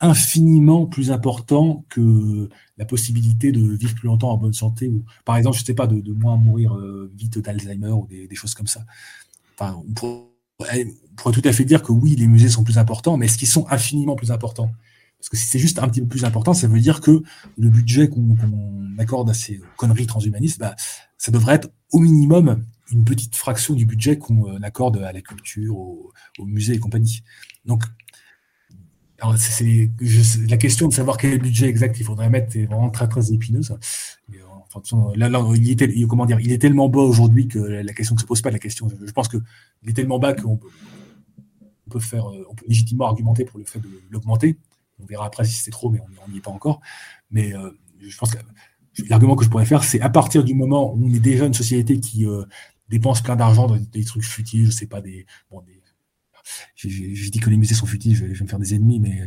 infiniment 0.00 0.86
plus 0.86 1.10
importants 1.10 1.84
que 1.90 2.48
la 2.78 2.86
possibilité 2.86 3.52
de 3.52 3.60
vivre 3.74 3.94
plus 3.94 4.06
longtemps 4.06 4.30
en 4.30 4.38
bonne 4.38 4.54
santé 4.54 4.88
ou, 4.88 5.04
par 5.26 5.36
exemple, 5.36 5.58
je 5.58 5.64
sais 5.64 5.74
pas, 5.74 5.86
de, 5.86 6.12
moins 6.12 6.36
mourir 6.36 6.74
euh, 6.74 7.12
vite 7.14 7.38
d'Alzheimer 7.38 7.90
ou 7.90 8.06
des, 8.08 8.34
choses 8.34 8.54
comme 8.54 8.66
ça. 8.66 8.80
Enfin, 9.58 9.82
on 9.86 9.92
pourrait, 9.92 10.29
tout 11.32 11.42
à 11.44 11.52
fait 11.52 11.64
dire 11.64 11.82
que 11.82 11.92
oui, 11.92 12.16
les 12.16 12.26
musées 12.26 12.48
sont 12.48 12.64
plus 12.64 12.78
importants, 12.78 13.16
mais 13.16 13.26
est-ce 13.26 13.38
qu'ils 13.38 13.48
sont 13.48 13.66
infiniment 13.68 14.16
plus 14.16 14.30
importants? 14.30 14.72
Parce 15.18 15.28
que 15.28 15.36
si 15.36 15.46
c'est 15.46 15.58
juste 15.58 15.78
un 15.78 15.88
petit 15.88 16.00
peu 16.00 16.08
plus 16.08 16.24
important, 16.24 16.54
ça 16.54 16.66
veut 16.66 16.80
dire 16.80 17.00
que 17.00 17.22
le 17.58 17.68
budget 17.68 18.08
qu'on 18.08 18.36
accorde 18.98 19.28
à 19.28 19.34
ces 19.34 19.60
conneries 19.76 20.06
transhumanistes, 20.06 20.58
bah, 20.58 20.74
ça 21.18 21.30
devrait 21.30 21.56
être 21.56 21.70
au 21.92 21.98
minimum 21.98 22.64
une 22.90 23.04
petite 23.04 23.36
fraction 23.36 23.74
du 23.74 23.84
budget 23.84 24.18
qu'on 24.18 24.48
euh, 24.48 24.58
accorde 24.62 24.96
à 24.98 25.12
la 25.12 25.20
culture, 25.20 25.76
au, 25.76 26.12
musée 26.40 26.74
et 26.74 26.78
compagnie. 26.78 27.22
Donc, 27.66 27.84
la 29.22 30.56
question 30.56 30.88
de 30.88 30.94
savoir 30.94 31.18
quel 31.18 31.38
budget 31.38 31.66
exact 31.66 32.00
il 32.00 32.04
faudrait 32.04 32.30
mettre 32.30 32.56
est 32.56 32.64
vraiment 32.64 32.88
très 32.88 33.06
très 33.06 33.32
épineuse. 33.32 33.76
Il, 35.54 36.52
est 36.52 36.58
tellement 36.58 36.88
bas 36.88 37.00
aujourd'hui 37.00 37.48
que 37.48 37.58
la 37.58 37.92
question 37.92 38.14
ne 38.14 38.20
se 38.20 38.26
pose 38.26 38.40
pas. 38.42 38.50
La 38.50 38.58
question, 38.58 38.88
je 38.88 39.12
pense 39.12 39.28
qu'il 39.28 39.40
est 39.86 39.92
tellement 39.92 40.18
bas 40.18 40.34
qu'on 40.34 40.56
peut, 40.56 40.68
on 41.86 41.90
peut 41.90 42.00
faire, 42.00 42.26
peut 42.56 42.64
légitimement 42.68 43.06
argumenter 43.06 43.44
pour 43.44 43.58
le 43.58 43.64
fait 43.64 43.80
de 43.80 43.88
l'augmenter. 44.10 44.58
On 45.02 45.06
verra 45.06 45.26
après 45.26 45.44
si 45.44 45.54
c'est 45.54 45.70
trop, 45.70 45.90
mais 45.90 46.00
on 46.26 46.30
n'y 46.30 46.38
est 46.38 46.42
pas 46.42 46.50
encore. 46.50 46.80
Mais 47.30 47.54
euh, 47.54 47.70
je 48.00 48.16
pense 48.16 48.32
que 48.32 48.38
l'argument 49.08 49.36
que 49.36 49.44
je 49.44 49.50
pourrais 49.50 49.66
faire, 49.66 49.84
c'est 49.84 50.00
à 50.00 50.10
partir 50.10 50.44
du 50.44 50.54
moment 50.54 50.92
où 50.94 51.06
on 51.06 51.14
est 51.14 51.20
déjà 51.20 51.46
une 51.46 51.54
société 51.54 51.98
qui 51.98 52.26
euh, 52.26 52.44
dépense 52.88 53.22
plein 53.22 53.36
d'argent 53.36 53.66
dans 53.66 53.76
des, 53.76 54.04
trucs 54.04 54.24
futiles, 54.24 54.66
je 54.66 54.70
sais 54.70 54.86
pas, 54.86 55.00
des, 55.00 55.26
bon, 55.50 55.62
des 55.62 55.80
j'ai 56.74 57.30
dit 57.30 57.38
que 57.38 57.50
les 57.50 57.56
musées 57.56 57.74
sont 57.74 57.86
futiles, 57.86 58.16
je 58.16 58.24
vais, 58.24 58.30
me 58.30 58.48
faire 58.48 58.58
des 58.58 58.74
ennemis, 58.74 58.98
mais 58.98 59.26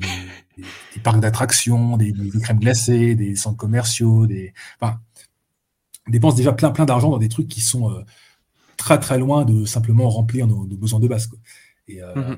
des, 0.58 1.00
parcs 1.02 1.20
d'attractions, 1.20 1.96
des, 1.96 2.14
crèmes 2.42 2.60
glacées, 2.60 3.16
des 3.16 3.36
centres 3.36 3.58
commerciaux, 3.58 4.28
des, 4.28 4.54
dépense 6.08 6.36
déjà 6.36 6.52
plein 6.54 6.72
plein 6.72 6.86
d'argent 6.86 7.10
dans 7.10 7.18
des 7.18 7.30
trucs 7.30 7.48
qui 7.48 7.62
sont 7.62 7.92
euh, 7.92 8.04
très 8.78 9.00
très 9.00 9.18
loin 9.18 9.46
de 9.46 9.66
simplement 9.66 10.10
remplir 10.10 10.48
nos, 10.48 10.66
besoins 10.66 11.00
de 11.00 11.08
base. 11.08 11.28
Quoi. 11.28 11.40
Et, 11.88 12.02
mmh 12.02 12.38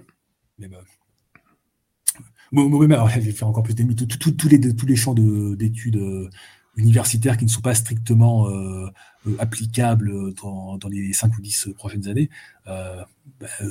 alors, 2.94 3.10
je 3.10 3.20
vais 3.20 3.32
faire 3.32 3.48
encore 3.48 3.64
plus 3.64 3.74
d'ennemis. 3.74 3.96
Tous 3.96 4.48
les, 4.48 4.76
tous 4.76 4.86
les 4.86 4.96
champs 4.96 5.14
d'études 5.14 5.98
euh, 5.98 6.30
universitaires 6.78 7.38
qui 7.38 7.46
ne 7.46 7.50
sont 7.50 7.62
pas 7.62 7.76
strictement 7.76 8.48
euh, 8.48 8.88
euh, 9.28 9.36
applicables 9.40 10.34
dans, 10.36 10.78
les 10.90 11.14
5 11.14 11.38
ou 11.38 11.42
10 11.42 11.70
prochaines 11.76 12.08
années, 12.08 12.30
bah, 12.66 13.08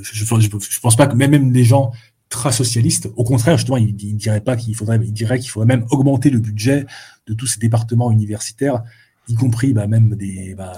je 0.03 0.25
ne 0.25 0.81
pense 0.81 0.97
pas 0.97 1.07
que 1.07 1.15
même, 1.15 1.31
même 1.31 1.53
des 1.53 1.65
gens 1.65 1.93
très 2.29 2.53
socialistes, 2.53 3.09
au 3.17 3.25
contraire, 3.25 3.57
justement, 3.57 3.77
ils 3.77 3.95
ne 3.95 4.19
diraient 4.19 4.41
pas 4.41 4.57
qu'il 4.57 4.75
faudrait, 4.75 4.99
ils 5.03 5.13
diraient 5.13 5.39
qu'il 5.39 5.51
faudrait 5.51 5.67
même 5.67 5.87
augmenter 5.91 6.31
le 6.31 6.41
budget 6.41 6.87
de 7.27 7.35
tous 7.35 7.47
ces 7.47 7.61
départements 7.61 8.11
universitaires, 8.11 8.83
y 9.29 9.35
compris 9.35 9.73
bah, 9.73 9.87
même 9.87 10.15
des. 10.15 10.55
Bah, 10.55 10.73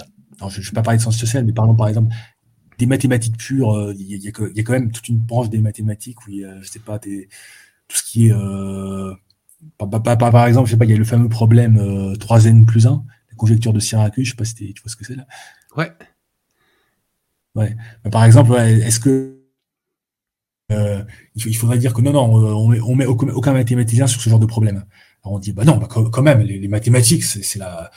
je 0.48 0.60
ne 0.60 0.64
vais 0.64 0.72
pas 0.72 0.82
parler 0.82 0.98
de 0.98 1.02
sciences 1.02 1.18
sociales, 1.18 1.44
mais 1.44 1.52
parlons 1.52 1.74
par 1.74 1.88
exemple 1.88 2.14
des 2.78 2.86
mathématiques 2.86 3.36
pures. 3.38 3.92
Il 3.98 4.06
y, 4.06 4.28
a, 4.28 4.32
quand 4.32 4.72
même 4.72 4.90
toute 4.90 5.08
une 5.08 5.18
branche 5.18 5.48
des 5.48 5.60
mathématiques 5.60 6.26
où 6.26 6.30
il 6.30 6.38
y 6.38 6.44
a, 6.44 6.60
je 6.60 6.68
sais 6.68 6.78
pas, 6.78 6.98
des 6.98 7.28
tout 7.88 7.96
ce 7.96 8.02
qui 8.02 8.28
est 8.28 8.32
euh, 8.32 9.14
par, 9.78 10.46
exemple, 10.46 10.66
je 10.66 10.72
sais 10.72 10.78
pas, 10.78 10.84
il 10.84 10.90
y 10.90 10.94
a 10.94 10.98
le 10.98 11.04
fameux 11.04 11.28
problème 11.28 11.76
3n 12.14 12.62
euh, 12.62 12.64
plus 12.64 12.86
1, 12.86 13.04
la 13.30 13.36
conjecture 13.36 13.72
de 13.72 13.80
Syracuse, 13.80 14.26
je 14.26 14.30
sais 14.30 14.36
pas 14.36 14.44
si 14.44 14.54
tu 14.54 14.82
vois 14.82 14.90
ce 14.90 14.96
que 14.96 15.04
c'est 15.04 15.16
là. 15.16 15.26
Ouais. 15.76 15.92
Ouais. 17.54 17.74
par 18.12 18.24
exemple, 18.24 18.54
est-ce 18.54 19.00
que 19.00 19.40
euh, 20.72 21.02
il 21.34 21.56
faudrait 21.56 21.78
dire 21.78 21.94
que 21.94 22.02
non, 22.02 22.12
non, 22.12 22.34
on 22.34 22.68
met, 22.68 22.80
on 22.80 22.94
met 22.94 23.06
aucun 23.06 23.52
mathématicien 23.52 24.06
sur 24.06 24.20
ce 24.20 24.28
genre 24.28 24.38
de 24.38 24.46
problème. 24.46 24.84
On 25.28 25.38
dit, 25.38 25.52
bah 25.52 25.64
non, 25.64 25.76
bah, 25.76 25.88
quand 25.88 26.22
même, 26.22 26.40
les, 26.40 26.68
mathématiques, 26.68 27.24
c'est 27.24 27.58
la, 27.58 27.90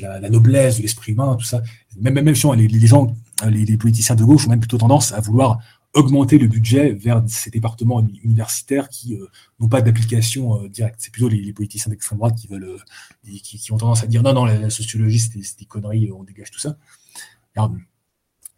la, 0.00 0.30
noblesse 0.30 0.76
de 0.78 0.82
l'esprit 0.82 1.12
humain, 1.12 1.36
tout 1.36 1.44
ça. 1.44 1.62
Même, 2.00 2.14
même, 2.14 2.24
même 2.24 2.34
les, 2.56 2.68
les 2.68 2.86
gens, 2.86 3.14
les, 3.48 3.64
les, 3.64 3.76
politiciens 3.76 4.14
de 4.14 4.24
gauche 4.24 4.46
ont 4.46 4.50
même 4.50 4.60
plutôt 4.60 4.78
tendance 4.78 5.12
à 5.12 5.20
vouloir 5.20 5.58
augmenter 5.94 6.38
le 6.38 6.46
budget 6.46 6.92
vers 6.92 7.22
ces 7.26 7.50
départements 7.50 8.06
universitaires 8.22 8.88
qui 8.88 9.14
euh, 9.14 9.26
n'ont 9.58 9.68
pas 9.68 9.80
d'application 9.80 10.62
euh, 10.62 10.68
directe. 10.68 10.96
C'est 10.98 11.10
plutôt 11.10 11.28
les, 11.28 11.52
politiciens 11.52 11.90
d'extrême 11.90 12.18
droite 12.18 12.36
qui 12.36 12.46
veulent, 12.46 12.64
euh, 12.64 13.38
qui, 13.42 13.72
ont 13.72 13.78
tendance 13.78 14.02
à 14.02 14.06
dire 14.06 14.22
non, 14.22 14.32
non, 14.32 14.44
la, 14.44 14.70
sociologie, 14.70 15.18
c'est 15.18 15.58
des, 15.58 15.64
conneries, 15.64 16.10
on 16.12 16.24
dégage 16.24 16.50
tout 16.50 16.60
ça. 16.60 16.76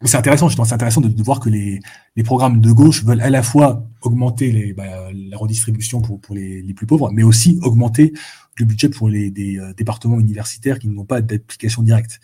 C'est 0.03 0.17
intéressant, 0.17 0.49
c'est 0.49 0.73
intéressant 0.73 1.01
de, 1.01 1.23
voir 1.23 1.39
que 1.39 1.49
les, 1.49 1.79
programmes 2.23 2.59
de 2.59 2.71
gauche 2.71 3.03
veulent 3.03 3.21
à 3.21 3.29
la 3.29 3.43
fois 3.43 3.85
augmenter 4.01 4.51
les, 4.51 4.73
bah, 4.73 5.11
la 5.13 5.37
redistribution 5.37 6.01
pour, 6.01 6.19
pour 6.19 6.35
les, 6.35 6.73
plus 6.73 6.87
pauvres, 6.87 7.11
mais 7.11 7.23
aussi 7.23 7.59
augmenter 7.61 8.13
le 8.57 8.65
budget 8.65 8.89
pour 8.89 9.09
les 9.09 9.29
des, 9.29 9.59
départements 9.77 10.19
universitaires 10.19 10.79
qui 10.79 10.87
n'ont 10.87 11.05
pas 11.05 11.21
d'application 11.21 11.83
directe. 11.83 12.19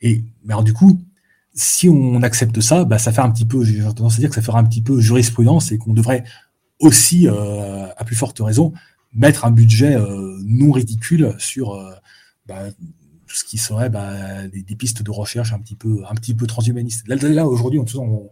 Et 0.00 0.22
alors, 0.48 0.64
du 0.64 0.72
coup, 0.72 1.00
si 1.54 1.88
on 1.88 2.22
accepte 2.22 2.60
ça, 2.60 2.84
bah, 2.84 2.98
ça 2.98 3.12
fait 3.12 3.20
un 3.20 3.30
petit 3.30 3.44
peu, 3.44 3.64
j'ai 3.64 3.80
tendance 3.82 4.16
à 4.16 4.18
dire 4.18 4.28
que 4.28 4.34
ça 4.34 4.42
fera 4.42 4.58
un 4.58 4.64
petit 4.64 4.82
peu 4.82 5.00
jurisprudence 5.00 5.72
et 5.72 5.78
qu'on 5.78 5.92
devrait 5.92 6.24
aussi, 6.78 7.26
euh, 7.26 7.88
à 7.96 8.04
plus 8.04 8.14
forte 8.14 8.38
raison, 8.40 8.72
mettre 9.12 9.44
un 9.44 9.50
budget 9.50 9.96
euh, 9.96 10.38
non 10.44 10.70
ridicule 10.70 11.34
sur 11.38 11.74
euh, 11.74 11.92
bah, 12.46 12.64
tout 13.28 13.36
ce 13.36 13.44
qui 13.44 13.58
serait 13.58 13.90
bah, 13.90 14.48
des, 14.48 14.76
pistes 14.76 15.02
de 15.02 15.10
recherche 15.10 15.52
un 15.52 15.60
petit 15.60 15.76
peu, 15.76 16.02
un 16.08 16.14
petit 16.14 16.34
peu 16.34 16.46
transhumanistes. 16.46 17.06
Là, 17.06 17.46
aujourd'hui, 17.46 17.78
on, 17.78 17.86
on, 17.98 18.30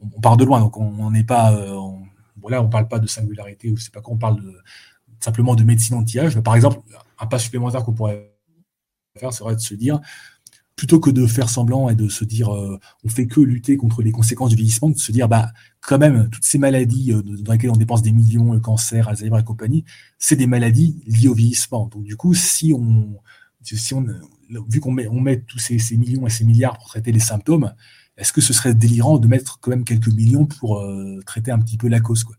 on, 0.00 0.20
part 0.20 0.36
de 0.36 0.44
loin, 0.44 0.60
donc 0.60 0.76
on 0.76 1.10
n'est 1.10 1.24
pas, 1.24 1.52
on, 1.52 2.02
bon, 2.36 2.48
là, 2.48 2.62
on 2.62 2.68
parle 2.68 2.88
pas 2.88 2.98
de 2.98 3.06
singularité 3.06 3.70
ou 3.70 3.76
je 3.76 3.84
sais 3.84 3.90
pas 3.90 4.00
quoi, 4.00 4.14
on 4.14 4.18
parle 4.18 4.42
simplement 5.20 5.54
de 5.54 5.64
médecine 5.64 5.96
anti-âge. 5.96 6.38
Par 6.40 6.54
exemple, 6.54 6.80
un 7.18 7.26
pas 7.26 7.38
supplémentaire 7.38 7.82
qu'on 7.82 7.94
pourrait 7.94 8.30
faire 9.18 9.32
serait 9.32 9.54
de 9.54 9.60
se 9.60 9.74
dire 9.74 10.00
plutôt 10.76 10.98
que 10.98 11.10
de 11.10 11.26
faire 11.26 11.48
semblant 11.48 11.88
et 11.88 11.94
de 11.94 12.08
se 12.08 12.24
dire 12.24 12.52
euh, 12.52 12.78
on 13.04 13.08
fait 13.08 13.26
que 13.26 13.40
lutter 13.40 13.76
contre 13.76 14.02
les 14.02 14.10
conséquences 14.10 14.50
du 14.50 14.56
vieillissement, 14.56 14.90
de 14.90 14.98
se 14.98 15.12
dire 15.12 15.28
bah 15.28 15.52
quand 15.80 15.98
même 15.98 16.28
toutes 16.30 16.44
ces 16.44 16.58
maladies 16.58 17.12
euh, 17.12 17.22
dans 17.22 17.52
lesquelles 17.52 17.70
on 17.70 17.76
dépense 17.76 18.02
des 18.02 18.12
millions, 18.12 18.52
le 18.52 18.60
cancer, 18.60 19.08
Alzheimer 19.08 19.38
et 19.38 19.44
compagnie, 19.44 19.84
c'est 20.18 20.36
des 20.36 20.46
maladies 20.46 21.00
liées 21.06 21.28
au 21.28 21.34
vieillissement. 21.34 21.86
Donc 21.86 22.02
du 22.02 22.16
coup, 22.16 22.34
si 22.34 22.72
on 22.72 23.18
si 23.64 23.94
on 23.94 24.06
vu 24.68 24.80
qu'on 24.80 24.92
met 24.92 25.08
on 25.08 25.20
met 25.20 25.40
tous 25.40 25.58
ces, 25.58 25.78
ces, 25.78 25.96
millions 25.96 26.26
et 26.26 26.30
ces 26.30 26.44
milliards 26.44 26.78
pour 26.78 26.88
traiter 26.88 27.12
les 27.12 27.20
symptômes, 27.20 27.72
est-ce 28.16 28.32
que 28.32 28.40
ce 28.40 28.52
serait 28.52 28.74
délirant 28.74 29.18
de 29.18 29.26
mettre 29.26 29.58
quand 29.60 29.70
même 29.70 29.84
quelques 29.84 30.08
millions 30.08 30.46
pour 30.46 30.78
euh, 30.78 31.20
traiter 31.26 31.50
un 31.50 31.58
petit 31.58 31.76
peu 31.76 31.88
la 31.88 32.00
cause 32.00 32.24
quoi? 32.24 32.36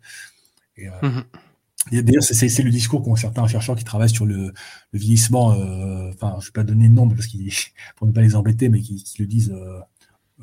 Et, 0.78 0.88
mmh 0.88 1.23
D'ailleurs, 1.91 2.23
c'est 2.23 2.63
le 2.63 2.71
discours 2.71 3.03
qu'ont 3.03 3.15
certains 3.15 3.47
chercheurs 3.47 3.76
qui 3.76 3.84
travaillent 3.84 4.09
sur 4.09 4.26
le, 4.26 4.53
vieillissement. 4.93 5.53
Euh, 5.53 6.11
enfin, 6.13 6.38
je 6.39 6.47
vais 6.47 6.51
pas 6.51 6.63
donner 6.63 6.89
de 6.89 6.93
nom 6.93 7.07
parce 7.07 7.28
qu'ils, 7.28 7.51
pour 7.95 8.07
ne 8.07 8.11
pas 8.11 8.21
les 8.21 8.36
embêter, 8.36 8.69
mais 8.69 8.82
qui, 8.82 9.03
le 9.19 9.28
disent 9.28 9.51
euh, 9.51 9.80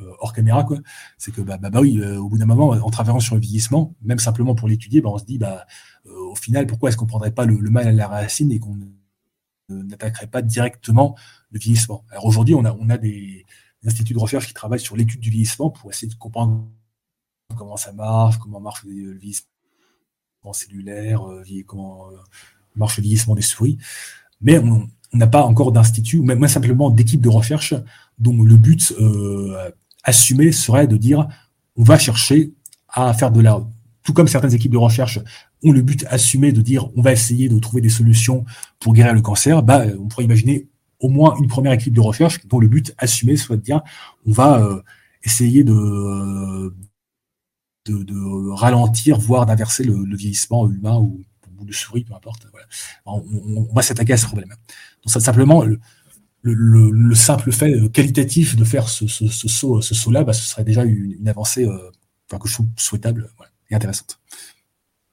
euh, 0.00 0.12
hors 0.20 0.32
caméra, 0.32 0.62
quoi. 0.62 0.78
C'est 1.18 1.32
que 1.32 1.40
bah, 1.40 1.58
bah, 1.58 1.70
bah 1.70 1.80
oui, 1.80 2.00
au 2.02 2.28
bout 2.28 2.38
d'un 2.38 2.46
moment, 2.46 2.68
en 2.68 2.90
travaillant 2.90 3.20
sur 3.20 3.34
le 3.34 3.40
vieillissement, 3.40 3.94
même 4.02 4.18
simplement 4.18 4.54
pour 4.54 4.68
l'étudier, 4.68 5.00
bah, 5.00 5.10
on 5.12 5.18
se 5.18 5.24
dit, 5.24 5.38
bah, 5.38 5.66
au 6.04 6.36
final, 6.36 6.66
pourquoi 6.66 6.90
est-ce 6.90 6.96
qu'on 6.96 7.06
prendrait 7.06 7.32
pas 7.32 7.44
le, 7.44 7.58
mal 7.70 7.88
à 7.88 7.92
la 7.92 8.06
racine 8.06 8.52
et 8.52 8.60
qu'on 8.60 8.78
n'attaquerait 9.72 10.26
pas 10.26 10.42
directement 10.42 11.16
le 11.50 11.58
vieillissement 11.58 12.04
Alors 12.10 12.26
aujourd'hui, 12.26 12.54
on 12.54 12.64
a, 12.64 12.98
des, 12.98 13.44
instituts 13.84 14.14
de 14.14 14.18
recherche 14.18 14.46
qui 14.46 14.54
travaillent 14.54 14.80
sur 14.80 14.96
l'étude 14.96 15.20
du 15.20 15.30
vieillissement 15.30 15.70
pour 15.70 15.90
essayer 15.90 16.08
de 16.08 16.16
comprendre 16.16 16.68
comment 17.56 17.76
ça 17.76 17.92
marche, 17.92 18.38
comment 18.38 18.60
marche 18.60 18.84
le 18.84 19.12
vieillissement 19.12 19.48
cellulaire, 20.52 21.28
euh, 21.28 21.44
comment 21.66 22.08
euh, 22.10 22.16
marche 22.74 22.96
le 22.98 23.02
vieillissement 23.02 23.34
des 23.34 23.42
souris. 23.42 23.78
Mais 24.40 24.58
on 24.58 24.88
n'a 25.12 25.26
pas 25.26 25.42
encore 25.42 25.72
d'institut, 25.72 26.18
ou 26.18 26.24
même 26.24 26.46
simplement 26.48 26.90
d'équipe 26.90 27.20
de 27.20 27.28
recherche 27.28 27.74
dont 28.18 28.42
le 28.42 28.56
but 28.56 28.92
euh, 29.00 29.70
assumé 30.04 30.52
serait 30.52 30.86
de 30.86 30.96
dire 30.96 31.28
on 31.76 31.84
va 31.84 31.98
chercher 31.98 32.52
à 32.88 33.12
faire 33.14 33.30
de 33.30 33.40
la. 33.40 33.64
Tout 34.04 34.12
comme 34.12 34.26
certaines 34.26 34.52
équipes 34.52 34.72
de 34.72 34.78
recherche 34.78 35.20
ont 35.62 35.72
le 35.72 35.82
but 35.82 36.04
assumé 36.08 36.52
de 36.52 36.60
dire 36.60 36.88
on 36.96 37.02
va 37.02 37.12
essayer 37.12 37.48
de 37.48 37.58
trouver 37.58 37.80
des 37.80 37.88
solutions 37.88 38.44
pour 38.80 38.92
guérir 38.92 39.14
le 39.14 39.22
cancer, 39.22 39.62
bah, 39.62 39.84
on 39.98 40.08
pourrait 40.08 40.24
imaginer 40.24 40.68
au 41.00 41.08
moins 41.08 41.34
une 41.40 41.48
première 41.48 41.72
équipe 41.72 41.94
de 41.94 42.00
recherche 42.00 42.46
dont 42.46 42.60
le 42.60 42.68
but 42.68 42.94
assumé 42.98 43.36
soit 43.36 43.56
de 43.56 43.62
dire 43.62 43.82
on 44.26 44.32
va 44.32 44.82
essayer 45.24 45.64
de, 45.64 46.72
de, 47.86 48.50
ralentir, 48.50 49.18
voire 49.18 49.46
d'inverser 49.46 49.84
le, 49.84 50.16
vieillissement 50.16 50.70
humain 50.70 50.98
ou, 50.98 51.20
de 51.64 51.72
souris, 51.72 52.02
peu 52.02 52.14
importe. 52.14 52.48
On, 53.06 53.72
va 53.72 53.82
s'attaquer 53.82 54.14
à 54.14 54.16
ce 54.16 54.26
problème. 54.26 54.48
Donc, 54.48 55.12
ça, 55.12 55.20
simplement, 55.20 55.64
le, 56.42 57.14
simple 57.14 57.52
fait 57.52 57.88
qualitatif 57.92 58.56
de 58.56 58.64
faire 58.64 58.88
ce, 58.88 59.06
saut, 59.06 59.80
ce 59.80 59.94
saut-là, 59.94 60.24
bah, 60.24 60.32
ce 60.32 60.42
serait 60.42 60.64
déjà 60.64 60.84
une, 60.84 61.28
avancée 61.28 61.64
euh, 61.66 61.78
que 62.28 62.48
je 62.48 62.54
trouve 62.54 62.66
souhaitable 62.76 63.30
et 63.70 63.74
intéressante. 63.74 64.18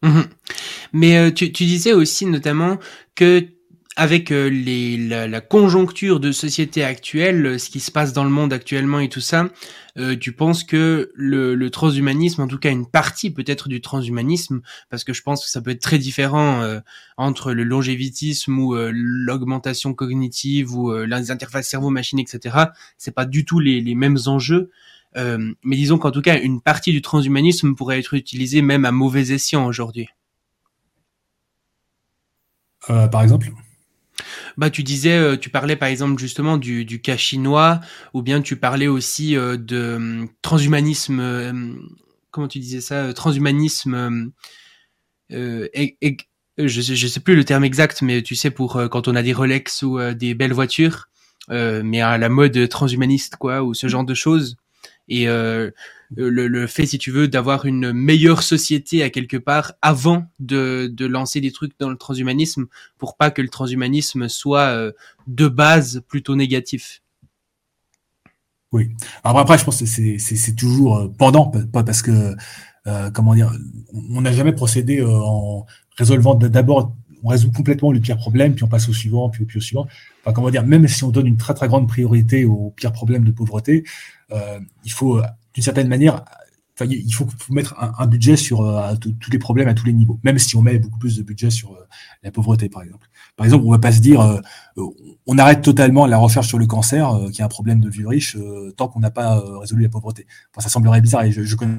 Mmh 0.01 0.21
Mais 0.93 1.17
euh, 1.17 1.31
tu, 1.31 1.51
tu, 1.51 1.65
disais 1.65 1.93
aussi 1.93 2.25
notamment 2.25 2.79
que 3.15 3.45
avec 3.99 4.31
euh, 4.31 4.47
les, 4.49 4.95
la, 4.97 5.41
conjoncture 5.41 6.21
de 6.21 6.31
société 6.31 6.85
actuelle, 6.85 7.45
euh, 7.45 7.57
ce 7.57 7.69
qui 7.69 7.81
se 7.81 7.91
passe 7.91 8.13
dans 8.13 8.23
le 8.23 8.29
monde 8.29 8.53
actuellement 8.53 8.99
et 8.99 9.09
tout 9.09 9.19
ça, 9.19 9.49
euh, 9.97 10.15
tu 10.15 10.31
penses 10.31 10.63
que 10.63 11.11
le, 11.15 11.69
transhumanisme, 11.69 12.41
en 12.41 12.47
tout 12.47 12.59
cas 12.59 12.71
une 12.71 12.89
partie 12.89 13.29
peut-être 13.29 13.67
du 13.67 13.81
transhumanisme, 13.81 14.61
parce 14.89 15.03
que 15.03 15.11
je 15.11 15.21
pense 15.21 15.43
que 15.43 15.51
ça 15.51 15.61
peut 15.61 15.71
être 15.71 15.81
très 15.81 15.97
différent 15.97 16.63
entre 17.17 17.51
le 17.51 17.63
longévitisme 17.63 18.57
ou 18.57 18.75
l'augmentation 18.75 19.93
cognitive 19.93 20.73
ou 20.73 20.93
les 20.93 21.31
interfaces 21.31 21.67
cerveau-machine, 21.67 22.19
etc. 22.19 22.55
C'est 22.97 23.13
pas 23.13 23.25
du 23.25 23.43
tout 23.43 23.59
les, 23.59 23.81
les 23.81 23.95
mêmes 23.95 24.17
enjeux. 24.27 24.71
Mais 25.15 25.75
disons 25.75 25.97
qu'en 25.97 26.11
tout 26.11 26.21
cas, 26.21 26.39
une 26.39 26.61
partie 26.61 26.91
du 26.91 27.01
transhumanisme 27.01 27.75
pourrait 27.75 27.99
être 27.99 28.13
utilisée 28.13 28.61
même 28.61 28.85
à 28.85 28.91
mauvais 28.91 29.31
escient 29.31 29.65
aujourd'hui. 29.65 30.07
par 32.87 33.21
exemple 33.21 33.51
bah, 34.57 34.69
tu 34.69 34.83
disais, 34.83 35.17
euh, 35.17 35.37
tu 35.37 35.49
parlais 35.49 35.75
par 35.75 35.87
exemple 35.89 36.19
justement 36.19 36.57
du, 36.57 36.85
du 36.85 37.01
cas 37.01 37.17
chinois, 37.17 37.79
ou 38.13 38.21
bien 38.21 38.41
tu 38.41 38.55
parlais 38.57 38.87
aussi 38.87 39.37
euh, 39.37 39.57
de 39.57 39.95
hum, 39.95 40.29
transhumanisme. 40.41 41.19
Euh, 41.19 41.73
comment 42.31 42.47
tu 42.47 42.59
disais 42.59 42.81
ça 42.81 43.13
Transhumanisme. 43.13 44.31
je 45.29 46.81
sais, 46.81 47.07
sais 47.07 47.19
plus 47.21 47.35
le 47.35 47.45
terme 47.45 47.63
exact, 47.63 48.01
mais 48.01 48.21
tu 48.21 48.35
sais 48.35 48.51
pour 48.51 48.81
quand 48.91 49.07
on 49.07 49.15
a 49.15 49.23
des 49.23 49.33
Rolex 49.33 49.83
ou 49.83 49.99
des 50.13 50.33
belles 50.33 50.53
voitures, 50.53 51.07
mais 51.49 52.01
à 52.01 52.17
la 52.17 52.29
mode 52.29 52.67
transhumaniste 52.69 53.37
quoi, 53.37 53.63
ou 53.63 53.73
ce 53.73 53.87
genre 53.87 54.03
de 54.03 54.13
choses. 54.13 54.57
Et 55.09 55.27
le, 56.15 56.47
le, 56.47 56.67
fait, 56.67 56.85
si 56.85 56.97
tu 56.97 57.11
veux, 57.11 57.27
d'avoir 57.27 57.65
une 57.65 57.93
meilleure 57.93 58.43
société 58.43 59.03
à 59.03 59.09
quelque 59.09 59.37
part 59.37 59.73
avant 59.81 60.25
de, 60.39 60.91
de 60.91 61.05
lancer 61.05 61.41
des 61.41 61.51
trucs 61.51 61.73
dans 61.79 61.89
le 61.89 61.97
transhumanisme 61.97 62.65
pour 62.97 63.15
pas 63.15 63.31
que 63.31 63.41
le 63.41 63.49
transhumanisme 63.49 64.27
soit 64.27 64.67
euh, 64.67 64.91
de 65.27 65.47
base 65.47 66.01
plutôt 66.07 66.35
négatif. 66.35 67.01
Oui. 68.71 68.89
Alors 69.23 69.39
après, 69.39 69.57
je 69.57 69.65
pense 69.65 69.79
que 69.79 69.85
c'est 69.85 70.55
toujours 70.55 70.97
euh, 70.97 71.07
pendant, 71.17 71.47
pas 71.47 71.83
parce 71.83 72.01
que, 72.01 72.35
euh, 72.87 73.11
comment 73.11 73.35
dire, 73.35 73.51
on 73.93 74.21
n'a 74.21 74.31
jamais 74.31 74.53
procédé 74.53 75.03
en 75.03 75.65
résolvant 75.97 76.35
d'abord, 76.35 76.95
on 77.23 77.29
résout 77.29 77.51
complètement 77.51 77.91
le 77.91 77.99
pire 77.99 78.17
problème, 78.17 78.55
puis 78.55 78.63
on 78.63 78.67
passe 78.67 78.87
au 78.87 78.93
suivant, 78.93 79.29
puis 79.29 79.43
au, 79.43 79.45
puis 79.45 79.61
suivant. 79.61 79.87
Enfin, 80.21 80.33
comment 80.33 80.49
dire, 80.49 80.65
même 80.65 80.87
si 80.87 81.03
on 81.03 81.09
donne 81.09 81.27
une 81.27 81.37
très 81.37 81.53
très 81.53 81.67
grande 81.67 81.87
priorité 81.87 82.45
au 82.45 82.73
pire 82.75 82.93
problème 82.93 83.23
de 83.23 83.31
pauvreté, 83.31 83.83
il 84.31 84.91
faut 84.91 85.21
d'une 85.53 85.63
certaine 85.63 85.87
manière, 85.87 86.23
il 86.85 87.13
faut, 87.13 87.27
mettre 87.49 87.75
un, 87.77 88.07
budget 88.07 88.35
sur 88.35 88.61
euh, 88.61 88.95
tous 88.95 89.31
les 89.31 89.39
problèmes 89.39 89.67
à 89.67 89.73
tous 89.73 89.85
les 89.85 89.93
niveaux, 89.93 90.19
même 90.23 90.37
si 90.37 90.55
on 90.55 90.61
met 90.61 90.79
beaucoup 90.79 90.99
plus 90.99 91.17
de 91.17 91.23
budget 91.23 91.49
sur 91.49 91.73
euh, 91.73 91.87
la 92.23 92.31
pauvreté, 92.31 92.69
par 92.69 92.83
exemple. 92.83 93.09
Par 93.35 93.45
exemple, 93.45 93.65
on 93.65 93.71
va 93.71 93.79
pas 93.79 93.91
se 93.91 93.99
dire, 93.99 94.21
euh, 94.21 94.39
on 95.27 95.37
arrête 95.37 95.61
totalement 95.61 96.05
la 96.05 96.17
recherche 96.17 96.47
sur 96.47 96.59
le 96.59 96.67
cancer, 96.67 97.11
qui 97.33 97.41
est 97.41 97.43
un 97.43 97.49
problème 97.49 97.79
de 97.79 97.89
vie 97.89 98.05
riche, 98.05 98.37
tant 98.77 98.87
qu'on 98.87 98.99
n'a 98.99 99.11
pas 99.11 99.41
résolu 99.59 99.83
la 99.83 99.89
pauvreté. 99.89 100.25
Enfin, 100.51 100.61
ça 100.61 100.69
semblerait 100.69 101.01
bizarre 101.01 101.23
et 101.23 101.31
je, 101.31 101.43
je 101.43 101.55
connais 101.55 101.75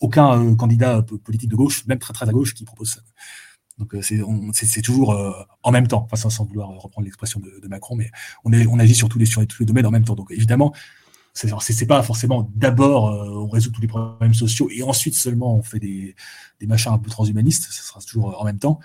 aucun 0.00 0.54
candidat 0.56 1.02
politique 1.02 1.50
de 1.50 1.56
gauche, 1.56 1.86
même 1.86 1.98
très 1.98 2.12
très 2.12 2.28
à 2.28 2.32
gauche, 2.32 2.54
qui 2.54 2.64
propose 2.64 2.92
ça. 2.92 3.00
Donc 3.78 3.96
c'est 4.02 4.82
toujours 4.82 5.16
en 5.62 5.72
même 5.72 5.88
temps, 5.88 6.06
enfin 6.10 6.30
sans, 6.30 6.44
vouloir 6.44 6.68
reprendre 6.68 7.04
l'expression 7.04 7.40
de, 7.40 7.68
Macron, 7.68 7.96
mais 7.96 8.10
on, 8.44 8.52
est, 8.52 8.66
on 8.66 8.78
agit 8.78 8.94
sur 8.94 9.08
tous 9.08 9.18
les, 9.18 9.26
sur 9.26 9.44
tous 9.46 9.60
les 9.60 9.66
domaines 9.66 9.86
en 9.86 9.90
même 9.90 10.04
temps. 10.04 10.14
Donc 10.14 10.30
évidemment, 10.30 10.72
c'est 11.32 11.86
pas 11.86 12.02
forcément 12.04 12.48
d'abord 12.54 13.04
on 13.04 13.48
résout 13.48 13.70
tous 13.70 13.80
les 13.80 13.88
problèmes 13.88 14.34
sociaux 14.34 14.68
et 14.70 14.84
ensuite 14.84 15.14
seulement 15.14 15.56
on 15.56 15.62
fait 15.62 15.80
des, 15.80 16.14
des 16.60 16.66
machins 16.66 16.92
un 16.92 16.98
peu 16.98 17.10
transhumanistes, 17.10 17.64
ce 17.64 17.82
sera 17.82 18.00
toujours 18.00 18.40
en 18.40 18.44
même 18.44 18.58
temps. 18.58 18.78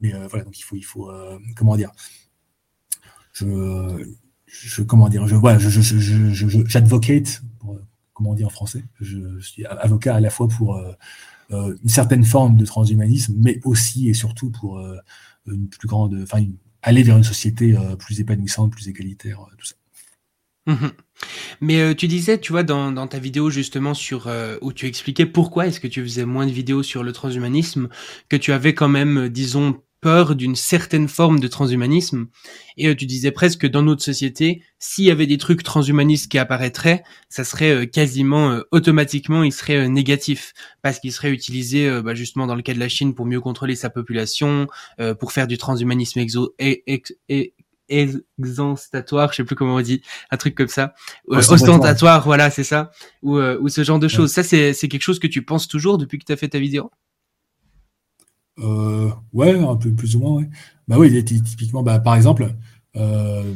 Mais 0.00 0.12
voilà, 0.28 0.44
donc 0.44 0.58
il 0.58 0.62
faut, 0.62 0.76
il 0.76 0.82
faut 0.82 1.08
comment 1.54 1.76
dire, 1.76 1.92
je, 3.32 4.04
je 4.52 4.82
comment 4.82 5.08
dire, 5.08 5.26
je 5.26 5.34
voilà, 5.34 5.58
je, 5.58 6.64
j'advocate, 6.66 7.42
comment 8.12 8.30
on 8.30 8.34
dit 8.34 8.44
en 8.44 8.50
français, 8.50 8.84
je, 9.00 9.40
suis 9.40 9.64
avocat 9.64 10.16
à 10.16 10.20
la 10.20 10.30
fois 10.30 10.48
pour 10.48 10.76
euh, 10.76 10.92
une 11.52 11.88
certaine 11.88 12.24
forme 12.24 12.56
de 12.56 12.64
transhumanisme, 12.64 13.34
mais 13.38 13.60
aussi 13.64 14.08
et 14.08 14.14
surtout 14.14 14.50
pour 14.50 14.78
euh, 14.78 14.96
une 15.46 15.68
plus 15.68 15.88
grande, 15.88 16.18
enfin, 16.22 16.44
aller 16.82 17.02
vers 17.02 17.16
une 17.16 17.24
société 17.24 17.76
euh, 17.76 17.96
plus 17.96 18.20
épanouissante, 18.20 18.72
plus 18.72 18.88
égalitaire, 18.88 19.46
tout 19.58 19.66
ça. 19.66 19.74
Mmh 20.66 20.88
mais 21.60 21.94
tu 21.94 22.08
disais, 22.08 22.40
tu 22.40 22.50
vois, 22.50 22.64
dans, 22.64 22.90
dans 22.90 23.06
ta 23.06 23.20
vidéo 23.20 23.48
justement 23.48 23.94
sur 23.94 24.28
où 24.60 24.72
tu 24.72 24.86
expliquais 24.86 25.26
pourquoi 25.26 25.68
est-ce 25.68 25.78
que 25.78 25.86
tu 25.86 26.02
faisais 26.02 26.24
moins 26.24 26.46
de 26.46 26.50
vidéos 26.50 26.82
sur 26.82 27.04
le 27.04 27.12
transhumanisme, 27.12 27.88
que 28.28 28.36
tu 28.36 28.52
avais 28.52 28.74
quand 28.74 28.88
même, 28.88 29.28
disons, 29.28 29.80
peur 30.02 30.34
d'une 30.34 30.56
certaine 30.56 31.08
forme 31.08 31.40
de 31.40 31.48
transhumanisme. 31.48 32.26
Et 32.76 32.88
euh, 32.88 32.94
tu 32.94 33.06
disais 33.06 33.30
presque 33.30 33.60
que 33.60 33.66
dans 33.66 33.82
notre 33.82 34.02
société, 34.02 34.62
s'il 34.78 35.04
y 35.04 35.10
avait 35.10 35.28
des 35.28 35.38
trucs 35.38 35.62
transhumanistes 35.62 36.30
qui 36.30 36.38
apparaîtraient, 36.38 37.04
ça 37.30 37.44
serait 37.44 37.70
euh, 37.70 37.86
quasiment 37.86 38.50
euh, 38.50 38.62
automatiquement, 38.72 39.44
il 39.44 39.52
serait 39.52 39.88
négatif 39.88 40.52
parce 40.82 40.98
qu'il 40.98 41.12
serait 41.12 41.30
utilisé 41.30 41.88
bah, 42.02 42.14
justement 42.14 42.48
dans 42.48 42.56
le 42.56 42.62
cas 42.62 42.74
de 42.74 42.80
la 42.80 42.88
Chine 42.88 43.14
pour 43.14 43.24
mieux 43.24 43.40
contrôler 43.40 43.76
sa 43.76 43.88
population, 43.88 44.66
pour 45.20 45.30
faire 45.30 45.46
du 45.46 45.56
transhumanisme 45.56 46.18
exo 46.18 46.54
et, 46.58 46.82
et, 47.28 47.54
exantatoire, 47.88 49.30
je 49.30 49.36
sais 49.36 49.44
plus 49.44 49.54
comment 49.54 49.76
on 49.76 49.80
dit, 49.80 50.02
un 50.30 50.36
truc 50.36 50.56
comme 50.56 50.68
ça, 50.68 50.94
ostentatoire, 51.28 52.24
voilà, 52.24 52.50
c'est 52.50 52.64
ça, 52.64 52.90
ou, 53.22 53.38
ou 53.38 53.68
ce 53.68 53.84
genre 53.84 54.00
de 54.00 54.08
choses. 54.08 54.32
Ça, 54.32 54.42
c'est 54.42 54.74
quelque 54.74 55.02
chose 55.02 55.20
que 55.20 55.28
tu 55.28 55.44
penses 55.44 55.68
toujours 55.68 55.98
depuis 55.98 56.18
que 56.18 56.24
tu 56.24 56.32
as 56.32 56.36
fait 56.36 56.48
ta 56.48 56.58
vidéo? 56.58 56.90
Euh, 58.58 59.10
ouais, 59.32 59.58
un 59.58 59.76
peu 59.76 59.92
plus 59.92 60.16
ou 60.16 60.20
moins. 60.20 60.44
Bah 60.88 60.98
oui, 60.98 61.24
typiquement, 61.24 61.82
bah, 61.82 61.98
par 62.00 62.16
exemple, 62.16 62.54
euh, 62.96 63.54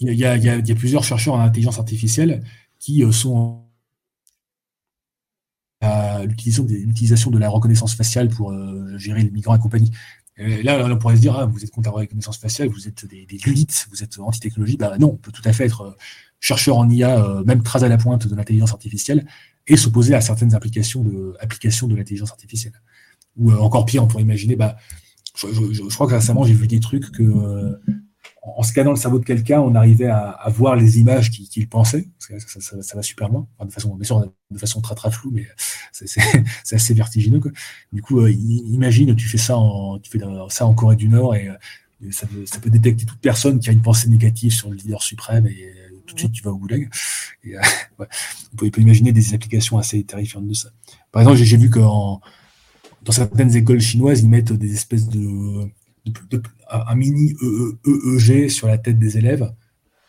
il 0.00 0.12
y, 0.14 0.24
a, 0.26 0.74
plusieurs 0.74 1.04
chercheurs 1.04 1.34
en 1.34 1.40
intelligence 1.40 1.78
artificielle 1.78 2.42
qui 2.78 3.04
euh, 3.04 3.12
sont 3.12 3.62
à 5.80 6.24
l'utilisation 6.24 7.30
de 7.30 7.38
la 7.38 7.48
reconnaissance 7.48 7.94
faciale 7.94 8.28
pour 8.28 8.52
euh, 8.52 8.96
gérer 8.98 9.22
les 9.22 9.30
migrants 9.30 9.56
et 9.56 9.58
compagnie. 9.58 9.90
Là, 10.36 10.84
on 10.90 10.96
pourrait 10.96 11.16
se 11.16 11.20
dire, 11.20 11.36
ah, 11.36 11.46
vous 11.46 11.62
êtes 11.62 11.70
contre 11.70 11.90
la 11.90 11.94
reconnaissance 11.94 12.38
faciale, 12.38 12.68
vous 12.68 12.88
êtes 12.88 13.06
des, 13.06 13.26
des 13.26 13.38
vous 13.90 14.02
êtes 14.02 14.18
anti-technologie. 14.18 14.76
Bah 14.76 14.96
non, 14.98 15.12
on 15.12 15.16
peut 15.16 15.30
tout 15.30 15.42
à 15.44 15.52
fait 15.52 15.66
être 15.66 15.96
chercheur 16.40 16.78
en 16.78 16.88
IA, 16.88 17.42
même 17.44 17.62
très 17.62 17.84
à 17.84 17.88
la 17.88 17.98
pointe 17.98 18.26
de 18.26 18.34
l'intelligence 18.34 18.72
artificielle, 18.72 19.26
et 19.66 19.76
s'opposer 19.76 20.14
à 20.14 20.20
certaines 20.20 20.54
applications 20.54 21.04
de 21.04 21.94
l'intelligence 21.94 22.30
artificielle. 22.30 22.72
Ou 23.36 23.50
euh, 23.50 23.58
encore 23.58 23.86
pire, 23.86 24.04
on 24.04 24.06
pourrait 24.06 24.22
imaginer, 24.22 24.56
bah, 24.56 24.76
je, 25.36 25.46
je, 25.52 25.72
je 25.72 25.94
crois 25.94 26.06
que 26.06 26.14
récemment 26.14 26.44
j'ai 26.44 26.54
vu 26.54 26.66
des 26.66 26.80
trucs 26.80 27.10
que 27.10 27.22
euh, 27.22 27.80
en 28.42 28.62
scannant 28.62 28.90
le 28.90 28.96
cerveau 28.96 29.18
de 29.20 29.24
quelqu'un, 29.24 29.60
on 29.60 29.74
arrivait 29.74 30.06
à, 30.06 30.30
à 30.30 30.50
voir 30.50 30.74
les 30.74 30.98
images 30.98 31.30
qu'il 31.30 31.68
pensait. 31.68 32.08
Ça, 32.18 32.34
ça, 32.60 32.82
ça, 32.82 32.96
va 32.96 33.02
super 33.02 33.28
loin, 33.28 33.46
enfin, 33.56 33.66
de 33.66 33.72
façon, 33.72 33.94
bien 33.94 34.04
sûr, 34.04 34.20
de 34.50 34.58
façon 34.58 34.80
très 34.80 34.96
très 34.96 35.12
floue, 35.12 35.30
mais 35.30 35.46
c'est 35.92 36.20
assez 36.72 36.92
vertigineux. 36.92 37.38
Quoi. 37.38 37.52
Du 37.92 38.02
coup, 38.02 38.20
euh, 38.20 38.32
imagine, 38.32 39.14
tu 39.14 39.28
fais 39.28 39.38
ça 39.38 39.56
en, 39.56 40.00
tu 40.00 40.10
fais 40.10 40.18
ça 40.48 40.66
en 40.66 40.74
Corée 40.74 40.96
du 40.96 41.08
Nord 41.08 41.36
et, 41.36 41.48
ça, 42.10 42.26
ça, 42.46 42.58
peut 42.58 42.68
détecter 42.68 43.06
toute 43.06 43.20
personne 43.20 43.60
qui 43.60 43.68
a 43.68 43.72
une 43.72 43.80
pensée 43.80 44.08
négative 44.08 44.50
sur 44.50 44.68
le 44.70 44.74
leader 44.74 45.00
suprême 45.04 45.46
et 45.46 45.72
tout 46.04 46.14
de 46.14 46.18
suite 46.18 46.32
tu 46.32 46.42
vas 46.42 46.50
au 46.50 46.56
goulag. 46.56 46.90
Et, 47.44 47.54
ouais, 47.98 48.06
on, 48.52 48.56
peut, 48.56 48.66
on 48.66 48.70
peut 48.70 48.80
imaginer 48.80 49.12
des 49.12 49.34
applications 49.34 49.78
assez 49.78 50.02
terrifiantes 50.02 50.48
de 50.48 50.52
ça. 50.52 50.70
Par 51.12 51.22
exemple, 51.22 51.38
j'ai 51.38 51.56
vu 51.56 51.70
qu'en 51.70 52.20
dans 53.04 53.12
certaines 53.12 53.54
écoles 53.56 53.80
chinoises, 53.80 54.20
ils 54.20 54.28
mettent 54.28 54.52
des 54.52 54.72
espèces 54.72 55.08
de, 55.08 55.68
un 56.70 56.94
mini 56.94 57.34
EEG 57.86 58.48
sur 58.48 58.66
la 58.66 58.78
tête 58.78 58.98
des 58.98 59.18
élèves. 59.18 59.52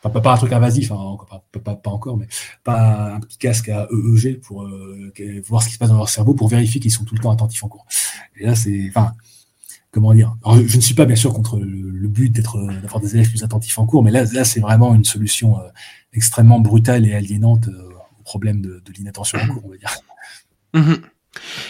Enfin, 0.04 0.20
pas, 0.20 0.34
un 0.34 0.38
truc 0.38 0.52
invasif, 0.52 0.92
hein, 0.92 1.18
pas, 1.64 1.76
pas, 1.76 1.90
encore, 1.90 2.18
mais 2.18 2.28
pas 2.64 3.14
un 3.14 3.20
petit 3.22 3.38
casque 3.38 3.70
à 3.70 3.88
EEG 3.90 4.42
pour 4.42 4.64
euh, 4.64 5.12
voir 5.48 5.64
ce 5.64 5.70
qui 5.70 5.76
se 5.76 5.80
passe 5.80 5.90
dans 5.90 5.98
leur 5.98 6.10
cerveau 6.10 6.34
pour 6.34 6.50
vérifier 6.50 6.82
qu'ils 6.82 6.92
sont 6.92 7.06
tout 7.06 7.16
le 7.16 7.22
temps 7.22 7.32
attentifs 7.32 7.64
en 7.64 7.70
cours. 7.70 7.86
Et 8.36 8.46
là, 8.46 8.54
c'est, 8.54 8.90
enfin, 8.90 9.14
comment 9.92 10.14
dire? 10.14 10.36
Je 10.46 10.76
ne 10.76 10.82
suis 10.82 10.96
pas 10.96 11.06
bien 11.06 11.16
sûr 11.16 11.34
contre 11.34 11.58
le, 11.58 12.08
but 12.10 12.30
d'être 12.30 12.62
d'avoir 12.82 13.00
des 13.00 13.16
élèves 13.16 13.30
plus 13.30 13.44
attentifs 13.44 13.80
en 13.80 13.86
cours, 13.86 14.04
mais 14.04 14.12
là, 14.12 14.26
là, 14.34 14.44
c'est 14.44 14.60
vraiment 14.60 14.94
une 14.94 15.06
solution 15.06 15.58
euh, 15.58 15.70
extrêmement 16.12 16.60
brutale 16.60 17.08
et 17.08 17.14
aliénante 17.14 17.70
euh, 17.70 17.90
au 18.20 18.24
problème 18.24 18.62
de, 18.62 18.84
de 18.86 18.94
l'inattention 18.94 19.40
en 19.40 19.48
cours, 19.48 19.64
on 19.66 19.70
va 19.70 19.78
dire. 19.78 19.98
Mmh 20.74 20.96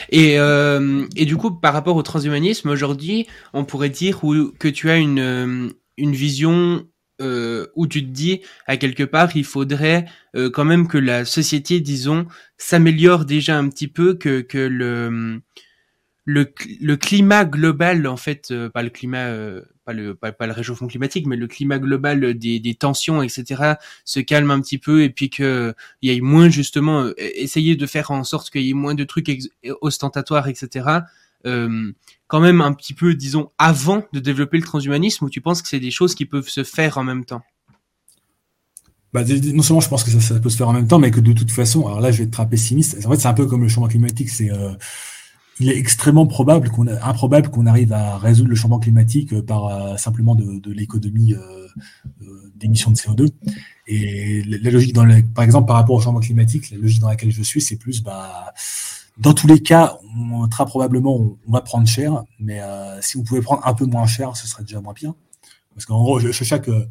et, 0.10 0.40
euh, 0.40 1.06
et 1.16 1.26
du 1.26 1.38
coup, 1.38 1.52
par 1.52 1.74
rapport 1.74 1.96
au 1.96 2.04
transhumanisme, 2.04 2.70
aujourd'hui, 2.70 3.28
on 3.54 3.66
pourrait 3.66 3.90
dire 3.90 4.20
que 4.60 4.68
tu 4.68 4.90
as 4.90 4.98
une, 4.98 5.20
euh, 5.20 5.70
une 5.98 6.14
vision 6.14 6.88
euh, 7.22 7.68
où 7.76 7.88
tu 7.88 8.04
te 8.04 8.10
dis, 8.10 8.42
à 8.68 8.78
quelque 8.78 9.04
part, 9.04 9.36
il 9.36 9.46
faudrait 9.46 10.06
euh, 10.36 10.50
quand 10.50 10.66
même 10.66 10.88
que 10.88 10.98
la 10.98 11.26
société, 11.26 11.80
disons, 11.80 12.28
s'améliore 12.58 13.26
déjà 13.26 13.58
un 13.58 13.70
petit 13.70 13.88
peu, 13.88 14.16
que, 14.16 14.42
que 14.42 14.58
le, 14.58 15.42
le, 16.26 16.54
le 16.82 16.98
climat 16.98 17.46
global, 17.46 18.08
en 18.08 18.18
fait, 18.18 18.54
pas 18.74 18.84
le 18.84 18.90
climat, 18.90 19.30
pas 19.86 19.94
le 19.94 20.16
pas, 20.16 20.34
le 20.46 20.54
réchauffement 20.54 20.88
climatique, 20.88 21.28
mais 21.28 21.36
le 21.36 21.48
climat 21.48 21.80
global 21.80 22.38
des, 22.38 22.60
des 22.60 22.76
tensions, 22.76 23.22
etc., 23.22 23.74
se 24.06 24.20
calme 24.20 24.52
un 24.52 24.62
petit 24.62 24.78
peu 24.78 25.04
et 25.04 25.10
puis 25.10 25.30
que 25.30 25.74
il 26.02 26.12
y 26.12 26.16
ait 26.16 26.22
moins 26.22 26.50
justement 26.50 27.02
euh, 27.02 27.14
essayer 27.18 27.76
de 27.76 27.86
faire 27.86 28.12
en 28.12 28.24
sorte 28.24 28.50
qu'il 28.50 28.64
y 28.64 28.70
ait 28.70 28.74
moins 28.74 28.96
de 28.96 29.04
trucs 29.04 29.30
ostentatoires, 29.82 30.48
etc. 30.48 31.00
quand 31.44 32.40
même 32.40 32.62
un 32.62 32.74
petit 32.74 32.94
peu, 32.94 33.14
disons, 33.14 33.52
avant 33.58 34.04
de 34.14 34.20
développer 34.20 34.58
le 34.58 34.64
transhumanisme, 34.64 35.26
ou 35.26 35.30
tu 35.30 35.42
penses 35.42 35.62
que 35.62 35.68
c'est 35.68 35.80
des 35.80 35.92
choses 35.92 36.16
qui 36.16 36.26
peuvent 36.26 36.50
se 36.50 36.64
faire 36.64 36.98
en 36.98 37.04
même 37.04 37.26
temps? 37.26 37.44
Bah, 39.14 39.24
non 39.24 39.62
seulement 39.62 39.80
je 39.80 39.90
pense 39.90 40.04
que 40.04 40.10
ça, 40.10 40.20
ça, 40.20 40.40
peut 40.40 40.50
se 40.50 40.58
faire 40.58 40.68
en 40.68 40.74
même 40.74 40.88
temps, 40.88 40.98
mais 40.98 41.12
que 41.12 41.20
de 41.20 41.34
toute 41.34 41.52
façon, 41.52 41.86
alors 41.86 42.02
là 42.02 42.12
je 42.12 42.18
vais 42.18 42.24
être 42.24 42.32
très 42.32 42.50
pessimiste. 42.50 43.06
En 43.06 43.12
fait, 43.12 43.18
c'est 43.18 43.28
un 43.28 43.34
peu 43.34 43.46
comme 43.46 43.62
le 43.62 43.68
changement 43.68 43.88
climatique, 43.88 44.30
c'est 44.30 44.50
il 45.60 45.70
est 45.70 45.78
extrêmement 45.78 46.26
probable 46.26 46.70
qu'on 46.70 46.88
improbable 46.88 47.50
qu'on 47.50 47.68
arrive 47.68 47.94
à 47.94 48.18
résoudre 48.18 48.50
le 48.50 48.56
changement 48.56 48.80
climatique 48.80 49.34
euh, 49.34 49.42
par 49.42 49.68
euh, 49.68 49.98
simplement 49.98 50.36
de, 50.36 50.60
de 50.60 50.72
l'économie 50.72 51.34
euh, 51.34 51.68
euh 52.22 52.52
d'émissions 52.56 52.92
de 52.92 52.96
CO2. 52.96 53.30
Et 53.88 54.42
la, 54.44 54.72
logique 54.72 54.94
dans 54.94 55.06
par 55.36 55.44
exemple 55.44 55.68
par 55.68 55.76
rapport 55.76 55.96
au 55.96 56.00
changement 56.00 56.22
climatique, 56.22 56.72
la 56.72 56.78
logique 56.78 57.02
dans 57.02 57.10
laquelle 57.10 57.32
je 57.32 57.44
suis, 57.44 57.62
c'est 57.62 57.76
plus 57.76 58.02
bah 58.02 58.54
dans 59.18 59.34
tous 59.34 59.48
les 59.48 59.62
cas, 59.62 59.98
on, 60.18 60.48
très 60.48 60.66
probablement 60.66 61.16
on, 61.16 61.52
va 61.52 61.62
prendre 61.62 61.88
cher, 61.88 62.24
mais 62.40 62.62
euh, 62.62 63.00
si 63.02 63.18
vous 63.18 63.24
pouvez 63.24 63.42
prendre 63.42 63.66
un 63.68 63.74
peu 63.74 63.86
moins 63.86 64.08
cher, 64.08 64.36
ce 64.36 64.48
serait 64.48 64.64
déjà 64.64 64.82
moins 64.82 64.94
bien. 64.94 65.16
Parce 65.76 65.86
qu'en 65.86 66.02
gros, 66.02 66.20
je, 66.20 66.32
je 66.32 66.44
sais 66.44 66.60
que 66.60 66.88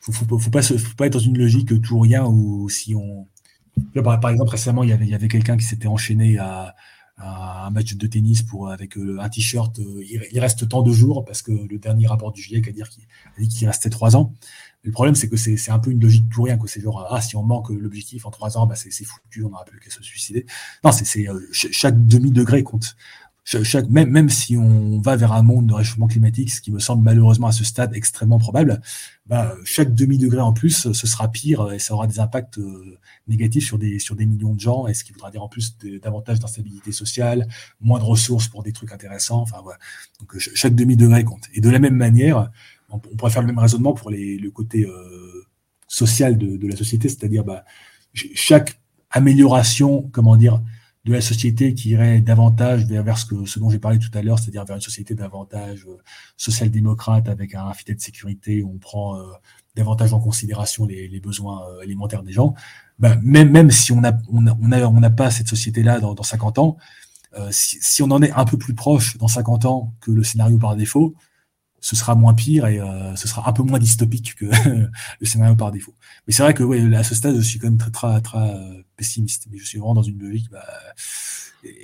faut, 0.00 0.12
faut, 0.12 0.38
faut, 0.38 0.50
pas 0.50 0.62
faut 0.62 0.96
pas 0.96 1.06
être 1.06 1.14
dans 1.14 1.18
une 1.18 1.36
logique 1.36 1.80
tout 1.82 1.94
ou 1.94 2.00
rien 2.00 2.24
où 2.24 2.68
si 2.70 2.94
on 2.94 3.26
par, 4.02 4.20
par 4.20 4.30
exemple 4.30 4.50
récemment 4.50 4.82
il 4.82 4.90
y 4.90 4.92
avait, 4.92 5.04
il 5.04 5.10
y 5.10 5.14
avait 5.14 5.28
quelqu'un 5.28 5.56
qui 5.56 5.64
s'était 5.64 5.86
enchaîné 5.86 6.38
à 6.38 6.74
un 7.20 7.70
match 7.70 7.94
de 7.94 8.06
tennis 8.06 8.42
pour 8.42 8.70
avec 8.70 8.96
un 8.96 9.28
t-shirt, 9.28 9.78
il, 9.78 10.40
reste 10.40 10.68
tant 10.68 10.82
de 10.82 10.92
jours 10.92 11.24
parce 11.24 11.42
que 11.42 11.52
le 11.52 11.78
dernier 11.78 12.06
rapport 12.06 12.32
du 12.32 12.42
GIEC 12.42 12.68
a 12.68 12.72
dit 12.72 13.48
qu'il 13.48 13.66
restait 13.66 13.90
trois 13.90 14.16
ans. 14.16 14.34
Le 14.82 14.92
problème, 14.92 15.14
c'est 15.14 15.28
que 15.28 15.36
c'est 15.36 15.70
un 15.70 15.78
peu 15.78 15.90
une 15.90 16.00
logique 16.00 16.26
pour 16.30 16.46
rien, 16.46 16.56
que 16.56 16.66
c'est 16.66 16.80
genre, 16.80 17.06
ah, 17.10 17.20
si 17.20 17.36
on 17.36 17.42
manque 17.42 17.68
l'objectif 17.68 18.24
en 18.24 18.30
trois 18.30 18.56
ans, 18.56 18.66
bah, 18.66 18.76
c'est 18.76 19.04
foutu, 19.04 19.44
on 19.44 19.50
n'aura 19.50 19.64
plus 19.66 19.78
qu'à 19.78 19.90
se 19.90 20.02
suicider. 20.02 20.46
Non, 20.82 20.90
c'est 20.90 21.26
chaque 21.52 22.06
demi-degré 22.06 22.62
compte 22.62 22.96
même, 23.88 24.30
si 24.30 24.56
on 24.56 25.00
va 25.00 25.16
vers 25.16 25.32
un 25.32 25.42
monde 25.42 25.66
de 25.66 25.74
réchauffement 25.74 26.06
climatique, 26.06 26.50
ce 26.50 26.60
qui 26.60 26.70
me 26.70 26.78
semble 26.78 27.02
malheureusement 27.02 27.48
à 27.48 27.52
ce 27.52 27.64
stade 27.64 27.94
extrêmement 27.94 28.38
probable, 28.38 28.80
bah, 29.26 29.54
chaque 29.64 29.94
demi-degré 29.94 30.40
en 30.40 30.52
plus, 30.52 30.92
ce 30.92 31.06
sera 31.06 31.28
pire 31.28 31.72
et 31.72 31.78
ça 31.78 31.94
aura 31.94 32.06
des 32.06 32.20
impacts 32.20 32.58
euh, 32.58 32.98
négatifs 33.28 33.66
sur 33.66 33.78
des, 33.78 34.26
millions 34.26 34.54
de 34.54 34.60
gens, 34.60 34.86
et 34.86 34.94
ce 34.94 35.04
qui 35.04 35.12
voudra 35.12 35.30
dire 35.30 35.42
en 35.42 35.48
plus 35.48 35.76
davantage 36.02 36.38
d'instabilité 36.38 36.92
sociale, 36.92 37.48
moins 37.80 37.98
de 37.98 38.04
ressources 38.04 38.48
pour 38.48 38.62
des 38.62 38.72
trucs 38.72 38.92
intéressants. 38.92 39.40
Enfin, 39.40 39.58
voilà. 39.62 39.78
Donc 40.20 40.38
chaque 40.38 40.74
demi-degré 40.74 41.24
compte. 41.24 41.44
Et 41.54 41.60
de 41.60 41.70
la 41.70 41.78
même 41.78 41.96
manière, 41.96 42.50
on, 42.88 42.98
pourrait 42.98 43.30
faire 43.30 43.42
le 43.42 43.48
même 43.48 43.58
raisonnement 43.58 43.94
pour 43.94 44.10
le 44.10 44.50
côté 44.50 44.84
euh, 44.84 45.46
social 45.88 46.38
de, 46.38 46.56
de, 46.56 46.66
la 46.68 46.76
société, 46.76 47.08
c'est-à-dire 47.08 47.44
bah, 47.44 47.64
chaque 48.12 48.80
amélioration, 49.10 50.08
comment 50.12 50.36
dire, 50.36 50.60
de 51.04 51.12
la 51.12 51.20
société 51.20 51.74
qui 51.74 51.90
irait 51.90 52.20
davantage 52.20 52.84
vers, 52.84 53.16
ce, 53.16 53.24
que, 53.24 53.46
ce 53.46 53.58
dont 53.58 53.70
j'ai 53.70 53.78
parlé 53.78 53.98
tout 53.98 54.10
à 54.12 54.22
l'heure, 54.22 54.38
c'est-à-dire 54.38 54.64
vers 54.64 54.76
une 54.76 54.82
société 54.82 55.14
davantage 55.14 55.86
euh, 55.88 55.96
social-démocrate 56.36 57.28
avec 57.28 57.54
un 57.54 57.72
filet 57.72 57.94
de 57.94 58.00
sécurité 58.00 58.62
où 58.62 58.72
on 58.74 58.78
prend 58.78 59.16
euh, 59.16 59.22
davantage 59.76 60.12
en 60.12 60.20
considération 60.20 60.84
les, 60.84 61.08
les 61.08 61.20
besoins 61.20 61.62
euh, 61.68 61.80
alimentaires 61.80 62.22
des 62.22 62.32
gens. 62.32 62.54
Ben, 62.98 63.18
même, 63.22 63.50
même 63.50 63.70
si 63.70 63.92
on 63.92 64.02
n'a 64.02 64.18
on 64.30 64.46
a, 64.46 64.56
on 64.60 64.72
a, 64.72 64.86
on 64.86 65.02
a 65.02 65.10
pas 65.10 65.30
cette 65.30 65.48
société-là 65.48 66.00
dans, 66.00 66.14
dans 66.14 66.22
50 66.22 66.58
ans, 66.58 66.76
si, 67.50 67.78
si, 67.80 68.02
on 68.02 68.10
en 68.10 68.20
est 68.22 68.32
un 68.32 68.44
peu 68.44 68.58
plus 68.58 68.74
proche 68.74 69.16
dans 69.16 69.28
50 69.28 69.64
ans 69.64 69.94
que 70.00 70.10
le 70.10 70.24
scénario 70.24 70.58
par 70.58 70.74
défaut, 70.74 71.14
ce 71.80 71.96
sera 71.96 72.14
moins 72.14 72.34
pire 72.34 72.66
et 72.66 72.78
euh, 72.78 73.16
ce 73.16 73.26
sera 73.26 73.48
un 73.48 73.52
peu 73.52 73.62
moins 73.62 73.78
dystopique 73.78 74.34
que 74.36 74.44
le 75.20 75.26
scénario 75.26 75.56
par 75.56 75.72
défaut. 75.72 75.94
Mais 76.26 76.32
c'est 76.32 76.42
vrai 76.42 76.54
que 76.54 76.62
ouais, 76.62 76.94
à 76.94 77.02
ce 77.02 77.14
stade, 77.14 77.36
je 77.36 77.40
suis 77.40 77.58
quand 77.58 77.68
même 77.68 77.78
très 77.78 77.90
très 77.90 78.20
très 78.20 78.38
euh, 78.38 78.82
pessimiste. 79.00 79.48
Mais 79.50 79.58
je 79.58 79.64
suis 79.64 79.78
vraiment 79.78 79.94
dans 79.94 80.02
une 80.02 80.18
logique. 80.18 80.50
Bah, 80.50 80.64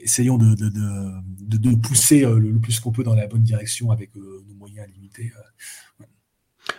essayons 0.02 0.38
de, 0.38 1.74
pousser 1.76 2.24
euh, 2.24 2.38
le, 2.38 2.59
plus 2.59 2.78
qu'on 2.80 2.93
peut 2.93 3.05
dans 3.05 3.14
la 3.14 3.26
bonne 3.26 3.43
direction 3.43 3.90
avec 3.90 4.14
nos 4.14 4.55
moyens 4.55 4.86
limités. 4.94 5.32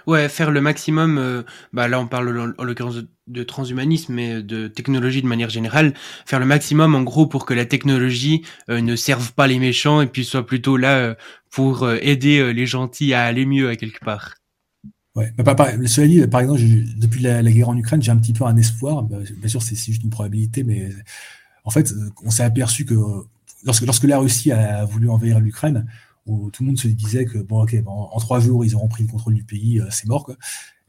Ouais, 0.05 0.29
faire 0.29 0.51
le 0.51 0.61
maximum. 0.61 1.17
Euh, 1.17 1.43
bah 1.73 1.87
là, 1.87 1.99
on 1.99 2.07
parle 2.07 2.53
en, 2.57 2.63
l'occurrence 2.63 2.97
de, 3.27 3.43
transhumanisme, 3.43 4.13
mais 4.13 4.41
de 4.41 4.67
technologie 4.67 5.21
de 5.21 5.27
manière 5.27 5.49
générale. 5.49 5.93
Faire 6.25 6.39
le 6.39 6.45
maximum, 6.45 6.95
en 6.95 7.03
gros, 7.03 7.27
pour 7.27 7.45
que 7.45 7.53
la 7.53 7.65
technologie 7.65 8.43
euh, 8.69 8.81
ne 8.81 8.95
serve 8.95 9.33
pas 9.33 9.47
les 9.47 9.59
méchants 9.59 10.01
et 10.01 10.07
puis 10.07 10.25
soit 10.25 10.45
plutôt 10.45 10.77
là 10.77 10.97
euh, 10.97 11.15
pour 11.49 11.89
aider 11.89 12.53
les 12.53 12.65
gentils 12.65 13.13
à 13.13 13.23
aller 13.23 13.45
mieux 13.45 13.69
à 13.69 13.75
quelque 13.75 14.03
part. 14.03 14.36
Ouais, 15.17 15.33
bah, 15.35 15.55
par, 15.55 15.67
cela 15.87 16.07
dit, 16.07 16.27
par 16.27 16.41
exemple, 16.41 16.61
depuis 16.95 17.21
la, 17.21 17.41
guerre 17.41 17.69
en 17.69 17.75
Ukraine, 17.75 18.01
j'ai 18.01 18.11
un 18.11 18.17
petit 18.17 18.33
peu 18.33 18.45
un 18.45 18.55
espoir. 18.55 19.01
Bah, 19.01 19.17
bien 19.35 19.49
sûr, 19.49 19.63
c'est 19.63 19.75
juste 19.75 20.03
une 20.03 20.11
probabilité, 20.11 20.63
mais 20.63 20.91
en 21.63 21.71
fait, 21.71 21.91
on 22.23 22.29
s'est 22.29 22.43
aperçu 22.43 22.85
que 22.85 22.93
lorsque, 23.65 23.85
lorsque 23.85 24.03
la 24.03 24.19
Russie 24.19 24.51
a 24.51 24.85
voulu 24.85 25.09
envahir 25.09 25.39
l'Ukraine, 25.39 25.87
où 26.27 26.51
tout 26.51 26.61
le 26.61 26.67
monde 26.67 26.77
se 26.77 26.87
disait 26.87 27.25
que 27.25 27.39
bon, 27.39 27.63
ok, 27.63 27.75
en 27.87 28.19
trois 28.19 28.39
jours, 28.39 28.63
ils 28.63 28.75
auront 28.75 28.87
pris 28.87 29.03
le 29.03 29.09
contrôle 29.09 29.33
du 29.33 29.43
pays, 29.43 29.79
euh, 29.79 29.87
c'est 29.89 30.07
mort. 30.07 30.23
Quoi. 30.23 30.35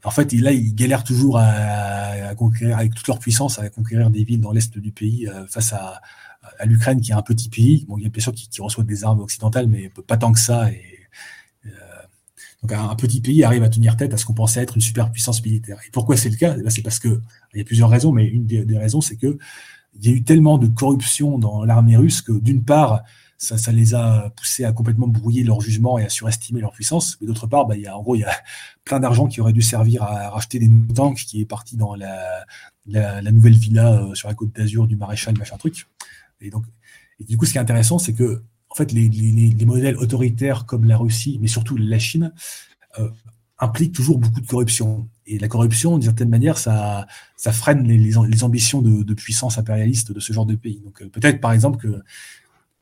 En 0.03 0.11
fait, 0.11 0.31
là, 0.33 0.51
ils 0.51 0.75
galèrent 0.75 1.03
toujours 1.03 1.37
à, 1.39 2.35
conquérir, 2.35 2.77
avec 2.77 2.93
toute 2.93 3.07
leur 3.07 3.19
puissance, 3.19 3.57
à 3.57 3.69
conquérir 3.69 4.11
des 4.11 4.23
villes 4.23 4.41
dans 4.41 4.51
l'est 4.51 4.77
du 4.77 4.91
pays 4.91 5.27
euh, 5.27 5.47
face 5.47 5.73
à, 5.73 6.01
l'Ukraine, 6.65 7.01
qui 7.01 7.11
est 7.11 7.15
un 7.15 7.21
petit 7.21 7.49
pays. 7.49 7.85
Bon, 7.87 7.97
il 7.97 8.03
y 8.03 8.07
a 8.07 8.09
bien 8.09 8.21
sûr 8.21 8.33
qui, 8.33 8.47
qui 8.47 8.61
reçoit 8.61 8.83
des 8.83 9.03
armes 9.03 9.19
occidentales, 9.19 9.67
mais 9.67 9.91
pas 10.07 10.17
tant 10.17 10.31
que 10.31 10.39
ça. 10.39 10.71
Et, 10.71 10.75
euh, 10.75 10.98
donc, 12.61 12.73
un, 12.73 12.95
petit 12.95 13.21
pays 13.21 13.43
arrive 13.43 13.63
à 13.63 13.69
tenir 13.69 13.95
tête 13.95 14.13
à 14.13 14.17
ce 14.17 14.25
qu'on 14.25 14.33
pensait 14.33 14.61
être 14.61 14.75
une 14.75 14.81
superpuissance 14.81 15.43
militaire. 15.43 15.79
Et 15.87 15.91
pourquoi 15.91 16.17
c'est 16.17 16.29
le 16.29 16.35
cas? 16.35 16.55
Eh 16.57 16.69
C'est 16.69 16.81
parce 16.81 16.99
que 16.99 17.21
il 17.53 17.59
y 17.59 17.61
a 17.61 17.63
plusieurs 17.63 17.89
raisons, 17.89 18.11
mais 18.11 18.25
une 18.25 18.45
des, 18.45 18.65
des 18.65 18.77
raisons, 18.77 19.01
c'est 19.01 19.15
que 19.15 19.37
il 19.95 20.07
y 20.07 20.13
a 20.13 20.15
eu 20.15 20.23
tellement 20.23 20.57
de 20.57 20.67
corruption 20.67 21.39
dans 21.39 21.63
l'armée 21.65 21.97
russe 21.97 22.21
que, 22.21 22.31
d'une 22.31 22.63
part, 22.63 23.03
ça, 23.37 23.57
ça, 23.57 23.71
les 23.71 23.93
a 23.93 24.29
poussés 24.35 24.65
à 24.65 24.73
complètement 24.73 25.07
brouiller 25.07 25.43
leur 25.43 25.61
jugement 25.61 25.97
et 25.97 26.03
à 26.03 26.09
surestimer 26.09 26.59
leur 26.59 26.73
puissance. 26.73 27.17
Mais 27.21 27.27
d'autre 27.27 27.47
part, 27.47 27.65
bah, 27.65 27.77
il 27.77 27.83
y 27.83 27.87
a, 27.87 27.97
en 27.97 28.01
gros, 28.01 28.15
il 28.15 28.19
y 28.19 28.23
a 28.23 28.31
plein 28.83 28.99
d'argent 28.99 29.27
qui 29.27 29.39
aurait 29.39 29.53
dû 29.53 29.61
servir 29.61 30.03
à 30.03 30.29
racheter 30.29 30.59
des 30.59 30.69
tanks 30.93 31.19
qui 31.19 31.41
est 31.41 31.45
parti 31.45 31.77
dans 31.77 31.95
la, 31.95 32.45
la, 32.85 33.21
la 33.21 33.31
nouvelle 33.31 33.55
villa 33.55 33.93
euh, 33.93 34.13
sur 34.13 34.27
la 34.27 34.35
côte 34.35 34.53
d'Azur 34.53 34.87
du 34.87 34.97
maréchal, 34.97 35.37
machin 35.37 35.57
truc. 35.57 35.87
Et 36.41 36.49
donc, 36.49 36.65
et 37.19 37.23
du 37.23 37.37
coup, 37.37 37.45
ce 37.45 37.53
qui 37.53 37.57
est 37.57 37.61
intéressant, 37.61 37.97
c'est 37.97 38.13
que, 38.13 38.43
en 38.69 38.75
fait, 38.75 38.91
les, 38.91 39.09
les, 39.09 39.31
les, 39.31 39.65
modèles 39.65 39.97
autoritaires 39.97 40.65
comme 40.65 40.85
la 40.85 40.97
Russie, 40.97 41.39
mais 41.41 41.47
surtout 41.47 41.75
la 41.75 41.99
Chine, 41.99 42.33
euh, 42.99 43.09
impliquent 43.57 43.93
toujours 43.93 44.19
beaucoup 44.19 44.41
de 44.41 44.47
corruption. 44.47 45.09
Et 45.25 45.39
la 45.39 45.47
corruption, 45.47 45.97
d'une 45.97 46.03
certaine 46.03 46.29
manière, 46.29 46.57
ça, 46.57 47.07
ça 47.35 47.51
freine 47.51 47.87
les, 47.87 47.97
les 47.97 48.43
ambitions 48.43 48.81
de, 48.81 49.03
de, 49.03 49.13
puissance 49.13 49.57
impérialiste 49.57 50.11
de 50.11 50.19
ce 50.19 50.33
genre 50.33 50.45
de 50.45 50.55
pays. 50.55 50.81
Donc, 50.83 51.01
euh, 51.01 51.09
peut-être, 51.09 51.41
par 51.41 51.51
exemple, 51.51 51.77
que 51.77 52.01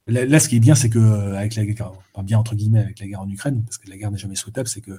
Là, 0.07 0.39
ce 0.39 0.47
qui 0.47 0.55
est 0.55 0.61
bien, 0.61 0.73
c'est 0.73 0.89
que 0.89 0.99
euh, 0.99 1.37
avec 1.37 1.55
la 1.55 1.65
guerre, 1.65 1.91
pas 2.13 2.23
bien 2.23 2.39
entre 2.39 2.55
guillemets 2.55 2.79
avec 2.79 2.99
la 2.99 3.07
guerre 3.07 3.21
en 3.21 3.29
Ukraine, 3.29 3.63
parce 3.65 3.77
que 3.77 3.89
la 3.89 3.97
guerre 3.97 4.09
n'est 4.09 4.17
jamais 4.17 4.35
souhaitable, 4.35 4.69
c'est 4.69 4.79
que 4.79 4.97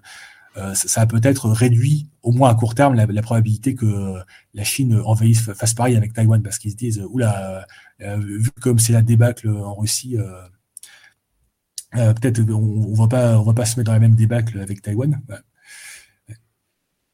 euh, 0.58 0.74
ça, 0.74 1.00
a 1.00 1.06
peut-être 1.06 1.48
réduit, 1.48 2.08
au 2.22 2.32
moins 2.32 2.50
à 2.50 2.54
court 2.54 2.74
terme, 2.74 2.94
la, 2.94 3.22
probabilité 3.22 3.74
que 3.74 4.16
la 4.52 4.64
Chine 4.64 5.00
envahisse, 5.02 5.50
fasse 5.52 5.72
pareil 5.72 5.96
avec 5.96 6.12
Taïwan, 6.12 6.42
parce 6.42 6.58
qu'ils 6.58 6.72
se 6.72 6.76
disent, 6.76 7.02
oula, 7.08 7.66
euh, 8.02 8.16
vu 8.18 8.50
comme 8.60 8.78
c'est 8.78 8.92
la 8.92 9.00
débâcle 9.00 9.48
en 9.48 9.74
Russie, 9.74 10.18
peut-être 11.92 12.40
on, 12.50 12.90
on 12.90 12.94
va 12.94 13.08
pas, 13.08 13.38
on 13.38 13.44
va 13.44 13.54
pas 13.54 13.64
se 13.64 13.78
mettre 13.78 13.86
dans 13.86 13.94
la 13.94 14.00
même 14.00 14.14
débâcle 14.14 14.60
avec 14.60 14.82
Taïwan. 14.82 15.20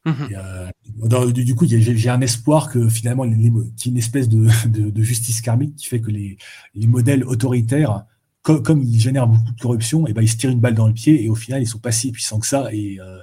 Mhm. 0.05 0.29
Euh, 0.35 1.31
du, 1.31 1.55
coup, 1.55 1.65
j'ai 1.67 2.09
un 2.09 2.21
espoir 2.21 2.71
que 2.71 2.87
finalement, 2.89 3.23
qu'il 3.23 3.41
y 3.41 3.47
ait 3.47 3.91
une 3.91 3.97
espèce 3.97 4.29
de, 4.29 4.47
de, 4.67 5.01
justice 5.01 5.41
karmique 5.41 5.75
qui 5.75 5.87
fait 5.87 5.99
que 5.99 6.11
les, 6.11 6.37
les 6.75 6.87
modèles 6.87 7.23
autoritaires, 7.23 8.05
comme, 8.43 8.61
comme, 8.61 8.83
ils 8.83 8.99
génèrent 8.99 9.27
beaucoup 9.27 9.51
de 9.51 9.59
corruption, 9.59 10.05
et 10.05 10.11
eh 10.11 10.13
ben, 10.13 10.21
ils 10.21 10.29
se 10.29 10.37
tirent 10.37 10.51
une 10.51 10.59
balle 10.59 10.75
dans 10.75 10.87
le 10.87 10.93
pied 10.93 11.23
et 11.23 11.29
au 11.29 11.35
final, 11.35 11.63
ils 11.63 11.67
sont 11.67 11.79
pas 11.79 11.91
si 11.91 12.11
puissants 12.11 12.39
que 12.39 12.45
ça 12.45 12.71
et 12.71 12.99
euh, 12.99 13.21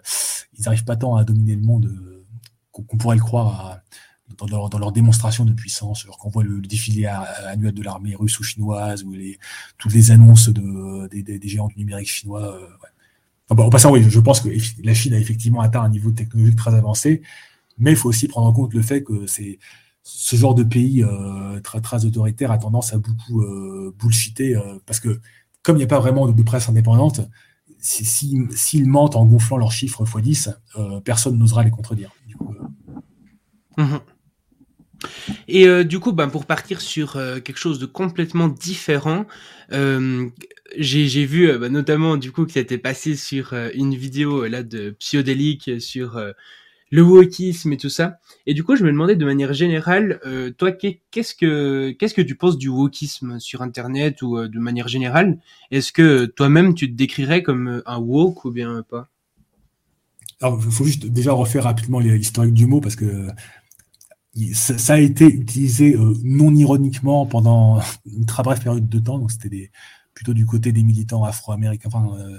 ils 0.58 0.64
n'arrivent 0.64 0.84
pas 0.84 0.96
tant 0.96 1.14
à 1.14 1.22
dominer 1.22 1.54
le 1.54 1.62
monde 1.62 1.86
euh, 1.86 2.24
qu'on 2.72 2.96
pourrait 2.96 3.16
le 3.16 3.22
croire 3.22 3.78
dans, 4.38 4.78
leur, 4.78 4.92
démonstration 4.92 5.44
de 5.44 5.52
puissance. 5.52 6.04
Alors 6.04 6.18
qu'on 6.18 6.30
voit 6.30 6.44
le, 6.44 6.60
défilé 6.60 7.06
annuel 7.06 7.74
de 7.74 7.82
l'armée 7.82 8.14
russe 8.14 8.38
ou 8.38 8.42
chinoise 8.42 9.04
ou 9.04 9.12
les, 9.12 9.38
toutes 9.78 9.94
les 9.94 10.10
annonces 10.10 10.48
de, 10.48 11.08
des, 11.08 11.48
géants 11.48 11.68
du 11.68 11.78
numérique 11.78 12.08
chinois. 12.08 12.58
Ouais 12.60 12.88
en 13.60 13.70
passant, 13.70 13.92
oui, 13.92 14.04
je 14.08 14.20
pense 14.20 14.40
que 14.40 14.48
la 14.82 14.94
Chine 14.94 15.14
a 15.14 15.18
effectivement 15.18 15.60
atteint 15.60 15.82
un 15.82 15.88
niveau 15.88 16.10
technologique 16.10 16.56
très 16.56 16.74
avancé, 16.74 17.22
mais 17.78 17.92
il 17.92 17.96
faut 17.96 18.08
aussi 18.08 18.28
prendre 18.28 18.46
en 18.46 18.52
compte 18.52 18.74
le 18.74 18.82
fait 18.82 19.02
que 19.02 19.26
ce 20.02 20.36
genre 20.36 20.54
de 20.54 20.64
pays 20.64 21.02
euh, 21.02 21.60
très, 21.60 22.04
autoritaire 22.04 22.50
a 22.50 22.58
tendance 22.58 22.92
à 22.92 22.98
beaucoup 22.98 23.42
euh, 23.42 23.94
bullshiter 23.98 24.56
euh, 24.56 24.78
parce 24.86 25.00
que 25.00 25.20
comme 25.62 25.76
il 25.76 25.80
n'y 25.80 25.84
a 25.84 25.88
pas 25.88 26.00
vraiment 26.00 26.26
de, 26.26 26.42
presse 26.42 26.68
indépendante, 26.68 27.20
s'ils 27.78 28.48
si, 28.52 28.82
mentent 28.82 29.16
en 29.16 29.24
gonflant 29.24 29.56
leurs 29.56 29.72
chiffres 29.72 30.04
x10, 30.04 31.02
personne 31.02 31.38
n'osera 31.38 31.62
les 31.62 31.70
contredire. 31.70 32.10
Mmh 33.76 33.96
Et 35.48 35.84
du 35.84 35.98
coup, 35.98 36.12
ben, 36.12 36.28
pour 36.28 36.46
partir 36.46 36.80
sur 36.80 37.12
quelque 37.12 37.58
chose 37.58 37.78
de 37.78 37.86
complètement 37.86 38.48
différent, 38.48 39.26
j'ai 40.76 41.26
vu 41.26 41.48
euh, 41.48 41.58
bah, 41.58 41.68
notamment 41.68 42.16
du 42.16 42.32
coup 42.32 42.46
que 42.46 42.52
c'était 42.52 42.78
passé 42.78 43.16
sur 43.16 43.52
euh, 43.52 43.68
une 43.74 43.94
vidéo 43.94 44.44
euh, 44.44 44.48
là 44.48 44.62
de 44.62 44.90
Psyodélique 44.98 45.80
sur 45.80 46.20
le 46.90 47.02
wokisme 47.02 47.72
et 47.72 47.76
tout 47.78 47.88
ça. 47.88 48.18
Et 48.46 48.52
du 48.52 48.64
coup, 48.64 48.76
je 48.76 48.84
me 48.84 48.90
demandais 48.92 49.16
de 49.16 49.24
manière 49.24 49.54
générale, 49.54 50.20
toi, 50.58 50.72
qu'est-ce 50.72 51.34
que 51.34 51.90
qu'est-ce 51.92 52.12
que 52.12 52.20
tu 52.20 52.34
penses 52.34 52.58
du 52.58 52.68
wokisme 52.68 53.40
sur 53.40 53.62
Internet 53.62 54.20
ou 54.20 54.46
de 54.46 54.58
manière 54.58 54.88
générale? 54.88 55.38
Est-ce 55.70 55.90
que 55.90 56.26
toi-même 56.26 56.74
tu 56.74 56.90
te 56.90 56.94
décrirais 56.94 57.42
comme 57.42 57.82
un 57.86 57.98
woke 57.98 58.44
ou 58.44 58.50
bien 58.50 58.84
pas? 58.86 59.08
Alors, 60.42 60.60
il 60.62 60.70
faut 60.70 60.84
juste 60.84 61.06
déjà 61.06 61.32
refaire 61.32 61.64
rapidement 61.64 61.98
l'historique 61.98 62.52
du 62.52 62.66
mot 62.66 62.82
parce 62.82 62.96
que 62.96 63.28
ça, 64.54 64.94
a 64.94 64.98
été 64.98 65.26
utilisé 65.26 65.96
non 66.24 66.54
ironiquement 66.54 67.26
pendant 67.26 67.80
une 68.06 68.26
très 68.26 68.42
brève 68.42 68.62
période 68.62 68.88
de 68.88 68.98
temps. 68.98 69.18
Donc, 69.18 69.30
c'était 69.30 69.70
plutôt 70.14 70.34
du 70.34 70.46
côté 70.46 70.72
des 70.72 70.82
militants 70.82 71.24
afro-américains. 71.24 71.88
Enfin, 71.92 72.16
euh, 72.18 72.38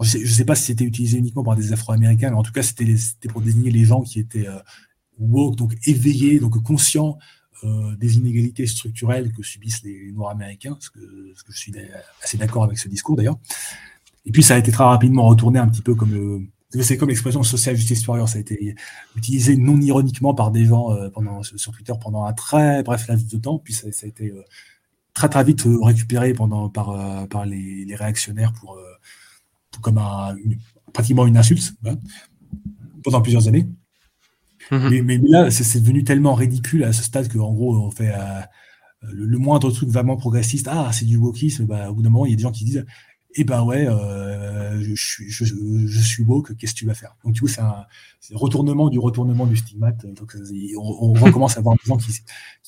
je 0.00 0.18
ne 0.18 0.26
sais, 0.26 0.44
pas 0.44 0.54
si 0.54 0.64
c'était 0.64 0.84
utilisé 0.84 1.18
uniquement 1.18 1.44
par 1.44 1.56
des 1.56 1.72
afro-américains, 1.72 2.30
mais 2.30 2.36
en 2.36 2.42
tout 2.42 2.52
cas, 2.52 2.62
c'était 2.62 3.28
pour 3.28 3.40
désigner 3.40 3.70
les 3.70 3.84
gens 3.84 4.02
qui 4.02 4.20
étaient 4.20 4.46
euh, 4.46 4.58
woke, 5.18 5.56
donc 5.56 5.74
éveillés, 5.84 6.38
donc 6.38 6.62
conscients 6.62 7.18
euh, 7.64 7.96
des 7.96 8.16
inégalités 8.16 8.66
structurelles 8.66 9.32
que 9.32 9.42
subissent 9.42 9.82
les 9.82 10.12
Noirs 10.12 10.30
américains, 10.30 10.76
ce 10.80 10.90
que, 10.90 11.32
ce 11.34 11.42
que 11.42 11.52
je 11.52 11.58
suis 11.58 11.72
assez 12.22 12.36
d'accord 12.36 12.64
avec 12.64 12.78
ce 12.78 12.88
discours 12.88 13.16
d'ailleurs. 13.16 13.38
Et 14.26 14.32
puis, 14.32 14.42
ça 14.42 14.56
a 14.56 14.58
été 14.58 14.70
très 14.70 14.84
rapidement 14.84 15.26
retourné 15.26 15.58
un 15.58 15.68
petit 15.68 15.82
peu 15.82 15.94
comme 15.94 16.48
c'est 16.82 16.96
comme 16.96 17.08
l'expression 17.08 17.42
social 17.42 17.76
justice 17.76 18.06
warrior, 18.06 18.28
ça 18.28 18.38
a 18.38 18.40
été 18.40 18.74
utilisé 19.16 19.56
non 19.56 19.80
ironiquement 19.80 20.34
par 20.34 20.50
des 20.50 20.64
gens 20.64 20.90
pendant, 21.12 21.42
sur 21.42 21.72
Twitter 21.72 21.92
pendant 22.00 22.24
un 22.24 22.32
très 22.32 22.82
bref 22.82 23.06
laps 23.08 23.28
de 23.28 23.38
temps, 23.38 23.58
puis 23.58 23.74
ça, 23.74 23.90
ça 23.92 24.06
a 24.06 24.08
été 24.08 24.32
très 25.14 25.28
très 25.28 25.44
vite 25.44 25.64
récupéré 25.82 26.32
pendant 26.32 26.68
par 26.68 27.28
par 27.28 27.46
les, 27.46 27.84
les 27.84 27.94
réactionnaires 27.94 28.52
pour, 28.52 28.78
comme 29.80 29.98
un, 29.98 30.34
pratiquement 30.92 31.26
une 31.26 31.36
insulte 31.36 31.74
hein, 31.84 31.96
pendant 33.02 33.20
plusieurs 33.20 33.48
années. 33.48 33.68
Mhm. 34.70 35.02
mais, 35.04 35.18
là, 35.18 35.50
c'est 35.50 35.80
devenu 35.80 36.02
tellement 36.02 36.34
ridicule 36.34 36.82
à 36.84 36.92
ce 36.92 37.02
stade 37.02 37.32
qu'en 37.32 37.52
gros, 37.52 37.76
on 37.76 37.90
fait 37.90 38.12
le, 39.02 39.38
moindre 39.38 39.70
truc 39.70 39.88
vraiment 39.88 40.16
progressiste. 40.16 40.68
Ah, 40.68 40.90
c'est 40.92 41.04
du 41.04 41.16
wokisme. 41.16 41.66
Bah, 41.66 41.90
au 41.90 41.94
bout 41.94 42.02
d'un 42.02 42.10
moment, 42.10 42.26
il 42.26 42.30
y 42.30 42.32
a 42.32 42.36
des 42.36 42.42
gens 42.42 42.50
qui 42.50 42.64
disent 42.64 42.84
eh 43.38 43.44
ben 43.44 43.62
ouais, 43.62 43.86
euh, 43.86 44.80
je, 44.82 44.94
suis, 44.94 45.30
je, 45.30 45.44
je 45.44 46.00
suis 46.00 46.22
woke, 46.22 46.56
qu'est-ce 46.56 46.72
que 46.72 46.78
tu 46.78 46.86
vas 46.86 46.94
faire? 46.94 47.14
Donc 47.22 47.34
du 47.34 47.40
coup, 47.40 47.48
c'est 47.48 47.60
un, 47.60 47.86
retournement 48.32 48.88
du 48.88 48.98
retournement 48.98 49.46
du 49.46 49.56
stigmate. 49.56 50.06
Donc 50.06 50.34
on, 50.76 51.12
recommence 51.12 51.56
à 51.56 51.60
avoir 51.60 51.76
des 51.76 51.86
gens 51.86 51.96
qui, 51.98 52.12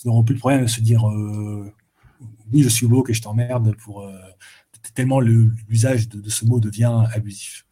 n'auront 0.04 0.24
plus 0.24 0.34
de 0.34 0.40
problème 0.40 0.64
à 0.64 0.68
se 0.68 0.80
dire 0.80 1.08
euh, 1.08 1.72
oui, 2.52 2.62
je 2.62 2.68
suis 2.68 2.86
woke 2.86 3.10
et 3.10 3.14
je 3.14 3.22
t'emmerde 3.22 3.74
pour 3.76 4.02
euh, 4.02 4.12
tellement 4.94 5.20
l'usage 5.20 6.08
de, 6.08 6.20
de, 6.20 6.30
ce 6.30 6.44
mot 6.44 6.60
devient 6.60 7.04
abusif. 7.14 7.66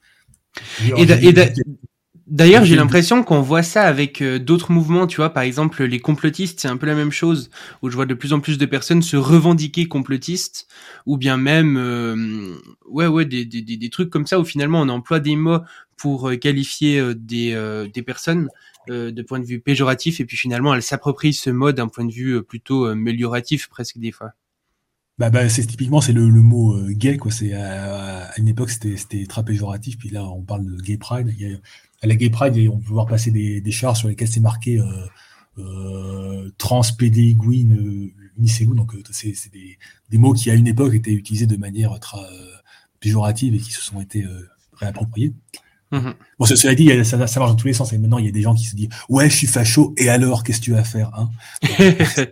Et, 0.97 1.07
D'ailleurs, 2.27 2.65
j'ai 2.65 2.75
l'impression 2.75 3.23
qu'on 3.23 3.41
voit 3.41 3.63
ça 3.63 3.83
avec 3.83 4.21
euh, 4.21 4.41
d'autres 4.41 4.73
mouvements, 4.73 5.07
tu 5.07 5.19
vois, 5.19 5.31
par 5.31 5.45
exemple 5.45 5.85
les 5.85 6.01
complotistes, 6.01 6.59
c'est 6.59 6.67
un 6.67 6.77
peu 6.77 6.87
la 6.87 6.97
même 6.97 7.13
chose, 7.13 7.51
où 7.83 7.91
je 7.91 7.95
vois 7.95 8.07
de 8.07 8.15
plus 8.15 8.33
en 8.33 8.41
plus 8.41 8.59
de 8.59 8.67
personnes 8.67 9.01
se 9.03 9.17
revendiquer 9.17 9.87
complotistes, 9.87 10.67
ou 11.07 11.19
bien 11.19 11.37
même, 11.37 11.77
euh, 11.77 12.57
ouais, 12.89 13.07
ouais, 13.07 13.27
des, 13.27 13.45
des, 13.45 13.63
des, 13.63 13.91
trucs 13.91 14.11
comme 14.11 14.27
ça, 14.27 14.41
où 14.41 14.45
finalement 14.45 14.81
on 14.81 14.89
emploie 14.89 15.21
des 15.21 15.37
mots 15.37 15.61
pour 15.97 16.29
euh, 16.29 16.37
qualifier 16.37 17.15
des, 17.15 17.87
des 17.95 18.03
personnes 18.03 18.49
de 18.89 19.23
point 19.23 19.39
de 19.39 19.45
vue 19.45 19.61
péjoratif, 19.61 20.19
et 20.19 20.25
puis 20.25 20.37
finalement 20.37 20.75
elles 20.75 20.83
s'approprient 20.83 21.33
ce 21.33 21.51
mode 21.51 21.77
d'un 21.77 21.89
point 21.89 22.05
de 22.05 22.13
vue 22.13 22.43
plutôt 22.43 22.87
amélioratif 22.87 23.69
presque 23.69 23.99
des 23.99 24.11
fois. 24.11 24.33
Bah, 25.19 25.31
bah 25.31 25.49
c'est 25.49 25.65
typiquement 25.65 26.01
c'est 26.01 26.13
le, 26.13 26.29
le, 26.29 26.43
mot 26.43 26.79
gay 26.91 27.17
quoi. 27.17 27.31
C'est 27.31 27.55
à, 27.55 28.31
une 28.37 28.49
époque 28.49 28.71
c'était 28.71 28.97
c'était 28.97 29.27
très 29.27 29.45
péjoratif, 29.45 29.97
puis 29.97 30.11
là 30.11 30.25
on 30.25 30.43
parle 30.43 30.67
de 30.67 30.81
gay 30.83 30.99
pride. 30.99 31.35
Il 31.37 31.51
y 31.51 31.55
a, 31.55 31.57
à 32.03 32.07
la 32.07 32.15
Gay 32.15 32.31
Pride, 32.31 32.69
on 32.73 32.79
peut 32.79 32.93
voir 32.93 33.07
passer 33.07 33.31
des, 33.31 33.61
des 33.61 33.71
chars 33.71 33.97
sur 33.97 34.09
lesquels 34.09 34.29
c'est 34.29 34.41
marqué 34.41 34.79
euh, 34.79 34.85
euh, 35.59 36.53
trans, 36.59 36.83
PD, 36.99 37.35
Gwyn, 37.35 37.73
euh. 37.73 38.13
Donc, 38.75 38.95
euh, 38.95 39.03
c'est 39.13 39.33
des, 39.51 39.79
des, 40.11 40.19
mots 40.19 40.35
qui, 40.35 40.51
à 40.51 40.55
une 40.55 40.67
époque, 40.67 40.95
étaient 40.95 41.13
utilisés 41.13 41.47
de 41.47 41.57
manière 41.57 41.99
très 42.01 42.19
péjorative 43.01 43.55
et 43.55 43.59
qui 43.59 43.73
se 43.73 43.81
sont 43.81 43.99
été 44.01 44.27
réappropriés. 44.75 45.33
Mm-hmm. 45.91 46.15
Bon, 46.39 46.45
cela 46.45 46.75
dit, 46.75 46.91
ça, 47.03 47.27
ça, 47.27 47.41
marche 47.41 47.53
dans 47.53 47.57
tous 47.57 47.69
les 47.69 47.73
sens. 47.73 47.95
Et 47.95 47.99
maintenant, 47.99 48.19
il 48.19 48.27
y 48.27 48.29
a 48.29 48.33
des 48.33 48.43
gens 48.43 48.55
qui 48.55 48.67
se 48.67 48.77
disent 48.77 48.91
Ouais, 49.09 49.31
je 49.31 49.37
suis 49.37 49.47
facho, 49.47 49.95
et 49.97 50.11
alors, 50.11 50.45
qu'est-ce 50.45 50.59
que 50.61 50.65
tu 50.65 50.73
vas 50.73 50.85
faire 50.85 51.11
hein? 51.15 51.31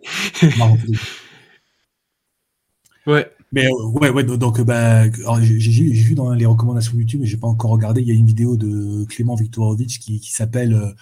Ouais. 3.06 3.30
Mais 3.55 3.66
euh, 3.66 3.86
ouais, 3.86 4.10
ouais, 4.10 4.24
donc 4.24 4.60
bah, 4.62 5.05
j'ai 5.40 5.93
vu 5.93 6.16
dans 6.16 6.32
les 6.32 6.44
recommandations 6.44 6.98
YouTube, 6.98 7.20
mais 7.20 7.26
j'ai 7.26 7.36
pas 7.36 7.47
encore 7.47 7.70
regardé. 7.70 8.01
Il 8.01 8.09
y 8.09 8.10
a 8.10 8.14
une 8.14 8.26
vidéo 8.26 8.56
de 8.56 9.05
Clément 9.05 9.36
Viktorovitch 9.36 10.01
qui, 10.01 10.18
qui 10.18 10.32
s'appelle 10.32 10.74
euh, 10.74 10.93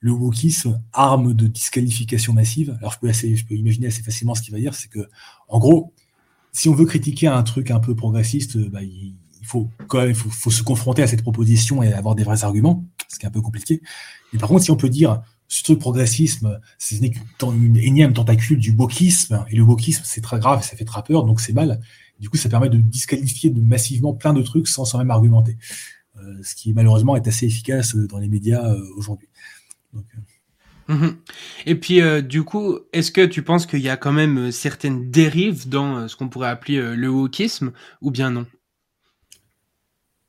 le 0.00 0.10
wokisme, 0.10 0.82
arme 0.92 1.34
de 1.34 1.46
disqualification 1.46 2.32
massive. 2.32 2.76
Alors 2.80 2.92
je 2.94 2.98
peux, 2.98 3.08
assez, 3.08 3.36
je 3.36 3.46
peux 3.46 3.54
imaginer 3.54 3.86
assez 3.86 4.02
facilement 4.02 4.34
ce 4.34 4.42
qu'il 4.42 4.52
va 4.52 4.58
dire, 4.58 4.74
c'est 4.74 4.88
que 4.88 5.08
en 5.46 5.60
gros, 5.60 5.92
si 6.50 6.68
on 6.68 6.74
veut 6.74 6.84
critiquer 6.84 7.28
un 7.28 7.44
truc 7.44 7.70
un 7.70 7.78
peu 7.78 7.94
progressiste, 7.94 8.58
bah, 8.58 8.82
il, 8.82 9.14
faut 9.44 9.68
quand 9.86 9.98
même, 9.98 10.14
faut, 10.14 10.30
faut, 10.30 10.50
se 10.50 10.64
confronter 10.64 11.04
à 11.04 11.06
cette 11.06 11.22
proposition 11.22 11.80
et 11.80 11.92
avoir 11.92 12.16
des 12.16 12.24
vrais 12.24 12.42
arguments, 12.42 12.84
ce 13.06 13.20
qui 13.20 13.24
est 13.24 13.28
un 13.28 13.32
peu 13.32 13.40
compliqué. 13.40 13.82
Mais 14.32 14.40
par 14.40 14.48
contre, 14.48 14.64
si 14.64 14.72
on 14.72 14.76
peut 14.76 14.88
dire 14.88 15.22
ce 15.50 15.64
truc 15.64 15.80
progressisme, 15.80 16.60
c'est 16.78 16.96
une 17.42 17.76
énième 17.76 18.12
tentacule 18.12 18.58
du 18.58 18.70
wokisme, 18.70 19.44
et 19.50 19.56
le 19.56 19.62
wokisme, 19.62 20.02
c'est 20.04 20.20
très 20.20 20.38
grave, 20.38 20.62
ça 20.62 20.76
fait 20.76 20.84
très 20.84 21.02
peur, 21.02 21.24
donc 21.24 21.40
c'est 21.40 21.52
mal. 21.52 21.80
Du 22.20 22.30
coup, 22.30 22.36
ça 22.36 22.48
permet 22.48 22.68
de 22.68 22.78
disqualifier 22.78 23.50
de 23.50 23.60
massivement 23.60 24.14
plein 24.14 24.32
de 24.32 24.42
trucs 24.42 24.68
sans, 24.68 24.84
sans 24.84 24.98
même 24.98 25.10
argumenter. 25.10 25.56
Euh, 26.18 26.38
ce 26.44 26.54
qui 26.54 26.72
malheureusement 26.72 27.16
est 27.16 27.26
assez 27.26 27.46
efficace 27.46 27.96
euh, 27.96 28.06
dans 28.06 28.18
les 28.18 28.28
médias 28.28 28.64
euh, 28.64 28.80
aujourd'hui. 28.96 29.28
Mhm. 30.88 31.16
Et 31.66 31.74
puis, 31.74 32.00
du 32.22 32.44
coup, 32.44 32.78
est-ce 32.92 33.10
que 33.10 33.26
tu 33.26 33.42
penses 33.42 33.66
qu'il 33.66 33.80
y 33.80 33.88
a 33.88 33.96
quand 33.96 34.12
même 34.12 34.52
certaines 34.52 35.10
dérives 35.10 35.68
dans 35.68 36.06
ce 36.06 36.14
qu'on 36.14 36.28
pourrait 36.28 36.48
appeler 36.48 36.96
le 36.96 37.08
wokisme, 37.08 37.72
ou 38.00 38.10
bien 38.10 38.30
non? 38.30 38.46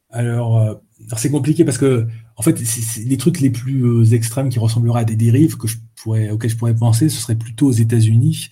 Alors, 0.09 0.81
c'est 1.17 1.31
compliqué 1.31 1.63
parce 1.65 1.77
que, 1.77 2.07
en 2.41 2.43
fait, 2.43 2.59
les 3.05 3.17
trucs 3.17 3.39
les 3.39 3.51
plus 3.51 4.13
extrêmes 4.15 4.49
qui 4.49 4.57
ressembleraient 4.57 5.01
à 5.01 5.05
des 5.05 5.15
dérives 5.15 5.57
que 5.57 5.67
je 5.67 5.77
pourrais, 5.95 6.31
auxquelles 6.31 6.49
je 6.49 6.57
pourrais 6.57 6.75
penser, 6.75 7.07
ce 7.07 7.21
serait 7.21 7.35
plutôt 7.35 7.67
aux 7.67 7.71
États-Unis 7.71 8.49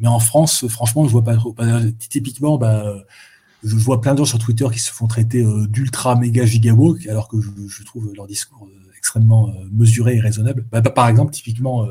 mais 0.00 0.08
en 0.08 0.18
France, 0.18 0.66
franchement, 0.66 1.06
je 1.06 1.12
vois 1.12 1.22
pas 1.22 1.36
trop. 1.36 1.54
Typiquement, 1.98 2.56
bah, 2.56 3.04
je 3.62 3.76
vois 3.76 4.00
plein 4.00 4.14
de 4.14 4.18
gens 4.18 4.24
sur 4.24 4.38
Twitter 4.38 4.66
qui 4.72 4.78
se 4.78 4.90
font 4.90 5.06
traiter 5.06 5.42
euh, 5.42 5.66
d'ultra 5.66 6.16
méga 6.16 6.46
gigawoke, 6.46 7.06
alors 7.06 7.28
que 7.28 7.36
je, 7.40 7.84
trouve 7.84 8.10
leur 8.14 8.26
discours 8.26 8.66
euh, 8.66 8.92
extrêmement 8.96 9.48
euh, 9.48 9.68
mesuré 9.70 10.16
et 10.16 10.20
raisonnable. 10.20 10.64
Bah, 10.72 10.80
par 10.80 11.08
exemple, 11.08 11.32
typiquement, 11.32 11.86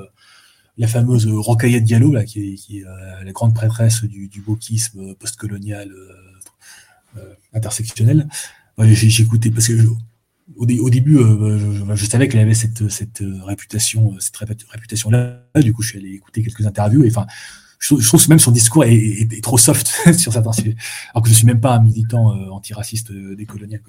la 0.77 0.87
fameuse 0.87 1.27
Rokhaya 1.27 1.79
Diallo, 1.79 2.15
qui 2.23 2.57
est, 2.79 2.83
la 3.23 3.31
grande 3.31 3.53
prêtresse 3.53 4.03
du, 4.03 4.27
du 4.27 4.43
postcolonial 5.19 5.91
intersectionnel. 7.53 8.27
J'ai 8.79 9.21
écouté 9.21 9.51
parce 9.51 9.67
que 9.67 9.73
au, 10.55 10.65
début, 10.65 11.17
je, 11.17 11.95
je, 11.95 12.05
savais 12.05 12.27
qu'elle 12.27 12.41
avait 12.41 12.53
cette, 12.53 12.89
cette 12.89 13.23
réputation, 13.45 14.15
cette 14.19 14.35
réputation 14.37 15.09
là. 15.09 15.43
Du 15.61 15.73
coup, 15.73 15.81
je 15.81 15.89
suis 15.89 15.99
allé 15.99 16.09
écouter 16.13 16.43
quelques 16.43 16.65
interviews 16.65 17.03
et 17.03 17.09
enfin 17.09 17.27
je, 17.79 18.07
trouve 18.07 18.29
même 18.29 18.39
son 18.39 18.51
discours 18.51 18.83
est, 18.83 19.41
trop 19.41 19.57
soft 19.57 19.87
sur 20.17 20.33
certains 20.33 20.51
sujets. 20.51 20.75
Alors 21.13 21.23
que 21.23 21.29
je 21.29 21.33
suis 21.33 21.47
même 21.47 21.61
pas 21.61 21.75
un 21.75 21.83
militant 21.83 22.35
euh, 22.35 22.49
antiraciste 22.49 23.11
euh, 23.11 23.35
décolonial. 23.35 23.81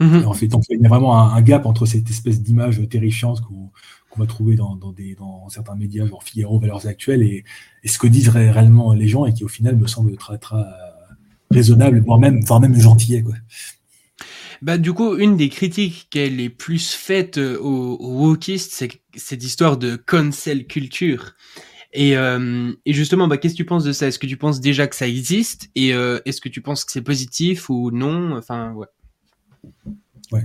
Mm-hmm. 0.00 0.24
En 0.26 0.34
fait, 0.34 0.48
donc, 0.48 0.64
il 0.68 0.80
y 0.80 0.86
a 0.86 0.88
vraiment 0.88 1.18
un, 1.18 1.40
gap 1.42 1.66
entre 1.66 1.86
cette 1.86 2.08
espèce 2.10 2.42
d'image 2.42 2.80
terrifiante 2.88 3.40
qu'on 3.40 3.70
va 4.16 4.26
trouver 4.26 4.56
dans, 4.56 4.76
des, 4.96 5.14
dans 5.14 5.48
certains 5.48 5.74
médias, 5.74 6.06
genre 6.06 6.22
Figaro, 6.22 6.58
Valeurs 6.58 6.86
Actuelles, 6.86 7.22
et, 7.22 7.44
ce 7.84 7.98
que 7.98 8.06
disent 8.06 8.28
réellement 8.28 8.92
les 8.92 9.08
gens, 9.08 9.26
et 9.26 9.32
qui 9.32 9.44
au 9.44 9.48
final 9.48 9.76
me 9.76 9.86
semble 9.86 10.16
très, 10.16 10.38
très 10.38 10.62
raisonnable, 11.50 12.00
voire 12.00 12.18
même, 12.18 12.44
voire 12.44 12.60
même 12.60 12.78
gentillet. 12.78 13.22
Quoi. 13.22 13.34
Bah, 14.62 14.78
du 14.78 14.92
coup, 14.92 15.16
une 15.16 15.36
des 15.36 15.48
critiques 15.48 16.08
qu'elle 16.10 16.40
est 16.40 16.50
plus 16.50 16.92
faite 16.92 17.38
euh, 17.38 17.58
aux, 17.58 17.96
aux 17.96 18.28
wokistes, 18.28 18.72
c'est 18.72 18.90
cette 19.16 19.44
histoire 19.44 19.76
de 19.76 19.96
cancel 19.96 20.66
culture. 20.66 21.34
Et, 21.92 22.16
euh, 22.16 22.72
et 22.84 22.92
justement, 22.92 23.28
bah, 23.28 23.38
qu'est-ce 23.38 23.54
que 23.54 23.58
tu 23.58 23.64
penses 23.64 23.84
de 23.84 23.92
ça? 23.92 24.06
Est-ce 24.06 24.18
que 24.18 24.26
tu 24.26 24.36
penses 24.36 24.60
déjà 24.60 24.86
que 24.86 24.96
ça 24.96 25.08
existe? 25.08 25.70
Et 25.74 25.94
euh, 25.94 26.20
est-ce 26.26 26.40
que 26.40 26.48
tu 26.48 26.60
penses 26.60 26.84
que 26.84 26.92
c'est 26.92 27.02
positif 27.02 27.70
ou 27.70 27.90
non? 27.90 28.36
Enfin, 28.36 28.72
ouais. 28.72 28.86
Ouais. 30.32 30.44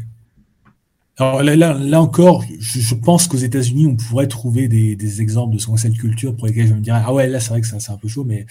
Alors 1.18 1.44
là, 1.44 1.56
là, 1.56 2.02
encore, 2.02 2.44
je, 2.60 2.95
pense 2.95 3.27
qu'aux 3.27 3.38
États-Unis, 3.38 3.85
on 3.85 3.95
pourrait 3.95 4.27
trouver 4.27 4.68
des, 4.68 5.22
exemples 5.22 5.56
de 5.56 5.60
ce 5.60 5.69
cette 5.76 5.98
culture 5.98 6.35
pour 6.35 6.48
lesquels 6.48 6.68
je 6.68 6.73
me 6.73 6.80
dirais 6.80 7.03
ah 7.06 7.14
ouais, 7.14 7.27
là 7.27 7.40
c'est 7.40 7.49
vrai 7.49 7.61
que 7.61 7.68
c'est 7.68 7.91
un 7.91 7.98
peu 7.98 8.07
chaud, 8.07 8.23
mais 8.23 8.48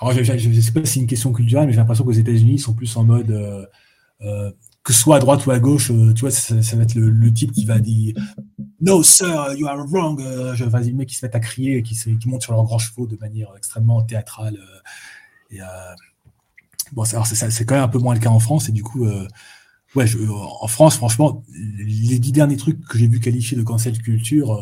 alors, 0.00 0.12
je 0.12 0.20
ne 0.20 0.60
sais 0.60 0.72
pas 0.72 0.84
si 0.84 0.92
c'est 0.92 1.00
une 1.00 1.06
question 1.06 1.32
culturelle, 1.32 1.66
mais 1.66 1.72
j'ai 1.72 1.78
l'impression 1.78 2.04
qu'aux 2.04 2.12
États-Unis, 2.12 2.54
ils 2.54 2.60
sont 2.60 2.74
plus 2.74 2.96
en 2.96 3.04
mode 3.04 3.68
que 4.84 4.92
ce 4.92 5.00
soit 5.00 5.16
à 5.16 5.18
droite 5.18 5.46
ou 5.46 5.50
à 5.50 5.58
gauche, 5.58 5.90
euh, 5.90 6.12
tu 6.12 6.20
vois, 6.20 6.30
ça, 6.30 6.54
va 6.54 6.82
être 6.82 6.94
le, 6.94 7.32
type 7.32 7.52
qui 7.52 7.64
va 7.64 7.80
dire 7.80 8.14
No, 8.82 9.02
sir, 9.02 9.54
you 9.56 9.66
are 9.66 9.86
wrong. 9.88 10.20
Euh, 10.20 10.54
je, 10.54 10.64
vas-y, 10.64 10.90
le 10.90 10.96
mec 10.96 11.08
qui 11.08 11.14
se 11.14 11.24
met 11.24 11.34
à 11.34 11.40
crier, 11.40 11.82
qui, 11.82 11.96
qui 11.96 12.28
monte 12.28 12.42
sur 12.42 12.52
leurs 12.52 12.64
grands 12.64 12.78
chevaux 12.78 13.06
de 13.06 13.16
manière 13.16 13.48
extrêmement 13.56 14.02
théâtrale. 14.02 14.58
Euh, 14.58 15.56
et, 15.56 15.60
bon, 16.92 17.04
c'est 17.04 17.64
quand 17.64 17.74
même 17.74 17.84
un 17.84 17.88
peu 17.88 17.98
moins 17.98 18.12
le 18.12 18.20
cas 18.20 18.28
en 18.28 18.38
France. 18.38 18.68
Et 18.68 18.72
du 18.72 18.82
coup, 18.82 19.06
ouais, 19.94 20.06
en 20.60 20.66
France, 20.66 20.96
franchement, 20.96 21.42
les 21.48 22.18
dix 22.18 22.32
derniers 22.32 22.58
trucs 22.58 22.84
que 22.86 22.98
j'ai 22.98 23.06
vu 23.06 23.20
qualifier 23.20 23.56
de 23.56 23.62
cancel 23.62 23.96
culture, 24.02 24.60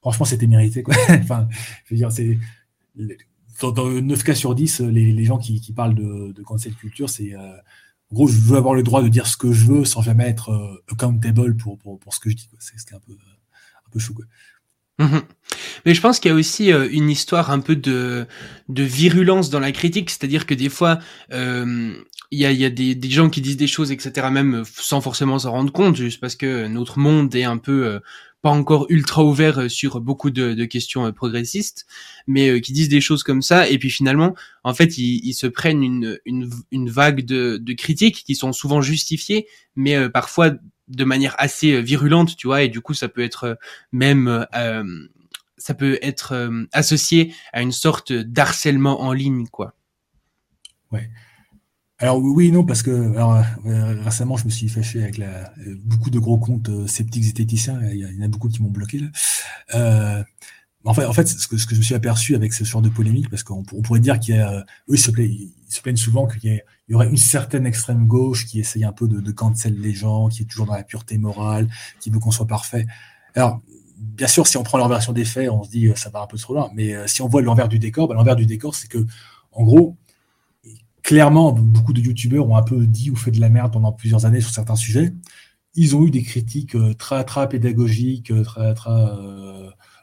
franchement, 0.00 0.24
c'était 0.24 0.48
mérité. 0.48 0.82
Quoi. 0.82 0.94
enfin, 1.10 1.48
je 1.84 1.94
veux 1.94 1.98
dire, 1.98 2.10
c'est. 2.10 2.38
Dans, 3.62 3.88
9 3.88 4.24
cas 4.24 4.34
sur 4.34 4.56
10, 4.56 4.80
les, 4.80 5.24
gens 5.24 5.38
qui, 5.38 5.60
qui 5.60 5.72
parlent 5.72 5.94
de, 5.94 6.32
de 6.32 6.42
cancel 6.42 6.74
culture, 6.74 7.08
c'est 7.08 7.34
gros, 8.14 8.26
je 8.26 8.38
veux 8.40 8.56
avoir 8.56 8.74
le 8.74 8.82
droit 8.82 9.02
de 9.02 9.08
dire 9.08 9.26
ce 9.26 9.36
que 9.36 9.52
je 9.52 9.66
veux 9.66 9.84
sans 9.84 10.00
jamais 10.00 10.24
être 10.24 10.50
euh, 10.50 10.82
accountable 10.90 11.56
pour, 11.56 11.78
pour, 11.78 11.98
pour, 11.98 12.14
ce 12.14 12.20
que 12.20 12.30
je 12.30 12.36
dis. 12.36 12.48
C'est 12.58 12.78
ce 12.78 12.86
qui 12.86 12.94
est 12.94 12.96
un 12.96 13.00
peu, 13.00 13.12
un 13.12 13.90
peu 13.90 13.98
chou. 13.98 14.14
Mhm. 14.98 15.22
Mais 15.84 15.94
je 15.94 16.00
pense 16.00 16.20
qu'il 16.20 16.30
y 16.30 16.32
a 16.32 16.36
aussi 16.36 16.72
euh, 16.72 16.88
une 16.90 17.10
histoire 17.10 17.50
un 17.50 17.60
peu 17.60 17.76
de, 17.76 18.26
de 18.68 18.82
virulence 18.82 19.50
dans 19.50 19.60
la 19.60 19.72
critique, 19.72 20.08
c'est-à-dire 20.08 20.46
que 20.46 20.54
des 20.54 20.68
fois, 20.68 21.00
euh, 21.32 21.94
il 22.30 22.38
y 22.38 22.46
a, 22.46 22.52
y 22.52 22.64
a 22.64 22.70
des, 22.70 22.94
des, 22.94 23.10
gens 23.10 23.28
qui 23.28 23.40
disent 23.40 23.56
des 23.56 23.66
choses, 23.66 23.90
etc., 23.90 24.28
même 24.30 24.62
sans 24.64 25.00
forcément 25.00 25.38
s'en 25.38 25.50
rendre 25.50 25.72
compte, 25.72 25.96
juste 25.96 26.20
parce 26.20 26.36
que 26.36 26.68
notre 26.68 26.98
monde 26.98 27.34
est 27.34 27.44
un 27.44 27.58
peu 27.58 28.00
pas 28.44 28.50
encore 28.50 28.84
ultra 28.90 29.24
ouvert 29.24 29.58
euh, 29.58 29.68
sur 29.70 30.02
beaucoup 30.02 30.30
de, 30.30 30.66
questions 30.66 31.06
euh, 31.06 31.12
progressistes, 31.12 31.86
mais 32.26 32.50
euh, 32.50 32.60
qui 32.60 32.74
disent 32.74 32.90
des 32.90 33.00
choses 33.00 33.22
comme 33.22 33.40
ça, 33.40 33.66
et 33.70 33.78
puis 33.78 33.88
finalement, 33.88 34.34
en 34.64 34.74
fait, 34.74 34.98
ils, 34.98 35.32
se 35.32 35.46
prennent 35.46 35.82
une, 35.82 36.18
une, 36.26 36.90
vague 36.90 37.24
de, 37.24 37.56
de, 37.56 37.72
critiques 37.72 38.22
qui 38.22 38.34
sont 38.34 38.52
souvent 38.52 38.82
justifiées, 38.82 39.46
mais 39.76 40.10
parfois 40.10 40.50
de 40.88 41.04
manière 41.04 41.34
assez 41.38 41.80
virulente, 41.80 42.36
tu 42.36 42.46
vois, 42.46 42.64
et 42.64 42.68
du 42.68 42.82
coup, 42.82 42.92
ça 42.92 43.08
peut 43.08 43.22
être 43.22 43.58
même 43.92 44.46
ça 45.56 45.72
peut 45.72 45.98
être 46.02 46.50
associé 46.72 47.32
à 47.54 47.62
une 47.62 47.72
sorte 47.72 48.12
d'harcèlement 48.12 49.00
en 49.00 49.14
ligne, 49.14 49.46
quoi. 49.46 49.74
Ouais. 50.92 51.08
Alors 52.04 52.18
oui, 52.18 52.52
non, 52.52 52.66
parce 52.66 52.82
que 52.82 53.16
alors, 53.16 53.42
récemment, 53.64 54.36
je 54.36 54.44
me 54.44 54.50
suis 54.50 54.68
fâché 54.68 55.02
avec 55.02 55.16
la, 55.16 55.54
beaucoup 55.84 56.10
de 56.10 56.18
gros 56.18 56.36
comptes 56.36 56.86
sceptiques 56.86 57.24
zététiciens. 57.24 57.80
Il 57.90 57.96
y, 57.96 58.22
en 58.22 58.26
a 58.26 58.28
beaucoup 58.28 58.50
qui 58.50 58.62
m'ont 58.62 58.68
bloqué 58.68 59.00
là. 59.00 60.24
En 60.84 60.92
fait, 60.92 61.06
en 61.06 61.14
fait, 61.14 61.26
ce 61.26 61.48
que, 61.48 61.56
je 61.56 61.76
me 61.76 61.82
suis 61.82 61.94
aperçu 61.94 62.34
avec 62.34 62.52
ce 62.52 62.62
genre 62.62 62.82
de 62.82 62.90
polémique, 62.90 63.30
parce 63.30 63.42
qu'on 63.42 63.62
pourrait 63.62 64.00
dire 64.00 64.20
qu'il 64.20 64.34
y 64.34 64.38
a, 64.38 64.58
eux, 64.60 64.64
ils 64.94 64.98
se, 64.98 65.10
plaignent, 65.10 65.96
souvent 65.96 66.26
qu'il 66.26 66.62
y, 66.88 66.94
aurait 66.94 67.08
une 67.08 67.16
certaine 67.16 67.64
extrême 67.64 68.06
gauche 68.06 68.44
qui 68.44 68.60
essaye 68.60 68.84
un 68.84 68.92
peu 68.92 69.08
de, 69.08 69.20
de 69.20 69.32
cancel 69.32 69.80
les 69.80 69.94
gens, 69.94 70.28
qui 70.28 70.42
est 70.42 70.44
toujours 70.44 70.66
dans 70.66 70.74
la 70.74 70.82
pureté 70.82 71.16
morale, 71.16 71.70
qui 72.00 72.10
veut 72.10 72.18
qu'on 72.18 72.30
soit 72.30 72.46
parfait. 72.46 72.86
Alors, 73.34 73.62
bien 73.96 74.26
sûr, 74.26 74.46
si 74.46 74.58
on 74.58 74.62
prend 74.62 74.76
leur 74.76 74.88
version 74.88 75.14
des 75.14 75.24
faits, 75.24 75.48
on 75.48 75.62
se 75.62 75.70
dit 75.70 75.90
ça 75.96 76.10
va 76.10 76.20
un 76.20 76.26
peu 76.26 76.36
trop 76.36 76.52
loin. 76.52 76.70
Mais 76.74 76.94
euh, 76.94 77.06
si 77.06 77.22
on 77.22 77.28
voit 77.28 77.40
l'envers 77.40 77.70
du 77.70 77.78
décor, 77.78 78.06
ben, 78.06 78.14
l'envers 78.14 78.36
du 78.36 78.44
décor, 78.44 78.74
c'est 78.74 78.88
que, 78.88 79.06
en 79.52 79.64
gros, 79.64 79.96
clairement, 81.04 81.52
beaucoup 81.52 81.92
de 81.92 82.00
youtubeurs 82.00 82.48
ont 82.48 82.56
un 82.56 82.64
peu 82.64 82.84
dit 82.86 83.10
ou 83.10 83.16
fait 83.16 83.30
de 83.30 83.40
la 83.40 83.48
merde 83.48 83.72
pendant 83.72 83.92
plusieurs 83.92 84.26
années 84.26 84.40
sur 84.40 84.50
certains 84.50 84.74
sujets. 84.74 85.12
Ils 85.76 85.94
ont 85.94 86.04
eu 86.04 86.10
des 86.10 86.22
critiques 86.22 86.74
euh, 86.74 86.94
très, 86.94 87.22
très 87.24 87.48
pédagogiques, 87.48 88.32
euh, 88.32 88.42
très, 88.42 88.74
très 88.74 88.90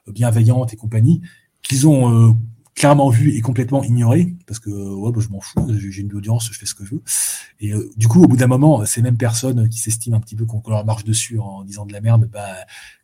bienveillante 0.07 0.73
et 0.73 0.77
compagnie, 0.77 1.21
qu'ils 1.61 1.87
ont 1.87 2.29
euh, 2.29 2.31
clairement 2.75 3.09
vu 3.09 3.35
et 3.35 3.41
complètement 3.41 3.83
ignoré, 3.83 4.35
parce 4.47 4.59
que 4.59 4.69
ouais, 4.69 5.11
bah, 5.11 5.19
je 5.21 5.29
m'en 5.29 5.41
fous, 5.41 5.67
j'ai 5.77 6.01
une 6.01 6.13
audience, 6.13 6.49
je 6.51 6.57
fais 6.57 6.65
ce 6.65 6.73
que 6.73 6.85
je 6.85 6.95
veux. 6.95 7.03
Et 7.59 7.73
euh, 7.73 7.89
du 7.97 8.07
coup, 8.07 8.23
au 8.23 8.27
bout 8.27 8.37
d'un 8.37 8.47
moment, 8.47 8.85
ces 8.85 9.01
mêmes 9.01 9.17
personnes 9.17 9.69
qui 9.69 9.79
s'estiment 9.79 10.17
un 10.17 10.19
petit 10.19 10.35
peu 10.35 10.45
qu'on 10.45 10.61
leur 10.69 10.85
marche 10.85 11.03
dessus 11.03 11.37
en 11.39 11.63
disant 11.63 11.85
de 11.85 11.93
la 11.93 12.01
merde, 12.01 12.29
bah, 12.31 12.55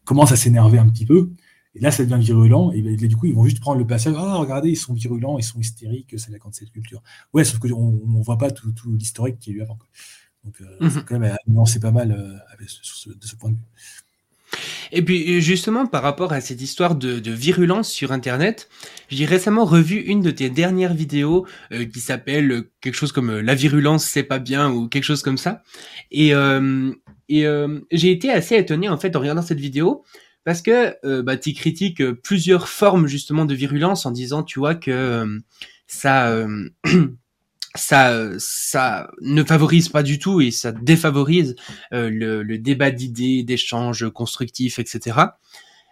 commencent 0.06 0.32
à 0.32 0.38
s'énerver 0.38 0.80
un 0.80 0.88
petit 0.90 1.06
peu. 1.06 1.32
Et 1.78 1.80
là, 1.80 1.92
ça 1.92 2.04
devient 2.04 2.24
virulent. 2.24 2.72
Et, 2.74 2.82
du 2.82 3.16
coup, 3.16 3.28
ils 3.28 3.36
vont 3.36 3.46
juste 3.46 3.60
prendre 3.60 3.80
le 3.80 3.88
passage. 3.88 4.16
Ah, 4.18 4.36
regardez, 4.36 4.70
ils 4.70 4.76
sont 4.76 4.94
virulents, 4.94 5.38
ils 5.38 5.44
sont 5.44 5.60
hystériques, 5.60 6.14
c'est 6.18 6.32
la 6.32 6.38
cette 6.52 6.72
culture. 6.72 7.02
Ouais, 7.34 7.44
sauf 7.44 7.60
qu'on 7.60 7.72
on 7.74 8.22
voit 8.22 8.38
pas 8.38 8.52
tout, 8.52 8.72
tout 8.72 8.92
l'historique 8.92 9.40
qui 9.40 9.52
y 9.52 9.54
a 9.54 9.58
eu 9.58 9.62
avant. 9.62 9.78
Donc, 10.44 10.62
euh, 10.62 10.88
mmh 10.88 11.04
quand 11.06 11.20
même 11.20 11.36
nuancer 11.48 11.80
pas 11.80 11.92
mal 11.92 12.12
euh, 12.12 12.66
ce, 12.68 13.10
de 13.10 13.26
ce 13.26 13.36
point 13.36 13.52
de 13.52 13.56
vue. 13.56 13.62
Et 14.92 15.02
puis 15.02 15.42
justement, 15.42 15.86
par 15.86 16.04
rapport 16.04 16.32
à 16.34 16.42
cette 16.42 16.62
histoire 16.62 16.96
de, 16.96 17.20
de 17.20 17.32
virulence 17.32 17.90
sur 17.90 18.12
Internet, 18.12 18.70
j'ai 19.10 19.26
récemment 19.26 19.66
revu 19.66 19.98
une 19.98 20.22
de 20.22 20.32
tes 20.32 20.50
dernières 20.50 20.94
vidéos 20.94 21.46
euh, 21.72 21.86
qui 21.86 22.00
s'appelle 22.00 22.52
euh, 22.52 22.72
quelque 22.82 22.96
chose 22.96 23.12
comme 23.12 23.30
euh, 23.30 23.42
La 23.42 23.56
virulence, 23.56 24.06
c'est 24.06 24.24
pas 24.24 24.40
bien 24.40 24.72
ou 24.72 24.88
quelque 24.88 25.04
chose 25.04 25.22
comme 25.22 25.38
ça. 25.38 25.64
Et, 26.12 26.32
et 27.30 27.46
j'ai 27.92 28.12
été 28.12 28.32
assez 28.32 28.56
étonné 28.56 28.88
en 28.88 28.98
fait 28.98 29.16
en 29.16 29.20
regardant 29.20 29.42
cette 29.42 29.60
vidéo 29.60 30.06
parce 30.48 30.62
que 30.62 31.22
bah, 31.24 31.36
tu 31.36 31.52
critiques 31.52 32.02
plusieurs 32.24 32.70
formes 32.70 33.06
justement 33.06 33.44
de 33.44 33.54
virulence 33.54 34.06
en 34.06 34.12
disant, 34.12 34.44
tu 34.44 34.60
vois, 34.60 34.76
que 34.76 35.42
ça... 35.88 36.48
ça, 37.76 38.30
ça 38.40 39.10
ne 39.22 39.44
favorise 39.44 39.90
pas 39.90 40.04
du 40.04 40.20
tout 40.20 40.40
et 40.40 40.52
ça 40.52 40.72
défavorise 40.72 41.56
euh, 41.94 42.10
le, 42.10 42.58
débat 42.58 42.92
d'idées, 42.92 43.44
d'échanges 43.44 44.10
constructifs, 44.10 44.80
etc. 44.80 45.20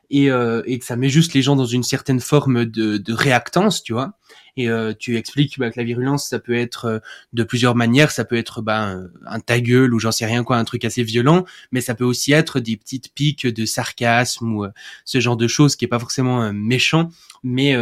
Et, 0.10 0.32
euh, 0.32 0.62
que 0.64 0.86
ça 0.86 0.96
met 0.96 1.10
juste 1.10 1.34
les 1.34 1.42
gens 1.42 1.58
dans 1.58 1.66
une 1.66 1.84
certaine 1.84 2.22
forme 2.22 2.66
de 2.66 3.14
réactance, 3.14 3.84
tu 3.84 3.94
vois. 3.94 4.14
Et 4.58 4.70
euh, 4.70 4.94
tu 4.98 5.18
expliques 5.18 5.60
bah, 5.60 5.70
que 5.70 5.80
la 5.80 5.84
virulence, 5.84 6.28
ça 6.28 6.40
peut 6.40 6.56
être 6.56 6.86
euh, 6.86 7.00
de 7.34 7.44
plusieurs 7.44 7.76
manières. 7.76 8.12
Ça 8.12 8.24
peut 8.24 8.38
être 8.38 8.62
bah, 8.62 8.96
un 9.26 9.40
ta 9.40 9.60
gueule 9.60 9.94
ou 9.94 10.00
j'en 10.00 10.12
sais 10.12 10.26
rien 10.26 10.44
quoi, 10.44 10.58
un 10.58 10.64
truc 10.64 10.86
assez 10.86 11.04
violent, 11.04 11.46
mais 11.72 11.82
ça 11.82 11.94
peut 11.94 12.06
aussi 12.06 12.32
être 12.32 12.60
des 12.60 12.78
petites 12.78 13.14
piques 13.14 13.48
de 13.48 13.66
sarcasme 13.66 14.54
ou 14.54 14.66
ce 15.04 15.20
genre 15.20 15.38
de 15.38 15.48
choses 15.48 15.76
qui 15.76 15.86
est 15.86 15.90
pas 15.90 16.00
forcément 16.00 16.54
méchant, 16.54 17.10
mais 17.44 17.76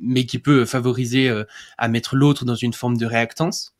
mais 0.00 0.26
qui 0.26 0.38
peut 0.38 0.64
favoriser 0.64 1.32
à 1.78 1.88
mettre 1.88 2.16
l'autre 2.16 2.44
dans 2.44 2.54
une 2.54 2.72
forme 2.72 2.96
de 2.96 3.06
réactance. 3.06 3.74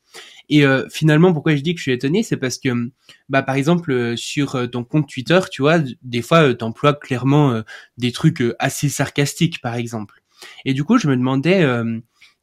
Et 0.49 0.65
euh, 0.65 0.89
finalement, 0.89 1.33
pourquoi 1.33 1.57
je 1.57 1.63
dis 1.63 1.75
que 1.75 1.79
je 1.79 1.83
suis 1.83 1.93
étonné, 1.93 2.23
c'est 2.23 2.37
parce 2.37 2.59
que, 2.59 2.91
bah, 3.29 3.43
par 3.43 3.57
exemple, 3.57 4.17
sur 4.17 4.71
ton 4.71 4.85
compte 4.85 5.09
Twitter, 5.09 5.41
tu 5.51 5.63
vois, 5.63 5.81
des 6.03 6.23
fois, 6.23 6.55
tu 6.55 6.65
emploies 6.65 6.95
clairement 6.95 7.63
des 7.99 8.13
trucs 8.13 8.43
assez 8.59 8.89
sarcastiques, 8.89 9.61
par 9.61 9.75
exemple. 9.75 10.23
Et 10.65 10.75
du 10.75 10.85
coup, 10.85 10.99
je 10.99 11.09
me 11.09 11.17
demandais 11.17 11.65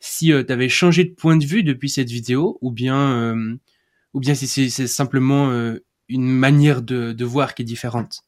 si 0.04 0.34
euh, 0.34 0.44
tu 0.44 0.52
avais 0.52 0.68
changé 0.68 1.06
de 1.06 1.12
point 1.12 1.38
de 1.38 1.46
vue 1.46 1.64
depuis 1.64 1.90
cette 1.90 2.10
vidéo 2.10 2.58
ou 2.62 2.72
bien 2.72 2.98
euh, 2.98 3.56
ou 4.14 4.20
bien 4.20 4.36
si 4.36 4.48
c'est 4.48 4.88
simplement 4.88 5.50
euh, 5.50 5.80
une 6.10 6.28
manière 6.28 6.82
de, 6.82 7.24
voir 7.24 7.56
qui 7.56 7.62
est 7.62 7.66
différente? 7.66 8.24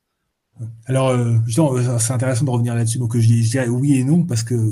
Alors, 0.85 1.13
c'est 1.99 2.13
intéressant 2.13 2.45
de 2.45 2.49
revenir 2.49 2.73
là-dessus. 2.73 2.97
Donc, 2.97 3.15
je, 3.17 3.27
dirais 3.27 3.67
oui 3.67 3.95
et 3.95 4.03
non 4.05 4.23
parce 4.23 4.41
que 4.41 4.71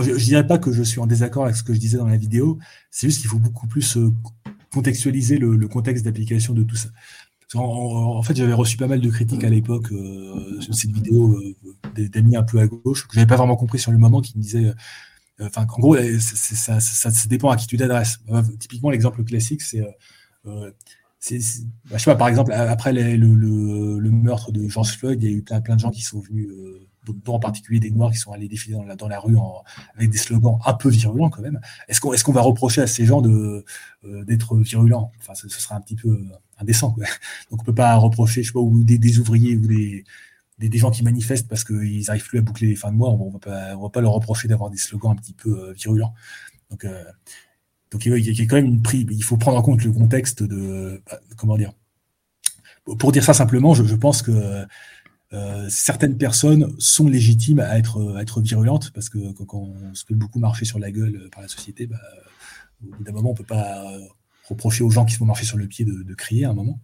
je, 0.00 0.10
ne 0.10 0.16
dirais 0.16 0.46
pas 0.46 0.56
que 0.56 0.72
je 0.72 0.82
suis 0.82 0.98
en 1.00 1.06
désaccord 1.06 1.44
avec 1.44 1.54
ce 1.54 1.62
que 1.62 1.74
je 1.74 1.78
disais 1.78 1.98
dans 1.98 2.08
la 2.08 2.16
vidéo. 2.16 2.58
C'est 2.90 3.06
juste 3.08 3.20
qu'il 3.20 3.28
faut 3.28 3.38
beaucoup 3.38 3.66
plus 3.66 3.98
contextualiser 4.72 5.36
le, 5.36 5.68
contexte 5.68 6.04
d'application 6.06 6.54
de 6.54 6.62
tout 6.62 6.76
ça. 6.76 6.88
En, 7.54 7.60
en, 7.60 8.22
fait, 8.22 8.34
j'avais 8.34 8.54
reçu 8.54 8.78
pas 8.78 8.88
mal 8.88 9.02
de 9.02 9.10
critiques 9.10 9.44
à 9.44 9.50
l'époque 9.50 9.88
sur 10.60 10.74
cette 10.74 10.90
vidéo 10.92 11.38
d'amis 11.94 12.36
un 12.36 12.42
peu 12.42 12.58
à 12.58 12.66
gauche 12.66 13.06
que 13.06 13.14
j'avais 13.14 13.26
pas 13.26 13.36
vraiment 13.36 13.56
compris 13.56 13.78
sur 13.78 13.92
le 13.92 13.98
moment, 13.98 14.22
qui 14.22 14.36
me 14.36 14.42
disaient 14.42 14.72
Enfin, 15.40 15.62
en 15.62 15.78
gros, 15.78 15.96
ça, 15.96 16.80
ça, 16.80 17.10
ça, 17.10 17.28
dépend 17.28 17.50
à 17.50 17.56
qui 17.56 17.66
tu 17.66 17.76
t'adresses. 17.76 18.18
Euh, 18.30 18.42
typiquement, 18.58 18.90
l'exemple 18.90 19.22
classique, 19.24 19.62
c'est, 19.62 19.80
euh, 19.80 19.90
euh 20.46 20.70
bah, 21.30 21.96
je 21.96 21.98
sais 21.98 22.10
pas, 22.10 22.16
par 22.16 22.28
exemple, 22.28 22.52
après 22.52 22.92
le, 22.92 23.16
le, 23.16 23.98
le, 23.98 24.10
meurtre 24.10 24.52
de 24.52 24.68
George 24.68 24.96
Floyd, 24.96 25.20
il 25.22 25.28
y 25.28 25.32
a 25.32 25.36
eu 25.36 25.42
plein, 25.42 25.60
plein 25.60 25.74
de 25.74 25.80
gens 25.80 25.90
qui 25.90 26.02
sont 26.02 26.20
venus, 26.20 26.48
euh, 26.48 26.86
dont 27.24 27.34
en 27.34 27.40
particulier 27.40 27.80
des 27.80 27.90
Noirs 27.90 28.12
qui 28.12 28.18
sont 28.18 28.32
allés 28.32 28.46
défiler 28.48 28.76
dans 28.76 28.84
la, 28.84 28.94
dans 28.94 29.08
la 29.08 29.18
rue 29.18 29.36
en, 29.36 29.64
avec 29.96 30.10
des 30.10 30.18
slogans 30.18 30.58
un 30.64 30.74
peu 30.74 30.88
virulents 30.88 31.28
quand 31.28 31.42
même. 31.42 31.60
Est-ce 31.88 32.00
qu'on 32.00 32.12
est 32.12 32.22
qu'on 32.22 32.32
va 32.32 32.40
reprocher 32.40 32.82
à 32.82 32.86
ces 32.86 33.04
gens 33.04 33.20
de 33.20 33.64
d'être 34.26 34.56
virulents? 34.58 35.10
Enfin, 35.18 35.34
ce, 35.34 35.48
ce, 35.48 35.60
serait 35.60 35.74
un 35.74 35.80
petit 35.80 35.96
peu 35.96 36.20
indécent. 36.58 36.92
Quoi. 36.92 37.04
Donc, 37.50 37.62
on 37.62 37.64
peut 37.64 37.74
pas 37.74 37.96
reprocher, 37.96 38.42
je 38.42 38.48
sais 38.48 38.52
pas, 38.52 38.60
ou 38.60 38.84
des, 38.84 38.98
des 38.98 39.18
ouvriers 39.18 39.56
ou 39.56 39.66
des 39.66 40.04
des, 40.58 40.78
gens 40.78 40.90
qui 40.90 41.04
manifestent 41.04 41.48
parce 41.48 41.64
qu'ils 41.64 42.04
n'arrivent 42.06 42.26
plus 42.26 42.38
à 42.38 42.42
boucler 42.42 42.66
les 42.66 42.76
fins 42.76 42.90
de 42.90 42.96
mois, 42.96 43.10
on 43.10 43.32
ne 43.32 43.82
va 43.82 43.88
pas 43.90 44.00
leur 44.00 44.12
reprocher 44.12 44.48
d'avoir 44.48 44.70
des 44.70 44.76
slogans 44.76 45.12
un 45.12 45.16
petit 45.16 45.32
peu 45.32 45.50
euh, 45.50 45.72
virulents. 45.72 46.14
Donc, 46.70 46.84
euh, 46.84 47.04
donc 47.90 48.04
il 48.04 48.18
y 48.18 48.42
a 48.42 48.46
quand 48.46 48.56
même 48.56 48.66
une 48.66 48.82
prise. 48.82 49.06
Il 49.10 49.22
faut 49.22 49.36
prendre 49.36 49.56
en 49.56 49.62
compte 49.62 49.82
le 49.84 49.92
contexte 49.92 50.42
de 50.42 51.00
bah, 51.06 51.20
comment 51.36 51.56
dire. 51.56 51.72
Pour 52.98 53.12
dire 53.12 53.22
ça 53.22 53.34
simplement, 53.34 53.74
je, 53.74 53.94
pense 53.94 54.22
que 54.22 54.66
euh, 55.32 55.66
certaines 55.68 56.16
personnes 56.16 56.74
sont 56.78 57.06
légitimes 57.06 57.60
à 57.60 57.78
être, 57.78 58.16
à 58.16 58.22
être 58.22 58.40
virulentes 58.40 58.90
parce 58.92 59.10
que 59.10 59.32
quand, 59.44 59.58
on 59.58 59.94
se 59.94 60.06
fait 60.06 60.14
beaucoup 60.14 60.38
marcher 60.38 60.64
sur 60.64 60.78
la 60.78 60.90
gueule 60.90 61.28
par 61.30 61.42
la 61.42 61.48
société, 61.48 61.86
bah, 61.86 61.98
au 62.82 62.96
bout 62.96 63.04
d'un 63.04 63.12
moment, 63.12 63.30
on 63.30 63.34
peut 63.34 63.44
pas 63.44 63.84
reprocher 64.44 64.84
aux 64.84 64.90
gens 64.90 65.04
qui 65.04 65.12
se 65.12 65.18
font 65.18 65.26
marcher 65.26 65.44
sur 65.44 65.58
le 65.58 65.66
pied 65.66 65.84
de, 65.84 66.14
crier 66.14 66.46
à 66.46 66.50
un 66.50 66.54
moment. 66.54 66.80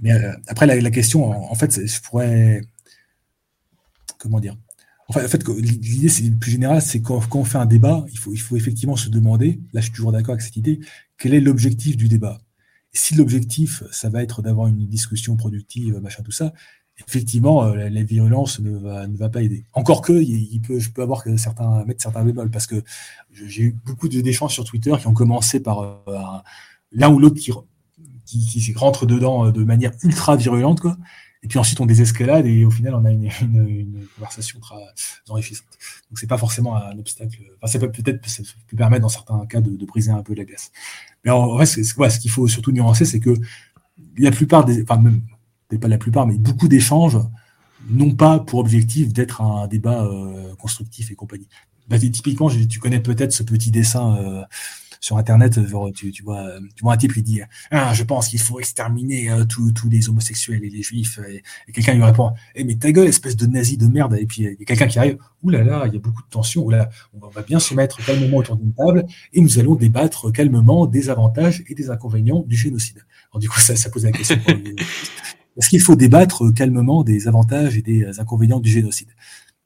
Mais 0.00 0.12
après, 0.48 0.66
la, 0.66 0.90
question, 0.90 1.30
en 1.30 1.54
fait, 1.54 1.86
je 1.86 2.00
pourrais 2.02 2.60
comment 4.18 4.40
dire 4.40 4.56
en 5.08 5.12
fait, 5.12 5.46
l'idée, 5.48 6.08
c'est 6.08 6.28
plus 6.30 6.50
général, 6.50 6.82
c'est 6.82 7.00
quand, 7.00 7.20
quand, 7.28 7.38
on 7.38 7.44
fait 7.44 7.58
un 7.58 7.66
débat, 7.66 8.04
il 8.10 8.18
faut, 8.18 8.56
effectivement 8.56 8.96
se 8.96 9.08
demander, 9.08 9.60
là 9.72 9.80
je 9.80 9.86
suis 9.86 9.94
toujours 9.94 10.10
d'accord 10.10 10.32
avec 10.32 10.42
cette 10.42 10.56
idée, 10.56 10.80
quel 11.16 11.32
est 11.32 11.40
l'objectif 11.40 11.96
du 11.96 12.08
débat? 12.08 12.40
Si 12.92 13.14
l'objectif, 13.14 13.84
ça 13.92 14.08
va 14.08 14.22
être 14.22 14.42
d'avoir 14.42 14.66
une 14.66 14.86
discussion 14.88 15.36
productive, 15.36 16.00
machin, 16.00 16.22
tout 16.24 16.32
ça, 16.32 16.52
effectivement, 17.06 17.64
euh, 17.64 17.88
la, 17.88 18.02
violence 18.02 18.58
ne 18.58 18.78
va, 19.16 19.28
pas 19.28 19.42
aider. 19.42 19.64
Encore 19.74 20.00
que, 20.00 20.20
je 20.22 20.90
peux 20.90 21.02
avoir 21.02 21.22
que 21.22 21.36
certains, 21.36 21.84
mettre 21.84 22.02
certains 22.02 22.24
bémols, 22.24 22.50
parce 22.50 22.66
que 22.66 22.82
j'ai 23.30 23.62
eu 23.62 23.76
beaucoup 23.84 24.08
d'échanges 24.08 24.54
sur 24.54 24.64
Twitter 24.64 24.94
qui 24.98 25.06
ont 25.06 25.14
commencé 25.14 25.60
par 25.60 25.82
euh, 26.08 26.16
l'un 26.90 27.10
ou 27.10 27.18
l'autre 27.18 27.36
qui, 27.36 27.52
qui, 28.24 28.44
qui 28.44 28.72
rentre 28.74 29.06
dedans 29.06 29.46
euh, 29.46 29.52
de 29.52 29.62
manière 29.62 29.92
ultra 30.02 30.34
virulente, 30.36 30.80
quoi. 30.80 30.96
Et 31.42 31.48
puis 31.48 31.58
ensuite, 31.58 31.80
on 31.80 31.86
désescalade 31.86 32.46
et 32.46 32.64
au 32.64 32.70
final, 32.70 32.94
on 32.94 33.04
a 33.04 33.10
une, 33.10 33.28
conversation 34.16 34.58
très 34.60 34.74
enrichissante. 35.28 35.66
Donc, 36.10 36.18
c'est 36.18 36.26
pas 36.26 36.38
forcément 36.38 36.76
un 36.76 36.98
obstacle. 36.98 37.38
Enfin, 37.56 37.72
ça 37.72 37.78
peut 37.78 37.90
peut-être 37.90 38.20
peut 38.20 38.76
permettre 38.76 39.02
dans 39.02 39.08
certains 39.08 39.44
cas 39.46 39.60
de, 39.60 39.76
de, 39.76 39.86
briser 39.86 40.10
un 40.10 40.22
peu 40.22 40.34
la 40.34 40.44
glace. 40.44 40.72
Mais 41.24 41.30
en 41.30 41.48
vrai, 41.48 41.66
ce 41.66 42.18
qu'il 42.18 42.30
faut 42.30 42.48
surtout 42.48 42.72
nuancer, 42.72 43.04
c'est 43.04 43.20
que 43.20 43.34
la 44.18 44.30
plupart 44.30 44.64
des, 44.64 44.82
enfin, 44.82 44.98
même, 44.98 45.22
pas 45.80 45.88
la 45.88 45.98
plupart, 45.98 46.26
mais 46.26 46.38
beaucoup 46.38 46.68
d'échanges 46.68 47.18
n'ont 47.88 48.14
pas 48.14 48.38
pour 48.38 48.60
objectif 48.60 49.12
d'être 49.12 49.40
un 49.40 49.66
débat 49.68 50.04
euh, 50.04 50.54
constructif 50.56 51.10
et 51.10 51.14
compagnie. 51.14 51.48
Bah, 51.88 51.98
typiquement, 51.98 52.50
tu 52.50 52.80
connais 52.80 53.00
peut-être 53.00 53.32
ce 53.32 53.42
petit 53.42 53.70
dessin. 53.70 54.16
Euh, 54.16 54.42
sur 55.00 55.16
Internet, 55.16 55.58
tu, 55.94 56.10
tu, 56.12 56.22
vois, 56.22 56.48
tu 56.74 56.82
vois 56.82 56.94
un 56.94 56.96
type 56.96 57.14
qui 57.14 57.22
dit 57.22 57.40
ah, 57.70 57.92
Je 57.94 58.02
pense 58.02 58.28
qu'il 58.28 58.40
faut 58.40 58.58
exterminer 58.58 59.30
euh, 59.30 59.44
tous 59.44 59.88
les 59.88 60.08
homosexuels 60.08 60.64
et 60.64 60.70
les 60.70 60.82
juifs. 60.82 61.18
Et, 61.28 61.42
quelqu'un 61.72 61.94
lui 61.94 62.02
répond 62.02 62.32
Eh, 62.54 62.64
mais 62.64 62.76
ta 62.76 62.92
gueule, 62.92 63.08
espèce 63.08 63.36
de 63.36 63.46
nazi 63.46 63.76
de 63.76 63.86
merde. 63.86 64.16
Et 64.18 64.26
puis 64.26 64.42
il 64.42 64.44
y 64.44 64.62
a 64.62 64.64
quelqu'un 64.64 64.86
qui 64.86 64.98
arrive 64.98 65.18
Ouh 65.42 65.50
là 65.50 65.62
là, 65.62 65.84
il 65.86 65.92
y 65.94 65.96
a 65.96 66.00
beaucoup 66.00 66.22
de 66.22 66.28
tension. 66.28 66.64
Ouh 66.64 66.70
là, 66.70 66.88
on 67.14 67.28
va 67.28 67.42
bien 67.42 67.58
se 67.58 67.74
mettre 67.74 68.04
calmement 68.04 68.38
autour 68.38 68.56
d'une 68.56 68.72
table 68.72 69.04
et 69.32 69.40
nous 69.40 69.58
allons 69.58 69.74
débattre 69.74 70.32
calmement 70.32 70.86
des 70.86 71.10
avantages 71.10 71.62
et 71.68 71.74
des 71.74 71.90
inconvénients 71.90 72.44
du 72.46 72.56
génocide. 72.56 73.04
Alors, 73.32 73.40
du 73.40 73.48
coup, 73.48 73.60
ça, 73.60 73.76
ça 73.76 73.90
pose 73.90 74.04
la 74.04 74.12
question 74.12 74.36
Est-ce 75.56 75.70
qu'il 75.70 75.80
faut 75.80 75.96
débattre 75.96 76.52
calmement 76.54 77.02
des 77.02 77.28
avantages 77.28 77.76
et 77.78 77.82
des 77.82 78.20
inconvénients 78.20 78.60
du 78.60 78.70
génocide? 78.70 79.08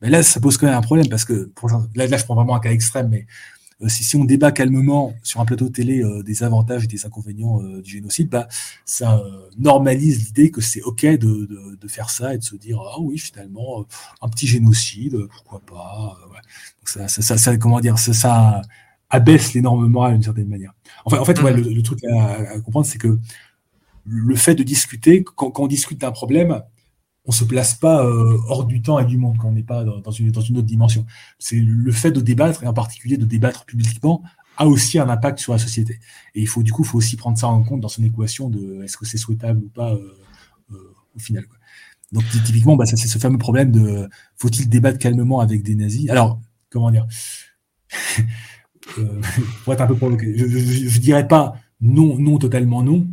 Mais 0.00 0.08
là, 0.08 0.22
ça 0.22 0.40
pose 0.40 0.56
quand 0.56 0.66
même 0.66 0.76
un 0.76 0.82
problème 0.82 1.08
parce 1.08 1.24
que, 1.24 1.50
pour, 1.54 1.68
là, 1.68 2.06
là, 2.06 2.16
je 2.16 2.24
prends 2.24 2.34
vraiment 2.34 2.54
un 2.54 2.60
cas 2.60 2.70
extrême, 2.70 3.08
mais 3.10 3.26
euh, 3.26 3.59
si, 3.88 4.04
si, 4.04 4.16
on 4.16 4.24
débat 4.24 4.52
calmement 4.52 5.14
sur 5.22 5.40
un 5.40 5.44
plateau 5.44 5.68
de 5.68 5.72
télé 5.72 6.02
euh, 6.02 6.22
des 6.22 6.42
avantages 6.42 6.84
et 6.84 6.86
des 6.86 7.06
inconvénients 7.06 7.62
euh, 7.62 7.80
du 7.82 7.92
génocide, 7.92 8.28
bah, 8.28 8.48
ça 8.84 9.22
normalise 9.58 10.26
l'idée 10.26 10.50
que 10.50 10.60
c'est 10.60 10.82
OK 10.82 11.04
de, 11.04 11.16
de, 11.16 11.76
de, 11.80 11.88
faire 11.88 12.10
ça 12.10 12.34
et 12.34 12.38
de 12.38 12.42
se 12.42 12.56
dire 12.56 12.80
ah 12.80 13.00
oui 13.00 13.18
finalement 13.18 13.84
un 14.20 14.28
petit 14.28 14.46
génocide, 14.46 15.16
pourquoi 15.28 15.60
pas. 15.60 16.16
Donc 16.78 16.88
ça, 16.88 17.08
ça, 17.08 17.38
ça, 17.38 17.56
comment 17.56 17.80
dire, 17.80 17.98
ça, 17.98 18.12
ça 18.12 18.62
abaisse 19.08 19.54
les 19.54 19.60
normes 19.60 19.86
morales 19.86 20.14
d'une 20.14 20.22
certaine 20.22 20.48
manière. 20.48 20.72
Enfin, 21.04 21.18
en 21.18 21.24
fait, 21.24 21.40
ouais, 21.42 21.52
le, 21.52 21.62
le, 21.62 21.82
truc 21.82 22.04
à, 22.04 22.52
à 22.52 22.60
comprendre, 22.60 22.86
c'est 22.86 22.98
que 22.98 23.18
le 24.04 24.36
fait 24.36 24.54
de 24.54 24.62
discuter, 24.62 25.24
quand, 25.24 25.50
quand 25.50 25.64
on 25.64 25.66
discute 25.66 26.00
d'un 26.00 26.12
problème, 26.12 26.62
on 27.24 27.32
se 27.32 27.44
place 27.44 27.74
pas 27.74 28.04
euh, 28.04 28.38
hors 28.48 28.64
du 28.64 28.82
temps 28.82 28.98
et 28.98 29.04
du 29.04 29.18
monde 29.18 29.36
quand 29.38 29.48
on 29.48 29.52
n'est 29.52 29.62
pas 29.62 29.84
dans, 29.84 30.10
une, 30.10 30.30
autre 30.30 30.62
dimension. 30.62 31.06
C'est 31.38 31.56
le 31.56 31.92
fait 31.92 32.10
de 32.10 32.20
débattre, 32.20 32.64
et 32.64 32.66
en 32.66 32.72
particulier 32.72 33.16
de 33.16 33.24
débattre 33.24 33.64
publiquement, 33.64 34.22
a 34.56 34.66
aussi 34.66 34.98
un 34.98 35.08
impact 35.08 35.38
sur 35.38 35.52
la 35.52 35.58
société. 35.58 36.00
Et 36.34 36.40
il 36.40 36.48
faut 36.48 36.62
du 36.62 36.72
coup, 36.72 36.84
faut 36.84 36.98
aussi 36.98 37.16
prendre 37.16 37.38
ça 37.38 37.48
en 37.48 37.62
compte 37.62 37.80
dans 37.80 37.88
son 37.88 38.02
équation 38.04 38.48
de 38.48 38.82
est-ce 38.82 38.96
que 38.96 39.06
c'est 39.06 39.18
souhaitable 39.18 39.64
ou 39.64 39.68
pas 39.68 39.92
euh, 39.92 40.18
euh, 40.72 40.94
au 41.14 41.18
final. 41.18 41.44
Donc 42.12 42.24
typiquement, 42.44 42.76
bah, 42.76 42.86
c'est 42.86 42.96
ce 42.96 43.18
fameux 43.18 43.38
problème 43.38 43.70
de 43.70 44.08
faut-il 44.36 44.68
débattre 44.68 44.98
calmement 44.98 45.40
avec 45.40 45.62
des 45.62 45.74
nazis? 45.74 46.10
Alors, 46.10 46.40
comment 46.70 46.90
dire? 46.90 47.06
Pour 49.64 49.72
être 49.72 49.82
un 49.82 49.86
peu 49.86 49.94
provoqué, 49.94 50.36
je, 50.36 50.46
je, 50.46 50.98
dirais 50.98 51.28
pas 51.28 51.54
non, 51.80 52.18
non 52.18 52.38
totalement 52.38 52.82
non, 52.82 53.06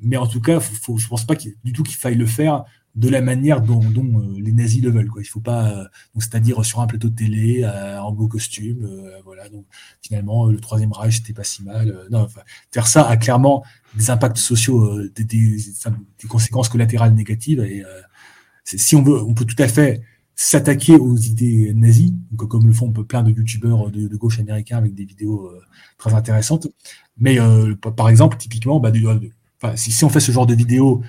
mais 0.00 0.16
en 0.16 0.26
tout 0.26 0.40
cas, 0.40 0.60
faut, 0.60 0.98
je 0.98 1.06
pense 1.06 1.24
pas 1.24 1.34
du 1.64 1.72
tout 1.72 1.82
qu'il 1.82 1.96
faille 1.96 2.16
le 2.16 2.26
faire 2.26 2.64
de 2.94 3.08
la 3.08 3.22
manière 3.22 3.62
dont, 3.62 3.80
dont 3.80 4.20
euh, 4.20 4.38
les 4.38 4.52
nazis 4.52 4.82
le 4.82 4.90
veulent. 4.90 5.08
Quoi. 5.08 5.22
Il 5.22 5.26
faut 5.26 5.40
pas, 5.40 5.70
euh, 5.70 5.84
c'est-à-dire 6.18 6.64
sur 6.64 6.80
un 6.80 6.86
plateau 6.86 7.08
de 7.08 7.14
télé, 7.14 7.62
euh, 7.64 7.98
en 8.00 8.12
beau 8.12 8.28
costume, 8.28 8.88
voilà. 9.24 9.48
Donc 9.48 9.64
finalement, 10.02 10.46
le 10.46 10.60
troisième 10.60 10.92
Reich 10.92 11.16
c'était 11.16 11.32
pas 11.32 11.44
si 11.44 11.62
mal. 11.62 12.06
non, 12.10 12.20
enfin, 12.20 12.42
faire 12.70 12.86
ça 12.86 13.08
a 13.08 13.16
clairement 13.16 13.64
des 13.94 14.10
impacts 14.10 14.36
sociaux, 14.38 15.00
des, 15.08 15.24
des, 15.24 15.56
des, 15.56 16.28
conséquences 16.28 16.68
collatérales 16.68 17.14
négatives. 17.14 17.60
Et 17.60 17.82
si 18.64 18.94
on 18.96 19.02
veut, 19.02 19.22
on 19.22 19.34
peut 19.34 19.44
tout 19.44 19.60
à 19.60 19.68
fait 19.68 20.02
s'attaquer 20.34 20.96
aux 20.96 21.16
idées 21.16 21.72
nazies, 21.74 22.14
comme 22.36 22.66
le 22.66 22.72
font 22.72 22.90
plein 22.90 23.22
de 23.22 23.30
youtubeurs 23.30 23.90
de, 23.90 24.08
de, 24.08 24.16
gauche 24.16 24.38
américains 24.38 24.78
avec 24.78 24.94
des 24.94 25.04
vidéos 25.04 25.50
très 25.98 26.14
intéressantes. 26.14 26.68
Mais 27.18 27.38
par 27.96 28.08
exemple, 28.08 28.36
typiquement, 28.36 28.80
bah, 28.80 28.92
si, 29.76 29.92
si 29.92 30.04
on 30.04 30.08
fait 30.08 30.20
ce 30.20 30.32
genre 30.32 30.46
de 30.46 30.54
vidéo 30.54 31.02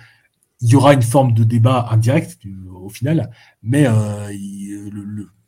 il 0.61 0.69
y 0.69 0.75
aura 0.75 0.93
une 0.93 1.01
forme 1.01 1.33
de 1.33 1.43
débat 1.43 1.87
indirect 1.91 2.39
au 2.73 2.89
final, 2.89 3.29
mais 3.61 3.85
euh, 3.87 4.29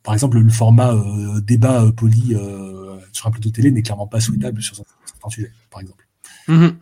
par 0.02 0.14
exemple 0.14 0.38
le 0.38 0.50
format 0.50 0.92
euh, 0.94 1.40
débat 1.40 1.84
euh, 1.84 1.92
poli 1.92 2.34
sur 3.12 3.26
un 3.26 3.30
plateau 3.30 3.50
télé 3.50 3.70
n'est 3.70 3.82
clairement 3.82 4.06
pas 4.06 4.20
souhaitable 4.20 4.62
sur 4.62 4.76
certains 4.76 5.28
sujets, 5.28 5.52
par 5.70 5.80
exemple. 5.80 6.06
Mm-hmm. 6.48 6.74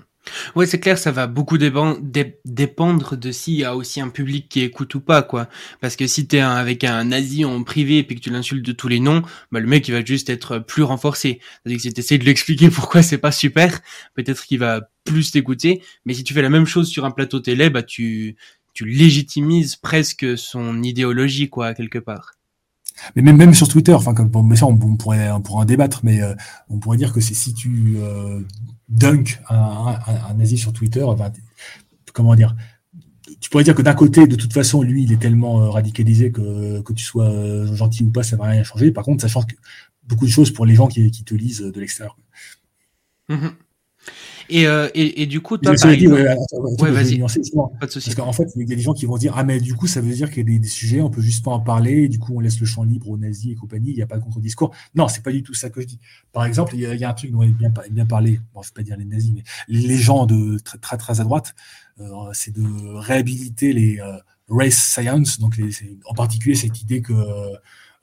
Ouais, 0.55 0.67
c'est 0.67 0.81
clair, 0.81 0.99
ça 0.99 1.11
va 1.11 1.27
beaucoup 1.27 1.59
dépendre 1.59 3.17
de 3.17 3.33
s'il 3.33 3.55
y 3.55 3.65
a 3.65 3.77
aussi 3.77 4.01
un 4.01 4.09
public 4.09 4.49
qui 4.49 4.61
écoute 4.61 4.95
ou 4.95 5.01
pas, 5.01 5.23
quoi. 5.23 5.49
Parce 5.81 5.97
que 5.97 6.07
si 6.07 6.27
t'es 6.27 6.41
un, 6.41 6.53
avec 6.53 6.85
un 6.85 7.05
nazi 7.05 7.45
en 7.45 7.63
privé 7.63 7.99
et 7.99 8.05
puis 8.05 8.17
que 8.17 8.21
tu 8.21 8.31
l'insultes 8.31 8.65
de 8.65 8.73
tous 8.73 8.89
les 8.89 9.01
noms, 9.01 9.23
bah, 9.53 9.61
le 9.61 9.67
mec, 9.67 9.87
il 9.89 9.93
va 9.93 10.05
juste 10.05 10.31
être 10.31 10.59
plus 10.59 10.83
renforcé. 10.83 11.41
C'est-à-dire 11.63 11.77
que 11.77 11.83
si 11.83 11.93
t'essayes 11.93 12.19
de 12.19 12.25
lui 12.25 12.31
expliquer 12.31 12.71
pourquoi 12.71 13.03
c'est 13.03 13.19
pas 13.19 13.33
super, 13.33 13.81
peut-être 14.15 14.45
qu'il 14.47 14.59
va 14.59 14.89
plus 15.05 15.31
t'écouter. 15.31 15.83
Mais 16.07 16.15
si 16.15 16.25
tu 16.25 16.33
fais 16.33 16.43
la 16.43 16.51
même 16.51 16.67
chose 16.67 16.89
sur 16.89 17.05
un 17.05 17.11
plateau 17.11 17.41
télé, 17.41 17.69
bah, 17.71 17.83
tu, 17.83 18.37
tu 18.73 18.87
légitimises 18.87 19.77
presque 19.77 20.39
son 20.39 20.83
idéologie, 20.83 21.51
quoi, 21.51 21.75
quelque 21.75 21.99
part. 21.99 22.33
Mais 23.17 23.23
même, 23.23 23.37
même 23.37 23.55
sur 23.55 23.69
Twitter, 23.69 23.93
enfin, 23.93 24.15
comme, 24.15 24.29
bon, 24.29 24.55
ça, 24.55 24.67
on, 24.67 24.77
pourrait, 24.97 25.31
on 25.31 25.41
pourrait 25.41 25.63
en 25.63 25.65
débattre, 25.65 26.01
mais 26.05 26.23
euh, 26.23 26.35
on 26.69 26.79
pourrait 26.79 26.97
dire 26.97 27.13
que 27.13 27.21
c'est 27.21 27.35
si 27.35 27.53
tu 27.53 27.97
euh, 27.99 28.41
dunk 28.95 29.41
un, 29.51 30.35
nazi 30.35 30.57
sur 30.57 30.73
Twitter, 30.73 31.05
comment 32.12 32.35
dire, 32.35 32.55
tu 33.41 33.51
pourrais 33.51 33.65
dire 33.65 33.75
que 33.75 33.83
d'un 33.83 33.95
côté, 33.95 34.27
de 34.27 34.37
toute 34.37 34.53
façon, 34.53 34.83
lui, 34.83 35.03
il 35.03 35.12
est 35.12 35.21
tellement 35.21 35.61
euh, 35.61 35.71
radicalisé 35.71 36.33
que 36.33 36.81
que 36.81 36.93
tu 36.93 37.05
sois 37.05 37.27
euh, 37.27 37.75
gentil 37.75 38.05
ou 38.05 38.11
pas, 38.11 38.23
ça 38.23 38.37
va 38.37 38.47
rien 38.47 38.65
changer. 38.65 38.91
Par 38.91 39.05
contre, 39.05 39.21
ça 39.21 39.29
change 39.29 39.45
beaucoup 40.05 40.27
de 40.27 40.31
choses 40.31 40.51
pour 40.51 40.65
les 40.66 40.75
gens 40.75 40.87
qui, 40.87 41.11
te 41.11 41.35
lisent 41.35 41.61
de 41.61 41.81
l'extérieur. 41.81 42.16
Mmh 43.29 43.49
et, 44.49 44.66
euh, 44.66 44.89
et, 44.95 45.23
et, 45.23 45.27
du 45.27 45.41
coup, 45.41 45.57
toi, 45.59 45.75
par 45.75 45.91
exemple... 45.91 46.15
ouais, 46.81 46.91
vas-y. 46.91 47.19
Parce 47.19 48.15
qu'en 48.15 48.33
fait, 48.33 48.49
il 48.57 48.69
y 48.69 48.73
a 48.73 48.77
des 48.77 48.83
gens 48.83 48.93
qui 48.93 49.07
vont 49.07 49.16
dire 49.16 49.35
Ah, 49.37 49.45
mais 49.45 49.61
du 49.61 49.75
coup, 49.75 49.87
ça 49.87 50.01
veut 50.01 50.12
dire 50.12 50.29
qu'il 50.29 50.39
y 50.39 50.41
a 50.41 50.45
des, 50.45 50.59
des, 50.59 50.69
sujets, 50.69 51.01
on 51.01 51.11
peut 51.11 51.21
juste 51.21 51.45
pas 51.45 51.51
en 51.51 51.61
parler, 51.61 52.05
et 52.05 52.09
du 52.09 52.19
coup, 52.19 52.35
on 52.37 52.41
laisse 52.41 52.61
le 52.61 52.66
champ 52.66 52.83
libre 52.83 53.09
aux 53.11 53.16
nazis 53.16 53.53
et 53.53 53.55
compagnie, 53.55 53.91
il 53.91 53.97
n'y 53.97 54.03
a 54.03 54.07
pas 54.07 54.16
de 54.16 54.23
contre-discours. 54.23 54.75
Non, 54.95 55.09
c'est 55.09 55.23
pas 55.23 55.33
du 55.33 55.43
tout 55.43 55.55
ça 55.55 55.71
que 55.71 55.81
je 55.81 55.87
dis. 55.87 55.99
Par 56.33 56.45
exemple, 56.45 56.75
il 56.75 56.81
y 56.81 56.87
a, 56.87 56.95
il 56.95 57.01
y 57.01 57.05
a 57.05 57.11
un 57.11 57.15
truc 57.15 57.31
dont 57.31 57.43
on 57.43 57.49
bien, 57.49 57.73
bien 57.91 58.07
parlé, 58.07 58.41
bon, 58.53 58.62
je 58.62 58.69
vais 58.69 58.75
pas 58.75 58.83
dire 58.83 58.97
les 58.97 59.05
nazis, 59.05 59.33
mais 59.35 59.43
les 59.69 59.97
gens 59.97 60.27
de 60.27 60.59
très, 60.59 60.79
très, 60.79 60.97
très 60.97 61.21
à 61.21 61.25
droite, 61.25 61.55
euh, 62.01 62.31
c'est 62.33 62.53
de 62.53 62.97
réhabiliter 62.97 63.73
les 63.73 64.01
euh, 64.01 64.19
race 64.49 64.75
science, 64.75 65.39
donc 65.39 65.57
les, 65.57 65.71
en 66.07 66.15
particulier 66.15 66.55
cette 66.55 66.81
idée 66.83 67.03
que. 67.03 67.12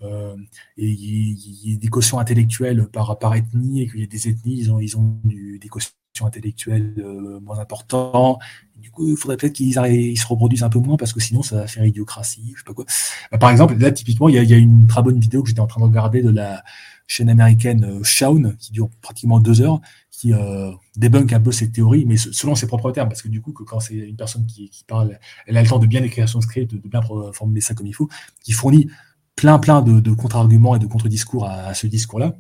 Euh, 0.03 0.35
et 0.77 0.87
il 0.87 1.69
y, 1.69 1.75
a 1.75 1.77
des 1.77 1.87
quotients 1.87 2.17
intellectuels 2.17 2.87
par, 2.87 3.19
par 3.19 3.35
ethnie 3.35 3.83
et 3.83 3.87
qu'il 3.87 3.99
y 3.99 4.03
a 4.03 4.07
des 4.07 4.29
ethnies, 4.29 4.57
ils 4.57 4.71
ont, 4.71 4.79
ils 4.79 4.97
ont 4.97 5.19
du, 5.23 5.59
des 5.59 5.67
quotients 5.67 5.91
intellectuelle 6.21 6.93
euh, 6.99 7.39
moins 7.39 7.59
important. 7.59 8.39
Du 8.77 8.91
coup, 8.91 9.09
il 9.09 9.15
faudrait 9.17 9.37
peut-être 9.37 9.53
qu'ils 9.53 9.73
se 9.73 10.27
reproduisent 10.27 10.63
un 10.63 10.69
peu 10.69 10.79
moins 10.79 10.97
parce 10.97 11.13
que 11.13 11.19
sinon, 11.19 11.43
ça 11.43 11.55
va 11.57 11.67
faire 11.67 11.85
idiocratie, 11.85 12.51
je 12.53 12.59
sais 12.59 12.65
pas 12.65 12.73
quoi. 12.73 12.85
Bah, 13.31 13.37
par 13.37 13.49
exemple, 13.49 13.75
là, 13.77 13.91
typiquement, 13.91 14.27
il 14.29 14.35
y 14.35 14.53
a, 14.53 14.57
une 14.57 14.87
très 14.87 15.01
bonne 15.01 15.19
vidéo 15.19 15.43
que 15.43 15.49
j'étais 15.49 15.61
en 15.61 15.67
train 15.67 15.81
de 15.81 15.85
regarder 15.85 16.21
de 16.21 16.29
la 16.29 16.63
chaîne 17.07 17.29
américaine 17.29 17.83
euh, 17.83 18.03
Shaun, 18.03 18.55
qui 18.59 18.71
dure 18.71 18.89
pratiquement 19.01 19.39
deux 19.39 19.61
heures, 19.61 19.81
qui 20.09 20.33
euh, 20.33 20.71
débunk 20.95 21.33
un 21.33 21.39
peu 21.39 21.51
cette 21.51 21.73
théorie, 21.73 22.05
mais 22.05 22.17
selon 22.17 22.55
ses 22.55 22.67
propres 22.67 22.91
termes, 22.91 23.09
parce 23.09 23.21
que 23.21 23.27
du 23.27 23.41
coup, 23.41 23.53
quand 23.53 23.79
c'est 23.79 23.95
une 23.95 24.15
personne 24.15 24.45
qui, 24.45 24.69
parle, 24.87 25.19
elle 25.47 25.57
a 25.57 25.61
le 25.61 25.67
temps 25.67 25.79
de 25.79 25.87
bien 25.87 26.03
écrire 26.03 26.27
son 26.27 26.41
script, 26.41 26.73
de, 26.73 26.87
bien 26.87 27.01
formuler 27.33 27.61
ça 27.61 27.73
comme 27.73 27.87
il 27.87 27.93
faut, 27.93 28.09
qui 28.43 28.51
fournit 28.51 28.89
plein 29.35 29.59
plein 29.59 29.81
de, 29.81 30.11
contre-arguments 30.11 30.75
et 30.75 30.79
de 30.79 30.87
contre-discours 30.87 31.45
à 31.45 31.73
ce 31.73 31.87
discours-là. 31.87 32.35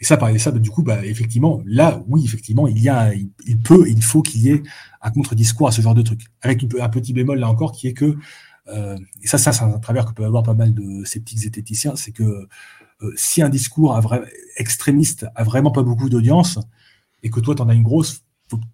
Et 0.00 0.04
ça, 0.04 0.16
par 0.16 0.30
ça, 0.38 0.52
du 0.52 0.70
coup, 0.70 0.82
bah, 0.82 1.04
effectivement, 1.04 1.62
là, 1.64 2.02
oui, 2.08 2.24
effectivement, 2.24 2.66
il 2.66 2.78
y 2.78 2.88
a, 2.88 3.12
il, 3.14 3.58
peut 3.58 3.86
et 3.86 3.90
il 3.90 4.02
faut 4.02 4.22
qu'il 4.22 4.42
y 4.42 4.50
ait 4.50 4.62
un 5.02 5.10
contre-discours 5.10 5.68
à 5.68 5.72
ce 5.72 5.80
genre 5.80 5.94
de 5.94 6.02
truc. 6.02 6.22
Avec 6.42 6.64
un 6.80 6.88
petit 6.88 7.12
bémol 7.12 7.38
là 7.38 7.48
encore, 7.48 7.72
qui 7.72 7.88
est 7.88 7.92
que, 7.94 8.16
euh, 8.68 8.98
et 9.22 9.26
ça, 9.26 9.38
ça, 9.38 9.52
c'est 9.52 9.64
un 9.64 9.78
travers 9.78 10.06
que 10.06 10.12
peut 10.12 10.24
avoir 10.24 10.42
pas 10.42 10.54
mal 10.54 10.74
de 10.74 11.04
sceptiques 11.04 11.38
zététiciens, 11.38 11.96
c'est 11.96 12.12
que 12.12 12.48
euh, 13.02 13.12
si 13.16 13.42
un 13.42 13.48
discours 13.48 13.98
extrémiste 14.56 15.26
a 15.34 15.44
vraiment 15.44 15.70
pas 15.70 15.82
beaucoup 15.82 16.08
d'audience, 16.08 16.58
et 17.22 17.30
que 17.30 17.40
toi, 17.40 17.54
tu 17.54 17.62
en 17.62 17.68
as 17.68 17.74
une 17.74 17.82
grosse, 17.82 18.24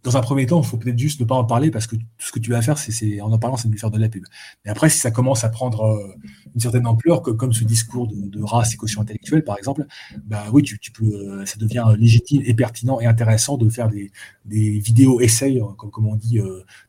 dans 0.03 0.17
un 0.17 0.21
premier 0.21 0.47
temps, 0.47 0.61
il 0.63 0.67
faut 0.67 0.77
peut-être 0.77 0.99
juste 0.99 1.21
ne 1.21 1.25
pas 1.25 1.35
en 1.35 1.45
parler 1.45 1.71
parce 1.71 1.87
que 1.87 1.97
tout 1.97 2.05
ce 2.19 2.33
que 2.33 2.39
tu 2.39 2.51
vas 2.51 2.63
faire, 2.63 2.79
c'est 2.79 3.21
en 3.21 3.33
en 3.33 3.39
parlant, 3.39 3.57
c'est 3.57 3.69
de 3.69 3.73
lui 3.73 3.81
faire 3.81 3.91
de 3.91 3.99
la 3.99 4.09
pub. 4.09 4.25
Mais 4.65 4.71
après, 4.71 4.89
si 4.89 4.99
ça 4.99 5.11
commence 5.11 5.43
à 5.45 5.49
prendre 5.49 5.83
euh, 5.83 6.15
une 6.55 6.61
certaine 6.61 6.87
ampleur, 6.87 7.23
comme 7.23 7.53
ce 7.53 7.65
discours 7.65 8.07
de, 8.09 8.43
race 8.43 8.75
et 8.75 8.77
quotient 8.77 9.03
intellectuel, 9.03 9.43
par 9.43 9.59
exemple, 9.59 9.87
bah 10.27 10.45
oui, 10.53 10.63
tu, 10.63 10.79
peux, 10.93 11.05
euh, 11.05 11.47
ça 11.47 11.57
devient 11.57 11.85
légitime 11.99 12.43
et 12.45 12.55
pertinent 12.55 13.01
et 13.01 13.07
intéressant 13.07 13.57
de 13.57 13.69
faire 13.69 13.89
des, 13.89 14.11
vidéos 14.45 15.21
essais, 15.21 15.61
euh, 15.61 15.73
comme 15.75 16.07
on 16.07 16.17
dit, 16.17 16.39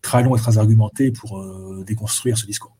très 0.02 0.24
longs 0.24 0.36
et 0.36 0.40
très 0.40 0.58
argumentés 0.58 1.12
pour 1.12 1.44
déconstruire 1.86 2.38
ce 2.38 2.46
discours. 2.46 2.76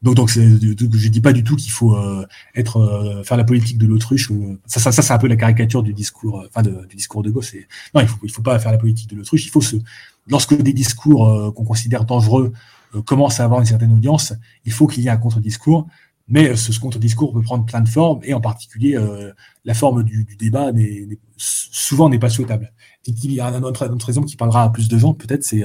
Donc, 0.00 0.14
donc 0.14 0.28
je 0.28 1.08
dis 1.08 1.20
pas 1.20 1.32
du 1.32 1.42
tout 1.42 1.56
qu'il 1.56 1.72
faut 1.72 1.96
euh, 1.96 2.24
être 2.54 2.76
euh, 2.76 3.24
faire 3.24 3.36
la 3.36 3.42
politique 3.44 3.78
de 3.78 3.86
l'autruche. 3.86 4.30
Euh, 4.30 4.56
ça, 4.64 4.78
ça, 4.78 4.92
ça 4.92 5.02
c'est 5.02 5.12
un 5.12 5.18
peu 5.18 5.26
la 5.26 5.34
caricature 5.34 5.82
du 5.82 5.92
discours, 5.92 6.44
enfin 6.48 6.62
de, 6.62 6.86
du 6.86 6.94
discours 6.94 7.22
de 7.24 7.30
gauche. 7.30 7.54
Non, 7.94 8.00
il 8.00 8.06
faut, 8.06 8.18
il 8.22 8.30
faut 8.30 8.42
pas 8.42 8.58
faire 8.60 8.70
la 8.70 8.78
politique 8.78 9.10
de 9.10 9.16
l'autruche. 9.16 9.44
Il 9.44 9.50
faut 9.50 9.60
se, 9.60 9.76
lorsque 10.28 10.54
des 10.60 10.72
discours 10.72 11.52
qu'on 11.52 11.64
considère 11.64 12.04
dangereux 12.04 12.52
commencent 13.06 13.40
à 13.40 13.44
avoir 13.44 13.60
une 13.60 13.66
certaine 13.66 13.92
audience, 13.92 14.32
il 14.64 14.72
faut 14.72 14.86
qu'il 14.86 15.02
y 15.02 15.08
ait 15.08 15.10
un 15.10 15.16
contre-discours. 15.16 15.88
Mais 16.28 16.54
ce, 16.56 16.72
ce 16.72 16.78
contre-discours 16.78 17.32
peut 17.32 17.42
prendre 17.42 17.64
plein 17.64 17.80
de 17.80 17.88
formes, 17.88 18.20
et 18.22 18.34
en 18.34 18.40
particulier 18.40 18.96
la 19.64 19.74
forme 19.74 20.04
du, 20.04 20.24
du 20.24 20.36
débat 20.36 20.72
n'est, 20.72 21.08
souvent 21.36 22.08
n'est 22.08 22.18
pas 22.18 22.30
souhaitable. 22.30 22.72
Il 23.06 23.32
y 23.32 23.40
a 23.40 23.46
un 23.46 23.62
autre, 23.62 23.88
un 23.88 23.92
autre 23.92 24.10
exemple 24.10 24.28
qui 24.28 24.36
parlera 24.36 24.62
à 24.62 24.68
plus 24.68 24.88
de 24.88 24.98
gens, 24.98 25.14
peut-être, 25.14 25.42
c'est 25.42 25.64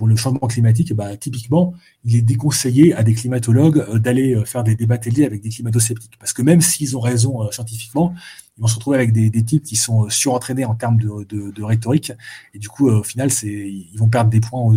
pour 0.00 0.08
le 0.08 0.16
changement 0.16 0.48
climatique, 0.48 0.94
bah, 0.94 1.14
typiquement, 1.18 1.74
il 2.04 2.16
est 2.16 2.22
déconseillé 2.22 2.94
à 2.94 3.02
des 3.02 3.12
climatologues 3.12 3.84
euh, 3.86 3.98
d'aller 3.98 4.34
euh, 4.34 4.46
faire 4.46 4.64
des 4.64 4.74
débats 4.74 4.96
télé 4.96 5.26
avec 5.26 5.42
des 5.42 5.50
climato-sceptiques. 5.50 6.16
Parce 6.18 6.32
que 6.32 6.40
même 6.40 6.62
s'ils 6.62 6.96
ont 6.96 7.00
raison 7.00 7.42
euh, 7.42 7.50
scientifiquement, 7.50 8.14
ils 8.56 8.62
vont 8.62 8.66
se 8.66 8.76
retrouver 8.76 8.96
avec 8.96 9.12
des, 9.12 9.30
types 9.44 9.62
qui 9.62 9.76
sont 9.76 10.08
surentraînés 10.08 10.64
en 10.64 10.74
termes 10.74 10.96
de, 10.96 11.62
rhétorique. 11.62 12.14
Et 12.54 12.58
du 12.58 12.70
coup, 12.70 12.88
au 12.88 13.02
final, 13.02 13.28
ils 13.42 13.94
vont 13.98 14.08
perdre 14.08 14.30
des 14.30 14.40
points. 14.40 14.74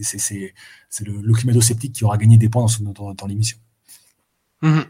c'est, 0.00 0.52
le, 1.06 1.20
le 1.22 1.32
climato-sceptique 1.34 1.92
qui 1.92 2.04
aura 2.04 2.18
gagné 2.18 2.36
des 2.36 2.48
points 2.48 2.66
dans 2.80 3.26
l'émission. 3.28 3.58
Mmh. 4.62 4.80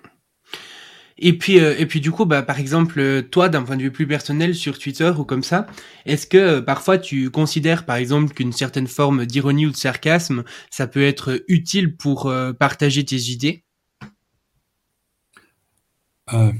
Et 1.19 1.37
puis, 1.37 1.59
euh, 1.59 1.75
et 1.79 1.87
puis 1.87 2.01
du 2.01 2.11
coup, 2.11 2.25
bah, 2.25 2.43
par 2.43 2.59
exemple, 2.61 3.01
euh, 3.01 3.23
toi, 3.23 3.49
d'un 3.49 3.63
point 3.63 3.77
de 3.77 3.83
vue 3.83 3.91
plus 3.91 4.07
personnel 4.07 4.55
sur 4.55 4.79
Twitter 4.79 5.13
ou 5.19 5.25
comme 5.25 5.43
ça, 5.43 5.67
est-ce 6.07 6.27
que 6.27 6.39
euh, 6.39 6.63
parfois 6.63 6.99
tu 6.99 7.31
considères, 7.31 7.85
par 7.85 7.97
exemple, 7.97 8.33
qu'une 8.33 8.53
certaine 8.53 8.87
forme 8.87 9.27
d'ironie 9.27 9.67
ou 9.67 9.71
de 9.71 9.77
sarcasme, 9.77 10.45
ça 10.71 10.87
peut 10.87 11.03
être 11.03 11.43
utile 11.49 11.97
pour 11.97 12.33
partager 12.59 13.05
tes 13.05 13.31
idées? 13.31 13.65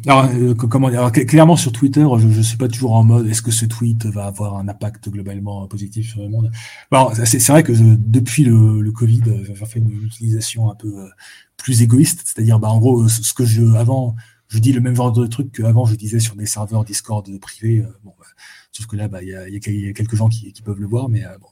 Alors, 0.07 0.31
comment 0.57 0.89
dire, 0.89 1.13
clairement 1.13 1.57
sur 1.57 1.73
Twitter, 1.73 2.07
je 2.19 2.27
ne 2.27 2.43
suis 2.43 2.57
pas 2.57 2.69
toujours 2.69 2.95
en 2.95 3.05
mode 3.05 3.27
est-ce 3.27 3.43
que 3.43 3.51
ce 3.51 3.67
tweet 3.67 4.07
va 4.07 4.25
avoir 4.25 4.57
un 4.57 4.67
impact 4.67 5.11
globalement 5.11 5.67
positif 5.69 6.13
sur 6.13 6.23
le 6.23 6.31
monde? 6.31 6.51
Alors, 6.91 7.15
c'est, 7.15 7.47
vrai 7.49 7.63
que 7.63 7.73
depuis 7.77 8.45
le, 8.45 8.81
le 8.81 8.93
Covid, 8.93 9.21
j'ai 9.45 9.67
fait 9.67 9.79
une 9.79 10.05
utilisation 10.05 10.71
un 10.71 10.75
peu 10.75 11.11
plus 11.59 11.83
égoïste, 11.83 12.23
c'est-à-dire 12.25 12.59
bah, 12.59 12.69
en 12.69 12.79
gros 12.79 13.09
ce 13.09 13.35
que 13.35 13.45
je 13.45 13.63
avant 13.75 14.17
je 14.49 14.59
dis 14.59 14.73
le 14.73 14.81
même 14.81 14.97
genre 14.97 15.13
de 15.13 15.27
truc 15.27 15.53
qu'avant 15.53 15.85
je 15.85 15.95
disais 15.95 16.21
sur 16.21 16.35
des 16.37 16.47
serveurs 16.47 16.85
Discord 16.85 17.39
privés. 17.39 17.85
bon, 18.03 18.15
bah, 18.19 18.27
sauf 18.73 18.87
que 18.87 18.97
là, 18.97 19.09
bah, 19.09 19.23
il 19.23 19.29
y, 19.29 19.35
a, 19.35 19.49
y, 19.49 19.57
a, 19.57 19.93
quelques 19.93 20.15
gens 20.15 20.29
qui, 20.29 20.53
qui 20.53 20.63
peuvent 20.63 20.81
le 20.81 20.87
voir, 20.87 21.09
mais 21.09 21.23
bon, 21.41 21.49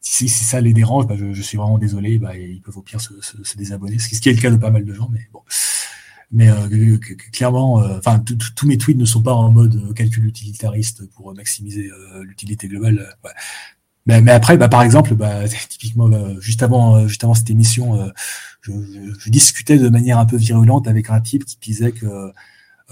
si, 0.00 0.28
si, 0.28 0.44
ça 0.44 0.60
les 0.60 0.72
dérange, 0.72 1.06
bah, 1.06 1.16
je, 1.16 1.32
je, 1.32 1.42
suis 1.42 1.58
vraiment 1.58 1.78
désolé. 1.78 2.18
Bah, 2.18 2.36
ils 2.36 2.62
peuvent 2.62 2.78
au 2.78 2.82
pire 2.82 3.00
se, 3.00 3.20
se, 3.20 3.42
se, 3.42 3.56
désabonner, 3.56 3.98
ce 3.98 4.20
qui 4.20 4.28
est 4.28 4.32
le 4.32 4.40
cas 4.40 4.50
de 4.50 4.56
pas 4.56 4.70
mal 4.70 4.84
de 4.84 4.94
gens, 4.94 5.08
mais 5.12 5.28
bon. 5.32 5.42
Mais 6.32 6.48
euh, 6.48 6.98
clairement, 7.32 7.82
euh, 7.82 7.98
enfin, 7.98 8.18
tous 8.18 8.66
mes 8.66 8.78
tweets 8.78 8.98
ne 8.98 9.04
sont 9.04 9.22
pas 9.22 9.32
en 9.32 9.50
mode 9.50 9.76
euh, 9.76 9.92
calcul 9.92 10.26
utilitariste 10.26 11.08
pour 11.12 11.32
maximiser 11.34 11.90
l'utilité 12.22 12.68
globale. 12.68 13.14
Ouais. 13.24 14.20
Mais, 14.20 14.30
après, 14.32 14.56
bah, 14.56 14.68
par 14.68 14.82
exemple, 14.82 15.14
bah, 15.14 15.48
typiquement, 15.68 16.10
juste 16.40 16.62
avant, 16.62 17.06
juste 17.06 17.24
avant 17.24 17.34
cette 17.34 17.50
émission, 17.50 18.10
je, 18.72 19.30
discutais 19.30 19.78
de 19.78 19.88
manière 19.88 20.18
un 20.18 20.26
peu 20.26 20.36
virulente 20.36 20.88
avec 20.88 21.10
un 21.10 21.20
type 21.20 21.44
qui 21.44 21.58
disait 21.60 21.92
que 21.92 22.32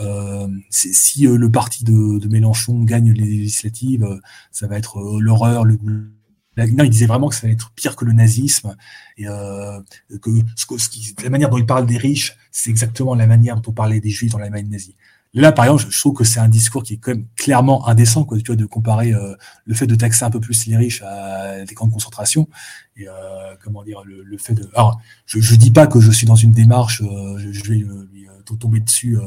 euh, 0.00 0.48
si 0.70 1.26
le 1.26 1.50
parti 1.50 1.84
de, 1.84 2.28
Mélenchon 2.28 2.82
gagne 2.82 3.12
les 3.12 3.24
législatives, 3.24 4.20
ça 4.50 4.66
va 4.66 4.78
être 4.78 5.18
l'horreur, 5.20 5.64
non, 6.56 6.84
il 6.84 6.90
disait 6.90 7.06
vraiment 7.06 7.28
que 7.28 7.34
ça 7.34 7.42
allait 7.44 7.54
être 7.54 7.72
pire 7.72 7.96
que 7.96 8.04
le 8.04 8.12
nazisme 8.12 8.76
et 9.16 9.26
euh, 9.26 9.80
que 10.22 10.30
la 11.22 11.30
manière 11.30 11.50
dont 11.50 11.58
il 11.58 11.66
parle 11.66 11.86
des 11.86 11.98
riches, 11.98 12.36
c'est 12.52 12.70
exactement 12.70 13.14
la 13.14 13.26
manière 13.26 13.56
dont 13.56 13.70
on 13.70 13.74
parlait 13.74 14.00
des 14.00 14.10
juifs 14.10 14.32
dans 14.32 14.38
l'Allemagne 14.38 14.68
nazie. 14.68 14.94
Là, 15.34 15.50
par 15.50 15.64
exemple, 15.64 15.84
je, 15.90 15.98
trouve 15.98 16.14
que 16.14 16.22
c'est 16.22 16.38
un 16.38 16.48
discours 16.48 16.84
qui 16.84 16.94
est 16.94 16.96
quand 16.98 17.10
même 17.10 17.26
clairement 17.34 17.88
indécent, 17.88 18.24
quoi, 18.24 18.38
de 18.38 18.66
comparer 18.66 19.12
euh, 19.12 19.34
le 19.64 19.74
fait 19.74 19.88
de 19.88 19.96
taxer 19.96 20.24
un 20.24 20.30
peu 20.30 20.38
plus 20.38 20.66
les 20.66 20.76
riches 20.76 21.02
à 21.02 21.64
des 21.64 21.74
camps 21.74 21.88
de 21.88 21.92
concentration 21.92 22.48
et 22.96 23.08
euh, 23.08 23.56
comment 23.60 23.82
dire 23.82 24.02
le, 24.04 24.38
fait 24.38 24.54
de. 24.54 24.70
Alors, 24.74 25.00
je, 25.26 25.40
je 25.40 25.56
dis 25.56 25.72
pas 25.72 25.88
que 25.88 25.98
je 25.98 26.12
suis 26.12 26.26
dans 26.26 26.36
une 26.36 26.52
démarche, 26.52 27.02
euh, 27.02 27.36
je, 27.38 27.64
vais 27.64 27.74
lui 27.74 28.28
tomber 28.60 28.78
dessus 28.78 29.18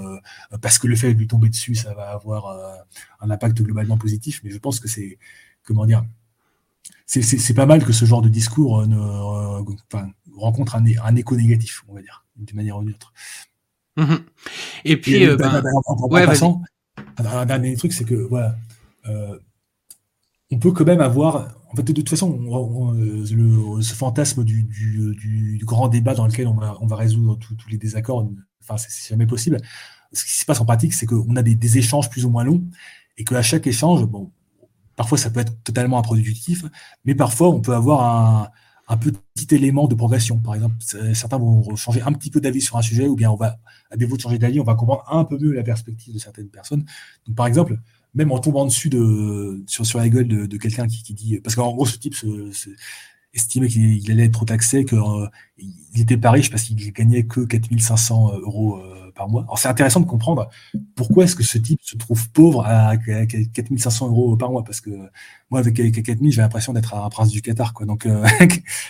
parce 0.61 0.79
que 0.79 0.87
le 0.87 0.95
fait 0.95 1.13
de 1.13 1.19
lui 1.19 1.27
tomber 1.27 1.49
dessus, 1.49 1.75
ça 1.75 1.93
va 1.93 2.11
avoir 2.11 2.57
un 3.19 3.29
impact 3.29 3.61
globalement 3.61 3.97
positif, 3.97 4.39
mais 4.43 4.51
je 4.51 4.59
pense 4.59 4.79
que 4.79 4.87
c'est 4.87 5.19
comment 5.63 5.85
dire 5.85 6.05
c'est 7.05 7.53
pas 7.53 7.65
mal 7.65 7.83
que 7.83 7.91
ce 7.91 8.05
genre 8.05 8.21
de 8.21 8.29
discours 8.29 8.85
rencontre 10.37 10.75
un, 10.75 10.85
un, 11.03 11.15
écho 11.15 11.35
négatif, 11.35 11.83
on 11.87 11.95
va 11.95 12.01
dire, 12.01 12.25
d'une 12.37 12.55
manière 12.55 12.77
ou 12.77 12.83
d'une 12.83 12.93
autre. 12.93 13.11
Mmh 13.97 14.15
Et 14.85 14.97
puis, 14.97 15.15
Et, 15.15 15.27
euh, 15.27 15.35
ben, 15.35 15.61
en, 15.85 16.07
ouais, 16.07 16.25
passant, 16.25 16.61
un 17.17 17.45
dernier 17.45 17.75
truc, 17.75 17.93
c'est 17.93 18.05
que 18.05 18.15
voilà, 18.15 18.55
euh, 19.07 19.37
on 20.51 20.59
peut 20.59 20.71
quand 20.71 20.85
même 20.85 21.01
avoir, 21.01 21.55
en 21.71 21.75
fait, 21.75 21.83
de, 21.83 21.91
toute 21.91 22.09
façon, 22.09 22.31
on, 22.31 22.55
on, 22.55 22.91
le, 22.91 23.81
ce 23.81 23.93
fantasme 23.93 24.43
du, 24.43 24.63
du, 24.63 25.15
du, 25.15 25.65
grand 25.65 25.87
débat 25.87 26.13
dans 26.13 26.27
lequel 26.27 26.47
on 26.47 26.53
va, 26.53 26.77
on 26.79 26.87
va 26.87 26.95
résoudre 26.95 27.37
tous 27.37 27.69
les 27.69 27.77
désaccords, 27.77 28.29
enfin, 28.61 28.77
c'est 28.77 29.09
jamais 29.09 29.25
possible. 29.27 29.57
Ce 30.13 30.23
qui 30.23 30.31
se 30.31 30.45
passe 30.45 30.61
en 30.61 30.65
pratique, 30.65 30.93
c'est 30.93 31.05
qu'on 31.05 31.35
a 31.35 31.41
des, 31.41 31.55
des, 31.55 31.77
échanges 31.77 32.09
plus 32.09 32.23
ou 32.23 32.29
moins 32.29 32.43
longs 32.43 32.63
et 33.17 33.25
qu'à 33.25 33.41
chaque 33.41 33.67
échange, 33.67 34.05
bon, 34.05 34.31
Parfois, 34.97 35.19
ça 35.19 35.29
peut 35.29 35.39
être 35.39 35.53
totalement 35.63 35.99
improductif, 35.99 36.65
mais 37.05 37.13
parfois, 37.13 37.49
on 37.49 37.61
peut 37.61 37.75
avoir 37.75 38.03
un, 38.03 38.49
petit 38.95 39.53
élément 39.53 39.87
de 39.87 39.95
progression. 39.95 40.37
Par 40.39 40.55
exemple, 40.55 40.75
certains 41.13 41.37
vont 41.37 41.75
changer 41.75 42.01
un 42.01 42.13
petit 42.13 42.31
peu 42.31 42.39
d'avis 42.39 42.61
sur 42.61 42.77
un 42.77 42.81
sujet, 42.81 43.07
ou 43.07 43.15
bien 43.15 43.29
on 43.29 43.35
va, 43.35 43.59
à 43.91 43.97
défaut 43.97 44.15
de 44.15 44.21
changer 44.21 44.37
d'avis, 44.37 44.59
on 44.61 44.63
va 44.63 44.75
comprendre 44.75 45.03
un 45.09 45.25
peu 45.25 45.37
mieux 45.37 45.51
la 45.51 45.63
perspective 45.63 46.13
de 46.13 46.19
certaines 46.19 46.49
personnes. 46.49 46.85
Donc, 47.25 47.35
par 47.35 47.47
exemple, 47.47 47.77
même 48.13 48.31
en 48.31 48.39
tombant 48.39 48.65
dessus 48.65 48.89
de, 48.89 49.63
sur, 49.67 49.85
sur 49.85 49.99
la 49.99 50.07
gueule 50.09 50.27
de, 50.27 50.57
quelqu'un 50.57 50.87
qui, 50.87 51.13
dit, 51.13 51.39
parce 51.41 51.55
qu'en 51.55 51.73
gros, 51.73 51.85
ce 51.85 51.97
type 51.97 52.15
estimait 53.33 53.67
qu'il 53.67 54.11
allait 54.11 54.25
être 54.25 54.33
trop 54.33 54.45
taxé, 54.45 54.85
qu'il 54.85 54.97
euh, 54.97 55.27
n'était 55.95 56.17
pas 56.17 56.31
riche 56.31 56.49
parce 56.49 56.63
qu'il 56.63 56.93
gagnait 56.93 57.25
que 57.25 57.41
4500 57.41 58.39
euros 58.39 58.77
euh, 58.77 59.06
par 59.17 59.27
mois. 59.27 59.41
Alors 59.43 59.57
c'est 59.57 59.67
intéressant 59.67 59.99
de 59.99 60.05
comprendre 60.05 60.49
pourquoi 60.95 61.25
est-ce 61.25 61.35
que 61.35 61.43
ce 61.43 61.57
type 61.57 61.79
se 61.83 61.97
trouve 61.97 62.29
pauvre 62.29 62.65
à 62.65 62.95
4500 62.97 64.07
euros 64.07 64.37
par 64.37 64.51
mois, 64.51 64.63
parce 64.63 64.79
que 64.79 64.91
moi 65.49 65.59
avec 65.59 65.75
4000 65.75 66.31
j'ai 66.31 66.41
l'impression 66.41 66.73
d'être 66.73 66.93
un 66.93 67.09
prince 67.09 67.29
du 67.29 67.41
Qatar, 67.41 67.73
quoi. 67.73 67.85
Donc 67.85 68.05
euh, 68.05 68.25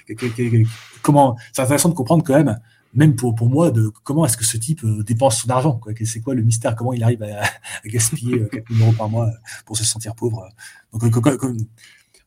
comment 1.01 1.37
C'est 1.53 1.61
intéressant 1.61 1.89
de 1.89 1.95
comprendre 1.95 2.23
quand 2.23 2.35
même, 2.35 2.59
même 2.93 3.15
pour 3.15 3.33
pour 3.33 3.49
moi, 3.49 3.71
de 3.71 3.91
comment 4.03 4.25
est-ce 4.25 4.37
que 4.37 4.45
ce 4.45 4.57
type 4.57 4.83
euh, 4.83 5.03
dépense 5.03 5.41
son 5.41 5.49
argent, 5.49 5.77
quoi. 5.77 5.93
C'est 6.03 6.21
quoi 6.21 6.35
le 6.35 6.43
mystère 6.43 6.75
Comment 6.75 6.93
il 6.93 7.03
arrive 7.03 7.23
à, 7.23 7.41
gaspiller 7.85 8.47
4000 8.51 8.81
euh, 8.81 8.85
euros 8.85 8.93
par 8.93 9.09
mois 9.09 9.29
pour 9.65 9.77
se 9.77 9.85
sentir 9.85 10.13
pauvre 10.15 10.49
Donc 10.93 11.03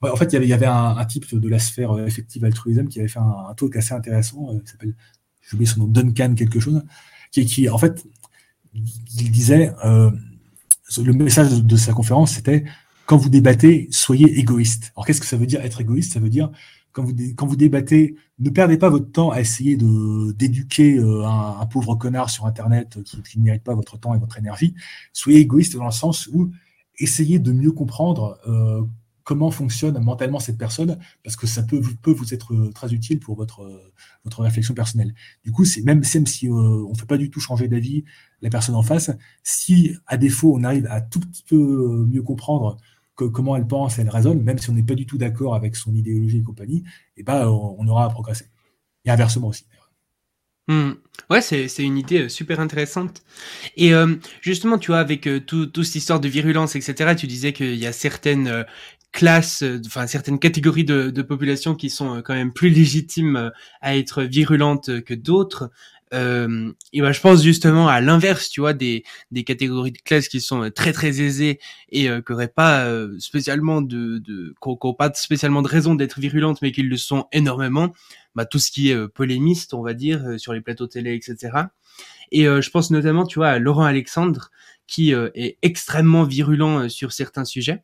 en 0.03 0.17
fait, 0.17 0.33
il 0.33 0.45
y 0.47 0.53
avait, 0.55 0.67
un, 0.67 1.05
type 1.05 1.39
de 1.39 1.49
la 1.49 1.59
sphère 1.59 1.99
effective 2.07 2.43
altruisme 2.45 2.89
qui 2.89 3.01
avait 3.01 3.09
fait 3.09 3.19
un, 3.19 3.49
un 3.51 3.55
talk 3.55 3.77
assez 3.77 3.93
intéressant, 3.93 4.49
s'appelle, 4.65 4.95
j'ai 5.51 5.57
oublié 5.57 5.71
son 5.71 5.81
nom, 5.81 5.87
Duncan 5.87 6.35
quelque 6.35 6.61
chose, 6.61 6.83
qui, 7.33 7.45
qui 7.45 7.69
en 7.69 7.79
fait, 7.79 8.05
il 8.75 9.31
disait, 9.31 9.73
euh, 9.85 10.11
le 10.99 11.13
message 11.13 11.63
de, 11.63 11.77
sa 11.77 11.93
conférence, 11.93 12.33
c'était 12.33 12.65
quand 13.07 13.17
vous 13.17 13.29
débattez, 13.29 13.89
soyez 13.91 14.39
égoïste. 14.39 14.93
Alors 14.95 15.07
qu'est-ce 15.07 15.21
que 15.21 15.27
ça 15.27 15.37
veut 15.37 15.47
dire 15.47 15.61
être 15.63 15.81
égoïste? 15.81 16.13
Ça 16.13 16.21
veut 16.21 16.29
dire 16.29 16.51
quand 16.93 17.03
vous, 17.03 17.13
quand 17.37 17.47
vous 17.47 17.57
débattez, 17.57 18.17
ne 18.39 18.51
perdez 18.51 18.77
pas 18.77 18.89
votre 18.89 19.11
temps 19.11 19.31
à 19.31 19.41
essayer 19.41 19.77
de 19.77 20.33
d'éduquer 20.33 20.97
euh, 20.99 21.25
un, 21.27 21.67
pauvre 21.67 21.95
connard 21.97 22.31
sur 22.31 22.47
Internet 22.47 23.03
qui, 23.05 23.21
qui 23.23 23.39
ne 23.39 23.45
mérite 23.45 23.63
pas 23.63 23.75
votre 23.75 23.99
temps 23.99 24.15
et 24.15 24.19
votre 24.19 24.39
énergie. 24.39 24.75
Soyez 25.13 25.41
égoïste 25.41 25.77
dans 25.77 25.85
le 25.85 25.91
sens 25.93 26.29
où 26.33 26.51
essayez 26.99 27.39
de 27.39 27.53
mieux 27.53 27.73
comprendre 27.73 28.39
euh, 28.47 28.83
comment 29.31 29.53
fonctionne 29.53 29.97
mentalement 30.01 30.41
cette 30.41 30.59
personne, 30.59 30.99
parce 31.23 31.37
que 31.37 31.47
ça 31.47 31.63
peut, 31.63 31.79
vous 31.79 32.35
être 32.35 32.53
euh, 32.53 32.73
très 32.73 32.93
utile 32.93 33.21
pour 33.21 33.37
votre, 33.37 33.63
euh, 33.63 33.93
votre 34.25 34.43
réflexion 34.43 34.75
personnelle. 34.75 35.15
Du 35.45 35.53
coup, 35.53 35.65
c'est 35.65 35.83
même, 35.83 36.03
si 36.03 36.49
euh, 36.49 36.51
on 36.51 36.91
ne 36.91 36.97
fait 36.97 37.07
pas 37.07 37.17
du 37.17 37.31
tout 37.31 37.39
changer 37.39 37.69
d'avis 37.69 38.03
la 38.43 38.51
personne 38.51 38.75
en 38.75 38.83
face, 38.83 39.13
si 39.45 39.95
à 40.09 40.17
défaut 40.17 40.53
on 40.57 40.65
arrive 40.65 40.89
à 40.91 41.01
tout 41.01 41.21
petit 41.21 41.45
peu 41.49 42.07
mieux 42.09 42.23
comprendre 42.23 42.77
comment 43.15 43.55
elle 43.55 43.69
pense, 43.69 44.01
elle 44.01 44.09
raisonne, 44.09 44.43
même 44.43 44.59
si 44.59 44.69
on 44.69 44.73
n'est 44.73 44.83
pas 44.83 44.97
du 44.97 45.07
tout 45.07 45.19
d'accord 45.19 45.55
avec 45.55 45.77
son 45.77 45.95
idéologie 45.95 46.39
et 46.39 46.43
compagnie, 46.43 46.79
et 46.79 47.19
eh 47.19 47.23
ben, 47.23 47.47
on, 47.47 47.87
aura 47.87 48.07
à 48.07 48.09
progresser. 48.09 48.47
Et 49.05 49.11
inversement 49.11 49.49
aussi. 49.49 49.67
Mmh. 50.67 50.93
Ouais, 51.29 51.43
c'est, 51.43 51.67
une 51.79 51.99
idée 51.99 52.31
super 52.31 52.61
intéressante. 52.61 53.23
Et 53.77 53.93
justement, 54.41 54.79
tu 54.79 54.91
vois, 54.91 55.01
avec 55.01 55.29
tout, 55.47 55.67
toute 55.67 55.85
cette 55.85 55.97
histoire 55.97 56.19
de 56.19 56.29
virulence, 56.29 56.77
etc., 56.77 57.15
tu 57.15 57.27
disais 57.27 57.53
qu'il 57.53 57.75
y 57.75 57.87
a 57.87 57.93
certaines 57.93 58.65
classes, 59.13 59.63
euh, 59.63 59.81
enfin 59.87 60.07
certaines 60.07 60.39
catégories 60.39 60.85
de, 60.85 61.11
de 61.11 61.23
population 61.23 61.75
qui 61.75 61.91
sont 61.91 62.17
euh, 62.17 62.23
quand 62.23 62.35
même 62.35 62.53
plus 62.53 62.71
légitimes 62.71 63.37
euh, 63.37 63.51
à 63.81 63.97
être 63.97 64.23
virulentes 64.23 65.03
que 65.03 65.15
d'autres. 65.15 65.71
Euh, 66.13 66.73
et 66.93 67.01
ben 67.01 67.13
je 67.13 67.21
pense 67.21 67.41
justement 67.43 67.87
à 67.87 68.01
l'inverse, 68.01 68.49
tu 68.49 68.61
vois, 68.61 68.73
des, 68.73 69.05
des 69.31 69.45
catégories 69.45 69.93
de 69.93 69.99
classes 69.99 70.29
qui 70.29 70.41
sont 70.41 70.69
très 70.75 70.93
très 70.93 71.21
aisées 71.21 71.61
et 71.91 72.09
euh, 72.09 72.21
qui 72.21 72.33
n'auraient 72.33 72.49
pas 72.49 72.89
spécialement 73.19 73.81
de, 73.81 74.19
de 74.19 74.55
qui 74.61 74.95
pas 74.99 75.13
spécialement 75.15 75.63
de 75.63 75.69
raison 75.69 75.95
d'être 75.95 76.19
virulentes, 76.19 76.63
mais 76.63 76.73
qui 76.73 76.83
le 76.83 76.97
sont 76.97 77.27
énormément. 77.33 77.93
Bah, 78.35 78.45
tout 78.45 78.59
ce 78.59 78.71
qui 78.71 78.91
est 78.91 79.09
polémiste, 79.09 79.75
on 79.75 79.83
va 79.83 79.95
dire, 79.95 80.39
sur 80.39 80.53
les 80.53 80.61
plateaux 80.61 80.87
télé, 80.87 81.15
etc. 81.15 81.51
Et 82.33 82.45
je 82.45 82.71
pense 82.71 82.91
notamment, 82.91 83.27
tu 83.27 83.41
vois, 83.41 83.49
à 83.49 83.59
Laurent 83.59 83.85
Alexandre, 83.85 84.51
qui 84.87 85.13
est 85.13 85.59
extrêmement 85.63 86.25
virulent 86.25 86.89
sur 86.89 87.13
certains 87.13 87.45
sujets. 87.45 87.83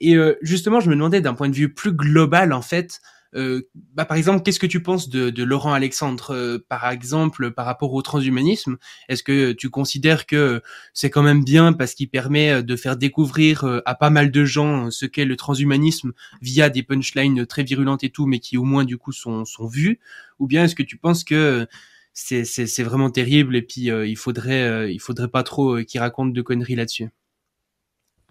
Et 0.00 0.16
euh, 0.16 0.36
justement, 0.42 0.80
je 0.80 0.88
me 0.88 0.94
demandais 0.94 1.20
d'un 1.20 1.34
point 1.34 1.48
de 1.48 1.54
vue 1.54 1.72
plus 1.72 1.92
global, 1.92 2.52
en 2.52 2.62
fait, 2.62 3.00
euh, 3.36 3.62
bah, 3.94 4.04
par 4.04 4.16
exemple, 4.16 4.42
qu'est-ce 4.42 4.58
que 4.58 4.66
tu 4.66 4.82
penses 4.82 5.08
de, 5.08 5.30
de 5.30 5.44
Laurent 5.44 5.72
Alexandre, 5.72 6.34
euh, 6.34 6.58
par 6.68 6.90
exemple, 6.90 7.52
par 7.52 7.66
rapport 7.66 7.92
au 7.92 8.02
transhumanisme? 8.02 8.78
Est-ce 9.08 9.22
que 9.22 9.52
tu 9.52 9.68
considères 9.68 10.26
que 10.26 10.62
c'est 10.94 11.10
quand 11.10 11.22
même 11.22 11.44
bien 11.44 11.72
parce 11.72 11.94
qu'il 11.94 12.08
permet 12.08 12.62
de 12.62 12.76
faire 12.76 12.96
découvrir 12.96 13.82
à 13.84 13.94
pas 13.94 14.10
mal 14.10 14.30
de 14.30 14.44
gens 14.44 14.90
ce 14.90 15.06
qu'est 15.06 15.26
le 15.26 15.36
transhumanisme 15.36 16.12
via 16.40 16.70
des 16.70 16.82
punchlines 16.82 17.46
très 17.46 17.62
virulentes 17.62 18.02
et 18.02 18.10
tout, 18.10 18.26
mais 18.26 18.40
qui 18.40 18.56
au 18.56 18.64
moins 18.64 18.84
du 18.84 18.96
coup 18.96 19.12
sont, 19.12 19.44
sont 19.44 19.66
vues? 19.66 20.00
Ou 20.38 20.46
bien 20.46 20.64
est-ce 20.64 20.74
que 20.74 20.82
tu 20.82 20.96
penses 20.96 21.22
que 21.22 21.66
c'est, 22.14 22.82
vraiment 22.82 23.10
terrible 23.10 23.54
et 23.54 23.62
puis 23.62 23.82
il 23.82 24.16
faudrait 24.16 24.92
il 24.92 24.98
faudrait 24.98 25.28
pas 25.28 25.42
trop 25.42 25.82
qu'il 25.84 26.00
raconte 26.00 26.32
de 26.32 26.42
conneries 26.42 26.76
là-dessus? 26.76 27.10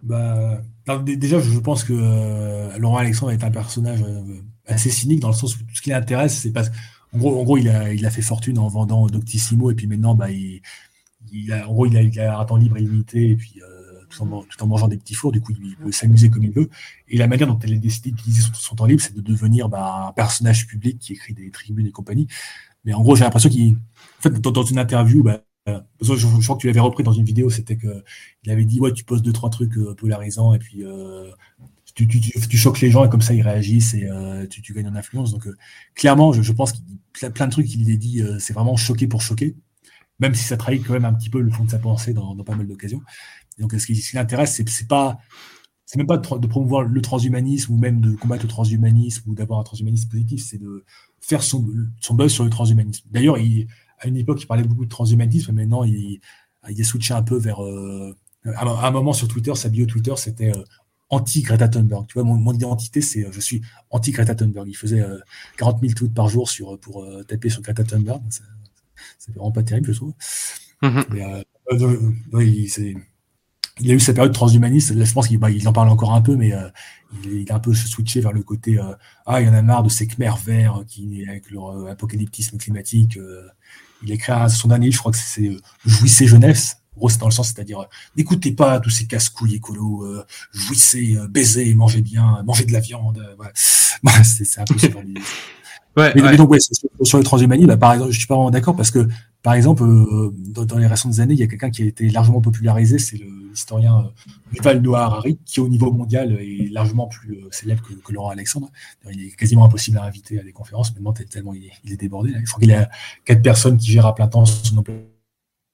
Bah, 0.03 0.61
déjà, 1.03 1.39
je 1.39 1.59
pense 1.59 1.83
que 1.83 1.93
euh, 1.93 2.77
Laurent 2.77 2.97
Alexandre 2.97 3.31
est 3.31 3.43
un 3.43 3.51
personnage 3.51 4.01
euh, 4.01 4.41
assez 4.65 4.89
cynique 4.89 5.19
dans 5.19 5.29
le 5.29 5.33
sens 5.33 5.55
où 5.55 5.59
tout 5.59 5.75
ce 5.75 5.81
qui 5.81 5.89
l'intéresse, 5.89 6.37
c'est 6.37 6.51
parce 6.51 6.69
qu'en 6.69 7.17
gros, 7.17 7.39
en 7.39 7.43
gros, 7.43 7.57
il 7.57 7.69
a, 7.69 7.93
il 7.93 8.05
a 8.05 8.09
fait 8.09 8.21
fortune 8.21 8.57
en 8.59 8.67
vendant 8.67 9.07
Doctissimo 9.07 9.71
et 9.71 9.75
puis 9.75 9.87
maintenant, 9.87 10.15
bah, 10.15 10.29
il, 10.31 10.61
en 11.53 11.73
gros, 11.73 11.85
il 11.85 12.19
a, 12.19 12.39
un 12.39 12.45
temps 12.45 12.55
libre 12.55 12.77
illimité 12.77 13.31
et 13.31 13.35
puis 13.35 13.61
euh, 13.61 14.01
tout, 14.09 14.23
en, 14.23 14.43
tout, 14.43 14.63
en, 14.63 14.67
mangeant 14.67 14.87
des 14.87 14.97
petits 14.97 15.13
fours, 15.13 15.31
du 15.31 15.41
coup, 15.41 15.53
il 15.61 15.75
peut 15.75 15.91
s'amuser 15.91 16.29
comme 16.29 16.43
il 16.43 16.51
veut. 16.51 16.69
Et 17.07 17.17
la 17.17 17.27
manière 17.27 17.47
dont 17.47 17.59
elle 17.59 17.73
a 17.73 17.77
décidé 17.77 18.11
d'utiliser 18.11 18.43
son, 18.53 18.75
temps 18.75 18.85
libre, 18.85 19.01
c'est 19.01 19.15
de 19.15 19.21
devenir 19.21 19.69
bah, 19.69 20.07
un 20.09 20.13
personnage 20.13 20.67
public 20.67 20.97
qui 20.99 21.13
écrit 21.13 21.33
des 21.33 21.51
tribunes 21.51 21.87
et 21.87 21.91
compagnie. 21.91 22.27
Mais 22.85 22.93
en 22.93 23.01
gros, 23.01 23.15
j'ai 23.15 23.25
l'impression 23.25 23.49
qu'il, 23.49 23.73
en 23.73 24.21
fait, 24.21 24.39
dans, 24.39 24.51
dans, 24.51 24.63
une 24.63 24.79
interview, 24.79 25.23
bah, 25.23 25.41
je, 25.67 26.43
crois 26.43 26.55
que 26.55 26.61
tu 26.61 26.67
l'avais 26.67 26.79
repris 26.79 27.03
dans 27.03 27.13
une 27.13 27.25
vidéo, 27.25 27.49
c'était 27.49 27.77
qu'il 27.77 28.51
avait 28.51 28.65
dit 28.65 28.79
ouais 28.79 28.93
tu 28.93 29.03
poses 29.03 29.21
deux 29.21 29.33
trois 29.33 29.49
trucs 29.49 29.77
polarisants 29.97 30.53
et 30.53 30.59
puis 30.59 30.83
tu, 31.95 32.07
tu, 32.07 32.57
choques 32.57 32.81
les 32.81 32.91
gens 32.91 33.05
et 33.05 33.09
comme 33.09 33.21
ça 33.21 33.33
ils 33.33 33.41
réagissent 33.41 33.93
et 33.93 34.07
tu, 34.49 34.73
gagnes 34.73 34.87
en 34.87 34.95
influence. 34.95 35.31
Donc 35.31 35.47
clairement, 35.95 36.33
je, 36.33 36.51
pense 36.51 36.73
qu'il 36.73 37.27
a 37.27 37.29
plein 37.29 37.47
de 37.47 37.51
trucs 37.51 37.67
qu'il 37.67 37.91
a 37.91 37.95
dit, 37.95 38.23
c'est 38.39 38.53
vraiment 38.53 38.77
choqué 38.77 39.07
pour 39.07 39.21
choquer, 39.21 39.55
même 40.19 40.33
si 40.33 40.43
ça 40.43 40.57
trahit 40.57 40.83
quand 40.85 40.93
même 40.93 41.05
un 41.05 41.13
petit 41.13 41.29
peu 41.29 41.41
le 41.41 41.51
fond 41.51 41.65
de 41.65 41.71
sa 41.71 41.79
pensée 41.79 42.13
dans, 42.13 42.35
pas 42.37 42.55
mal 42.55 42.67
d'occasions. 42.67 43.01
Donc 43.59 43.73
ce 43.73 43.85
qui, 43.85 44.01
l'intéresse, 44.13 44.61
c'est 44.65 44.87
pas 44.87 45.19
c'est 45.89 45.97
même 45.97 46.05
pas 46.05 46.17
de, 46.17 46.47
promouvoir 46.47 46.83
le 46.83 47.01
transhumanisme 47.01 47.73
ou 47.73 47.77
même 47.79 47.99
de 47.99 48.11
combattre 48.11 48.43
le 48.43 48.47
transhumanisme 48.47 49.27
ou 49.27 49.33
d'avoir 49.33 49.59
un 49.59 49.63
transhumanisme 49.63 50.07
positif, 50.07 50.45
c'est 50.45 50.59
de 50.59 50.85
faire 51.19 51.41
son, 51.41 51.67
son, 51.99 52.13
buzz 52.13 52.31
sur 52.31 52.43
le 52.43 52.51
transhumanisme. 52.51 53.07
D'ailleurs, 53.09 53.39
à 53.99 54.07
une 54.07 54.17
époque, 54.17 54.41
il 54.41 54.47
parlait 54.47 54.63
beaucoup 54.63 54.85
de 54.85 54.89
transhumanisme, 54.89 55.51
mais 55.53 55.63
maintenant, 55.63 55.83
il, 55.83 56.19
il 56.69 56.81
a 56.81 56.83
switché 56.83 57.13
un 57.13 57.23
peu 57.23 57.37
vers. 57.37 57.63
Euh, 57.63 58.15
à 58.45 58.87
un 58.87 58.91
moment 58.91 59.13
sur 59.13 59.27
Twitter, 59.27 59.53
sa 59.55 59.69
bio 59.69 59.85
Twitter, 59.85 60.13
c'était 60.15 60.55
euh, 60.55 60.63
anti-Greta 61.09 61.67
Thunberg. 61.67 62.07
Tu 62.07 62.13
vois, 62.13 62.23
mon, 62.23 62.53
identité, 62.53 63.01
c'est 63.01 63.25
euh, 63.25 63.31
je 63.31 63.39
suis 63.41 63.61
anti-Greta 63.89 64.35
Thunberg. 64.35 64.67
Il 64.67 64.75
faisait 64.75 65.03
40 65.57 65.81
000 65.81 65.93
tweets 65.93 66.13
par 66.13 66.29
jour 66.29 66.49
sur, 66.49 66.79
pour 66.79 67.05
taper 67.27 67.49
sur 67.49 67.61
Greta 67.61 67.83
Thunberg. 67.83 68.21
C'est 69.17 69.33
vraiment 69.33 69.51
pas 69.51 69.63
terrible, 69.63 69.91
je 69.91 69.97
trouve. 69.97 70.13
Mm-hmm. 70.81 71.43
Mais, 72.31 72.45
il, 72.45 72.97
il 73.79 73.91
a 73.91 73.93
eu 73.93 73.99
sa 73.99 74.13
période 74.13 74.33
transhumaniste. 74.33 74.91
Là, 74.91 75.05
je 75.05 75.13
pense 75.13 75.27
qu'il 75.27 75.39
bah, 75.39 75.47
en 75.65 75.73
parle 75.73 75.89
encore 75.89 76.13
un 76.13 76.21
peu, 76.21 76.35
mais 76.35 76.53
euh, 76.53 76.69
il, 77.23 77.41
est 77.41 77.51
un 77.51 77.59
peu 77.59 77.73
switché 77.73 78.21
vers 78.21 78.33
le 78.33 78.43
côté 78.43 78.77
euh, 78.77 78.93
ah, 79.25 79.41
il 79.41 79.47
y 79.47 79.49
en 79.49 79.53
a 79.53 79.61
marre 79.61 79.83
de 79.83 79.89
ces 79.89 80.07
Khmer 80.07 80.33
verts 80.43 80.83
qui, 80.87 81.25
avec 81.27 81.49
leur 81.51 81.77
euh, 81.77 81.91
apocalyptisme 81.91 82.57
climatique. 82.57 83.17
Il 84.03 84.11
écrit 84.11 84.31
son 84.49 84.67
dernier, 84.67 84.91
je 84.91 84.97
crois 84.97 85.11
que 85.11 85.17
c'est 85.17 85.51
Jouissez 85.85 86.27
jeunesse. 86.27 86.77
Gros, 86.95 87.09
c'est 87.09 87.19
dans 87.19 87.27
le 87.27 87.31
sens, 87.31 87.47
c'est-à-dire 87.47 87.85
n'écoutez 88.17 88.51
pas 88.51 88.79
tous 88.79 88.89
ces 88.89 89.07
casse-couilles 89.07 89.55
écolos, 89.55 90.05
jouissez, 90.51 91.17
baisez, 91.29 91.73
mangez 91.73 92.01
bien, 92.01 92.43
mangez 92.45 92.65
de 92.65 92.73
la 92.73 92.81
viande. 92.81 93.25
Ouais. 93.39 93.47
c'est 94.23 94.59
un 94.59 94.65
peu 94.65 94.77
ça. 94.77 94.87
Ouais, 95.97 96.13
mais, 96.15 96.37
donc, 96.37 96.51
ouais, 96.51 96.59
sur, 97.01 97.17
le 97.17 97.23
transhumanisme, 97.23 97.67
bah, 97.67 97.77
par 97.77 97.93
exemple, 97.93 98.11
je 98.11 98.17
suis 98.17 98.27
pas 98.27 98.35
vraiment 98.35 98.51
d'accord 98.51 98.75
parce 98.75 98.91
que, 98.91 99.07
par 99.41 99.53
exemple, 99.53 99.83
dans, 100.49 100.77
les 100.77 100.87
récentes 100.87 101.19
années, 101.19 101.33
il 101.33 101.39
y 101.39 101.43
a 101.43 101.47
quelqu'un 101.47 101.69
qui 101.69 101.83
a 101.83 101.85
été 101.85 102.09
largement 102.09 102.41
popularisé, 102.41 102.99
c'est 102.99 103.17
l'historien 103.17 103.99
euh, 103.99 104.53
Yuval 104.53 104.81
Noah 104.81 105.03
Harari, 105.03 105.39
qui 105.45 105.61
au 105.61 105.69
niveau 105.69 105.91
mondial 105.91 106.33
est 106.33 106.69
largement 106.71 107.07
plus 107.07 107.35
euh, 107.35 107.47
célèbre 107.51 107.81
que, 107.83 108.11
Laurent 108.11 108.29
Alexandre. 108.29 108.69
Il 109.11 109.21
est 109.21 109.35
quasiment 109.35 109.65
impossible 109.65 109.97
à 109.97 110.03
inviter 110.03 110.39
à 110.39 110.43
des 110.43 110.51
conférences, 110.51 110.93
maintenant 110.93 111.13
tellement 111.13 111.53
il 111.53 111.65
est, 111.65 111.95
débordé. 111.95 112.33
Je 112.33 112.49
crois 112.49 112.59
qu'il 112.59 112.69
y 112.69 112.73
a 112.73 112.89
quatre 113.23 113.41
personnes 113.41 113.77
qui 113.77 113.91
gèrent 113.91 114.07
à 114.07 114.15
plein 114.15 114.27
temps 114.27 114.45
son 114.45 114.77
emploi 114.77 114.95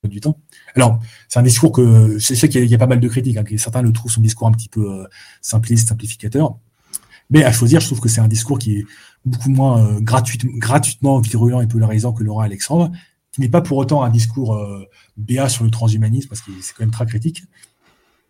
du 0.04 0.20
temps. 0.20 0.40
Alors, 0.76 1.00
c'est 1.28 1.40
un 1.40 1.44
discours 1.44 1.72
que 1.72 2.20
je 2.20 2.34
sais 2.36 2.48
qu'il 2.48 2.66
y, 2.66 2.76
a 2.76 2.78
pas 2.78 2.86
mal 2.86 3.00
de 3.00 3.08
critiques, 3.08 3.38
hein, 3.38 3.44
certains 3.58 3.82
le 3.82 3.92
trouvent 3.92 4.12
son 4.12 4.22
discours 4.22 4.48
un 4.48 4.52
petit 4.52 4.70
peu 4.70 4.92
euh, 4.92 5.08
simpliste, 5.42 5.88
simplificateur. 5.88 6.58
Mais 7.32 7.44
à 7.44 7.52
choisir, 7.52 7.80
je 7.80 7.88
trouve 7.88 8.02
que 8.02 8.10
c'est 8.10 8.22
un 8.22 8.28
discours 8.28 8.60
qui 8.60 8.78
est 8.78 8.86
beaucoup 9.26 9.50
moins 9.50 10.00
gratuitement 10.00 11.20
virulent 11.20 11.62
et 11.62 11.68
polarisant 11.68 12.14
que 12.14 12.24
Laurent 12.24 12.42
Alexandre, 12.42 12.92
qui 13.36 13.42
n'est 13.42 13.50
pas 13.50 13.60
pour 13.60 13.76
autant 13.78 14.02
un 14.02 14.10
discours 14.10 14.56
euh, 14.56 14.86
béat 15.18 15.50
sur 15.50 15.66
le 15.66 15.70
transhumanisme, 15.70 16.30
parce 16.30 16.40
que 16.40 16.52
c'est 16.62 16.74
quand 16.74 16.84
même 16.84 16.92
très 16.92 17.06
critique. 17.06 17.44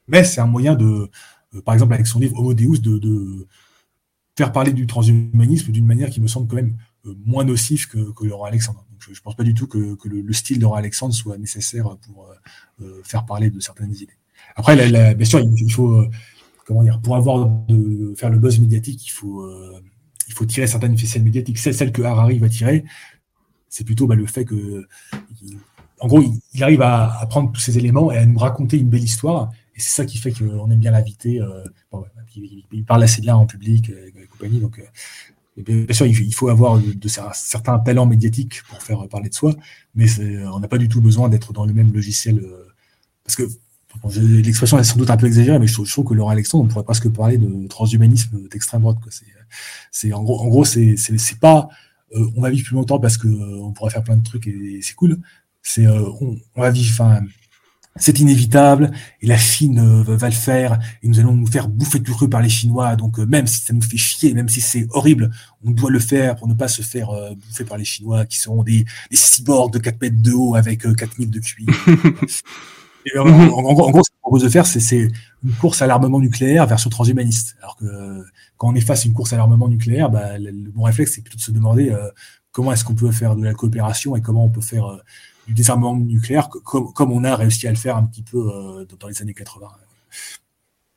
Mais 0.07 0.23
c'est 0.23 0.41
un 0.41 0.48
moyen 0.48 0.73
de, 0.73 1.11
euh, 1.53 1.61
par 1.61 1.76
exemple, 1.76 1.94
avec 1.94 2.07
son 2.07 2.18
livre 2.18 2.40
Homo 2.40 2.56
Deus, 2.56 2.80
de, 2.80 3.48
faire 4.36 4.52
parler 4.52 4.73
du 4.73 4.88
transhumanisme 4.88 5.72
d'une 5.72 5.86
manière 5.86 6.10
qui 6.10 6.22
me 6.22 6.27
semble 6.27 6.48
quand 6.48 6.56
même 6.56 6.76
euh, 7.06 7.14
moins 7.23 7.44
nocif 7.44 7.86
que, 7.86 8.14
que 8.14 8.26
Laurent 8.26 8.45
Alexandre. 8.45 8.84
je 8.98 9.11
ne 9.11 9.15
pense 9.23 9.36
pas 9.36 9.44
du 9.44 9.53
tout 9.53 9.68
que, 9.68 9.95
le, 10.06 10.34
style 10.34 10.57
de 10.57 10.64
Laurent 10.64 10.76
Alexandre 10.76 11.14
soit 11.14 11.38
nécessaire 11.38 11.95
pour 11.98 12.27
faire 13.03 13.27
parler 13.27 13.52
de 13.52 13.60
certaines 13.60 13.94
idées. 13.94 14.18
Après, 14.56 14.76
bien 15.14 15.26
sûr, 15.26 15.40
il, 15.40 15.72
faut, 15.72 16.03
comment 16.65 16.82
dire, 16.82 16.99
pour 16.99 17.15
avoir 17.15 17.48
de, 17.68 18.15
faire 18.18 18.32
le 18.32 18.40
buzz 18.40 18.60
médiatique, 18.60 19.06
il 19.06 19.11
faut, 19.11 19.48
il 20.27 20.34
faut 20.34 20.45
tirer 20.45 20.65
certaines 20.65 20.98
ficelles 20.98 21.23
médiatiques. 21.23 21.60
C'est 21.60 21.73
celle 21.73 21.91
que 21.91 22.02
Harari 22.02 22.40
va 22.40 22.49
tirer 22.49 22.86
c'est 23.76 23.84
plutôt 23.84 24.07
bah, 24.07 24.15
le 24.15 24.26
fait 24.26 24.45
que, 24.45 24.88
en 25.99 26.07
gros, 26.07 26.23
il, 26.53 26.64
arrive 26.64 26.81
à, 26.81 27.27
prendre 27.30 27.52
tous 27.52 27.60
ces 27.60 27.77
éléments 27.77 28.10
et 28.10 28.18
à 28.18 28.26
nous 28.26 28.39
raconter 28.39 28.77
une 28.77 28.88
belle 28.88 29.03
histoire. 29.03 29.52
Et 29.76 29.81
c'est 29.81 29.89
ça 29.89 30.06
qui 30.06 30.18
fait 30.18 30.31
qu'on 30.31 30.72
aime 30.72 30.80
bien 30.80 30.91
l'inviter. 30.91 31.41
Euh, 31.41 31.61
il, 32.38 32.85
parle 32.85 33.03
assez 33.03 33.22
bien 33.22 33.35
en 33.35 33.45
public 33.45 33.89
euh, 33.89 34.11
et, 34.15 34.27
compagnie. 34.27 34.61
Donc, 34.61 34.80
euh, 34.80 35.61
bien 35.61 35.93
sûr, 35.93 36.06
il, 36.06 36.34
faut 36.34 36.47
avoir 36.47 36.80
de, 36.80 37.07
certains 37.34 37.77
talents 37.80 38.06
médiatiques 38.06 38.64
pour 38.69 38.81
faire 38.81 39.06
parler 39.10 39.27
de 39.27 39.34
soi, 39.34 39.53
mais 39.93 40.07
on 40.53 40.61
n'a 40.61 40.69
pas 40.69 40.77
du 40.77 40.88
tout 40.88 41.02
besoin 41.02 41.27
d'être 41.27 41.52
dans 41.52 41.65
le 41.65 41.73
même 41.73 41.91
logiciel. 41.91 42.41
parce 43.26 43.35
que 43.35 43.43
l'expression 44.41 44.80
est 44.80 44.85
sans 44.85 44.97
doute 44.97 45.10
un 45.10 45.18
peu 45.18 45.27
exagérée, 45.27 45.60
mais 45.60 45.68
je 45.68 45.73
trouve, 45.73 46.06
que 46.06 46.14
Laurent 46.14 46.30
Alexandre, 46.30 46.64
on 46.64 46.68
pourrait 46.68 46.85
presque 46.85 47.10
parler 47.10 47.38
de 47.38 47.68
transhumanisme 47.68 48.47
d'extrême 48.47 48.81
droite. 48.81 48.97
En 50.14 50.23
gros, 50.23 50.39
en 50.39 50.47
gros, 50.47 50.64
c'est, 50.64 50.95
pas 51.41 51.69
on 52.35 52.41
va 52.41 52.49
vivre 52.49 52.65
plus 52.65 52.75
longtemps 52.75 52.99
parce 52.99 53.17
que 53.17 53.27
euh, 53.27 53.71
pourra 53.73 53.89
faire 53.89 54.03
plein 54.03 54.17
de 54.17 54.23
trucs 54.23 54.47
et, 54.47 54.79
c'est 54.81 54.95
cool. 54.95 55.17
C'est 55.61 55.85
euh, 55.85 56.09
on, 56.21 56.61
va 56.61 56.69
vivre, 56.69 57.19
c'est 57.97 58.19
inévitable 58.19 58.91
et 59.21 59.27
la 59.27 59.37
Chine 59.37 60.03
va 60.03 60.27
le 60.27 60.35
faire 60.35 60.79
et 61.01 61.07
nous 61.07 61.19
allons 61.19 61.33
nous 61.33 61.47
faire 61.47 61.67
bouffer 61.67 62.01
tout 62.01 62.13
cru 62.13 62.29
par 62.29 62.41
les 62.41 62.49
Chinois. 62.49 62.95
Donc 62.95 63.17
même 63.17 63.47
si 63.47 63.61
ça 63.61 63.73
nous 63.73 63.81
fait 63.81 63.97
chier, 63.97 64.33
même 64.33 64.49
si 64.49 64.61
c'est 64.61 64.87
horrible, 64.91 65.31
on 65.63 65.71
doit 65.71 65.91
le 65.91 65.99
faire 65.99 66.35
pour 66.35 66.47
ne 66.47 66.53
pas 66.53 66.67
se 66.67 66.81
faire 66.81 67.09
bouffer 67.35 67.63
par 67.63 67.77
les 67.77 67.85
Chinois 67.85 68.25
qui 68.25 68.39
seront 68.39 68.63
des, 68.63 68.85
cyborgs 69.11 69.73
de 69.73 69.79
4 69.79 70.01
mètres 70.01 70.21
de 70.21 70.33
haut 70.33 70.55
avec 70.55 70.81
4000 70.81 71.29
de 71.31 71.39
QI. 71.39 71.65
en, 73.18 73.73
gros, 73.73 74.03
ce 74.03 74.10
qu'on 74.10 74.22
propose 74.22 74.44
de 74.44 74.49
faire, 74.49 74.65
c'est 74.65 75.10
une 75.44 75.52
course 75.60 75.82
à 75.82 75.88
l'armement 75.88 76.19
nucléaire 76.19 76.65
version 76.65 76.90
transhumaniste. 76.90 77.56
Alors 77.61 77.76
que 77.77 78.23
quand 78.57 78.69
on 78.69 78.76
est 78.76 78.82
face 78.82 79.03
à 79.03 79.07
une 79.07 79.14
course 79.14 79.34
à 79.34 79.38
l'armement 79.38 79.68
nucléaire, 79.68 80.10
bah, 80.10 80.38
le, 80.38 80.52
bon 80.72 80.84
réflexe, 80.84 81.14
c'est 81.15 81.22
plutôt 81.22 81.38
de 81.38 81.41
se 81.41 81.52
demander 81.52 81.90
euh, 81.91 82.10
comment 82.52 82.72
est-ce 82.72 82.84
qu'on 82.84 82.95
peut 82.95 83.11
faire 83.11 83.36
de 83.36 83.44
la 83.44 83.53
coopération 83.53 84.15
et 84.15 84.22
comment 84.22 84.45
on 84.45 84.49
peut 84.49 84.61
faire 84.61 84.86
euh, 84.86 84.98
du 85.48 85.53
désarmement 85.53 85.95
nucléaire, 85.95 86.49
comme 86.49 87.11
on 87.11 87.23
a 87.23 87.36
réussi 87.36 87.68
à 87.68 87.69
le 87.69 87.77
faire 87.77 87.98
un 87.98 88.03
petit 88.03 88.23
peu 88.23 88.38
euh, 88.38 88.86
dans 88.99 89.07
les 89.07 89.22
années 89.22 89.34
80. 89.34 89.68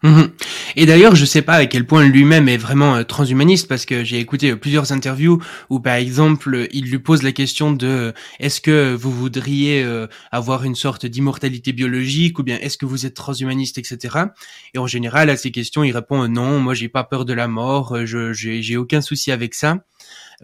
Mhm. 0.04 0.30
Et 0.76 0.86
d'ailleurs, 0.86 1.16
je 1.16 1.24
sais 1.24 1.42
pas 1.42 1.54
à 1.54 1.66
quel 1.66 1.84
point 1.84 2.06
lui-même 2.06 2.48
est 2.48 2.56
vraiment 2.56 2.94
euh, 2.94 3.02
transhumaniste 3.02 3.66
parce 3.66 3.84
que 3.84 4.04
j'ai 4.04 4.20
écouté 4.20 4.52
euh, 4.52 4.56
plusieurs 4.56 4.92
interviews 4.92 5.42
où, 5.70 5.80
par 5.80 5.94
exemple, 5.94 6.68
il 6.70 6.84
lui 6.84 7.00
pose 7.00 7.24
la 7.24 7.32
question 7.32 7.72
de 7.72 7.86
euh, 7.88 8.12
est-ce 8.38 8.60
que 8.60 8.94
vous 8.94 9.10
voudriez 9.10 9.84
avoir 10.30 10.62
une 10.62 10.76
sorte 10.76 11.04
d'immortalité 11.04 11.72
biologique 11.72 12.38
ou 12.38 12.44
bien 12.44 12.58
est-ce 12.60 12.78
que 12.78 12.86
vous 12.86 13.06
êtes 13.06 13.14
transhumaniste, 13.14 13.78
etc. 13.78 14.26
Et 14.74 14.78
en 14.78 14.86
général, 14.86 15.30
à 15.30 15.36
ces 15.36 15.50
questions, 15.50 15.82
il 15.82 15.92
répond 15.92 16.28
non, 16.28 16.60
moi 16.60 16.74
j'ai 16.74 16.88
pas 16.88 17.02
peur 17.02 17.24
de 17.24 17.32
la 17.32 17.48
mort, 17.48 18.06
je 18.06 18.32
j'ai 18.32 18.76
aucun 18.76 19.00
souci 19.00 19.32
avec 19.32 19.54
ça. 19.54 19.78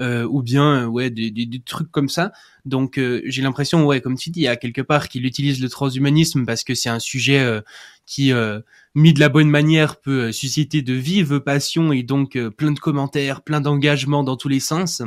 ou 0.01 0.43
bien 0.43 0.87
ouais 0.87 1.11
des, 1.11 1.31
des, 1.31 1.63
trucs 1.65 1.91
comme 1.91 2.09
ça. 2.09 2.33
Donc 2.65 3.01
j'ai 3.25 3.43
l'impression 3.43 3.85
ouais 3.87 4.01
comme 4.01 4.17
tu 4.17 4.31
dis 4.31 4.47
à 4.49 4.57
quelque 4.57 4.83
part 4.83 5.09
qu'il 5.09 5.25
utilise 5.27 5.61
le 5.61 5.69
transhumanisme 5.69 6.45
parce 6.45 6.65
que 6.65 6.75
c'est 6.75 6.91
un 6.91 7.01
sujet 7.01 7.63
qui 8.07 8.33
mis 8.95 9.13
de 9.13 9.21
la 9.21 9.29
bonne 9.29 9.49
manière 9.51 10.01
peut 10.01 10.29
euh, 10.29 10.33
susciter 10.33 10.83
de 10.83 10.95
vives 10.95 11.41
passions 11.41 11.93
et 11.93 12.03
donc 12.03 12.37
euh, 12.37 12.51
plein 12.51 12.73
de 12.73 12.79
commentaires, 12.79 13.43
plein 13.43 13.61
d'engagements 13.61 14.23
dans 14.25 14.37
tous 14.37 14.49
les 14.49 14.61
sens. 14.61 15.03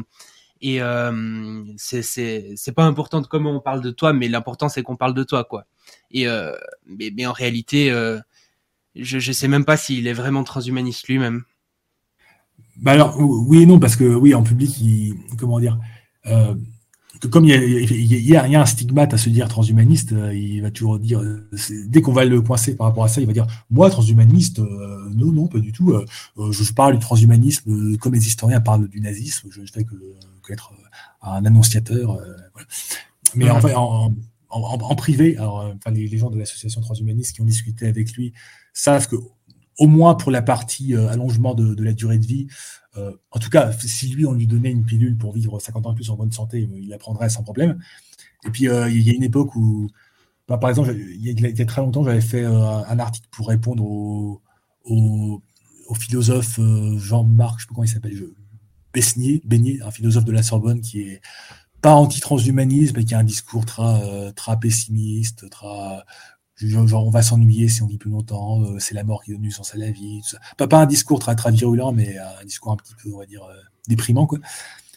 Et 0.60 0.82
euh, 0.82 1.64
c'est 1.78 2.76
pas 2.76 2.84
important 2.84 3.22
de 3.22 3.28
comment 3.28 3.52
on 3.52 3.60
parle 3.60 3.82
de 3.82 3.92
toi, 3.92 4.12
mais 4.12 4.28
l'important 4.28 4.70
c'est 4.70 4.82
qu'on 4.84 4.96
parle 4.96 5.14
de 5.14 5.24
toi 5.24 5.44
quoi. 5.44 5.66
Et 6.12 6.28
euh, 6.28 6.52
mais, 6.86 7.26
en 7.26 7.32
réalité, 7.32 7.90
je 8.96 9.20
je 9.20 9.32
sais 9.32 9.48
même 9.48 9.66
pas 9.66 9.78
s'il 9.78 10.08
est 10.08 10.14
vraiment 10.14 10.44
transhumaniste 10.44 11.08
lui-même. 11.08 11.44
Bah 12.78 12.94
alors 12.94 13.20
oui 13.20 13.62
et 13.62 13.66
non 13.68 13.80
parce 13.80 13.96
que 13.96 14.04
oui 14.04 14.34
en 14.34 14.42
public 14.42 14.80
il 14.82 15.16
comment 15.38 15.60
dire 15.60 15.78
euh, 17.26 17.30
comme 17.30 17.46
il 17.46 18.14
y, 18.14 18.36
a, 18.36 18.44
un 18.44 18.66
stigmate 18.66 19.14
à 19.14 19.18
se 19.18 19.30
dire 19.30 19.48
transhumaniste, 19.48 20.14
euh, 20.14 20.34
il 20.34 20.62
va 20.62 20.72
toujours 20.72 21.00
dire, 21.00 21.20
euh, 21.20 21.50
dès 21.88 22.02
qu'on 22.02 22.14
va 22.14 22.26
le 22.26 22.42
coincer 22.42 22.76
par 22.76 22.88
rapport 22.88 23.04
à 23.04 23.08
ça, 23.08 23.22
il 23.22 23.28
va 23.28 23.34
dire, 23.34 23.48
moi, 23.70 23.90
transhumaniste, 23.90 24.60
euh, 24.60 25.10
non, 25.16 25.32
non, 25.32 25.48
pas 25.48 25.60
du 25.60 25.72
tout. 25.72 25.94
je, 26.38 26.74
parle 26.74 26.94
du 26.94 27.00
transhumanisme 27.00 27.98
comme 27.98 28.14
les 28.14 28.28
historiens 28.28 28.62
parlent 28.62 28.88
du 28.88 29.02
nazisme. 29.02 29.50
Je 29.52 29.62
ne 29.62 29.68
fais 29.68 29.84
que, 29.84 29.96
être 30.50 30.72
un 31.22 31.46
annonciateur. 31.46 32.18
Mais 33.36 33.50
en, 33.50 34.14
en, 34.50 34.96
privé, 34.96 35.38
alors, 35.38 35.74
les, 35.92 36.18
gens 36.18 36.30
de 36.30 36.38
l'association 36.38 36.82
transhumaniste 36.82 37.36
qui 37.36 37.42
ont 37.42 37.46
discuté 37.46 37.88
avec 37.88 38.14
lui 38.14 38.34
savent 38.74 39.08
que, 39.08 39.18
au 39.78 39.88
moins 39.88 40.16
pour 40.16 40.32
la 40.32 40.42
partie 40.42 40.96
allongement 40.96 41.54
de 41.54 41.84
la 41.84 41.94
durée 41.94 42.18
de 42.18 42.26
vie, 42.26 42.48
euh, 42.98 43.12
en 43.32 43.40
tout 43.40 43.50
cas, 43.50 43.72
si 43.72 44.08
lui, 44.10 44.26
on 44.26 44.34
lui 44.34 44.48
donnait 44.48 44.72
une 44.72 44.86
pilule 44.86 45.18
pour 45.18 45.34
vivre 45.34 45.60
50 45.60 45.86
ans 45.86 45.92
de 45.92 45.96
plus 45.96 46.10
en 46.10 46.16
bonne 46.16 46.32
santé, 46.32 46.68
il 46.74 46.90
la 46.90 46.98
prendrait 46.98 47.30
sans 47.30 47.44
problème. 47.44 47.80
Et 48.46 48.50
puis, 48.50 48.68
euh, 48.68 48.90
il 48.90 49.02
y 49.02 49.10
a 49.10 49.14
une 49.14 49.24
époque 49.24 49.56
où, 49.56 49.90
bah, 50.48 50.58
par 50.58 50.70
exemple, 50.70 50.94
il 50.96 51.22
y, 51.22 51.62
a, 51.62 51.66
très 51.66 51.82
longtemps, 51.82 52.04
j'avais 52.04 52.22
fait 52.22 52.44
euh, 52.44 52.84
un 52.84 53.00
article 53.00 53.28
pour 53.32 53.48
répondre 53.50 53.84
au, 53.84 54.42
philosophe 56.00 56.60
Jean-Marc, 56.98 57.60
je 57.60 57.64
ne 57.64 57.66
sais 57.66 57.68
pas 57.68 57.74
comment 57.74 57.86
il 57.86 57.90
s'appelle, 57.90 59.42
Besnier, 59.46 59.82
un 59.82 59.92
philosophe 59.92 60.26
de 60.26 60.32
la 60.32 60.44
Sorbonne 60.44 60.82
qui 60.82 61.02
est 61.02 61.22
pas 61.82 61.94
anti-transhumanisme, 61.94 62.98
mais 62.98 63.06
qui 63.06 63.14
a 63.14 63.20
un 63.20 63.24
discours 63.24 63.66
très, 63.66 64.34
très 64.34 64.60
pessimiste, 64.60 65.50
très 65.50 66.00
genre, 66.58 67.06
on 67.06 67.10
va 67.10 67.22
s'ennuyer 67.22 67.70
si 67.70 67.82
on 67.84 67.88
vit 67.88 67.98
plus 67.98 68.10
longtemps, 68.10 68.64
c'est 68.80 68.96
la 68.96 69.04
mort 69.04 69.24
qui 69.24 69.32
donne 69.32 69.42
du 69.42 69.52
sens 69.52 69.74
à 69.76 69.78
la 69.78 69.92
vie, 69.92 70.22
tout 70.24 70.30
ça. 70.30 70.40
Pas, 70.58 70.68
pas 70.68 70.82
un 70.82 70.86
discours 70.86 71.20
très, 71.20 71.36
très 71.36 71.52
virulent, 71.52 71.92
mais 71.92 72.18
un 72.18 72.46
discours 72.46 72.72
un 72.72 72.78
petit 72.78 72.94
peu, 73.02 73.14
on 73.14 73.20
va 73.20 73.26
dire, 73.26 73.48
déprimant, 73.88 74.26
quoi. 74.26 74.40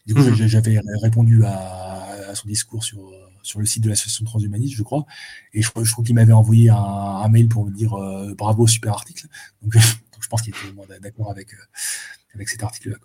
Du 0.07 0.15
coup, 0.15 0.23
mmh. 0.23 0.47
j'avais 0.47 0.81
répondu 1.03 1.45
à, 1.45 2.31
à, 2.31 2.35
son 2.35 2.49
discours 2.49 2.83
sur, 2.83 3.13
sur 3.43 3.61
le 3.61 3.67
site 3.67 3.83
de 3.85 3.89
l'association 3.89 4.25
transhumaniste, 4.25 4.75
je 4.75 4.83
crois. 4.83 5.05
Et 5.53 5.63
je, 5.63 5.71
je 5.83 5.93
crois 5.93 6.05
qu'il 6.05 6.15
m'avait 6.15 6.33
envoyé 6.33 6.71
un, 6.71 6.77
un, 6.77 7.29
mail 7.29 7.49
pour 7.49 7.67
me 7.67 7.71
dire 7.71 7.95
euh, 7.95 8.35
bravo, 8.35 8.67
super 8.67 8.93
article. 8.93 9.27
Donc, 9.63 9.73
donc 9.75 10.21
je 10.21 10.29
pense 10.29 10.43
qu'il 10.43 10.55
était 10.55 11.01
d'accord 11.01 11.31
avec, 11.31 11.53
euh, 11.55 11.57
avec 12.35 12.49
cet 12.49 12.63
article-là. 12.63 12.97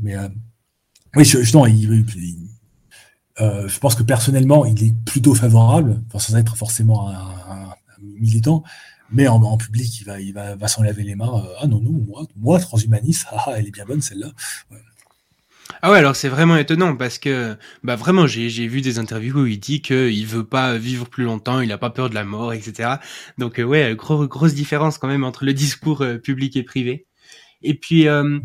Mais 0.00 0.16
euh, 0.16 0.28
oui, 1.14 1.24
je, 1.24 1.42
je, 1.42 1.68
il, 1.68 2.06
il, 2.16 2.48
euh, 3.40 3.68
je 3.68 3.78
pense 3.78 3.94
que 3.94 4.02
personnellement, 4.02 4.64
il 4.64 4.82
est 4.82 4.94
plutôt 5.04 5.34
favorable, 5.34 6.02
sans 6.16 6.36
être 6.36 6.56
forcément 6.56 7.08
un, 7.08 7.45
militant. 8.02 8.62
Mais 9.10 9.28
en, 9.28 9.40
en, 9.42 9.56
public, 9.56 10.00
il 10.00 10.04
va, 10.04 10.20
il 10.20 10.32
va, 10.32 10.56
va 10.56 10.68
s'en 10.68 10.82
laver 10.82 11.04
les 11.04 11.14
mains. 11.14 11.44
ah 11.60 11.66
non, 11.66 11.80
non, 11.80 11.92
moi, 11.92 12.26
moi 12.36 12.58
transhumaniste, 12.58 13.26
ah, 13.32 13.52
elle 13.56 13.68
est 13.68 13.70
bien 13.70 13.84
bonne 13.84 14.02
celle-là. 14.02 14.32
Ah 15.82 15.90
ouais, 15.90 15.98
alors 15.98 16.16
c'est 16.16 16.28
vraiment 16.28 16.56
étonnant 16.56 16.96
parce 16.96 17.18
que 17.18 17.56
bah 17.82 17.96
vraiment 17.96 18.26
j'ai 18.26 18.66
vu 18.66 18.80
des 18.80 18.98
interviews 18.98 19.42
où 19.42 19.46
il 19.46 19.58
dit 19.58 19.82
que 19.82 20.10
il 20.10 20.26
veut 20.26 20.44
pas 20.44 20.78
vivre 20.78 21.06
plus 21.08 21.24
longtemps, 21.24 21.60
il 21.60 21.70
a 21.72 21.78
pas 21.78 21.90
peur 21.90 22.08
de 22.08 22.14
la 22.14 22.24
mort, 22.24 22.52
etc. 22.52 22.94
Donc 23.36 23.58
euh, 23.58 23.64
ouais, 23.64 23.94
gros, 23.96 24.26
grosse 24.26 24.54
différence 24.54 24.98
quand 24.98 25.08
même 25.08 25.24
entre 25.24 25.44
le 25.44 25.52
discours 25.52 26.02
euh, 26.02 26.18
public 26.18 26.56
et 26.56 26.62
privé. 26.62 27.06
Et 27.62 27.74
puis 27.74 28.08
euh, 28.08 28.38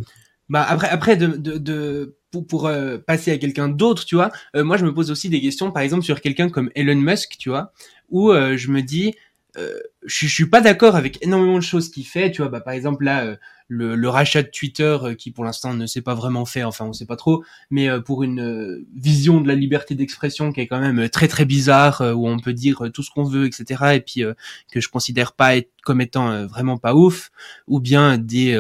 bah 0.50 0.66
après 0.68 0.90
après 0.90 1.16
de, 1.16 1.28
de, 1.28 2.18
pour, 2.48 2.68
euh, 2.68 2.98
passer 2.98 3.32
à 3.32 3.38
quelqu'un 3.38 3.70
d'autre, 3.70 4.06
tu 4.06 4.16
vois, 4.16 4.32
euh, 4.56 4.64
moi 4.64 4.78
je 4.78 4.86
me 4.86 4.94
pose 4.94 5.12
aussi 5.12 5.30
des 5.30 5.42
questions, 5.42 5.72
par 5.72 5.84
exemple 5.84 6.04
sur 6.04 6.22
quelqu'un 6.22 6.50
comme 6.50 6.70
Elon 6.76 6.96
Musk, 6.96 7.38
tu 7.38 7.50
vois, 7.50 7.72
où 8.10 8.34
je 8.34 8.68
me 8.70 8.82
dis 8.82 9.16
euh, 9.58 9.80
je, 10.06 10.28
je 10.28 10.34
suis 10.34 10.46
pas 10.46 10.62
d'accord 10.62 10.96
avec 10.96 11.24
énormément 11.24 11.58
de 11.58 11.64
choses 11.64 11.90
qu'il 11.90 12.06
fait. 12.06 12.32
Tu 12.32 12.42
vois, 12.42 12.50
bah, 12.50 12.62
par 12.62 12.74
exemple 12.74 13.04
là, 13.04 13.26
euh, 13.26 13.36
le, 13.68 13.96
le, 13.96 14.10
rachat 14.10 14.44
de 14.44 14.50
Twitter, 14.50 14.98
euh, 15.04 15.14
qui 15.14 15.32
pour 15.32 15.44
l'instant 15.44 15.74
ne 15.74 15.86
s'est 15.86 16.02
pas 16.02 16.14
vraiment 16.14 16.46
fait, 16.46 16.64
enfin 16.64 16.86
on 16.86 16.94
sait 16.94 17.06
pas 17.06 17.16
trop, 17.18 17.44
mais 17.70 17.90
pour 18.02 18.24
une 18.24 18.86
vision 18.96 19.42
de 19.42 19.48
la 19.48 19.56
liberté 19.56 19.96
d'expression 19.96 20.52
qui 20.52 20.62
est 20.62 20.68
quand 20.68 20.80
même 20.80 21.10
très 21.10 21.28
très 21.28 21.46
bizarre, 21.46 22.02
où 22.16 22.28
on 22.28 22.40
peut 22.40 22.54
dire 22.54 22.90
tout 22.94 23.04
ce 23.04 23.12
qu'on 23.12 23.24
veut, 23.24 23.46
etc. 23.46 23.96
Et 23.96 24.02
puis 24.02 24.24
que 24.72 24.82
je 24.82 24.90
considère 24.90 25.34
pas 25.34 25.58
être, 25.58 25.72
comme 25.84 26.02
étant 26.02 26.46
vraiment 26.48 26.78
pas 26.78 26.96
ouf, 26.96 27.32
ou 27.68 27.80
bien 27.80 28.18
des 28.18 28.58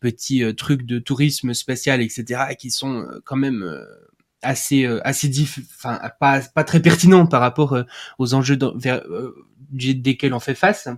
petits 0.00 0.42
trucs 0.56 0.84
de 0.84 0.98
tourisme 0.98 1.54
spatial, 1.54 2.00
etc. 2.00 2.54
qui 2.58 2.70
sont 2.70 3.06
quand 3.24 3.36
même 3.36 3.64
assez 4.42 4.86
assez 5.04 5.28
diff 5.28 5.60
enfin 5.76 6.00
pas 6.18 6.40
pas 6.40 6.64
très 6.64 6.80
pertinent 6.80 7.26
par 7.26 7.40
rapport 7.40 7.76
aux 8.18 8.34
enjeux 8.34 8.58
vers, 8.76 9.02
desquels 9.72 10.34
on 10.34 10.40
fait 10.40 10.54
face. 10.54 10.88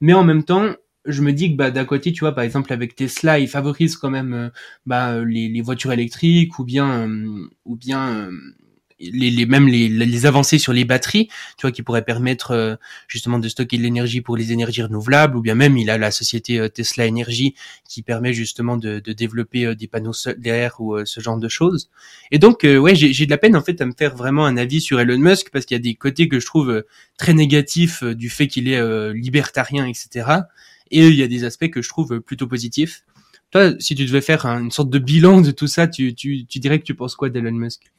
Mais 0.00 0.14
en 0.14 0.24
même 0.24 0.44
temps, 0.44 0.74
je 1.04 1.22
me 1.22 1.32
dis 1.32 1.52
que 1.52 1.56
bah 1.56 1.70
d'un 1.70 1.84
côté, 1.84 2.12
tu 2.12 2.20
vois, 2.20 2.34
par 2.34 2.44
exemple 2.44 2.72
avec 2.72 2.94
Tesla, 2.94 3.38
ils 3.38 3.48
favorisent 3.48 3.96
quand 3.96 4.10
même 4.10 4.34
euh, 4.34 4.48
bah, 4.86 5.22
les, 5.24 5.48
les, 5.48 5.60
voitures 5.60 5.92
électriques 5.92 6.58
ou 6.58 6.64
bien 6.64 7.08
euh, 7.08 7.48
ou 7.64 7.76
bien 7.76 8.08
euh, 8.08 8.30
les, 9.12 9.30
les 9.30 9.46
même 9.46 9.68
les, 9.68 9.88
les, 9.88 10.26
avancées 10.26 10.58
sur 10.58 10.72
les 10.72 10.84
batteries, 10.84 11.26
tu 11.56 11.62
vois, 11.62 11.72
qui 11.72 11.82
pourraient 11.82 12.04
permettre 12.04 12.52
euh, 12.52 12.76
justement 13.08 13.38
de 13.38 13.48
stocker 13.48 13.76
de 13.76 13.82
l'énergie 13.82 14.20
pour 14.20 14.36
les 14.36 14.52
énergies 14.52 14.82
renouvelables, 14.82 15.36
ou 15.36 15.40
bien 15.40 15.54
même 15.54 15.76
il 15.76 15.90
a 15.90 15.98
la 15.98 16.10
société 16.10 16.58
euh, 16.58 16.68
Tesla 16.68 17.06
Energy 17.06 17.54
qui 17.88 18.02
permet 18.02 18.32
justement 18.32 18.76
de, 18.76 19.00
de 19.00 19.12
développer 19.12 19.66
euh, 19.66 19.74
des 19.74 19.88
panneaux 19.88 20.12
solaires 20.12 20.80
ou 20.80 21.04
ce 21.04 21.20
genre 21.20 21.38
de 21.38 21.48
choses. 21.48 21.90
Et 22.30 22.38
donc, 22.38 22.62
ouais, 22.64 22.94
j'ai 22.94 23.26
de 23.26 23.30
la 23.30 23.38
peine 23.38 23.56
en 23.56 23.62
fait 23.62 23.80
à 23.80 23.86
me 23.86 23.92
faire 23.96 24.14
vraiment 24.14 24.46
un 24.46 24.56
avis 24.56 24.80
sur 24.80 25.00
Elon 25.00 25.18
Musk 25.18 25.50
parce 25.50 25.64
qu'il 25.64 25.76
y 25.76 25.80
a 25.80 25.82
des 25.82 25.94
côtés 25.94 26.28
que 26.28 26.40
je 26.40 26.46
trouve 26.46 26.84
très 27.16 27.34
négatifs 27.34 28.04
du 28.04 28.30
fait 28.30 28.48
qu'il 28.48 28.68
est 28.68 29.12
libertarien, 29.12 29.86
etc. 29.86 30.26
Et 30.90 31.06
il 31.06 31.14
y 31.14 31.22
a 31.22 31.28
des 31.28 31.44
aspects 31.44 31.70
que 31.70 31.82
je 31.82 31.88
trouve 31.88 32.20
plutôt 32.20 32.46
positifs. 32.46 33.04
Toi, 33.50 33.72
si 33.78 33.94
tu 33.94 34.06
devais 34.06 34.22
faire 34.22 34.46
une 34.46 34.70
sorte 34.70 34.90
de 34.90 34.98
bilan 34.98 35.40
de 35.40 35.50
tout 35.50 35.66
ça, 35.66 35.86
tu, 35.86 36.14
tu, 36.14 36.46
tu 36.46 36.58
dirais 36.58 36.78
que 36.78 36.84
tu 36.84 36.94
penses 36.94 37.16
quoi 37.16 37.28
d'Elon 37.28 37.52
Musk? 37.52 37.92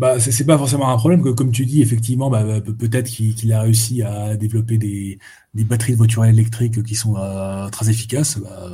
Bah, 0.00 0.18
c'est 0.18 0.46
pas 0.46 0.56
forcément 0.56 0.88
un 0.88 0.96
problème, 0.96 1.22
que, 1.22 1.28
comme 1.28 1.52
tu 1.52 1.66
dis, 1.66 1.82
effectivement, 1.82 2.30
bah, 2.30 2.42
bah 2.42 2.62
peut-être 2.62 3.06
qu'il 3.06 3.52
a 3.52 3.60
réussi 3.60 4.02
à 4.02 4.34
développer 4.34 4.78
des, 4.78 5.18
des, 5.52 5.64
batteries 5.64 5.92
de 5.92 5.98
voitures 5.98 6.24
électriques 6.24 6.82
qui 6.82 6.94
sont 6.94 7.16
euh, 7.18 7.68
très 7.68 7.90
efficaces, 7.90 8.38
bah, 8.38 8.66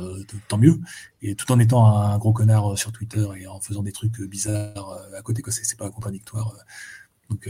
tant 0.47 0.57
mieux. 0.57 0.79
Et 1.21 1.35
tout 1.35 1.51
en 1.51 1.59
étant 1.59 1.85
un 1.85 2.17
gros 2.17 2.31
connard 2.31 2.71
euh, 2.71 2.75
sur 2.77 2.93
Twitter 2.93 3.27
et 3.41 3.45
en 3.45 3.59
faisant 3.59 3.83
des 3.83 3.91
trucs 3.91 4.21
bizarres 4.21 4.71
euh, 4.77 5.19
à 5.19 5.21
côté, 5.21 5.41
quoi, 5.41 5.51
c'est 5.51 5.77
pas 5.77 5.89
contradictoire. 5.89 6.55
Donc, 7.29 7.49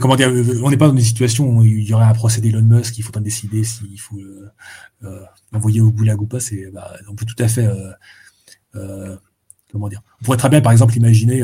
comment 0.00 0.16
dire, 0.16 0.32
on 0.62 0.70
n'est 0.70 0.78
pas 0.78 0.88
dans 0.88 0.96
une 0.96 1.02
situation 1.02 1.58
où 1.58 1.64
il 1.64 1.84
y 1.84 1.92
aurait 1.92 2.06
un 2.06 2.14
procès 2.14 2.40
d'Elon 2.40 2.62
Musk, 2.62 2.96
il 2.96 3.02
faudra 3.02 3.20
décider 3.20 3.64
s'il 3.64 4.00
faut 4.00 4.18
euh, 5.04 5.24
l'envoyer 5.52 5.82
au 5.82 5.90
goulag 5.90 6.22
ou 6.22 6.26
pas. 6.26 6.38
Bah, 6.72 6.94
on 7.06 7.14
peut 7.14 7.26
tout 7.26 7.36
à 7.38 7.48
fait, 7.48 7.68
comment 9.70 9.90
dire, 9.90 10.00
on 10.22 10.24
pourrait 10.24 10.38
très 10.38 10.48
bien, 10.48 10.62
par 10.62 10.72
exemple, 10.72 10.96
imaginer 10.96 11.42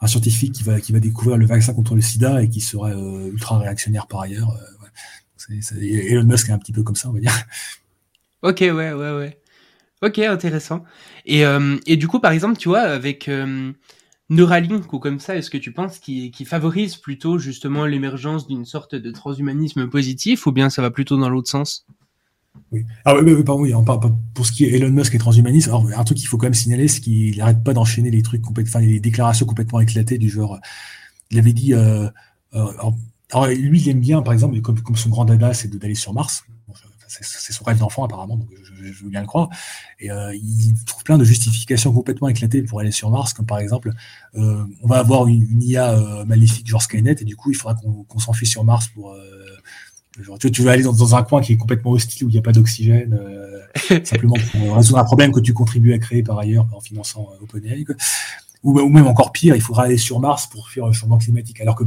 un 0.00 0.06
scientifique 0.06 0.52
qui 0.52 0.62
va, 0.62 0.80
qui 0.80 0.92
va 0.92 1.00
découvrir 1.00 1.36
le 1.36 1.46
vaccin 1.46 1.74
contre 1.74 1.94
le 1.94 2.02
sida 2.02 2.42
et 2.42 2.48
qui 2.48 2.60
serait 2.60 2.92
euh, 2.92 3.30
ultra 3.32 3.58
réactionnaire 3.58 4.06
par 4.06 4.20
ailleurs. 4.20 4.50
Euh, 4.50 5.54
Elon 5.80 6.24
Musk 6.24 6.48
est 6.48 6.52
un 6.52 6.58
petit 6.58 6.72
peu 6.72 6.82
comme 6.82 6.96
ça, 6.96 7.08
on 7.08 7.12
va 7.12 7.20
dire. 7.20 7.32
Ok, 8.42 8.58
ouais, 8.60 8.72
ouais, 8.72 8.92
ouais. 8.92 9.40
Ok, 10.02 10.18
intéressant. 10.18 10.84
Et, 11.26 11.44
euh, 11.44 11.76
et 11.86 11.96
du 11.96 12.06
coup, 12.06 12.20
par 12.20 12.32
exemple, 12.32 12.56
tu 12.56 12.68
vois, 12.68 12.82
avec 12.82 13.28
Neuralink 14.28 14.92
ou 14.92 14.98
comme 14.98 15.20
ça, 15.20 15.36
est-ce 15.36 15.50
que 15.50 15.58
tu 15.58 15.72
penses 15.72 15.98
qu'il 15.98 16.46
favorise 16.46 16.96
plutôt 16.96 17.38
justement 17.38 17.86
l'émergence 17.86 18.46
d'une 18.46 18.64
sorte 18.64 18.94
de 18.94 19.10
transhumanisme 19.10 19.88
positif 19.88 20.46
ou 20.46 20.52
bien 20.52 20.70
ça 20.70 20.82
va 20.82 20.90
plutôt 20.90 21.16
dans 21.16 21.30
l'autre 21.30 21.48
sens? 21.48 21.86
Oui. 22.72 22.84
Ah 23.04 23.14
oui, 23.16 23.32
oui, 23.32 23.42
pardon, 23.44 23.62
oui, 23.62 23.72
pour 24.34 24.46
ce 24.46 24.52
qui 24.52 24.64
est 24.64 24.72
Elon 24.72 24.90
Musk 24.90 25.14
et 25.14 25.18
transhumanisme, 25.18 25.70
alors 25.70 25.86
un 25.96 26.04
truc 26.04 26.18
qu'il 26.18 26.28
faut 26.28 26.36
quand 26.36 26.46
même 26.46 26.54
signaler, 26.54 26.88
c'est 26.88 27.00
qu'il 27.00 27.36
n'arrête 27.36 27.62
pas 27.62 27.72
d'enchaîner 27.72 28.10
les 28.10 28.22
trucs 28.22 28.42
complètement, 28.42 28.80
les 28.80 29.00
déclarations 29.00 29.46
complètement 29.46 29.80
éclatées 29.80 30.18
du 30.18 30.28
genre. 30.28 30.58
Il 31.30 31.38
avait 31.38 31.52
dit, 31.52 31.74
euh, 31.74 32.08
euh, 32.54 32.72
alors, 33.32 33.46
lui, 33.48 33.80
il 33.80 33.88
aime 33.88 34.00
bien, 34.00 34.22
par 34.22 34.32
exemple, 34.32 34.60
comme, 34.60 34.80
comme 34.80 34.96
son 34.96 35.10
grand 35.10 35.24
dada, 35.24 35.52
c'est 35.52 35.68
d'aller 35.76 35.94
sur 35.94 36.14
Mars. 36.14 36.44
c'est 37.06 37.52
son 37.52 37.64
rêve 37.64 37.78
d'enfant 37.78 38.04
apparemment, 38.04 38.36
donc 38.36 38.48
je, 38.82 39.04
veux 39.04 39.10
bien 39.10 39.20
le 39.20 39.26
croire. 39.26 39.48
Et 39.98 40.10
euh, 40.10 40.34
il 40.34 40.74
trouve 40.84 41.04
plein 41.04 41.18
de 41.18 41.24
justifications 41.24 41.92
complètement 41.92 42.28
éclatées 42.28 42.62
pour 42.62 42.80
aller 42.80 42.90
sur 42.90 43.10
Mars, 43.10 43.34
comme 43.34 43.46
par 43.46 43.58
exemple, 43.58 43.92
euh, 44.36 44.64
on 44.82 44.88
va 44.88 44.98
avoir 44.98 45.26
une, 45.26 45.42
une 45.42 45.62
IA 45.62 45.92
euh, 45.92 46.24
maléfique 46.24 46.66
genre 46.66 46.82
Skynet, 46.82 47.16
et 47.20 47.24
du 47.24 47.36
coup, 47.36 47.50
il 47.50 47.54
faudra 47.54 47.74
qu'on 47.74 48.04
qu 48.04 48.18
s'enfuit 48.20 48.46
sur 48.46 48.64
Mars 48.64 48.88
pour 48.88 49.14
euh, 50.18 50.50
tu, 50.50 50.62
veux 50.62 50.70
aller 50.70 50.82
dans, 50.82 51.14
un 51.14 51.22
coin 51.22 51.40
qui 51.40 51.52
est 51.52 51.56
complètement 51.56 51.92
hostile 51.92 52.26
où 52.26 52.28
il 52.28 52.32
n'y 52.32 52.38
a 52.38 52.42
pas 52.42 52.52
d'oxygène, 52.52 53.18
euh, 53.20 54.04
simplement 54.04 54.36
pour 54.52 54.76
résoudre 54.76 54.98
un 54.98 55.04
problème 55.04 55.32
que 55.32 55.40
tu 55.40 55.52
contribues 55.52 55.92
à 55.92 55.98
créer 55.98 56.22
par 56.22 56.38
ailleurs 56.38 56.66
en 56.72 56.80
finançant 56.80 57.28
euh, 57.32 57.44
OpenAI. 57.44 57.84
Ou, 58.64 58.78
ou, 58.80 58.88
même 58.88 59.06
encore 59.06 59.32
pire, 59.32 59.54
il 59.54 59.62
faudra 59.62 59.84
aller 59.84 59.98
sur 59.98 60.18
Mars 60.18 60.48
pour 60.48 60.68
fuir 60.68 60.86
le 60.86 60.92
changement 60.92 61.18
climatique. 61.18 61.60
Alors 61.60 61.76
que 61.76 61.84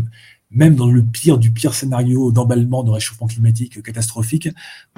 même 0.51 0.75
dans 0.75 0.87
le 0.87 1.03
pire 1.03 1.37
du 1.37 1.51
pire 1.51 1.73
scénario 1.73 2.31
d'emballement 2.31 2.83
de 2.83 2.91
réchauffement 2.91 3.27
climatique 3.27 3.81
catastrophique, 3.83 4.49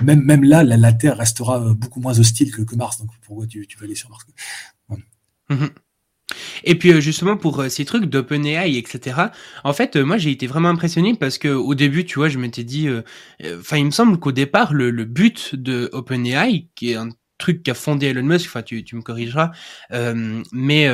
même, 0.02 0.24
même 0.24 0.44
là, 0.44 0.64
la, 0.64 0.94
Terre 0.94 1.18
restera 1.18 1.74
beaucoup 1.74 2.00
moins 2.00 2.18
hostile 2.20 2.52
que, 2.52 2.62
que 2.62 2.76
Mars. 2.76 3.00
Donc 3.00 3.10
pourquoi 3.26 3.48
tu, 3.48 3.66
tu 3.68 3.78
veux 3.78 3.86
aller 3.86 3.96
sur 3.96 4.10
Mars 4.10 4.26
et 6.64 6.76
puis 6.76 6.92
euh, 6.92 7.02
justement 7.02 7.38
pour 7.38 7.60
euh, 7.60 7.70
ces 7.70 7.86
trucs 7.86 8.06
d'OpenAI, 8.06 8.78
etc. 8.78 9.28
En 9.64 9.74
fait, 9.74 9.96
euh, 9.96 10.04
moi 10.04 10.18
j'ai 10.18 10.32
été 10.32 10.48
vraiment 10.48 10.70
impressionné 10.70 11.16
parce 11.16 11.38
que 11.38 11.48
au 11.48 11.76
début, 11.76 12.06
tu 12.06 12.20
vois, 12.20 12.30
je 12.30 12.38
m'étais 12.38 12.64
dit, 12.64 12.90
enfin, 13.60 13.78
il 13.78 13.86
me 13.86 13.92
semble 13.92 14.20
qu'au 14.20 14.32
départ, 14.32 14.74
le, 14.74 14.92
le, 14.92 15.06
but 15.06 15.56
de 15.56 15.90
OpenAI, 15.94 16.68
qui 16.76 16.92
est 16.92 16.96
un 16.96 17.10
truc 17.38 17.64
qu'a 17.64 17.74
fondé 17.74 18.08
Elon 18.08 18.24
Musk, 18.24 18.48
enfin, 18.48 18.62
tu, 18.62 18.84
tu 18.84 18.96
me 18.96 19.02
corrigeras, 19.02 19.52
mais 20.52 20.90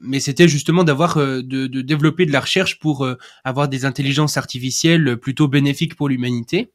mais 0.00 0.20
c'était 0.20 0.48
justement 0.48 0.84
d'avoir 0.84 1.16
de, 1.16 1.40
de, 1.42 1.80
développer 1.80 2.26
de 2.26 2.32
la 2.32 2.40
recherche 2.40 2.78
pour 2.78 3.08
avoir 3.44 3.68
des 3.68 3.84
intelligences 3.84 4.36
artificielles 4.36 5.16
plutôt 5.16 5.48
bénéfiques 5.48 5.94
pour 5.96 6.08
l'humanité. 6.08 6.72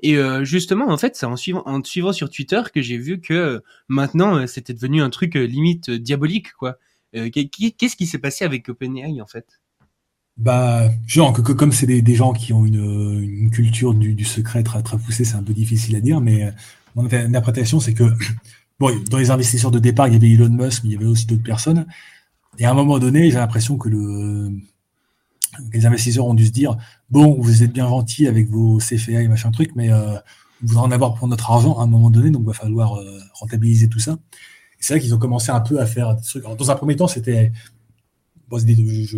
Et 0.00 0.16
justement, 0.42 0.88
en 0.88 0.98
fait, 0.98 1.14
c'est 1.14 1.26
en 1.26 1.36
suivant, 1.36 1.62
en 1.66 1.82
suivant 1.84 2.12
sur 2.12 2.28
Twitter 2.30 2.60
que 2.74 2.82
j'ai 2.82 2.98
vu 2.98 3.20
que 3.20 3.62
maintenant, 3.88 4.46
c'était 4.46 4.74
devenu 4.74 5.02
un 5.02 5.10
truc 5.10 5.34
limite 5.34 5.90
diabolique, 5.90 6.52
quoi. 6.54 6.78
Euh, 7.14 7.30
qu'est-ce 7.30 7.96
qui 7.96 8.06
s'est 8.06 8.18
passé 8.18 8.44
avec 8.44 8.68
OpenAI 8.68 9.20
en 9.20 9.26
fait? 9.26 9.46
Bah, 10.38 10.88
genre, 11.06 11.32
que, 11.32 11.52
comme 11.52 11.72
c'est 11.72 11.86
des, 11.86 12.14
gens 12.14 12.32
qui 12.32 12.52
ont 12.52 12.64
une, 12.64 13.50
culture 13.50 13.94
du, 13.94 14.24
secret 14.24 14.62
très, 14.62 14.82
très 14.82 14.96
poussée, 14.96 15.24
c'est 15.24 15.36
un 15.36 15.42
peu 15.42 15.52
difficile 15.52 15.94
à 15.96 16.00
dire, 16.00 16.20
mais 16.20 16.44
euh, 16.44 16.50
mon 16.96 17.04
interprétation, 17.04 17.80
c'est 17.80 17.92
que, 17.92 18.04
bon, 18.80 18.90
dans 19.10 19.18
les 19.18 19.30
investisseurs 19.30 19.70
de 19.70 19.78
départ, 19.78 20.08
il 20.08 20.14
y 20.14 20.16
avait 20.16 20.30
Elon 20.30 20.48
Musk, 20.48 20.84
mais 20.84 20.90
il 20.90 20.92
y 20.94 20.96
avait 20.96 21.06
aussi 21.06 21.26
d'autres 21.26 21.42
personnes. 21.42 21.86
Et 22.58 22.64
à 22.64 22.70
un 22.70 22.74
moment 22.74 22.98
donné, 22.98 23.30
j'ai 23.30 23.38
l'impression 23.38 23.76
que 23.76 23.88
le, 23.88 24.50
les 25.72 25.86
investisseurs 25.86 26.26
ont 26.26 26.34
dû 26.34 26.46
se 26.46 26.52
dire, 26.52 26.76
bon, 27.10 27.40
vous 27.40 27.62
êtes 27.62 27.72
bien 27.72 27.88
gentil 27.88 28.26
avec 28.26 28.48
vos 28.48 28.78
CFA 28.78 29.22
et 29.22 29.28
machin 29.28 29.50
truc, 29.50 29.72
mais 29.76 29.92
euh, 29.92 30.16
vous 30.62 30.78
en 30.78 30.90
avoir 30.90 31.14
pour 31.14 31.28
notre 31.28 31.50
argent 31.50 31.78
à 31.78 31.82
un 31.82 31.86
moment 31.86 32.10
donné, 32.10 32.30
donc 32.30 32.42
il 32.42 32.46
va 32.46 32.54
falloir 32.54 32.96
euh, 32.98 33.20
rentabiliser 33.34 33.88
tout 33.88 33.98
ça 33.98 34.18
c'est 34.82 34.94
vrai 34.94 35.00
qu'ils 35.00 35.14
ont 35.14 35.18
commencé 35.18 35.50
un 35.50 35.60
peu 35.60 35.80
à 35.80 35.86
faire 35.86 36.14
des 36.16 36.22
trucs. 36.22 36.42
dans 36.42 36.70
un 36.70 36.74
premier 36.74 36.96
temps, 36.96 37.06
c'était 37.06 37.52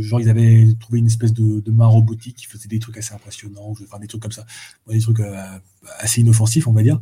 genre, 0.01 0.21
ils 0.21 0.29
avaient 0.29 0.69
trouvé 0.79 0.99
une 0.99 1.07
espèce 1.07 1.33
de, 1.33 1.71
main 1.71 1.87
robotique 1.87 2.37
qui 2.37 2.47
faisait 2.47 2.69
des 2.69 2.79
trucs 2.79 2.97
assez 2.99 3.15
impressionnants, 3.15 3.75
enfin 3.83 3.99
des 3.99 4.07
trucs 4.07 4.23
comme 4.23 4.33
ça, 4.33 4.47
des 4.89 5.01
trucs 5.01 5.23
assez 5.99 6.21
inoffensifs, 6.21 6.69
on 6.69 6.73
va 6.73 6.83
dire. 6.83 7.01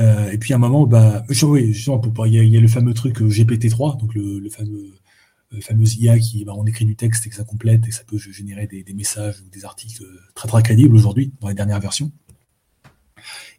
et 0.00 0.38
puis 0.38 0.52
à 0.52 0.56
un 0.56 0.58
moment, 0.58 0.86
bah, 0.86 1.24
oui, 1.28 1.74
il 2.26 2.34
y, 2.34 2.56
a 2.56 2.60
le 2.60 2.68
fameux 2.68 2.94
truc 2.94 3.20
GPT-3, 3.20 4.00
donc 4.00 4.14
le, 4.14 4.48
fameux 4.48 4.92
fameuse 5.60 5.96
IA 5.96 6.18
qui, 6.18 6.44
bah, 6.44 6.54
on 6.56 6.64
écrit 6.64 6.84
du 6.84 6.96
texte 6.96 7.26
et 7.26 7.30
que 7.30 7.36
ça 7.36 7.44
complète 7.44 7.86
et 7.86 7.90
ça 7.90 8.02
peut 8.04 8.18
générer 8.18 8.66
des, 8.66 8.94
messages 8.94 9.40
ou 9.40 9.50
des 9.50 9.64
articles 9.64 10.04
très 10.34 10.48
très 10.48 10.62
crédibles 10.62 10.94
aujourd'hui 10.94 11.32
dans 11.40 11.48
les 11.48 11.54
dernières 11.54 11.80
versions. 11.80 12.10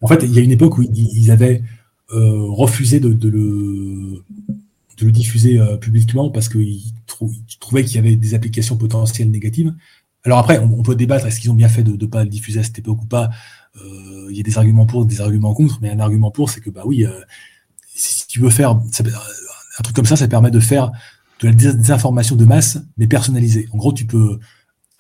En 0.02 0.08
fait, 0.08 0.24
il 0.24 0.34
y 0.34 0.40
a 0.40 0.42
une 0.42 0.52
époque 0.52 0.80
où 0.80 0.82
ils 0.82 1.32
avaient 1.32 1.62
euh, 1.62 1.81
refusé 2.12 3.00
de, 3.00 3.10
le, 3.10 3.16
de, 3.16 5.06
le, 5.06 5.12
diffuser 5.12 5.60
euh, 5.60 5.78
publiquement 5.78 6.30
parce 6.30 6.50
qu'ils 6.50 6.82
trouvaient 7.60 7.84
qu'il 7.84 7.96
y 7.96 8.00
avait 8.00 8.16
des 8.16 8.34
applications 8.34 8.78
potentielles 8.78 9.32
négatives. 9.32 9.74
Alors 10.24 10.40
après, 10.40 10.60
on, 10.60 10.84
peut 10.84 10.96
débattre, 10.96 11.26
est-ce 11.26 11.40
qu'ils 11.40 11.50
ont 11.50 11.56
bien 11.56 11.70
fait 11.70 11.84
de 11.84 11.92
ne 11.92 12.10
pas 12.10 12.24
le 12.24 12.30
diffuser 12.30 12.60
à 12.60 12.64
cette 12.64 12.78
époque 12.78 13.02
ou 13.02 13.08
pas? 13.08 13.30
Euh, 13.78 14.28
Il 14.30 14.38
y 14.38 14.40
a 14.40 14.44
des 14.44 14.58
arguments 14.58 14.86
pour, 14.86 15.06
des 15.06 15.22
arguments 15.22 15.54
contre, 15.54 15.80
mais 15.82 15.90
un 15.90 16.00
argument 16.00 16.30
pour, 16.30 16.50
c'est 16.50 16.62
que 16.62 16.70
bah 16.70 16.84
oui, 16.86 17.06
si 17.96 18.28
tu 18.28 18.40
veux 18.40 18.50
faire 18.50 18.72
un 18.72 19.84
truc 19.84 19.96
comme 19.96 20.06
ça, 20.06 20.16
ça 20.16 20.28
permet 20.28 20.52
de 20.52 20.60
faire 20.60 20.92
de 21.40 21.48
la 21.48 21.54
désinformation 21.54 22.36
de 22.36 22.46
masse, 22.46 22.78
mais 22.98 23.08
personnalisée. 23.08 23.68
En 23.72 23.78
gros, 23.78 23.94
tu 23.94 24.06
peux 24.06 24.40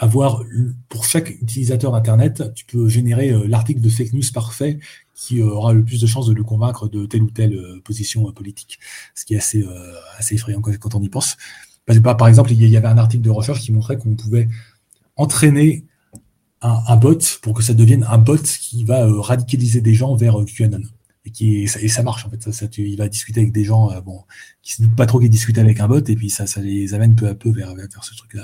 avoir, 0.02 0.44
pour 0.90 1.06
chaque 1.06 1.30
utilisateur 1.30 1.91
d'Internet, 1.91 2.44
tu 2.56 2.65
peux 2.65 2.90
générer 2.90 3.30
euh, 3.30 3.45
l'article 3.48 3.82
de 3.82 3.90
fake 3.90 4.14
news 4.14 4.23
parfait 4.34 4.80
qui 5.14 5.40
euh, 5.40 5.45
aura 5.45 5.73
le 5.73 5.84
plus 5.84 6.02
de 6.02 6.07
chances 6.07 6.26
de 6.26 6.34
le 6.34 6.44
convaincre 6.44 6.90
de 6.90 7.06
telle 7.06 7.22
ou 7.22 7.30
telle 7.30 7.53
euh, 7.53 7.80
position 7.84 8.30
politique. 8.32 8.80
Ce 9.14 9.26
qui 9.26 9.36
est 9.36 9.38
assez, 9.38 9.64
effrayant 10.32 10.60
quand 10.60 10.95
on 10.95 11.02
y 11.03 11.10
pense. 11.10 11.38
Par 11.86 12.28
exemple, 12.28 12.52
il 12.52 12.68
y 12.68 12.78
avait 12.78 12.88
un 12.88 12.98
article 12.98 13.22
de 13.22 13.30
recherche 13.30 13.61
qui 13.61 13.72
montrait 13.72 13.98
qu'on 13.98 14.15
pouvait 14.15 14.49
entraîner 15.18 15.86
un, 16.61 16.95
bot 16.95 17.19
pour 17.41 17.53
que 17.53 17.64
ça 17.64 17.73
devienne 17.73 18.06
un 18.10 18.18
bot 18.18 18.41
qui 18.41 18.84
va 18.84 19.06
radicaliser 19.22 19.82
des 19.82 19.94
gens 19.94 20.15
vers 20.15 20.38
QAnon. 20.45 20.82
Et, 21.26 21.32
qui, 21.32 21.64
et 21.64 21.68
ça 21.68 22.02
marche 22.02 22.26
en 22.26 22.30
fait. 22.30 22.52
Ça, 22.52 22.68
il 22.78 22.98
va 22.98 23.07
discuter 23.07 23.41
avec 23.41 23.52
des 23.52 23.64
gens 23.64 23.99
bon, 24.02 24.23
qui 24.61 24.73
se 24.73 24.82
doutent 24.84 24.95
pas 24.95 25.06
trop 25.06 25.19
qu'ils 25.19 25.30
discutent 25.30 25.57
avec 25.57 25.80
un 25.80 25.88
bot 25.88 25.99
et 25.99 26.15
puis 26.15 26.30
ça, 26.30 26.45
les 26.61 26.94
amène 26.94 27.15
peu 27.15 27.28
à 27.28 27.36
peu 27.36 27.52
vers 27.52 27.73
ce 28.02 28.15
truc-là. 28.15 28.44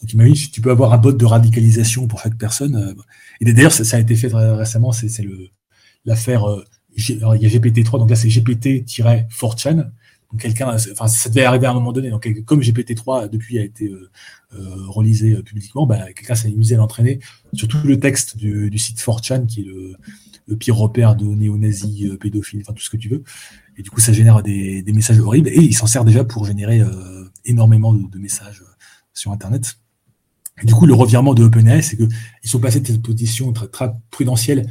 Donc 0.00 0.12
imagine, 0.14 0.50
tu 0.50 0.60
peux 0.60 0.70
avoir 0.70 0.92
un 0.92 0.98
bot 0.98 1.12
de 1.12 1.24
radicalisation 1.24 2.06
pour 2.06 2.20
chaque 2.20 2.36
personne. 2.36 2.76
Euh, 2.76 2.94
et 3.40 3.52
d'ailleurs, 3.52 3.72
ça, 3.72 3.96
a 3.96 4.00
été 4.00 4.16
fait 4.16 4.32
récemment, 4.32 4.92
c'est 4.92 5.08
l'affaire, 6.04 6.48
euh, 6.48 6.64
il 6.96 7.18
y 7.18 7.46
a 7.46 7.48
GPT-3, 7.48 7.98
donc 7.98 8.10
là 8.10 8.16
c'est 8.16 8.28
GPT-4chan. 8.28 9.90
Donc 10.32 10.40
quelqu'un, 10.40 10.76
enfin 10.92 11.08
ça 11.08 11.28
devait 11.28 11.44
arriver 11.44 11.66
à 11.66 11.72
un 11.72 11.74
moment 11.74 11.92
donné. 11.92 12.08
Donc 12.08 12.26
comme 12.44 12.60
GPT-3 12.60 13.28
depuis 13.28 13.58
a 13.58 13.64
été 13.64 13.88
euh, 13.88 14.10
euh 14.54 14.86
relisé 14.86 15.34
publiquement, 15.42 15.86
bah, 15.86 16.12
quelqu'un 16.12 16.36
s'est 16.36 16.48
amusé 16.48 16.76
à 16.76 16.78
l'entraîner 16.78 17.18
sur 17.52 17.66
tout 17.66 17.78
le 17.84 17.98
texte 17.98 18.36
du, 18.36 18.78
site 18.78 18.98
4chan, 18.98 19.46
qui 19.46 19.62
est 19.62 19.64
le, 19.64 19.96
pire 20.56 20.76
repère 20.76 21.14
de 21.14 21.24
néo-nazis, 21.24 22.10
pédophiles, 22.20 22.60
enfin 22.62 22.72
tout 22.72 22.82
ce 22.82 22.90
que 22.90 22.96
tu 22.96 23.08
veux. 23.08 23.22
Et 23.76 23.82
du 23.82 23.90
coup, 23.90 24.00
ça 24.00 24.12
génère 24.12 24.42
des, 24.42 24.84
messages 24.92 25.18
horribles. 25.20 25.48
Et 25.48 25.62
il 25.62 25.74
s'en 25.74 25.86
sert 25.86 26.04
déjà 26.04 26.24
pour 26.24 26.44
générer 26.44 26.80
énormément 27.44 27.92
de 27.92 28.18
messages 28.18 28.64
sur 29.14 29.32
Internet. 29.32 29.76
Du 30.66 30.74
coup, 30.74 30.86
le 30.86 30.94
revirement 30.94 31.34
de 31.34 31.44
OpenAI, 31.44 31.82
c'est 31.82 31.96
qu'ils 31.96 32.08
sont 32.44 32.60
passés 32.60 32.80
de 32.80 32.86
cette 32.86 33.02
position 33.02 33.52
très, 33.52 33.68
très 33.68 33.92
prudentielle, 34.10 34.66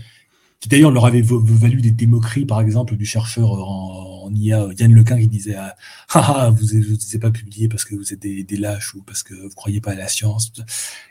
qui 0.59 0.67
d'ailleurs 0.67 0.91
leur 0.91 1.05
avait 1.05 1.23
valu 1.23 1.81
des, 1.81 1.91
démoqueries, 1.91 2.45
par 2.45 2.61
exemple, 2.61 2.95
du 2.95 3.05
chercheur 3.05 3.51
en, 3.51 4.31
IA, 4.33 4.67
Yann 4.77 4.93
Lequin, 4.93 5.19
qui 5.19 5.27
disait 5.27 5.55
ah, 5.55 5.75
ah, 6.09 6.35
ah 6.37 6.49
vous 6.51 6.77
ne 6.77 6.83
vous 6.83 7.19
pas 7.19 7.31
publié 7.31 7.67
parce 7.67 7.83
que 7.83 7.95
vous 7.95 8.13
êtes 8.13 8.19
des, 8.19 8.57
lâches 8.57 8.93
ou 8.93 9.01
parce 9.01 9.23
que 9.23 9.33
vous 9.33 9.49
ne 9.49 9.53
croyez 9.53 9.81
pas 9.81 9.91
à 9.91 9.95
la 9.95 10.07
science. 10.07 10.51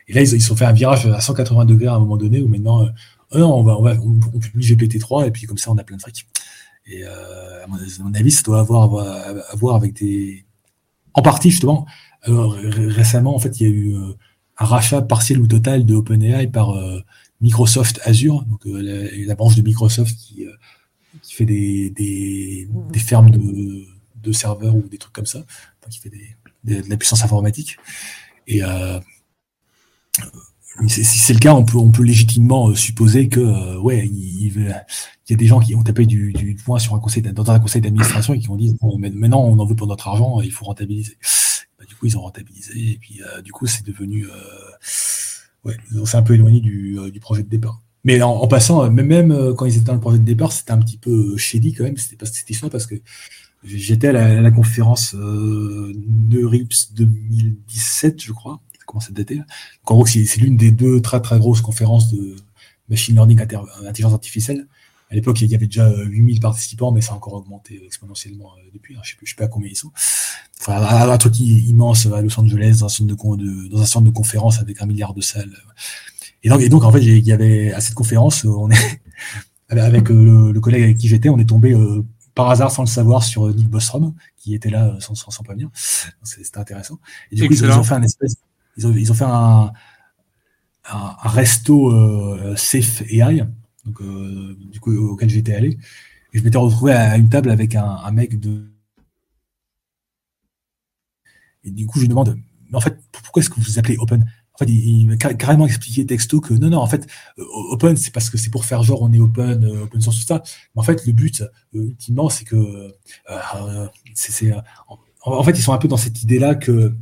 Et 0.06 0.12
là, 0.12 0.22
ils, 0.22 0.34
ils 0.34 0.52
ont 0.52 0.56
fait 0.56 0.66
un 0.66 0.72
virage 0.72 1.06
à 1.06 1.20
180 1.20 1.64
degrés 1.64 1.88
à 1.88 1.94
un 1.94 1.98
moment 1.98 2.16
donné, 2.16 2.40
où 2.40 2.48
maintenant, 2.48 2.84
euh, 2.84 2.90
oh 3.32 3.38
on, 3.38 3.62
va, 3.62 3.78
on, 3.78 4.20
on, 4.34 4.38
publie 4.38 4.64
GPT-3, 4.64 5.26
et 5.26 5.30
puis 5.30 5.46
comme 5.46 5.58
ça, 5.58 5.70
on 5.70 5.78
a 5.78 5.84
plein 5.84 5.96
de 5.96 6.02
fric. 6.02 6.26
Et 6.86 7.04
euh, 7.04 7.64
à, 7.64 7.66
mon, 7.66 8.14
avis, 8.14 8.30
ça 8.30 8.42
doit 8.42 8.60
avoir 8.60 8.98
à 8.98 9.56
voir 9.56 9.76
avec 9.76 9.94
des... 9.94 10.44
En 11.14 11.22
partie, 11.22 11.50
justement, 11.50 11.86
alors, 12.22 12.52
récemment, 12.52 13.34
en 13.34 13.38
fait, 13.38 13.60
il 13.60 13.66
y 13.66 13.70
a 13.70 13.72
eu 13.72 13.94
euh, 13.94 14.12
un 14.58 14.64
rachat 14.64 15.02
partiel 15.02 15.40
ou 15.40 15.46
total 15.46 15.84
de 15.84 15.94
OpenAI 15.94 16.48
par 16.48 16.70
euh, 16.70 17.00
Microsoft 17.40 18.00
Azure, 18.04 18.44
donc 18.44 18.66
euh, 18.66 19.08
la, 19.26 19.34
branche 19.34 19.54
de 19.54 19.62
Microsoft 19.62 20.16
qui, 20.16 20.46
qui 21.22 21.34
fait 21.34 21.44
des, 21.44 21.90
des, 21.90 22.68
des 22.92 22.98
fermes 22.98 23.30
de, 23.30 23.84
de, 24.16 24.32
serveurs 24.32 24.74
ou 24.74 24.82
des 24.88 24.98
trucs 24.98 25.12
comme 25.12 25.26
ça, 25.26 25.38
enfin, 25.38 25.90
qui 25.90 26.00
fait 26.00 26.10
des, 26.10 26.82
de 26.82 26.88
la 26.88 26.96
puissance 26.96 27.22
informatique. 27.22 27.76
Et 28.48 28.62
si 30.86 31.04
c'est 31.04 31.32
le 31.32 31.38
cas, 31.38 31.54
on 31.54 31.64
peut, 31.64 31.78
on 31.78 31.90
peut 31.90 32.02
légitimement 32.02 32.74
supposer 32.74 33.28
que, 33.28 33.76
ouais, 33.78 34.06
il, 34.06 34.52
y 35.28 35.32
a 35.32 35.36
des 35.36 35.46
gens 35.46 35.60
qui 35.60 35.74
ont 35.74 35.82
tapé 35.82 36.06
du, 36.06 36.32
du 36.32 36.56
poing 36.56 36.78
sur 36.78 36.94
un 36.94 36.98
conseil, 36.98 37.22
dans 37.22 37.50
un 37.50 37.60
conseil 37.60 37.82
d'administration 37.82 38.34
et 38.34 38.38
qui 38.38 38.50
ont 38.50 38.56
dit, 38.56 38.74
bon, 38.80 38.98
maintenant, 38.98 39.42
on 39.44 39.58
en 39.58 39.66
veut 39.66 39.76
pour 39.76 39.86
notre 39.86 40.08
argent, 40.08 40.40
il 40.40 40.50
faut 40.50 40.64
rentabiliser. 40.64 41.16
Ils 42.02 42.16
ont 42.16 42.22
rentabilisé. 42.22 42.92
Et 42.92 42.98
puis, 43.00 43.22
euh, 43.22 43.42
du 43.42 43.52
coup, 43.52 43.66
c'est 43.66 43.84
devenu. 43.84 44.26
Euh, 44.26 44.30
ouais, 45.64 45.76
c'est 46.04 46.16
un 46.16 46.22
peu 46.22 46.34
éloigné 46.34 46.60
du, 46.60 46.98
euh, 46.98 47.10
du, 47.10 47.20
projet 47.20 47.42
de 47.42 47.48
départ. 47.48 47.80
Mais 48.04 48.22
en, 48.22 48.46
passant, 48.46 48.88
même, 48.90 49.54
quand 49.56 49.66
ils 49.66 49.76
étaient 49.76 49.86
dans 49.86 49.94
le 49.94 50.00
projet 50.00 50.18
de 50.18 50.24
départ, 50.24 50.52
c'était 50.52 50.70
un 50.70 50.78
petit 50.78 50.98
peu 50.98 51.36
shady 51.36 51.74
quand 51.74 51.84
même. 51.84 51.96
C'était 51.96 52.16
pas 52.16 52.26
cette 52.26 52.48
histoire 52.48 52.70
parce 52.70 52.86
que 52.86 52.94
j'étais 53.64 54.08
à 54.08 54.40
la, 54.40 54.50
conférence 54.50 55.14
euh, 55.14 55.92
Neurips 56.30 56.92
2017, 56.94 58.22
je 58.22 58.32
crois. 58.32 58.60
Ça 58.78 58.84
commence 58.86 59.08
à 59.08 59.12
dater. 59.12 59.36
Donc, 59.36 59.46
en 59.84 59.94
gros, 59.96 60.06
c'est 60.06 60.36
l'une 60.38 60.56
des 60.56 60.70
deux 60.70 61.00
très 61.00 61.20
très 61.20 61.38
grosses 61.38 61.60
conférences 61.60 62.12
de 62.12 62.36
machine 62.88 63.14
learning, 63.16 63.40
intelligence 63.40 64.14
artificielle. 64.14 64.66
À 65.10 65.14
l'époque, 65.14 65.40
il 65.40 65.48
y 65.48 65.54
avait 65.54 65.66
déjà 65.66 65.90
8000 65.90 66.36
euh, 66.36 66.40
participants, 66.40 66.92
mais 66.92 67.00
ça 67.00 67.12
a 67.12 67.16
encore 67.16 67.32
augmenté 67.32 67.80
exponentiellement 67.84 68.52
euh, 68.58 68.70
depuis. 68.74 68.94
Hein. 68.94 69.00
Je 69.02 69.14
ne 69.20 69.26
sais, 69.26 69.34
pas 69.34 69.48
combien 69.48 69.70
ils 69.70 69.76
sont. 69.76 69.90
Enfin, 70.60 70.82
un, 70.82 71.18
truc 71.18 71.38
immense 71.40 72.06
à 72.06 72.20
Los 72.20 72.38
Angeles, 72.38 72.78
dans 72.80 72.86
un 72.86 72.88
centre 72.90 73.36
de, 73.36 73.68
dans 73.68 73.80
un 73.80 73.86
centre 73.86 74.04
de 74.04 74.10
conférence 74.10 74.60
avec 74.60 74.82
un 74.82 74.86
milliard 74.86 75.14
de 75.14 75.22
salles. 75.22 75.56
Et 76.42 76.50
donc, 76.50 76.60
et 76.60 76.68
donc 76.68 76.84
en 76.84 76.92
fait, 76.92 77.02
il 77.02 77.26
y 77.26 77.32
avait 77.32 77.72
à 77.72 77.80
cette 77.80 77.94
conférence, 77.94 78.44
euh, 78.44 78.50
on 78.50 78.70
est 78.70 79.00
avec 79.70 80.10
le, 80.10 80.52
collègue 80.60 80.82
avec 80.82 80.98
qui 80.98 81.08
j'étais, 81.08 81.30
on 81.30 81.38
est 81.38 81.48
tombé 81.48 81.74
par 82.34 82.50
hasard 82.50 82.70
sans 82.70 82.82
le 82.82 82.88
savoir 82.88 83.22
sur 83.22 83.48
Nick 83.54 83.68
Bostrom, 83.68 84.14
qui 84.36 84.54
était 84.54 84.70
là 84.70 84.94
sans, 85.00 85.14
sans, 85.14 85.30
sans 85.30 85.42
prévenir. 85.42 85.70
C'était 86.22 86.58
intéressant. 86.58 86.98
Et 87.32 87.36
du 87.36 87.48
coup, 87.48 87.54
ils, 87.54 87.64
ont 87.64 87.82
fait 87.82 87.94
un 87.94 88.02
espèce, 88.02 88.34
ils 88.76 88.86
ont, 88.86 88.92
ils 88.92 89.10
ont 89.10 89.14
fait 89.14 89.24
un, 89.24 89.72
un, 90.90 91.28
resto 91.28 92.56
safe 92.56 93.02
AI 93.10 93.46
euh, 94.00 94.56
du 94.70 94.80
coup, 94.80 94.94
auquel 94.96 95.30
j'étais 95.30 95.54
allé. 95.54 95.78
Je 96.32 96.42
m'étais 96.42 96.58
retrouvé 96.58 96.92
à 96.92 97.16
une 97.16 97.28
table 97.28 97.50
avec 97.50 97.74
un, 97.74 98.10
mec 98.10 98.38
de. 98.38 98.70
Et 101.64 101.70
du 101.70 101.86
coup, 101.86 101.98
je 101.98 102.02
lui 102.02 102.08
demande, 102.08 102.38
mais 102.70 102.76
en 102.76 102.80
fait, 102.80 102.98
pourquoi 103.12 103.40
est-ce 103.40 103.50
que 103.50 103.56
vous 103.56 103.62
vous 103.62 103.78
appelez 103.78 103.96
Open? 103.98 104.30
En 104.54 104.58
fait, 104.58 104.70
il, 104.70 105.06
m'a 105.06 105.16
carrément 105.16 105.66
expliqué 105.66 106.04
texto 106.04 106.40
que 106.40 106.52
non, 106.54 106.70
non, 106.70 106.78
en 106.78 106.86
fait, 106.86 107.06
euh, 107.38 107.44
Open, 107.70 107.96
c'est 107.96 108.12
parce 108.12 108.28
que 108.28 108.36
c'est 108.36 108.50
pour 108.50 108.64
faire 108.64 108.82
genre 108.82 109.02
on 109.02 109.12
est 109.12 109.20
Open, 109.20 109.64
euh, 109.64 109.84
Open 109.84 110.00
source, 110.00 110.20
tout 110.20 110.26
ça. 110.26 110.42
Mais 110.74 110.80
en 110.80 110.82
fait, 110.82 111.06
le 111.06 111.12
but, 111.12 111.44
ultimement, 111.72 112.28
c'est 112.28 112.44
que. 112.44 112.94
en, 115.24 115.42
fait, 115.44 115.52
ils 115.52 115.62
sont 115.62 115.72
un 115.72 115.78
peu 115.78 115.88
dans 115.88 115.96
cette 115.96 116.22
idée-là 116.22 116.54
que. 116.54 116.94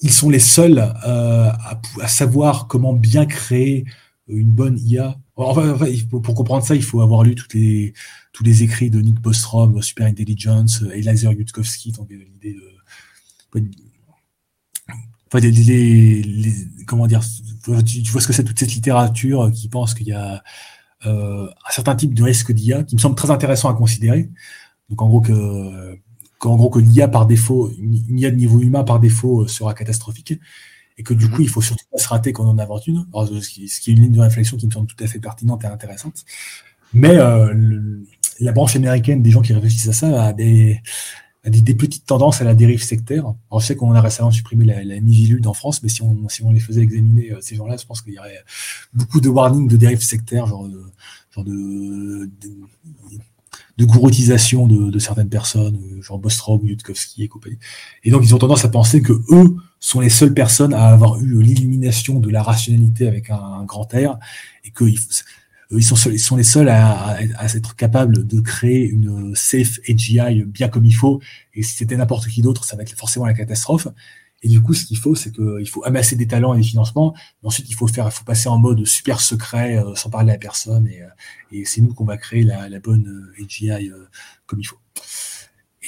ils 0.00 0.12
sont 0.12 0.30
les 0.30 0.38
seuls 0.38 0.78
à, 0.78 1.80
savoir 2.06 2.66
comment 2.68 2.92
bien 2.92 3.26
créer 3.26 3.84
une 4.28 4.50
bonne 4.50 4.78
IA. 4.78 5.18
Pour 5.34 6.34
comprendre 6.34 6.64
ça, 6.64 6.74
il 6.74 6.82
faut 6.82 7.00
avoir 7.00 7.22
lu 7.22 7.36
les, 7.54 7.94
tous 8.32 8.44
les 8.44 8.62
écrits 8.62 8.90
de 8.90 9.00
Nick 9.00 9.20
Bostrom, 9.20 9.80
Super 9.82 10.06
Intelligence, 10.06 10.82
Eliezer 10.92 11.32
Yudkowsky, 11.32 11.92
donc 11.92 12.08
l'idée 12.10 12.54
de. 12.54 12.62
Enfin, 15.30 15.40
comment 16.86 17.06
dire, 17.06 17.20
tu, 17.84 18.10
vois 18.10 18.20
ce 18.20 18.26
que 18.26 18.32
c'est 18.32 18.44
toute 18.44 18.58
cette 18.58 18.74
littérature 18.74 19.50
qui 19.52 19.68
pense 19.68 19.94
qu'il 19.94 20.08
y 20.08 20.12
a 20.12 20.42
euh, 21.06 21.46
un 21.46 21.70
certain 21.70 21.94
type 21.94 22.14
de 22.14 22.22
risque 22.22 22.52
d'IA 22.52 22.82
qui 22.82 22.96
me 22.96 23.00
semble 23.00 23.14
très 23.14 23.30
intéressant 23.30 23.68
à 23.68 23.74
considérer. 23.74 24.30
Donc 24.88 25.02
en 25.02 25.08
gros 25.08 25.20
que, 25.20 25.98
qu'en 26.38 26.56
gros 26.56 26.70
que 26.70 26.78
l'IA 26.78 27.08
par 27.08 27.26
défaut, 27.26 27.70
une 27.78 28.18
IA 28.18 28.30
de 28.30 28.36
niveau 28.36 28.60
humain 28.60 28.84
par 28.84 29.00
défaut 29.00 29.46
sera 29.46 29.74
catastrophique 29.74 30.34
et 30.98 31.02
que 31.04 31.14
du 31.14 31.30
coup, 31.30 31.42
il 31.42 31.48
faut 31.48 31.62
surtout 31.62 31.84
pas 31.90 31.98
se 31.98 32.08
rater 32.08 32.32
quand 32.32 32.44
on 32.44 32.50
en 32.50 32.58
invente 32.58 32.86
une, 32.88 33.06
ce, 33.14 33.48
qui, 33.48 33.64
est 33.64 33.86
une 33.86 34.02
ligne 34.02 34.12
de 34.12 34.20
réflexion 34.20 34.56
qui 34.56 34.66
me 34.66 34.72
semble 34.72 34.88
tout 34.88 35.02
à 35.02 35.06
fait 35.06 35.20
pertinente 35.20 35.64
et 35.64 35.68
intéressante. 35.68 36.24
Mais 36.92 37.16
euh, 37.16 37.54
la 38.40 38.52
branche 38.52 38.74
américaine 38.74 39.22
des 39.22 39.30
gens 39.30 39.40
qui 39.40 39.52
réfléchissent 39.52 39.88
à 39.88 39.92
ça 39.92 40.24
a 40.24 40.32
des, 40.32 40.80
des, 41.44 41.74
petites 41.74 42.04
tendances 42.04 42.40
à 42.40 42.44
la 42.44 42.54
dérive 42.54 42.82
sectaire. 42.82 43.24
Alors, 43.50 43.60
je 43.60 43.66
sais 43.66 43.76
qu'on 43.76 43.92
a 43.92 44.00
récemment 44.00 44.32
supprimé 44.32 44.64
la, 44.64 44.82
la 44.82 45.00
Mivilude 45.00 45.46
en 45.46 45.54
France, 45.54 45.82
mais 45.84 45.88
si 45.88 46.02
on, 46.02 46.28
si 46.28 46.42
on 46.42 46.50
les 46.50 46.60
faisait 46.60 46.82
examiner, 46.82 47.32
euh, 47.32 47.38
ces 47.40 47.54
gens-là, 47.54 47.76
je 47.76 47.86
pense 47.86 48.02
qu'il 48.02 48.14
y 48.14 48.18
aurait 48.18 48.42
beaucoup 48.92 49.20
de 49.20 49.28
warnings 49.28 49.68
de 49.68 49.76
dérive 49.76 50.02
sectaire, 50.02 50.46
genre 50.46 50.68
de, 50.68 50.82
genre 51.30 51.44
de, 51.44 52.28
de 53.78 53.84
gouroutisation 53.84 54.66
de, 54.66 54.98
certaines 54.98 55.28
personnes, 55.28 55.78
genre 56.02 56.18
Bostrom, 56.18 56.60
Yudkowsky 56.64 57.22
et 57.22 57.28
compagnie. 57.28 57.58
Et 58.02 58.10
donc 58.10 58.22
ils 58.24 58.34
ont 58.34 58.38
tendance 58.38 58.64
à 58.64 58.68
penser 58.68 59.00
que 59.00 59.12
eux 59.12 59.56
sont 59.80 60.00
les 60.00 60.08
seules 60.08 60.34
personnes 60.34 60.74
à 60.74 60.88
avoir 60.88 61.18
eu 61.20 61.42
l'élimination 61.42 62.18
de 62.20 62.30
la 62.30 62.42
rationalité 62.42 63.06
avec 63.08 63.30
un, 63.30 63.64
grand 63.64 63.88
R, 63.92 64.18
et 64.64 64.70
qu'ils 64.70 64.98
ils 65.70 65.82
sont, 65.82 65.96
ils 66.10 66.18
sont 66.18 66.36
les 66.36 66.44
seuls 66.44 66.68
à, 66.68 67.18
à, 67.36 67.44
être 67.44 67.76
capables 67.76 68.26
de 68.26 68.40
créer 68.40 68.88
une 68.88 69.34
safe 69.34 69.78
AGI 69.88 70.44
bien 70.46 70.68
comme 70.68 70.86
il 70.86 70.94
faut. 70.94 71.20
Et 71.54 71.62
si 71.62 71.76
c'était 71.76 71.96
n'importe 71.96 72.28
qui 72.28 72.40
d'autre, 72.40 72.64
ça 72.64 72.74
va 72.76 72.82
être 72.82 72.96
forcément 72.96 73.26
la 73.26 73.34
catastrophe. 73.34 73.88
Et 74.42 74.48
du 74.48 74.62
coup, 74.62 74.72
ce 74.72 74.84
qu'il 74.84 74.96
faut, 74.96 75.14
c'est 75.14 75.32
qu'il 75.32 75.68
faut 75.68 75.84
amasser 75.84 76.14
des 76.14 76.26
talents 76.26 76.54
et 76.54 76.58
des 76.58 76.62
financements. 76.62 77.14
Ensuite, 77.42 77.68
il 77.68 77.74
faut 77.74 77.88
faire, 77.88 78.06
il 78.06 78.12
faut 78.12 78.24
passer 78.24 78.48
en 78.48 78.58
mode 78.58 78.84
super 78.84 79.20
secret, 79.20 79.78
euh, 79.78 79.94
sans 79.96 80.10
parler 80.10 80.32
à 80.32 80.38
personne. 80.38 80.86
Et, 80.86 81.02
euh, 81.02 81.08
et 81.50 81.64
c'est 81.64 81.80
nous 81.80 81.92
qu'on 81.92 82.04
va 82.04 82.16
créer 82.16 82.44
la, 82.44 82.68
la 82.68 82.78
bonne 82.78 83.08
euh, 83.08 83.44
AGI 83.44 83.90
comme 84.46 84.60
il 84.60 84.64
faut. 84.64 84.78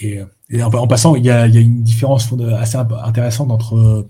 Et, 0.03 0.21
et 0.51 0.63
en, 0.63 0.87
passant, 0.87 1.15
il 1.15 1.25
y, 1.25 1.31
a, 1.31 1.47
il 1.47 1.55
y, 1.55 1.59
a, 1.59 1.61
une 1.61 1.83
différence 1.83 2.33
assez 2.59 2.77
intéressante 2.77 3.51
entre. 3.51 4.09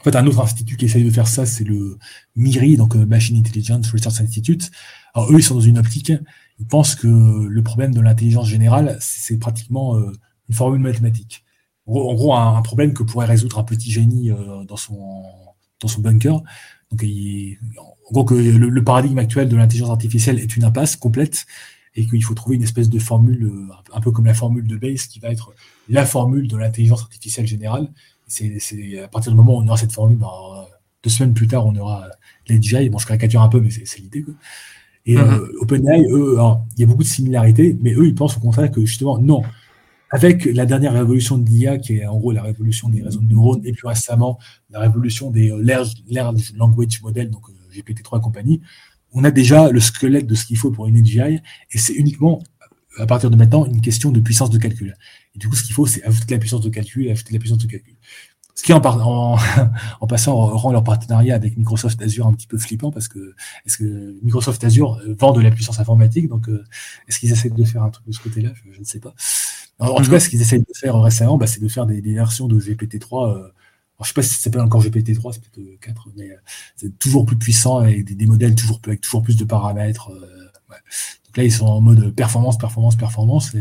En 0.00 0.04
fait, 0.04 0.16
un 0.16 0.26
autre 0.26 0.40
institut 0.40 0.76
qui 0.76 0.84
essaye 0.84 1.04
de 1.04 1.10
faire 1.10 1.26
ça, 1.26 1.46
c'est 1.46 1.64
le 1.64 1.98
MIRI, 2.36 2.76
donc 2.76 2.94
Machine 2.94 3.38
Intelligence 3.38 3.90
Research 3.90 4.20
Institute. 4.20 4.70
Alors 5.14 5.32
eux, 5.32 5.38
ils 5.38 5.42
sont 5.42 5.54
dans 5.54 5.60
une 5.60 5.78
optique. 5.78 6.12
Ils 6.58 6.66
pensent 6.66 6.94
que 6.94 7.06
le 7.06 7.62
problème 7.62 7.94
de 7.94 8.00
l'intelligence 8.00 8.48
générale, 8.48 8.98
c'est 9.00 9.38
pratiquement 9.38 9.98
une 10.48 10.54
formule 10.54 10.82
mathématique 10.82 11.44
en 11.86 12.14
gros, 12.14 12.34
un, 12.34 12.62
problème 12.62 12.94
que 12.94 13.02
pourrait 13.02 13.26
résoudre 13.26 13.58
un 13.58 13.64
petit 13.64 13.90
génie 13.90 14.30
euh, 14.30 14.64
dans, 14.64 14.76
son, 14.76 15.22
dans 15.80 15.88
son 15.88 16.00
bunker. 16.00 16.42
Donc, 16.90 17.04
en 17.04 18.12
gros, 18.12 18.24
que 18.24 18.34
le, 18.34 18.84
paradigme 18.84 19.18
actuel 19.18 19.48
de 19.48 19.56
l'intelligence 19.56 19.90
artificielle 19.90 20.38
est 20.38 20.56
une 20.56 20.64
impasse 20.64 20.96
complète 20.96 21.46
et 21.96 22.06
qu'il 22.06 22.22
faut 22.24 22.34
trouver 22.34 22.56
une 22.56 22.62
espèce 22.62 22.88
de 22.88 22.98
formule, 22.98 23.44
euh, 23.44 23.72
un 23.92 24.00
peu 24.00 24.10
comme 24.10 24.26
la 24.26 24.34
formule 24.34 24.66
de 24.66 24.76
Bayes, 24.76 24.98
qui 25.08 25.20
va 25.20 25.28
être 25.28 25.52
la 25.88 26.04
formule 26.06 26.48
de 26.48 26.56
l'intelligence 26.56 27.02
artificielle 27.02 27.46
générale. 27.46 27.88
C'est 28.26 28.58
à 29.02 29.08
partir 29.08 29.32
du 29.32 29.36
moment 29.36 29.58
où 29.58 29.62
on 29.62 29.66
aura 29.66 29.76
cette 29.76 29.92
formule, 29.92 30.16
ben, 30.16 30.28
deux 31.02 31.10
semaines 31.10 31.34
plus 31.34 31.46
tard, 31.46 31.66
on 31.66 31.76
aura 31.76 32.08
l'AGI. 32.48 32.88
Bon, 32.88 32.98
je 32.98 33.06
caricature 33.06 33.42
un 33.42 33.48
peu, 33.48 33.60
mais 33.60 33.70
c'est 33.70 33.98
l'idée. 33.98 34.24
Et 35.06 35.16
mm-hmm. 35.16 35.38
euh, 35.38 35.58
OpenAI, 35.60 36.06
eux, 36.10 36.38
il 36.76 36.80
y 36.80 36.84
a 36.84 36.86
beaucoup 36.86 37.02
de 37.02 37.08
similarités, 37.08 37.76
mais 37.80 37.92
eux, 37.92 38.06
ils 38.06 38.14
pensent 38.14 38.36
au 38.36 38.40
contraire 38.40 38.70
que 38.70 38.80
justement, 38.80 39.18
non, 39.18 39.42
avec 40.10 40.44
la 40.44 40.64
dernière 40.64 40.92
révolution 40.92 41.38
de 41.38 41.48
l'IA, 41.48 41.78
qui 41.78 41.98
est 41.98 42.06
en 42.06 42.18
gros 42.18 42.32
la 42.32 42.42
révolution 42.42 42.88
des 42.88 43.02
réseaux 43.02 43.20
de 43.20 43.28
neurones, 43.28 43.60
et 43.64 43.72
plus 43.72 43.86
récemment 43.86 44.38
la 44.70 44.80
révolution 44.80 45.30
des 45.30 45.50
euh, 45.50 45.60
large, 45.60 45.94
language 46.56 47.02
models, 47.02 47.30
donc 47.30 47.42
euh, 47.50 47.74
GPT-3 47.74 48.18
et 48.18 48.22
compagnie, 48.22 48.60
on 49.14 49.24
a 49.24 49.30
déjà 49.30 49.70
le 49.70 49.80
squelette 49.80 50.26
de 50.26 50.34
ce 50.34 50.44
qu'il 50.44 50.58
faut 50.58 50.70
pour 50.70 50.86
une 50.86 50.96
AGI, 50.96 51.40
et 51.70 51.78
c'est 51.78 51.94
uniquement, 51.94 52.42
à 52.98 53.06
partir 53.06 53.30
de 53.30 53.36
maintenant, 53.36 53.64
une 53.64 53.80
question 53.80 54.10
de 54.10 54.20
puissance 54.20 54.50
de 54.50 54.58
calcul. 54.58 54.96
Et 55.34 55.38
du 55.38 55.48
coup, 55.48 55.56
ce 55.56 55.64
qu'il 55.64 55.74
faut, 55.74 55.86
c'est 55.86 56.02
ajouter 56.04 56.34
la 56.34 56.40
puissance 56.40 56.60
de 56.60 56.68
calcul, 56.68 57.10
ajouter 57.10 57.32
la 57.32 57.38
puissance 57.38 57.58
de 57.58 57.66
calcul. 57.66 57.94
Ce 58.56 58.62
qui, 58.62 58.72
en, 58.72 58.80
en, 58.84 59.36
en, 60.00 60.06
passant, 60.06 60.36
rend 60.36 60.70
leur 60.70 60.84
partenariat 60.84 61.34
avec 61.34 61.56
Microsoft 61.56 62.00
Azure 62.02 62.26
un 62.26 62.34
petit 62.34 62.46
peu 62.46 62.56
flippant 62.56 62.92
parce 62.92 63.08
que, 63.08 63.34
est-ce 63.66 63.78
que 63.78 64.16
Microsoft 64.22 64.62
Azure 64.62 65.00
euh, 65.04 65.16
vend 65.18 65.32
de 65.32 65.40
la 65.40 65.50
puissance 65.50 65.80
informatique 65.80 66.28
Donc, 66.28 66.48
est-ce 67.08 67.18
qu'ils 67.18 67.32
essaient 67.32 67.50
de 67.50 67.64
faire 67.64 67.82
un 67.82 67.90
truc 67.90 68.06
de 68.06 68.12
ce 68.12 68.20
côté-là? 68.20 68.50
Je, 68.70 68.78
ne 68.78 68.84
sais 68.84 69.00
pas 69.00 69.14
en 69.78 70.00
tout 70.00 70.10
cas, 70.10 70.20
ce 70.20 70.28
qu'ils 70.28 70.40
essayent 70.40 70.60
de 70.60 70.74
faire 70.74 71.00
récemment, 71.00 71.36
bah, 71.36 71.46
c'est 71.46 71.60
de 71.60 71.68
faire 71.68 71.86
des, 71.86 72.00
versions 72.00 72.46
de 72.46 72.58
GPT-3. 72.58 73.28
Euh, 73.28 73.48
je 74.04 74.10
ne 74.10 74.12
sais 74.12 74.14
pas 74.14 74.22
si 74.22 74.34
ça 74.34 74.40
s'appelle 74.40 74.60
encore 74.60 74.82
GPT-3, 74.82 75.32
c'est 75.32 75.42
peut-être 75.42 75.80
4, 75.80 76.08
mais 76.16 76.30
euh, 76.30 76.36
c'est 76.76 76.98
toujours 76.98 77.24
plus 77.24 77.36
puissant 77.36 77.78
avec 77.78 78.04
des, 78.04 78.26
modèles 78.26 78.54
toujours 78.54 78.80
plus, 78.80 78.90
avec 78.90 79.00
toujours 79.00 79.22
plus 79.22 79.36
de 79.36 79.44
paramètres. 79.44 80.10
Euh, 80.10 80.50
Donc 81.26 81.36
là, 81.36 81.44
ils 81.44 81.52
sont 81.52 81.66
en 81.66 81.80
mode 81.80 82.14
performance, 82.14 82.58
performance, 82.58 82.96
performance. 82.96 83.56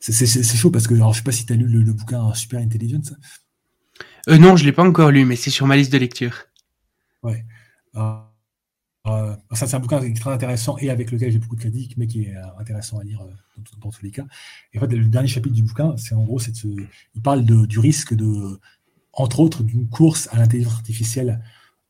c'est 0.00 0.56
chaud 0.56 0.70
parce 0.70 0.86
que 0.86 0.94
alors, 0.94 1.12
je 1.12 1.18
sais 1.18 1.24
pas 1.24 1.32
si 1.32 1.46
tu 1.46 1.52
as 1.52 1.56
lu 1.56 1.66
le, 1.66 1.92
bouquin 1.92 2.34
Super 2.34 2.60
Intelligence. 2.60 3.12
non, 4.28 4.56
je 4.56 4.64
l'ai 4.64 4.72
pas 4.72 4.84
encore 4.84 5.10
lu, 5.10 5.24
mais 5.24 5.36
c'est 5.36 5.50
sur 5.50 5.66
ma 5.66 5.76
liste 5.76 5.92
de 5.92 5.98
lecture. 5.98 6.44
Ouais. 7.22 7.44
Euh, 9.08 9.34
ça, 9.52 9.66
c'est 9.66 9.74
un 9.74 9.80
bouquin 9.80 10.00
très 10.12 10.30
intéressant 10.30 10.76
et 10.78 10.88
avec 10.90 11.10
lequel 11.10 11.32
j'ai 11.32 11.38
beaucoup 11.38 11.56
de 11.56 11.60
critiques, 11.60 11.96
mais 11.96 12.06
qui 12.06 12.24
est 12.24 12.36
euh, 12.36 12.42
intéressant 12.58 12.98
à 12.98 13.04
lire 13.04 13.20
euh, 13.22 13.62
dans, 13.80 13.90
tous 13.90 14.02
les 14.02 14.12
cas. 14.12 14.24
Et 14.72 14.78
en 14.78 14.80
fait, 14.80 14.94
le 14.94 15.04
dernier 15.06 15.28
chapitre 15.28 15.54
du 15.54 15.62
bouquin, 15.62 15.96
c'est 15.96 16.14
en 16.14 16.22
gros, 16.22 16.38
c'est 16.38 16.52
il 16.64 17.22
parle 17.22 17.44
du 17.44 17.78
risque 17.78 18.14
de, 18.14 18.60
entre 19.12 19.40
autres, 19.40 19.64
d'une 19.64 19.88
course 19.88 20.28
à 20.32 20.38
l'intelligence 20.38 20.74
artificielle 20.74 21.42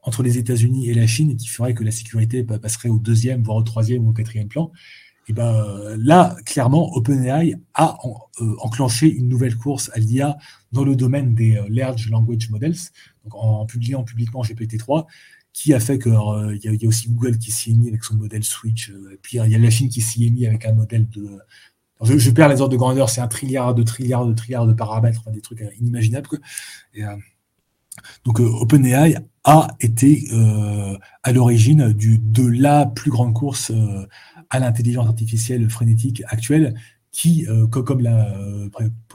entre 0.03 0.23
les 0.23 0.39
États-Unis 0.39 0.89
et 0.89 0.95
la 0.95 1.07
Chine 1.07 1.37
qui 1.37 1.49
ferait 1.49 1.75
que 1.75 1.85
la 1.85 1.91
sécurité 1.91 2.45
passerait 2.45 2.89
au 2.89 2.99
deuxième, 2.99 3.43
voire 3.43 3.59
au 3.59 3.63
troisième 3.63 4.07
ou 4.07 4.11
au 4.11 4.13
quatrième 4.13 4.49
plan. 4.49 4.73
Et 5.29 5.33
ben 5.33 5.95
là, 5.99 6.35
clairement, 6.45 6.93
OpenAI 6.97 7.55
a 7.75 7.97
enclenché 8.59 9.09
une 9.09 9.29
nouvelle 9.29 9.57
course 9.57 9.91
à 9.95 10.01
l'IA 10.01 10.37
dans 10.73 10.83
le 10.83 10.97
domaine 10.97 11.37
des 11.37 11.63
large 11.69 12.11
language 12.11 12.51
models, 12.51 12.75
en 13.31 13.65
publiant 13.65 14.03
publiquement 14.03 14.43
GPT-3 14.43 15.07
qui 15.53 15.75
a 15.75 15.81
fait 15.81 15.99
qu'il 15.99 16.13
euh, 16.13 16.57
y, 16.63 16.85
a 16.85 16.89
aussi 16.89 17.09
Google 17.09 17.39
qui 17.39 17.51
s'y 17.51 17.73
est 17.73 17.75
mis 17.75 17.89
avec 17.89 18.05
son 18.05 18.15
modèle 18.15 18.45
Switch. 18.45 18.91
Euh, 18.91 19.13
et 19.13 19.19
puis 19.21 19.39
il 19.39 19.51
y 19.51 19.55
a 19.55 19.59
la 19.59 19.71
Chine 19.71 19.89
qui 19.89 20.01
s'y 20.01 20.27
est 20.27 20.31
mis 20.31 20.47
avec 20.47 20.65
un 20.65 20.73
modèle 20.73 21.09
de. 21.11 21.39
je, 22.03 22.31
perds 22.31 22.49
les 22.49 22.61
ordres 22.61 22.73
de 22.73 22.79
grandeur, 22.79 23.11
c'est 23.11 23.21
un 23.21 23.29
trilliard 23.29 23.75
de 23.75 23.83
trilliards 23.83 24.27
de 24.27 24.33
trilliards 24.33 24.67
de 24.67 24.73
paramètres, 24.73 25.31
des 25.31 25.41
trucs 25.41 25.63
inimaginables. 25.79 26.29
donc 28.25 28.41
OpenAI 28.41 29.17
a 29.45 29.69
été 29.81 30.29
à 31.23 31.33
l'origine 31.33 31.93
de 31.93 32.47
la 32.47 32.87
plus 32.87 33.11
grande 33.11 33.35
course 33.35 33.73
à 34.51 34.59
l'intelligence 34.59 35.07
artificielle 35.07 35.69
frénétique 35.69 36.23
actuelle, 36.29 36.75
qui, 37.11 37.47
comme 37.71 38.01
l'a 38.01 38.35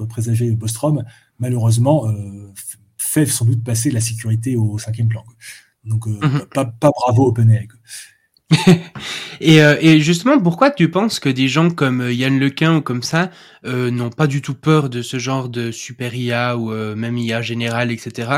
présagé 0.07 0.51
Bostrom, 0.51 1.03
malheureusement 1.39 2.05
fait 2.97 3.25
sans 3.25 3.45
doute 3.45 3.63
passer 3.63 3.89
la 3.89 4.01
sécurité 4.01 4.55
au 4.55 4.77
cinquième 4.77 5.07
plan. 5.07 5.23
Donc, 5.87 6.07
euh, 6.07 6.19
mhm. 6.21 6.45
pas, 6.53 6.71
bravo 6.79 7.27
OpenAI. 7.27 7.67
et, 9.41 9.61
euh, 9.61 9.77
et, 9.81 9.99
justement, 9.99 10.39
pourquoi 10.39 10.71
tu 10.71 10.89
penses 10.89 11.19
que 11.19 11.29
des 11.29 11.47
gens 11.47 11.69
comme 11.69 12.01
euh, 12.01 12.13
Yann 12.13 12.39
Lequin 12.39 12.77
ou 12.77 12.81
comme 12.81 13.03
ça 13.03 13.31
n'ont 13.63 14.09
pas 14.09 14.27
du 14.27 14.41
tout 14.41 14.55
peur 14.55 14.89
de 14.89 15.01
ce 15.01 15.19
genre 15.19 15.49
de 15.49 15.71
super 15.71 16.15
IA 16.15 16.57
ou 16.57 16.71
même 16.95 17.17
IA 17.17 17.41
générale, 17.41 17.91
etc. 17.91 18.31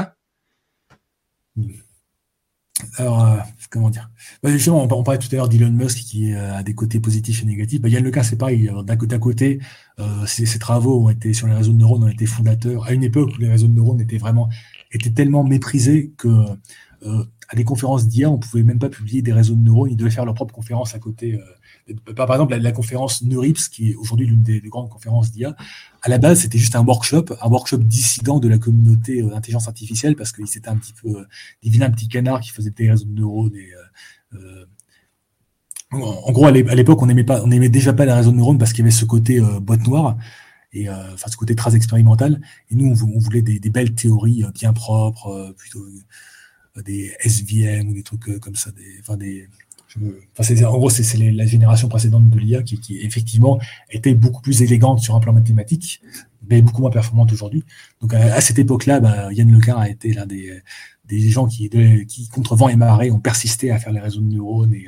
Alors, 2.97 3.37
comment 3.69 3.91
dire? 3.91 4.09
Bah, 4.41 4.49
Justement, 4.49 4.83
on, 4.83 5.03
parlait 5.03 5.19
tout 5.19 5.27
à 5.31 5.35
l'heure 5.35 5.49
d'Elon 5.49 5.69
Musk 5.69 5.99
qui 5.99 6.33
a 6.33 6.63
des 6.63 6.73
côtés 6.73 6.99
positifs 6.99 7.43
et 7.43 7.45
négatifs. 7.45 7.79
Bah, 7.79 7.89
Yann 7.89 8.03
Lequin, 8.03 8.23
c'est 8.23 8.37
pareil. 8.37 8.71
D'un 8.83 8.97
côté, 8.97 9.19
côté 9.19 9.59
ses, 10.25 10.57
travaux 10.57 11.05
ont 11.05 11.09
été 11.09 11.33
sur 11.33 11.45
les 11.45 11.53
réseaux 11.53 11.73
de 11.73 11.77
neurones 11.77 12.05
ont 12.05 12.07
été 12.07 12.25
fondateurs 12.25 12.85
à 12.85 12.93
une 12.93 13.03
époque 13.03 13.29
où 13.37 13.39
les 13.39 13.49
réseaux 13.49 13.67
de 13.67 13.73
neurones 13.73 14.01
étaient 14.01 14.17
vraiment 14.17 14.49
étaient 14.91 15.11
tellement 15.11 15.43
méprisés 15.43 16.11
que 16.17 16.27
à 17.49 17.55
des 17.55 17.63
conférences 17.63 18.07
d'IA, 18.07 18.29
on 18.29 18.37
pouvait 18.37 18.61
même 18.61 18.77
pas 18.77 18.89
publier 18.89 19.23
des 19.23 19.33
réseaux 19.33 19.55
de 19.55 19.61
neurones, 19.61 19.89
ils 19.89 19.97
devaient 19.97 20.11
faire 20.11 20.25
leur 20.25 20.35
propre 20.35 20.53
conférence 20.53 20.93
à 20.93 20.99
côté. 20.99 21.41
Euh, 21.89 22.13
par 22.13 22.31
exemple, 22.31 22.55
la, 22.55 22.71
conférence 22.71 23.23
Neurips, 23.23 23.69
qui 23.71 23.89
est 23.89 23.95
aujourd'hui 23.95 24.27
l'une 24.27 24.43
des, 24.43 24.61
grandes 24.61 24.89
conférences 24.89 25.31
d'IA, 25.31 25.55
à 26.03 26.09
la 26.09 26.19
base, 26.19 26.41
c'était 26.41 26.59
juste 26.59 26.75
un 26.75 26.85
workshop, 26.85 27.25
un 27.41 27.49
workshop 27.49 27.79
dissident 27.79 28.39
de 28.39 28.47
la 28.47 28.59
communauté 28.59 29.23
euh, 29.23 29.31
d'intelligence 29.31 29.67
artificielle, 29.67 30.15
parce 30.15 30.31
que 30.31 30.45
c'était 30.45 30.69
un 30.69 30.77
petit 30.77 30.93
peu 30.93 31.09
euh, 31.09 31.25
des 31.63 31.71
vilains 31.71 31.89
petits 31.89 32.07
canards 32.07 32.41
qui 32.41 32.51
faisaient 32.51 32.69
des 32.69 32.91
réseaux 32.91 33.05
de 33.05 33.19
neurones. 33.19 33.51
En 35.91 36.31
gros, 36.31 36.45
à 36.45 36.51
l'époque, 36.51 37.01
on 37.01 37.07
n'aimait 37.07 37.23
pas, 37.23 37.41
on 37.43 37.47
n'aimait 37.47 37.69
déjà 37.69 37.93
pas 37.93 38.05
les 38.05 38.13
réseaux 38.13 38.31
de 38.31 38.37
neurones 38.37 38.59
parce 38.59 38.73
qu'il 38.73 38.81
y 38.81 38.83
avait 38.83 38.91
ce 38.91 39.05
côté 39.05 39.41
boîte 39.59 39.87
noire 39.87 40.17
et 40.71 40.87
enfin 40.87 41.31
ce 41.31 41.35
côté 41.35 41.55
très 41.55 41.75
expérimental. 41.75 42.39
Et 42.69 42.75
nous, 42.75 42.91
on, 42.91 43.17
voulait 43.17 43.41
des 43.41 43.69
belles 43.71 43.95
théories 43.95 44.45
bien 44.53 44.71
propres, 44.71 45.51
plutôt 45.57 45.83
des 46.85 47.13
SVM 47.19 47.89
ou 47.89 47.93
des 47.93 48.03
trucs 48.03 48.29
euh, 48.29 48.39
comme 48.39 48.55
ça. 48.55 48.71
Enfin, 49.01 49.17
des, 49.17 49.47
en 50.65 50.77
gros, 50.77 50.89
c'est 50.89 51.17
la 51.17 51.45
génération 51.45 51.89
précédente 51.89 52.29
de 52.29 52.39
l'IA 52.39 52.61
qui, 52.61 52.99
effectivement 53.01 53.59
était 53.89 54.13
beaucoup 54.13 54.41
plus 54.41 54.61
élégante 54.61 54.99
sur 54.99 55.15
un 55.15 55.19
plan 55.19 55.33
mathématique, 55.33 56.01
mais 56.47 56.61
beaucoup 56.61 56.81
moins 56.81 56.91
performante 56.91 57.31
aujourd'hui. 57.31 57.63
Donc 58.01 58.13
à, 58.13 58.39
cette 58.41 58.59
époque-là, 58.59 58.99
bah, 58.99 59.33
Yann 59.33 59.51
Lequin 59.51 59.77
a 59.77 59.89
été 59.89 60.13
l'un 60.13 60.27
des, 60.27 60.61
gens 61.29 61.47
qui, 61.47 61.69
qui, 62.07 62.27
contre 62.29 62.55
vent 62.55 62.69
et 62.69 62.75
marée, 62.75 63.09
ont 63.09 63.19
persisté 63.19 63.71
à 63.71 63.79
faire 63.79 63.91
les 63.91 63.99
réseaux 63.99 64.21
de 64.21 64.27
neurones 64.27 64.73
et 64.73 64.87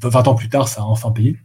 20 0.00 0.14
euh, 0.14 0.30
ans 0.30 0.34
plus 0.34 0.48
tard, 0.48 0.68
ça 0.68 0.82
a 0.82 0.84
enfin 0.84 1.10
payé. 1.10 1.36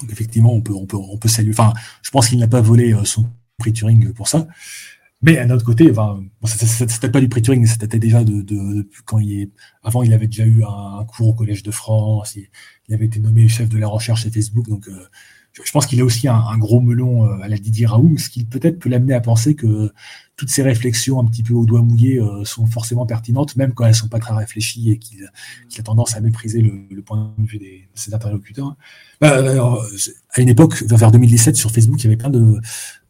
Donc 0.00 0.10
effectivement, 0.10 0.52
on 0.52 0.60
peut 0.62 1.28
saluer. 1.28 1.52
Enfin, 1.52 1.74
je 2.02 2.10
pense 2.10 2.28
qu'il 2.28 2.38
n'a 2.38 2.48
pas 2.48 2.60
volé 2.60 2.92
euh, 2.92 3.04
son 3.04 3.28
prix 3.58 3.72
Turing 3.72 4.12
pour 4.12 4.26
ça. 4.26 4.48
Mais 5.22 5.38
à 5.38 5.46
autre 5.54 5.64
côté, 5.64 5.88
enfin, 5.90 6.20
c'était 6.44 7.10
pas 7.10 7.20
du 7.20 7.28
pre-Turing, 7.28 7.64
c'était 7.64 8.00
déjà 8.00 8.24
de, 8.24 8.42
de, 8.42 8.88
quand 9.04 9.20
il 9.20 9.42
est, 9.42 9.50
avant 9.84 10.02
il 10.02 10.12
avait 10.12 10.26
déjà 10.26 10.44
eu 10.44 10.64
un, 10.64 11.04
cours 11.04 11.28
au 11.28 11.34
Collège 11.34 11.62
de 11.62 11.70
France, 11.70 12.36
il, 12.36 12.94
avait 12.94 13.06
été 13.06 13.20
nommé 13.20 13.46
chef 13.46 13.68
de 13.68 13.78
la 13.78 13.86
recherche 13.86 14.24
chez 14.24 14.30
Facebook, 14.30 14.68
donc 14.68 14.88
euh, 14.88 15.06
je 15.52 15.70
pense 15.70 15.86
qu'il 15.86 16.00
a 16.00 16.04
aussi 16.04 16.28
un, 16.28 16.56
gros 16.56 16.80
melon 16.80 17.24
à 17.42 17.48
la 17.48 17.58
Didier 17.58 17.86
Raoult, 17.86 18.16
ce 18.16 18.30
qui 18.30 18.44
peut-être 18.44 18.78
peut 18.78 18.88
l'amener 18.88 19.12
à 19.12 19.20
penser 19.20 19.54
que 19.54 19.92
toutes 20.36 20.48
ces 20.48 20.62
réflexions 20.62 21.20
un 21.20 21.26
petit 21.26 21.42
peu 21.42 21.52
au 21.52 21.66
doigt 21.66 21.82
mouillé 21.82 22.20
sont 22.44 22.66
forcément 22.66 23.04
pertinentes, 23.04 23.54
même 23.56 23.74
quand 23.74 23.84
elles 23.84 23.94
sont 23.94 24.08
pas 24.08 24.18
très 24.18 24.34
réfléchies 24.34 24.90
et 24.90 24.98
qu'il 24.98 25.22
a 25.78 25.82
tendance 25.82 26.16
à 26.16 26.20
mépriser 26.20 26.62
le, 26.62 27.02
point 27.02 27.34
de 27.36 27.46
vue 27.46 27.58
de 27.58 27.66
ses 27.94 28.14
interlocuteurs. 28.14 28.74
Bah, 29.20 29.44
à 30.30 30.40
une 30.40 30.48
époque, 30.48 30.82
vers 30.84 31.12
2017, 31.12 31.54
sur 31.54 31.70
Facebook, 31.70 32.00
il 32.00 32.04
y 32.04 32.06
avait 32.06 32.16
plein 32.16 32.32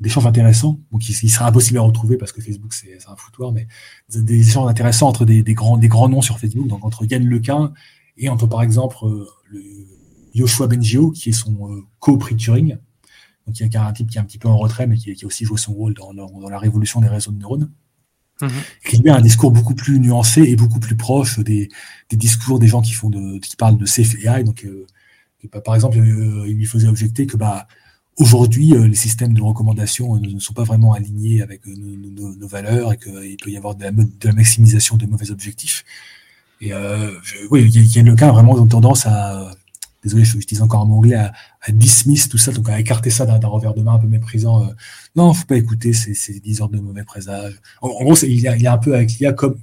d'échanges 0.00 0.26
intéressants, 0.26 0.80
donc 0.90 1.08
il, 1.08 1.30
sera 1.30 1.46
impossible 1.46 1.78
à 1.78 1.82
retrouver 1.82 2.16
parce 2.16 2.32
que 2.32 2.40
Facebook 2.40 2.72
c'est 2.74 2.98
un 3.06 3.14
foutoir, 3.14 3.52
mais 3.52 3.68
des 4.12 4.48
échanges 4.48 4.68
intéressants 4.68 5.08
entre 5.08 5.24
des, 5.24 5.42
grands, 5.54 5.78
des 5.78 5.88
grands 5.88 6.08
noms 6.08 6.22
sur 6.22 6.40
Facebook, 6.40 6.66
donc 6.66 6.84
entre 6.84 7.04
Yann 7.04 7.24
Lequin 7.24 7.72
et 8.18 8.28
entre 8.28 8.46
par 8.46 8.62
exemple 8.62 8.96
le 9.48 9.91
Yoshua 10.34 10.66
Bengio, 10.66 11.10
qui 11.10 11.30
est 11.30 11.32
son 11.32 11.70
euh, 11.70 11.82
co-prix 11.98 12.36
Turing, 12.36 12.78
donc 13.46 13.58
il 13.58 13.72
y 13.72 13.76
a 13.76 13.86
un 13.86 13.92
type 13.92 14.08
qui 14.08 14.18
est 14.18 14.20
un 14.20 14.24
petit 14.24 14.38
peu 14.38 14.48
en 14.48 14.56
retrait, 14.56 14.86
mais 14.86 14.96
qui, 14.96 15.10
a 15.10 15.26
aussi 15.26 15.44
joué 15.44 15.58
son 15.58 15.72
rôle 15.72 15.94
dans, 15.94 16.12
la 16.48 16.58
révolution 16.58 17.00
des 17.00 17.08
réseaux 17.08 17.32
de 17.32 17.38
neurones. 17.38 17.70
Mm 18.40 18.48
Qui 18.88 19.08
a 19.08 19.16
un 19.16 19.20
discours 19.20 19.50
beaucoup 19.50 19.74
plus 19.74 19.98
nuancé 19.98 20.42
et 20.42 20.56
beaucoup 20.56 20.80
plus 20.80 20.96
proche 20.96 21.38
des, 21.40 21.68
discours 22.10 22.58
des 22.58 22.68
gens 22.68 22.82
qui 22.82 22.92
font 22.92 23.10
de, 23.10 23.38
qui 23.38 23.56
parlent 23.56 23.78
de 23.78 23.86
safe 23.86 24.14
AI. 24.24 24.44
Donc, 24.44 24.64
euh, 24.64 24.86
bah, 25.52 25.60
par 25.60 25.74
exemple, 25.74 25.98
euh, 25.98 26.46
il 26.46 26.56
lui 26.56 26.66
faisait 26.66 26.86
objecter 26.86 27.26
que 27.26 27.36
bah, 27.36 27.66
aujourd'hui, 28.16 28.74
les 28.76 28.94
systèmes 28.94 29.34
de 29.34 29.42
recommandation 29.42 30.16
ne, 30.20 30.38
sont 30.38 30.54
pas 30.54 30.64
vraiment 30.64 30.92
alignés 30.92 31.42
avec 31.42 31.66
nos, 31.66 32.46
valeurs 32.46 32.92
et 32.92 32.96
qu'il 32.96 33.36
peut 33.42 33.50
y 33.50 33.56
avoir 33.56 33.74
de 33.74 33.84
la, 33.84 34.32
maximisation 34.32 34.96
de 34.96 35.06
mauvais 35.06 35.30
objectifs. 35.30 35.84
Et 36.60 36.72
oui, 37.50 37.68
il 37.74 37.96
y, 37.96 37.98
a 37.98 38.02
le 38.02 38.14
cas 38.14 38.30
vraiment 38.30 38.64
tendance 38.68 39.06
à 39.06 39.50
désolé, 40.02 40.24
je 40.24 40.36
utilise 40.36 40.62
encore 40.62 40.80
un 40.80 40.84
mot 40.84 40.96
anglais, 40.96 41.14
à, 41.14 41.32
à, 41.60 41.72
dismiss 41.72 42.28
tout 42.28 42.38
ça, 42.38 42.52
donc 42.52 42.68
à 42.68 42.78
écarter 42.78 43.10
ça 43.10 43.24
d'un 43.26 43.46
revers 43.46 43.74
de 43.74 43.82
main 43.82 43.94
un 43.94 43.98
peu 43.98 44.08
méprisant. 44.08 44.64
Euh, 44.64 44.72
non, 45.16 45.32
faut 45.32 45.46
pas 45.46 45.56
écouter, 45.56 45.92
c'est 45.92 46.40
10 46.40 46.60
heures 46.62 46.68
de 46.68 46.80
mauvais 46.80 47.04
présage. 47.04 47.60
En, 47.80 47.88
gros, 47.88 48.16
il 48.16 48.40
y, 48.40 48.48
a, 48.48 48.56
il 48.56 48.62
y, 48.62 48.66
a, 48.66 48.72
un 48.72 48.78
peu 48.78 48.94
avec 48.94 49.12
l'IA 49.12 49.32
comme, 49.32 49.58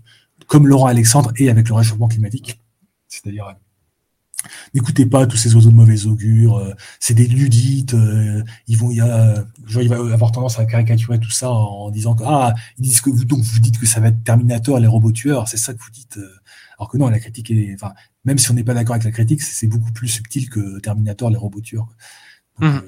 comme 0.48 0.68
Laurent 0.68 0.88
Alexandre 0.88 1.32
et 1.38 1.50
avec 1.50 1.68
le 1.68 1.76
réchauffement 1.76 2.08
climatique. 2.08 2.62
C'est-à-dire, 3.08 3.48
euh, 3.48 3.54
n'écoutez 4.74 5.06
pas 5.06 5.28
tous 5.28 5.38
ces 5.38 5.56
oiseaux 5.56 5.70
de 5.70 5.76
mauvais 5.76 6.06
augure, 6.06 6.58
euh, 6.58 6.74
c'est 7.00 7.14
des 7.14 7.28
ludites, 7.28 7.94
euh, 7.94 8.44
ils 8.68 8.78
vont, 8.78 8.92
y 8.92 9.02
a, 9.02 9.46
genre, 9.66 9.82
il 9.82 9.90
va 9.90 9.98
avoir 9.98 10.32
tendance 10.32 10.60
à 10.60 10.66
caricaturer 10.66 11.20
tout 11.20 11.32
ça 11.32 11.52
en, 11.52 11.90
disant 11.92 12.16
que, 12.16 12.24
ah, 12.26 12.54
ils 12.78 12.84
disent 12.84 13.02
que 13.02 13.10
vous, 13.10 13.26
donc 13.26 13.42
vous 13.42 13.60
dites 13.60 13.80
que 13.80 13.86
ça 13.86 14.00
va 14.00 14.08
être 14.08 14.24
Terminator, 14.24 14.80
les 14.80 14.88
robots 14.88 15.12
tueurs, 15.12 15.48
c'est 15.48 15.58
ça 15.58 15.74
que 15.74 15.80
vous 15.80 15.92
dites. 15.92 16.20
alors 16.78 16.90
que 16.90 16.98
non, 16.98 17.10
la 17.10 17.20
critique 17.20 17.52
est, 17.52 17.74
enfin, 17.76 17.94
même 18.26 18.38
si 18.38 18.50
on 18.52 18.54
n'est 18.54 18.64
pas 18.64 18.74
d'accord 18.74 18.94
avec 18.94 19.06
la 19.06 19.12
critique, 19.12 19.42
c'est 19.42 19.68
beaucoup 19.68 19.92
plus 19.92 20.08
subtil 20.08 20.50
que 20.50 20.80
Terminator, 20.80 21.30
les 21.30 21.38
robots 21.38 21.62
tueurs. 21.62 21.88
Mhm. 22.60 22.68
Euh, 22.68 22.82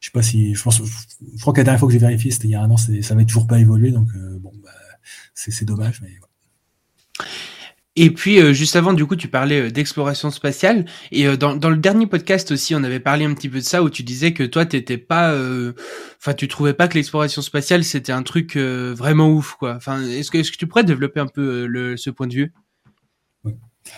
je 0.00 0.06
sais 0.06 0.12
pas 0.12 0.22
si, 0.22 0.54
je 0.54 0.62
pense, 0.62 0.82
je 0.82 1.40
crois 1.40 1.52
que 1.52 1.58
la 1.58 1.64
dernière 1.64 1.78
fois 1.78 1.88
que 1.88 1.92
j'ai 1.92 1.98
vérifié, 1.98 2.30
c'était 2.30 2.48
il 2.48 2.52
y 2.52 2.54
a 2.54 2.62
un 2.62 2.70
an, 2.70 2.76
ça 2.76 2.90
n'avait 2.90 3.26
toujours 3.26 3.46
pas 3.46 3.58
évolué, 3.58 3.90
donc 3.90 4.08
euh, 4.14 4.38
bon, 4.40 4.52
bah, 4.62 4.70
c'est 5.34 5.64
dommage, 5.64 6.00
mais. 6.02 6.10
Et 8.02 8.10
puis 8.10 8.40
euh, 8.40 8.52
juste 8.52 8.76
avant, 8.76 8.92
du 8.92 9.04
coup, 9.04 9.16
tu 9.16 9.28
parlais 9.28 9.70
d'exploration 9.70 10.30
spatiale. 10.30 10.86
Et 11.12 11.36
dans, 11.36 11.54
le 11.54 11.76
dernier 11.76 12.06
podcast 12.06 12.50
aussi, 12.50 12.74
on 12.74 12.82
avait 12.82 13.00
parlé 13.00 13.24
un 13.24 13.34
petit 13.34 13.48
peu 13.48 13.58
de 13.58 13.64
ça, 13.64 13.82
où 13.82 13.90
tu 13.90 14.02
disais 14.02 14.32
que 14.32 14.42
toi, 14.44 14.64
t'étais 14.64 14.98
pas, 14.98 15.36
enfin, 16.18 16.34
tu 16.34 16.48
trouvais 16.48 16.74
pas 16.74 16.88
que 16.88 16.94
l'exploration 16.94 17.42
spatiale 17.42 17.84
c'était 17.84 18.12
un 18.12 18.22
truc 18.22 18.56
vraiment 18.56 19.30
ouf, 19.30 19.56
quoi. 19.58 19.74
Enfin, 19.76 20.02
est-ce 20.02 20.30
que, 20.30 20.38
est-ce 20.38 20.50
que 20.50 20.56
tu 20.56 20.66
pourrais 20.66 20.84
développer 20.84 21.20
un 21.20 21.26
peu 21.26 21.66
le, 21.66 21.96
ce 21.96 22.10
point 22.10 22.26
de 22.26 22.34
vue? 22.34 22.52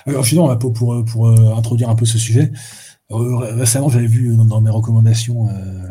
Alors, 0.07 0.25
sinon, 0.25 0.57
pour, 0.59 1.05
pour, 1.05 1.27
euh, 1.29 1.55
introduire 1.57 1.91
un 1.91 1.95
peu 1.95 2.07
ce 2.07 2.19
sujet, 2.19 2.53
euh, 3.11 3.37
récemment, 3.37 3.89
j'avais 3.89 4.07
vu 4.07 4.37
dans, 4.37 4.61
mes 4.61 4.71
recommandations 4.71 5.49
euh, 5.49 5.89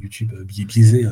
YouTube 0.00 0.32
biaisé, 0.44 1.06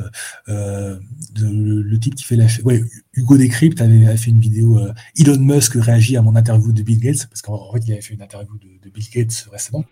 le, 0.47 1.97
type 1.97 2.15
qui 2.15 2.23
fait 2.23 2.35
la 2.35 2.45
ouais, 2.63 2.83
Hugo 3.13 3.37
Décrypte 3.37 3.81
avait, 3.81 4.17
fait 4.17 4.29
une 4.29 4.39
vidéo 4.39 4.79
Elon 5.17 5.39
Musk 5.39 5.73
réagit 5.75 6.17
à 6.17 6.21
mon 6.21 6.35
interview 6.35 6.71
de 6.71 6.81
Bill 6.83 6.99
Gates 6.99 7.27
parce 7.27 7.41
qu'en 7.41 7.71
fait 7.73 7.79
il 7.85 7.93
avait 7.93 8.01
fait 8.01 8.13
une 8.13 8.21
interview 8.21 8.57
de, 8.57 8.89
Bill 8.89 9.05
Gates 9.13 9.47
récemment 9.51 9.85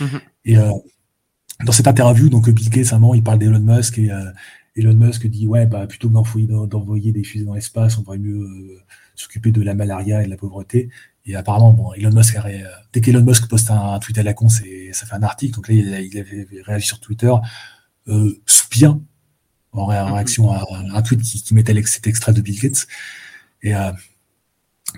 mm-hmm. 0.00 0.20
et 0.44 0.56
dans 1.64 1.72
cette 1.72 1.88
interview 1.88 2.28
donc 2.28 2.48
Bill 2.50 2.70
Gates 2.70 2.92
à 2.92 3.00
il 3.14 3.22
parle 3.22 3.38
d'Elon 3.38 3.60
Musk 3.60 3.98
et 3.98 4.10
Elon 4.76 4.94
Musk 4.94 5.26
dit 5.26 5.46
ouais 5.46 5.66
bah 5.66 5.86
plutôt 5.86 6.08
que 6.08 6.66
d'envoyer 6.66 7.12
des 7.12 7.24
fusées 7.24 7.44
dans 7.44 7.54
l'espace 7.54 7.98
on 7.98 8.02
devrait 8.02 8.18
mieux 8.18 8.46
s'occuper 9.14 9.50
de 9.50 9.62
la 9.62 9.74
malaria 9.74 10.22
et 10.22 10.26
de 10.26 10.30
la 10.30 10.36
pauvreté 10.36 10.90
et 11.28 11.36
apparemment, 11.36 11.74
bon, 11.74 11.92
Elon 11.92 12.10
Musk, 12.10 12.38
dès 12.92 13.00
qu'Elon 13.02 13.22
Musk 13.22 13.48
poste 13.48 13.70
un, 13.70 13.98
tweet 13.98 14.16
à 14.16 14.22
la 14.22 14.32
con, 14.32 14.48
ça 14.48 14.62
fait 14.62 15.14
un 15.14 15.22
article. 15.22 15.56
Donc 15.56 15.68
là, 15.68 15.74
il, 15.74 16.18
avait 16.18 16.46
réagi 16.62 16.86
sur 16.86 17.00
Twitter, 17.00 17.32
euh, 18.08 18.40
soupir, 18.46 18.98
en 19.72 19.86
mhm. 19.86 20.12
réaction 20.12 20.50
à, 20.50 20.64
un 20.92 21.02
tweet 21.02 21.22
qui, 21.22 21.54
mettait 21.54 21.80
cet 21.86 22.06
extrait 22.06 22.32
de 22.32 22.40
Bill 22.40 22.58
Gates. 22.60 22.86
Et 23.62 23.74
euh, 23.74 23.92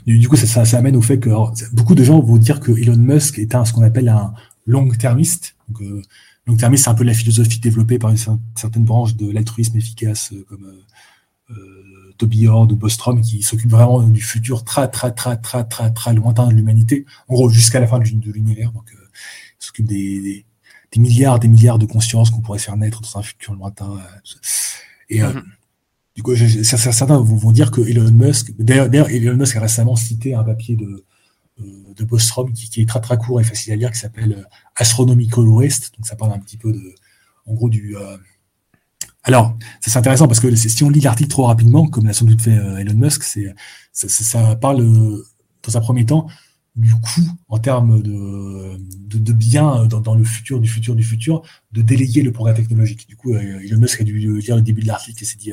du 0.07 0.29
coup, 0.29 0.37
ça, 0.37 0.65
ça, 0.65 0.79
amène 0.79 0.97
au 0.97 1.03
fait 1.03 1.19
que 1.19 1.31
beaucoup 1.73 1.95
de 1.95 2.05
gens 2.05 2.21
vont 2.21 2.37
dire 2.37 2.61
que 2.61 2.73
Elon 2.73 2.97
Musk 2.97 3.39
est 3.39 3.55
un, 3.55 3.65
ce 3.65 3.73
qu'on 3.73 3.83
appelle 3.83 4.09
un 4.09 4.35
long-termiste. 4.67 5.57
Donc, 5.69 5.83
euh, 5.83 6.03
long-termiste, 6.47 6.85
c'est 6.85 6.91
un 6.91 6.95
peu 6.95 7.05
la 7.05 7.15
philosophie 7.15 7.59
développée 7.59 7.99
par 7.99 8.11
une 8.11 8.17
certaine 8.57 8.85
branche 8.85 9.17
de 9.17 9.31
l'altruisme 9.31 9.77
efficace, 9.77 10.33
euh, 10.33 10.45
comme 10.49 10.73
euh, 11.51 12.15
Toby 12.19 12.47
Hord 12.47 12.71
ou 12.71 12.77
Bostrom 12.77 13.21
qui 13.21 13.43
s'occupe 13.43 13.71
vraiment 13.71 14.03
du 14.03 14.21
futur 14.21 14.65
très, 14.65 14.89
très, 14.89 15.13
très, 15.13 15.37
très, 15.37 15.65
très, 15.65 15.93
très 15.93 16.15
lointain 16.15 16.49
de 16.49 16.55
l'humanité, 16.55 17.07
en 17.29 17.35
gros 17.35 17.51
jusqu'à 17.51 17.81
la 17.81 17.87
fin 17.87 17.99
de 17.99 18.05
l'univers. 18.05 18.73
Donc, 18.73 18.93
euh, 18.93 19.09
s'occupe 19.59 19.87
des, 19.87 20.21
des, 20.21 20.47
milliards, 20.99 21.39
des 21.39 21.49
milliards 21.49 21.79
de 21.79 21.87
consciences 21.87 22.31
qu'on 22.31 22.41
pourrait 22.41 22.59
faire 22.59 22.77
naître 22.77 23.01
dans 23.01 23.19
un 23.19 23.23
futur 23.23 23.55
lointain. 23.55 23.93
Euh, 23.93 24.35
et 25.09 25.23
euh, 25.23 25.33
mhm. 25.33 25.43
du 26.17 26.23
coup, 26.23 26.35
certains 26.35 27.19
vont, 27.19 27.53
dire 27.53 27.71
que 27.71 27.81
Elon 27.81 28.11
Musk, 28.11 28.53
d'ailleurs, 28.59 29.09
Elon 29.09 29.37
Musk 29.37 29.57
a 29.57 29.61
récemment 29.61 29.97
cité 29.97 30.35
un 30.35 30.43
papier 30.45 30.77
de, 30.77 31.05
de 31.59 32.05
Bostrom 32.05 32.53
qui, 32.53 32.69
qui, 32.69 32.83
est 32.83 32.89
très 32.89 33.01
très 33.01 33.19
court 33.19 33.41
et 33.41 33.45
facile 33.45 33.73
à 33.73 33.77
lire 33.77 33.91
qui 33.91 33.99
s'appelle 33.99 34.47
Astronomical 34.77 35.47
Waste. 35.47 35.93
Donc, 35.97 36.07
ça 36.07 36.17
parle 36.17 36.33
un 36.33 36.39
petit 36.39 36.57
peu 36.57 36.73
de, 36.73 36.95
en 37.47 37.55
gros, 37.55 37.69
du 37.69 37.97
alors, 39.23 39.57
c'est 39.81 39.97
intéressant 39.97 40.27
parce 40.29 40.41
que 40.41 40.55
si 40.57 40.83
on 40.83 40.89
lit 40.89 41.01
l'article 41.01 41.29
trop 41.29 41.45
rapidement, 41.45 41.87
comme 41.87 42.07
l'a 42.07 42.13
sans 42.13 42.25
doute 42.25 42.41
fait 42.41 42.57
euh, 42.57 42.79
Elon 42.79 42.95
Musk, 42.95 43.23
c'est 43.23 43.55
ça, 43.93 44.57
parle 44.57 44.81
euh, 44.81 45.23
dans 45.63 45.77
un 45.77 45.81
premier 45.81 46.07
temps 46.07 46.27
du 46.77 46.95
coût 46.95 47.29
en 47.49 47.59
termes 47.59 48.01
de, 48.01 48.79
de, 49.19 49.33
biens 49.33 49.87
dans, 49.87 50.15
le 50.15 50.25
futur 50.25 50.61
du 50.61 50.69
futur 50.69 50.95
du 50.95 51.03
futur 51.03 51.43
de 51.73 51.83
déléguer 51.83 52.23
le 52.23 52.33
progrès 52.33 52.55
technologique. 52.55 53.09
Du 53.09 53.17
coup, 53.17 53.35
euh, 53.35 53.61
Elon 53.61 53.79
Musk 53.79 54.01
a 54.01 54.05
dû 54.05 54.19
lire 54.19 54.57
le 54.57 54.63
début 54.63 54.83
de 54.83 54.87
l'article 54.87 55.23
et 55.23 55.27
s'est 55.27 55.37
dit 55.37 55.53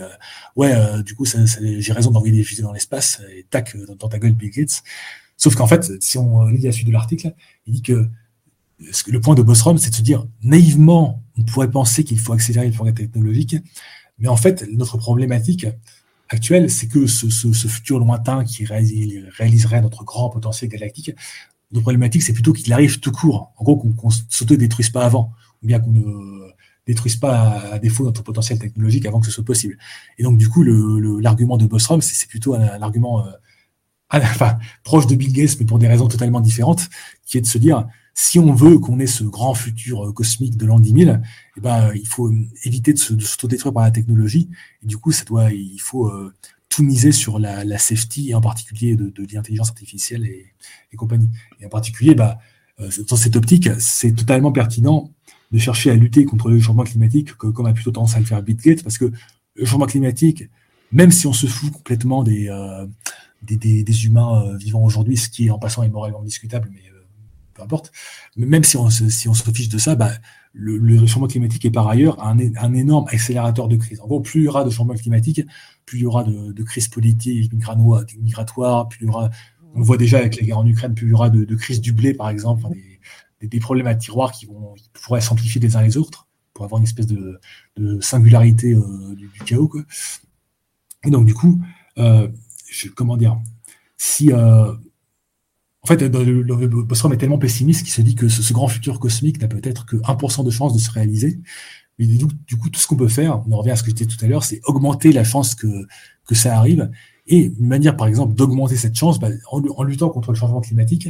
ouais, 0.56 1.04
du 1.04 1.16
coup, 1.16 1.26
j'ai 1.26 1.94
raison 1.94 2.12
d'envoyer 2.12 2.36
des 2.36 2.44
fusées 2.44 2.64
dans 2.64 2.74
l'espace 2.74 3.22
et 3.36 3.46
tac 3.50 3.76
dans, 4.00 4.08
ta 4.08 4.20
gueule 4.20 4.34
Bill 4.34 4.52
Gates. 4.52 4.84
Sauf 5.38 5.56
qu'en 5.56 5.68
fait, 5.68 5.92
si 6.02 6.18
on 6.18 6.46
lit 6.46 6.62
la 6.62 6.72
suite 6.72 6.88
de 6.88 6.94
l'article, 6.94 7.34
il 7.66 7.74
dit 7.74 7.82
que 7.82 8.08
le 9.08 9.22
point 9.22 9.36
de 9.36 9.42
Bostrom, 9.42 9.78
c'est 9.78 9.90
de 9.90 9.96
se 9.96 10.02
dire 10.02 10.28
naïvement, 10.44 11.24
on 11.38 11.44
pourrait 11.44 11.72
penser 11.72 12.04
qu'il 12.04 12.20
faut 12.20 12.34
accélérer 12.34 12.68
le 12.68 12.74
progrès 12.74 12.94
technologique, 12.94 13.56
mais 14.20 14.28
en 14.28 14.38
fait, 14.38 14.68
notre 14.72 14.98
problématique 14.98 15.68
actuelle, 16.30 16.70
c'est 16.70 16.88
que 16.88 17.08
ce, 17.08 17.68
futur 17.68 18.00
lointain 18.00 18.44
qui 18.44 18.66
réaliserait 18.66 19.82
notre 19.82 20.04
grand 20.04 20.30
potentiel 20.30 20.70
galactique, 20.70 21.12
notre 21.72 21.84
problématique, 21.84 22.24
c'est 22.24 22.34
plutôt 22.34 22.54
qu'il 22.54 22.72
arrive 22.74 23.00
tout 23.00 23.12
court. 23.12 23.52
En 23.58 23.64
gros, 23.64 23.76
qu'on 23.78 24.08
ne 24.08 24.14
s'auto-détruise 24.30 24.90
pas 24.90 25.06
avant, 25.06 25.34
ou 25.62 25.68
bien 25.68 25.80
qu'on 25.80 25.92
ne 25.92 26.48
détruise 26.86 27.18
pas 27.18 27.60
à, 27.74 27.80
défaut 27.80 28.06
notre 28.06 28.24
potentiel 28.24 28.58
technologique 28.58 29.06
avant 29.06 29.20
que 29.20 29.26
ce 29.26 29.32
soit 29.32 29.44
possible. 29.44 29.78
Et 30.18 30.24
donc, 30.24 30.38
du 30.38 30.48
coup, 30.50 30.64
l'argument 30.64 31.58
de 31.58 31.66
Bostrom, 31.66 32.02
c'est 32.02 32.28
plutôt 32.28 32.56
un, 32.56 32.82
argument 32.82 33.28
euh, 33.28 33.32
enfin, 34.14 34.58
proche 34.84 35.08
de 35.08 35.16
Bill 35.16 35.34
Gates, 35.34 35.58
mais 35.60 35.66
pour 35.66 35.80
des 35.80 35.88
raisons 35.88 36.08
totalement 36.08 36.40
différentes, 36.40 36.90
qui 37.26 37.38
est 37.38 37.42
de 37.42 37.48
se 37.48 37.58
dire, 37.58 37.86
si 38.20 38.40
on 38.40 38.52
veut 38.52 38.80
qu'on 38.80 39.00
ait 39.00 39.06
ce 39.06 39.24
grand 39.24 39.54
futur 39.54 40.08
euh, 40.08 40.12
cosmique 40.12 40.58
de 40.58 40.66
l'an 40.66 40.80
10 40.80 41.06
000, 41.06 41.18
eh 41.56 41.62
ben, 41.62 41.92
il 41.94 42.08
faut 42.08 42.34
éviter 42.64 42.92
de 42.92 42.98
s'autodétruire 42.98 43.72
par 43.72 43.84
la 43.84 43.92
technologie. 43.92 44.50
Et 44.82 44.88
du 44.88 44.98
coup, 44.98 45.12
ça 45.12 45.24
doit, 45.24 45.52
il 45.52 45.78
faut 45.78 46.08
euh, 46.08 46.34
tout 46.68 46.82
miser 46.82 47.12
sur 47.12 47.38
la, 47.38 47.78
safety, 47.78 48.32
et 48.32 48.34
en 48.34 48.42
particulier 48.42 48.96
de, 48.96 49.14
l'intelligence 49.32 49.70
artificielle 49.70 50.26
et, 50.26 50.96
compagnie. 50.96 51.30
Et 51.60 51.68
en 51.68 51.70
particulier, 51.70 52.16
bah, 52.16 52.40
euh, 52.80 52.90
dans 53.08 53.18
cette 53.18 53.36
optique, 53.36 53.70
c'est 53.78 54.14
totalement 54.14 54.52
pertinent 54.52 55.12
de 55.52 55.60
chercher 55.60 55.92
à 55.92 55.96
lutter 55.96 56.26
contre 56.26 56.50
le 56.50 56.60
changement 56.60 56.86
climatique, 56.86 57.36
comme 57.36 57.68
a 57.68 57.74
plutôt 57.74 57.92
tendance 57.92 58.16
à 58.16 58.20
le 58.20 58.26
faire 58.26 58.42
Bill 58.42 58.58
Gates, 58.58 58.82
parce 58.82 58.98
que 58.98 59.12
le 59.54 59.66
changement 59.66 59.86
climatique, 59.86 60.46
même 60.92 61.12
si 61.12 61.28
on 61.28 61.34
se 61.34 61.46
fout 61.46 61.72
complètement 61.72 62.24
des, 62.24 62.50
des, 63.44 64.06
humains 64.06 64.58
vivant 64.58 64.84
aujourd'hui, 64.84 65.18
ce 65.18 65.30
qui 65.30 65.52
en 65.52 65.60
passant 65.60 65.84
est 65.84 65.90
moralement 65.90 66.24
discutable, 66.24 66.72
mais 66.74 66.82
peu 67.58 67.64
importe. 67.64 67.92
Mais 68.36 68.46
même 68.46 68.64
si 68.64 68.78
on, 68.78 68.90
se 68.90 69.52
fiche 69.54 69.70
de 69.70 69.78
ça, 69.78 69.96
bah, 69.96 70.12
le, 70.54 70.98
changement 71.08 71.28
climatique 71.28 71.66
est 71.66 71.72
par 71.72 71.88
ailleurs 71.88 72.24
un, 72.24 72.38
un, 72.40 72.74
énorme 72.74 73.08
accélérateur 73.10 73.68
de 73.68 73.76
crise. 73.76 74.00
En 74.00 74.08
gros, 74.08 74.22
plus 74.22 74.42
il 74.42 74.44
y 74.46 74.48
aura 74.48 74.64
de 74.64 74.70
changement 74.70 74.94
climatique, 74.94 75.42
plus 75.86 76.00
il 76.00 76.02
y 76.04 76.06
aura 76.06 76.24
de, 76.24 76.52
de 76.52 76.64
crises 76.64 76.88
politiques, 76.88 77.52
migratoires, 77.54 78.88
plus 78.88 79.00
il 79.02 79.08
y 79.08 79.10
aura, 79.10 79.30
on 79.76 79.82
voit 79.82 79.98
déjà 79.98 80.20
avec 80.20 80.38
les 80.38 80.46
guerres 80.46 80.60
en 80.60 80.66
Ukraine, 80.66 80.94
plus 80.94 81.08
il 81.08 81.12
y 81.12 81.14
aura 81.14 81.30
de, 81.30 81.44
de 81.44 81.56
crises 81.56 81.82
du 81.82 81.92
blé, 81.92 82.14
par 82.14 82.30
exemple, 82.30 82.64
des, 83.42 83.60
problèmes 83.60 83.88
à 83.88 83.96
tiroir 83.96 84.32
qui, 84.32 84.46
vont, 84.46 84.76
pourraient 84.94 85.22
s'amplifier 85.22 85.62
les 85.62 85.76
uns 85.76 85.82
les 85.82 85.98
autres. 85.98 86.28
pour 86.54 86.66
avoir 86.66 86.80
une 86.80 86.86
espèce 86.86 87.08
de, 87.08 87.40
singularité 88.02 88.76
du, 89.16 89.30
chaos. 89.46 89.72
Et 91.06 91.12
donc, 91.12 91.26
du 91.26 91.34
coup, 91.34 91.62
je, 91.98 92.90
comment 92.96 93.18
dire, 93.18 93.38
si. 93.98 94.32
En 95.88 95.96
fait, 95.98 96.02
le, 96.02 96.42
le 96.42 97.14
est 97.14 97.18
tellement 97.18 97.38
pessimiste 97.38 97.84
qu'il 97.84 97.94
se 97.94 98.02
dit 98.02 98.14
que 98.14 98.28
ce, 98.28 98.52
grand 98.52 98.68
futur 98.68 99.00
cosmique 99.00 99.40
n'a 99.42 99.48
peut-être 99.48 99.86
que 99.86 99.96
1% 99.96 100.44
de 100.44 100.50
chance 100.50 100.74
de 100.74 100.80
se 100.80 100.92
réaliser. 100.92 101.40
Mais 101.98 102.06
du, 102.08 102.28
coup, 102.58 102.70
tout 102.70 102.80
ce 102.80 102.88
qu'on 102.88 102.98
peut 102.98 103.08
faire, 103.08 103.42
on 103.48 103.54
en 103.54 103.58
revient 103.60 103.72
à 103.72 103.78
ce 103.78 103.84
que 103.84 103.92
je 103.92 103.96
disais 103.96 104.10
tout 104.10 104.24
à 104.24 104.28
l'heure, 104.28 104.44
c'est 104.44 104.60
augmenter 104.66 105.14
la 105.14 105.24
chance 105.24 105.56
que, 105.56 105.88
ça 106.32 106.58
arrive. 106.58 106.92
Et 107.28 107.54
une 107.58 107.68
manière, 107.68 107.96
par 107.96 108.08
exemple, 108.08 108.36
d'augmenter 108.36 108.76
cette 108.76 108.96
chance, 108.96 109.18
bah, 109.18 109.30
en, 109.50 109.84
luttant 109.84 110.10
contre 110.10 110.34
le 110.34 110.38
changement 110.38 110.60
climatique, 110.60 111.08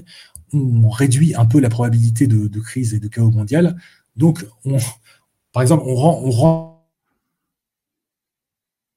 on 0.54 0.90
réduit 0.90 1.34
un 1.34 1.46
peu 1.46 1.60
la 1.60 1.70
probabilité 1.70 2.28
de, 2.28 2.60
crise 2.60 2.94
et 2.94 3.00
de 3.00 3.08
chaos 3.08 3.32
mondial. 3.32 3.78
Donc, 4.16 4.46
on, 4.64 4.78
par 5.54 5.64
exemple, 5.64 5.86
on 5.88 5.96
rend, 5.96 6.22
on 6.24 6.30
rend 6.30 6.77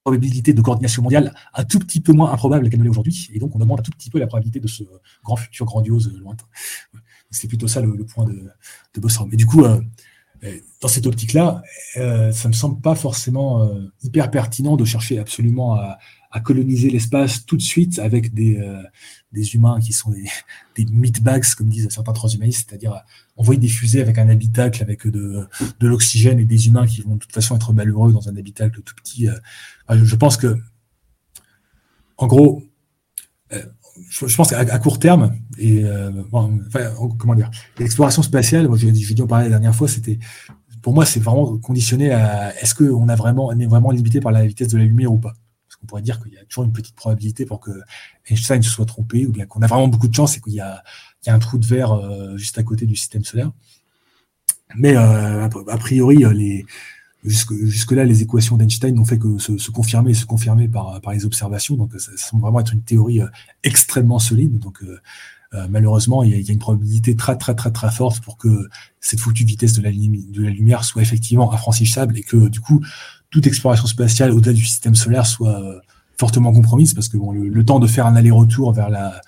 probabilité 0.03 0.53
de 0.53 0.63
coordination 0.63 1.03
mondiale 1.03 1.35
un 1.55 1.65
tout 1.65 1.79
petit 1.79 2.01
peu 2.01 2.13
moins 2.13 2.33
improbable 2.33 2.69
qu'elle 2.71 2.79
ne 2.79 2.85
l'est 2.85 2.91
aujourd'hui, 2.91 3.29
et 3.33 3.39
donc 3.39 3.55
on 3.55 3.61
augmente 3.61 3.81
un 3.81 3.83
tout 3.83 3.91
petit 3.91 4.11
peu 4.11 4.19
la 4.19 4.27
probabilité 4.27 4.61
de 4.61 4.69
ce 4.69 4.85
grand 5.23 5.37
futur 5.37 5.67
grandiose 5.67 6.13
lointain. 6.19 6.47
C'est 7.31 7.49
plutôt 7.49 7.69
ça 7.69 7.81
le, 7.81 8.05
point 8.05 8.25
de, 8.25 8.51
de 8.95 9.01
Bostrom. 9.01 9.33
Et 9.33 9.37
du 9.37 9.47
coup, 9.47 9.65
euh, 9.65 9.81
dans 10.81 10.89
cette 10.89 11.07
optique-là, 11.07 11.63
euh, 11.99 12.33
ça 12.33 12.49
me 12.49 12.53
semble 12.53 12.81
pas 12.81 12.95
forcément 12.95 13.63
euh, 13.63 13.93
hyper 14.03 14.31
pertinent 14.31 14.77
de 14.77 14.85
chercher 14.85 15.19
absolument 15.19 15.75
à, 15.75 15.99
à 16.31 16.41
coloniser 16.41 16.91
l'espace 16.91 17.45
tout 17.45 17.57
de 17.57 17.63
suite 17.63 17.99
avec 17.99 18.33
des, 18.33 18.59
euh, 18.59 18.83
des 19.33 19.55
humains 19.55 19.81
qui 19.81 19.93
sont 19.93 20.11
des, 20.11 20.27
des 20.77 20.87
meatbags, 20.87 21.55
comme 21.57 21.69
disent 21.69 21.89
certains 21.91 22.13
transhumanistes, 22.13 22.69
c'est-à-dire 22.69 23.03
envoyer 23.37 23.61
des 23.61 23.69
fusées 23.69 24.01
avec 24.01 24.19
un 24.19 24.29
habitacle, 24.29 24.83
avec 24.83 25.07
de, 25.07 25.47
de 25.81 25.89
l'oxygène 25.89 26.39
et 26.39 26.45
des 26.45 26.69
humains 26.69 26.87
qui 26.87 27.03
vont 27.03 27.15
de 27.15 27.21
toute 27.21 27.33
façon 27.33 27.57
être 27.57 27.73
malheureux 27.73 28.13
dans 28.13 28.29
un 28.29 28.37
habitacle 28.37 28.81
tout 28.83 28.95
petit. 28.95 29.29
Euh. 29.29 29.35
je 29.91 30.17
pense 30.17 30.37
que, 30.37 30.57
en 32.17 32.27
gros, 32.27 32.63
euh, 33.53 33.63
je, 34.09 34.37
pense 34.37 34.51
qu'à 34.51 34.79
court 34.79 34.99
terme, 34.99 35.37
et 35.59 35.85
enfin, 36.33 36.51
comment 37.19 37.35
dire, 37.35 37.51
l'exploration 37.79 38.23
spatiale, 38.23 38.69
moi 38.69 38.79
j'ai 38.79 38.93
dit 38.93 39.21
en 39.21 39.27
parler 39.27 39.47
la 39.47 39.51
dernière 39.51 39.75
fois, 39.75 39.89
c'était 39.89 40.19
pour 40.81 40.95
moi 40.95 41.05
c'est 41.05 41.21
vraiment 41.21 41.59
conditionné 41.59 42.13
à 42.13 42.55
est-ce 42.63 42.75
qu'on 42.75 43.09
a 43.09 43.17
vraiment 43.17 43.49
on 43.49 43.59
est 43.59 43.67
vraiment 43.67 43.91
limité 43.91 44.21
par 44.21 44.33
la 44.33 44.47
vitesse 44.47 44.69
de 44.69 44.79
la 44.79 44.85
lumière 44.85 45.13
ou 45.13 45.19
pas? 45.19 45.35
On 45.83 45.87
pourrait 45.87 46.03
dire 46.03 46.21
qu'il 46.21 46.33
y 46.33 46.39
a 46.39 46.45
toujours 46.45 46.65
une 46.65 46.73
petite 46.73 46.95
probabilité 46.95 47.47
pour 47.47 47.61
que 47.61 47.71
Einstein 48.29 48.63
se 48.63 48.71
soit 48.71 48.87
trompé, 48.87 49.27
ou 49.27 49.33
bien 49.33 49.47
qu'on 49.47 49.63
a 49.63 49.67
vraiment 49.67 49.89
beaucoup 49.89 50.09
de 50.09 50.15
chance 50.15 50.37
et 50.37 50.41
qu'il 50.41 50.53
y, 50.53 50.61
a, 50.61 50.83
un 51.27 51.39
trou 51.39 51.59
de 51.59 51.67
verre 51.67 51.93
euh, 51.93 52.37
juste 52.37 52.59
à 52.59 52.63
côté 52.63 52.87
du 52.87 52.97
système 52.97 53.25
solaire. 53.25 53.51
Mais 54.77 54.97
euh, 54.97 55.49
a 55.49 55.79
priori, 55.79 56.25
euh, 56.25 56.33
les, 56.33 56.65
jusque, 57.25 57.93
là, 57.93 58.05
les 58.05 58.23
équations 58.23 58.57
d'Einstein 58.57 58.95
n'ont 58.95 59.05
fait 59.05 59.19
que 59.19 59.39
se, 59.39 59.71
confirmer 59.71 60.13
et 60.13 60.15
se 60.15 60.27
confirmer 60.27 60.69
par, 60.69 61.01
les 61.13 61.25
observations. 61.25 61.77
Donc, 61.77 61.93
ça, 61.99 62.13
semble 62.17 62.43
vraiment 62.43 62.61
être 62.61 62.73
une 62.73 62.83
théorie 62.83 63.21
extrêmement 63.65 64.19
solide. 64.19 64.59
Donc, 64.59 64.85
malheureusement, 65.69 66.23
il 66.23 66.31
y, 66.31 66.51
a, 66.51 66.53
une 66.53 66.59
probabilité 66.59 67.17
très, 67.17 67.37
très, 67.37 67.55
très, 67.57 67.73
très 67.73 67.91
forte 67.91 68.23
pour 68.23 68.37
que 68.37 68.69
cette 69.01 69.21
foutue 69.21 69.45
vitesse 69.45 69.73
de 69.73 69.83
la 69.83 69.91
lumière 69.91 70.85
soit 70.85 71.03
effectivement 71.03 71.53
infranchissable 71.53 72.17
et 72.17 72.23
que, 72.23 72.49
du 72.49 72.61
coup, 72.61 72.81
toute 73.31 73.47
exploration 73.47 73.87
spatiale 73.87 74.33
au-delà 74.33 74.53
du 74.53 74.65
système 74.65 74.95
solaire 74.95 75.27
soit 75.27 75.61
euh, 75.61 75.81
fortement 76.19 76.53
compromise 76.53 76.95
parce 76.95 77.09
que 77.09 77.17
bon, 77.17 77.33
le, 77.33 77.65
temps 77.65 77.79
de 77.79 77.87
faire 77.87 78.07
un 78.07 78.17
aller-retour 78.17 78.73
vers 78.73 78.91
la 78.91 79.21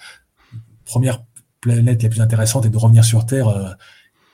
première 0.84 1.24
planète 1.60 2.02
la 2.02 2.08
plus 2.08 2.20
intéressante 2.20 2.66
et 2.66 2.68
de 2.68 2.76
revenir 2.76 3.04
sur 3.04 3.24
Terre, 3.24 3.48
euh, 3.48 3.70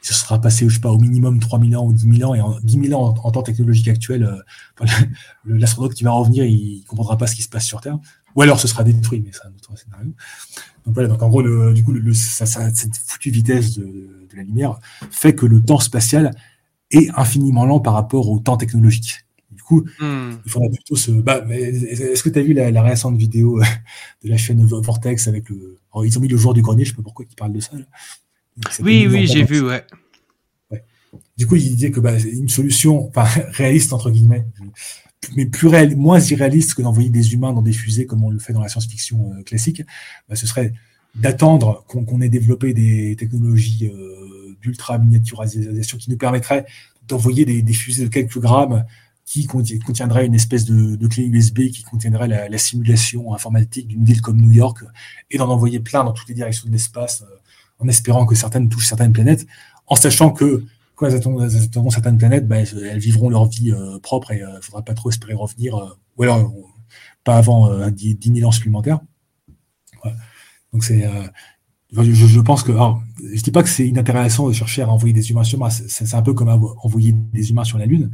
ce 0.01 0.15
sera 0.15 0.41
passé, 0.41 0.67
je 0.69 0.75
sais 0.75 0.81
pas, 0.81 0.91
au 0.91 0.99
minimum 0.99 1.39
3000 1.39 1.77
ans 1.77 1.85
ou 1.85 1.93
10 1.93 2.19
000 2.19 2.31
ans. 2.31 2.35
Et 2.35 2.41
en 2.41 2.59
10 2.61 2.89
000 2.89 3.01
ans, 3.01 3.15
en, 3.23 3.31
temps 3.31 3.43
technologique 3.43 3.89
actuel, 3.89 4.25
euh, 4.25 4.87
l'astronaute 5.45 5.95
qui 5.95 6.03
va 6.03 6.13
revenir, 6.13 6.45
il, 6.45 6.83
comprendra 6.85 7.19
pas 7.19 7.27
ce 7.27 7.37
qui 7.37 7.43
se 7.43 7.49
passe 7.49 7.67
sur 7.67 7.81
Terre. 7.81 7.99
Ou 8.35 8.43
alors 8.43 8.59
ce 8.59 8.69
sera 8.69 8.85
détruit, 8.85 9.23
mais 9.25 9.31
c'est 9.33 9.47
un 9.47 9.51
autre 9.51 9.77
scénario. 9.77 10.13
Donc 10.87 10.95
voilà, 10.95 11.09
donc 11.09 11.23
en 11.23 11.29
gros, 11.29 11.43
le, 11.43 11.75
du 11.75 11.85
coup, 11.85 11.93
le, 11.93 12.15
cette 12.15 12.97
foutue 13.07 13.31
vitesse 13.31 13.79
de 13.79 14.27
la 14.35 14.43
lumière 14.43 14.79
fait 15.11 15.35
que 15.35 15.45
le 15.45 15.63
temps 15.63 15.81
spatial 15.81 16.31
est 16.91 17.11
infiniment 17.19 17.67
lent 17.67 17.81
par 17.81 17.93
rapport 17.93 18.31
au 18.31 18.39
temps 18.39 18.57
technologique. 18.57 19.28
Hmm. 19.77 20.33
il 20.45 20.51
faudrait 20.51 20.71
plutôt 20.71 20.97
se. 20.97 21.11
Bah, 21.11 21.45
est-ce 21.51 22.23
que 22.23 22.29
tu 22.29 22.39
as 22.39 22.43
vu 22.43 22.53
la, 22.53 22.83
récente 22.83 23.17
vidéo 23.17 23.61
euh, 23.61 23.65
de 24.25 24.31
la 24.31 24.37
chaîne 24.37 24.65
Vortex 24.65 25.29
avec 25.29 25.49
le. 25.49 25.79
ils 26.05 26.19
ont 26.19 26.21
mis 26.21 26.29
le 26.29 26.37
jour 26.37 26.55
du 26.55 26.63
grenier, 26.63 26.85
je 26.85 26.91
sais 26.91 26.97
pas 26.97 27.03
pourquoi 27.03 27.25
ils 27.29 27.35
parlent 27.35 27.53
de 27.53 27.61
ça. 27.61 27.73
Oui, 28.81 29.07
oui, 29.09 29.27
j'ai 29.27 29.45
vu, 29.45 29.61
ouais. 29.61 29.85
Du 31.37 31.47
coup, 31.47 31.57
il 31.57 31.75
disait 31.75 31.91
que 31.91 32.01
bah, 32.01 32.19
une 32.19 32.49
solution 32.49 33.09
enfin, 33.09 33.25
réaliste, 33.53 33.93
entre 33.93 34.11
guillemets, 34.11 34.45
mais 35.37 35.47
plus 35.47 35.69
réel, 35.69 35.97
moins 35.97 36.19
irréaliste 36.21 36.75
que 36.75 36.83
d'envoyer 36.83 37.11
des 37.11 37.33
humains 37.35 37.53
dans 37.53 37.63
des 37.63 37.73
fusées 37.73 38.07
comme 38.07 38.25
on 38.25 38.31
le 38.31 38.39
fait 38.39 38.53
dans 38.53 38.61
la 38.61 38.69
science-fiction 38.69 39.33
euh, 39.33 39.43
classique, 39.43 39.83
bah, 40.29 40.37
ce 40.37 40.47
serait 40.47 40.73
d'attendre 41.15 41.85
qu'on 41.87 42.21
ait 42.21 42.29
développé 42.29 42.75
des 42.75 43.17
technologies 43.17 43.91
euh, 43.93 44.57
d'ultra 44.61 44.99
miniaturisation 44.99 45.99
qui 45.99 46.11
nous 46.11 46.17
permettraient 46.17 46.67
d'envoyer 47.07 47.45
des, 47.45 47.63
des, 47.63 47.73
fusées 47.73 48.05
de 48.05 48.11
quelques 48.11 48.39
grammes 48.39 48.85
qui 49.29 49.47
contiendrait 49.47 50.25
une 50.25 50.35
espèce 50.35 50.65
de, 50.65 51.07
clé 51.07 51.25
USB 51.25 51.69
qui 51.69 51.83
contiendrait 51.83 52.29
la, 52.29 52.59
simulation 52.59 53.35
informatique 53.35 53.87
d'une 53.87 54.03
ville 54.03 54.23
comme 54.23 54.41
New 54.41 54.53
York 54.53 54.83
et 55.31 55.37
d'en 55.37 55.51
envoyer 55.51 55.81
plein 55.81 56.03
dans 56.03 56.13
toutes 56.13 56.29
les 56.29 56.35
directions 56.35 56.67
de 56.67 56.73
l'espace 56.73 57.23
euh, 57.23 57.35
en 57.79 57.89
espérant 57.89 58.25
que 58.25 58.35
certaines 58.35 58.71
touchent 58.71 58.87
certaines 58.87 59.13
planètes, 59.13 59.47
en 59.87 59.97
sachant 59.97 60.31
que 60.31 60.65
quand 60.95 61.07
elles 61.07 61.17
atteindront 61.17 61.91
certaines 61.91 62.17
planètes, 62.17 62.49
bah, 62.49 62.57
elles, 62.61 62.99
vivront 62.99 63.29
leur 63.29 63.45
vie 63.45 63.71
euh, 63.71 63.99
propre 63.99 64.33
et 64.33 64.39
il 64.39 64.43
euh, 64.45 64.57
ne 64.57 64.61
faudra 64.63 64.83
pas 64.83 64.95
trop 64.95 65.11
espérer 65.11 65.35
revenir, 65.35 65.97
ou 66.17 66.23
alors 66.23 66.51
pas 67.23 67.37
avant 67.37 67.89
10, 67.91 68.19
000 68.35 68.49
ans 68.49 68.53
supplémentaires. 68.53 69.01
Donc 70.73 70.85
c'est 70.85 71.07
je, 71.93 72.41
pense 72.41 72.63
que, 72.63 72.73
alors, 72.73 73.03
je 73.23 73.43
dis 73.43 73.51
pas 73.51 73.63
que 73.63 73.69
c'est 73.69 73.87
inintéressant 73.87 74.49
de 74.49 74.53
chercher 74.53 74.83
à 74.83 74.89
envoyer 74.89 75.13
des 75.13 75.31
humains 75.31 75.45
sur 75.45 75.59
Mars. 75.59 75.83
C'est 75.89 76.15
un 76.15 76.23
peu 76.23 76.35
comme 76.35 76.49
envoyer 76.83 77.13
des 77.13 77.51
humains 77.51 77.65
sur 77.65 77.79
la 77.79 77.87
Lune. 77.87 78.11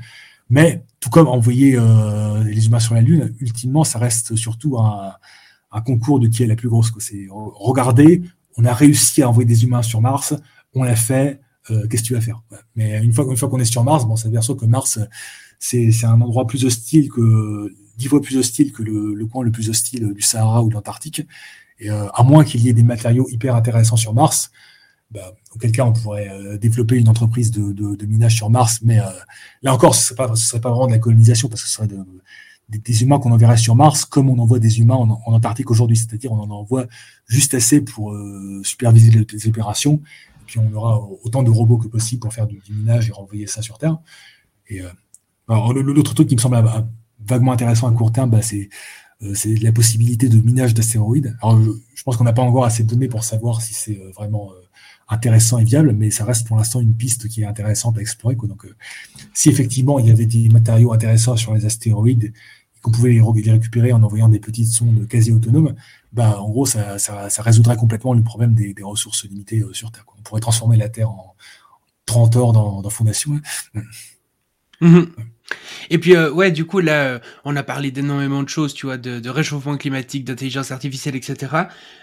Mais 0.50 0.84
tout 1.00 1.10
comme 1.10 1.28
envoyer 1.28 1.76
euh, 1.76 2.42
les 2.44 2.66
humains 2.66 2.80
sur 2.80 2.94
la 2.94 3.00
Lune, 3.00 3.34
ultimement, 3.40 3.84
ça 3.84 3.98
reste 3.98 4.36
surtout 4.36 4.78
un, 4.78 5.14
concours 5.84 6.20
de 6.20 6.28
qui 6.28 6.42
est 6.42 6.46
la 6.46 6.56
plus 6.56 6.68
grosse. 6.68 6.92
C'est 6.98 7.26
regardez, 7.30 8.22
on 8.56 8.64
a 8.64 8.72
réussi 8.72 9.22
à 9.22 9.28
envoyer 9.28 9.46
des 9.46 9.64
humains 9.64 9.82
sur 9.82 10.00
Mars, 10.00 10.34
on 10.74 10.82
l'a 10.82 10.96
fait. 10.96 11.40
Euh, 11.70 11.86
qu'est-ce 11.88 12.02
que 12.02 12.08
tu 12.08 12.14
vas 12.14 12.20
faire? 12.20 12.42
Mais 12.76 13.02
une 13.02 13.12
fois, 13.12 13.24
qu'on 13.24 13.58
est 13.58 13.64
sur 13.64 13.82
Mars, 13.84 14.04
bon, 14.06 14.16
ça 14.16 14.28
dire 14.28 14.40
que 14.40 14.66
Mars, 14.66 14.98
c'est 15.58 16.04
un 16.04 16.20
endroit 16.20 16.46
plus 16.46 16.64
hostile 16.64 17.10
que 17.10 17.72
dix 17.96 18.08
fois 18.08 18.20
plus 18.20 18.36
hostile 18.36 18.72
que 18.72 18.82
le, 18.82 19.26
coin 19.26 19.44
le 19.44 19.50
plus 19.50 19.70
hostile 19.70 20.12
du 20.12 20.22
Sahara 20.22 20.62
ou 20.62 20.68
de 20.68 20.74
l'Antarctique. 20.74 21.22
Et 21.78 21.90
euh, 21.90 22.08
à 22.10 22.22
moins 22.22 22.44
qu'il 22.44 22.62
y 22.62 22.68
ait 22.68 22.72
des 22.72 22.82
matériaux 22.82 23.26
hyper 23.30 23.56
intéressants 23.56 23.96
sur 23.96 24.14
Mars, 24.14 24.50
bah, 25.14 25.32
auquel 25.54 25.70
cas 25.70 25.84
on 25.84 25.92
pourrait 25.92 26.28
euh, 26.28 26.58
développer 26.58 26.96
une 26.96 27.08
entreprise 27.08 27.52
de, 27.52 28.04
minage 28.04 28.34
sur 28.34 28.50
Mars, 28.50 28.80
mais 28.82 28.98
euh, 28.98 29.04
là 29.62 29.72
encore, 29.72 29.94
ce 29.94 30.12
ne 30.12 30.34
serait, 30.34 30.60
pas 30.60 30.70
vraiment 30.70 30.88
de 30.88 30.92
la 30.92 30.98
colonisation, 30.98 31.48
parce 31.48 31.62
que 31.62 31.68
ce 31.68 31.74
serait 31.74 31.88
des, 32.68 33.02
humains 33.02 33.20
qu'on 33.20 33.30
enverrait 33.30 33.56
sur 33.56 33.76
Mars, 33.76 34.04
comme 34.04 34.28
on 34.28 34.38
envoie 34.40 34.58
des 34.58 34.80
humains 34.80 34.96
en, 34.96 35.20
Antarctique 35.26 35.70
aujourd'hui, 35.70 35.96
c'est-à-dire 35.96 36.32
on 36.32 36.40
en 36.40 36.50
envoie 36.50 36.86
juste 37.28 37.54
assez 37.54 37.80
pour 37.80 38.12
euh, 38.12 38.60
superviser 38.64 39.24
les, 39.32 39.48
opérations, 39.48 40.02
et 40.40 40.44
puis 40.46 40.58
on 40.58 40.74
aura 40.74 41.00
autant 41.22 41.44
de 41.44 41.50
robots 41.50 41.78
que 41.78 41.86
possible 41.86 42.20
pour 42.20 42.34
faire 42.34 42.48
du, 42.48 42.60
minage 42.68 43.08
et 43.08 43.12
renvoyer 43.12 43.46
ça 43.46 43.62
sur 43.62 43.78
Terre. 43.78 43.98
Et 44.68 44.80
l'autre 45.48 46.14
truc 46.14 46.28
qui 46.28 46.34
me 46.34 46.40
semble 46.40 46.60
vaguement 47.24 47.52
intéressant 47.52 47.88
à 47.88 47.92
court 47.92 48.10
terme, 48.10 48.30
bah, 48.30 48.42
c'est 48.42 48.68
la 49.20 49.70
possibilité 49.70 50.28
de 50.28 50.40
minage 50.40 50.74
d'astéroïdes. 50.74 51.36
Alors, 51.40 51.62
je, 51.62 52.02
pense 52.02 52.16
qu'on 52.16 52.24
n'a 52.24 52.32
pas 52.32 52.42
encore 52.42 52.64
assez 52.64 52.82
de 52.82 52.88
données 52.88 53.08
pour 53.08 53.22
savoir 53.22 53.62
si 53.62 53.74
c'est 53.74 54.00
vraiment 54.14 54.50
intéressant 55.08 55.58
et 55.58 55.64
viable, 55.64 55.92
mais 55.92 56.10
ça 56.10 56.24
reste 56.24 56.46
pour 56.46 56.56
l'instant 56.56 56.80
une 56.80 56.94
piste 56.94 57.28
qui 57.28 57.42
est 57.42 57.46
intéressante 57.46 57.98
à 57.98 58.00
explorer. 58.00 58.36
Quoi. 58.36 58.48
Donc, 58.48 58.64
euh, 58.64 58.74
si 59.32 59.48
effectivement 59.48 59.98
il 59.98 60.06
y 60.06 60.10
avait 60.10 60.26
des 60.26 60.48
matériaux 60.48 60.92
intéressants 60.92 61.36
sur 61.36 61.54
les 61.54 61.66
astéroïdes, 61.66 62.32
qu'on 62.82 62.90
pouvait 62.90 63.12
les, 63.12 63.50
récupérer 63.50 63.92
en 63.92 64.02
envoyant 64.02 64.28
des 64.28 64.40
petites 64.40 64.68
sondes 64.68 65.06
quasi 65.08 65.32
autonomes, 65.32 65.74
bah, 66.12 66.38
en 66.40 66.50
gros, 66.50 66.66
ça, 66.66 66.98
ça, 66.98 67.30
ça 67.30 67.42
résoudrait 67.42 67.76
complètement 67.76 68.12
le 68.12 68.22
problème 68.22 68.54
des, 68.54 68.74
des 68.74 68.82
ressources 68.82 69.24
limitées 69.24 69.60
euh, 69.60 69.72
sur 69.72 69.90
Terre. 69.90 70.04
Quoi. 70.04 70.16
On 70.18 70.22
pourrait 70.22 70.42
transformer 70.42 70.76
la 70.76 70.90
Terre 70.90 71.10
en 71.10 71.34
30 72.06 72.36
heures 72.36 72.52
dans, 72.52 72.82
dans 72.82 72.90
Fondation. 72.90 73.40
Mmh. 74.80 75.02
Et 75.90 75.98
puis 75.98 76.16
euh, 76.16 76.32
ouais, 76.32 76.50
du 76.50 76.64
coup 76.64 76.80
là, 76.80 77.04
euh, 77.04 77.18
on 77.44 77.54
a 77.56 77.62
parlé 77.62 77.90
d'énormément 77.90 78.42
de 78.42 78.48
choses, 78.48 78.74
tu 78.74 78.86
vois, 78.86 78.96
de, 78.96 79.28
réchauffement 79.28 79.76
climatique, 79.76 80.24
d'intelligence 80.24 80.70
artificielle, 80.70 81.16
etc. 81.16 81.52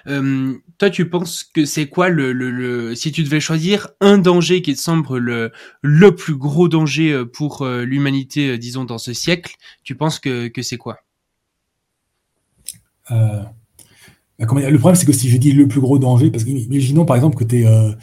Euh, 0.07 0.53
toi, 0.77 0.89
tu 0.89 1.09
penses 1.09 1.43
que 1.43 1.65
c'est 1.65 1.87
quoi 1.87 2.09
le, 2.09 2.93
si 2.95 3.11
tu 3.11 3.23
devais 3.23 3.39
choisir 3.39 3.89
un 3.99 4.17
danger 4.17 4.61
qui 4.61 4.75
te 4.75 4.79
semble 4.79 5.17
le 5.17 5.51
le 5.81 6.15
plus 6.15 6.35
gros 6.35 6.67
danger 6.67 7.23
pour 7.33 7.65
l'humanité, 7.65 8.57
disons 8.57 8.83
dans 8.83 8.97
ce 8.97 9.13
siècle, 9.13 9.55
tu 9.83 9.95
penses 9.95 10.19
que 10.19 10.47
que 10.47 10.61
c'est 10.61 10.77
quoi? 10.77 10.99
Bah, 13.09 13.53
Le 14.39 14.77
problème, 14.77 14.95
c'est 14.95 15.05
que 15.05 15.13
si 15.13 15.29
je 15.29 15.37
dis 15.37 15.51
le 15.51 15.67
plus 15.67 15.81
gros 15.81 15.99
danger, 15.99 16.31
parce 16.31 16.43
que 16.43 16.49
imaginons 16.49 17.05
par 17.05 17.15
exemple 17.15 17.37
que 17.37 17.43
tu 17.43 17.63
es 17.63 17.95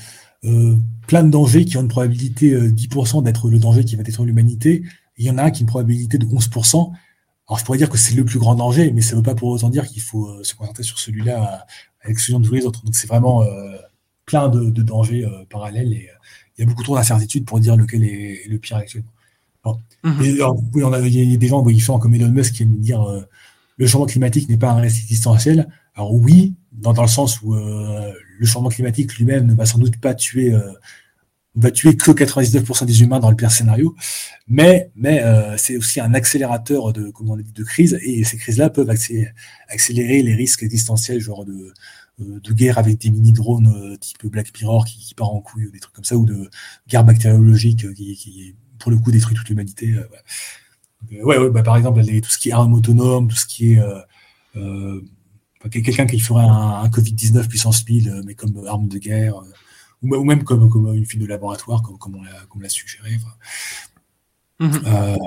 plein 1.07 1.23
de 1.23 1.31
dangers 1.31 1.65
qui 1.65 1.77
ont 1.77 1.83
une 1.83 1.89
probabilité 1.89 2.55
10% 2.55 3.23
d'être 3.23 3.51
le 3.51 3.59
danger 3.59 3.85
qui 3.85 3.97
va 3.97 4.03
détruire 4.03 4.27
l'humanité. 4.27 4.83
Il 5.19 5.27
y 5.27 5.31
en 5.31 5.39
a 5.39 5.45
un 5.45 5.51
qui 5.51 5.61
a 5.61 5.63
une 5.63 5.69
probabilité 5.69 6.19
de 6.19 6.27
11%. 6.27 6.93
Alors, 7.49 7.59
je 7.59 7.65
pourrais 7.65 7.79
dire 7.79 7.91
que 7.91 7.99
c'est 7.99 8.15
le 8.15 8.25
plus 8.25 8.39
grand 8.39 8.55
danger, 8.55 8.93
mais 8.93 9.01
ça 9.01 9.13
ne 9.13 9.17
veut 9.17 9.23
pas 9.23 9.35
pour 9.35 9.49
autant 9.49 9.69
dire 9.69 9.87
qu'il 9.87 10.03
faut 10.03 10.43
se 10.43 10.55
concentrer 10.55 10.83
sur 10.83 10.99
celui-là 10.99 11.67
à 12.03 12.09
l'exclusion 12.09 12.41
de 12.41 12.47
tous 12.47 12.55
les 12.55 12.65
autres. 12.65 12.85
Donc, 12.85 12.95
c'est 12.95 13.07
vraiment 13.07 13.45
plein 14.27 14.49
de, 14.49 14.83
dangers 14.83 15.27
parallèles 15.49 15.93
et 15.93 16.09
il 16.59 16.63
y 16.63 16.65
a 16.65 16.67
beaucoup 16.67 16.83
trop 16.83 16.97
d'incertitudes 16.97 17.45
pour 17.45 17.61
dire 17.61 17.77
lequel 17.77 18.05
est, 18.05 18.49
le 18.49 18.59
pire 18.59 18.77
actuellement. 18.77 19.13
Il 20.05 20.37
y 20.37 21.35
a 21.35 21.37
des 21.37 21.49
gens 21.49 21.65
font 21.81 21.99
comme 21.99 22.15
Elon 22.15 22.31
Musk 22.31 22.55
qui 22.55 22.63
aiment 22.65 22.79
dire 22.79 23.03
euh, 23.03 23.23
le 23.77 23.87
changement 23.87 24.07
climatique 24.07 24.49
n'est 24.49 24.57
pas 24.57 24.71
un 24.71 24.81
risque 24.81 25.03
existentiel. 25.03 25.69
Alors 25.95 26.15
oui, 26.15 26.55
dans, 26.73 26.93
dans 26.93 27.03
le 27.03 27.09
sens 27.09 27.43
où 27.43 27.55
euh, 27.55 28.13
le 28.39 28.47
changement 28.47 28.71
climatique 28.71 29.17
lui-même 29.17 29.47
ne 29.47 29.55
va 29.55 29.67
sans 29.67 29.79
doute 29.79 29.99
pas 29.99 30.15
tuer, 30.15 30.53
euh, 30.53 30.73
va 31.55 31.71
tuer 31.71 31.97
que 31.97 32.11
99% 32.13 32.85
des 32.87 33.03
humains 33.03 33.21
dans 33.21 33.31
le 33.31 33.37
pire 33.37 33.51
scénario, 33.51 33.95
mais, 34.47 34.91
mais 34.95 35.25
c'est 35.57 35.77
aussi 35.77 36.01
un 36.01 36.15
accélérateur 36.15 36.93
de, 36.93 37.11
comment 37.11 37.33
on 37.33 37.37
dit, 37.37 37.53
de 37.53 37.65
crise, 37.65 37.99
et 38.03 38.23
ces 38.23 38.37
crises-là 38.37 38.71
peuvent 38.71 38.91
accélérer 38.91 40.23
les 40.23 40.35
risques 40.35 40.63
existentiels, 40.63 41.21
genre 41.21 41.45
de, 41.45 41.73
de 42.19 42.53
guerre 42.53 42.79
avec 42.79 42.99
des 42.99 43.11
mini-drones 43.11 43.97
type 43.99 44.27
Black 44.27 44.53
Mirror 44.61 44.85
qui, 44.85 45.15
part 45.15 45.35
en 45.35 45.41
couille, 45.41 45.71
des 45.73 45.81
trucs 45.81 45.95
comme 45.95 46.05
ça, 46.05 46.17
ou 46.17 46.27
de 46.27 46.49
guerre 46.87 47.05
bactériologique 47.05 47.93
qui, 47.95 48.15
qui 48.15 48.55
pour 48.79 48.91
le 48.91 48.99
coup 48.99 49.11
détruit 49.11 49.37
toute 49.37 49.49
l'humanité. 49.49 49.95
Euh, 49.95 51.25
ouais, 51.25 51.39
ouais 51.39 51.51
bah, 51.51 51.63
par 51.63 51.77
exemple, 51.77 52.03
tout 52.05 52.31
ce 52.31 52.39
qui 52.39 52.51
est 52.51 52.53
armes 52.53 52.75
autonomes, 52.75 53.29
tout 53.29 53.37
ce 53.37 53.47
qui 53.47 53.75
est 53.75 53.79
euh, 53.81 54.01
euh, 54.57 55.01
quelqu'un 55.71 56.07
qui 56.07 56.19
ferait 56.21 56.45
un, 56.45 56.89
Covid-19 56.89 57.49
puissance 57.49 57.87
1000, 57.87 58.23
mais 58.25 58.35
comme 58.35 58.67
arme 58.67 58.89
de 58.89 58.99
guerre, 58.99 59.43
ou, 60.03 60.25
même 60.25 60.45
comme, 60.45 60.69
comme 60.69 60.95
une 60.95 61.05
fille 61.05 61.21
de 61.21 61.27
laboratoire, 61.27 61.83
comme, 61.83 61.99
comme 61.99 62.17
on 62.17 62.61
l'a 62.61 62.69
suggéré. 62.69 63.19
Mm-hmm. 64.61 65.19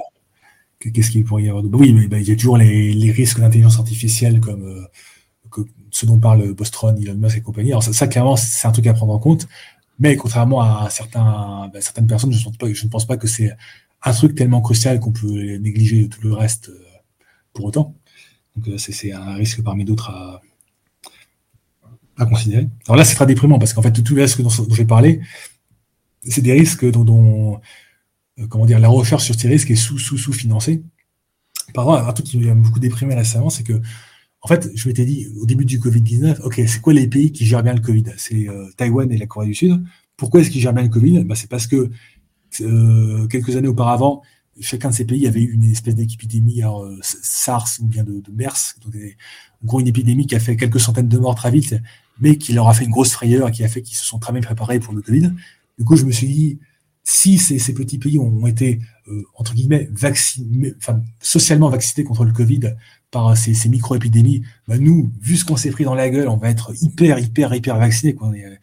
Qu'est-ce 0.93 1.11
qu'il 1.11 1.23
pourrait 1.23 1.43
y 1.43 1.49
avoir 1.49 1.64
de... 1.64 1.69
Oui, 1.76 1.93
mais 1.93 2.07
bah, 2.07 2.19
il 2.19 2.27
y 2.27 2.31
a 2.31 2.35
toujours 2.35 2.57
les, 2.57 3.11
risques 3.11 3.39
d'intelligence 3.39 3.77
artificielle 3.77 4.39
comme 4.39 4.88
ce 5.91 6.06
dont 6.06 6.19
parle 6.19 6.53
Bostron, 6.53 6.95
Elon 6.95 7.15
Musk 7.15 7.38
et 7.38 7.41
compagnie. 7.41 7.72
Alors 7.72 7.84
ça, 7.84 7.93
ça 7.93 8.07
clairement, 8.07 8.35
c'est 8.38 8.68
un 8.68 8.72
truc 8.72 8.88
à 8.88 8.93
prendre 8.93 9.14
en 9.14 9.19
compte. 9.19 9.48
Mais 9.99 10.15
contrairement 10.15 10.61
à 10.61 10.89
certains, 10.89 11.69
ben, 11.72 11.81
certaines 11.81 12.07
personnes, 12.07 12.31
je, 12.31 12.49
ne 12.49 12.89
pense 12.89 13.06
pas 13.06 13.18
que 13.18 13.27
c'est 13.27 13.56
un 14.03 14.14
truc 14.14 14.35
tellement 14.35 14.61
crucial 14.61 14.99
qu'on 14.99 15.11
peut 15.11 15.57
négliger 15.57 16.10
tout 16.10 16.22
le 16.23 16.34
reste 16.34 16.69
euh, 16.69 16.84
pour 17.53 17.65
autant. 17.65 17.95
Donc 18.56 18.68
euh, 18.68 18.77
c'est 18.77 19.11
un 19.11 19.35
risque 19.35 19.61
parmi 19.61 19.85
d'autres 19.85 20.10
à, 20.10 20.41
considérer. 22.17 22.67
Alors 22.85 22.97
là, 22.97 23.05
c'est 23.05 23.15
très 23.15 23.25
déprimant 23.25 23.59
parce 23.59 23.73
qu'en 23.73 23.81
fait, 23.81 23.91
tous 23.91 24.15
les 24.15 24.23
risques 24.23 24.41
dont, 24.41 24.49
j'ai 24.49 24.85
parlé, 24.85 25.21
c'est 26.23 26.41
des 26.41 26.53
risques 26.53 26.89
dont, 26.89 27.59
euh, 28.39 28.47
comment 28.47 28.65
dire, 28.65 28.79
la 28.79 28.89
recherche 28.89 29.25
sur 29.25 29.35
ces 29.35 29.47
risques 29.47 29.71
est 29.71 29.75
sous, 29.75 29.97
sous, 29.97 30.17
sous-financée. 30.17 30.83
Par 31.73 31.85
exemple, 31.85 32.09
un 32.09 32.13
truc 32.13 32.25
qui 32.27 32.38
m'a 32.38 32.53
beaucoup 32.53 32.79
déprimé 32.79 33.15
récemment, 33.15 33.49
c'est 33.49 33.63
que, 33.63 33.81
en 34.41 34.47
fait, 34.47 34.69
je 34.75 34.88
m'étais 34.88 35.05
dit 35.05 35.27
au 35.39 35.45
début 35.45 35.65
du 35.65 35.79
Covid-19, 35.79 36.41
OK, 36.43 36.61
c'est 36.67 36.81
quoi 36.81 36.93
les 36.93 37.07
pays 37.07 37.31
qui 37.31 37.45
gèrent 37.45 37.63
bien 37.63 37.73
le 37.73 37.81
Covid? 37.81 38.05
C'est 38.17 38.47
Taïwan 38.75 39.11
et 39.11 39.17
la 39.17 39.27
Corée 39.27 39.47
du 39.47 39.53
Sud. 39.53 39.83
Pourquoi 40.17 40.41
est-ce 40.41 40.49
qu'ils 40.49 40.61
gèrent 40.61 40.73
bien 40.73 40.83
le 40.83 40.89
Covid? 40.89 41.23
Bah, 41.23 41.35
C'est 41.35 41.49
parce 41.49 41.67
que 41.67 41.91
euh, 42.59 43.27
quelques 43.27 43.55
années 43.55 43.67
auparavant, 43.67 44.21
chacun 44.60 44.90
de 44.90 44.95
ces 44.95 45.06
pays 45.06 45.28
avait 45.28 45.41
eu 45.41 45.53
une 45.53 45.72
espèce 45.72 45.95
d'épidémie, 45.95 46.64
euh, 46.64 46.98
SARS 47.02 47.69
ou 47.80 47.86
bien 47.86 48.03
de, 48.03 48.22
MERS, 48.34 48.76
donc 48.84 48.95
en 48.95 49.65
gros 49.65 49.80
une 49.80 49.88
épidémie 49.88 50.28
qui 50.28 50.36
a 50.36 50.40
fait 50.40 50.56
quelques 50.56 50.80
centaines 50.80 51.07
de 51.07 51.18
morts 51.18 51.36
très 51.36 51.52
vite, 51.52 51.76
mais 52.19 52.38
qui 52.38 52.53
leur 52.53 52.68
a 52.68 52.73
fait 52.73 52.86
une 52.86 52.91
grosse 52.91 53.14
frayeur 53.14 53.49
et 53.49 53.52
qui 53.52 53.64
a 53.64 53.68
fait 53.68 53.82
qu'ils 53.82 53.98
se 53.98 54.06
sont 54.06 54.19
très 54.19 54.34
bien 54.34 54.41
préparés 54.41 54.80
pour 54.80 54.94
le 54.94 55.02
Covid. 55.02 55.32
Du 55.78 55.86
coup, 55.86 55.95
je 55.95 56.06
me 56.06 56.11
suis 56.11 56.28
dit, 56.28 56.60
si 57.03 57.38
ces, 57.38 57.73
petits 57.73 57.98
pays 57.98 58.19
ont 58.19 58.45
été, 58.45 58.80
euh, 59.07 59.23
entre 59.36 59.56
guillemets, 59.56 59.90
vaccinés, 59.91 60.73
enfin, 60.78 61.02
socialement 61.19 61.69
vaccinés 61.69 62.06
contre 62.06 62.26
le 62.26 62.32
Covid 62.32 62.76
par 63.10 63.36
ces, 63.36 63.69
micro-épidémies, 63.69 64.44
bah, 64.68 64.78
nous, 64.78 65.11
vu 65.19 65.38
ce 65.38 65.45
qu'on 65.45 65.57
s'est 65.57 65.72
pris 65.72 65.84
dans 65.84 65.95
la 65.95 66.10
gueule, 66.10 66.28
on 66.28 66.38
va 66.38 66.49
être 66.49 66.73
hyper, 66.82 67.18
hyper, 67.18 67.53
hyper 67.56 67.78
vaccinés. 67.78 68.14
Quoi. 68.14 68.28
On 68.28 68.34
est, 68.34 68.60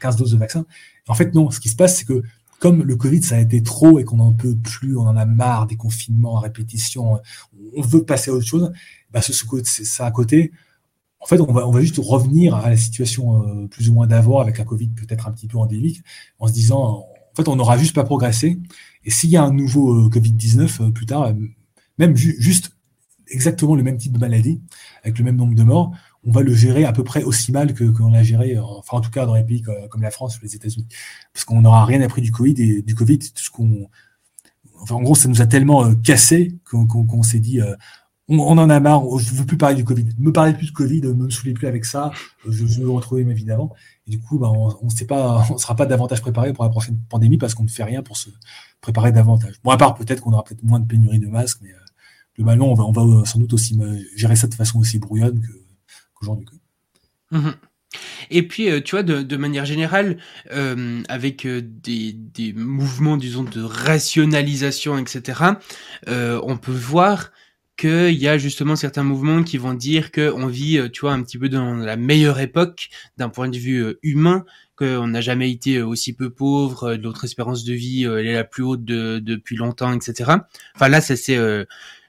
15 0.00 0.16
doses 0.16 0.32
de 0.32 0.38
vaccin. 0.38 0.64
En 1.08 1.14
fait, 1.14 1.34
non. 1.34 1.50
Ce 1.50 1.60
qui 1.60 1.68
se 1.68 1.76
passe, 1.76 1.98
c'est 1.98 2.04
que 2.04 2.22
comme 2.58 2.82
le 2.82 2.96
Covid, 2.96 3.22
ça 3.22 3.36
a 3.36 3.40
été 3.40 3.62
trop 3.62 3.98
et 3.98 4.04
qu'on 4.04 4.16
n'en 4.16 4.32
peut 4.32 4.56
plus, 4.56 4.96
on 4.96 5.02
en 5.02 5.16
a 5.16 5.24
marre 5.24 5.66
des 5.66 5.76
confinements 5.76 6.38
à 6.38 6.40
répétition, 6.40 7.20
on 7.76 7.82
veut 7.82 8.04
passer 8.04 8.30
à 8.30 8.34
autre 8.34 8.46
chose, 8.46 8.72
bah, 9.12 9.20
ça 9.22 10.06
à 10.06 10.10
côté. 10.10 10.52
En 11.20 11.26
fait, 11.26 11.40
on 11.40 11.52
va, 11.52 11.66
on 11.66 11.72
va 11.72 11.80
juste 11.80 11.98
revenir 11.98 12.54
à 12.54 12.70
la 12.70 12.76
situation 12.76 13.42
euh, 13.42 13.66
plus 13.66 13.88
ou 13.90 13.92
moins 13.94 14.06
d'avant 14.06 14.38
avec 14.38 14.60
un 14.60 14.64
Covid 14.64 14.88
peut-être 14.88 15.26
un 15.26 15.32
petit 15.32 15.48
peu 15.48 15.58
endémique, 15.58 16.02
en 16.38 16.46
se 16.46 16.52
disant, 16.52 17.06
en 17.32 17.34
fait, 17.36 17.48
on 17.48 17.56
n'aura 17.56 17.76
juste 17.76 17.94
pas 17.94 18.04
progressé. 18.04 18.58
Et 19.04 19.10
s'il 19.10 19.30
y 19.30 19.36
a 19.36 19.42
un 19.42 19.52
nouveau 19.52 20.06
euh, 20.06 20.08
Covid-19 20.08 20.82
euh, 20.82 20.90
plus 20.90 21.06
tard, 21.06 21.32
même 21.98 22.16
juste 22.16 22.72
exactement 23.28 23.74
le 23.74 23.82
même 23.82 23.98
type 23.98 24.12
de 24.12 24.18
maladie, 24.18 24.60
avec 25.02 25.18
le 25.18 25.24
même 25.24 25.36
nombre 25.36 25.54
de 25.54 25.62
morts, 25.62 25.92
on 26.28 26.30
va 26.30 26.42
le 26.42 26.52
gérer 26.52 26.84
à 26.84 26.92
peu 26.92 27.04
près 27.04 27.22
aussi 27.22 27.52
mal 27.52 27.72
que 27.72 27.84
qu'on 27.84 28.10
l'a 28.10 28.22
géré, 28.22 28.58
enfin 28.58 28.98
en 28.98 29.00
tout 29.00 29.10
cas 29.10 29.24
dans 29.24 29.34
les 29.34 29.44
pays 29.44 29.62
comme, 29.62 30.02
la 30.02 30.10
France 30.10 30.36
ou 30.36 30.40
les 30.42 30.54
États-Unis, 30.54 30.86
parce 31.32 31.46
qu'on 31.46 31.62
n'aura 31.62 31.86
rien 31.86 32.02
appris 32.02 32.20
du 32.20 32.30
Covid 32.30 32.54
et 32.58 32.82
du 32.82 32.94
Covid, 32.94 33.18
ce 33.34 33.48
qu'on, 33.50 33.88
en 34.90 35.02
gros, 35.02 35.14
ça 35.14 35.28
nous 35.28 35.40
a 35.40 35.46
tellement 35.46 35.86
euh, 35.86 35.94
cassé 35.94 36.58
qu'on 36.64 37.22
s'est 37.22 37.40
dit, 37.40 37.62
euh, 37.62 37.74
on, 38.28 38.58
en 38.58 38.68
a 38.68 38.78
marre, 38.78 39.18
je 39.18 39.32
veux 39.32 39.46
plus 39.46 39.56
parler 39.56 39.74
du 39.74 39.84
Covid, 39.84 40.06
me 40.18 40.30
parlez 40.30 40.52
plus 40.52 40.66
de 40.66 40.72
Covid, 40.72 41.00
ne 41.00 41.12
me 41.14 41.30
saoulez 41.30 41.54
plus 41.54 41.66
avec 41.66 41.86
ça, 41.86 42.12
je, 42.46 42.64
veux 42.82 42.90
retrouver 42.90 43.24
ma 43.24 43.32
vie. 43.32 43.46
Et 44.06 44.10
du 44.10 44.20
coup, 44.20 44.38
bah, 44.38 44.52
on, 44.52 44.90
sait 44.90 45.06
pas, 45.06 45.46
on 45.50 45.56
sera 45.56 45.74
pas 45.76 45.86
davantage 45.86 46.20
préparé 46.20 46.52
pour 46.52 46.62
la 46.62 46.70
prochaine 46.70 46.98
pandémie 47.08 47.38
parce 47.38 47.54
qu'on 47.54 47.64
ne 47.64 47.68
fait 47.68 47.84
rien 47.84 48.02
pour 48.02 48.18
se 48.18 48.28
préparer 48.82 49.12
davantage. 49.12 49.54
Bon, 49.64 49.70
à 49.70 49.78
part 49.78 49.94
peut-être 49.94 50.20
qu'on 50.20 50.34
aura 50.34 50.44
peut-être 50.44 50.62
moins 50.62 50.78
de 50.78 50.86
pénurie 50.86 51.20
de 51.20 51.28
masques, 51.28 51.60
mais 51.62 51.70
euh, 51.70 51.86
globalement, 52.36 52.70
on 52.70 52.74
va, 52.74 52.84
on 52.84 52.92
va 52.92 53.24
sans 53.24 53.38
doute 53.38 53.54
aussi 53.54 53.78
gérer 54.14 54.36
ça 54.36 54.46
de 54.46 54.54
façon 54.54 54.78
aussi 54.78 54.98
brouillonne 54.98 55.40
que 55.40 55.67
aujourd'hui. 56.20 56.60
Mhm. 57.30 57.54
Et 58.30 58.46
puis, 58.46 58.70
euh, 58.70 58.80
tu 58.80 58.92
vois, 58.92 59.02
de, 59.02 59.36
manière 59.36 59.64
générale, 59.64 60.18
euh, 60.52 61.02
avec 61.08 61.46
euh, 61.46 61.62
des, 61.62 62.12
des, 62.12 62.52
mouvements, 62.52 63.16
disons, 63.16 63.44
de 63.44 63.62
rationalisation, 63.62 64.98
etc., 64.98 65.42
on 66.06 66.58
peut 66.58 66.72
voir 66.72 67.32
qu'il 67.76 68.14
y 68.14 68.26
a 68.26 68.38
justement 68.38 68.74
certains 68.74 69.04
mouvements 69.04 69.44
qui 69.44 69.56
vont 69.56 69.72
dire 69.72 70.10
qu'on 70.10 70.46
vit, 70.48 70.80
tu 70.92 71.02
vois, 71.02 71.12
un 71.12 71.22
petit 71.22 71.38
peu 71.38 71.48
dans 71.48 71.74
la 71.76 71.96
meilleure 71.96 72.40
époque 72.40 72.88
d'un 73.16 73.28
point 73.28 73.48
de 73.48 73.56
vue 73.56 73.96
humain, 74.02 74.44
qu'on 74.74 75.06
n'a 75.06 75.20
jamais 75.20 75.50
été 75.50 75.80
aussi 75.80 76.12
peu 76.12 76.30
pauvre, 76.30 76.94
notre 76.94 77.24
espérance 77.24 77.64
de 77.64 77.74
vie 77.74 78.02
elle 78.02 78.26
est 78.26 78.34
la 78.34 78.44
plus 78.44 78.64
haute 78.64 78.84
de, 78.84 79.20
depuis 79.20 79.56
longtemps, 79.56 79.92
etc. 79.92 80.32
Enfin 80.74 80.88
là, 80.88 81.00
ça 81.00 81.14
c'est 81.14 81.38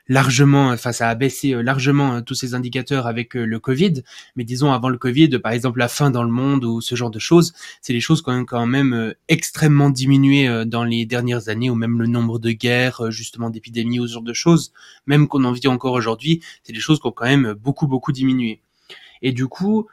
largement, 0.09 0.69
enfin 0.71 0.91
ça 0.91 1.07
a 1.07 1.15
baissé 1.15 1.53
euh, 1.53 1.61
largement 1.61 2.15
euh, 2.15 2.21
tous 2.21 2.33
ces 2.33 2.55
indicateurs 2.55 3.07
avec 3.07 3.37
euh, 3.37 3.45
le 3.45 3.59
Covid, 3.59 4.03
mais 4.35 4.43
disons 4.43 4.73
avant 4.73 4.89
le 4.89 4.97
Covid, 4.97 5.29
par 5.39 5.51
exemple 5.51 5.79
la 5.79 5.87
faim 5.87 6.09
dans 6.09 6.23
le 6.23 6.31
monde 6.31 6.65
ou 6.65 6.81
ce 6.81 6.95
genre 6.95 7.11
de 7.11 7.19
choses, 7.19 7.53
c'est 7.81 7.93
des 7.93 8.01
choses 8.01 8.21
qui 8.23 8.31
ont 8.31 8.43
quand 8.43 8.65
même 8.65 9.13
extrêmement 9.27 9.91
diminué 9.91 10.65
dans 10.65 10.83
les 10.83 11.05
dernières 11.05 11.47
années, 11.47 11.69
ou 11.69 11.75
même 11.75 11.99
le 12.01 12.07
nombre 12.07 12.39
de 12.39 12.51
guerres, 12.51 13.11
justement 13.11 13.51
d'épidémies 13.51 13.99
ou 13.99 14.07
ce 14.07 14.13
genre 14.13 14.23
de 14.23 14.33
choses, 14.33 14.73
même 15.05 15.27
qu'on 15.27 15.43
en 15.43 15.51
vit 15.51 15.67
encore 15.67 15.93
aujourd'hui, 15.93 16.41
c'est 16.63 16.73
des 16.73 16.79
choses 16.79 16.99
qui 16.99 17.07
ont 17.07 17.11
quand 17.11 17.25
même 17.25 17.53
beaucoup 17.53 17.87
beaucoup 17.87 18.11
diminué. 18.11 18.61
Et 19.21 19.31
du 19.31 19.47
coup, 19.47 19.87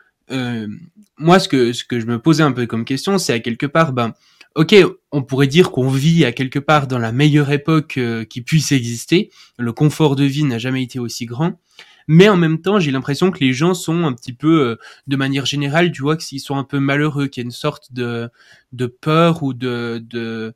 moi 1.19 1.39
ce 1.39 1.49
que 1.49 1.73
ce 1.75 1.85
que 1.85 2.01
je 2.01 2.07
me 2.07 2.19
posais 2.19 2.43
un 2.43 2.53
peu 2.53 2.67
comme 2.67 2.87
question, 2.87 3.19
c'est 3.19 3.35
à 3.35 3.41
quelque 3.41 3.67
part, 3.67 3.93
ben 3.93 4.15
ok, 4.57 4.75
on 5.13 5.23
pourrait 5.23 5.47
dire 5.47 5.71
qu'on 5.71 5.89
vit 5.89 6.25
à 6.25 6.33
quelque 6.33 6.59
part 6.59 6.89
dans 6.89 6.99
la 6.99 7.13
meilleure 7.13 7.53
époque 7.53 7.99
euh, 7.99 8.25
qui 8.25 8.41
puisse 8.41 8.73
exister. 8.73 9.31
Le 9.59 9.73
confort 9.73 10.17
de 10.17 10.25
vie 10.25 10.45
n'a 10.45 10.59
jamais 10.59 10.83
été 10.83 10.99
aussi 10.99 11.27
grand. 11.27 11.61
Mais 12.09 12.29
en 12.29 12.37
même 12.37 12.61
temps, 12.61 12.81
j'ai 12.81 12.91
l'impression 12.91 13.31
que 13.31 13.41
les 13.41 13.53
gens 13.53 13.75
sont 13.75 14.05
un 14.05 14.13
petit 14.13 14.33
peu, 14.33 14.61
euh, 14.63 14.77
de 15.07 15.17
manière 15.17 15.45
générale, 15.45 15.93
tu 15.93 16.03
vois, 16.03 16.17
qu'ils 16.17 16.41
sont 16.41 16.57
un 16.57 16.65
peu 16.65 16.79
malheureux, 16.79 17.27
qu'il 17.27 17.43
y 17.43 17.45
a 17.45 17.47
une 17.47 17.51
sorte 17.51 17.93
de, 17.93 18.31
de 18.73 18.87
peur 18.87 19.43
ou 19.43 19.53
de, 19.53 20.03
de, 20.09 20.55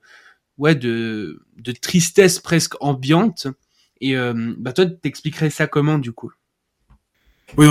ouais, 0.59 0.75
de, 0.75 1.43
de 1.59 1.73
tristesse 1.73 2.39
presque 2.39 2.75
ambiante. 2.81 3.49
Et 4.01 4.17
euh, 4.17 4.55
bah 4.59 4.73
toi, 4.73 4.87
t'expliquerais 4.87 5.51
ça 5.51 5.67
comment 5.67 5.99
du 5.99 6.13
coup? 6.13 6.33
Oui, 7.59 7.67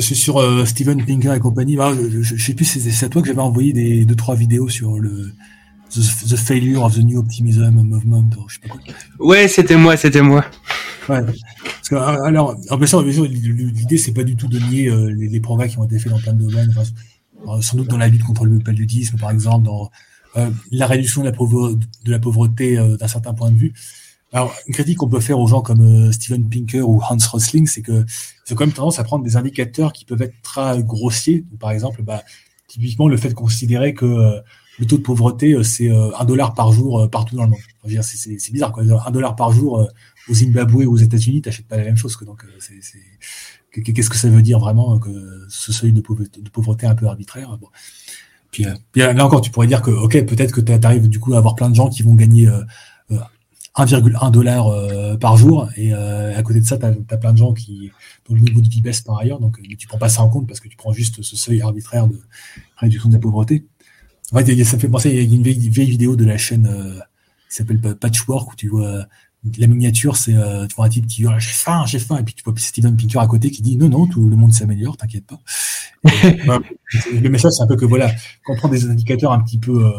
c'est 0.00 0.14
sur 0.14 0.40
Steven 0.64 1.04
Pinker 1.04 1.34
et 1.34 1.40
compagnie. 1.40 1.76
Je, 1.76 2.22
je, 2.22 2.42
sais 2.42 2.54
plus, 2.54 2.64
c'est 2.64 3.04
à 3.04 3.08
toi 3.08 3.20
que 3.20 3.26
j'avais 3.26 3.40
envoyé 3.40 3.72
des 3.72 4.04
deux 4.04 4.14
trois 4.14 4.36
vidéos 4.36 4.68
sur 4.68 5.00
le 5.00 5.32
The, 5.94 6.36
Failure 6.36 6.82
of 6.82 6.96
the 6.96 7.02
New 7.04 7.18
Optimism 7.18 7.70
Movement, 7.70 8.28
je 8.48 8.54
sais 8.54 8.60
pas 8.60 8.68
quoi. 8.68 8.80
Ouais, 9.20 9.46
c'était 9.46 9.76
moi, 9.76 9.96
c'était 9.96 10.22
moi. 10.22 10.44
Ouais. 11.08 11.20
Parce 11.22 11.88
que, 11.88 11.94
alors, 11.94 12.56
en 12.70 12.78
plus, 12.78 12.94
l'idée, 12.94 13.98
c'est 13.98 14.12
pas 14.12 14.24
du 14.24 14.34
tout 14.34 14.48
de 14.48 14.58
nier 14.58 14.88
euh, 14.88 15.06
les, 15.06 15.40
progrès 15.40 15.68
qui 15.68 15.78
ont 15.78 15.84
été 15.84 15.98
faits 15.98 16.10
dans 16.10 16.18
plein 16.18 16.32
de 16.32 16.42
domaines. 16.42 16.74
Euh, 17.46 17.60
sans 17.60 17.76
doute 17.76 17.88
dans 17.88 17.98
la 17.98 18.08
lutte 18.08 18.24
contre 18.24 18.44
le 18.44 18.58
paludisme, 18.58 19.18
par 19.18 19.30
exemple, 19.30 19.66
dans 19.66 19.90
euh, 20.36 20.50
la 20.72 20.86
réduction 20.86 21.20
de 21.20 21.26
la, 21.26 21.32
pauvreté, 21.32 21.78
de 22.04 22.10
la 22.10 22.18
pauvreté 22.18 22.76
d'un 22.98 23.08
certain 23.08 23.34
point 23.34 23.50
de 23.50 23.56
vue. 23.56 23.72
Alors, 24.32 24.52
une 24.66 24.74
critique 24.74 24.98
qu'on 24.98 25.08
peut 25.08 25.20
faire 25.20 25.38
aux 25.38 25.46
gens 25.46 25.60
comme 25.60 26.10
Steven 26.10 26.48
Pinker 26.48 26.88
ou 26.88 27.00
Hans 27.08 27.18
Rosling, 27.30 27.68
c'est 27.68 27.82
que 27.82 28.04
c'est 28.44 28.56
quand 28.56 28.66
même 28.66 28.74
tendance 28.74 28.98
à 28.98 29.04
prendre 29.04 29.24
des 29.24 29.36
indicateurs 29.36 29.92
qui 29.92 30.04
peuvent 30.04 30.22
être 30.22 30.34
très 30.42 30.82
grossiers. 30.82 31.44
par 31.60 31.70
exemple, 31.70 32.02
bah, 32.02 32.24
typiquement 32.66 33.06
le 33.06 33.16
fait 33.16 33.28
de 33.28 33.34
considérer 33.34 33.94
que 33.94 34.42
le 34.78 34.86
taux 34.86 34.96
de 34.96 35.02
pauvreté, 35.02 35.62
c'est 35.62 35.90
un 35.90 36.24
dollar 36.24 36.54
par 36.54 36.72
jour 36.72 37.08
partout 37.10 37.36
dans 37.36 37.44
le 37.44 37.50
monde. 37.50 38.02
c'est 38.02 38.52
bizarre, 38.52 38.72
quoi. 38.72 38.82
Un 39.06 39.10
dollar 39.10 39.36
par 39.36 39.52
jour 39.52 39.88
au 40.28 40.34
Zimbabwe 40.34 40.84
ou 40.86 40.92
aux 40.92 40.96
États-Unis, 40.96 41.42
t'achètes 41.42 41.68
pas 41.68 41.76
la 41.76 41.84
même 41.84 41.96
chose. 41.96 42.16
Que, 42.16 42.24
donc, 42.24 42.44
qu'est-ce 43.70 44.10
que 44.10 44.16
ça 44.16 44.28
veut 44.28 44.42
dire 44.42 44.58
vraiment 44.58 44.98
que 44.98 45.46
ce 45.48 45.72
seuil 45.72 45.92
de 45.92 46.00
pauvreté, 46.00 46.40
de 46.40 46.50
pauvreté 46.50 46.86
un 46.86 46.94
peu 46.94 47.06
arbitraire 47.06 47.56
bon. 47.60 47.68
puis, 48.50 48.66
là 48.96 49.24
encore, 49.24 49.40
tu 49.40 49.50
pourrais 49.50 49.66
dire 49.66 49.82
que, 49.82 49.90
ok, 49.90 50.24
peut-être 50.26 50.52
que 50.52 50.60
tu 50.60 50.72
arrives 50.72 51.08
du 51.08 51.20
coup 51.20 51.34
à 51.34 51.38
avoir 51.38 51.54
plein 51.54 51.70
de 51.70 51.74
gens 51.74 51.88
qui 51.88 52.02
vont 52.02 52.14
gagner 52.14 52.48
1,1 53.76 54.30
dollar 54.30 54.68
euh, 54.68 55.16
par 55.16 55.36
jour. 55.36 55.68
Et 55.76 55.92
euh, 55.92 56.36
à 56.36 56.42
côté 56.42 56.60
de 56.60 56.64
ça, 56.64 56.78
tu 56.78 56.86
as, 56.86 57.16
plein 57.16 57.32
de 57.32 57.38
gens 57.38 57.52
qui, 57.52 57.90
dont 58.28 58.34
le 58.34 58.40
niveau 58.40 58.60
de 58.60 58.68
vie 58.68 58.80
baisse 58.80 59.00
par 59.00 59.18
ailleurs. 59.18 59.40
Donc, 59.40 59.60
tu 59.78 59.86
prends 59.86 59.98
pas 59.98 60.08
ça 60.08 60.22
en 60.22 60.28
compte 60.28 60.46
parce 60.46 60.60
que 60.60 60.68
tu 60.68 60.76
prends 60.76 60.92
juste 60.92 61.22
ce 61.22 61.36
seuil 61.36 61.60
arbitraire 61.60 62.06
de 62.06 62.20
réduction 62.76 63.08
de 63.08 63.14
la 63.14 63.20
pauvreté. 63.20 63.64
En 64.34 64.44
fait, 64.44 64.64
ça 64.64 64.78
fait 64.78 64.88
penser, 64.88 65.10
il 65.10 65.16
y 65.16 65.20
a 65.20 65.22
une 65.22 65.42
vieille, 65.42 65.90
vidéo 65.90 66.16
de 66.16 66.24
la 66.24 66.36
chaîne 66.36 66.66
euh, 66.66 66.98
qui 67.48 67.56
s'appelle 67.56 67.80
Patchwork 67.80 68.52
où 68.52 68.56
tu 68.56 68.68
vois 68.68 69.06
la 69.58 69.66
miniature, 69.66 70.16
c'est 70.16 70.32
tu 70.32 70.74
vois 70.74 70.86
un 70.86 70.88
type 70.88 71.06
qui 71.06 71.22
dit 71.22 71.28
j'ai 71.38 71.52
faim, 71.52 71.84
j'ai 71.86 71.98
faim, 71.98 72.16
et 72.16 72.22
puis 72.22 72.32
tu 72.32 72.42
vois 72.42 72.54
Steven 72.56 72.96
Pinker 72.96 73.20
à 73.20 73.26
côté 73.26 73.50
qui 73.50 73.60
dit 73.60 73.76
non 73.76 73.90
non, 73.90 74.06
tout 74.06 74.26
le 74.26 74.36
monde 74.36 74.54
s'améliore, 74.54 74.96
t'inquiète 74.96 75.26
pas. 75.26 75.38
le 76.04 77.28
message 77.28 77.52
c'est 77.52 77.62
un 77.62 77.66
peu 77.66 77.76
que 77.76 77.84
voilà, 77.84 78.10
quand 78.42 78.54
on 78.54 78.56
prend 78.56 78.68
des 78.68 78.86
indicateurs 78.86 79.32
un 79.32 79.42
petit 79.42 79.58
peu 79.58 79.92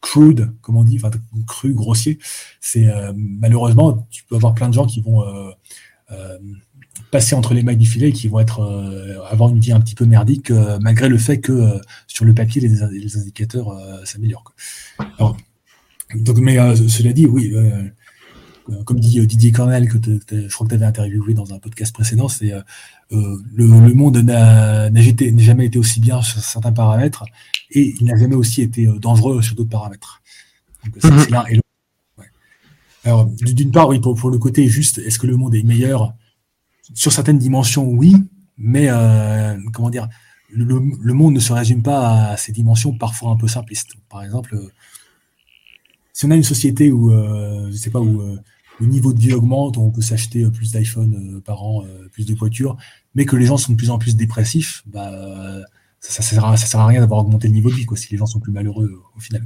crude, 0.00 0.52
comme 0.60 0.76
on 0.76 0.84
dit, 0.84 1.00
enfin 1.02 1.10
cru, 1.46 1.74
grossier, 1.74 2.18
c'est 2.60 2.88
euh, 2.88 3.12
malheureusement, 3.16 4.06
tu 4.10 4.24
peux 4.24 4.36
avoir 4.36 4.54
plein 4.54 4.68
de 4.68 4.74
gens 4.74 4.86
qui 4.86 5.00
vont 5.00 5.22
euh, 5.22 5.50
euh, 6.12 6.38
passer 7.10 7.34
entre 7.34 7.54
les 7.54 7.62
mailles 7.62 7.76
du 7.76 7.86
filet 7.86 8.08
et 8.08 8.12
qui 8.12 8.28
vont 8.28 8.40
être 8.40 8.60
avoir 9.30 9.50
une 9.50 9.60
vie 9.60 9.72
un 9.72 9.80
petit 9.80 9.94
peu 9.94 10.04
merdique, 10.04 10.50
malgré 10.80 11.08
le 11.08 11.18
fait 11.18 11.38
que 11.38 11.80
sur 12.06 12.24
le 12.24 12.34
papier, 12.34 12.60
les, 12.60 12.68
les 12.68 13.16
indicateurs 13.16 13.76
s'améliorent. 14.04 14.52
Donc, 16.14 16.38
mais 16.38 16.56
cela 16.76 17.12
dit, 17.12 17.26
oui, 17.26 17.54
comme 18.84 19.00
dit 19.00 19.26
Didier 19.26 19.52
Cornel, 19.52 19.88
que 19.88 19.98
je 20.30 20.54
crois 20.54 20.66
que 20.66 20.70
tu 20.70 20.76
avais 20.76 20.86
interviewé 20.86 21.34
dans 21.34 21.52
un 21.52 21.58
podcast 21.58 21.94
précédent, 21.94 22.28
c'est 22.28 22.52
le, 23.10 23.42
le, 23.56 23.94
monde 23.94 24.18
n'a 24.18 24.90
jamais 25.38 25.66
été 25.66 25.78
aussi 25.78 26.00
bien 26.00 26.20
sur 26.22 26.40
certains 26.40 26.72
paramètres 26.72 27.24
et 27.70 27.94
il 28.00 28.06
n'a 28.06 28.16
jamais 28.16 28.34
aussi 28.34 28.62
été 28.62 28.86
euh, 28.86 28.98
dangereux 28.98 29.42
sur 29.42 29.54
d'autres 29.54 29.70
paramètres. 29.70 30.22
Donc, 30.84 30.94
c'est 31.00 31.10
mhm. 31.10 31.44
et 31.50 31.60
Alors, 33.04 33.26
d'une 33.26 33.70
part, 33.70 33.88
oui, 33.88 34.00
pour, 34.00 34.30
le 34.30 34.38
côté 34.38 34.66
juste, 34.68 34.98
est-ce 34.98 35.18
que 35.18 35.26
le 35.26 35.36
monde 35.36 35.54
est 35.54 35.62
meilleur? 35.62 36.14
Sur 36.94 37.12
certaines 37.12 37.38
dimensions, 37.38 37.86
oui, 37.88 38.16
mais 38.56 38.86
euh, 38.88 39.56
comment 39.72 39.90
dire, 39.90 40.08
le, 40.50 41.12
monde 41.12 41.34
ne 41.34 41.40
se 41.40 41.52
résume 41.52 41.82
pas 41.82 42.30
à 42.30 42.36
ces 42.36 42.52
dimensions 42.52 42.96
parfois 42.96 43.30
un 43.30 43.36
peu 43.36 43.48
simplistes. 43.48 43.94
Par 44.08 44.22
exemple, 44.22 44.54
euh, 44.54 44.70
si 46.12 46.24
on 46.24 46.30
a 46.30 46.36
une 46.36 46.42
société 46.42 46.90
où, 46.90 47.10
je 47.12 47.76
sais 47.76 47.90
pas, 47.90 48.00
où 48.00 48.20
le 48.80 48.86
niveau 48.86 49.12
de 49.12 49.20
vie 49.20 49.34
augmente, 49.34 49.76
on 49.76 49.90
peut 49.90 50.00
s'acheter 50.00 50.44
plus 50.50 50.72
d'iPhone 50.72 51.40
par 51.44 51.62
an, 51.62 51.84
plus 52.12 52.26
de 52.26 52.34
voitures, 52.34 52.76
mais 53.14 53.24
que 53.24 53.36
les 53.36 53.46
gens 53.46 53.56
sont 53.56 53.72
de 53.72 53.76
plus 53.76 53.90
en 53.90 53.98
plus 53.98 54.16
dépressifs, 54.16 54.82
bah, 54.86 55.12
ça, 56.00 56.22
ça, 56.22 56.22
sert 56.22 56.44
à, 56.44 56.56
ça 56.56 56.66
sert 56.66 56.80
à 56.80 56.86
rien 56.86 57.00
d'avoir 57.00 57.20
augmenté 57.20 57.48
le 57.48 57.54
niveau 57.54 57.70
de 57.70 57.74
vie, 57.74 57.84
quoi, 57.84 57.96
si 57.96 58.08
les 58.12 58.18
gens 58.18 58.26
sont 58.26 58.38
plus 58.38 58.52
malheureux 58.52 58.90
euh, 58.92 59.16
au 59.16 59.20
final. 59.20 59.42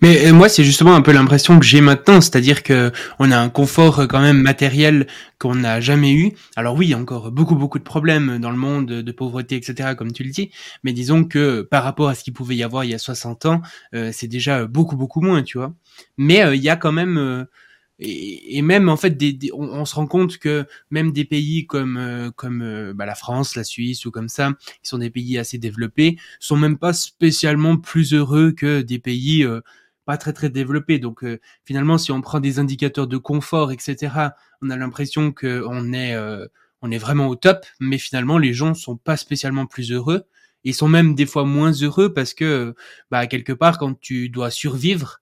Mais 0.00 0.26
euh, 0.26 0.32
moi, 0.32 0.48
c'est 0.48 0.64
justement 0.64 0.94
un 0.94 1.02
peu 1.02 1.12
l'impression 1.12 1.58
que 1.58 1.64
j'ai 1.64 1.80
maintenant, 1.80 2.20
c'est-à-dire 2.20 2.64
que 2.64 2.90
on 3.20 3.30
a 3.30 3.38
un 3.38 3.48
confort 3.48 4.00
euh, 4.00 4.06
quand 4.06 4.20
même 4.20 4.42
matériel 4.42 5.06
qu'on 5.38 5.54
n'a 5.54 5.80
jamais 5.80 6.12
eu. 6.12 6.32
Alors 6.56 6.74
oui, 6.74 6.86
il 6.86 6.90
y 6.90 6.94
a 6.94 6.98
encore 6.98 7.30
beaucoup 7.30 7.54
beaucoup 7.54 7.78
de 7.78 7.84
problèmes 7.84 8.38
dans 8.38 8.50
le 8.50 8.56
monde 8.56 8.86
de 8.86 9.12
pauvreté, 9.12 9.56
etc., 9.56 9.94
comme 9.96 10.12
tu 10.12 10.24
le 10.24 10.30
dis. 10.30 10.50
Mais 10.82 10.92
disons 10.92 11.24
que 11.24 11.62
par 11.62 11.84
rapport 11.84 12.08
à 12.08 12.14
ce 12.14 12.24
qu'il 12.24 12.32
pouvait 12.32 12.56
y 12.56 12.64
avoir 12.64 12.84
il 12.84 12.90
y 12.90 12.94
a 12.94 12.98
60 12.98 13.46
ans, 13.46 13.62
c'est 14.12 14.28
déjà 14.28 14.66
beaucoup 14.66 14.96
beaucoup 14.96 15.20
moins, 15.20 15.42
tu 15.42 15.58
vois. 15.58 15.74
Mais 16.16 16.44
il 16.54 16.62
y 16.62 16.68
a 16.68 16.76
quand 16.76 16.92
même 16.92 17.46
et, 17.98 18.62
même 18.62 18.88
en 18.88 18.96
fait, 18.96 19.10
des, 19.10 19.50
on, 19.52 19.84
se 19.84 19.94
rend 19.94 20.06
compte 20.06 20.38
que 20.38 20.66
même 20.90 21.12
des 21.12 21.24
pays 21.24 21.66
comme 21.66 21.96
euh, 21.96 22.30
comme 22.30 22.62
euh, 22.62 22.92
bah, 22.94 23.06
la 23.06 23.14
France, 23.14 23.54
la 23.54 23.64
Suisse 23.64 24.06
ou 24.06 24.10
comme 24.10 24.28
ça, 24.28 24.52
qui 24.82 24.88
sont 24.88 24.98
des 24.98 25.10
pays 25.10 25.38
assez 25.38 25.58
développés, 25.58 26.16
sont 26.40 26.56
même 26.56 26.78
pas 26.78 26.92
spécialement 26.92 27.76
plus 27.76 28.12
heureux 28.12 28.52
que 28.52 28.80
des 28.80 28.98
pays 28.98 29.44
euh, 29.44 29.60
pas 30.04 30.16
très 30.16 30.32
très 30.32 30.50
développés. 30.50 30.98
Donc 30.98 31.24
finalement, 31.64 31.96
si 31.96 32.10
on 32.10 32.20
prend 32.22 32.40
des 32.40 32.58
indicateurs 32.58 33.06
de 33.06 33.18
confort, 33.18 33.70
etc., 33.70 34.12
on 34.60 34.70
a 34.70 34.76
l'impression 34.76 35.30
que 35.30 35.64
on 35.68 35.92
est 35.92 36.16
on 36.82 36.90
est 36.90 36.98
vraiment 36.98 37.28
au 37.28 37.36
top, 37.36 37.64
mais 37.78 37.98
finalement 37.98 38.38
les 38.38 38.52
gens 38.52 38.74
sont 38.74 38.96
pas 38.96 39.16
spécialement 39.16 39.66
plus 39.66 39.92
heureux. 39.92 40.24
Ils 40.64 40.74
sont 40.74 40.88
même 40.88 41.14
des 41.14 41.26
fois 41.26 41.44
moins 41.44 41.72
heureux 41.72 42.12
parce 42.12 42.34
que, 42.34 42.74
bah, 43.10 43.26
quelque 43.26 43.52
part, 43.52 43.78
quand 43.78 43.98
tu 44.00 44.28
dois 44.28 44.50
survivre, 44.50 45.21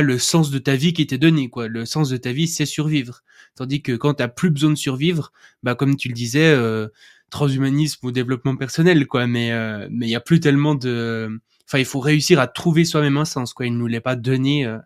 le 0.00 0.18
sens 0.18 0.50
de 0.50 0.58
ta 0.58 0.76
vie 0.76 0.92
qui 0.92 1.06
t'est 1.06 1.18
donné, 1.18 1.48
quoi. 1.48 1.66
Le 1.66 1.84
sens 1.84 2.08
de 2.08 2.16
ta 2.16 2.32
vie, 2.32 2.46
c'est 2.46 2.66
survivre. 2.66 3.22
Tandis 3.56 3.82
que 3.82 3.92
quand 3.96 4.14
t'as 4.14 4.28
plus 4.28 4.50
besoin 4.50 4.70
de 4.70 4.76
survivre, 4.76 5.32
bah 5.62 5.74
comme 5.74 5.96
tu 5.96 6.08
le 6.08 6.14
disais, 6.14 6.52
euh, 6.52 6.88
transhumanisme 7.30 8.06
ou 8.06 8.12
développement 8.12 8.56
personnel, 8.56 9.06
quoi. 9.06 9.26
Mais 9.26 9.50
euh, 9.52 9.88
mais 9.90 10.06
il 10.06 10.10
y 10.10 10.14
a 10.14 10.20
plus 10.20 10.38
tellement 10.38 10.76
de, 10.76 11.40
enfin, 11.66 11.78
il 11.78 11.84
faut 11.84 12.00
réussir 12.00 12.38
à 12.38 12.46
trouver 12.46 12.84
soi-même 12.84 13.16
un 13.16 13.24
sens, 13.24 13.52
quoi. 13.52 13.66
Il 13.66 13.76
nous 13.76 13.88
l'est 13.88 14.00
pas 14.00 14.16
donné 14.16 14.64
euh, 14.64 14.78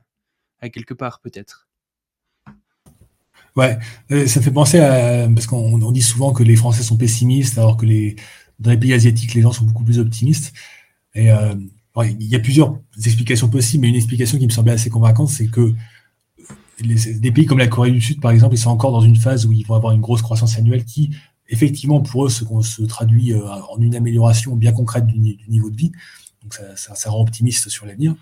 à 0.61 0.71
quelque 0.71 0.95
part, 0.95 1.21
peut-être. 1.21 1.69
Ouais, 3.57 3.79
ça 4.27 4.41
fait 4.41 4.51
penser 4.51 4.81
à 4.81 5.29
parce 5.29 5.47
qu'on 5.47 5.93
dit 5.93 6.03
souvent 6.03 6.33
que 6.33 6.43
les 6.43 6.57
Français 6.57 6.83
sont 6.83 6.97
pessimistes, 6.97 7.59
alors 7.59 7.77
que 7.77 7.87
les 7.87 8.17
dans 8.59 8.71
les 8.71 8.79
pays 8.79 8.95
asiatiques, 8.95 9.35
les 9.35 9.43
gens 9.43 9.53
sont 9.53 9.65
beaucoup 9.65 9.85
plus 9.85 9.99
optimistes. 9.99 10.53
Et 11.15 11.31
il 12.03 12.25
y 12.25 12.35
a 12.35 12.41
plusieurs 12.41 12.77
explications 13.05 13.49
possibles, 13.49 13.83
mais 13.83 13.89
une 13.89 13.95
explication 13.95 14.39
qui 14.39 14.47
me 14.47 14.51
semblait 14.51 14.73
assez 14.73 14.91
convaincante, 14.91 15.29
c'est 15.29 15.47
que 15.47 15.75
des 16.81 17.31
pays 17.31 17.47
comme 17.47 17.59
la 17.59 17.69
Corée 17.69 17.93
du 17.93 18.01
Sud, 18.01 18.21
par 18.21 18.33
exemple, 18.33 18.55
ils 18.55 18.59
sont 18.59 18.71
encore 18.71 18.91
dans 18.91 19.01
une 19.01 19.15
phase 19.17 19.47
où 19.47 19.53
ils 19.53 19.65
vont 19.65 19.75
avoir 19.75 19.93
une 19.93 20.01
grosse 20.01 20.23
croissance 20.23 20.59
annuelle 20.59 20.85
qui, 20.85 21.11
effectivement, 21.49 22.01
pour 22.01 22.27
eux, 22.27 22.29
se, 22.29 22.83
traduit 22.83 23.33
euh, 23.33 23.47
en 23.71 23.79
une 23.79 23.95
amélioration 23.95 24.57
bien 24.57 24.73
concrète 24.73 25.07
du, 25.07 25.19
niveau 25.49 25.71
de 25.71 25.77
vie. 25.77 25.93
Donc 26.43 26.59
ça, 26.75 27.11
rend 27.11 27.23
optimiste 27.23 27.69
sur 27.69 27.87
l'avenir. 27.87 28.15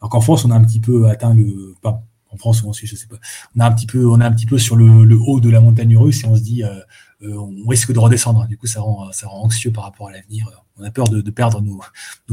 Alors 0.00 0.10
qu'en 0.10 0.20
France, 0.20 0.44
on 0.44 0.50
a 0.50 0.54
un 0.54 0.64
petit 0.64 0.80
peu 0.80 1.08
atteint 1.08 1.32
le, 1.32 1.74
pas 1.80 2.02
en 2.30 2.36
France 2.36 2.62
ou 2.62 2.68
en 2.68 2.72
Suisse, 2.72 2.90
je 2.90 2.96
sais 2.96 3.06
pas, 3.06 3.16
on 3.56 3.60
a 3.60 3.66
un 3.66 3.72
petit 3.72 3.86
peu, 3.86 4.06
on 4.06 4.20
a 4.20 4.26
un 4.26 4.32
petit 4.32 4.46
peu 4.46 4.58
sur 4.58 4.76
le, 4.76 5.16
haut 5.18 5.40
de 5.40 5.48
la 5.48 5.60
montagne 5.60 5.96
russe 5.96 6.24
et 6.24 6.26
on 6.26 6.36
se 6.36 6.42
dit, 6.42 6.62
euh, 6.62 6.74
euh, 7.22 7.36
on 7.36 7.66
risque 7.68 7.92
de 7.92 7.98
redescendre. 7.98 8.46
Du 8.48 8.58
coup, 8.58 8.66
ça 8.66 8.82
rend, 8.82 9.10
ça 9.12 9.28
rend 9.28 9.44
anxieux 9.44 9.72
par 9.72 9.84
rapport 9.84 10.08
à 10.08 10.12
l'avenir 10.12 10.63
on 10.78 10.84
a 10.84 10.90
peur 10.90 11.08
de, 11.08 11.30
perdre 11.30 11.60
nos, 11.62 11.80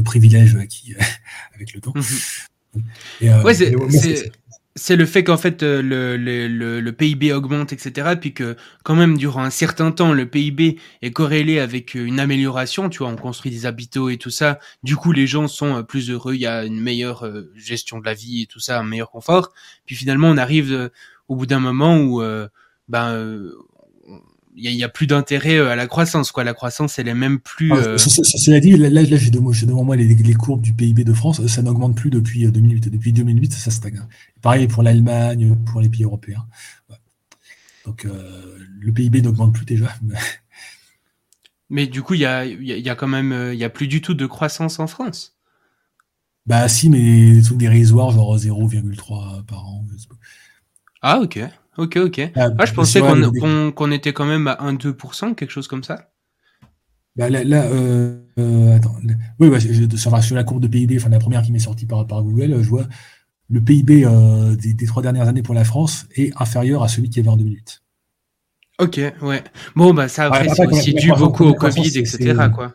privilèges 0.02 0.56
acquis 0.56 0.94
euh, 0.94 1.02
avec 1.54 1.72
le 1.74 1.80
temps. 1.80 1.92
Mhm. 1.94 2.82
Euh, 3.24 4.32
c'est 4.74 4.96
le 4.96 5.04
fait 5.04 5.22
qu'en 5.22 5.36
fait 5.36 5.62
euh, 5.62 5.82
le, 5.82 6.90
PIB 6.92 7.34
augmente, 7.34 7.74
etc. 7.74 8.16
Puis 8.18 8.32
que 8.32 8.56
quand 8.82 8.94
même 8.94 9.18
durant 9.18 9.42
un 9.42 9.50
certain 9.50 9.92
temps, 9.92 10.14
le 10.14 10.26
PIB 10.26 10.78
est 11.02 11.10
corrélé 11.10 11.58
avec 11.58 11.94
une 11.94 12.18
amélioration. 12.18 12.88
Tu 12.88 12.98
vois, 12.98 13.08
on 13.08 13.16
construit 13.16 13.50
des 13.50 13.66
habitants 13.66 14.08
et 14.08 14.16
tout 14.16 14.30
ça. 14.30 14.58
Du 14.82 14.96
coup, 14.96 15.12
les 15.12 15.26
gens 15.26 15.46
sont 15.46 15.84
plus 15.84 16.08
heureux. 16.10 16.34
Il 16.34 16.40
y 16.40 16.46
a 16.46 16.64
une 16.64 16.80
meilleure 16.80 17.30
gestion 17.54 17.98
de 17.98 18.06
la 18.06 18.14
vie 18.14 18.42
et 18.42 18.46
tout 18.46 18.60
ça, 18.60 18.80
un 18.80 18.84
meilleur 18.84 19.10
confort. 19.10 19.52
Puis 19.84 19.94
finalement, 19.94 20.28
on 20.28 20.38
arrive 20.38 20.90
au 21.28 21.36
bout 21.36 21.46
d'un 21.46 21.60
moment 21.60 21.98
où 21.98 22.22
ben 22.88 23.52
il 24.54 24.70
y, 24.70 24.84
a 24.84 24.88
plus 24.88 25.06
d'intérêt 25.06 25.56
euh, 25.56 25.70
à 25.70 25.76
la 25.76 25.86
croissance 25.86 26.30
quoi. 26.30 26.44
La 26.44 26.52
croissance 26.52 26.98
elle 26.98 27.08
est 27.08 27.14
même 27.14 27.40
plus 27.40 27.72
ah, 27.72 27.76
euh... 27.76 27.98
cela 27.98 28.60
dit 28.60 28.76
là, 28.76 28.90
là 28.90 29.04
j'ai 29.04 29.30
devant 29.30 29.84
moi 29.84 29.96
les, 29.96 30.14
les, 30.14 30.34
courbes 30.34 30.60
du 30.60 30.74
PIB 30.74 31.04
de 31.04 31.12
France. 31.12 31.44
Ça 31.46 31.62
n'augmente 31.62 31.96
plus 31.96 32.10
depuis 32.10 32.50
2008 32.50 32.86
euh, 32.86 32.90
depuis 32.90 33.12
2008 33.12 33.52
ça 33.52 33.70
stagne. 33.70 34.02
Pareil 34.42 34.68
pour 34.68 34.82
l'Allemagne 34.82 35.56
pour 35.66 35.80
les 35.80 35.88
pays 35.88 36.04
européens. 36.04 36.46
Donc 37.86 38.04
euh, 38.04 38.58
le 38.80 38.92
PIB 38.92 39.22
n'augmente 39.22 39.54
plus 39.54 39.64
déjà. 39.64 39.94
Mais 41.70 41.86
du 41.86 42.02
coup 42.02 42.14
il 42.14 42.20
y 42.20 42.26
a, 42.26 42.44
y 42.44 42.88
a 42.90 42.94
quand 42.94 43.08
même 43.08 43.52
il 43.52 43.58
y 43.58 43.64
a 43.64 43.70
plus 43.70 43.88
du 43.88 44.02
tout 44.02 44.14
de 44.14 44.26
croissance 44.26 44.78
en 44.78 44.86
France. 44.86 45.36
Bah 46.44 46.68
si 46.68 46.90
mais 46.90 47.34
des 47.34 47.42
trucs 47.42 47.56
dérisoires 47.56 48.10
genre 48.10 48.36
0,3 48.36 49.44
par 49.46 49.64
an 49.64 49.86
ah 51.00 51.20
ok 51.20 51.40
Ok, 51.78 51.96
ok. 51.96 52.20
Ah, 52.36 52.50
ah 52.58 52.66
je 52.66 52.72
pensais 52.74 53.00
qu'on 53.00 53.90
était 53.90 54.12
quand 54.12 54.26
même 54.26 54.46
à 54.46 54.54
1-2%, 54.54 55.34
quelque 55.34 55.50
chose 55.50 55.68
comme 55.68 55.84
ça. 55.84 56.10
Bah, 57.16 57.28
là, 57.28 57.64
euh, 57.64 58.18
euh, 58.38 58.76
attends. 58.76 58.96
Oui, 59.38 59.50
bah, 59.50 59.58
je, 59.58 59.96
sur 59.96 60.34
la 60.34 60.44
courbe 60.44 60.62
de 60.62 60.68
PIB, 60.68 60.96
enfin 60.96 61.10
la 61.10 61.18
première 61.18 61.42
qui 61.42 61.52
m'est 61.52 61.58
sortie 61.58 61.86
par, 61.86 62.06
par 62.06 62.22
Google, 62.22 62.62
je 62.62 62.68
vois 62.68 62.86
le 63.50 63.60
PIB 63.60 64.04
euh, 64.06 64.56
des, 64.56 64.86
trois 64.86 65.02
dernières 65.02 65.28
années 65.28 65.42
pour 65.42 65.54
la 65.54 65.64
France 65.64 66.06
est 66.16 66.32
inférieur 66.40 66.82
à 66.82 66.88
celui 66.88 67.10
qui 67.10 67.18
y 67.18 67.20
avait 67.20 67.28
en 67.28 67.36
2008. 67.36 67.82
Ok, 68.78 69.00
ouais. 69.20 69.44
Bon, 69.76 69.92
bah 69.92 70.08
ça 70.08 70.24
après, 70.24 70.48
c'est 70.48 70.66
aussi 70.66 70.94
dû 70.94 71.12
beaucoup 71.12 71.44
au 71.44 71.54
Covid, 71.54 71.98
etc. 71.98 72.34
Quoi. 72.52 72.74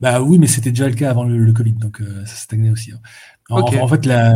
Bah 0.00 0.20
oui, 0.20 0.38
mais 0.38 0.46
c'était 0.46 0.70
déjà 0.70 0.86
le 0.86 0.94
cas 0.94 1.08
avant 1.08 1.24
le, 1.24 1.52
Covid, 1.52 1.72
donc 1.72 2.02
ça 2.26 2.36
stagnait 2.36 2.70
aussi. 2.70 2.92
Hein. 2.92 3.00
En, 3.48 3.60
en, 3.62 3.88
fait, 3.88 4.04
la, 4.04 4.34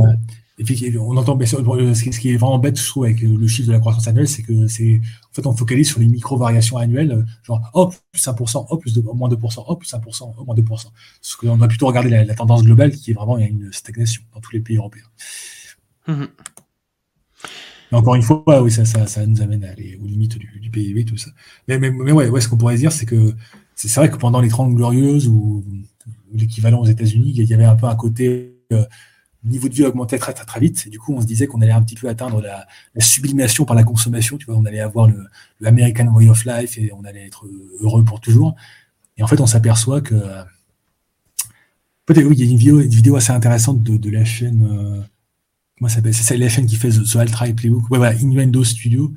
on 0.98 1.16
entend 1.16 1.38
ce 1.44 2.18
qui 2.18 2.30
est 2.30 2.36
vraiment 2.36 2.58
bête, 2.58 2.78
je 2.78 2.86
trouve, 2.86 3.04
avec 3.04 3.20
le 3.20 3.46
chiffre 3.46 3.68
de 3.68 3.72
la 3.72 3.80
croissance 3.80 4.06
annuelle, 4.08 4.28
c'est 4.28 4.42
que 4.42 4.66
c'est, 4.66 5.00
en 5.30 5.34
fait, 5.34 5.46
on 5.46 5.54
focalise 5.54 5.88
sur 5.88 6.00
les 6.00 6.08
micro-variations 6.08 6.76
annuelles, 6.76 7.24
genre, 7.42 7.60
hop, 7.74 7.94
plus 8.12 8.26
1%, 8.26 8.66
hop, 8.68 8.80
plus 8.80 8.94
de, 8.94 9.00
moins 9.00 9.28
2%, 9.28 9.64
hop, 9.66 9.78
plus 9.78 9.92
1%, 9.92 10.22
hop, 10.22 10.46
moins 10.46 10.54
2%. 10.54 10.66
Parce 10.66 11.36
qu'on 11.36 11.56
doit 11.56 11.68
plutôt 11.68 11.86
regarder 11.86 12.10
la, 12.10 12.34
tendance 12.34 12.62
globale 12.62 12.92
qui 12.92 13.10
est 13.10 13.14
vraiment, 13.14 13.38
il 13.38 13.42
y 13.42 13.46
a 13.46 13.48
une 13.48 13.72
stagnation 13.72 14.22
dans 14.34 14.40
tous 14.40 14.52
les 14.52 14.60
pays 14.60 14.76
européens. 14.76 15.04
Mmh. 16.06 16.24
Mais 17.92 17.98
encore 17.98 18.14
une 18.14 18.22
fois, 18.22 18.62
oui, 18.62 18.70
ça, 18.70 18.84
ça, 18.84 19.06
ça 19.06 19.26
nous 19.26 19.40
amène 19.42 19.64
à 19.64 19.70
aller 19.70 19.98
aux 20.02 20.06
limites 20.06 20.38
du, 20.38 20.60
du 20.60 20.70
PIB, 20.70 21.04
tout 21.04 21.16
ça. 21.16 21.30
Mais, 21.68 21.78
mais, 21.78 21.90
mais 21.90 22.12
ouais, 22.12 22.28
ouais, 22.28 22.40
ce 22.40 22.48
qu'on 22.48 22.56
pourrait 22.56 22.76
dire, 22.76 22.92
c'est 22.92 23.06
que 23.06 23.34
c'est 23.74 24.00
vrai 24.00 24.10
que 24.10 24.16
pendant 24.16 24.40
les 24.40 24.48
30 24.48 24.74
glorieuses 24.74 25.26
ou, 25.26 25.64
l'équivalent 26.32 26.80
aux 26.80 26.86
États-Unis, 26.86 27.32
il 27.34 27.44
y 27.44 27.54
avait 27.54 27.64
un 27.64 27.74
peu 27.74 27.86
un 27.86 27.96
côté 27.96 28.54
euh, 28.72 28.84
niveau 29.44 29.68
de 29.68 29.74
vie 29.74 29.84
augmentait 29.84 30.18
très, 30.18 30.32
très 30.32 30.44
très 30.44 30.60
vite. 30.60 30.84
Et 30.86 30.90
du 30.90 30.98
coup, 30.98 31.14
on 31.14 31.20
se 31.20 31.26
disait 31.26 31.46
qu'on 31.46 31.60
allait 31.60 31.72
un 31.72 31.82
petit 31.82 31.94
peu 31.94 32.08
atteindre 32.08 32.42
la, 32.42 32.66
sublimation 32.98 33.64
par 33.64 33.76
la 33.76 33.84
consommation. 33.84 34.36
Tu 34.36 34.46
vois, 34.46 34.56
on 34.56 34.64
allait 34.64 34.80
avoir 34.80 35.08
le, 35.08 35.26
American 35.64 36.08
way 36.14 36.28
of 36.28 36.44
life 36.44 36.76
et 36.78 36.92
on 36.92 37.04
allait 37.04 37.26
être 37.26 37.46
heureux 37.80 38.04
pour 38.04 38.20
toujours. 38.20 38.54
Et 39.16 39.22
en 39.22 39.26
fait, 39.26 39.40
on 39.40 39.46
s'aperçoit 39.46 40.00
que 40.00 40.14
peut-être 42.06 42.26
oui, 42.26 42.34
il 42.38 42.44
y 42.44 42.48
a 42.48 42.50
une 42.50 42.88
vidéo, 42.88 43.16
assez 43.16 43.32
intéressante 43.32 43.82
de, 43.82 44.10
la 44.10 44.24
chaîne. 44.24 44.66
Euh, 44.70 45.02
comment 45.78 45.88
s'appelle? 45.88 46.14
C'est 46.14 46.36
la 46.36 46.48
chaîne 46.48 46.66
qui 46.66 46.76
fait 46.76 46.90
The, 46.90 47.04
The 47.04 47.14
Ultra 47.16 47.46
Playbook. 47.48 47.90
Ouais, 47.90 47.98
voilà, 47.98 48.14
Innuendo 48.14 48.64
Studio, 48.64 49.12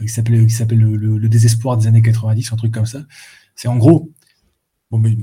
euh, 0.00 0.04
qui 0.04 0.08
s'appelle 0.08 0.46
qui 0.46 0.52
s'appelle 0.52 0.80
le, 0.80 1.28
désespoir 1.28 1.76
des 1.76 1.86
années 1.86 2.02
90, 2.02 2.52
un 2.52 2.56
truc 2.56 2.72
comme 2.72 2.86
ça. 2.86 3.04
C'est 3.56 3.68
en 3.68 3.76
gros, 3.76 4.10
bon, 4.90 4.98
mais 4.98 5.16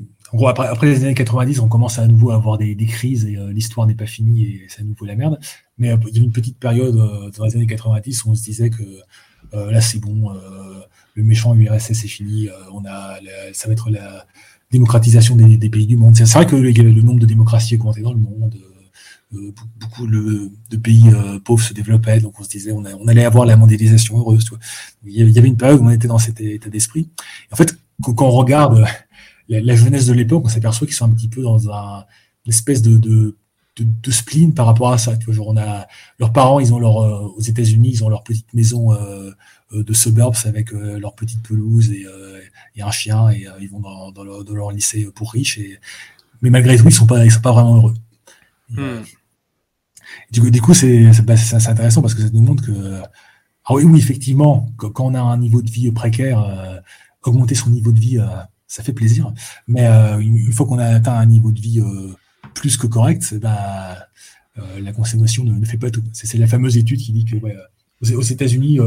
après, 0.48 0.68
après, 0.68 0.88
les 0.88 1.04
années 1.04 1.14
90, 1.14 1.60
on 1.60 1.68
commence 1.68 2.00
à, 2.00 2.08
nouveau 2.08 2.32
à 2.32 2.36
avoir 2.36 2.58
des, 2.58 2.76
crises 2.86 3.26
et 3.26 3.38
euh, 3.38 3.52
l'histoire 3.52 3.86
n'est 3.86 3.96
pas 3.96 4.06
finie 4.06 4.44
et 4.44 4.66
c'est 4.70 4.82
à 4.82 4.84
nouveau 4.84 5.06
la 5.06 5.16
merde. 5.16 5.40
Mais 5.78 5.92
euh, 5.92 5.98
il 6.08 6.18
y 6.18 6.22
a 6.22 6.24
une 6.24 6.32
petite 6.32 6.58
période 6.58 6.96
euh, 6.96 7.30
dans 7.38 7.46
les 7.46 7.56
années 7.56 7.68
90 7.68 8.26
où 8.26 8.30
on 8.32 8.36
se 8.36 8.44
disait 8.44 8.70
que 8.70 8.84
là 9.54 9.82
c'est 9.82 10.00
bon, 10.00 10.32
le 11.16 11.24
méchant 11.24 11.54
URSS 11.54 12.06
est 12.06 12.08
fini, 12.08 12.48
on 12.72 12.86
a, 12.86 13.18
ça 13.52 13.68
va 13.68 13.74
être 13.74 13.90
la 13.90 14.26
démocratisation 14.72 15.36
des, 15.36 15.70
pays 15.70 15.86
du 15.86 15.98
monde. 15.98 16.16
C'est 16.16 16.24
vrai 16.32 16.46
que 16.46 16.56
le, 16.56 16.72
le, 16.72 17.02
nombre 17.02 17.20
de 17.20 17.26
démocraties 17.26 17.76
augmentait 17.76 18.00
dans 18.00 18.14
le 18.14 18.20
monde. 18.20 18.56
beaucoup 19.32 20.08
de 20.08 20.78
pays 20.82 21.12
pauvres 21.44 21.64
se 21.64 21.74
développaient, 21.74 22.22
donc 22.22 22.40
on 22.40 22.44
se 22.44 22.50
disait 22.50 22.72
on, 22.72 22.86
allait 23.08 23.26
avoir 23.26 23.46
la 23.46 23.58
mondialisation 23.58 24.18
heureuse. 24.20 24.50
Il 25.06 25.12
y 25.12 25.38
avait 25.38 25.50
une 25.50 25.58
période 25.58 25.82
où 25.82 25.86
on 25.86 25.90
était 25.90 26.08
dans 26.08 26.20
cet 26.20 26.40
état 26.40 26.70
d'esprit. 26.70 27.10
En 27.52 27.58
fait, 27.58 27.76
quand 28.02 28.22
on 28.22 28.32
regarde 28.32 28.86
la, 29.60 29.76
jeunesse 29.76 30.06
de 30.06 30.14
l'époque, 30.14 30.44
on 30.46 30.50
s'aperçoit 30.50 30.88
qu'ils 30.88 30.96
sont 30.96 31.06
un 31.06 31.14
petit 31.14 31.28
peu 31.28 31.42
dans 31.42 31.70
un, 31.70 32.06
une 32.46 32.52
espèce 32.52 32.82
de, 32.82 32.98
de, 32.98 33.36
de, 33.78 34.12
spleen 34.12 34.54
par 34.54 34.66
rapport 34.66 34.92
à 34.92 34.98
ça. 34.98 35.18
Tu 35.18 35.26
vois, 35.26 35.34
genre 35.34 35.50
on 35.50 35.58
a 35.58 35.88
leurs 36.20 36.32
parents, 36.32 36.60
ils 36.60 36.74
ont 36.74 36.80
leur 36.80 37.00
euh, 37.00 37.34
aux 37.36 37.42
États-Unis, 37.42 37.90
ils 37.94 38.04
ont 38.04 38.10
leur 38.10 38.24
petite 38.24 38.54
maison 38.54 38.94
euh, 38.94 39.32
euh, 39.74 39.84
de 39.84 39.94
suburbs 39.94 40.36
avec 40.46 40.72
leur 40.72 41.16
petite 41.16 41.44
pelouse 41.44 41.92
et, 41.92 42.06
et, 42.76 42.82
un 42.82 42.92
chien 42.92 43.30
et 43.32 43.48
ils 43.60 43.70
vont 43.70 43.80
dans, 43.80 44.12
dans, 44.12 44.24
leur, 44.24 44.44
dans, 44.44 44.54
leur, 44.54 44.72
lycée 44.72 45.10
pour 45.14 45.32
riches. 45.32 45.58
Et, 45.58 45.80
mais 46.42 46.50
malgré 46.50 46.78
tout, 46.78 46.86
ils 46.86 46.94
sont 46.94 47.08
pas 47.08 47.26
ils 47.26 47.32
sont 47.32 47.42
pas 47.42 47.52
vraiment 47.52 47.76
heureux. 47.76 47.94
Hmm. 48.70 49.02
Du 50.32 50.42
coup, 50.42 50.50
du 50.50 50.62
coup 50.62 50.74
c'est 50.74 51.12
c'est 51.14 51.68
intéressant 51.68 52.02
parce 52.02 52.14
que 52.14 52.22
ça 52.22 52.30
nous 52.32 52.42
montre 52.42 52.66
que 52.66 53.02
ah 53.66 53.74
oui, 53.76 53.84
oui 53.84 54.00
effectivement, 54.00 54.70
quand, 54.78 55.00
on 55.00 55.14
a 55.14 55.22
un 55.22 55.38
niveau 55.38 55.62
de 55.62 55.70
vie 55.70 55.92
précaire, 55.92 56.82
augmenter 57.24 57.54
son 57.54 57.70
niveau 57.70 57.92
de 57.92 58.00
vie 58.00 58.20
ça 58.72 58.84
fait 58.84 58.94
plaisir. 58.94 59.34
Mais 59.68 59.86
euh, 59.86 60.20
une 60.20 60.54
fois 60.54 60.66
qu'on 60.66 60.80
a 60.80 60.86
atteint 60.86 61.14
un 61.14 61.26
niveau 61.26 61.52
de 61.52 61.60
vie 61.60 61.82
euh, 61.82 62.16
plus 62.54 62.78
que 62.78 62.88
correct, 62.88 63.36
bah, 63.36 64.08
euh, 64.58 64.80
la 64.80 64.94
consommation 64.94 65.44
ne, 65.44 65.66
fait 65.66 65.78
pas 65.78 65.92
tout. 65.92 66.02
C'est 66.14 66.38
la 66.38 66.48
fameuse 66.48 66.78
étude 66.78 67.02
qui 67.02 67.12
dit 67.12 67.26
que 67.26 67.36
aux, 68.16 68.22
États-Unis, 68.22 68.80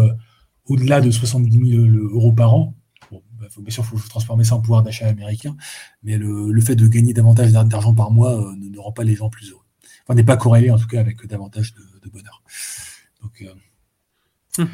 au-delà 0.65 1.03
de 1.03 1.11
70 1.11 1.71
000 1.71 1.85
euros 2.15 2.33
par 2.33 2.55
an, 2.55 2.75
bah, 3.11 3.47
bien 3.59 3.71
sûr, 3.71 3.85
il 3.93 3.99
faut 3.99 4.09
transformer 4.09 4.45
ça 4.45 4.55
en 4.55 4.61
pouvoir 4.61 4.83
d'achat 4.83 5.07
américain, 5.07 5.55
mais 6.03 6.17
le, 6.17 6.61
fait 6.63 6.77
de 6.77 6.89
gagner 6.89 7.13
davantage 7.13 7.53
d'argent 7.53 7.93
par 7.93 8.11
mois 8.11 8.55
ne, 8.57 8.79
rend 8.79 8.93
pas 8.93 9.05
les 9.05 9.15
gens 9.15 9.29
plus 9.29 9.51
heureux. 9.51 9.61
Enfin, 10.05 10.15
n'est 10.15 10.25
pas 10.25 10.39
corrélé 10.39 10.71
en 10.71 10.79
tout 10.79 10.87
cas 10.87 11.01
avec 11.01 11.27
davantage 11.27 11.75
de, 11.75 12.09
bonheur. 12.09 12.43
Donc, 13.21 13.45
mmh 14.59 14.65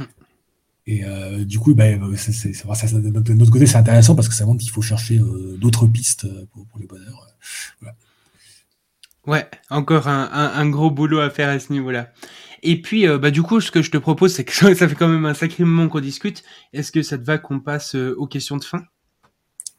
et 0.91 1.05
euh, 1.05 1.45
du 1.45 1.61
coup, 1.61 1.73
ben, 1.73 2.01
de 2.01 3.33
notre 3.35 3.53
côté, 3.53 3.65
c'est 3.65 3.77
intéressant 3.77 4.17
parce 4.17 4.29
que 4.29 4.35
ça 4.35 4.45
montre 4.45 4.61
qu'il 4.61 4.73
faut 4.73 4.83
chercher 4.83 5.19
euh, 5.19 5.57
d'autres 5.57 5.87
pistes 5.87 6.25
euh, 6.25 6.47
pour, 6.53 6.67
le 6.81 6.89
bonheur. 6.89 7.29
Ouais, 9.25 9.49
encore 9.69 10.09
un, 10.09 10.69
gros 10.69 10.91
boulot 10.91 11.21
à 11.21 11.31
faire 11.31 11.49
à 11.49 11.61
ce 11.61 11.73
niveau-là. 11.73 12.11
Et 12.65 12.83
puis, 12.83 13.07
bah, 13.07 13.31
du 13.31 13.41
coup, 13.43 13.61
ce 13.61 13.71
que 13.71 13.83
je 13.83 13.93
te 13.93 13.99
propose, 13.99 14.35
c'est 14.35 14.45
que 14.45 14.53
ça 14.75 14.89
fait 14.89 14.97
quand 14.97 15.07
même 15.07 15.27
un 15.27 15.35
sacré 15.35 15.63
moment 15.63 15.89
qu'on 15.89 16.01
discute. 16.01 16.43
Est-ce 16.73 16.91
que 16.91 17.03
ça 17.03 17.17
te 17.19 17.23
va 17.23 17.39
qu'on 17.39 17.61
passe 17.61 17.95
aux 17.95 18.27
questions 18.27 18.57
de 18.57 18.65
fin? 18.65 18.83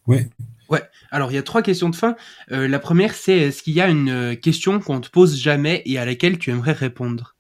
Ouais. 0.08 0.30
Ouais. 0.70 0.84
Alors, 1.10 1.30
il 1.30 1.36
y 1.36 1.38
a 1.38 1.44
trois 1.44 1.62
questions 1.62 1.90
de 1.90 1.96
fin. 1.98 2.16
la 2.48 2.80
première, 2.80 3.16
c'est 3.16 3.38
est-ce 3.38 3.64
qu'il 3.64 3.74
y 3.74 3.82
a 3.82 3.90
une 3.90 4.38
question 4.38 4.80
qu'on 4.80 5.02
te 5.02 5.10
pose 5.10 5.38
jamais 5.38 5.82
et 5.86 5.98
à 5.98 6.06
laquelle 6.06 6.38
tu 6.38 6.52
aimerais 6.52 6.72
répondre? 6.72 7.36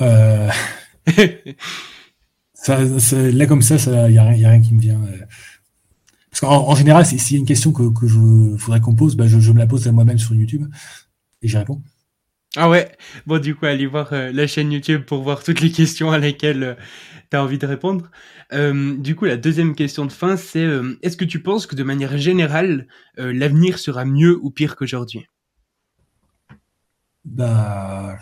Euh, 0.00 0.50
ça, 2.54 2.78
là, 2.84 3.46
comme 3.46 3.62
ça, 3.62 3.76
il 4.08 4.12
n'y 4.12 4.18
a, 4.18 4.24
rien 4.24 4.60
qui 4.60 4.74
me 4.74 4.80
vient. 4.80 5.00
Euh. 5.02 5.18
Parce 6.30 6.40
qu'en 6.40 6.74
général, 6.74 7.04
s'il 7.04 7.32
y 7.32 7.36
a 7.36 7.38
une 7.38 7.46
question 7.46 7.72
que, 7.72 7.92
que 7.92 8.06
je 8.06 8.56
faudrait 8.56 8.80
qu'on 8.80 8.94
pose, 8.94 9.16
bah, 9.16 9.26
je, 9.26 9.52
me 9.52 9.58
la 9.58 9.66
pose 9.66 9.86
à 9.86 9.92
moi-même 9.92 10.18
sur 10.18 10.34
YouTube 10.34 10.66
et 11.42 11.48
j'y 11.48 11.58
réponds. 11.58 11.82
Ah 12.56 12.68
ouais, 12.68 12.92
bon 13.26 13.40
du 13.40 13.54
coup 13.54 13.64
allez 13.64 13.86
voir 13.86 14.12
euh, 14.12 14.30
la 14.30 14.46
chaîne 14.46 14.72
YouTube 14.72 15.04
pour 15.06 15.22
voir 15.22 15.42
toutes 15.42 15.62
les 15.62 15.72
questions 15.72 16.10
à 16.10 16.18
lesquelles 16.18 16.62
euh, 16.62 16.74
tu 17.30 17.36
as 17.38 17.42
envie 17.42 17.56
de 17.56 17.66
répondre. 17.66 18.10
du 18.52 19.16
coup 19.16 19.24
la 19.24 19.38
deuxième 19.38 19.74
question 19.74 20.04
de 20.04 20.12
fin 20.12 20.36
c'est 20.36 20.66
est-ce 21.00 21.16
que 21.16 21.24
tu 21.24 21.40
penses 21.42 21.66
que 21.66 21.74
de 21.74 21.82
manière 21.82 22.18
générale 22.18 22.88
l'avenir 23.16 23.78
sera 23.78 24.04
mieux 24.04 24.38
ou 24.42 24.50
pire 24.50 24.76
qu'aujourd'hui? 24.76 25.26
Bah 27.24 28.18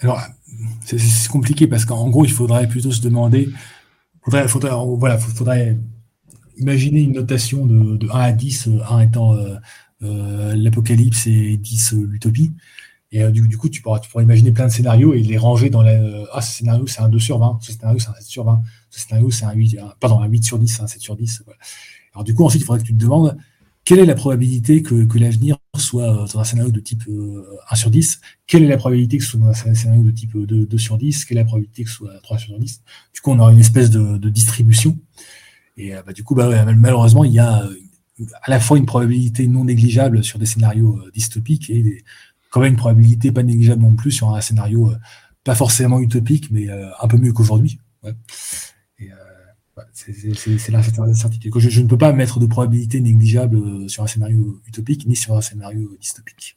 alors, 0.00 0.20
c'est 0.84 1.28
compliqué 1.28 1.66
parce 1.66 1.84
qu'en 1.84 2.08
gros, 2.08 2.24
il 2.24 2.30
faudrait 2.30 2.68
plutôt 2.68 2.92
se 2.92 3.00
demander, 3.00 3.48
faudrait, 4.22 4.46
faudrait, 4.46 4.70
voilà, 4.96 5.18
faudrait 5.18 5.76
imaginer 6.56 7.00
une 7.00 7.12
notation 7.12 7.66
de, 7.66 8.06
1 8.08 8.18
à 8.18 8.32
10, 8.32 8.68
1 8.88 9.00
étant 9.00 9.34
euh, 9.34 9.56
euh, 10.02 10.54
l'apocalypse 10.56 11.26
et 11.26 11.56
10 11.56 11.94
euh, 11.94 12.06
l'utopie. 12.08 12.52
Et 13.10 13.24
du, 13.32 13.56
coup, 13.56 13.70
tu 13.70 13.80
pourras, 13.80 14.00
tu 14.00 14.10
pourras 14.10 14.22
imaginer 14.22 14.52
plein 14.52 14.66
de 14.66 14.70
scénarios 14.70 15.14
et 15.14 15.20
les 15.22 15.38
ranger 15.38 15.70
dans 15.70 15.80
la. 15.80 15.98
ah, 16.32 16.42
ce 16.42 16.58
scénario, 16.58 16.86
c'est 16.86 17.00
un 17.00 17.08
2 17.08 17.18
sur 17.18 17.38
20, 17.38 17.58
ce 17.62 17.72
scénario, 17.72 17.98
c'est 17.98 18.10
un 18.10 18.14
7 18.14 18.22
sur 18.24 18.44
20, 18.44 18.62
ce 18.90 19.00
scénario, 19.00 19.30
c'est 19.30 19.46
un 19.46 19.52
8, 19.52 19.78
pardon, 19.98 20.20
un 20.20 20.26
8 20.26 20.44
sur 20.44 20.58
10, 20.58 20.68
c'est 20.68 20.82
un 20.82 20.86
7 20.86 21.00
sur 21.00 21.16
10. 21.16 21.42
Alors, 22.12 22.24
du 22.24 22.34
coup, 22.34 22.44
ensuite, 22.44 22.60
il 22.60 22.66
faudrait 22.66 22.82
que 22.82 22.86
tu 22.86 22.92
te 22.92 22.98
demandes 22.98 23.38
quelle 23.86 24.00
est 24.00 24.04
la 24.04 24.14
probabilité 24.14 24.82
que, 24.82 25.04
que 25.04 25.18
l'avenir 25.18 25.56
soit 25.78 26.22
euh, 26.22 26.26
dans 26.32 26.40
un 26.40 26.44
scénario 26.44 26.70
de 26.70 26.80
type 26.80 27.04
1 27.08 27.12
euh, 27.12 27.42
sur 27.74 27.90
10 27.90 28.20
Quelle 28.46 28.64
est 28.64 28.68
la 28.68 28.76
probabilité 28.76 29.18
que 29.18 29.24
ce 29.24 29.30
soit 29.30 29.40
dans 29.40 29.48
un 29.48 29.74
scénario 29.74 30.02
de 30.02 30.10
type 30.10 30.36
2, 30.36 30.66
2 30.66 30.78
sur 30.78 30.98
10 30.98 31.24
Quelle 31.24 31.38
est 31.38 31.40
la 31.42 31.46
probabilité 31.46 31.84
que 31.84 31.90
ce 31.90 31.96
soit 31.96 32.12
3 32.22 32.38
sur 32.38 32.58
10 32.58 32.82
Du 33.14 33.20
coup, 33.20 33.30
on 33.30 33.38
aura 33.38 33.52
une 33.52 33.60
espèce 33.60 33.90
de, 33.90 34.28
distribution. 34.28 34.98
Et 35.76 35.94
euh, 35.94 36.02
bah, 36.06 36.12
du 36.12 36.24
coup, 36.24 36.34
bah, 36.34 36.64
malheureusement, 36.74 37.24
il 37.24 37.32
y 37.32 37.38
a 37.38 37.68
à 38.42 38.50
la 38.50 38.58
fois 38.58 38.78
une 38.78 38.86
probabilité 38.86 39.46
non 39.46 39.64
négligeable 39.64 40.24
sur 40.24 40.38
des 40.38 40.46
scénarios 40.46 41.00
dystopiques 41.14 41.70
et 41.70 42.02
quand 42.50 42.60
même 42.60 42.72
une 42.72 42.78
probabilité 42.78 43.30
pas 43.30 43.44
négligeable 43.44 43.82
non 43.82 43.94
plus 43.94 44.10
sur 44.10 44.34
un 44.34 44.40
scénario 44.40 44.92
pas 45.44 45.54
forcément 45.54 46.00
utopique, 46.00 46.50
mais 46.50 46.66
un 46.68 47.06
peu 47.06 47.16
mieux 47.16 47.32
qu'aujourd'hui. 47.32 47.78
C'est 49.92 50.70
l'incertitude. 50.70 51.52
Je, 51.56 51.68
je 51.68 51.80
ne 51.80 51.88
peux 51.88 51.98
pas 51.98 52.12
mettre 52.12 52.38
de 52.38 52.46
probabilité 52.46 53.00
négligeable 53.00 53.56
euh, 53.56 53.88
sur 53.88 54.02
un 54.02 54.06
scénario 54.06 54.60
utopique 54.66 55.06
ni 55.06 55.16
sur 55.16 55.36
un 55.36 55.40
scénario 55.40 55.96
dystopique. 56.00 56.56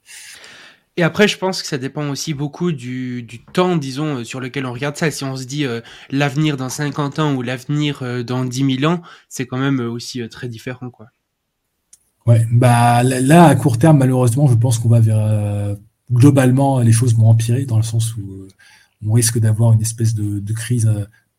Et 0.98 1.04
après, 1.04 1.28
je 1.28 1.38
pense 1.38 1.62
que 1.62 1.68
ça 1.68 1.78
dépend 1.78 2.10
aussi 2.10 2.34
beaucoup 2.34 2.72
du, 2.72 3.24
du 3.24 3.44
temps, 3.44 3.78
disons, 3.78 4.18
euh, 4.18 4.24
sur 4.24 4.40
lequel 4.40 4.66
on 4.66 4.74
regarde 4.74 4.98
ça. 4.98 5.10
Si 5.10 5.24
on 5.24 5.36
se 5.36 5.46
dit 5.46 5.66
euh, 5.66 5.82
l'avenir 6.10 6.58
dans 6.58 6.70
50 6.70 7.20
ans 7.20 7.34
ou 7.36 7.42
l'avenir 7.42 8.04
dans 8.26 8.46
10 8.46 8.78
000 8.80 8.92
ans, 8.92 9.02
c'est 9.30 9.46
quand 9.46 9.58
même 9.58 9.80
aussi 9.80 10.28
très 10.30 10.48
différent, 10.48 10.90
quoi. 10.90 11.08
Ouais, 12.28 12.46
bah 12.52 13.02
là, 13.02 13.46
à 13.46 13.56
court 13.56 13.80
terme, 13.80 13.98
malheureusement, 13.98 14.48
je 14.48 14.54
pense 14.54 14.78
qu'on 14.78 14.90
va 14.90 15.00
vers 15.00 15.76
globalement 16.12 16.80
les 16.82 16.92
choses 16.92 17.16
vont 17.16 17.30
empirer 17.30 17.66
dans 17.66 17.78
le 17.78 17.84
sens 17.84 18.16
où 18.16 18.48
on 19.08 19.14
risque 19.14 19.40
d'avoir 19.40 19.74
une 19.74 19.82
espèce 19.82 20.14
de, 20.14 20.40
de 20.40 20.54
crise 20.54 20.88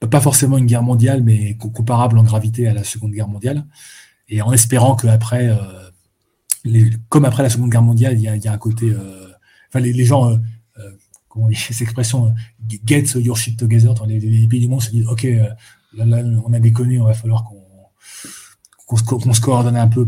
pas 0.07 0.21
forcément 0.21 0.59
une 0.59 0.67
guerre 0.67 0.83
mondiale, 0.83 1.23
mais 1.23 1.57
comparable 1.57 2.19
en 2.19 2.25
gravité 2.25 2.67
à 2.69 2.75
la 2.75 2.85
Seconde 2.85 3.13
Guerre 3.13 3.29
mondiale. 3.29 3.65
Et 4.29 4.43
en 4.43 4.53
espérant 4.53 4.97
qu'après, 4.97 5.49
euh, 5.49 6.91
comme 7.09 7.25
après 7.25 7.43
la 7.43 7.51
Seconde 7.51 7.71
Guerre 7.71 7.83
mondiale, 7.83 8.15
il 8.15 8.23
y 8.23 8.49
a, 8.49 8.53
un 8.53 8.59
côté. 8.59 8.91
Euh, 8.91 9.29
enfin, 9.69 9.81
les, 9.81 10.05
gens, 10.05 10.31
euh, 10.31 10.39
comment 11.29 11.47
on 11.47 11.53
cette 11.55 11.83
expression, 11.83 12.35
get 12.85 13.05
your 13.17 13.37
shit 13.37 13.59
together, 13.59 13.95
les, 14.07 14.19
les, 14.19 14.49
pays 14.49 14.61
du 14.61 14.69
monde 14.69 14.83
se 14.83 14.91
disent 14.91 15.07
Ok, 15.07 15.27
là, 15.95 16.23
on 16.45 16.53
a 16.53 16.61
déconné, 16.61 16.99
on 16.99 17.05
va 17.05 17.15
falloir 17.15 17.45
qu'on 18.87 18.97
se, 18.97 19.41
coordonne 19.41 19.77
un 19.77 19.89
peu 19.89 20.07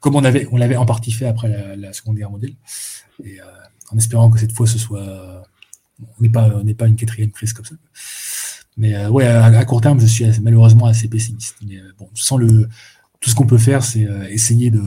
comme 0.00 0.16
on 0.16 0.24
avait, 0.24 0.48
on 0.52 0.56
l'avait 0.56 0.76
en 0.76 0.86
partie 0.86 1.12
fait 1.12 1.26
après 1.26 1.76
la, 1.76 1.92
Seconde 1.92 2.16
Guerre 2.16 2.30
mondiale, 2.30 2.52
et 3.24 3.38
en 3.90 3.96
espérant 3.96 4.30
que 4.30 4.38
cette 4.38 4.52
fois 4.52 4.66
ce 4.66 4.78
soit, 4.78 5.42
n'est 6.20 6.28
pas, 6.28 6.48
on 6.54 6.64
n'est 6.64 6.74
pas 6.74 6.86
une 6.86 6.96
quatrième 6.96 7.30
crise 7.30 7.52
comme 7.52 7.64
ça. 7.64 7.74
Mais 8.78 9.06
ouais, 9.06 9.26
à, 9.26 9.64
court 9.64 9.80
terme, 9.80 10.00
je 10.00 10.06
suis 10.06 10.24
malheureusement 10.40 10.86
assez 10.86 11.08
pessimiste. 11.08 11.56
Mais 11.66 11.78
bon, 11.98 12.08
sans 12.14 12.36
le, 12.36 12.68
tout 13.20 13.28
ce 13.28 13.34
qu'on 13.34 13.46
peut 13.46 13.58
faire, 13.58 13.84
c'est 13.84 14.06
essayer 14.30 14.70
de 14.70 14.80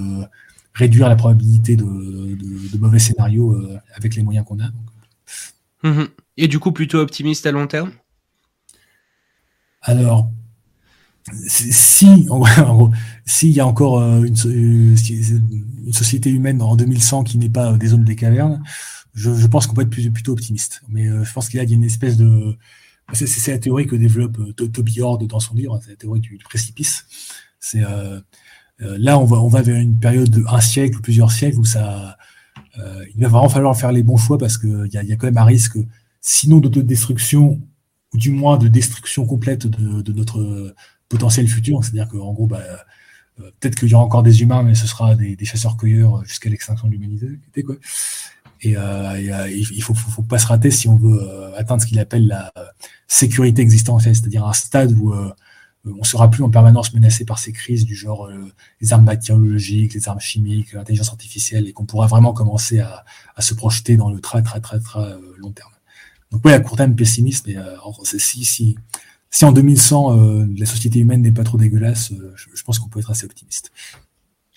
réduire 0.74 1.10
la 1.10 1.18
probabilité 1.18 1.76
de, 1.76 1.84
de, 1.84 2.78
mauvais 2.80 3.00
scénarios 3.00 3.62
avec 3.94 4.16
les 4.16 4.24
moyens 4.24 4.46
qu'on 4.46 4.60
a. 4.60 4.70
Mhm. 5.84 6.08
Et 6.38 6.48
du 6.48 6.60
coup, 6.60 6.72
plutôt 6.72 7.00
optimiste 7.00 7.46
à 7.46 7.52
long 7.52 7.68
terme? 7.68 7.92
Alors, 9.82 10.30
si, 11.48 12.28
en 12.30 12.40
gros, 12.40 12.92
s'il 13.26 13.52
y 13.52 13.60
a 13.60 13.68
encore 13.68 14.00
euh, 14.00 14.24
une, 14.24 14.36
une, 14.36 15.94
société 15.94 16.30
humaine 16.30 16.62
en 16.62 16.76
2100 16.76 17.24
qui 17.24 17.38
n'est 17.38 17.50
pas 17.50 17.74
des 17.74 17.88
zones 17.88 18.04
des 18.04 18.16
cavernes, 18.16 18.64
je, 19.14 19.34
je 19.34 19.48
pense 19.48 19.68
qu'on 19.68 19.76
peut 19.76 19.82
être 19.82 19.90
plutôt 19.90 20.32
optimiste. 20.32 20.82
Mais 20.88 21.08
euh, 21.08 21.24
je 21.24 21.34
pense 21.34 21.50
qu'il 21.50 21.58
y 21.58 21.62
a 21.62 21.64
une 21.64 21.84
espèce 21.84 22.18
de... 22.18 22.58
C'est 23.14 23.52
la 23.52 23.60
théorie 23.60 23.88
que 23.88 23.96
développe 23.96 24.40
euh, 24.40 24.54
Toby 24.54 25.02
Hord 25.02 25.20
dans 25.28 25.40
son 25.40 25.56
livre, 25.56 25.80
c'est 25.84 25.92
la 25.92 25.96
théorie 25.96 26.22
du, 26.22 26.38
précipice. 26.44 27.06
C'est 27.60 27.82
là, 28.80 29.20
on 29.20 29.26
va, 29.26 29.38
on 29.38 29.48
va 29.48 29.62
vers 29.62 29.78
une 29.78 30.00
période 30.00 30.30
de 30.30 30.44
un 30.48 30.62
siècle 30.62 30.98
ou 30.98 31.02
plusieurs 31.02 31.32
siècles 31.32 31.60
où 31.60 31.66
ça, 31.66 32.18
il 32.78 33.22
va 33.22 33.28
vraiment 33.28 33.50
falloir 33.50 33.78
faire 33.78 33.92
les 33.92 34.02
bons 34.02 34.18
choix 34.18 34.40
parce 34.40 34.58
qu'il 34.58 34.90
y 34.92 34.98
a, 34.98 35.16
quand 35.16 35.28
même 35.28 35.38
un 35.38 35.46
risque 35.46 35.78
sinon 36.22 36.58
d'autodestruction, 36.58 37.62
ou 38.14 38.18
du 38.18 38.32
moins 38.32 38.58
de 38.58 38.68
destruction 38.68 39.26
complète 39.26 39.68
de, 39.68 40.12
notre 40.14 40.74
potentiel 41.10 41.48
futur. 41.48 41.84
C'est-à-dire 41.84 42.08
qu'en 42.08 42.34
gros, 42.34 42.48
bah, 42.48 42.62
euh, 43.40 43.52
peut-être 43.60 43.76
qu'il 43.76 43.90
y 43.90 43.94
aura 43.94 44.04
encore 44.04 44.24
des 44.24 44.42
humains, 44.42 44.64
mais 44.64 44.76
ce 44.76 44.88
sera 44.88 45.16
des, 45.16 45.38
chasseurs-cueilleurs 45.44 46.24
jusqu'à 46.26 46.50
l'extinction 46.50 46.88
de 46.88 46.94
l'humanité. 46.94 47.28
Et, 48.62 48.78
euh, 48.78 49.50
il 49.50 49.82
faut, 49.82 49.94
faut, 49.94 50.22
pas 50.22 50.38
se 50.38 50.48
rater 50.48 50.70
si 50.72 50.88
on 50.88 50.96
veut 50.96 51.20
euh, 51.22 51.58
atteindre 51.58 51.82
ce 51.82 51.88
qu'il 51.88 52.00
appelle 52.00 52.28
la 52.28 52.54
sécurité 53.08 53.62
existentielle, 53.62 54.16
c'est-à-dire 54.16 54.46
un 54.46 54.54
stade 54.54 54.92
où 54.92 55.14
on 55.86 56.04
sera 56.04 56.30
plus 56.30 56.44
en 56.44 56.50
permanence 56.50 56.94
menacé 56.94 57.26
par 57.26 57.40
ces 57.40 57.52
crises 57.52 57.86
du 57.86 57.96
genre 57.96 58.30
les 58.80 58.94
armes 58.94 59.06
bactériologiques, 59.06 59.96
les 59.96 60.08
armes 60.08 60.20
chimiques, 60.20 60.74
l'intelligence 60.74 61.10
artificielle, 61.10 61.68
et 61.68 61.74
qu'on 61.74 61.86
pourra 61.86 62.06
vraiment 62.06 62.34
commencer 62.34 62.80
à, 62.80 63.04
à, 63.36 63.42
se 63.42 63.56
projeter 63.56 63.98
dans 63.98 64.12
le 64.12 64.20
très 64.22 64.44
très 64.44 64.62
très 64.62 64.80
très 64.80 65.16
long 65.40 65.52
terme. 65.52 65.72
Donc 66.32 66.42
oui, 66.46 66.54
à 66.54 66.60
court 66.60 66.78
terme 66.78 66.96
pessimiste, 66.96 67.46
mais 67.48 67.58
euh, 67.58 67.76
si, 68.04 68.46
si, 68.46 68.78
si 69.30 69.46
en 69.46 69.52
2100 69.52 70.18
euh, 70.18 70.46
la 70.58 70.66
société 70.66 71.00
humaine 71.00 71.22
n'est 71.22 71.32
pas 71.32 71.44
trop 71.44 71.58
dégueulasse, 71.58 72.12
euh, 72.14 72.34
je, 72.36 72.64
pense 72.64 72.80
qu'on 72.80 72.88
peut 72.88 73.00
être 73.00 73.12
assez 73.12 73.26
optimiste. 73.26 73.72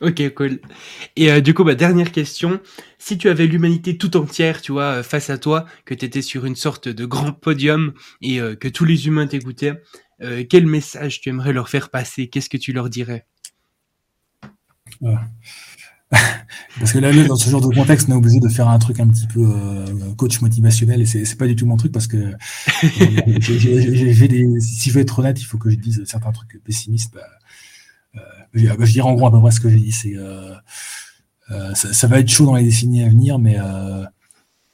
Ok, 0.00 0.34
cool. 0.34 0.60
Et 1.16 1.40
du 1.40 1.54
coup, 1.54 1.64
bah, 1.64 1.74
dernière 1.74 2.10
question. 2.10 2.60
Si 2.98 3.16
tu 3.16 3.28
avais 3.28 3.46
l'humanité 3.46 3.96
tout 3.96 4.16
entière, 4.16 4.60
tu 4.60 4.72
vois, 4.72 5.02
face 5.02 5.30
à 5.30 5.38
toi, 5.38 5.66
que 5.84 5.94
tu 5.94 6.04
étais 6.04 6.22
sur 6.22 6.46
une 6.46 6.56
sorte 6.56 6.88
de 6.88 7.06
grand 7.06 7.32
podium 7.32 7.92
et 8.20 8.38
que 8.60 8.68
tous 8.68 8.84
les 8.84 9.06
humains 9.06 9.26
t'écoutaient, 9.26 9.80
quel 10.48 10.66
message 10.66 11.20
tu 11.20 11.28
aimerais 11.28 11.52
leur 11.52 11.68
faire 11.68 11.90
passer? 11.90 12.28
Qu'est-ce 12.28 12.50
que 12.50 12.56
tu 12.56 12.72
leur 12.72 12.90
dirais? 12.90 13.26
Parce 16.78 16.92
que 16.92 16.98
là, 16.98 17.12
dans 17.26 17.36
ce 17.36 17.50
genre 17.50 17.60
de 17.60 17.74
contexte, 17.74 18.08
on 18.08 18.12
est 18.12 18.16
obligé 18.16 18.40
de 18.40 18.48
faire 18.48 18.68
un 18.68 18.78
truc 18.78 19.00
un 19.00 19.08
petit 19.08 19.26
peu 19.26 19.40
euh, 19.40 20.14
coach 20.16 20.40
motivationnel 20.40 21.00
et 21.00 21.06
c'est 21.06 21.36
pas 21.36 21.46
du 21.46 21.56
tout 21.56 21.66
mon 21.66 21.76
truc 21.76 21.92
parce 21.92 22.06
que 22.06 22.16
euh, 22.16 22.32
des, 24.28 24.60
si 24.60 24.90
je 24.90 24.94
veux 24.94 25.00
être 25.00 25.18
honnête, 25.18 25.40
il 25.40 25.44
faut 25.44 25.58
que 25.58 25.70
je 25.70 25.76
dise 25.76 26.04
certains 26.04 26.32
trucs 26.32 26.62
pessimistes. 26.62 27.14
Bah, 27.14 27.22
euh, 28.56 28.76
je, 28.80 28.92
dirais 28.92 29.08
en 29.08 29.14
gros 29.14 29.26
à 29.26 29.30
peu 29.30 29.40
près 29.40 29.50
ce 29.50 29.60
que 29.60 29.68
j'ai 29.68 29.80
dit. 29.80 29.92
C'est 29.92 30.16
ça, 31.74 32.06
va 32.06 32.20
être 32.20 32.28
chaud 32.28 32.46
dans 32.46 32.56
les 32.56 32.64
décennies 32.64 33.02
à 33.02 33.08
venir, 33.08 33.38
mais 33.38 33.56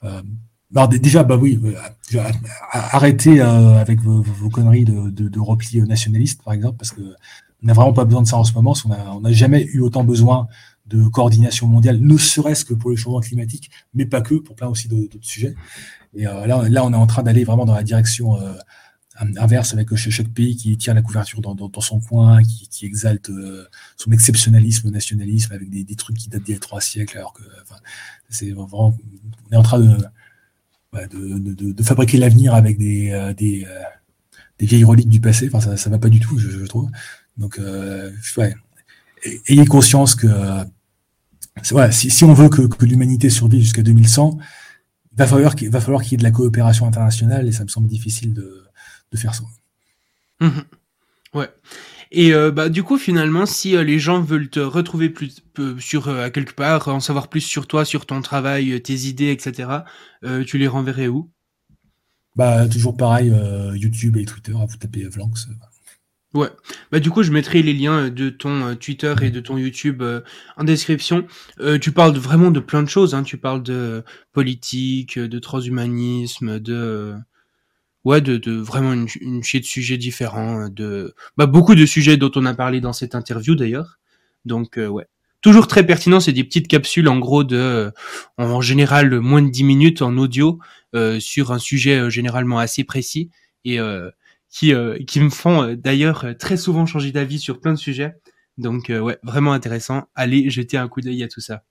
alors 0.02 0.89
déjà, 0.89 1.25
bah 1.25 1.36
oui, 1.36 1.60
arrêtez 2.73 3.41
avec 3.41 4.00
vos, 4.00 4.50
conneries 4.50 4.84
de, 4.84 5.41
repli 5.41 5.83
nationaliste, 5.83 6.42
par 6.42 6.55
exemple, 6.55 6.76
parce 6.78 6.91
que 6.91 7.02
on 7.62 7.67
n'a 7.67 7.75
vraiment 7.75 7.92
pas 7.92 8.07
besoin 8.07 8.23
de 8.23 8.26
ça 8.26 8.39
en 8.39 8.44
ce 8.44 8.55
moment. 8.55 8.75
On 8.86 9.20
n'a 9.20 9.33
jamais 9.33 9.65
eu 9.65 9.81
autant 9.81 10.02
besoin 10.02 10.49
de 10.86 11.07
coordination 11.09 11.67
mondiale, 11.67 12.00
ne 12.00 12.17
serait-ce 12.17 12.65
que 12.65 12.75
pour 12.75 12.91
le 12.91 12.97
changement 12.97 13.20
climatique, 13.20 13.70
mais 13.94 14.07
pas 14.07 14.20
que, 14.20 14.34
pour 14.34 14.57
plein 14.57 14.68
aussi 14.68 14.89
d'autres 14.89 15.17
sujets. 15.20 15.55
Et 16.15 16.26
euh, 16.26 16.47
là, 16.47 16.84
on 16.84 16.92
est 16.92 16.97
en 16.97 17.07
train 17.07 17.23
d'aller 17.23 17.44
vraiment 17.44 17.65
dans 17.65 17.75
la 17.75 17.84
direction 17.84 18.41
euh, 18.41 18.55
inverse 19.36 19.74
avec 19.74 19.94
chaque 19.94 20.28
pays 20.28 20.57
qui 20.57 20.76
tire 20.76 20.94
la 20.94 21.02
couverture 21.02 21.40
dans, 21.40 21.81
son 21.81 22.00
coin, 22.00 22.42
qui, 22.42 22.86
exalte 22.86 23.31
euh, 23.31 23.66
son 23.97 24.12
exceptionnalisme, 24.12 24.90
nationalisme, 24.90 25.52
avec 25.52 25.68
des, 25.68 25.94
trucs 25.94 26.16
qui 26.16 26.28
datent 26.28 26.42
d'il 26.42 26.55
y 26.55 26.57
a 26.57 26.60
trois 26.60 26.81
siècles, 26.81 27.18
alors 27.18 27.32
que 27.32 27.42
c'est 28.28 28.50
vraiment, 28.50 28.97
on 29.50 29.52
est 29.52 29.57
en 29.57 29.62
train 29.62 29.81
de, 29.81 31.82
fabriquer 31.82 32.18
l'avenir 32.18 32.55
avec 32.55 32.78
des, 32.78 33.32
des, 33.36 33.66
des, 34.58 34.66
vieilles 34.66 34.84
reliques 34.84 35.08
du 35.08 35.20
passé. 35.20 35.50
Enfin, 35.52 35.60
ça, 35.60 35.76
ça 35.76 35.90
va 35.90 35.99
pas 35.99 36.08
du 36.08 36.20
tout, 36.20 36.39
je, 36.39 36.65
trouve. 36.65 36.90
Donc, 37.36 37.60
ayez 39.49 39.66
conscience 39.66 40.15
que 40.15 40.28
si, 41.90 42.24
on 42.24 42.32
veut 42.32 42.49
que, 42.49 42.84
l'humanité 42.84 43.31
survive 43.31 43.62
jusqu'à 43.62 43.82
2100, 43.82 44.39
il 45.12 45.18
va 45.18 45.26
falloir 45.26 45.55
qu'il 45.55 46.12
y 46.12 46.15
ait 46.15 46.16
de 46.16 46.23
la 46.23 46.31
coopération 46.31 46.86
internationale 46.86 47.49
et 47.49 47.52
ça 47.52 47.65
me 47.65 47.68
semble 47.68 47.89
difficile 47.89 48.32
de, 48.32 48.69
faire 49.17 49.35
ça. 49.35 49.45
Mhm. 50.41 50.65
Ouais. 51.35 51.49
Et 52.13 52.35
euh, 52.35 52.51
bah 52.51 52.69
du 52.69 52.83
coup 52.83 52.99
finalement, 52.99 53.47
si 53.47 53.77
euh, 53.77 53.85
les 53.85 54.01
gens 54.01 54.21
veulent 54.21 54.51
te 54.51 54.59
retrouver 54.59 55.11
plus 55.11 55.43
sur 55.79 56.09
euh, 56.09 56.25
à 56.25 56.31
quelque 56.31 56.55
part, 56.55 56.89
en 56.89 56.99
savoir 57.01 57.29
plus 57.29 57.41
sur 57.41 57.69
toi, 57.69 57.85
sur 57.85 58.05
ton 58.07 58.21
travail, 58.21 58.83
tes 58.83 58.95
idées, 58.95 59.31
etc., 59.31 59.69
tu 60.47 60.59
les 60.59 60.69
renverrais 60.69 61.09
où? 61.09 61.31
Bah 62.37 62.69
toujours 62.69 62.97
pareil, 62.97 63.33
YouTube 63.75 64.17
et 64.17 64.25
Twitter. 64.25 64.53
Vous 64.53 64.77
tapez 64.77 65.05
Vlanx. 65.05 65.49
Ouais. 66.33 66.49
Bah 66.93 67.01
du 67.01 67.11
coup, 67.11 67.25
je 67.25 67.33
mettrai 67.33 67.61
les 67.61 67.73
liens 67.75 68.07
euh, 68.07 68.11
de 68.11 68.31
ton 68.31 68.69
euh, 68.69 68.75
Twitter 68.77 69.15
et 69.23 69.31
de 69.31 69.41
ton 69.41 69.59
YouTube 69.59 70.01
euh, 70.01 70.21
en 70.57 70.63
description. 70.65 71.27
tu 71.81 71.93
parles 71.93 72.17
vraiment 72.17 72.51
de 72.53 72.61
plein 72.61 72.83
de 72.83 72.89
choses. 72.89 73.15
Hein. 73.15 73.25
Tu 73.25 73.37
parles 73.37 73.63
de 73.65 74.05
politique, 74.33 75.19
de 75.19 75.39
transhumanisme, 75.41 76.61
de 76.61 77.15
ouais, 78.05 78.20
de, 78.20 78.37
de 78.37 78.53
vraiment 78.53 78.93
une, 78.93 79.09
une 79.20 79.41
de 79.41 79.65
sujets 79.65 79.97
différents. 79.97 80.69
De 80.69 81.15
bah 81.37 81.47
beaucoup 81.47 81.75
de 81.75 81.87
sujets 81.87 82.17
dont 82.17 82.33
on 82.37 82.47
a 82.47 82.55
parlé 82.55 82.81
dans 82.81 82.93
cette 82.93 83.15
interview 83.15 83.55
d'ailleurs. 83.55 83.99
Donc 84.45 84.79
ouais, 84.79 85.07
toujours 85.43 85.67
très 85.67 85.85
pertinent. 85.85 86.20
C'est 86.20 86.33
des 86.33 86.45
petites 86.45 86.69
capsules 86.69 87.09
en 87.09 87.19
gros 87.19 87.45
de 87.45 87.93
en 88.39 88.61
général 88.61 89.20
moins 89.20 89.43
de 89.43 89.51
10 89.51 89.65
minutes 89.65 90.03
en 90.03 90.17
audio 90.17 90.59
sur 91.19 91.53
un 91.53 91.59
sujet 91.59 92.11
généralement 92.11 92.59
assez 92.59 92.85
précis 92.85 93.31
et 93.65 93.79
qui, 94.51 94.75
euh, 94.75 94.99
qui 95.07 95.20
me 95.20 95.31
font 95.31 95.62
euh, 95.62 95.77
d'ailleurs 95.77 96.25
euh, 96.25 96.35
très 96.35 96.57
souvent 96.57 96.85
changer 96.85 97.12
d'avis 97.12 97.39
sur 97.39 97.61
plein 97.61 97.73
de 97.73 97.79
sujets. 97.79 98.15
Donc 98.59 98.91
ouais, 98.91 99.19
vraiment 99.23 99.53
intéressant. 99.53 100.09
Allez 100.15 100.51
jeter 100.51 100.77
un 100.77 100.87
coup 100.87 101.01
d'œil 101.01 101.23
à 101.23 101.29
tout 101.29 101.41
ça. 101.41 101.62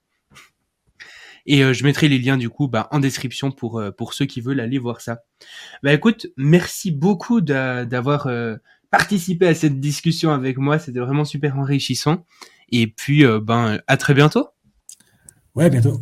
Et 1.46 1.62
je 1.72 1.84
mettrai 1.84 2.08
les 2.08 2.18
liens 2.18 2.36
du 2.36 2.48
coup 2.48 2.68
bah, 2.68 2.88
en 2.90 2.98
description 2.98 3.50
pour 3.50 3.82
pour 3.96 4.14
ceux 4.14 4.26
qui 4.26 4.40
veulent 4.40 4.60
aller 4.60 4.78
voir 4.78 5.00
ça. 5.00 5.20
Bah 5.82 5.92
écoute, 5.92 6.26
merci 6.36 6.90
beaucoup 6.90 7.40
d'avoir 7.40 8.28
participé 8.90 9.46
à 9.46 9.54
cette 9.54 9.80
discussion 9.80 10.32
avec 10.32 10.58
moi. 10.58 10.78
C'était 10.78 11.00
vraiment 11.00 11.24
super 11.24 11.58
enrichissant. 11.58 12.24
Et 12.70 12.86
puis 12.86 13.24
ben 13.42 13.80
à 13.86 13.96
très 13.96 14.14
bientôt. 14.14 14.48
Ouais, 15.54 15.68
bientôt. 15.68 16.00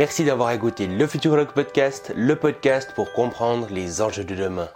Merci 0.00 0.24
d'avoir 0.24 0.50
écouté 0.52 0.86
le 0.86 1.06
Futurologue 1.06 1.52
Podcast, 1.52 2.10
le 2.16 2.34
podcast 2.34 2.92
pour 2.94 3.12
comprendre 3.12 3.68
les 3.70 4.00
enjeux 4.00 4.24
de 4.24 4.34
demain. 4.34 4.70